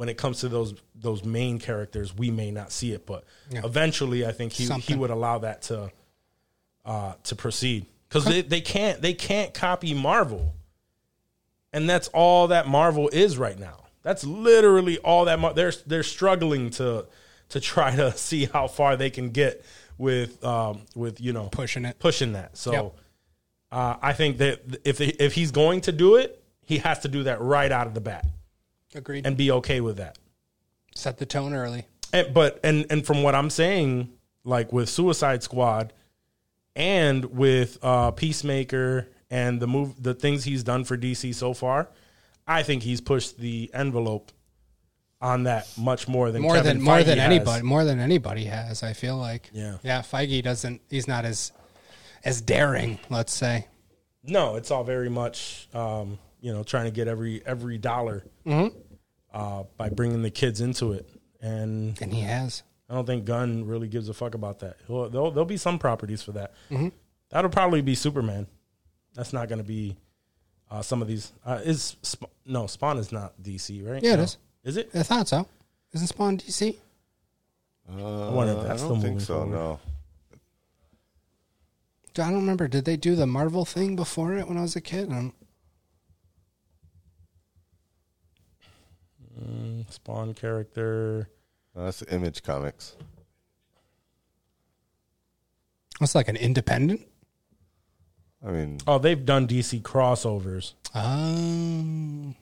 when 0.00 0.08
it 0.08 0.16
comes 0.16 0.40
to 0.40 0.48
those 0.48 0.72
those 0.94 1.22
main 1.26 1.58
characters, 1.58 2.16
we 2.16 2.30
may 2.30 2.50
not 2.50 2.72
see 2.72 2.92
it, 2.92 3.04
but 3.04 3.22
Yeah. 3.50 3.60
eventually, 3.64 4.24
I 4.24 4.32
think 4.32 4.54
he 4.54 4.64
he 4.80 4.94
would 4.94 5.10
allow 5.10 5.36
that 5.40 5.60
to 5.64 5.92
uh, 6.86 7.12
to 7.24 7.36
proceed 7.36 7.84
because 8.08 8.24
they, 8.24 8.40
they 8.40 8.62
can't 8.62 9.02
they 9.02 9.12
can't 9.12 9.52
copy 9.52 9.92
Marvel, 9.92 10.54
and 11.74 11.86
that's 11.88 12.08
all 12.08 12.48
that 12.48 12.66
Marvel 12.66 13.10
is 13.12 13.36
right 13.36 13.58
now. 13.58 13.84
That's 14.02 14.24
literally 14.24 14.96
all 15.00 15.26
that 15.26 15.38
Mar- 15.38 15.52
they're 15.52 15.74
they're 15.86 16.02
struggling 16.02 16.70
to 16.70 17.04
to 17.50 17.60
try 17.60 17.94
to 17.94 18.10
see 18.16 18.46
how 18.46 18.68
far 18.68 18.96
they 18.96 19.10
can 19.10 19.28
get 19.28 19.62
with 19.98 20.42
um, 20.42 20.80
with 20.94 21.20
you 21.20 21.34
know 21.34 21.48
Pushing 21.52 21.84
it. 21.84 21.98
pushing 21.98 22.32
that. 22.32 22.56
So 22.56 22.72
Yep. 22.72 22.94
uh, 23.72 23.96
I 24.00 24.14
think 24.14 24.38
that 24.38 24.62
if 24.82 24.96
they, 24.96 25.08
if 25.08 25.34
he's 25.34 25.50
going 25.50 25.82
to 25.82 25.92
do 25.92 26.14
it, 26.16 26.42
he 26.64 26.78
has 26.78 27.00
to 27.00 27.08
do 27.08 27.24
that 27.24 27.42
right 27.42 27.70
out 27.70 27.86
of 27.86 27.92
the 27.92 28.00
bat 28.00 28.24
Agreed. 28.94 29.26
and 29.26 29.36
be 29.36 29.50
okay 29.52 29.80
with 29.80 29.96
that. 29.98 30.18
Set 30.94 31.18
the 31.18 31.26
tone 31.26 31.54
early. 31.54 31.86
And, 32.12 32.34
but 32.34 32.58
and 32.64 32.86
and 32.90 33.06
from 33.06 33.22
what 33.22 33.34
I'm 33.34 33.50
saying, 33.50 34.10
like 34.44 34.72
with 34.72 34.88
Suicide 34.88 35.42
Squad 35.42 35.92
and 36.74 37.24
with 37.26 37.78
uh, 37.82 38.10
Peacemaker 38.10 39.08
and 39.30 39.60
the 39.60 39.66
move, 39.68 40.02
the 40.02 40.14
things 40.14 40.44
he's 40.44 40.62
done 40.64 40.84
for 40.84 40.96
DC 40.96 41.34
so 41.34 41.54
far, 41.54 41.88
I 42.46 42.62
think 42.64 42.82
he's 42.82 43.00
pushed 43.00 43.38
the 43.38 43.70
envelope 43.72 44.32
on 45.20 45.44
that 45.44 45.68
much 45.76 46.08
more 46.08 46.30
than 46.32 46.42
More 46.42 46.54
Kevin 46.56 46.78
than 46.78 46.82
more 46.84 47.02
than 47.04 47.18
has. 47.18 47.26
anybody 47.26 47.62
more 47.62 47.84
than 47.84 48.00
anybody 48.00 48.44
has, 48.46 48.82
I 48.82 48.92
feel 48.94 49.16
like. 49.18 49.50
Yeah. 49.52 49.76
Yeah, 49.82 50.00
Feige 50.00 50.42
doesn't 50.42 50.80
he's 50.90 51.06
not 51.06 51.24
as 51.24 51.52
as 52.24 52.40
daring, 52.40 52.98
let's 53.08 53.32
say. 53.32 53.66
No, 54.24 54.56
it's 54.56 54.70
all 54.70 54.82
very 54.84 55.08
much 55.10 55.68
um, 55.74 56.18
you 56.40 56.52
know 56.52 56.62
trying 56.62 56.84
to 56.86 56.90
get 56.90 57.08
every 57.08 57.42
every 57.46 57.78
dollar 57.78 58.24
Mm-hmm. 58.46 58.76
uh, 59.32 59.64
by 59.76 59.88
bringing 59.90 60.22
the 60.22 60.30
kids 60.30 60.60
into 60.60 60.92
it, 60.92 61.08
and 61.40 62.00
And 62.02 62.12
he 62.12 62.20
has. 62.22 62.62
I 62.88 62.94
don't 62.94 63.06
think 63.06 63.24
Gunn 63.24 63.66
really 63.66 63.86
gives 63.88 64.08
a 64.08 64.14
fuck 64.14 64.34
about 64.34 64.58
that. 64.60 64.76
Well, 64.88 65.08
there'll, 65.08 65.30
there'll 65.30 65.44
be 65.44 65.56
some 65.56 65.78
properties 65.78 66.22
for 66.22 66.32
that. 66.32 66.54
Mm-hmm. 66.72 66.88
That'll 67.30 67.50
probably 67.50 67.82
be 67.82 67.94
Superman. 67.94 68.48
That's 69.14 69.32
not 69.32 69.48
going 69.48 69.60
to 69.60 69.64
be 69.64 69.96
uh, 70.72 70.82
some 70.82 71.00
of 71.00 71.06
these. 71.06 71.32
Uh, 71.46 71.60
is 71.64 71.96
Sp- 72.02 72.26
no 72.46 72.66
Spawn 72.66 72.98
is 72.98 73.12
not 73.12 73.40
DC, 73.40 73.86
right? 73.88 74.02
Yeah, 74.02 74.14
it 74.14 74.16
No. 74.16 74.22
is. 74.24 74.38
Is 74.64 74.76
it? 74.76 74.90
I 74.92 75.04
thought 75.04 75.28
so. 75.28 75.46
Isn't 75.92 76.08
Spawn 76.08 76.38
DC? 76.38 76.78
Uh, 77.88 78.30
I 78.30 78.32
wonder 78.34 78.52
if 78.54 78.58
I 78.64 78.68
don't 78.68 78.78
still 78.78 79.00
think 79.00 79.20
so. 79.20 79.34
forward. 79.34 79.50
No. 79.52 79.80
I 82.18 82.30
don't 82.30 82.34
remember. 82.34 82.66
Did 82.68 82.84
they 82.84 82.96
do 82.96 83.14
the 83.14 83.26
Marvel 83.26 83.64
thing 83.64 83.94
before 83.96 84.34
it 84.34 84.48
when 84.48 84.56
I 84.58 84.62
was 84.62 84.74
a 84.76 84.80
kid? 84.80 85.08
Um, 89.40 89.86
Spawn 89.88 90.34
character. 90.34 91.28
No, 91.74 91.84
that's 91.84 92.02
Image 92.10 92.42
Comics. 92.42 92.96
That's 95.98 96.14
like 96.14 96.28
an 96.28 96.36
independent. 96.36 97.06
I 98.46 98.50
mean, 98.50 98.78
Oh, 98.86 98.98
they've 98.98 99.22
done 99.24 99.46
DC 99.46 99.82
crossovers. 99.82 100.72
Um, 100.94 102.34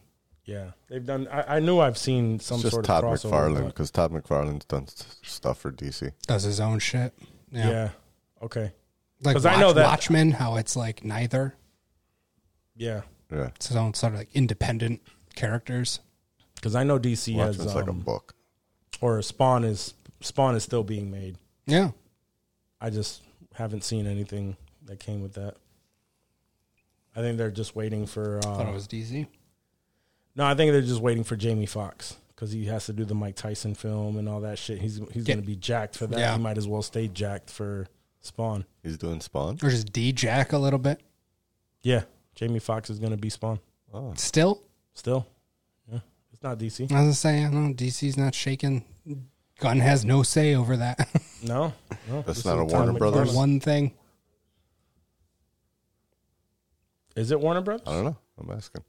Yeah, 0.45 0.71
they've 0.89 1.05
done. 1.05 1.27
I, 1.29 1.57
I 1.57 1.61
knew 1.61 1.81
I've 1.81 1.99
seen 1.99 2.39
some 2.41 2.57
it's 2.57 2.63
just 2.63 2.73
sort 2.75 2.85
Todd 2.85 3.05
of 3.05 3.11
crossover. 3.11 3.31
McFarlane 3.31 3.55
but- 3.63 3.67
because 3.67 3.91
Todd 3.91 4.13
McFarlane's 4.13 4.65
done 4.65 4.85
s- 4.85 5.17
stuff 5.23 5.59
for 5.59 5.73
DC. 5.73 6.13
does 6.27 6.45
his 6.45 6.61
own 6.61 6.79
shit. 6.79 7.13
Yeah. 7.51 7.69
Yeah. 7.71 7.91
Okay. 8.43 8.73
Like 9.23 9.35
'Cause 9.35 9.45
I 9.47 9.61
know 9.61 9.73
that- 9.73 9.85
Watchmen, 9.85 10.31
how 10.33 10.57
it's 10.57 10.77
like 10.77 11.05
neither. 11.05 11.55
Yeah. 12.77 13.03
Yeah, 13.31 13.49
It's 13.57 13.67
his 13.69 13.77
own 13.77 13.93
sort 13.95 14.13
of 14.15 14.21
like 14.21 14.31
independent 14.35 15.03
characters. 15.35 15.99
Because 16.59 16.75
I 16.75 16.83
know 16.85 16.99
DC 16.99 17.35
has 17.37 17.57
Watchmen's 17.59 17.75
like 17.75 17.87
a 17.87 17.91
um, 17.91 18.01
book. 18.01 18.35
or 19.01 19.23
Spawn 19.23 19.65
is 19.65 19.95
Spawn 20.21 20.55
is 20.57 20.63
still 20.65 20.83
being 20.83 21.11
made. 21.11 21.37
Yeah. 21.67 21.91
I 22.81 22.91
just 22.91 23.23
haven't 23.55 23.85
seen 23.85 24.07
anything 24.07 24.57
that 24.87 24.99
came 25.01 25.23
with 25.23 25.35
that. 25.35 25.55
I 27.17 27.21
think 27.21 27.39
they're 27.39 27.51
just 27.51 27.75
waiting 27.75 28.07
for. 28.07 28.39
i 28.39 28.41
Thought 28.43 28.67
Uh, 28.67 28.71
it 28.71 28.75
was 28.75 28.87
DC. 28.89 29.27
no, 30.37 30.45
I 30.45 30.55
think 30.55 30.73
they're 30.73 30.81
just 30.83 31.01
waiting 31.01 31.25
for 31.25 31.37
Jamie 31.37 31.67
Foxx 31.67 32.17
because 32.35 32.53
he 32.53 32.67
has 32.67 32.87
to 32.87 32.93
do 32.93 33.05
the 33.05 33.15
Mike 33.15 33.35
Tyson 33.37 33.75
film 33.75 34.17
and 34.19 34.29
all 34.29 34.41
that 34.43 34.59
shit. 34.59 34.81
He's 34.81 34.97
he's 35.13 35.27
Yeah. 35.29 35.35
going 35.35 35.41
to 35.41 35.47
be 35.47 35.57
jacked 35.57 35.97
for 35.97 36.07
that. 36.07 36.19
Yeah. 36.19 36.37
He 36.37 36.43
might 36.43 36.59
as 36.59 36.69
well 36.69 36.83
stay 36.83 37.09
jacked 37.09 37.51
for 37.51 37.87
Spawn. 38.21 38.65
He's 38.83 38.99
doing 38.99 39.21
Spawn. 39.21 39.59
Or 39.63 39.71
just 39.71 39.93
D 39.93 40.13
Jack 40.13 40.53
a 40.53 40.59
little 40.59 40.79
bit. 40.79 41.01
Yeah, 41.83 42.03
Jamie 42.35 42.59
Foxx 42.59 42.91
is 42.91 42.99
going 42.99 43.13
to 43.13 43.17
be 43.17 43.31
Spawn. 43.31 43.61
Oh, 43.95 44.13
Still, 44.17 44.63
Still, 44.95 45.27
yeah, 45.27 45.38
it's 46.39 46.45
not 46.45 46.59
DC. 46.59 46.81
I 46.81 46.83
was 46.85 46.91
gonna 46.91 47.13
say, 47.15 47.41
I 47.41 47.51
don't 47.51 47.69
know, 47.69 47.75
DC's 47.75 48.17
not 48.17 48.33
shaking. 48.33 48.85
Gunn 49.59 49.81
has 49.81 50.05
no 50.05 50.23
say 50.23 50.55
over 50.55 50.77
that. 50.77 51.09
No, 51.41 51.73
no 52.09 52.23
That's 52.23 52.45
not 52.45 52.59
a 52.59 52.65
Warner 52.65 52.91
Todd 52.91 52.99
Brothers? 52.99 53.33
One 53.33 53.61
thing. 53.61 53.95
Is 57.15 57.31
it 57.31 57.39
Warner 57.39 57.61
Brothers? 57.61 57.87
I 57.87 57.93
don't 57.93 58.05
know. 58.07 58.17
I'm 58.41 58.51
asking. 58.51 58.83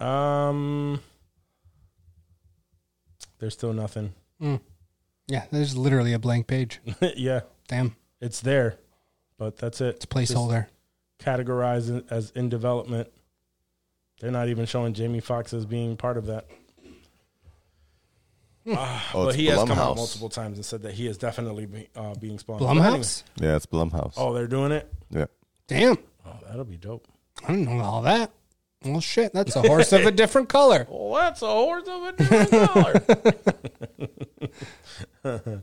Um, 0.00 1.00
there's 3.38 3.52
still 3.54 3.72
nothing. 3.72 4.14
Yeah, 5.28 5.44
there's 5.52 5.76
literally 5.76 6.12
a 6.12 6.18
blank 6.18 6.48
page. 6.48 6.80
yeah, 7.16 7.42
Damn, 7.68 7.94
it's 8.20 8.40
there, 8.40 8.78
but 9.38 9.56
that's 9.56 9.80
it. 9.80 9.94
it's 9.94 10.04
a 10.04 10.08
placeholder. 10.08 10.66
categorized 11.20 11.88
in- 11.88 12.04
as 12.10 12.30
in 12.32 12.48
development. 12.48 13.10
They're 14.20 14.30
not 14.30 14.48
even 14.48 14.66
showing 14.66 14.94
Jamie 14.94 15.20
Foxx 15.20 15.52
as 15.52 15.66
being 15.66 15.96
part 15.96 16.16
of 16.16 16.26
that. 16.26 16.46
Ah, 18.66 19.10
Oh, 19.14 19.24
but 19.24 19.28
it's 19.30 19.36
he 19.36 19.46
has 19.46 19.58
come 19.58 19.72
out 19.78 19.96
multiple 19.96 20.30
times 20.30 20.56
and 20.56 20.64
said 20.64 20.82
that 20.82 20.94
he 20.94 21.06
is 21.06 21.18
definitely 21.18 21.66
be, 21.66 21.88
uh, 21.94 22.14
being 22.14 22.38
spawned. 22.38 22.60
But 22.60 22.68
anyway- 22.70 22.86
Blumhouse. 23.00 23.22
Yeah, 23.36 23.56
it's 23.56 23.66
Blumhouse. 23.66 24.14
Oh, 24.16 24.32
they're 24.32 24.46
doing 24.46 24.72
it. 24.72 24.90
Yeah. 25.10 25.26
Damn, 25.66 25.98
Oh, 26.26 26.38
that'll 26.46 26.64
be 26.64 26.78
dope. 26.78 27.06
I 27.46 27.48
didn't 27.52 27.76
know 27.76 27.84
all 27.84 28.02
that. 28.02 28.30
Well, 28.84 29.00
shit, 29.00 29.32
that's 29.34 29.56
a 29.56 29.60
horse 29.62 29.92
of 29.92 30.06
a 30.06 30.10
different 30.22 30.48
color. 30.48 30.86
Well, 30.88 31.14
that's 31.22 31.42
a 31.42 31.46
horse 31.46 31.86
of 31.86 32.02
a 32.02 32.12
different 32.12 32.50
color. 32.70 32.92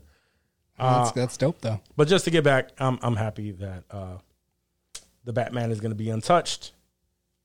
that's, 0.78 1.12
that's 1.12 1.36
dope 1.36 1.60
though. 1.60 1.80
But 1.96 2.08
just 2.08 2.24
to 2.26 2.30
get 2.30 2.44
back, 2.44 2.70
I'm 2.78 2.98
I'm 3.02 3.16
happy 3.16 3.52
that 3.52 3.84
uh, 3.90 4.18
the 5.24 5.32
Batman 5.32 5.70
is 5.70 5.80
going 5.80 5.92
to 5.92 5.96
be 5.96 6.10
untouched. 6.10 6.72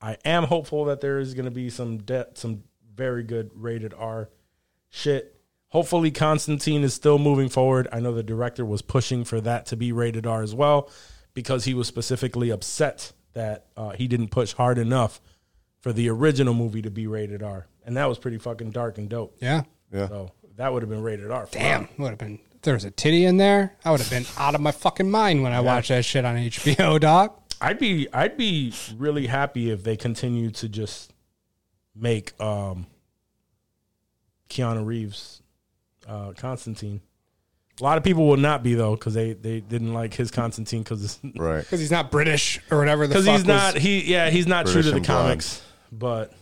I 0.01 0.17
am 0.25 0.43
hopeful 0.43 0.85
that 0.85 1.01
there 1.01 1.19
is 1.19 1.33
going 1.33 1.45
to 1.45 1.51
be 1.51 1.69
some 1.69 1.97
de- 1.99 2.27
some 2.35 2.63
very 2.95 3.23
good 3.23 3.51
rated 3.53 3.93
R 3.93 4.29
shit. 4.89 5.33
Hopefully, 5.69 6.11
Constantine 6.11 6.83
is 6.83 6.93
still 6.93 7.19
moving 7.19 7.49
forward. 7.49 7.87
I 7.91 7.99
know 7.99 8.13
the 8.13 8.23
director 8.23 8.65
was 8.65 8.81
pushing 8.81 9.23
for 9.23 9.41
that 9.41 9.65
to 9.67 9.75
be 9.75 9.91
rated 9.91 10.25
R 10.25 10.41
as 10.41 10.55
well 10.55 10.89
because 11.33 11.65
he 11.65 11.73
was 11.73 11.87
specifically 11.87 12.49
upset 12.49 13.11
that 13.33 13.67
uh, 13.75 13.91
he 13.91 14.07
didn't 14.07 14.29
push 14.29 14.53
hard 14.53 14.77
enough 14.77 15.19
for 15.81 15.93
the 15.93 16.09
original 16.09 16.53
movie 16.53 16.81
to 16.81 16.89
be 16.89 17.05
rated 17.05 17.43
R, 17.43 17.67
and 17.85 17.97
that 17.97 18.07
was 18.07 18.17
pretty 18.17 18.37
fucking 18.37 18.71
dark 18.71 18.97
and 18.97 19.09
dope. 19.09 19.37
Yeah. 19.41 19.63
Yeah. 19.93 20.07
So 20.07 20.31
that 20.55 20.73
would 20.73 20.81
have 20.81 20.89
been 20.89 21.03
rated 21.03 21.31
R. 21.31 21.45
for 21.45 21.53
Damn, 21.53 21.89
would 21.97 22.09
have 22.09 22.17
been. 22.17 22.39
If 22.55 22.61
there 22.63 22.73
was 22.73 22.85
a 22.85 22.91
titty 22.91 23.25
in 23.25 23.37
there, 23.37 23.75
I 23.85 23.91
would 23.91 23.99
have 23.99 24.09
been 24.09 24.25
out 24.37 24.55
of 24.55 24.61
my 24.61 24.71
fucking 24.71 25.09
mind 25.09 25.43
when 25.43 25.53
I 25.53 25.59
watched 25.61 25.89
that 25.89 26.03
shit 26.05 26.25
on 26.25 26.35
HBO, 26.35 26.99
dog. 26.99 27.33
I'd 27.61 27.79
be 27.79 28.07
I'd 28.13 28.37
be 28.37 28.73
really 28.97 29.27
happy 29.27 29.71
if 29.71 29.83
they 29.83 29.95
continue 29.97 30.51
to 30.51 30.69
just 30.69 31.13
make 31.95 32.39
um 32.41 32.87
Keanu 34.49 34.85
Reeves 34.85 35.41
uh 36.07 36.33
Constantine. 36.37 37.01
A 37.79 37.83
lot 37.83 37.97
of 37.97 38.03
people 38.03 38.27
will 38.27 38.37
not 38.37 38.63
be 38.63 38.73
though 38.73 38.95
because 38.95 39.13
they 39.13 39.33
they 39.33 39.59
didn't 39.59 39.93
like 39.93 40.13
his 40.13 40.31
Constantine 40.31 40.83
because 40.83 41.19
Right. 41.35 41.59
Because 41.63 41.79
he's 41.79 41.91
not 41.91 42.11
British 42.11 42.59
or 42.71 42.77
whatever 42.79 43.05
the 43.07 43.13
because 43.15 43.25
he's 43.25 43.45
not 43.45 43.75
he 43.77 44.03
yeah 44.11 44.29
he's 44.29 44.47
not 44.47 44.65
British 44.65 44.73
true 44.73 44.81
to 44.83 44.89
the 44.91 44.97
and 44.97 45.05
blonde. 45.05 45.23
comics 45.27 45.61
but 45.91 46.33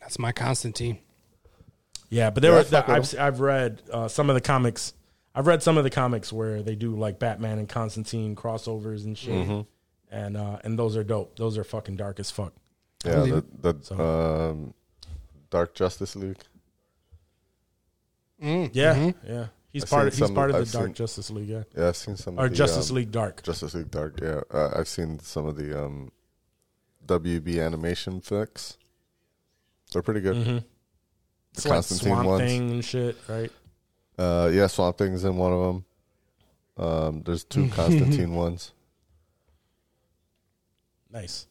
That's 0.00 0.18
my 0.18 0.32
Constantine. 0.32 0.98
yeah 2.08 2.30
but 2.30 2.42
there 2.42 2.52
Yeah, 2.52 2.58
were 2.58 2.64
fuck 2.64 2.88
I've 2.88 3.18
I've 3.18 3.40
read 3.40 3.82
uh, 3.92 4.08
some 4.08 4.30
of 4.30 4.34
the 4.34 4.40
comics 4.40 4.94
I've 5.34 5.46
read 5.46 5.62
some 5.62 5.78
of 5.78 5.84
the 5.84 5.90
comics 5.90 6.32
where 6.32 6.62
they 6.62 6.74
do 6.74 6.96
like 6.96 7.18
Batman 7.18 7.58
and 7.58 7.68
Constantine 7.68 8.34
crossovers 8.36 9.04
and 9.04 9.16
shit 9.16 9.34
Mm-hmm. 9.46 9.60
and 10.14 10.36
uh 10.36 10.58
and 10.64 10.78
those 10.78 10.96
are 10.96 11.04
dope 11.04 11.36
those 11.36 11.56
are 11.56 11.64
fucking 11.64 11.96
dark 11.96 12.18
as 12.20 12.30
fuck 12.30 12.52
Yeah, 13.04 13.14
believe 13.16 13.42
the, 13.62 13.72
the 13.74 14.02
um, 14.02 14.74
Dark 15.50 15.74
Justice 15.74 16.14
League. 16.16 16.38
Yeah, 18.40 19.12
yeah. 19.26 19.46
He's 19.72 19.84
I've 19.84 19.90
part. 19.90 20.06
Of, 20.08 20.14
he's 20.14 20.26
some- 20.26 20.34
part 20.34 20.50
of 20.50 20.56
the 20.56 20.62
I've 20.62 20.72
Dark 20.72 20.86
seen- 20.86 20.94
Justice 20.94 21.30
League. 21.30 21.48
Yeah, 21.48 21.62
Yeah, 21.76 21.88
I've 21.88 21.96
seen 21.96 22.16
some 22.16 22.38
or 22.38 22.46
of 22.46 22.50
the, 22.50 22.56
Justice 22.56 22.90
um, 22.90 22.96
League 22.96 23.12
Dark. 23.12 23.42
Justice 23.42 23.74
League 23.74 23.90
Dark. 23.90 24.18
Yeah, 24.20 24.40
uh, 24.50 24.70
I've 24.76 24.88
seen 24.88 25.18
some 25.20 25.46
of 25.46 25.56
the 25.56 25.84
um, 25.84 26.10
WB 27.06 27.64
animation 27.64 28.20
flicks. 28.20 28.76
They're 29.92 30.02
pretty 30.02 30.20
good. 30.20 30.36
Mm-hmm. 30.36 30.54
The 30.56 30.64
It's 31.54 31.64
like 31.66 31.74
Constantine 31.74 32.08
Swamp 32.14 32.28
ones. 32.28 32.40
Thing 32.42 32.70
and 32.70 32.84
shit, 32.84 33.16
right? 33.28 33.50
Uh, 34.20 34.50
yeah, 34.52 34.66
Swamp 34.66 34.98
Thing's 34.98 35.24
in 35.24 35.36
one 35.36 35.52
of 35.52 35.60
them. 35.60 35.84
Um, 36.76 37.22
there's 37.22 37.44
two 37.44 37.68
Constantine 37.74 38.34
ones. 38.34 38.72
Nice. 41.10 41.46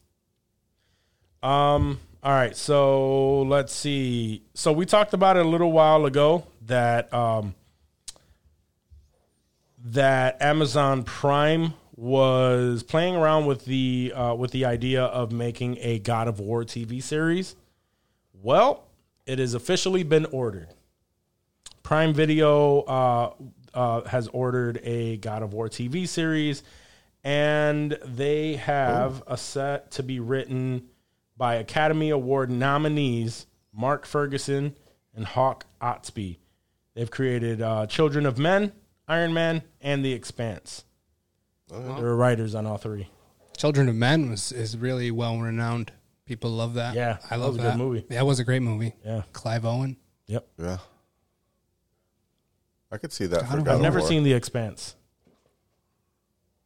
Um. 1.41 2.00
All 2.22 2.32
right. 2.32 2.56
So 2.56 3.41
let's 3.44 3.74
see. 3.74 4.44
So 4.54 4.72
we 4.72 4.86
talked 4.86 5.14
about 5.14 5.36
it 5.36 5.46
a 5.46 5.50
little 5.50 5.72
while 5.72 6.06
ago 6.06 6.46
that 6.68 7.12
um 7.14 7.56
that 9.86 10.41
Amazon 10.41 11.04
Prime 11.04 11.74
was 11.96 12.84
playing 12.84 13.16
around 13.16 13.46
with 13.46 13.66
the 13.66 14.14
uh, 14.16 14.34
with 14.36 14.52
the 14.52 14.66
idea 14.66 15.04
of 15.06 15.32
making 15.32 15.78
a 15.80 16.00
God 16.00 16.28
of 16.28 16.40
War 16.40 16.64
TV 16.64 17.02
series. 17.02 17.56
Well, 18.41 18.86
it 19.26 19.40
has 19.40 19.54
officially 19.54 20.04
been 20.04 20.26
ordered. 20.28 20.70
Prime 21.84 22.14
Video 22.14 22.81
uh, 22.81 23.34
uh, 23.73 24.01
has 24.07 24.27
ordered 24.30 24.80
a 24.84 25.18
God 25.18 25.43
of 25.43 25.53
War 25.53 25.69
TV 25.69 26.07
series, 26.07 26.64
and 27.23 27.97
they 28.06 28.56
have 28.56 29.23
a 29.27 29.38
set 29.38 29.91
to 29.91 30.03
be 30.03 30.19
written 30.19 30.88
by 31.38 31.56
Academy 31.56 32.10
Award 32.10 32.49
nominees 32.49 33.45
Mark 33.73 34.06
Ferguson 34.06 34.76
and 35.15 35.26
Hawk 35.26 35.65
Ostby. 35.81 36.38
They've 36.95 37.10
created 37.10 37.61
uh, 37.61 37.88
Children 37.88 38.26
of 38.26 38.38
Men, 38.38 38.73
Iron 39.07 39.34
Man, 39.34 39.64
and 39.81 40.03
The 40.03 40.14
Expanse. 40.14 40.84
There 41.69 42.07
are 42.07 42.15
writers 42.15 42.56
on 42.56 42.65
all 42.65 42.77
three. 42.77 43.07
Children 43.56 43.89
of 43.89 43.95
Men 43.95 44.30
was 44.30 44.51
is 44.51 44.76
really 44.77 45.11
well 45.11 45.38
renowned. 45.39 45.91
People 46.26 46.51
love 46.51 46.76
that. 46.76 46.95
Yeah, 46.95 47.18
I 47.26 47.38
that 47.38 47.39
love 47.39 47.53
was 47.53 47.57
a 47.60 47.61
that. 47.64 47.72
good 47.72 47.77
movie. 47.77 48.06
That 48.10 48.26
was 48.26 48.39
a 48.39 48.43
great 48.43 48.61
movie. 48.61 48.93
Yeah. 49.06 49.23
Clive 49.34 49.65
Owen. 49.65 49.97
Yep. 50.27 50.47
Yeah, 50.57 50.77
I 52.91 52.98
could 52.98 53.11
see 53.14 53.26
that. 53.28 53.41
For 53.48 53.57
God 53.57 53.68
I've 53.68 53.76
of 53.76 53.82
never 53.82 53.99
War. 53.99 54.07
seen 54.07 54.24
The 54.24 54.34
Expanse. 54.34 54.95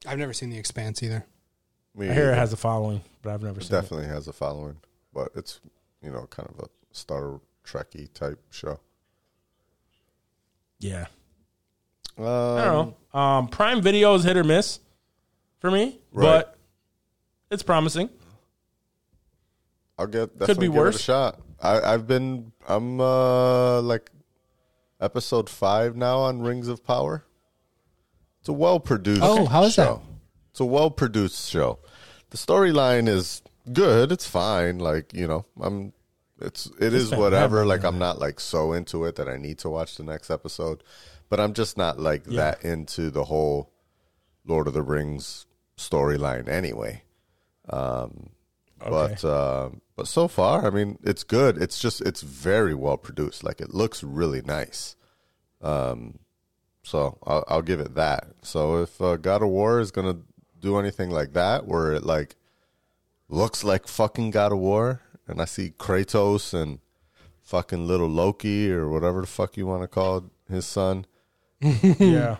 I've 0.05 0.17
never 0.19 0.33
seen 0.33 0.49
The 0.49 0.57
Expanse 0.57 1.01
either. 1.03 1.25
Me 1.95 2.09
I 2.09 2.13
hear 2.13 2.23
it 2.23 2.27
either. 2.27 2.35
has 2.35 2.53
a 2.53 2.57
following, 2.57 3.01
but 3.21 3.33
I've 3.33 3.43
never 3.43 3.59
It 3.59 3.63
seen 3.65 3.77
it. 3.77 3.81
definitely 3.81 4.07
has 4.07 4.27
a 4.27 4.33
following, 4.33 4.77
but 5.13 5.29
it's 5.35 5.59
you 6.01 6.11
know 6.11 6.25
kind 6.29 6.49
of 6.49 6.59
a 6.65 6.69
Star 6.91 7.39
Trekky 7.65 8.11
type 8.13 8.39
show. 8.51 8.79
Yeah. 10.79 11.05
Um, 12.17 12.25
I 12.25 12.65
don't 12.65 12.95
know. 13.13 13.19
Um, 13.19 13.47
Prime 13.47 13.81
Video 13.81 14.13
is 14.15 14.23
hit 14.23 14.37
or 14.37 14.43
miss 14.43 14.79
for 15.59 15.71
me, 15.71 15.99
Right. 16.11 16.23
but 16.45 16.57
it's 17.49 17.63
promising. 17.63 18.09
I'll 19.97 20.07
get 20.07 20.37
definitely 20.37 20.67
be 20.67 20.73
give 20.73 20.81
worse. 20.81 20.95
it 20.95 20.99
a 20.99 21.03
shot. 21.03 21.39
I, 21.61 21.79
I've 21.93 22.07
been 22.07 22.51
I'm 22.67 22.99
uh 22.99 23.81
like 23.81 24.09
episode 24.99 25.49
five 25.49 25.95
now 25.95 26.19
on 26.19 26.41
Rings 26.41 26.67
of 26.67 26.83
Power. 26.83 27.25
It's 28.39 28.49
a 28.49 28.53
well 28.53 28.79
produced. 28.79 29.21
Oh, 29.23 29.45
how 29.45 29.63
is 29.63 29.75
that? 29.77 29.99
It's 30.51 30.59
a 30.59 30.65
well 30.65 30.91
produced 30.91 31.49
show. 31.49 31.79
The 32.29 32.37
storyline 32.37 33.07
is 33.07 33.41
good. 33.71 34.11
It's 34.11 34.27
fine. 34.27 34.79
Like 34.79 35.13
you 35.13 35.27
know, 35.27 35.45
I'm. 35.59 35.93
It's 36.41 36.69
it 36.79 36.93
is 36.93 37.11
been 37.11 37.19
whatever. 37.19 37.65
Like 37.65 37.83
I'm 37.83 37.99
not 37.99 38.19
like 38.19 38.39
so 38.39 38.73
into 38.73 39.05
it 39.05 39.15
that 39.15 39.29
I 39.29 39.37
need 39.37 39.59
to 39.59 39.69
watch 39.69 39.95
the 39.95 40.03
next 40.03 40.29
episode, 40.29 40.83
but 41.29 41.39
I'm 41.39 41.53
just 41.53 41.77
not 41.77 41.99
like 41.99 42.25
that 42.25 42.65
into 42.65 43.09
the 43.09 43.23
whole 43.25 43.71
Lord 44.45 44.67
of 44.67 44.73
the 44.73 44.81
Rings 44.81 45.45
storyline 45.77 46.47
anyway. 46.49 47.03
Um 47.69 48.31
but 48.89 49.23
uh, 49.23 49.69
but 49.95 50.07
so 50.07 50.27
far, 50.27 50.65
I 50.65 50.69
mean, 50.69 50.97
it's 51.03 51.23
good. 51.23 51.61
It's 51.61 51.79
just 51.79 52.01
it's 52.01 52.21
very 52.21 52.73
well 52.73 52.97
produced. 52.97 53.43
Like 53.43 53.61
it 53.61 53.73
looks 53.73 54.03
really 54.03 54.41
nice. 54.41 54.95
Um, 55.61 56.19
so 56.83 57.17
I'll, 57.25 57.43
I'll 57.47 57.61
give 57.61 57.79
it 57.79 57.95
that. 57.95 58.27
So 58.41 58.81
if 58.81 58.99
uh, 59.01 59.17
God 59.17 59.43
of 59.43 59.49
War 59.49 59.79
is 59.79 59.91
gonna 59.91 60.17
do 60.59 60.77
anything 60.77 61.09
like 61.09 61.33
that, 61.33 61.67
where 61.67 61.93
it 61.93 62.03
like 62.03 62.35
looks 63.29 63.63
like 63.63 63.87
fucking 63.87 64.31
God 64.31 64.51
of 64.51 64.57
War, 64.57 65.01
and 65.27 65.41
I 65.41 65.45
see 65.45 65.73
Kratos 65.77 66.53
and 66.53 66.79
fucking 67.41 67.87
little 67.87 68.09
Loki 68.09 68.71
or 68.71 68.89
whatever 68.89 69.21
the 69.21 69.27
fuck 69.27 69.57
you 69.57 69.67
want 69.67 69.83
to 69.83 69.87
call 69.87 70.25
his 70.49 70.65
son, 70.65 71.05
yeah. 71.61 72.37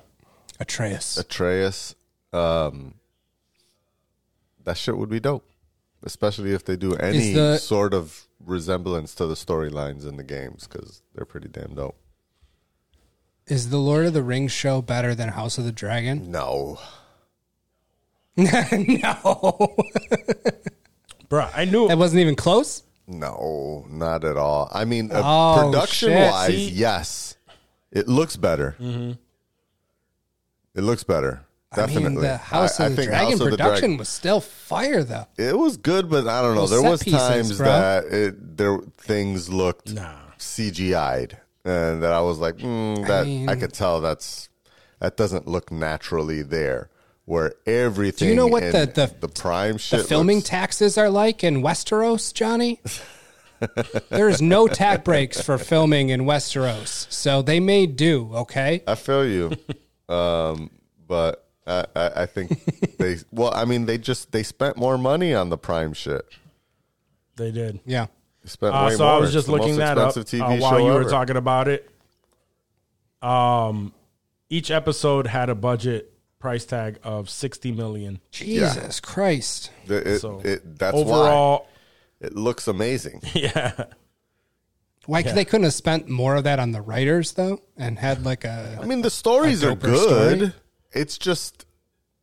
Atreus. 0.60 1.18
Atreus, 1.18 1.96
um, 2.32 2.96
that 4.64 4.78
shit 4.78 4.98
would 4.98 5.10
be 5.10 5.20
dope. 5.20 5.48
Especially 6.04 6.54
if 6.54 6.66
they 6.66 6.76
do 6.76 6.96
any 6.96 7.34
the- 7.34 7.58
sort 7.58 7.94
of 7.94 8.28
resemblance 8.46 9.16
to 9.16 9.26
the 9.26 9.36
storylines 9.36 10.06
in 10.08 10.18
the 10.18 10.24
games, 10.24 10.68
because 10.68 11.02
they're 11.16 11.26
pretty 11.26 11.48
damn 11.48 11.76
dope. 11.76 11.96
Is 13.48 13.70
the 13.70 13.78
Lord 13.78 14.06
of 14.06 14.14
the 14.14 14.24
Rings 14.24 14.52
show 14.52 14.82
better 14.82 15.16
than 15.16 15.30
House 15.30 15.58
of 15.58 15.64
the 15.66 15.72
Dragon? 15.72 16.32
No, 16.32 16.80
no. 18.38 19.76
Bro, 21.30 21.50
I 21.56 21.66
knew 21.66 21.90
it 21.90 21.98
wasn't 21.98 22.22
even 22.22 22.36
close? 22.36 22.84
no, 23.08 23.86
not 23.90 24.24
at 24.24 24.38
all. 24.38 24.70
I 24.74 24.86
mean, 24.86 25.12
uh, 25.12 25.22
Oh, 25.24 25.66
production 25.72 26.10
shit. 26.10 26.32
wise, 26.32 26.48
See? 26.52 26.70
yes, 26.70 27.38
it 27.92 28.08
looks 28.08 28.38
better. 28.38 28.76
It 28.80 29.18
looks 30.82 31.04
better. 31.04 31.46
Definitely. 31.76 32.06
I 32.06 32.10
mean, 32.10 32.22
the 32.22 32.38
House 32.38 32.80
I- 32.80 32.84
I 32.84 32.88
of 32.88 32.96
the 32.96 33.02
think 33.02 33.10
Dragon 33.10 33.32
House 33.32 33.40
of 33.40 33.52
the 33.52 33.58
production 33.58 33.98
was 33.98 34.10
still 34.10 34.40
fire, 34.42 35.04
though. 35.04 35.28
It 35.38 35.58
was 35.58 35.78
good, 35.78 36.10
but 36.10 36.28
I 36.28 36.42
don't 36.42 36.56
know. 36.56 36.62
Those 36.62 36.70
There 36.72 36.82
set 36.82 36.92
was 36.92 37.04
pieces, 37.04 37.20
times 37.20 37.58
bro. 37.58 37.68
that 37.68 38.06
it 38.06 38.58
there 38.58 38.80
things 38.98 39.50
looked 39.50 39.94
Nah. 39.94 40.12
CGI'd, 40.38 41.38
and 41.66 42.04
that 42.04 42.12
I 42.12 42.22
was 42.22 42.38
like, 42.40 42.58
mm, 42.58 43.06
that 43.08 43.22
I, 43.22 43.26
mean- 43.26 43.60
could 43.60 43.74
tell 43.74 44.02
that's 44.02 44.50
that 45.00 45.18
doesn't 45.18 45.48
look 45.48 45.72
naturally 45.72 46.42
there. 46.42 46.90
Where 47.26 47.54
everything, 47.66 48.28
Do 48.28 48.30
you 48.32 48.36
know 48.36 48.48
what 48.48 48.64
the- 48.74 48.86
the- 48.94 49.14
the 49.22 49.30
prime 49.30 49.78
shit 49.78 50.02
The 50.02 50.06
filming 50.08 50.38
looks- 50.38 50.50
taxes 50.50 50.98
are 50.98 51.10
like 51.10 51.42
in 51.44 51.62
Westeros, 51.62 52.34
Johnny? 52.34 52.82
there 54.10 54.28
is 54.28 54.42
no 54.42 54.68
tax 54.68 55.04
breaks 55.04 55.40
for 55.42 55.58
filming 55.58 56.10
in 56.10 56.22
Westeros, 56.24 57.08
so 57.10 57.42
they 57.42 57.62
may 57.62 57.86
do, 57.86 58.30
okay? 58.34 58.84
I 58.86 58.96
feel 58.96 59.26
you, 59.26 59.54
um, 60.14 60.70
but 61.08 61.43
I, 61.66 61.86
I, 61.96 62.10
I 62.24 62.26
think 62.26 62.98
they. 62.98 63.18
Well, 63.32 63.54
I 63.54 63.66
mean, 63.66 63.86
they 63.86 63.98
just 63.98 64.32
they 64.32 64.44
spent 64.44 64.78
more 64.78 64.98
money 64.98 65.34
on 65.34 65.50
the 65.50 65.58
prime 65.58 65.94
shit. 65.94 66.26
they 67.38 67.52
did. 67.52 67.80
Yeah. 67.86 68.08
They 68.44 68.50
spent 68.50 68.76
Uh, 68.76 68.88
way 68.90 68.96
so 68.96 69.04
more. 69.06 69.14
I 69.14 69.18
was 69.18 69.30
It's 69.30 69.34
just 69.34 69.46
the 69.48 69.54
looking 69.54 69.70
most 69.70 69.78
that 69.78 69.98
up 69.98 70.08
expensive 70.10 70.42
uh, 70.42 70.46
TV 70.50 70.60
while 70.62 70.72
show 70.72 70.78
you 70.80 70.92
were 70.94 71.02
ever. 71.02 71.10
talking 71.10 71.38
about 71.38 71.68
it. 71.68 71.90
Um, 73.22 73.94
each 74.50 74.70
episode 74.72 75.28
had 75.28 75.50
a 75.50 75.56
budget 75.56 76.12
price 76.40 76.66
tag 76.66 77.00
of 77.04 77.30
sixty 77.30 77.72
million. 77.72 78.20
Jesus 78.32 79.00
Christ. 79.00 79.72
The- 79.88 80.16
it- 80.16 80.20
So 80.20 80.42
it- 80.44 80.78
that's 80.78 80.94
why 80.96 81.02
overall, 81.02 81.68
it 82.20 82.36
looks 82.36 82.68
amazing. 82.68 83.22
yeah, 83.34 83.86
Why 85.06 85.22
they 85.22 85.46
couldn't 85.46 85.64
have 85.64 85.74
spent 85.74 86.10
more 86.10 86.36
of 86.36 86.44
that 86.44 86.60
on 86.60 86.72
the 86.74 86.82
writers 86.82 87.32
though, 87.34 87.62
and 87.78 87.98
had 87.98 88.26
like 88.26 88.44
a 88.44 88.78
I 88.82 88.86
mean, 88.86 89.02
the 89.02 89.10
stories 89.10 89.64
A 89.64 89.70
are 89.72 89.76
doper 89.76 89.82
good. 89.82 90.38
story? 90.40 90.54
It's 90.94 91.18
just 91.18 91.66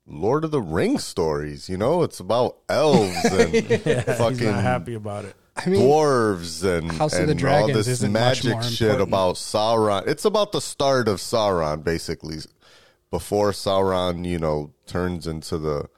Lord 0.06 0.44
of 0.44 0.50
the 0.50 0.60
Rings 0.60 1.04
stories. 1.04 1.68
You 1.68 1.76
know, 1.76 2.02
it's 2.02 2.20
about 2.20 2.58
elves 2.68 3.24
and 3.24 3.54
he's 3.54 3.82
fucking 3.82 4.44
not 4.44 4.62
happy 4.62 4.94
about 4.94 5.24
it. 5.24 5.34
I 5.56 5.68
mean, 5.68 5.80
dwarves 5.80 6.64
and, 6.64 6.90
House 6.92 7.14
of 7.14 7.28
and 7.28 7.38
the 7.38 7.50
all 7.50 7.68
this 7.68 8.02
magic 8.02 8.62
shit 8.62 9.00
about 9.00 9.34
Sauron. 9.34 10.06
It's 10.06 10.24
about 10.24 10.52
the 10.52 10.60
start 10.60 11.08
of 11.08 11.18
Sauron, 11.18 11.84
basically. 11.84 12.38
Before 13.10 13.50
Sauron, 13.50 14.24
you 14.24 14.38
know, 14.38 14.72
turns 14.86 15.26
into 15.26 15.58
the 15.58 15.88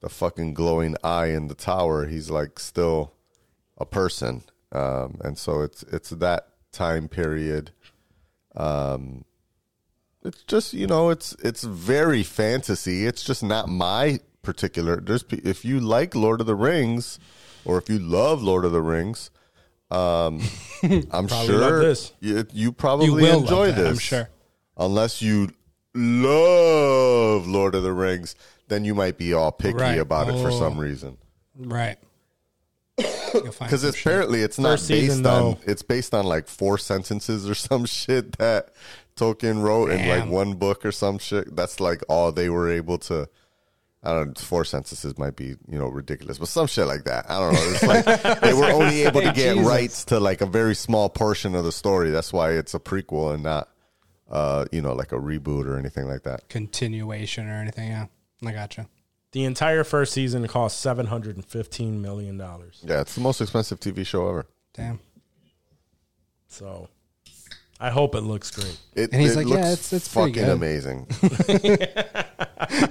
the 0.00 0.08
fucking 0.08 0.54
glowing 0.54 0.96
eye 1.02 1.26
in 1.26 1.48
the 1.48 1.54
tower, 1.54 2.06
he's 2.06 2.30
like 2.30 2.58
still 2.58 3.12
a 3.76 3.84
person, 3.84 4.42
um, 4.72 5.18
and 5.22 5.36
so 5.36 5.62
it's 5.62 5.82
it's 5.84 6.10
that 6.10 6.48
time 6.72 7.08
period. 7.08 7.72
Um, 8.56 9.24
it's 10.24 10.42
just 10.44 10.72
you 10.74 10.86
know, 10.86 11.10
it's 11.10 11.34
it's 11.42 11.62
very 11.64 12.22
fantasy. 12.22 13.06
It's 13.06 13.22
just 13.24 13.42
not 13.42 13.68
my 13.68 14.20
particular. 14.42 15.00
There's 15.00 15.24
if 15.30 15.64
you 15.64 15.80
like 15.80 16.14
Lord 16.14 16.40
of 16.40 16.46
the 16.46 16.54
Rings, 16.54 17.18
or 17.64 17.78
if 17.78 17.88
you 17.88 17.98
love 17.98 18.42
Lord 18.42 18.64
of 18.64 18.72
the 18.72 18.80
Rings, 18.82 19.30
um, 19.90 20.40
I'm 21.10 21.28
sure 21.28 21.80
this. 21.80 22.12
You, 22.20 22.46
you 22.52 22.72
probably 22.72 23.06
you 23.06 23.14
will 23.14 23.40
enjoy 23.40 23.68
that, 23.68 23.76
this. 23.76 23.90
I'm 23.90 23.98
sure. 23.98 24.28
Unless 24.76 25.22
you 25.22 25.50
love 25.94 27.46
Lord 27.46 27.74
of 27.74 27.82
the 27.82 27.92
Rings, 27.92 28.34
then 28.68 28.84
you 28.84 28.94
might 28.94 29.18
be 29.18 29.32
all 29.32 29.52
picky 29.52 29.74
Right. 29.78 29.98
about 29.98 30.28
it 30.28 30.40
for 30.40 30.48
Oh. 30.50 30.58
some 30.58 30.78
reason. 30.78 31.16
Right. 31.56 31.98
Because 32.96 33.84
it's 33.84 34.00
apparently 34.00 34.42
it's 34.42 34.58
not 34.58 34.70
First 34.70 34.86
season, 34.86 35.22
based 35.22 35.26
on 35.34 35.42
though. 35.52 35.58
it's 35.66 35.82
based 35.82 36.14
on 36.14 36.24
like 36.26 36.48
four 36.48 36.78
sentences 36.78 37.48
or 37.48 37.54
some 37.68 37.84
shit 37.84 38.38
that 38.38 38.70
Tolkien 39.18 39.62
wrote 39.62 39.90
in 39.90 40.08
like 40.08 40.30
one 40.30 40.54
book 40.54 40.84
or 40.84 40.92
some 40.92 41.18
shit. 41.18 41.54
That's 41.54 41.80
like 41.80 42.02
all 42.08 42.32
they 42.32 42.48
were 42.48 42.70
able 42.70 42.98
to. 42.98 43.28
I 44.02 44.12
don't 44.14 44.28
know. 44.28 44.34
Four 44.36 44.64
sentences 44.64 45.18
might 45.18 45.34
be 45.34 45.56
you 45.68 45.78
know 45.78 45.88
ridiculous, 45.88 46.38
but 46.38 46.48
some 46.48 46.68
shit 46.68 46.86
like 46.86 47.04
that. 47.04 47.28
I 47.28 47.38
don't 47.40 47.52
know. 47.52 47.70
It's 47.70 47.82
like 47.82 48.40
they 48.40 48.54
were 48.54 48.70
only 48.70 49.02
able 49.02 49.20
to 49.20 49.32
get 49.32 49.54
Jesus. 49.54 49.66
rights 49.66 50.04
to 50.06 50.20
like 50.20 50.40
a 50.40 50.46
very 50.46 50.74
small 50.76 51.08
portion 51.08 51.54
of 51.56 51.64
the 51.64 51.72
story. 51.72 52.10
That's 52.10 52.32
why 52.32 52.52
it's 52.52 52.74
a 52.74 52.78
prequel 52.78 53.34
and 53.34 53.42
not 53.42 53.68
uh 54.30 54.66
you 54.70 54.82
know 54.82 54.92
like 54.92 55.10
a 55.10 55.16
reboot 55.16 55.66
or 55.66 55.78
anything 55.78 56.06
like 56.06 56.22
that. 56.22 56.48
continuation 56.48 57.48
or 57.48 57.54
anything. 57.54 57.88
Yeah, 57.88 58.06
I 58.44 58.52
gotcha. 58.52 58.88
The 59.32 59.44
entire 59.44 59.84
first 59.84 60.12
season 60.12 60.46
cost 60.46 60.78
seven 60.80 61.06
hundred 61.06 61.34
and 61.36 61.44
fifteen 61.44 62.00
million 62.00 62.38
dollars. 62.38 62.80
Yeah, 62.86 63.00
it's 63.00 63.14
the 63.16 63.20
most 63.20 63.40
expensive 63.40 63.80
TV 63.80 64.06
show 64.06 64.28
ever. 64.28 64.46
Damn. 64.74 65.00
So, 66.46 66.88
I 67.80 67.90
hope 67.90 68.14
it 68.16 68.22
looks 68.22 68.50
great. 68.50 68.76
It, 68.94 69.12
And 69.12 69.22
he's 69.22 69.32
it 69.32 69.36
like, 69.36 69.46
looks 69.46 69.58
yeah, 69.60 69.72
it's- 69.72 69.92
it's 69.92 70.12
pretty 70.12 70.32
fucking 70.32 70.44
good. 70.46 70.56
amazing. 70.56 71.06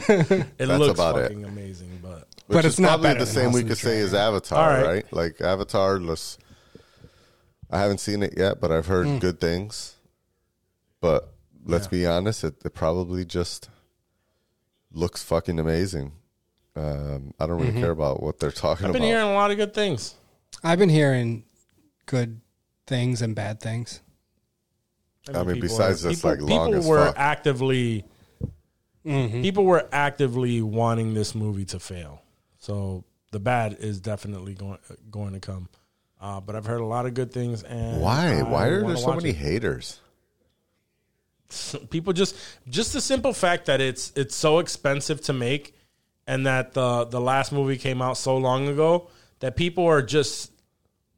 It 0.10 0.58
That's 0.58 0.80
looks 0.80 0.94
about 1.00 1.18
it. 1.18 1.24
fucking 1.24 1.46
amazing, 1.46 2.00
but 2.02 2.28
Which 2.48 2.56
But 2.56 2.66
is 2.66 2.74
it's 2.74 2.80
not 2.80 2.88
probably 2.90 3.04
better 3.10 3.20
the 3.20 3.26
than 3.26 3.34
same 3.34 3.46
House 3.46 3.54
we 3.56 3.62
of 3.62 3.68
could 3.68 3.78
say 3.78 4.00
as 4.00 4.14
Avatar, 4.14 4.58
All 4.64 4.70
right. 4.84 4.88
right. 4.88 5.14
Like 5.14 5.42
Avatar 5.42 6.00
looks. 6.00 6.38
I 7.70 7.80
haven't 7.80 8.00
seen 8.00 8.24
it 8.24 8.36
yet, 8.38 8.62
but 8.62 8.72
I've 8.72 8.86
heard 8.88 9.08
Hmm. 9.08 9.18
good 9.20 9.40
things. 9.42 9.96
But 11.02 11.34
let's 11.66 11.88
be 11.88 12.06
honest, 12.06 12.44
it, 12.44 12.56
it 12.66 12.74
probably 12.74 13.26
just 13.26 13.70
looks 14.92 15.22
fucking 15.24 15.60
amazing. 15.60 16.14
Um, 16.76 17.34
I 17.40 17.46
don't 17.46 17.58
really 17.58 17.70
Mm-hmm. 17.72 17.82
care 17.82 17.92
about 17.92 18.24
what 18.24 18.40
they're 18.40 18.52
talking 18.52 18.86
about. 18.86 18.96
I've 18.96 19.02
been 19.02 19.02
about. 19.04 19.08
hearing 19.20 19.30
a 19.32 19.34
lot 19.34 19.52
of 19.52 19.58
good 19.58 19.74
things. 19.74 20.16
I've 20.64 20.80
been 20.80 20.90
hearing 20.90 21.44
good 22.06 22.40
things 22.88 23.22
and 23.22 23.36
bad 23.36 23.60
things. 23.60 24.00
I 25.36 25.44
mean, 25.44 25.56
people 25.56 25.62
besides 25.70 26.06
are- 26.06 26.10
this, 26.10 26.18
people, 26.20 26.30
like, 26.32 26.40
long 26.42 26.68
people 26.68 26.76
as 26.80 26.88
were 26.88 27.06
fuck. 27.08 27.16
actively, 27.18 28.06
people 29.04 29.66
were 29.66 29.88
actively 29.92 30.62
wanting 30.62 31.14
this 31.14 31.34
movie 31.36 31.66
to 31.66 31.80
fail. 31.80 32.22
So 32.60 33.04
the 33.32 33.40
bad 33.40 33.78
is 33.80 34.00
definitely 34.00 34.54
going 34.54 34.80
going 35.12 35.34
to 35.34 35.40
come. 35.40 35.70
Uh, 36.20 36.40
but 36.42 36.56
I've 36.56 36.66
heard 36.66 36.82
a 36.82 36.86
lot 36.86 37.06
of 37.06 37.14
good 37.14 37.32
things. 37.32 37.64
And 37.64 38.02
Why? 38.02 38.40
I 38.40 38.44
Why 38.44 38.66
are 38.68 38.86
there 38.86 38.98
so 38.98 39.14
many 39.14 39.30
it. 39.30 39.36
haters? 39.36 40.00
people 41.90 42.12
just 42.12 42.36
just 42.68 42.92
the 42.94 43.00
simple 43.00 43.32
fact 43.34 43.68
that 43.68 43.80
it's 43.80 44.12
it's 44.18 44.36
so 44.36 44.60
expensive 44.60 45.22
to 45.22 45.32
make 45.34 45.76
and 46.26 46.46
that 46.46 46.74
the 46.74 47.06
the 47.06 47.22
last 47.22 47.52
movie 47.54 47.78
came 47.78 48.02
out 48.02 48.18
so 48.18 48.36
long 48.38 48.68
ago 48.68 49.08
that 49.40 49.56
people 49.56 49.86
are 49.86 50.02
just 50.02 50.52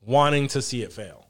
wanting 0.06 0.48
to 0.50 0.62
see 0.62 0.84
it 0.84 0.94
fail. 0.94 1.26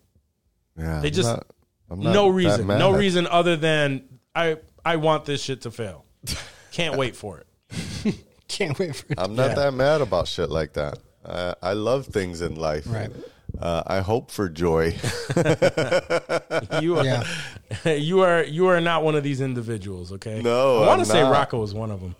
Yeah, 0.78 1.00
They 1.02 1.12
just- 1.12 1.30
not- 1.30 1.46
I'm 1.48 1.59
not 1.90 2.14
no 2.14 2.28
that 2.28 2.34
reason. 2.34 2.68
No 2.68 2.92
reason 2.92 3.28
other 3.28 3.56
than 3.58 4.04
I 4.36 4.58
I 4.86 4.96
want 4.98 5.26
this 5.26 5.42
shit 5.42 5.62
to 5.62 5.72
fail. 5.72 6.06
Can't 6.72 6.98
wait 6.98 7.16
for 7.16 7.40
it. 7.40 8.16
Can't 8.48 8.78
wait 8.80 8.96
for 8.96 9.06
it. 9.12 9.20
I'm 9.20 9.36
not 9.36 9.50
Yeah. 9.50 9.56
that 9.56 9.74
mad 9.74 10.02
about 10.02 10.28
shit 10.28 10.50
like 10.50 10.74
that. 10.74 10.98
I, 11.26 11.54
I 11.62 11.74
love 11.74 12.06
things 12.08 12.42
in 12.42 12.56
life. 12.56 12.86
Right. 12.88 13.12
Uh, 13.60 13.84
I 13.86 14.00
hope 14.00 14.32
for 14.32 14.48
joy. 14.48 14.96
You 16.82 16.98
are 16.98 17.06
Yeah. 17.06 17.24
you 17.94 18.22
are 18.22 18.44
you 18.44 18.68
are 18.68 18.80
not 18.82 19.04
one 19.04 19.16
of 19.16 19.24
these 19.24 19.42
individuals, 19.42 20.12
okay? 20.14 20.42
No, 20.42 20.84
I 20.84 20.88
want 20.88 21.00
to 21.02 21.06
say. 21.06 21.22
Rocco 21.22 21.60
was 21.60 21.74
one 21.74 21.92
of 21.92 22.00
them. 22.02 22.16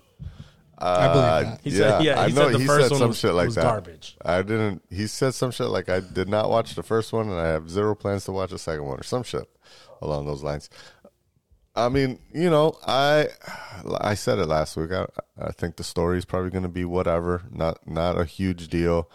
I 0.80 1.08
believe 1.08 1.52
that. 1.52 1.60
He 1.62 1.70
said 1.70 2.02
yeah, 2.02 2.20
I 2.20 2.28
know 2.28 2.46
said 2.46 2.54
the 2.54 2.58
he 2.58 2.66
first 2.66 2.82
said 2.84 2.90
one 2.92 3.00
some 3.00 3.08
was, 3.08 3.18
shit 3.18 3.34
like 3.34 3.46
was 3.46 3.54
that. 3.56 3.62
garbage. 3.62 4.16
I 4.24 4.42
didn't. 4.42 4.82
He 4.90 5.06
said 5.06 5.34
some 5.34 5.50
shit 5.50 5.68
like 5.68 5.88
I 5.88 6.00
did 6.00 6.28
not 6.28 6.50
watch 6.50 6.74
the 6.74 6.82
first 6.82 7.12
one, 7.12 7.28
and 7.28 7.38
I 7.38 7.48
have 7.48 7.68
zero 7.68 7.94
plans 7.94 8.24
to 8.24 8.32
watch 8.32 8.50
the 8.50 8.58
second 8.58 8.84
one, 8.84 8.98
or 8.98 9.02
some 9.02 9.22
shit 9.22 9.48
along 10.00 10.26
those 10.26 10.42
lines. 10.42 10.70
I 11.76 11.88
mean, 11.88 12.18
you 12.32 12.50
know, 12.50 12.78
I 12.86 13.28
I 14.00 14.14
said 14.14 14.38
it 14.38 14.46
last 14.46 14.76
week. 14.76 14.92
I 14.92 15.06
I 15.40 15.52
think 15.52 15.76
the 15.76 15.84
story 15.84 16.18
is 16.18 16.24
probably 16.24 16.50
going 16.50 16.64
to 16.64 16.68
be 16.68 16.84
whatever, 16.84 17.42
not 17.50 17.86
not 17.86 18.18
a 18.18 18.24
huge 18.24 18.68
deal. 18.68 19.08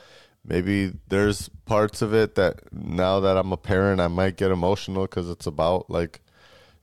Maybe 0.47 0.93
there's 1.07 1.49
parts 1.65 2.01
of 2.01 2.13
it 2.13 2.35
that 2.35 2.71
now 2.71 3.19
that 3.19 3.35
I'm 3.35 3.51
a 3.51 3.57
parent, 3.57 3.99
I 3.99 4.07
might 4.07 4.37
get 4.37 4.51
emotional 4.51 5.03
because 5.03 5.29
it's 5.29 5.47
about 5.47 5.89
like, 5.89 6.21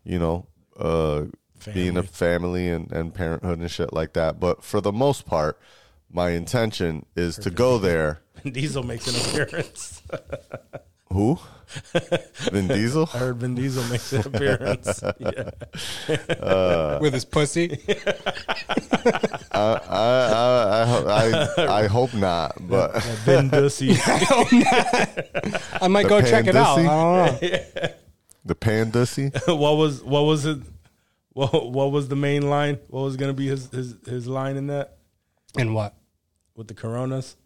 you 0.03 0.19
know, 0.19 0.47
uh, 0.77 1.27
being 1.73 1.97
a 1.97 2.03
family 2.03 2.69
and, 2.69 2.91
and 2.93 3.13
parenthood 3.15 3.59
and 3.59 3.71
shit 3.71 3.93
like 3.93 4.13
that. 4.15 4.39
But 4.41 4.63
for 4.65 4.81
the 4.81 4.93
most 4.93 5.27
part, 5.27 5.59
my 6.11 6.31
intention 6.31 7.07
is 7.17 7.37
to 7.39 7.51
go 7.51 7.79
there. 7.79 8.21
Diesel 8.45 8.83
makes 8.83 9.07
an 9.09 9.15
appearance. 9.45 10.03
Who? 11.13 11.39
Vin 12.51 12.69
Diesel? 12.69 13.09
I 13.13 13.19
heard 13.19 13.37
Vin 13.37 13.55
Diesel 13.55 13.85
makes 13.85 14.13
an 14.15 14.27
appearance. 14.27 15.03
Yeah. 15.19 16.17
Uh, 16.35 16.99
With 17.01 17.13
his 17.15 17.25
pussy. 17.25 17.79
I, 19.53 19.79
I, 19.89 20.81
I, 20.81 20.85
ho- 20.87 21.07
I, 21.09 21.83
I 21.83 21.87
hope 21.87 22.15
not, 22.15 22.57
but 22.69 23.03
Vin 23.25 23.49
Dussy. 23.51 23.91
I 25.81 25.89
might 25.89 26.05
The 26.05 26.09
go 26.09 26.21
check 26.23 26.47
it 26.47 26.57
out. 26.57 26.79
I 26.79 26.83
Pandussy? 26.83 27.41
don't 27.51 27.75
know. 27.83 27.89
the 28.45 28.55
Pandussy. 28.55 29.59
what 29.59 29.77
was 29.77 30.03
what 30.03 30.23
was 30.23 30.47
it? 30.47 30.59
What 31.35 31.71
what 31.73 31.93
was 31.93 32.09
the 32.09 32.17
main 32.17 32.49
line? 32.51 32.79
What 32.89 33.03
was 33.03 33.17
gonna 33.17 33.33
be 33.33 33.47
his 33.49 33.71
his 33.71 33.95
his 34.07 34.27
line 34.27 34.57
in 34.57 34.67
that 34.67 34.99
And 35.57 35.75
what? 35.75 35.95
with 36.55 36.69
the 36.69 36.75
Coronas? 36.75 37.37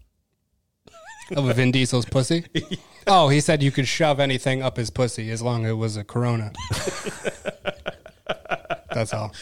Oh, 1.35 1.43
of 1.43 1.49
a 1.49 1.55
Vin 1.55 1.71
Diesel's 1.73 2.07
pussy? 2.07 2.45
Oh, 3.09 3.29
he 3.29 3.39
said 3.41 3.63
you 3.63 3.71
could 3.71 3.87
shove 3.87 4.19
anything 4.19 4.63
up 4.63 4.77
his 4.77 4.91
pussy 4.91 5.31
as 5.31 5.41
long 5.41 5.65
as 5.65 5.71
it 5.71 5.75
was 5.75 5.97
a 5.97 6.03
Corona. 6.03 6.51
That's 8.93 9.15
all. 9.15 9.33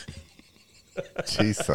Jesus. 1.27 1.71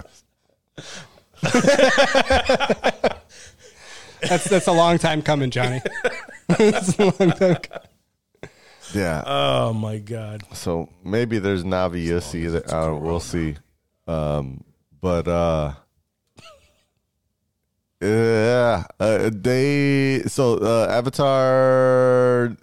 That's 4.21 4.47
that's 4.49 4.67
a 4.67 4.71
long 4.71 4.99
time 4.99 5.23
coming, 5.23 5.49
Johnny. 5.49 5.81
That's 6.47 6.99
a 6.99 7.05
long 7.05 7.31
time. 7.31 7.55
co- 7.55 7.79
Yeah. 8.94 9.24
Oh 9.26 9.74
my 9.74 9.98
god! 9.99 10.44
so 10.53 10.90
maybe 11.03 11.38
there's 11.40 11.64
Navi 11.64 12.06
Yussi 12.07 12.52
that 12.52 12.72
uh, 12.74 12.95
we'll 12.95 13.20
see. 13.20 13.56
Um, 14.07 14.64
but 15.02 15.28
uh, 15.28 15.74
yeah, 18.02 18.86
uh, 18.99 19.30
they 19.34 20.22
so 20.28 20.57
uh, 20.57 20.88
Avatar. 20.90 22.56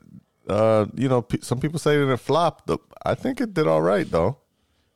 Uh, 0.48 0.86
you 0.94 1.08
know, 1.08 1.22
pe- 1.22 1.40
some 1.40 1.58
people 1.58 1.78
say 1.78 1.96
that 1.98 2.08
it 2.10 2.16
flopped. 2.18 2.66
The- 2.68 2.78
I 3.04 3.14
think 3.14 3.40
it 3.40 3.52
did 3.52 3.66
all 3.66 3.82
right 3.82 4.08
though. 4.10 4.38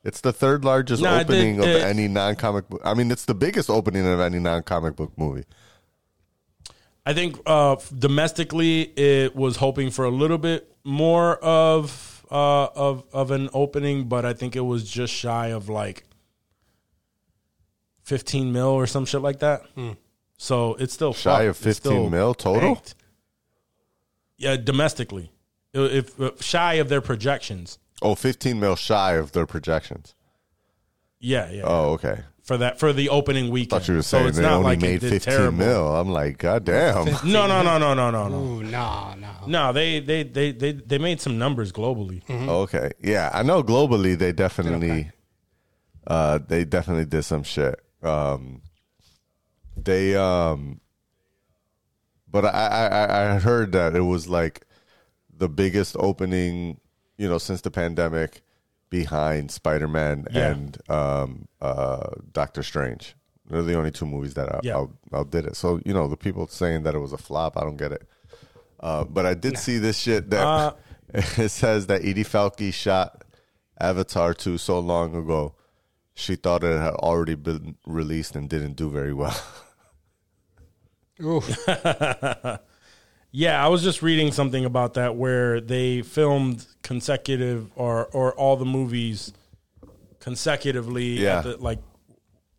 It's 0.03 0.21
the 0.21 0.33
third 0.33 0.65
largest 0.65 1.03
No, 1.03 1.15
it 1.17 1.27
did- 1.27 1.35
opening 1.35 1.59
of 1.59 1.65
it- 1.65 1.83
any 1.83 2.07
non-comic 2.07 2.69
book. 2.69 2.81
I 2.83 2.93
mean, 2.95 3.11
it's 3.11 3.25
the 3.25 3.35
biggest 3.35 3.69
opening 3.69 4.07
of 4.07 4.19
any 4.19 4.39
non-comic 4.39 4.95
book 4.95 5.11
movie. 5.17 5.43
I 7.05 7.13
think 7.13 7.39
uh, 7.45 7.77
domestically 7.97 8.81
it 8.95 9.35
was 9.35 9.57
hoping 9.57 9.89
for 9.89 10.05
a 10.05 10.09
little 10.11 10.37
bit 10.37 10.71
more 10.83 11.37
of 11.37 12.25
uh, 12.31 12.65
of 12.75 13.03
of 13.11 13.31
an 13.31 13.49
opening, 13.53 14.07
but 14.07 14.25
I 14.25 14.33
think 14.33 14.55
it 14.55 14.61
was 14.61 14.89
just 14.89 15.13
shy 15.13 15.47
of 15.47 15.67
like 15.69 16.05
fifteen 18.03 18.51
mil 18.51 18.67
or 18.67 18.87
some 18.87 19.05
shit 19.05 19.21
like 19.21 19.39
that. 19.39 19.63
So 20.37 20.73
it's 20.75 20.93
still 20.93 21.13
Shy 21.13 21.45
fucked. 21.45 21.61
of 21.61 21.67
It's 21.67 21.77
15 21.79 22.09
mil 22.09 22.33
total? 22.33 22.75
tanked. 22.75 22.95
Yeah, 24.37 24.57
domestically, 24.57 25.31
if, 25.71 26.19
if 26.19 26.41
shy 26.41 26.75
of 26.75 26.89
their 26.89 26.99
projections. 26.99 27.77
Oh, 28.01 28.15
15 28.15 28.59
mil 28.59 28.75
shy 28.75 29.13
of 29.13 29.33
their 29.33 29.45
projections. 29.45 30.15
Yeah, 31.19 31.51
yeah. 31.51 31.61
Oh, 31.63 31.91
okay. 31.91 32.21
For 32.43 32.57
that, 32.57 32.79
for 32.79 32.91
the 32.91 33.09
opening 33.09 33.51
weekend. 33.51 33.69
thought 33.83 33.87
you 33.87 33.95
were 33.95 34.01
So 34.01 34.17
saying 34.17 34.29
it's 34.29 34.37
they 34.37 34.43
not 34.43 34.53
only 34.53 34.63
like 34.65 34.79
it 34.79 34.81
made 34.81 35.01
15 35.01 35.19
terrible. 35.19 35.57
mil. 35.59 35.95
I'm 35.95 36.09
like, 36.09 36.39
God 36.39 36.65
damn. 36.65 37.05
No, 37.23 37.45
no, 37.45 37.61
no, 37.61 37.77
no, 37.77 37.93
no, 37.93 38.09
no, 38.09 38.27
no. 38.27 38.35
Ooh, 38.37 38.63
no, 38.63 39.13
no. 39.19 39.29
No, 39.45 39.71
they, 39.73 39.99
they, 39.99 40.23
they, 40.23 40.51
they, 40.51 40.71
they 40.73 40.97
made 40.97 41.21
some 41.21 41.37
numbers 41.37 41.71
globally. 41.71 42.21
Okay. 42.29 42.91
Yeah, 42.99 43.29
I 43.31 43.43
know 43.43 43.61
globally 43.63 44.17
they 44.17 44.31
definitely 44.31 45.11
uh 46.07 46.39
they 46.47 46.65
definitely 46.65 47.05
did 47.05 47.21
some 47.23 47.43
shit. 47.43 47.79
Um 48.01 48.63
they 49.77 50.15
um 50.15 50.81
but 52.27 52.45
I 52.45 52.49
I 52.49 52.87
I 52.87 53.35
I 53.35 53.39
heard 53.39 53.71
that 53.73 53.95
it 53.95 54.01
was 54.01 54.27
like 54.27 54.65
the 55.35 55.47
biggest 55.47 55.95
opening, 55.99 56.79
you 57.17 57.29
know, 57.29 57.37
since 57.37 57.61
the 57.61 57.69
pandemic 57.71 58.41
behind 58.91 59.49
Spider-Man 59.49 60.27
Yeah. 60.31 60.51
and 60.51 60.77
um 60.89 61.47
uh 61.59 62.09
Doctor 62.31 62.61
Strange. 62.61 63.15
They're 63.49 63.63
the 63.63 63.73
only 63.75 63.89
two 63.91 64.05
movies 64.05 64.35
that 64.35 64.47
I, 64.53 64.59
Yeah. 64.63 64.77
out, 64.77 64.91
outdid 65.11 65.45
it. 65.47 65.55
So, 65.55 65.81
you 65.83 65.93
know, 65.93 66.07
the 66.07 66.15
people 66.15 66.45
saying 66.47 66.83
that 66.83 66.93
it 66.95 66.99
was 66.99 67.11
a 67.11 67.17
flop, 67.17 67.57
I 67.57 67.61
don't 67.61 67.75
get 67.77 67.91
it. 67.91 68.07
Uh, 68.79 69.03
but 69.03 69.25
I 69.25 69.33
did 69.33 69.57
see 69.57 69.77
this 69.79 69.97
shit 69.97 70.29
that 70.29 70.45
Uh, 70.45 70.73
it 71.13 71.49
says 71.49 71.87
that 71.87 72.05
Edie 72.05 72.23
Falco 72.23 72.69
shot 72.71 73.23
Avatar 73.79 74.33
2 74.33 74.57
so 74.57 74.79
long 74.79 75.15
ago, 75.15 75.55
she 76.13 76.35
thought 76.35 76.63
it 76.63 76.79
had 76.79 76.93
already 76.95 77.35
been 77.35 77.75
released 77.85 78.35
and 78.35 78.47
didn't 78.49 78.73
do 78.75 78.89
very 78.89 79.13
well. 79.13 79.35
Ooh, 81.21 81.41
Yeah, 83.31 83.63
I 83.63 83.69
was 83.69 83.81
just 83.81 84.01
reading 84.01 84.31
something 84.33 84.65
about 84.65 84.95
that 84.95 85.15
where 85.15 85.61
they 85.61 86.01
filmed 86.01 86.65
consecutive 86.83 87.71
or 87.75 88.07
or 88.07 88.33
all 88.33 88.57
the 88.57 88.65
movies 88.65 89.31
consecutively, 90.19 91.19
Yeah. 91.23 91.37
at 91.39 91.43
the, 91.43 91.57
like 91.57 91.79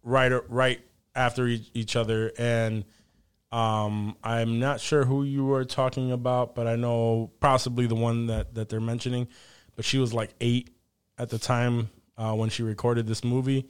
right 0.02 0.32
right 0.48 0.80
after 1.14 1.46
each, 1.46 1.70
each 1.74 1.96
other, 1.96 2.32
and 2.38 2.84
um, 3.50 4.16
I'm 4.24 4.58
not 4.60 4.80
sure 4.80 5.04
who 5.04 5.24
you 5.24 5.44
were 5.44 5.64
talking 5.66 6.10
about, 6.10 6.54
but 6.54 6.66
I 6.66 6.76
know 6.76 7.30
possibly 7.40 7.86
the 7.86 7.94
one 7.94 8.26
that 8.28 8.54
that 8.54 8.68
they're 8.70 8.80
mentioning. 8.80 9.28
But 9.76 9.84
she 9.84 9.98
was 9.98 10.12
like 10.14 10.30
eight 10.40 10.70
at 11.18 11.28
the 11.30 11.38
time 11.38 11.90
uh, 12.16 12.34
when 12.34 12.48
she 12.50 12.62
recorded 12.62 13.06
this 13.06 13.22
movie. 13.24 13.68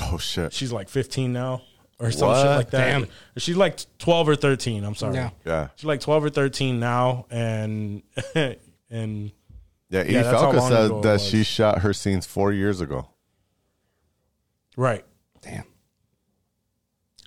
oh, 0.00 0.18
shit. 0.18 0.52
She's 0.52 0.72
like 0.72 0.88
15 0.88 1.32
now. 1.32 1.62
Or 1.98 2.10
some 2.10 2.34
shit 2.34 2.44
What? 2.46 2.56
like 2.56 2.70
that. 2.70 2.86
Damn. 3.00 3.06
She's 3.38 3.56
like 3.56 3.78
12 3.98 4.28
or 4.28 4.36
13. 4.36 4.84
I'm 4.84 4.94
sorry. 4.94 5.14
Yeah. 5.14 5.30
Yeah. 5.46 5.68
She's 5.76 5.86
like 5.86 6.00
12 6.00 6.24
or 6.24 6.28
13 6.30 6.78
now, 6.78 7.24
and 7.30 8.02
and 8.34 9.32
Yeah, 9.88 10.00
Edie 10.00 10.12
Yeah, 10.12 10.22
that's 10.22 10.26
how 10.34 10.40
Falco 10.52 10.58
long 10.58 10.72
ago 10.72 10.76
said 10.88 10.90
it 10.98 11.02
that 11.02 11.12
was. 11.14 11.24
she 11.26 11.42
shot 11.42 11.78
her 11.80 11.92
scenes 11.94 12.26
four 12.26 12.52
years 12.52 12.80
ago. 12.82 13.08
right. 14.76 15.04
damn. 15.42 15.64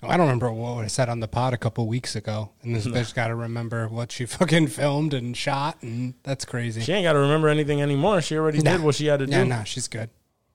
Oh, 0.02 0.08
I 0.08 0.16
don't 0.16 0.26
remember 0.28 0.50
what 0.50 0.82
I 0.82 0.86
said 0.86 1.10
on 1.10 1.20
the 1.20 1.28
pod 1.28 1.52
a 1.52 1.58
couple 1.58 1.86
weeks 1.86 2.16
ago, 2.16 2.52
and 2.62 2.74
this 2.74 2.86
bitch 2.86 3.14
got 3.14 3.26
to 3.28 3.34
remember 3.34 3.86
what 3.88 4.10
she 4.12 4.24
fucking 4.26 4.68
filmed 4.68 5.12
and 5.12 5.36
shot, 5.36 5.76
and 5.82 6.14
that's 6.22 6.44
crazy. 6.46 6.80
She 6.80 6.92
ain't 6.92 7.04
got 7.04 7.12
to 7.14 7.18
remember 7.18 7.48
anything 7.48 7.82
anymore. 7.82 8.22
She 8.22 8.36
already 8.36 8.60
Nah. 8.60 8.72
did 8.76 8.80
what 8.82 8.94
she 8.94 9.06
had 9.06 9.18
to 9.20 9.26
Yeah, 9.26 9.42
do. 9.42 9.48
no, 9.50 9.62
she's 9.64 9.88
good. 9.88 10.08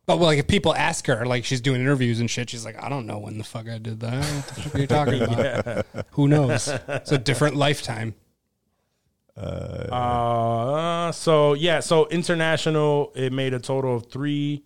But 0.06 0.18
like 0.20 0.38
if 0.38 0.48
people 0.48 0.76
ask 0.76 1.08
her, 1.08 1.26
like 1.26 1.46
she's 1.46 1.62
doing 1.62 1.82
interviews 1.82 2.20
and 2.20 2.30
shit, 2.30 2.50
she's 2.52 2.64
like, 2.66 2.82
I 2.82 2.90
don't 2.90 3.08
know 3.08 3.18
when 3.20 3.38
the 3.40 3.44
fuck 3.44 3.68
I 3.68 3.78
did 3.80 4.00
that. 4.02 4.14
What 4.24 4.48
the 4.48 4.62
fuck 4.62 4.76
are 4.76 4.80
you 4.80 4.88
talking 4.88 5.22
about? 5.22 5.86
Who 6.12 6.28
knows? 6.28 6.68
It's 6.88 7.12
a 7.12 7.18
different 7.18 7.56
lifetime. 7.56 8.14
Uh, 9.36 11.12
so 11.12 11.54
yeah, 11.54 11.80
so 11.80 12.08
international, 12.08 13.12
it 13.16 13.34
made 13.34 13.54
a 13.54 13.60
total 13.60 13.96
of 13.96 14.10
three, 14.12 14.64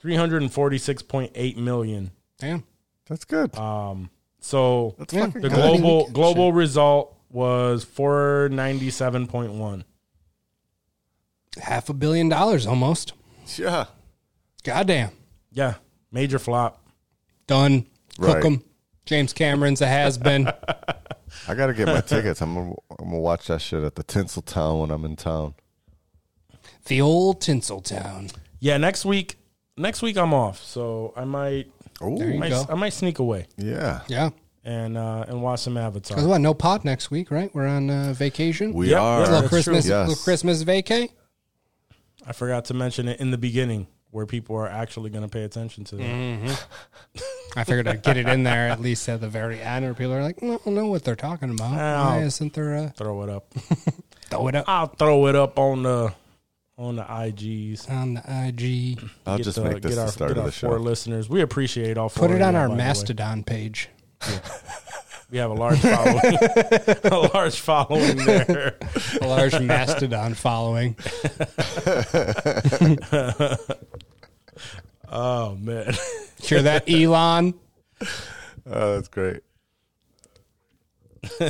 three 0.00 0.14
hundred 0.14 0.42
and 0.42 0.52
forty 0.52 0.78
six 0.78 1.02
point 1.02 1.32
eight 1.34 1.56
million. 1.56 2.10
Damn. 2.38 2.64
That's 3.08 3.24
good. 3.24 3.56
Um, 3.56 4.10
So 4.40 4.94
That's 4.98 5.14
yeah. 5.14 5.26
fucking 5.26 5.40
the 5.42 5.48
good. 5.48 5.54
global 5.56 6.04
Shit. 6.04 6.12
global 6.14 6.52
result 6.52 7.16
was 7.30 7.84
four 7.84 8.48
ninety 8.52 8.90
seven 8.90 9.26
point 9.26 9.52
one. 9.52 9.84
Half 11.60 11.88
a 11.88 11.94
billion 11.94 12.28
dollars 12.28 12.66
almost. 12.66 13.14
Yeah. 13.56 13.86
Goddamn. 14.68 15.10
Yeah, 15.52 15.74
major 16.12 16.38
flop. 16.38 16.84
Done. 17.46 17.86
Cook 18.20 18.34
Right. 18.36 18.44
'em. 18.44 18.62
James 19.06 19.32
Cameron's 19.32 19.80
a 19.80 19.86
has 19.86 20.18
been. 20.18 20.46
I 21.48 21.54
got 21.54 21.68
to 21.68 21.74
get 21.74 21.86
my 21.86 22.00
tickets. 22.02 22.42
I'm 22.42 22.54
going 22.54 22.74
I'm 22.98 23.10
to 23.10 23.16
watch 23.16 23.46
that 23.46 23.60
shit 23.62 23.82
at 23.82 23.94
the 23.94 24.02
Tinsel 24.02 24.42
Town 24.42 24.80
when 24.80 24.90
I'm 24.90 25.04
in 25.06 25.16
town. 25.16 25.54
the 26.86 27.00
old 27.00 27.40
Tinseltown. 27.40 28.34
Yeah, 28.60 28.76
next 28.76 29.04
week. 29.04 29.36
Next 29.78 30.02
week 30.02 30.16
I'm 30.18 30.34
off, 30.34 30.62
so 30.62 31.12
I 31.16 31.24
might, 31.24 31.70
Oh, 32.00 32.18
There 32.18 32.30
you 32.30 32.38
might 32.38 32.50
go. 32.50 32.66
I 32.68 32.74
might 32.74 32.92
sneak 32.92 33.18
away 33.20 33.46
yeah. 33.56 34.00
Yeah. 34.08 34.30
and 34.64 34.96
uh 34.98 35.24
and 35.28 35.40
watch 35.42 35.60
some 35.60 35.76
Avatar. 35.76 36.16
Because 36.16 36.26
what? 36.28 36.40
No 36.40 36.52
pod 36.54 36.84
next 36.84 37.10
week, 37.10 37.30
right? 37.30 37.52
We're 37.54 37.66
on 37.68 37.88
uh, 37.88 38.12
vacation. 38.12 38.72
We 38.72 38.90
Yep, 38.90 39.00
are. 39.00 39.12
yeah, 39.20 39.24
little 39.24 39.40
that's 39.40 39.48
Christmas, 39.48 39.84
true. 39.86 39.94
Yes. 39.94 40.08
little 40.08 40.22
Christmas 40.24 40.64
vacay. 40.64 41.08
I 42.26 42.32
forgot 42.32 42.64
to 42.66 42.74
mention 42.74 43.08
it 43.08 43.20
in 43.20 43.30
the 43.30 43.38
beginning 43.38 43.86
where 44.10 44.26
people 44.26 44.56
are 44.56 44.68
actually 44.68 45.10
going 45.10 45.22
to 45.22 45.28
pay 45.28 45.44
attention 45.44 45.84
to 45.84 45.96
that. 45.96 46.02
Mm-hmm. 46.04 47.58
I 47.58 47.64
figured 47.64 47.86
I'd 47.88 48.02
get 48.02 48.16
it 48.16 48.28
in 48.28 48.42
there 48.42 48.68
at 48.68 48.80
least 48.80 49.08
at 49.08 49.20
the 49.20 49.28
very 49.28 49.60
end, 49.60 49.84
where 49.84 49.94
people 49.94 50.14
are 50.14 50.22
like, 50.22 50.42
"I 50.42 50.46
don't 50.46 50.66
know 50.66 50.86
what 50.86 51.04
they're 51.04 51.16
talking 51.16 51.50
about." 51.50 51.72
Why 51.72 52.18
Ow. 52.18 52.20
isn't 52.20 52.54
there 52.54 52.74
a 52.74 52.88
Throw 52.96 53.22
it 53.22 53.28
up. 53.30 53.52
throw 54.30 54.46
it 54.48 54.54
up 54.54 54.64
I'll 54.68 54.86
throw 54.86 55.26
it 55.26 55.34
up 55.36 55.58
on 55.58 55.82
the 55.82 56.12
on 56.76 56.96
the 56.96 57.02
IGs. 57.02 57.90
on 57.90 58.14
the 58.14 58.20
IG? 58.20 59.00
I'll 59.26 59.36
Get 59.38 59.44
just 59.44 59.56
the- 59.56 59.64
make 59.64 59.82
this 59.82 59.90
get 59.92 59.96
the 59.96 60.02
our, 60.02 60.08
start 60.08 60.28
get 60.30 60.36
of 60.38 60.44
our 60.44 60.46
the 60.50 60.52
show. 60.52 60.68
four 60.68 60.78
listeners. 60.78 61.28
We 61.28 61.40
appreciate 61.40 61.98
all 61.98 62.08
four. 62.08 62.28
Put 62.28 62.36
it 62.36 62.42
on 62.42 62.54
our 62.54 62.68
by 62.68 62.74
the 62.74 62.78
way. 62.78 62.84
Mastodon 62.86 63.42
page. 63.44 63.88
We 65.30 65.38
have 65.38 65.50
a 65.50 65.54
large 65.54 65.78
following. 65.80 66.20
a 67.04 67.30
large 67.34 67.58
following 67.60 68.16
there. 68.16 68.76
A 69.20 69.26
large 69.26 69.60
Mastodon 69.60 70.34
following. 70.34 70.96
Oh 75.10 75.54
man. 75.56 75.94
Hear 76.42 76.60
that, 76.62 76.84
Elon? 76.90 77.54
Oh, 78.70 78.94
that's 78.94 79.08
great. 79.08 79.40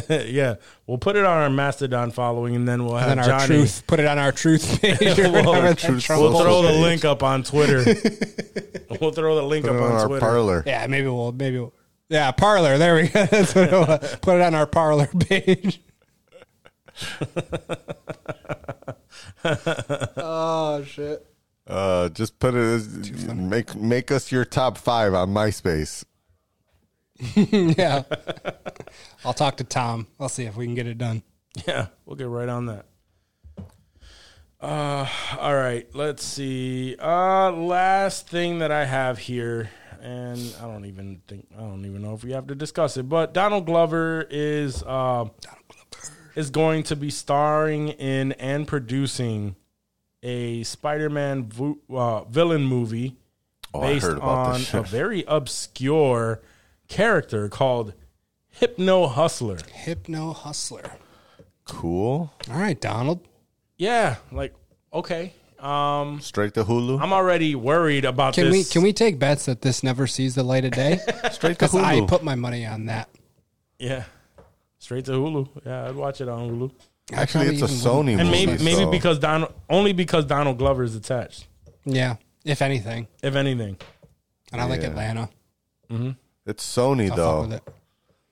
yeah, 0.09 0.55
we'll 0.87 0.99
put 0.99 1.17
it 1.17 1.25
on 1.25 1.39
our 1.39 1.51
Mastodon 1.51 2.13
following, 2.13 2.55
and 2.55 2.69
then 2.69 2.85
we'll 2.87 2.95
have 2.97 3.11
And 3.11 3.19
our 3.21 3.27
Johnny. 3.27 3.47
truth. 3.47 3.83
Put 3.89 3.99
it 3.99 4.07
on 4.07 4.17
our 4.17 4.31
truth 4.31 4.81
page. 4.81 5.03
or 5.19 5.31
We'll- 5.33 5.45
whatever 5.45 5.75
Truth 5.75 6.09
We'll 6.09 6.41
throw 6.41 6.63
the 6.63 6.69
Page. 6.69 6.81
link 6.81 7.05
up 7.05 7.23
on 7.25 7.43
Twitter. 7.43 7.85
we'll 9.01 9.11
throw 9.11 9.35
the 9.35 9.43
link 9.43 9.67
Put 9.67 9.75
up 9.75 9.81
it 9.81 9.85
on 9.85 9.91
on 9.93 9.99
our 10.03 10.07
Twitter. 10.07 10.21
Parler. 10.21 10.63
Yeah, 10.65 10.87
maybe 10.87 11.09
we'll 11.09 11.33
maybe 11.33 11.59
we'll, 11.59 11.75
yeah 12.09 12.31
Parler. 12.33 12.79
There 12.79 12.95
we 12.97 13.09
go. 13.09 13.27
That's 13.31 13.55
what 13.55 13.73
it 13.73 13.73
was. 13.73 14.17
Put 14.21 14.37
it 14.37 14.43
on 14.43 14.55
our 14.55 14.67
Parler 14.67 15.07
page. 15.21 15.81
oh 20.17 20.85
shit! 20.85 21.27
Uh, 21.67 22.09
just 22.09 22.39
put 22.39 22.55
it 22.55 22.61
as 22.61 23.27
make 23.35 23.75
make 23.75 24.11
us 24.11 24.33
your 24.33 24.45
top 24.45 24.79
five 24.79 25.15
on 25.15 25.31
MySpace. 25.31 26.05
Yeah, 27.35 28.03
I'll 29.25 29.35
talk 29.35 29.57
to 29.59 29.65
Tom. 29.65 30.07
I'll 30.21 30.29
see 30.29 30.45
if 30.45 30.57
we 30.57 30.67
can 30.67 30.75
get 30.75 30.87
it 30.87 30.99
done. 30.99 31.23
Yeah, 31.67 31.87
we'll 32.05 32.17
get 32.17 32.29
right 32.29 32.49
on 32.49 32.67
that. 32.67 32.87
Uh, 34.61 35.09
all 35.39 35.55
right, 35.55 35.87
let's 35.95 36.25
see. 36.25 36.97
Uh, 36.99 37.53
last 37.53 38.29
thing 38.29 38.59
that 38.59 38.73
I 38.73 38.85
have 38.87 39.19
here, 39.19 39.71
and 40.03 40.55
I 40.61 40.67
don't 40.67 40.85
even 40.85 41.21
think 41.29 41.47
I 41.57 41.61
don't 41.61 41.85
even 41.85 42.03
know 42.03 42.15
if 42.15 42.25
we 42.25 42.33
have 42.33 42.47
to 42.49 42.55
discuss 42.55 42.97
it, 42.97 43.09
but 43.09 43.35
Donald 43.35 43.67
Glover 43.67 44.27
is 44.31 44.83
uh, 44.85 45.27
is 46.35 46.51
going 46.51 46.83
to 46.85 46.97
be 46.97 47.11
starring 47.11 47.89
in 47.89 48.33
and 48.33 48.67
producing 48.67 49.57
a 50.23 50.63
Spider-Man 50.65 51.45
vo- 51.49 51.79
uh, 51.91 52.25
villain 52.25 52.65
movie 52.65 53.17
Oh, 53.75 53.81
based 53.83 54.07
on 54.07 54.63
a 54.73 54.83
very 54.83 55.25
obscure 55.29 56.41
character 56.89 57.49
called 57.49 57.93
Hypno 58.49 59.07
Hustler. 59.09 59.59
Hypno 59.73 60.33
hustler. 60.33 60.91
Cool. 61.65 62.33
All 62.51 62.59
right, 62.59 62.81
Donald. 62.81 63.29
Yeah, 63.77 64.17
like 64.33 64.55
okay. 64.93 65.35
Um, 65.61 66.21
Straight 66.21 66.55
to 66.55 66.65
Hulu. 66.65 67.01
I'm 67.01 67.13
already 67.13 67.55
worried 67.55 68.05
about 68.05 68.35
Can 68.35 68.45
this. 68.45 68.53
we 68.53 68.65
can 68.65 68.83
we 68.83 68.93
take 68.93 69.19
bets 69.19 69.47
that 69.47 69.61
this 69.63 69.83
never 69.83 70.07
sees 70.07 70.35
the 70.35 70.43
light 70.45 70.65
of 70.65 70.71
day? 70.73 70.99
Straight 71.33 71.59
to 71.59 71.65
Hulu. 71.69 71.73
Because 71.73 71.75
I 71.75 72.07
put 72.07 72.23
my 72.23 72.35
money 72.37 72.65
on 72.65 72.87
that. 72.87 73.09
Yeah, 73.79 74.05
straight 74.79 75.05
to 75.07 75.13
Hulu. 75.13 75.49
Yeah, 75.67 75.89
I'd 75.89 75.95
watch 75.97 76.21
it 76.21 76.29
on 76.29 76.49
Hulu. 76.51 76.71
I 77.13 77.23
Actually, 77.23 77.47
it's 77.47 77.63
a 77.63 77.65
even 77.65 77.77
Sony 77.77 78.19
And 78.19 78.29
movie. 78.29 78.47
maybe 78.47 78.65
maybe 78.65 78.83
so- 78.83 78.91
because 78.91 79.19
Donald 79.19 79.53
only 79.71 79.93
because 79.93 80.25
Donald 80.27 80.59
Glover 80.59 80.83
is 80.85 80.95
attached. 80.95 81.47
Yeah, 81.85 82.17
if 82.45 82.61
anything, 82.63 83.09
If 83.23 83.35
anything, 83.35 83.79
and 84.53 84.61
I 84.61 84.65
like 84.67 84.83
Yeah. 84.83 84.89
Atlanta. 84.89 85.29
Mm-hmm. 85.91 86.11
It's 86.47 86.65
Sony 86.77 87.05
I'll 87.11 87.17
fuck 87.17 87.17
though, 87.51 87.57
it. 87.57 87.63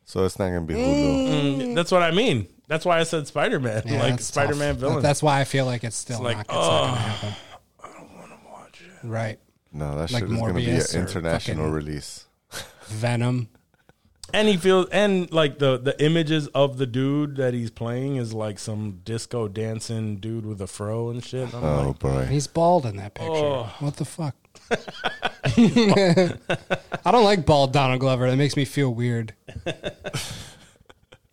so 0.04 0.24
it's 0.24 0.38
not 0.38 0.48
gonna 0.48 0.60
be 0.62 0.74
mm. 0.74 0.78
Hulu. 0.84 1.58
Mm, 1.70 1.74
that's 1.74 1.90
what 1.90 2.02
I 2.02 2.10
mean. 2.10 2.48
That's 2.68 2.84
why 2.84 2.98
I 2.98 3.04
said 3.04 3.26
Spider 3.26 3.60
Man, 3.60 3.82
Yeah, 3.86 4.00
like 4.00 4.10
that's 4.12 4.26
Spider 4.26 4.54
Man 4.56 4.74
tough. 4.74 4.80
villain. 4.80 5.02
That's 5.02 5.22
why 5.22 5.40
I 5.40 5.44
feel 5.44 5.66
like 5.66 5.84
it's 5.84 5.96
still 5.96 6.20
like, 6.22 6.36
not, 6.36 6.46
it's 6.46 6.52
not 6.54 6.60
gonna 6.60 6.92
oh, 6.92 6.94
happen. 6.94 7.34
I 7.82 7.88
don't 7.92 8.14
want 8.16 8.30
to 8.30 8.38
watch 8.50 8.80
it. 8.80 9.06
Right. 9.06 9.38
No, 9.72 9.90
that 9.98 10.10
Like 10.10 10.22
shit 10.24 10.32
is 10.32 10.38
gonna 10.40 10.54
be 10.54 10.66
Morbius 10.66 10.94
an 10.94 11.00
or 11.00 11.06
international 11.06 11.56
fucking- 11.66 11.72
release. 11.72 12.26
Venom. 12.86 13.48
and 14.32 14.48
he 14.48 14.56
feels 14.56 14.88
and 14.90 15.30
like 15.32 15.58
the 15.58 15.76
the 15.78 16.00
images 16.04 16.46
of 16.48 16.78
the 16.78 16.86
dude 16.86 17.36
that 17.36 17.54
he's 17.54 17.70
playing 17.70 18.16
is 18.16 18.32
like 18.32 18.58
some 18.58 19.00
disco 19.04 19.46
dancing 19.48 20.16
dude 20.16 20.44
with 20.46 20.60
a 20.60 20.66
fro 20.66 21.10
and 21.10 21.22
shit. 21.24 21.52
I'm 21.54 21.62
Oh 21.64 21.88
like, 21.88 21.98
boy, 22.00 22.24
He's 22.26 22.46
bald 22.48 22.86
in 22.86 22.96
that 22.96 23.14
picture. 23.14 23.30
Oh. 23.32 23.72
What 23.80 23.96
the 23.96 24.04
fuck? 24.04 24.34
I 27.04 27.10
don't 27.12 27.24
like 27.24 27.44
bald 27.46 27.72
Donald 27.72 28.00
Glover. 28.00 28.28
That 28.30 28.36
makes 28.36 28.56
me 28.56 28.64
feel 28.64 28.92
weird. 28.92 29.34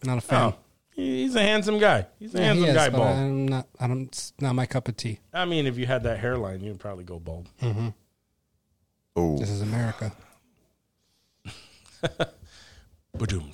Not 0.03 0.17
a 0.17 0.21
fan. 0.21 0.53
Oh. 0.53 0.55
He- 0.95 1.23
he's 1.23 1.35
a 1.35 1.41
handsome 1.41 1.79
guy. 1.79 2.07
He's 2.19 2.33
a 2.35 2.37
Yeah, 2.39 2.53
he 2.53 2.61
handsome 2.63 2.69
is, 2.69 2.75
guy, 2.75 2.89
but 2.89 2.97
bald. 2.97 3.17
I'm 3.17 3.47
not. 3.47 3.67
I 3.79 3.87
don't. 3.87 4.03
It's 4.03 4.33
not 4.39 4.55
my 4.55 4.65
cup 4.65 4.87
of 4.87 4.97
tea. 4.97 5.19
I 5.33 5.45
mean, 5.45 5.65
if 5.67 5.77
you 5.77 5.85
had 5.85 6.03
that 6.03 6.19
hairline, 6.19 6.61
you'd 6.61 6.79
probably 6.79 7.03
go 7.03 7.19
bald. 7.19 7.47
Mm-hmm. 7.61 7.89
oh 9.15 9.37
This 9.37 9.49
is 9.49 9.61
America. 9.61 10.11
Ba-doom. 13.17 13.51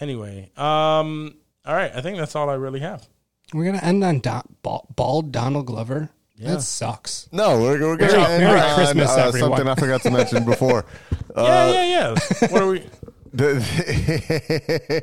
Anyway, 0.00 0.50
um, 0.56 1.36
all 1.64 1.74
right. 1.74 1.92
I 1.94 2.00
think 2.00 2.18
that's 2.18 2.34
all 2.36 2.50
I 2.50 2.54
really 2.54 2.80
have. 2.80 3.06
We're 3.54 3.64
gonna 3.64 3.82
end 3.82 4.02
on 4.02 4.18
Do- 4.18 4.42
bald, 4.62 4.86
bald 4.96 5.32
Donald 5.32 5.66
Glover. 5.66 6.10
Yeah. 6.36 6.54
That 6.54 6.62
sucks. 6.62 7.28
no, 7.32 7.60
we're, 7.62 7.80
we're 7.80 7.96
gonna 7.96 8.12
Merry- 8.12 8.32
end 8.34 8.44
Merry 8.44 8.60
on 8.60 8.74
Christmas, 8.74 9.08
uh, 9.10 9.28
everyone. 9.28 9.50
something 9.52 9.68
I 9.68 9.74
forgot 9.76 10.02
to 10.02 10.10
mention 10.10 10.44
before. 10.44 10.84
yeah, 11.36 11.42
Uh, 11.42 11.70
yeah, 11.72 11.84
yeah. 11.84 12.48
What 12.50 12.62
are 12.62 12.66
we? 12.68 12.84
The- 13.32 15.02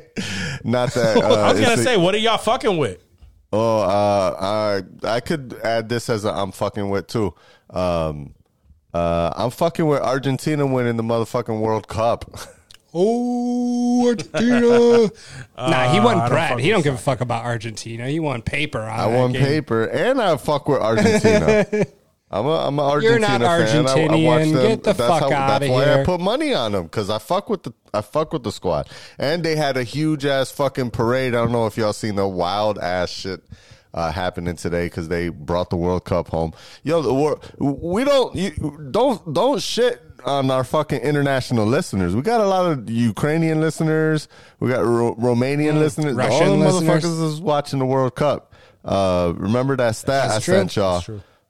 not 0.64 0.92
that. 0.94 1.16
Uh, 1.16 1.20
I 1.34 1.52
was 1.52 1.60
gonna 1.60 1.72
it's 1.74 1.82
say, 1.84 1.96
what 1.96 2.14
are 2.14 2.18
y'all 2.18 2.38
fucking 2.38 2.76
with? 2.78 2.98
Oh, 3.52 3.80
uh, 3.82 4.82
I 5.04 5.08
I 5.16 5.20
could 5.20 5.54
add 5.62 5.88
this 5.88 6.10
as 6.10 6.24
a 6.24 6.32
I'm 6.32 6.50
fucking 6.52 6.88
with 6.90 7.06
too. 7.06 7.34
Um, 7.70 8.34
uh, 8.92 9.32
I'm 9.36 9.50
fucking 9.50 9.86
with 9.86 10.00
Argentina 10.00 10.66
winning 10.66 10.96
the 10.96 11.02
motherfucking 11.02 11.60
World 11.60 11.88
Cup. 11.88 12.24
Oh, 12.96 14.06
Argentina! 14.06 15.10
nah, 15.58 15.90
he 15.92 15.98
I 15.98 16.04
won 16.04 16.16
don't 16.18 16.28
bread. 16.28 16.60
He 16.60 16.70
don't 16.70 16.84
give 16.84 16.94
a 16.94 16.96
fuck 16.98 17.20
about 17.20 17.44
Argentina. 17.44 18.08
He 18.08 18.20
won 18.20 18.40
paper. 18.40 18.78
On 18.82 18.88
I 18.88 19.10
that 19.10 19.18
won 19.18 19.32
game. 19.32 19.42
paper, 19.42 19.82
and 19.86 20.22
I 20.22 20.36
fuck 20.36 20.68
with 20.68 20.80
Argentina. 20.80 21.66
I'm 22.34 22.46
a 22.46 22.66
I'm 22.66 22.78
an 22.78 22.84
You're 23.02 23.12
Argentina 23.12 23.38
not 23.38 23.40
fan. 23.40 23.86
I- 23.86 23.90
I, 23.90 23.94
Argentinian. 23.94 24.26
watch 24.26 24.42
them. 24.42 24.52
Get 24.52 24.82
the 24.84 24.92
that's 24.92 24.98
fuck 24.98 25.20
how, 25.20 25.32
outta 25.32 25.66
That's 25.66 25.70
why 25.70 26.00
I 26.00 26.04
put 26.04 26.20
money 26.20 26.52
on 26.54 26.72
them 26.72 26.82
because 26.84 27.08
I 27.10 27.18
fuck 27.18 27.48
with 27.48 27.62
the 27.62 27.72
I 27.94 28.00
fuck 28.00 28.32
with 28.32 28.42
the 28.42 28.52
squad, 28.52 28.88
and 29.18 29.44
they 29.44 29.56
had 29.56 29.76
a 29.76 29.84
huge 29.84 30.24
ass 30.26 30.50
fucking 30.50 30.90
parade. 30.90 31.34
I 31.34 31.38
don't 31.38 31.52
know 31.52 31.66
if 31.66 31.76
y'all 31.76 31.92
seen 31.92 32.16
the 32.16 32.26
wild 32.28 32.78
ass 32.78 33.10
shit. 33.10 33.42
Uh, 33.92 34.10
happening 34.10 34.56
today 34.56 34.86
because 34.86 35.06
they 35.06 35.28
brought 35.28 35.70
the 35.70 35.76
World 35.76 36.04
Cup 36.04 36.26
home. 36.26 36.52
Yo, 36.82 37.00
the 37.00 37.14
wor- 37.14 37.38
we 37.58 38.02
don't 38.02 38.34
you, 38.34 38.50
don't 38.90 39.32
don't 39.32 39.62
shit 39.62 40.02
on 40.26 40.50
our 40.50 40.64
fucking 40.64 40.98
international 41.00 41.64
listeners. 41.64 42.16
We 42.16 42.22
got 42.22 42.40
a 42.40 42.46
lot 42.48 42.66
of 42.66 42.90
Ukrainian 42.90 43.60
listeners. 43.60 44.26
We 44.58 44.68
got 44.68 44.84
Ro- 44.84 45.14
Romanian 45.14 45.78
listeners. 45.78 46.14
Mm. 46.16 46.18
Russian 46.18 46.48
All 46.48 46.56
the 46.58 46.64
motherfuckers 46.86 47.22
is 47.24 47.40
watching 47.40 47.78
the 47.78 47.86
World 47.86 48.16
Cup. 48.16 48.52
Uh, 48.84 49.32
remember 49.36 49.76
that 49.76 49.94
stat 49.94 50.28
That's 50.30 50.34
I 50.38 50.40
true. 50.40 50.54
sent 50.54 50.74
y'all? 50.74 51.00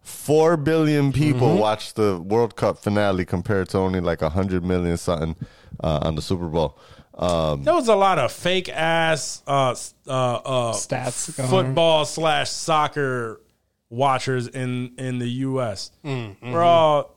That's 0.04 0.24
true. 0.26 0.34
Four 0.34 0.56
billion 0.56 1.12
people 1.12 1.48
Mm-hmm. 1.48 1.58
watched 1.58 1.96
the 1.96 2.18
World 2.20 2.56
Cup 2.56 2.78
finale 2.78 3.24
compared 3.24 3.68
to 3.70 3.78
only 3.78 4.00
like 4.00 4.22
a 4.22 4.28
hundred 4.30 4.64
million 4.64 4.96
something 4.96 5.34
uh, 5.82 6.00
on 6.02 6.14
the 6.14 6.22
Super 6.22 6.46
Bowl. 6.48 6.78
Um, 7.16 7.62
There 7.64 7.74
was 7.74 7.88
a 7.88 7.94
lot 7.96 8.18
of 8.18 8.32
fake 8.32 8.68
ass 8.68 9.42
uh, 9.46 9.74
uh, 10.06 10.10
uh, 10.10 10.72
Stats 10.72 11.36
going 11.36 11.48
football 11.48 12.04
slash 12.04 12.50
soccer 12.50 13.40
watchers 13.90 14.48
in 14.48 14.92
in 14.98 15.18
the 15.18 15.28
U.S. 15.48 15.90
Mm-hmm. 16.04 16.52
We're 16.52 16.62
all 16.62 17.14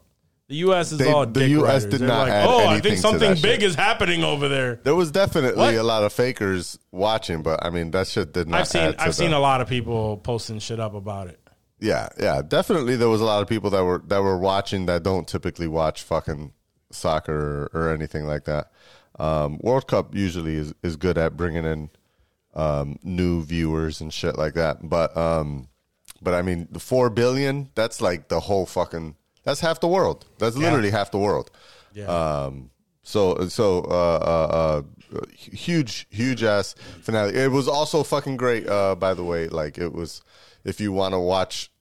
the 0.49 0.55
U.S. 0.67 0.91
is 0.91 0.99
They- 0.99 1.11
all 1.11 1.25
the 1.25 1.39
dick 1.41 1.49
US 1.49 1.63
riders. 1.63 1.85
did 1.85 1.99
They're 2.01 2.07
not 2.07 2.19
like, 2.27 2.31
add 2.31 2.47
oh, 2.47 2.67
I 2.67 2.79
think 2.79 2.97
something 2.99 3.31
big 3.41 3.59
shit." 3.59 3.63
is 3.63 3.75
happening 3.75 4.23
over 4.23 4.47
there. 4.47 4.79
there 4.83 4.95
was 4.95 5.11
definitely 5.11 5.59
What? 5.59 5.73
a 5.75 5.83
lot 5.83 6.03
of 6.03 6.13
fakers 6.13 6.77
watching, 6.91 7.41
but 7.41 7.65
I 7.65 7.69
mean 7.69 7.91
that 7.91 8.07
shit 8.07 8.33
did 8.33 8.47
not. 8.47 8.61
I've 8.61 8.67
seen 8.67 8.81
add 8.83 8.97
to 8.99 9.03
I've 9.03 9.15
seen 9.15 9.33
a 9.33 9.39
lot 9.39 9.61
of 9.61 9.67
people 9.67 10.17
posting 10.17 10.59
shit 10.59 10.79
up 10.79 10.93
about 10.93 11.27
it. 11.27 11.39
Yeah, 11.79 12.09
yeah, 12.19 12.41
definitely. 12.41 12.95
There 12.95 13.09
was 13.09 13.21
a 13.21 13.25
lot 13.25 13.41
of 13.41 13.47
people 13.47 13.69
that 13.69 13.83
were 13.83 14.01
that 14.07 14.21
were 14.21 14.37
watching 14.37 14.87
that 14.87 15.03
don't 15.03 15.27
typically 15.27 15.67
watch 15.67 16.01
fucking 16.03 16.53
soccer 16.91 17.69
or, 17.73 17.81
or 17.81 17.93
anything 17.93 18.25
like 18.25 18.45
that. 18.45 18.71
Um, 19.19 19.59
World 19.61 19.87
Cup 19.87 20.15
usually 20.15 20.55
is, 20.55 20.73
is 20.83 20.95
good 20.95 21.17
at 21.17 21.35
bringing 21.37 21.65
in 21.65 21.89
um, 22.53 22.99
new 23.03 23.43
viewers 23.43 24.01
and 24.01 24.13
shit 24.13 24.37
like 24.37 24.53
that. 24.55 24.89
But 24.89 25.15
um, 25.15 25.69
but 26.21 26.33
I 26.33 26.41
mean, 26.41 26.67
the 26.71 26.79
four 26.79 27.09
billion 27.09 27.69
that's 27.75 28.01
like 28.01 28.27
the 28.29 28.39
whole 28.39 28.65
fucking 28.65 29.15
that's 29.43 29.59
half 29.59 29.79
the 29.79 29.87
world. 29.87 30.25
That's 30.39 30.55
literally 30.55 30.91
half 30.91 31.11
the 31.11 31.19
world. 31.19 31.51
Yeah. 31.93 32.05
Um, 32.05 32.71
so 33.03 33.47
so 33.47 33.79
uh, 33.81 34.19
uh, 34.21 34.81
uh, 35.13 35.21
huge 35.31 36.07
huge 36.09 36.43
ass 36.43 36.75
finale. 37.01 37.35
It 37.35 37.51
was 37.51 37.67
also 37.67 38.03
fucking 38.03 38.37
great. 38.37 38.67
Uh, 38.67 38.95
by 38.95 39.13
the 39.13 39.23
way, 39.23 39.47
like 39.47 39.77
it 39.77 39.93
was 39.93 40.21
if 40.67 40.81
you 40.81 40.91
want 40.91 41.13
to 41.13 41.19
watch 41.19 41.71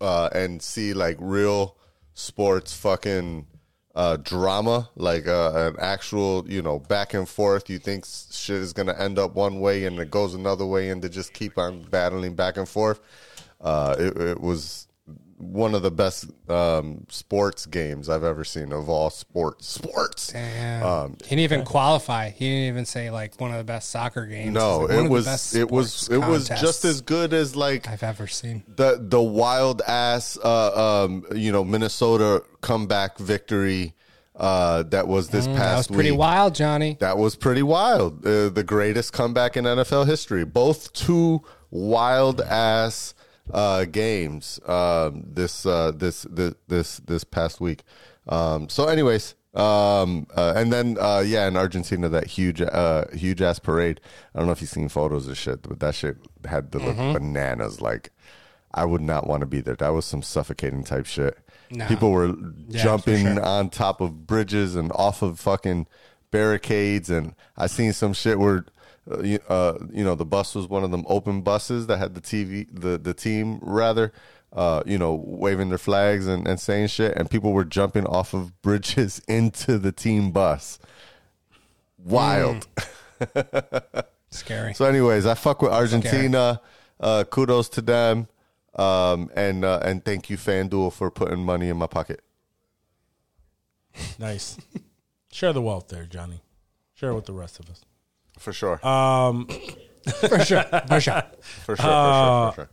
uh, 0.00 0.28
and 0.32 0.60
see 0.60 0.92
like 0.92 1.16
real 1.18 1.76
sports 2.12 2.74
fucking 2.74 3.46
uh, 3.94 4.18
drama, 4.18 4.90
like 4.94 5.26
uh, 5.26 5.52
an 5.54 5.76
actual 5.80 6.44
you 6.46 6.60
know 6.60 6.78
back 6.78 7.14
and 7.14 7.26
forth. 7.26 7.70
You 7.70 7.78
think 7.78 8.04
shit 8.04 8.56
is 8.56 8.74
gonna 8.74 8.92
end 8.92 9.18
up 9.18 9.34
one 9.34 9.58
way 9.58 9.86
and 9.86 9.98
it 9.98 10.10
goes 10.10 10.34
another 10.34 10.66
way, 10.66 10.90
and 10.90 11.00
to 11.00 11.08
just 11.08 11.32
keep 11.32 11.56
on 11.56 11.82
battling 11.84 12.34
back 12.34 12.58
and 12.58 12.68
forth. 12.68 13.00
Uh, 13.58 13.96
it, 13.98 14.16
it 14.18 14.40
was 14.40 14.85
one 15.38 15.74
of 15.74 15.82
the 15.82 15.90
best 15.90 16.30
um, 16.50 17.04
sports 17.10 17.66
games 17.66 18.08
I've 18.08 18.24
ever 18.24 18.42
seen 18.42 18.72
of 18.72 18.88
all 18.88 19.10
sports. 19.10 19.66
Sports. 19.66 20.32
Damn. 20.32 20.82
Um, 20.82 21.12
he 21.22 21.30
didn't 21.36 21.40
even 21.40 21.64
qualify. 21.64 22.30
He 22.30 22.46
didn't 22.46 22.68
even 22.68 22.86
say 22.86 23.10
like 23.10 23.38
one 23.40 23.50
of 23.50 23.58
the 23.58 23.64
best 23.64 23.90
soccer 23.90 24.24
games. 24.26 24.54
No, 24.54 24.78
like 24.80 24.92
it 25.04 25.10
was 25.10 25.54
it 25.54 25.70
was 25.70 26.08
it 26.08 26.18
was 26.18 26.48
just 26.48 26.84
as 26.84 27.00
good 27.02 27.34
as 27.34 27.54
like 27.54 27.86
I've 27.88 28.02
ever 28.02 28.26
seen. 28.26 28.64
the 28.66 28.98
the 29.00 29.20
wild 29.22 29.82
ass 29.86 30.38
uh, 30.42 31.04
um, 31.04 31.24
you 31.34 31.52
know 31.52 31.64
Minnesota 31.64 32.42
comeback 32.62 33.18
victory 33.18 33.92
uh, 34.36 34.82
that 34.84 35.06
was 35.08 35.28
this 35.30 35.46
past 35.46 35.56
Mm, 35.56 35.58
That 35.58 35.76
was 35.76 35.86
pretty 35.88 36.10
week. 36.12 36.20
wild, 36.20 36.54
Johnny. 36.54 36.96
That 37.00 37.16
was 37.18 37.36
pretty 37.36 37.62
wild. 37.62 38.24
Uh, 38.26 38.48
the 38.50 38.64
greatest 38.66 39.12
comeback 39.12 39.56
in 39.56 39.64
NFL 39.64 40.06
history. 40.06 40.44
Both 40.44 40.92
two 40.92 41.42
wild 41.70 42.40
ass 42.40 43.14
uh, 43.52 43.84
games 43.84 44.58
um, 44.66 45.24
this 45.26 45.64
uh, 45.66 45.92
this 45.94 46.26
this 46.30 46.54
this 46.68 46.98
this 46.98 47.24
past 47.24 47.60
week. 47.60 47.82
Um, 48.28 48.68
so, 48.68 48.86
anyways, 48.86 49.34
um, 49.54 50.26
uh, 50.36 50.52
and 50.56 50.72
then 50.72 50.96
uh, 51.00 51.22
yeah, 51.26 51.46
in 51.48 51.56
Argentina, 51.56 52.08
that 52.08 52.26
huge 52.26 52.60
uh, 52.60 53.04
huge 53.12 53.40
ass 53.42 53.58
parade. 53.58 54.00
I 54.34 54.38
don't 54.38 54.46
know 54.46 54.52
if 54.52 54.60
you've 54.60 54.70
seen 54.70 54.88
photos 54.88 55.28
of 55.28 55.36
shit, 55.38 55.62
but 55.62 55.80
that 55.80 55.94
shit 55.94 56.16
had 56.44 56.72
the 56.72 56.78
look 56.78 56.96
bananas. 56.96 57.80
Like, 57.80 58.10
I 58.74 58.84
would 58.84 59.00
not 59.02 59.26
want 59.26 59.40
to 59.42 59.46
be 59.46 59.60
there. 59.60 59.76
That 59.76 59.90
was 59.90 60.04
some 60.04 60.22
suffocating 60.22 60.84
type 60.84 61.06
shit. 61.06 61.38
Nah. 61.70 61.88
People 61.88 62.10
were 62.12 62.34
Yeah, 62.68 62.82
jumping 62.82 63.24
sure. 63.24 63.42
on 63.44 63.70
top 63.70 64.00
of 64.00 64.26
bridges 64.26 64.76
and 64.76 64.92
off 64.92 65.22
of 65.22 65.40
fucking 65.40 65.86
barricades 66.30 67.08
and 67.08 67.34
I 67.56 67.66
seen 67.66 67.92
some 67.92 68.12
shit 68.12 68.38
where 68.38 68.66
uh, 69.10 69.22
you, 69.22 69.38
uh, 69.48 69.78
you 69.92 70.04
know 70.04 70.14
the 70.14 70.24
bus 70.24 70.54
was 70.54 70.68
one 70.68 70.84
of 70.84 70.90
them 70.90 71.04
open 71.08 71.42
buses 71.42 71.86
that 71.86 71.98
had 71.98 72.14
the 72.14 72.20
TV 72.20 72.66
the 72.72 72.98
the 72.98 73.14
team 73.14 73.58
rather 73.62 74.12
uh, 74.52 74.82
you 74.86 74.98
know 74.98 75.14
waving 75.24 75.68
their 75.68 75.78
flags 75.78 76.26
and, 76.26 76.46
and 76.46 76.60
saying 76.60 76.88
shit 76.88 77.16
and 77.16 77.30
people 77.30 77.52
were 77.52 77.64
jumping 77.64 78.06
off 78.06 78.34
of 78.34 78.60
bridges 78.62 79.20
into 79.28 79.78
the 79.78 79.92
team 79.92 80.30
bus 80.30 80.78
wild 81.98 82.66
Scary. 84.30 84.74
so 84.74 84.84
anyways 84.84 85.26
I 85.26 85.34
fuck 85.34 85.62
with 85.62 85.72
Argentina 85.72 86.60
uh, 87.00 87.24
kudos 87.24 87.68
to 87.70 87.80
them 87.80 88.28
um, 88.74 89.30
and 89.34 89.64
uh, 89.64 89.80
and 89.82 90.04
thank 90.04 90.28
you 90.30 90.36
FanDuel 90.36 90.92
for 90.92 91.10
putting 91.10 91.38
money 91.40 91.68
in 91.68 91.76
my 91.76 91.86
pocket 91.86 92.22
Nice. 94.18 94.58
Share 95.32 95.52
the 95.52 95.62
wealth 95.62 95.88
there, 95.88 96.04
Johnny. 96.04 96.42
Share 96.94 97.10
it 97.10 97.14
with 97.14 97.26
the 97.26 97.32
rest 97.32 97.60
of 97.60 97.68
us. 97.70 97.82
For 98.38 98.52
sure 98.52 98.84
Um, 98.86 99.46
for 100.20 100.38
sure. 100.44 100.62
For 100.88 101.00
sure. 101.00 101.22
for 101.64 101.76
sure 101.76 101.76
for 101.76 101.76
sure 101.76 102.52
for 102.52 102.52
sure 102.54 102.68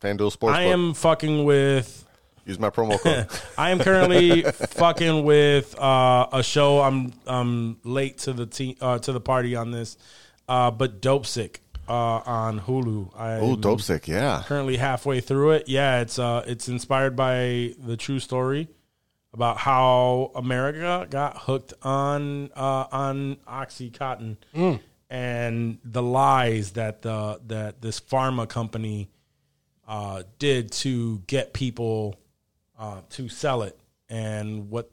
FanDuel 0.00 0.36
Sportsbook 0.36 0.54
I 0.54 0.62
am 0.62 0.94
fucking 0.94 1.44
with. 1.44 2.06
use 2.46 2.58
my 2.58 2.70
promo 2.70 2.98
code 3.00 3.26
I 3.58 3.70
am 3.70 3.78
currently 3.80 4.42
fucking 4.42 5.24
with 5.24 5.78
uh, 5.78 6.26
a 6.32 6.42
show. 6.42 6.80
I'm 6.80 7.12
I'm 7.26 7.78
late 7.84 8.18
to 8.18 8.32
the 8.32 8.46
te- 8.46 8.76
uh, 8.80 8.98
to 9.00 9.12
the 9.12 9.20
party 9.20 9.54
on 9.56 9.70
this, 9.72 9.98
uh, 10.48 10.70
but 10.70 11.02
Dope 11.02 11.26
Sick 11.26 11.60
uh, 11.86 11.92
on 11.92 12.60
Hulu. 12.60 13.10
Oh, 13.16 13.56
dope 13.56 13.80
sick, 13.82 14.06
yeah. 14.08 14.42
currently 14.46 14.76
halfway 14.78 15.20
through 15.20 15.50
it. 15.52 15.68
Yeah, 15.68 16.00
it's 16.00 16.18
uh 16.18 16.44
it's 16.46 16.68
inspired 16.68 17.14
by 17.16 17.74
the 17.78 17.96
true 17.98 18.20
story 18.20 18.68
about 19.32 19.58
how 19.58 20.32
America 20.34 21.06
got 21.08 21.36
hooked 21.38 21.72
on 21.82 22.50
uh, 22.56 22.86
on 22.90 23.36
OxyContin 23.48 24.36
and 25.08 25.78
the 25.84 26.02
lies 26.02 26.72
that 26.72 27.02
the 27.02 27.40
that 27.46 27.80
this 27.82 28.00
pharma 28.00 28.48
company 28.48 29.08
uh, 29.86 30.22
did 30.38 30.70
to 30.72 31.18
get 31.26 31.52
people 31.52 32.16
uh, 32.78 33.00
to 33.10 33.28
sell 33.28 33.62
it, 33.62 33.78
and 34.08 34.70
what 34.70 34.90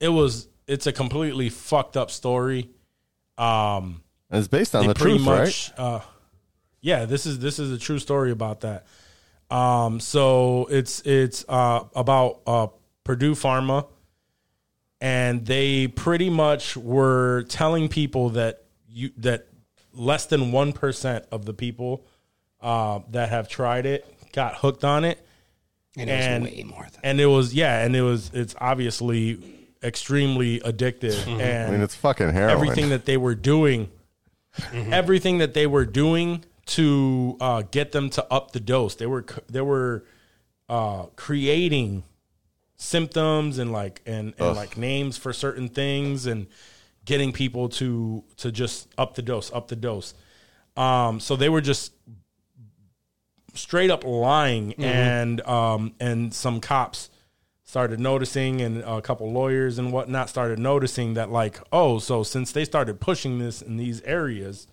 it 0.00 0.08
was. 0.08 0.48
It's 0.66 0.86
a 0.86 0.92
completely 0.92 1.50
fucked 1.50 1.96
up 1.96 2.10
story. 2.10 2.70
Um, 3.36 4.02
And 4.30 4.38
it's 4.38 4.48
based 4.48 4.74
on 4.74 4.86
the 4.86 4.94
pretty 4.94 5.16
truth, 5.18 5.26
right? 5.28 5.40
much 5.40 5.72
uh 5.76 6.00
yeah 6.80 7.04
this 7.04 7.26
is 7.26 7.38
this 7.38 7.58
is 7.58 7.70
a 7.70 7.78
true 7.78 7.98
story 7.98 8.30
about 8.30 8.60
that 8.60 8.86
um 9.50 10.00
so 10.00 10.66
it's 10.70 11.00
it's 11.00 11.44
uh 11.48 11.84
about 11.94 12.40
uh 12.46 12.66
purdue 13.04 13.34
pharma 13.34 13.86
and 15.00 15.44
they 15.46 15.86
pretty 15.86 16.30
much 16.30 16.76
were 16.76 17.44
telling 17.48 17.88
people 17.88 18.30
that 18.30 18.64
you 18.88 19.10
that 19.18 19.46
less 19.92 20.26
than 20.26 20.50
1% 20.50 21.24
of 21.30 21.44
the 21.44 21.54
people 21.54 22.06
uh 22.60 23.00
that 23.10 23.28
have 23.28 23.48
tried 23.48 23.86
it 23.86 24.06
got 24.32 24.56
hooked 24.56 24.84
on 24.84 25.04
it 25.04 25.24
And 25.96 26.10
it 26.10 26.16
was 26.16 26.26
and 26.26 26.44
way 26.44 26.62
more 26.64 26.82
than 26.90 27.00
and 27.02 27.20
it 27.20 27.26
was 27.26 27.54
yeah 27.54 27.84
and 27.84 27.94
it 27.94 28.02
was 28.02 28.30
it's 28.34 28.54
obviously 28.58 29.38
extremely 29.82 30.60
addictive 30.60 31.26
and 31.26 31.68
I 31.68 31.70
mean, 31.70 31.82
it's 31.82 31.94
fucking 31.94 32.30
heroin. 32.30 32.50
everything 32.50 32.88
that 32.88 33.04
they 33.04 33.18
were 33.18 33.34
doing, 33.34 33.90
everything 34.72 35.38
that 35.38 35.52
they 35.52 35.66
were 35.66 35.84
doing 35.84 36.44
to 36.66 37.36
uh, 37.40 37.62
get 37.70 37.92
them 37.92 38.08
to 38.10 38.32
up 38.32 38.52
the 38.52 38.60
dose. 38.60 38.94
They 38.94 39.06
were 39.06 39.26
they 39.50 39.60
were 39.60 40.04
uh, 40.70 41.02
creating 41.16 42.04
symptoms 42.76 43.58
and 43.58 43.72
like 43.72 44.02
and, 44.06 44.34
and 44.38 44.56
like 44.56 44.76
names 44.76 45.16
for 45.16 45.32
certain 45.32 45.68
things 45.68 46.26
and 46.26 46.46
getting 47.04 47.32
people 47.32 47.68
to 47.68 48.24
to 48.38 48.50
just 48.50 48.88
up 48.98 49.14
the 49.14 49.22
dose, 49.22 49.52
up 49.52 49.68
the 49.68 49.76
dose. 49.76 50.14
Um, 50.76 51.20
so 51.20 51.36
they 51.36 51.48
were 51.48 51.60
just 51.60 51.92
straight 53.54 53.90
up 53.90 54.04
lying, 54.04 54.74
and 54.74 55.40
um, 55.42 55.94
and 56.00 56.34
some 56.34 56.60
cops 56.60 57.10
started 57.62 58.00
noticing, 58.00 58.60
and 58.60 58.82
a 58.82 59.00
couple 59.00 59.30
lawyers 59.32 59.78
and 59.78 59.92
whatnot 59.92 60.28
started 60.28 60.58
noticing 60.58 61.14
that, 61.14 61.30
like, 61.30 61.60
oh, 61.72 61.98
so 61.98 62.22
since 62.22 62.52
they 62.52 62.64
started 62.64 63.00
pushing 63.00 63.38
this 63.38 63.62
in 63.62 63.76
these 63.76 64.00
areas, 64.02 64.66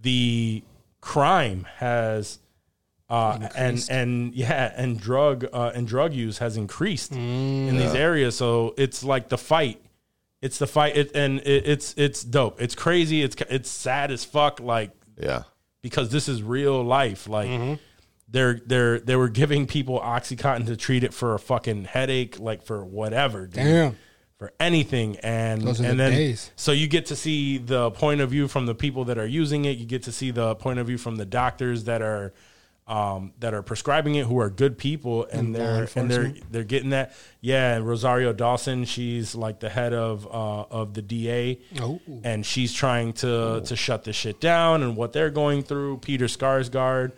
the 0.00 0.62
crime 1.00 1.66
has. 1.76 2.38
Uh, 3.08 3.48
and 3.54 3.86
and 3.90 4.34
yeah, 4.34 4.72
and 4.76 4.98
drug 4.98 5.46
uh, 5.52 5.72
and 5.74 5.86
drug 5.86 6.14
use 6.14 6.38
has 6.38 6.56
increased 6.56 7.12
in 7.12 7.76
these 7.76 7.94
areas. 7.94 8.36
So 8.36 8.74
it's 8.78 9.04
like 9.04 9.28
the 9.28 9.38
fight. 9.38 9.80
It's 10.40 10.58
the 10.58 10.66
fight, 10.66 10.96
it, 10.96 11.14
and 11.14 11.40
it, 11.40 11.66
it's 11.66 11.94
it's 11.96 12.22
dope. 12.22 12.60
It's 12.60 12.74
crazy. 12.74 13.22
It's 13.22 13.36
it's 13.48 13.70
sad 13.70 14.10
as 14.10 14.24
fuck. 14.24 14.60
Like 14.60 14.90
yeah. 15.18 15.42
because 15.82 16.10
this 16.10 16.28
is 16.28 16.42
real 16.42 16.82
life. 16.82 17.28
Like 17.28 17.78
they're 18.28 18.60
they're 18.66 18.98
they 18.98 19.16
were 19.16 19.28
giving 19.28 19.66
people 19.66 20.00
oxycontin 20.00 20.66
to 20.66 20.76
treat 20.76 21.04
it 21.04 21.14
for 21.14 21.34
a 21.34 21.38
fucking 21.38 21.84
headache, 21.84 22.40
like 22.40 22.62
for 22.62 22.84
whatever, 22.84 23.46
dude. 23.46 23.54
Damn. 23.54 23.96
For 24.38 24.52
anything, 24.58 25.16
and 25.18 25.62
Those 25.62 25.78
and 25.78 25.90
the 25.90 25.94
then 25.94 26.12
days. 26.12 26.50
so 26.56 26.72
you 26.72 26.88
get 26.88 27.06
to 27.06 27.16
see 27.16 27.56
the 27.56 27.92
point 27.92 28.20
of 28.20 28.30
view 28.30 28.48
from 28.48 28.66
the 28.66 28.74
people 28.74 29.04
that 29.04 29.16
are 29.16 29.26
using 29.26 29.64
it. 29.64 29.78
You 29.78 29.86
get 29.86 30.02
to 30.02 30.12
see 30.12 30.32
the 30.32 30.56
point 30.56 30.80
of 30.80 30.88
view 30.88 30.98
from 30.98 31.16
the 31.16 31.24
doctors 31.24 31.84
that 31.84 32.02
are 32.02 32.34
um, 32.86 33.32
that 33.40 33.54
are 33.54 33.62
prescribing 33.62 34.14
it, 34.16 34.26
who 34.26 34.38
are 34.38 34.50
good 34.50 34.76
people, 34.76 35.24
and, 35.24 35.40
And 35.46 35.54
they're 35.54 35.88
and 35.96 36.10
they're 36.10 36.34
they're 36.50 36.64
getting 36.64 36.90
that. 36.90 37.14
Yeah, 37.40 37.78
Rosario 37.78 38.32
Dawson, 38.34 38.84
she's 38.84 39.34
like 39.34 39.60
the 39.60 39.70
head 39.70 39.94
of 39.94 40.26
uh, 40.26 40.30
of 40.70 40.92
the 40.94 41.00
DA, 41.02 41.60
Oh. 41.80 41.98
and 42.24 42.44
she's 42.44 42.72
trying 42.74 43.14
to 43.14 43.62
to 43.64 43.76
shut 43.76 44.04
this 44.04 44.16
shit 44.16 44.38
down 44.40 44.82
and 44.82 44.96
what 44.96 45.12
they're 45.14 45.30
going 45.30 45.62
through. 45.62 45.98
Peter 45.98 46.26
Skarsgård 46.26 47.12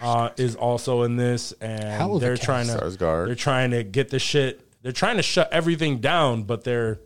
uh, 0.00 0.30
is 0.38 0.56
also 0.56 1.02
in 1.02 1.16
this, 1.16 1.52
and 1.60 2.02
of 2.02 2.20
they're 2.20 2.36
cast. 2.36 2.44
trying 2.44 2.66
to 2.68 2.72
Skarsgård. 2.74 3.26
they're 3.26 3.34
trying 3.34 3.70
to 3.72 3.82
get 3.84 4.08
the 4.08 4.18
shit. 4.18 4.60
They're 4.82 4.92
trying 4.92 5.16
to 5.18 5.22
shut 5.22 5.52
everything 5.52 5.98
down, 5.98 6.44
but 6.44 6.64
they're 6.64 6.98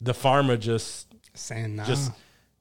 the 0.00 0.12
pharma 0.12 0.58
just 0.58 1.06
saying 1.34 1.76
nah. 1.76 1.84
just 1.84 2.10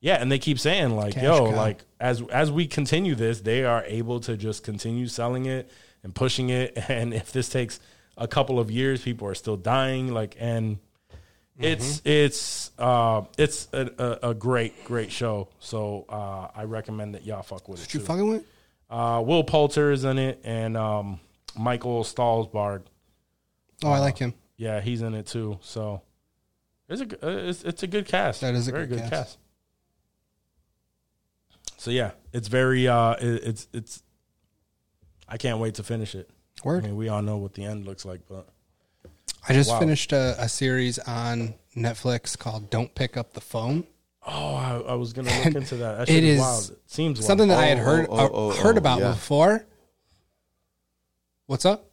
yeah, 0.02 0.16
and 0.16 0.32
they 0.32 0.40
keep 0.40 0.60
saying 0.60 0.96
like, 0.96 1.16
Cash 1.16 1.24
yo, 1.24 1.50
cow. 1.52 1.56
like 1.56 1.84
as 2.00 2.22
as 2.30 2.52
we 2.52 2.68
continue 2.68 3.16
this, 3.16 3.42
they 3.42 3.64
are 3.64 3.84
able 3.86 4.20
to 4.22 4.38
just 4.38 4.64
continue 4.64 5.08
selling 5.08 5.46
it 5.46 5.70
and 6.04 6.14
pushing 6.16 6.50
it. 6.50 6.78
And 6.90 7.14
if 7.14 7.32
this 7.32 7.50
takes 7.50 7.80
a 8.18 8.28
couple 8.28 8.60
of 8.60 8.72
years, 8.72 9.02
people 9.02 9.28
are 9.28 9.36
still 9.36 9.58
dying. 9.58 10.14
Like, 10.14 10.36
and 10.40 10.80
it's 11.58 12.02
it's 12.06 12.72
uh 12.80 13.24
it's 13.38 13.68
a, 13.74 14.20
a, 14.24 14.30
a 14.30 14.34
great 14.34 14.86
great 14.86 15.12
show. 15.12 15.50
So 15.60 16.06
uh, 16.08 16.48
I 16.56 16.64
recommend 16.64 17.16
that 17.16 17.26
y'all 17.26 17.44
fuck 17.44 17.68
with 17.68 17.84
it. 17.84 17.94
You 17.94 18.00
too. 18.00 18.06
fucking 18.06 18.28
with? 18.30 18.46
Uh, 18.90 19.22
Will 19.24 19.44
Poulter 19.44 19.92
is 19.92 20.04
in 20.04 20.18
it, 20.18 20.42
and 20.44 20.76
um, 20.76 21.20
Michael 21.56 22.04
Stuhlbarg. 22.04 22.84
Oh, 23.84 23.92
I 23.92 24.00
like 24.00 24.18
him. 24.18 24.34
Yeah, 24.58 24.82
he's 24.82 25.02
in 25.02 25.14
it 25.14 25.28
too. 25.28 25.60
So 25.62 26.02
it's 26.88 27.02
a 27.02 27.06
uh, 27.26 27.50
it's, 27.50 27.64
it's 27.64 27.84
a 27.84 27.88
good 27.88 28.08
cast. 28.08 28.42
That 28.42 28.56
is 28.56 28.68
a 28.68 28.72
very 28.72 28.88
good 28.88 29.00
good 29.00 29.10
cast. 29.10 29.12
cast. 29.12 29.38
So 31.80 31.92
yeah, 31.92 32.12
it's 32.34 32.50
very 32.50 32.88
uh, 32.88 33.14
it, 33.14 33.44
it's 33.44 33.68
it's. 33.74 34.04
I 35.28 35.38
can't 35.38 35.60
wait 35.60 35.76
to 35.76 35.84
finish 35.84 36.14
it. 36.14 36.30
I 36.66 36.80
mean, 36.82 36.98
we 36.98 37.08
all 37.08 37.22
know 37.22 37.38
what 37.38 37.54
the 37.54 37.64
end 37.64 37.86
looks 37.86 38.04
like, 38.04 38.22
but 38.28 38.50
I 39.48 39.54
just 39.54 39.70
Wow. 39.70 39.80
finished 39.80 40.12
a, 40.12 40.36
a 40.38 40.50
series 40.50 41.00
on 41.00 41.54
Netflix 41.78 42.38
called 42.38 42.70
"Don't 42.70 42.94
Pick 42.94 43.16
Up 43.16 43.32
the 43.34 43.42
Phone." 43.42 43.86
oh, 44.28 44.56
I, 44.56 44.92
I 44.92 44.94
was 44.96 45.14
gonna 45.14 45.32
look 45.46 45.56
into 45.56 45.78
that. 45.78 46.00
that 46.00 46.10
It 46.10 46.14
shit 46.14 46.24
is 46.26 46.36
is 46.36 46.40
wild. 46.42 46.70
It 46.72 46.92
seems 46.92 47.20
wild. 47.20 47.26
Something 47.28 47.48
that 47.48 47.60
I 47.60 47.68
had 47.68 47.80
Oh, 47.80 47.84
heard 47.84 48.08
oh, 48.10 48.18
uh, 48.18 48.30
oh, 48.32 48.52
heard 48.52 48.76
oh, 48.76 48.80
about 48.80 49.00
yeah. 49.00 49.12
before. 49.12 49.66
What's 51.46 51.66
up? 51.66 51.86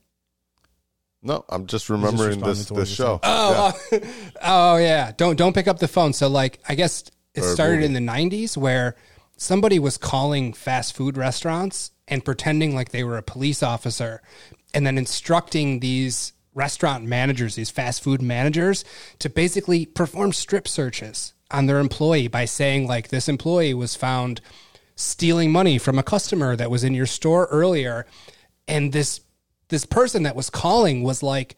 No, 1.22 1.44
I'm 1.48 1.66
just 1.66 1.88
remembering 1.88 2.40
responding 2.40 2.58
this 2.58 2.68
this 2.90 2.98
you're 2.98 3.06
show. 3.06 3.20
Oh, 3.22 3.72
oh 4.42 4.76
yeah. 4.78 5.12
Don't 5.16 5.36
don't 5.36 5.54
pick 5.54 5.68
up 5.68 5.78
the 5.78 5.88
phone. 5.88 6.12
So 6.12 6.26
like, 6.28 6.58
I 6.68 6.74
guess 6.74 7.04
it 7.34 7.42
started 7.42 7.84
in 7.84 7.92
the 7.92 8.00
'90s 8.00 8.56
where 8.56 8.96
somebody 9.36 9.78
was 9.78 9.98
calling 9.98 10.52
fast 10.52 10.94
food 10.94 11.16
restaurants 11.16 11.90
and 12.08 12.24
pretending 12.24 12.74
like 12.74 12.90
they 12.90 13.04
were 13.04 13.18
a 13.18 13.22
police 13.22 13.62
officer, 13.62 14.22
and 14.72 14.86
then 14.86 14.98
instructing 14.98 15.80
these 15.80 16.32
restaurant 16.54 17.04
managers, 17.04 17.54
these 17.54 17.70
fast 17.70 18.02
food 18.02 18.22
managers, 18.22 18.84
to 19.18 19.28
basically 19.28 19.86
perform 19.86 20.32
strip 20.32 20.66
searches 20.66 21.34
on 21.50 21.66
their 21.66 21.78
employee 21.78 22.28
by 22.28 22.44
saying 22.44 22.86
like 22.86 23.08
this 23.08 23.28
employee 23.28 23.74
was 23.74 23.94
found 23.94 24.40
stealing 24.94 25.52
money 25.52 25.78
from 25.78 25.98
a 25.98 26.02
customer 26.02 26.56
that 26.56 26.70
was 26.70 26.82
in 26.82 26.94
your 26.94 27.06
store 27.06 27.46
earlier, 27.50 28.06
and 28.66 28.92
this 28.92 29.20
this 29.68 29.84
person 29.84 30.22
that 30.22 30.36
was 30.36 30.48
calling 30.48 31.02
was 31.02 31.22
like 31.22 31.56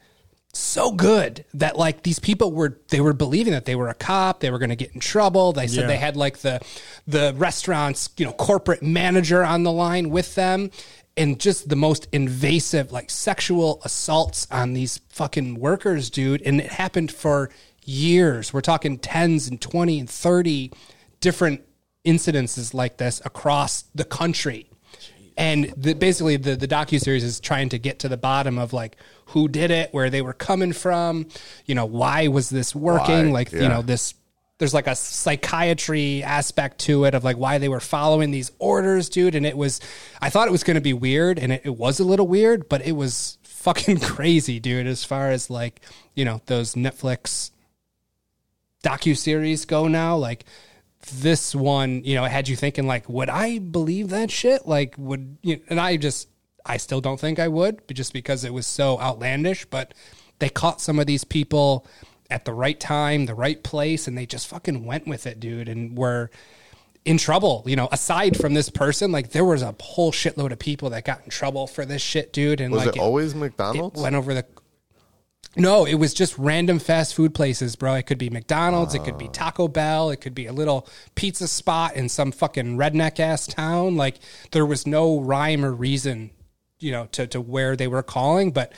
so 0.55 0.91
good 0.93 1.45
that 1.55 1.77
like 1.77 2.03
these 2.03 2.19
people 2.19 2.51
were 2.53 2.81
they 2.89 3.01
were 3.01 3.13
believing 3.13 3.53
that 3.53 3.65
they 3.67 3.77
were 3.77 3.89
a 3.89 3.95
cop 3.95 4.41
they 4.41 4.51
were 4.51 4.59
going 4.59 4.71
to 4.71 4.77
get 4.77 4.93
in 4.93 5.01
trouble. 5.01 5.53
They 5.53 5.67
said 5.67 5.83
Yeah. 5.83 5.87
they 5.89 5.97
had 5.97 6.17
like 6.17 6.39
the 6.39 6.61
the 7.07 7.35
restaurant's 7.37 8.11
you 8.17 8.25
know 8.27 8.33
corporate 8.33 8.83
manager 8.83 9.45
on 9.45 9.63
the 9.63 9.73
line 9.73 10.11
with 10.11 10.35
them 10.35 10.71
and 11.17 11.39
just 11.39 11.69
the 11.69 11.77
most 11.77 12.09
invasive 12.13 12.93
like 12.93 13.11
sexual 13.11 13.81
assaults 13.85 14.47
on 14.51 14.73
these 14.73 14.99
fucking 15.11 15.59
workers 15.61 16.11
dude. 16.11 16.43
And 16.43 16.61
it 16.61 16.73
happened 16.73 17.13
for 17.13 17.51
years. 17.85 18.53
We're 18.53 18.61
talking 18.61 18.99
tens 18.99 19.49
and 19.49 19.61
20 19.61 20.01
and 20.01 20.11
30 20.11 20.73
different 21.21 21.63
incidences 22.07 22.73
like 22.73 22.97
this 22.97 23.21
across 23.25 23.85
the 23.95 24.05
country. 24.05 24.71
And 25.37 25.73
the, 25.77 25.95
basically 25.95 26.37
the 26.37 26.57
the 26.57 26.67
docu 26.67 27.01
series 27.01 27.23
is 27.23 27.39
trying 27.39 27.69
to 27.69 27.79
get 27.79 27.99
to 28.01 28.09
the 28.09 28.17
bottom 28.17 28.59
of 28.59 28.73
like 28.73 28.97
who 29.29 29.49
did 29.49 29.71
it, 29.71 29.93
where 29.93 30.11
they 30.11 30.23
were 30.23 30.33
coming 30.33 30.73
from, 30.73 31.27
you 31.67 31.75
know, 31.75 31.87
why 31.87 32.29
was 32.29 32.51
this 32.51 32.75
working? 32.75 33.27
Why? 33.27 33.33
Like 33.33 33.53
you 33.53 33.69
know 33.69 33.83
this. 33.83 34.15
There's 34.59 34.75
like 34.75 34.89
a 34.89 34.97
psychiatry 34.97 36.25
aspect 36.25 36.81
to 36.81 37.05
it 37.05 37.15
of 37.15 37.23
like 37.23 37.37
why 37.37 37.59
they 37.59 37.69
were 37.69 37.79
following 37.79 38.33
these 38.33 38.51
orders, 38.59 39.09
dude. 39.09 39.37
And 39.37 39.47
it 39.47 39.57
was, 39.57 39.81
I 40.21 40.31
thought 40.31 40.49
it 40.49 40.51
was 40.51 40.65
going 40.65 40.75
to 40.75 40.81
be 40.81 40.93
weird, 40.93 41.39
and 41.39 41.53
it, 41.53 41.63
it 41.65 41.77
was 41.77 42.01
a 42.01 42.05
little 42.05 42.27
weird, 42.27 42.69
but 42.69 42.85
it 42.85 42.93
was 42.93 43.39
fucking 43.45 44.01
crazy, 44.01 44.59
dude. 44.59 44.87
As 44.87 45.05
far 45.05 45.31
as 45.31 45.49
like 45.49 45.81
you 46.15 46.25
know 46.25 46.41
those 46.47 46.75
Netflix 46.75 47.51
docu 48.83 49.17
series 49.17 49.65
go 49.65 49.89
now, 49.89 50.17
like 50.17 50.45
this 51.13 51.55
one, 51.55 52.03
you 52.05 52.15
know, 52.15 52.25
had 52.25 52.49
you 52.49 52.57
thinking 52.57 52.87
like, 52.87 53.09
would 53.09 53.29
I 53.29 53.59
believe 53.59 54.11
that 54.11 54.31
shit? 54.31 54.67
Like, 54.67 54.95
would 54.99 55.39
you? 55.43 55.61
And 55.69 55.81
I 55.81 55.97
just, 55.97 56.29
I 56.69 56.77
still 56.77 57.01
don't 57.01 57.19
think 57.19 57.39
I 57.39 57.49
would, 57.49 57.87
but 57.87 57.97
just 57.97 58.13
because 58.13 58.45
it 58.45 58.53
was 58.53 58.67
so 58.67 59.01
outlandish. 59.01 59.65
But 59.65 59.95
they 60.39 60.49
caught 60.49 60.81
some 60.81 60.99
of 60.99 61.07
these 61.07 61.25
people 61.25 61.87
at 62.31 62.45
the 62.45 62.53
right 62.53 62.79
time, 62.79 63.27
the 63.27 63.35
right 63.35 63.63
place, 63.63 64.07
and 64.07 64.17
they 64.17 64.27
just 64.27 64.47
fucking 64.47 64.85
went 64.85 65.07
with 65.07 65.27
it, 65.27 65.41
dude, 65.41 65.69
and 65.69 65.97
were 65.97 66.31
in 67.05 67.17
trouble. 67.17 67.65
You 67.67 67.77
know, 67.77 67.89
aside 67.91 68.37
from 68.37 68.55
this 68.55 68.69
person, 68.69 69.11
like 69.11 69.31
there 69.31 69.45
was 69.45 69.63
a 69.63 69.75
whole 69.81 70.13
shitload 70.13 70.53
of 70.53 70.59
people 70.59 70.91
that 70.91 71.05
got 71.05 71.25
in 71.25 71.31
trouble 71.31 71.67
for 71.67 71.85
this 71.85 72.03
shit, 72.03 72.33
dude. 72.33 72.61
And 72.61 72.73
Was 72.73 72.87
like 72.87 72.97
it 72.97 73.01
always 73.01 73.35
McDonald's? 73.35 73.99
it 73.99 74.03
went 74.03 74.15
over 74.15 74.35
the. 74.35 74.45
No, 75.57 75.87
it 75.87 75.95
was 75.95 76.15
just 76.15 76.39
random 76.39 76.79
fast 76.79 77.15
food 77.15 77.35
places, 77.35 77.75
bro. 77.75 77.95
It 77.95 78.07
could 78.07 78.19
be 78.19 78.31
McDonald's, 78.31 78.95
it 78.95 79.03
could 79.03 79.19
be 79.19 79.27
ah. 79.29 79.33
Taco 79.33 79.67
Bell, 79.67 80.11
it 80.11 80.21
could 80.21 80.35
be 80.35 80.47
a 80.47 80.53
little 80.53 80.87
pizza 81.15 81.49
spot 81.49 81.97
in 81.97 82.09
some 82.09 82.31
fucking 82.31 82.77
redneck 82.77 83.19
ass 83.19 83.47
town. 83.47 83.97
Like 83.97 84.19
there 84.53 84.67
was 84.67 84.87
no 84.87 85.19
rhyme 85.19 85.65
or 85.65 85.73
reason, 85.73 86.31
you 86.81 86.93
know, 86.93 87.07
to 87.13 87.27
to 87.29 87.41
where 87.41 87.77
they 87.77 87.89
were 87.89 88.03
calling, 88.03 88.51
but 88.53 88.73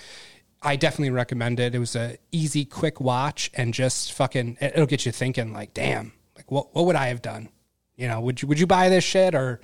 I 0.62 0.76
definitely 0.76 1.10
recommend 1.10 1.58
it. 1.60 1.74
It 1.74 1.78
was 1.78 1.96
a 1.96 2.16
easy, 2.32 2.64
quick 2.64 3.00
watch 3.00 3.50
and 3.54 3.72
just 3.72 4.12
fucking 4.12 4.58
it- 4.60 4.72
it'll 4.74 4.86
get 4.86 5.06
you 5.06 5.12
thinking 5.12 5.52
like, 5.52 5.72
damn, 5.74 6.12
like 6.36 6.50
what 6.50 6.74
what 6.74 6.86
would 6.86 6.96
I 6.96 7.08
have 7.08 7.22
done? 7.22 7.48
You 7.96 8.08
know, 8.08 8.20
would 8.20 8.40
you 8.42 8.48
would 8.48 8.58
you 8.58 8.66
buy 8.66 8.88
this 8.88 9.04
shit 9.04 9.34
or 9.34 9.60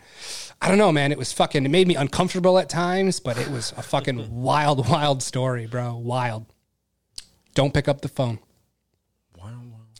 I 0.61 0.69
don't 0.69 0.79
know, 0.79 0.93
man. 0.93 1.13
It 1.13 1.19
was 1.19 1.33
fucking 1.33 1.65
it 1.65 1.71
made 1.71 1.89
me 1.89 1.95
uncomfortable 1.97 2.59
at 2.59 2.69
times, 2.69 3.21
but 3.21 3.39
it 3.39 3.49
was 3.51 3.73
a 3.77 3.83
fucking 3.83 4.31
wild, 4.43 4.89
wild 4.89 5.23
story, 5.23 5.67
bro. 5.67 5.97
Wild. 5.97 6.47
Don't 7.55 7.73
pick 7.73 7.89
up 7.89 8.03
the 8.03 8.09
phone. 8.09 8.39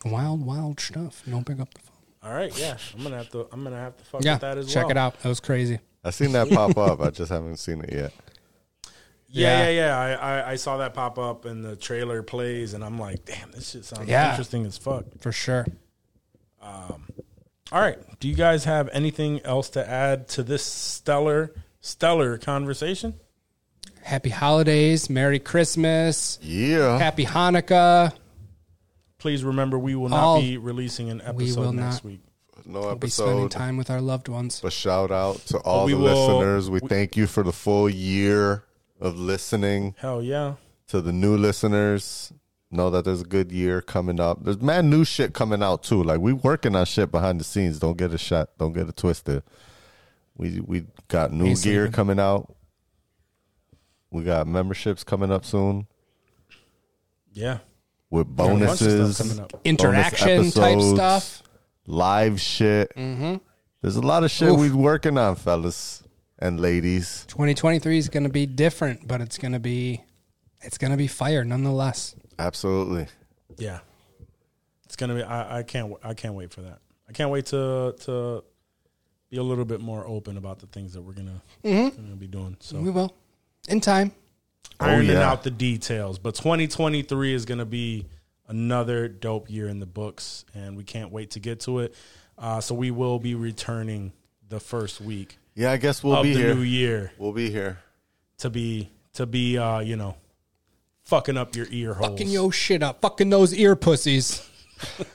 Wild, 0.05 0.45
wild 0.45 0.79
stuff. 0.79 1.23
Don't 1.29 1.45
pick 1.45 1.59
up 1.59 1.73
the 1.75 1.81
phone. 1.81 1.97
All 2.23 2.33
right, 2.33 2.57
yeah, 2.59 2.77
I'm 2.95 3.03
gonna 3.03 3.17
have 3.19 3.31
to. 3.31 3.47
I'm 3.53 3.65
gonna 3.65 3.77
have 3.77 3.97
to 3.97 4.05
fuck 4.05 4.23
Yeah, 4.25 4.35
with 4.35 4.41
that 4.43 4.59
as 4.59 4.67
check 4.67 4.75
well. 4.77 4.85
Check 4.85 4.91
it 4.91 4.97
out. 4.99 5.21
That 5.21 5.29
was 5.29 5.41
crazy. 5.41 5.79
I 6.07 6.11
seen 6.11 6.33
that 6.33 6.49
pop 6.51 6.77
up. 6.79 7.01
I 7.01 7.11
just 7.11 7.31
haven't 7.31 7.57
seen 7.59 7.81
it 7.83 7.93
yet. 7.93 8.13
Yeah, 9.29 9.65
Yeah. 9.65 9.69
yeah, 9.69 9.71
yeah. 9.71 9.99
I, 9.99 10.13
I, 10.41 10.51
I 10.53 10.57
saw 10.57 10.77
that 10.79 10.95
pop 10.95 11.19
up 11.19 11.45
and 11.45 11.65
the 11.65 11.75
trailer 11.77 12.23
plays, 12.23 12.75
and 12.75 12.85
I'm 12.85 12.99
like, 12.99 13.25
damn, 13.25 13.51
this 13.51 13.71
shit 13.71 13.85
sounds 13.85 14.09
Yeah. 14.09 14.31
interesting 14.31 14.65
as 14.67 14.79
fuck. 14.79 15.05
For 15.21 15.33
sure. 15.33 15.67
Um, 16.63 17.07
all 17.73 17.81
right, 17.81 17.99
do 18.21 18.29
you 18.29 18.35
guys 18.35 18.65
have 18.65 18.89
anything 18.93 19.41
else 19.45 19.71
to 19.71 19.89
add 19.89 20.29
to 20.29 20.43
this 20.43 20.63
stellar, 20.65 21.53
stellar 21.81 22.39
conversation? 22.39 23.15
Happy 24.03 24.31
holidays. 24.31 25.11
Merry 25.11 25.41
Christmas. 25.41 26.39
Yeah. 26.41 26.97
Happy 26.99 27.25
Hanukkah. 27.25 28.13
Please 29.19 29.43
remember, 29.43 29.79
we 29.79 29.97
will 29.97 30.09
not 30.09 30.21
All- 30.23 30.41
be 30.41 30.57
releasing 30.59 31.11
an 31.11 31.19
We 31.19 31.25
episode 31.47 31.61
will 31.61 31.73
next 31.73 31.97
not. 31.97 32.05
week. 32.05 32.21
No 32.69 32.81
We'll 32.81 32.97
be 32.97 33.09
spending 33.09 33.49
time 33.49 33.77
with 33.77 33.91
our 33.91 34.01
loved 34.01 34.29
ones. 34.29 34.61
A 34.65 34.71
shout 34.71 35.11
out 35.13 35.37
to 35.47 35.59
all 35.59 35.87
we 35.87 35.93
the 35.93 35.99
will- 35.99 36.37
listeners. 36.39 36.69
We 36.69 36.81
thank 36.81 37.17
you 37.17 37.27
for 37.27 37.43
the 37.45 37.53
full 37.53 37.89
year 37.89 38.65
of 39.01 39.17
listening. 39.19 39.95
Hell 39.99 40.23
yeah. 40.23 40.55
To 40.89 41.01
the 41.01 41.13
new 41.13 41.37
listeners, 41.37 42.33
know 42.71 42.91
that 42.91 43.05
there's 43.05 43.21
a 43.23 43.25
good 43.25 43.53
year 43.53 43.81
coming 43.81 44.19
up. 44.19 44.43
There's 44.45 44.61
man 44.61 44.91
new 44.91 45.05
shit 45.05 45.33
coming 45.33 45.63
out 45.63 45.83
too. 45.85 46.03
Like 46.03 46.21
we 46.21 46.33
working 46.33 46.75
on 46.75 46.87
shit 46.87 47.11
behind 47.13 47.39
the 47.41 47.45
scenes. 47.45 47.79
Don't 47.79 47.97
get 47.97 48.13
a 48.13 48.19
shot. 48.19 48.51
Don't 48.59 48.73
get 48.73 48.89
it 48.89 48.97
twisted. 48.97 49.43
We 50.37 50.61
we 50.61 50.87
got 51.09 51.33
new 51.33 51.47
Ain't 51.47 51.63
gear 51.63 51.83
sleeping. 51.85 51.93
coming 51.93 52.19
out. 52.21 52.55
We 54.11 54.23
got 54.25 54.47
memberships 54.47 55.05
coming 55.05 55.31
up 55.31 55.45
soon 55.45 55.87
Yeah. 57.33 57.59
with 58.11 58.35
Got 58.37 58.45
a 58.45 58.49
bunch 58.49 58.63
of 58.63 58.77
stuff 58.77 58.89
bonuses, 58.89 59.19
coming 59.19 59.41
up. 59.41 59.61
Interaction 59.65 60.51
type 60.51 60.81
stuff. 60.81 61.43
Live 61.87 62.41
shit. 62.41 62.93
Mm-hmm. 62.97 63.37
There's 63.83 63.97
a 63.97 64.03
lot 64.03 64.25
of 64.25 64.31
shit 64.31 64.49
Oof. 64.49 64.61
we 64.61 64.71
working 64.71 65.17
on, 65.19 65.37
fellas 65.37 66.03
and 66.39 66.61
ladies. 66.61 67.25
2023 67.29 67.99
is 67.99 68.09
going 68.09 68.25
to 68.25 68.29
be 68.29 68.47
different, 68.47 69.07
but 69.07 69.21
it's 69.21 69.39
going 69.39 69.53
to 69.53 69.59
be 69.61 70.03
it's 70.63 70.79
going 70.79 70.91
to 70.91 70.97
be 70.97 71.07
fire 71.07 71.45
nonetheless. 71.45 72.15
Absolutely. 72.39 73.07
Yeah. 73.59 73.81
It's 74.85 74.95
gonna 74.97 75.15
be. 75.17 75.23
I, 75.23 75.59
I 75.59 75.63
can't. 75.63 75.93
I 76.03 76.15
can't 76.15 76.35
wait 76.35 76.53
for 76.53 76.61
that. 76.63 76.79
I 77.09 77.13
can't 77.13 77.31
wait 77.31 77.47
to 77.47 77.95
to 78.03 78.45
be 79.31 79.37
a 79.37 79.43
little 79.43 79.65
bit 79.65 79.81
more 79.81 80.07
open 80.07 80.37
about 80.37 80.61
the 80.61 80.67
things 80.69 80.93
that 80.93 81.03
we're 81.03 81.13
gonna, 81.13 81.43
gonna 81.65 82.17
be 82.17 82.29
doing. 82.29 82.57
So 82.61 82.79
We 82.79 82.91
will 82.91 83.13
in 83.69 83.81
time. 83.81 84.13
ironing 84.79 85.11
yeah. 85.11 85.29
out 85.29 85.43
the 85.43 85.51
details. 85.51 86.19
But 86.19 86.37
2023 86.37 87.35
is 87.35 87.45
going 87.45 87.59
to 87.59 87.65
be 87.65 88.07
another 88.49 89.09
dope 89.09 89.51
year 89.51 89.69
in 89.69 89.81
the 89.81 89.87
books, 89.87 90.45
and 90.55 90.77
we 90.77 90.85
can't 90.85 91.11
wait 91.11 91.33
to 91.33 91.41
get 91.41 91.61
to 91.61 91.81
it. 91.81 91.95
Uh, 92.39 92.61
so 92.61 92.75
we 92.75 92.91
will 92.91 93.19
be 93.19 93.35
returning 93.35 94.13
the 94.49 94.61
first 94.61 95.01
week 95.01 95.39
Yeah, 95.55 95.73
I 95.73 95.77
guess 95.79 96.05
we'll 96.05 96.17
of 96.17 96.23
be 96.23 96.35
the 96.35 96.39
here. 96.41 96.55
new 96.55 96.61
year 96.61 97.13
We'll 97.19 97.33
be 97.33 97.51
here. 97.51 97.79
to 98.39 98.51
be 98.51 98.91
to 99.15 99.27
be 99.27 99.57
uh, 99.59 99.81
you 99.81 99.97
know 99.97 100.17
fucking 101.05 101.37
up 101.37 101.57
your 101.57 101.67
ear 101.71 101.95
holes. 101.95 102.11
Fucking 102.11 102.29
your 102.29 102.53
shit 102.53 102.83
up. 102.83 103.01
Fucking 103.01 103.31
those 103.31 103.55
ear 103.55 103.75
pussies. 103.77 104.47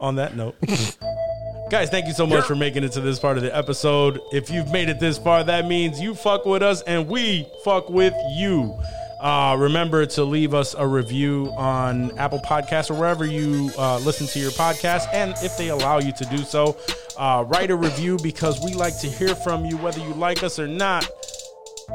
on 0.00 0.16
that 0.16 0.36
note. 0.36 0.56
Guys, 1.70 1.88
thank 1.90 2.06
you 2.06 2.12
so 2.12 2.26
much 2.26 2.44
for 2.44 2.54
making 2.56 2.84
it 2.84 2.92
to 2.92 3.00
this 3.00 3.18
part 3.18 3.36
of 3.38 3.42
the 3.42 3.56
episode. 3.56 4.20
If 4.32 4.50
you've 4.50 4.70
made 4.72 4.88
it 4.88 5.00
this 5.00 5.16
far, 5.18 5.42
that 5.44 5.66
means 5.66 6.00
you 6.00 6.14
fuck 6.14 6.44
with 6.44 6.62
us 6.62 6.82
and 6.82 7.08
we 7.08 7.46
fuck 7.64 7.88
with 7.88 8.14
you. 8.36 8.78
Uh, 9.22 9.54
remember 9.56 10.04
to 10.04 10.24
leave 10.24 10.52
us 10.52 10.74
a 10.74 10.84
review 10.84 11.52
on 11.56 12.16
Apple 12.18 12.40
Podcasts 12.40 12.90
or 12.90 12.94
wherever 12.94 13.24
you 13.24 13.70
uh, 13.78 13.98
listen 13.98 14.26
to 14.26 14.40
your 14.40 14.50
podcast. 14.50 15.06
And 15.12 15.32
if 15.42 15.56
they 15.56 15.68
allow 15.68 16.00
you 16.00 16.10
to 16.10 16.24
do 16.24 16.38
so, 16.38 16.76
uh, 17.16 17.44
write 17.46 17.70
a 17.70 17.76
review 17.76 18.18
because 18.20 18.60
we 18.64 18.74
like 18.74 18.98
to 18.98 19.06
hear 19.06 19.36
from 19.36 19.64
you, 19.64 19.76
whether 19.76 20.00
you 20.00 20.12
like 20.14 20.42
us 20.42 20.58
or 20.58 20.66
not. 20.66 21.08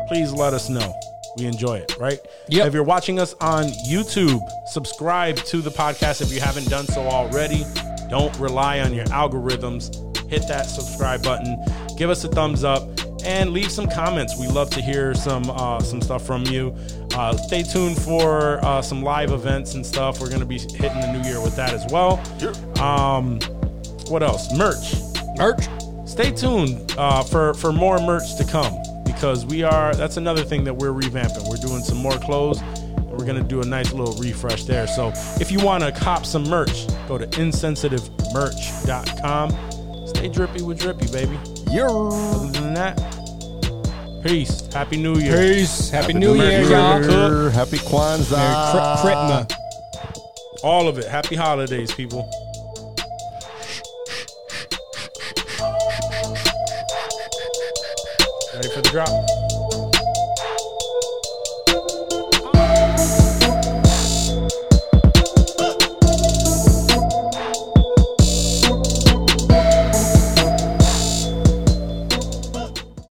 Please 0.07 0.31
let 0.31 0.53
us 0.53 0.69
know. 0.69 0.97
We 1.38 1.45
enjoy 1.45 1.80
it, 1.80 1.97
right? 1.99 2.19
Yep. 2.47 2.67
If 2.67 2.73
you're 2.73 2.83
watching 2.83 3.19
us 3.19 3.35
on 3.41 3.65
YouTube, 3.89 4.39
subscribe 4.67 5.35
to 5.35 5.61
the 5.61 5.69
podcast 5.69 6.22
if 6.22 6.31
you 6.31 6.39
haven't 6.39 6.69
done 6.69 6.85
so 6.85 7.01
already. 7.01 7.65
Don't 8.09 8.35
rely 8.39 8.80
on 8.80 8.93
your 8.93 9.06
algorithms. 9.07 9.93
Hit 10.30 10.47
that 10.47 10.65
subscribe 10.65 11.23
button. 11.23 11.57
Give 11.98 12.09
us 12.09 12.24
a 12.24 12.30
thumbs 12.30 12.64
up 12.64 12.88
and 13.26 13.50
leave 13.51 13.72
some 13.72 13.88
comments. 13.90 14.38
We 14.40 14.48
love 14.48 14.69
to 14.72 14.82
hear 14.82 15.14
some 15.16 15.50
uh, 15.50 15.80
some 15.82 16.01
stuff 16.01 16.26
from 16.26 16.45
you. 16.45 16.74
Uh, 17.16 17.35
stay 17.35 17.64
tuned 17.64 17.98
for 18.01 18.64
uh, 18.64 18.82
some 18.82 19.01
live 19.01 19.32
events 19.32 19.74
and 19.74 19.85
stuff. 19.85 20.22
We're 20.22 20.30
gonna 20.30 20.45
be 20.45 20.59
hitting 20.59 21.01
the 21.01 21.11
new 21.11 21.22
year 21.27 21.42
with 21.42 21.56
that 21.56 21.74
as 21.74 21.85
well. 21.92 22.22
Um, 22.82 23.40
what 24.08 24.24
else? 24.24 24.53
Merch 24.56 24.95
Merch. 25.38 25.67
stay 26.08 26.32
tuned 26.32 26.93
uh, 26.98 27.24
for 27.24 27.53
for 27.56 27.74
more 27.74 28.00
merch 28.00 28.35
to 28.38 28.45
come 28.45 28.74
because 29.06 29.45
we 29.45 29.64
are 29.64 29.93
that's 29.95 30.16
another 30.17 30.43
thing 30.43 30.64
that 30.64 30.74
we're 30.74 30.92
revamping 30.93 31.48
we're 31.50 31.58
doing 31.58 31.82
some 31.82 31.98
more 31.98 32.17
clothes 32.19 32.61
we're 33.03 33.26
going 33.26 33.35
to 33.35 33.43
do 33.43 33.61
a 33.61 33.66
nice 33.66 33.92
little 33.93 34.14
refresh 34.16 34.64
there 34.64 34.88
so 34.88 35.11
if 35.42 35.51
you 35.51 35.59
want 35.59 35.84
to 35.84 35.92
cop 35.92 36.26
some 36.26 36.43
merch 36.48 36.88
go 37.08 37.17
to 37.17 37.26
insensitivemerch.com 37.27 39.50
stay 40.17 40.27
drippy 40.29 40.63
with 40.63 40.79
drippy 40.79 41.05
baby 41.11 41.37
Yeah. 41.69 41.85
other 41.87 42.51
than 42.59 42.73
that 42.73 42.97
peace 44.23 44.67
happy 44.73 44.97
new 44.97 45.15
year 45.19 45.37
Peace. 45.37 45.89
Happy, 45.91 46.13
New 46.13 46.33
Year, 46.35 46.61
Year. 46.61 46.71
y'all. 46.71 47.01
Cook. 47.03 47.53
Happy 47.53 47.77
Kwanzaa. 47.77 49.03
Merry 49.03 49.45
all 50.63 50.87
of 50.87 50.97
it 50.97 51.05
happy 51.05 51.35
holidays 51.35 51.93
people 51.93 52.27
ready 58.53 58.69
for 58.69 58.81
the 58.81 58.89
drop 58.91 59.47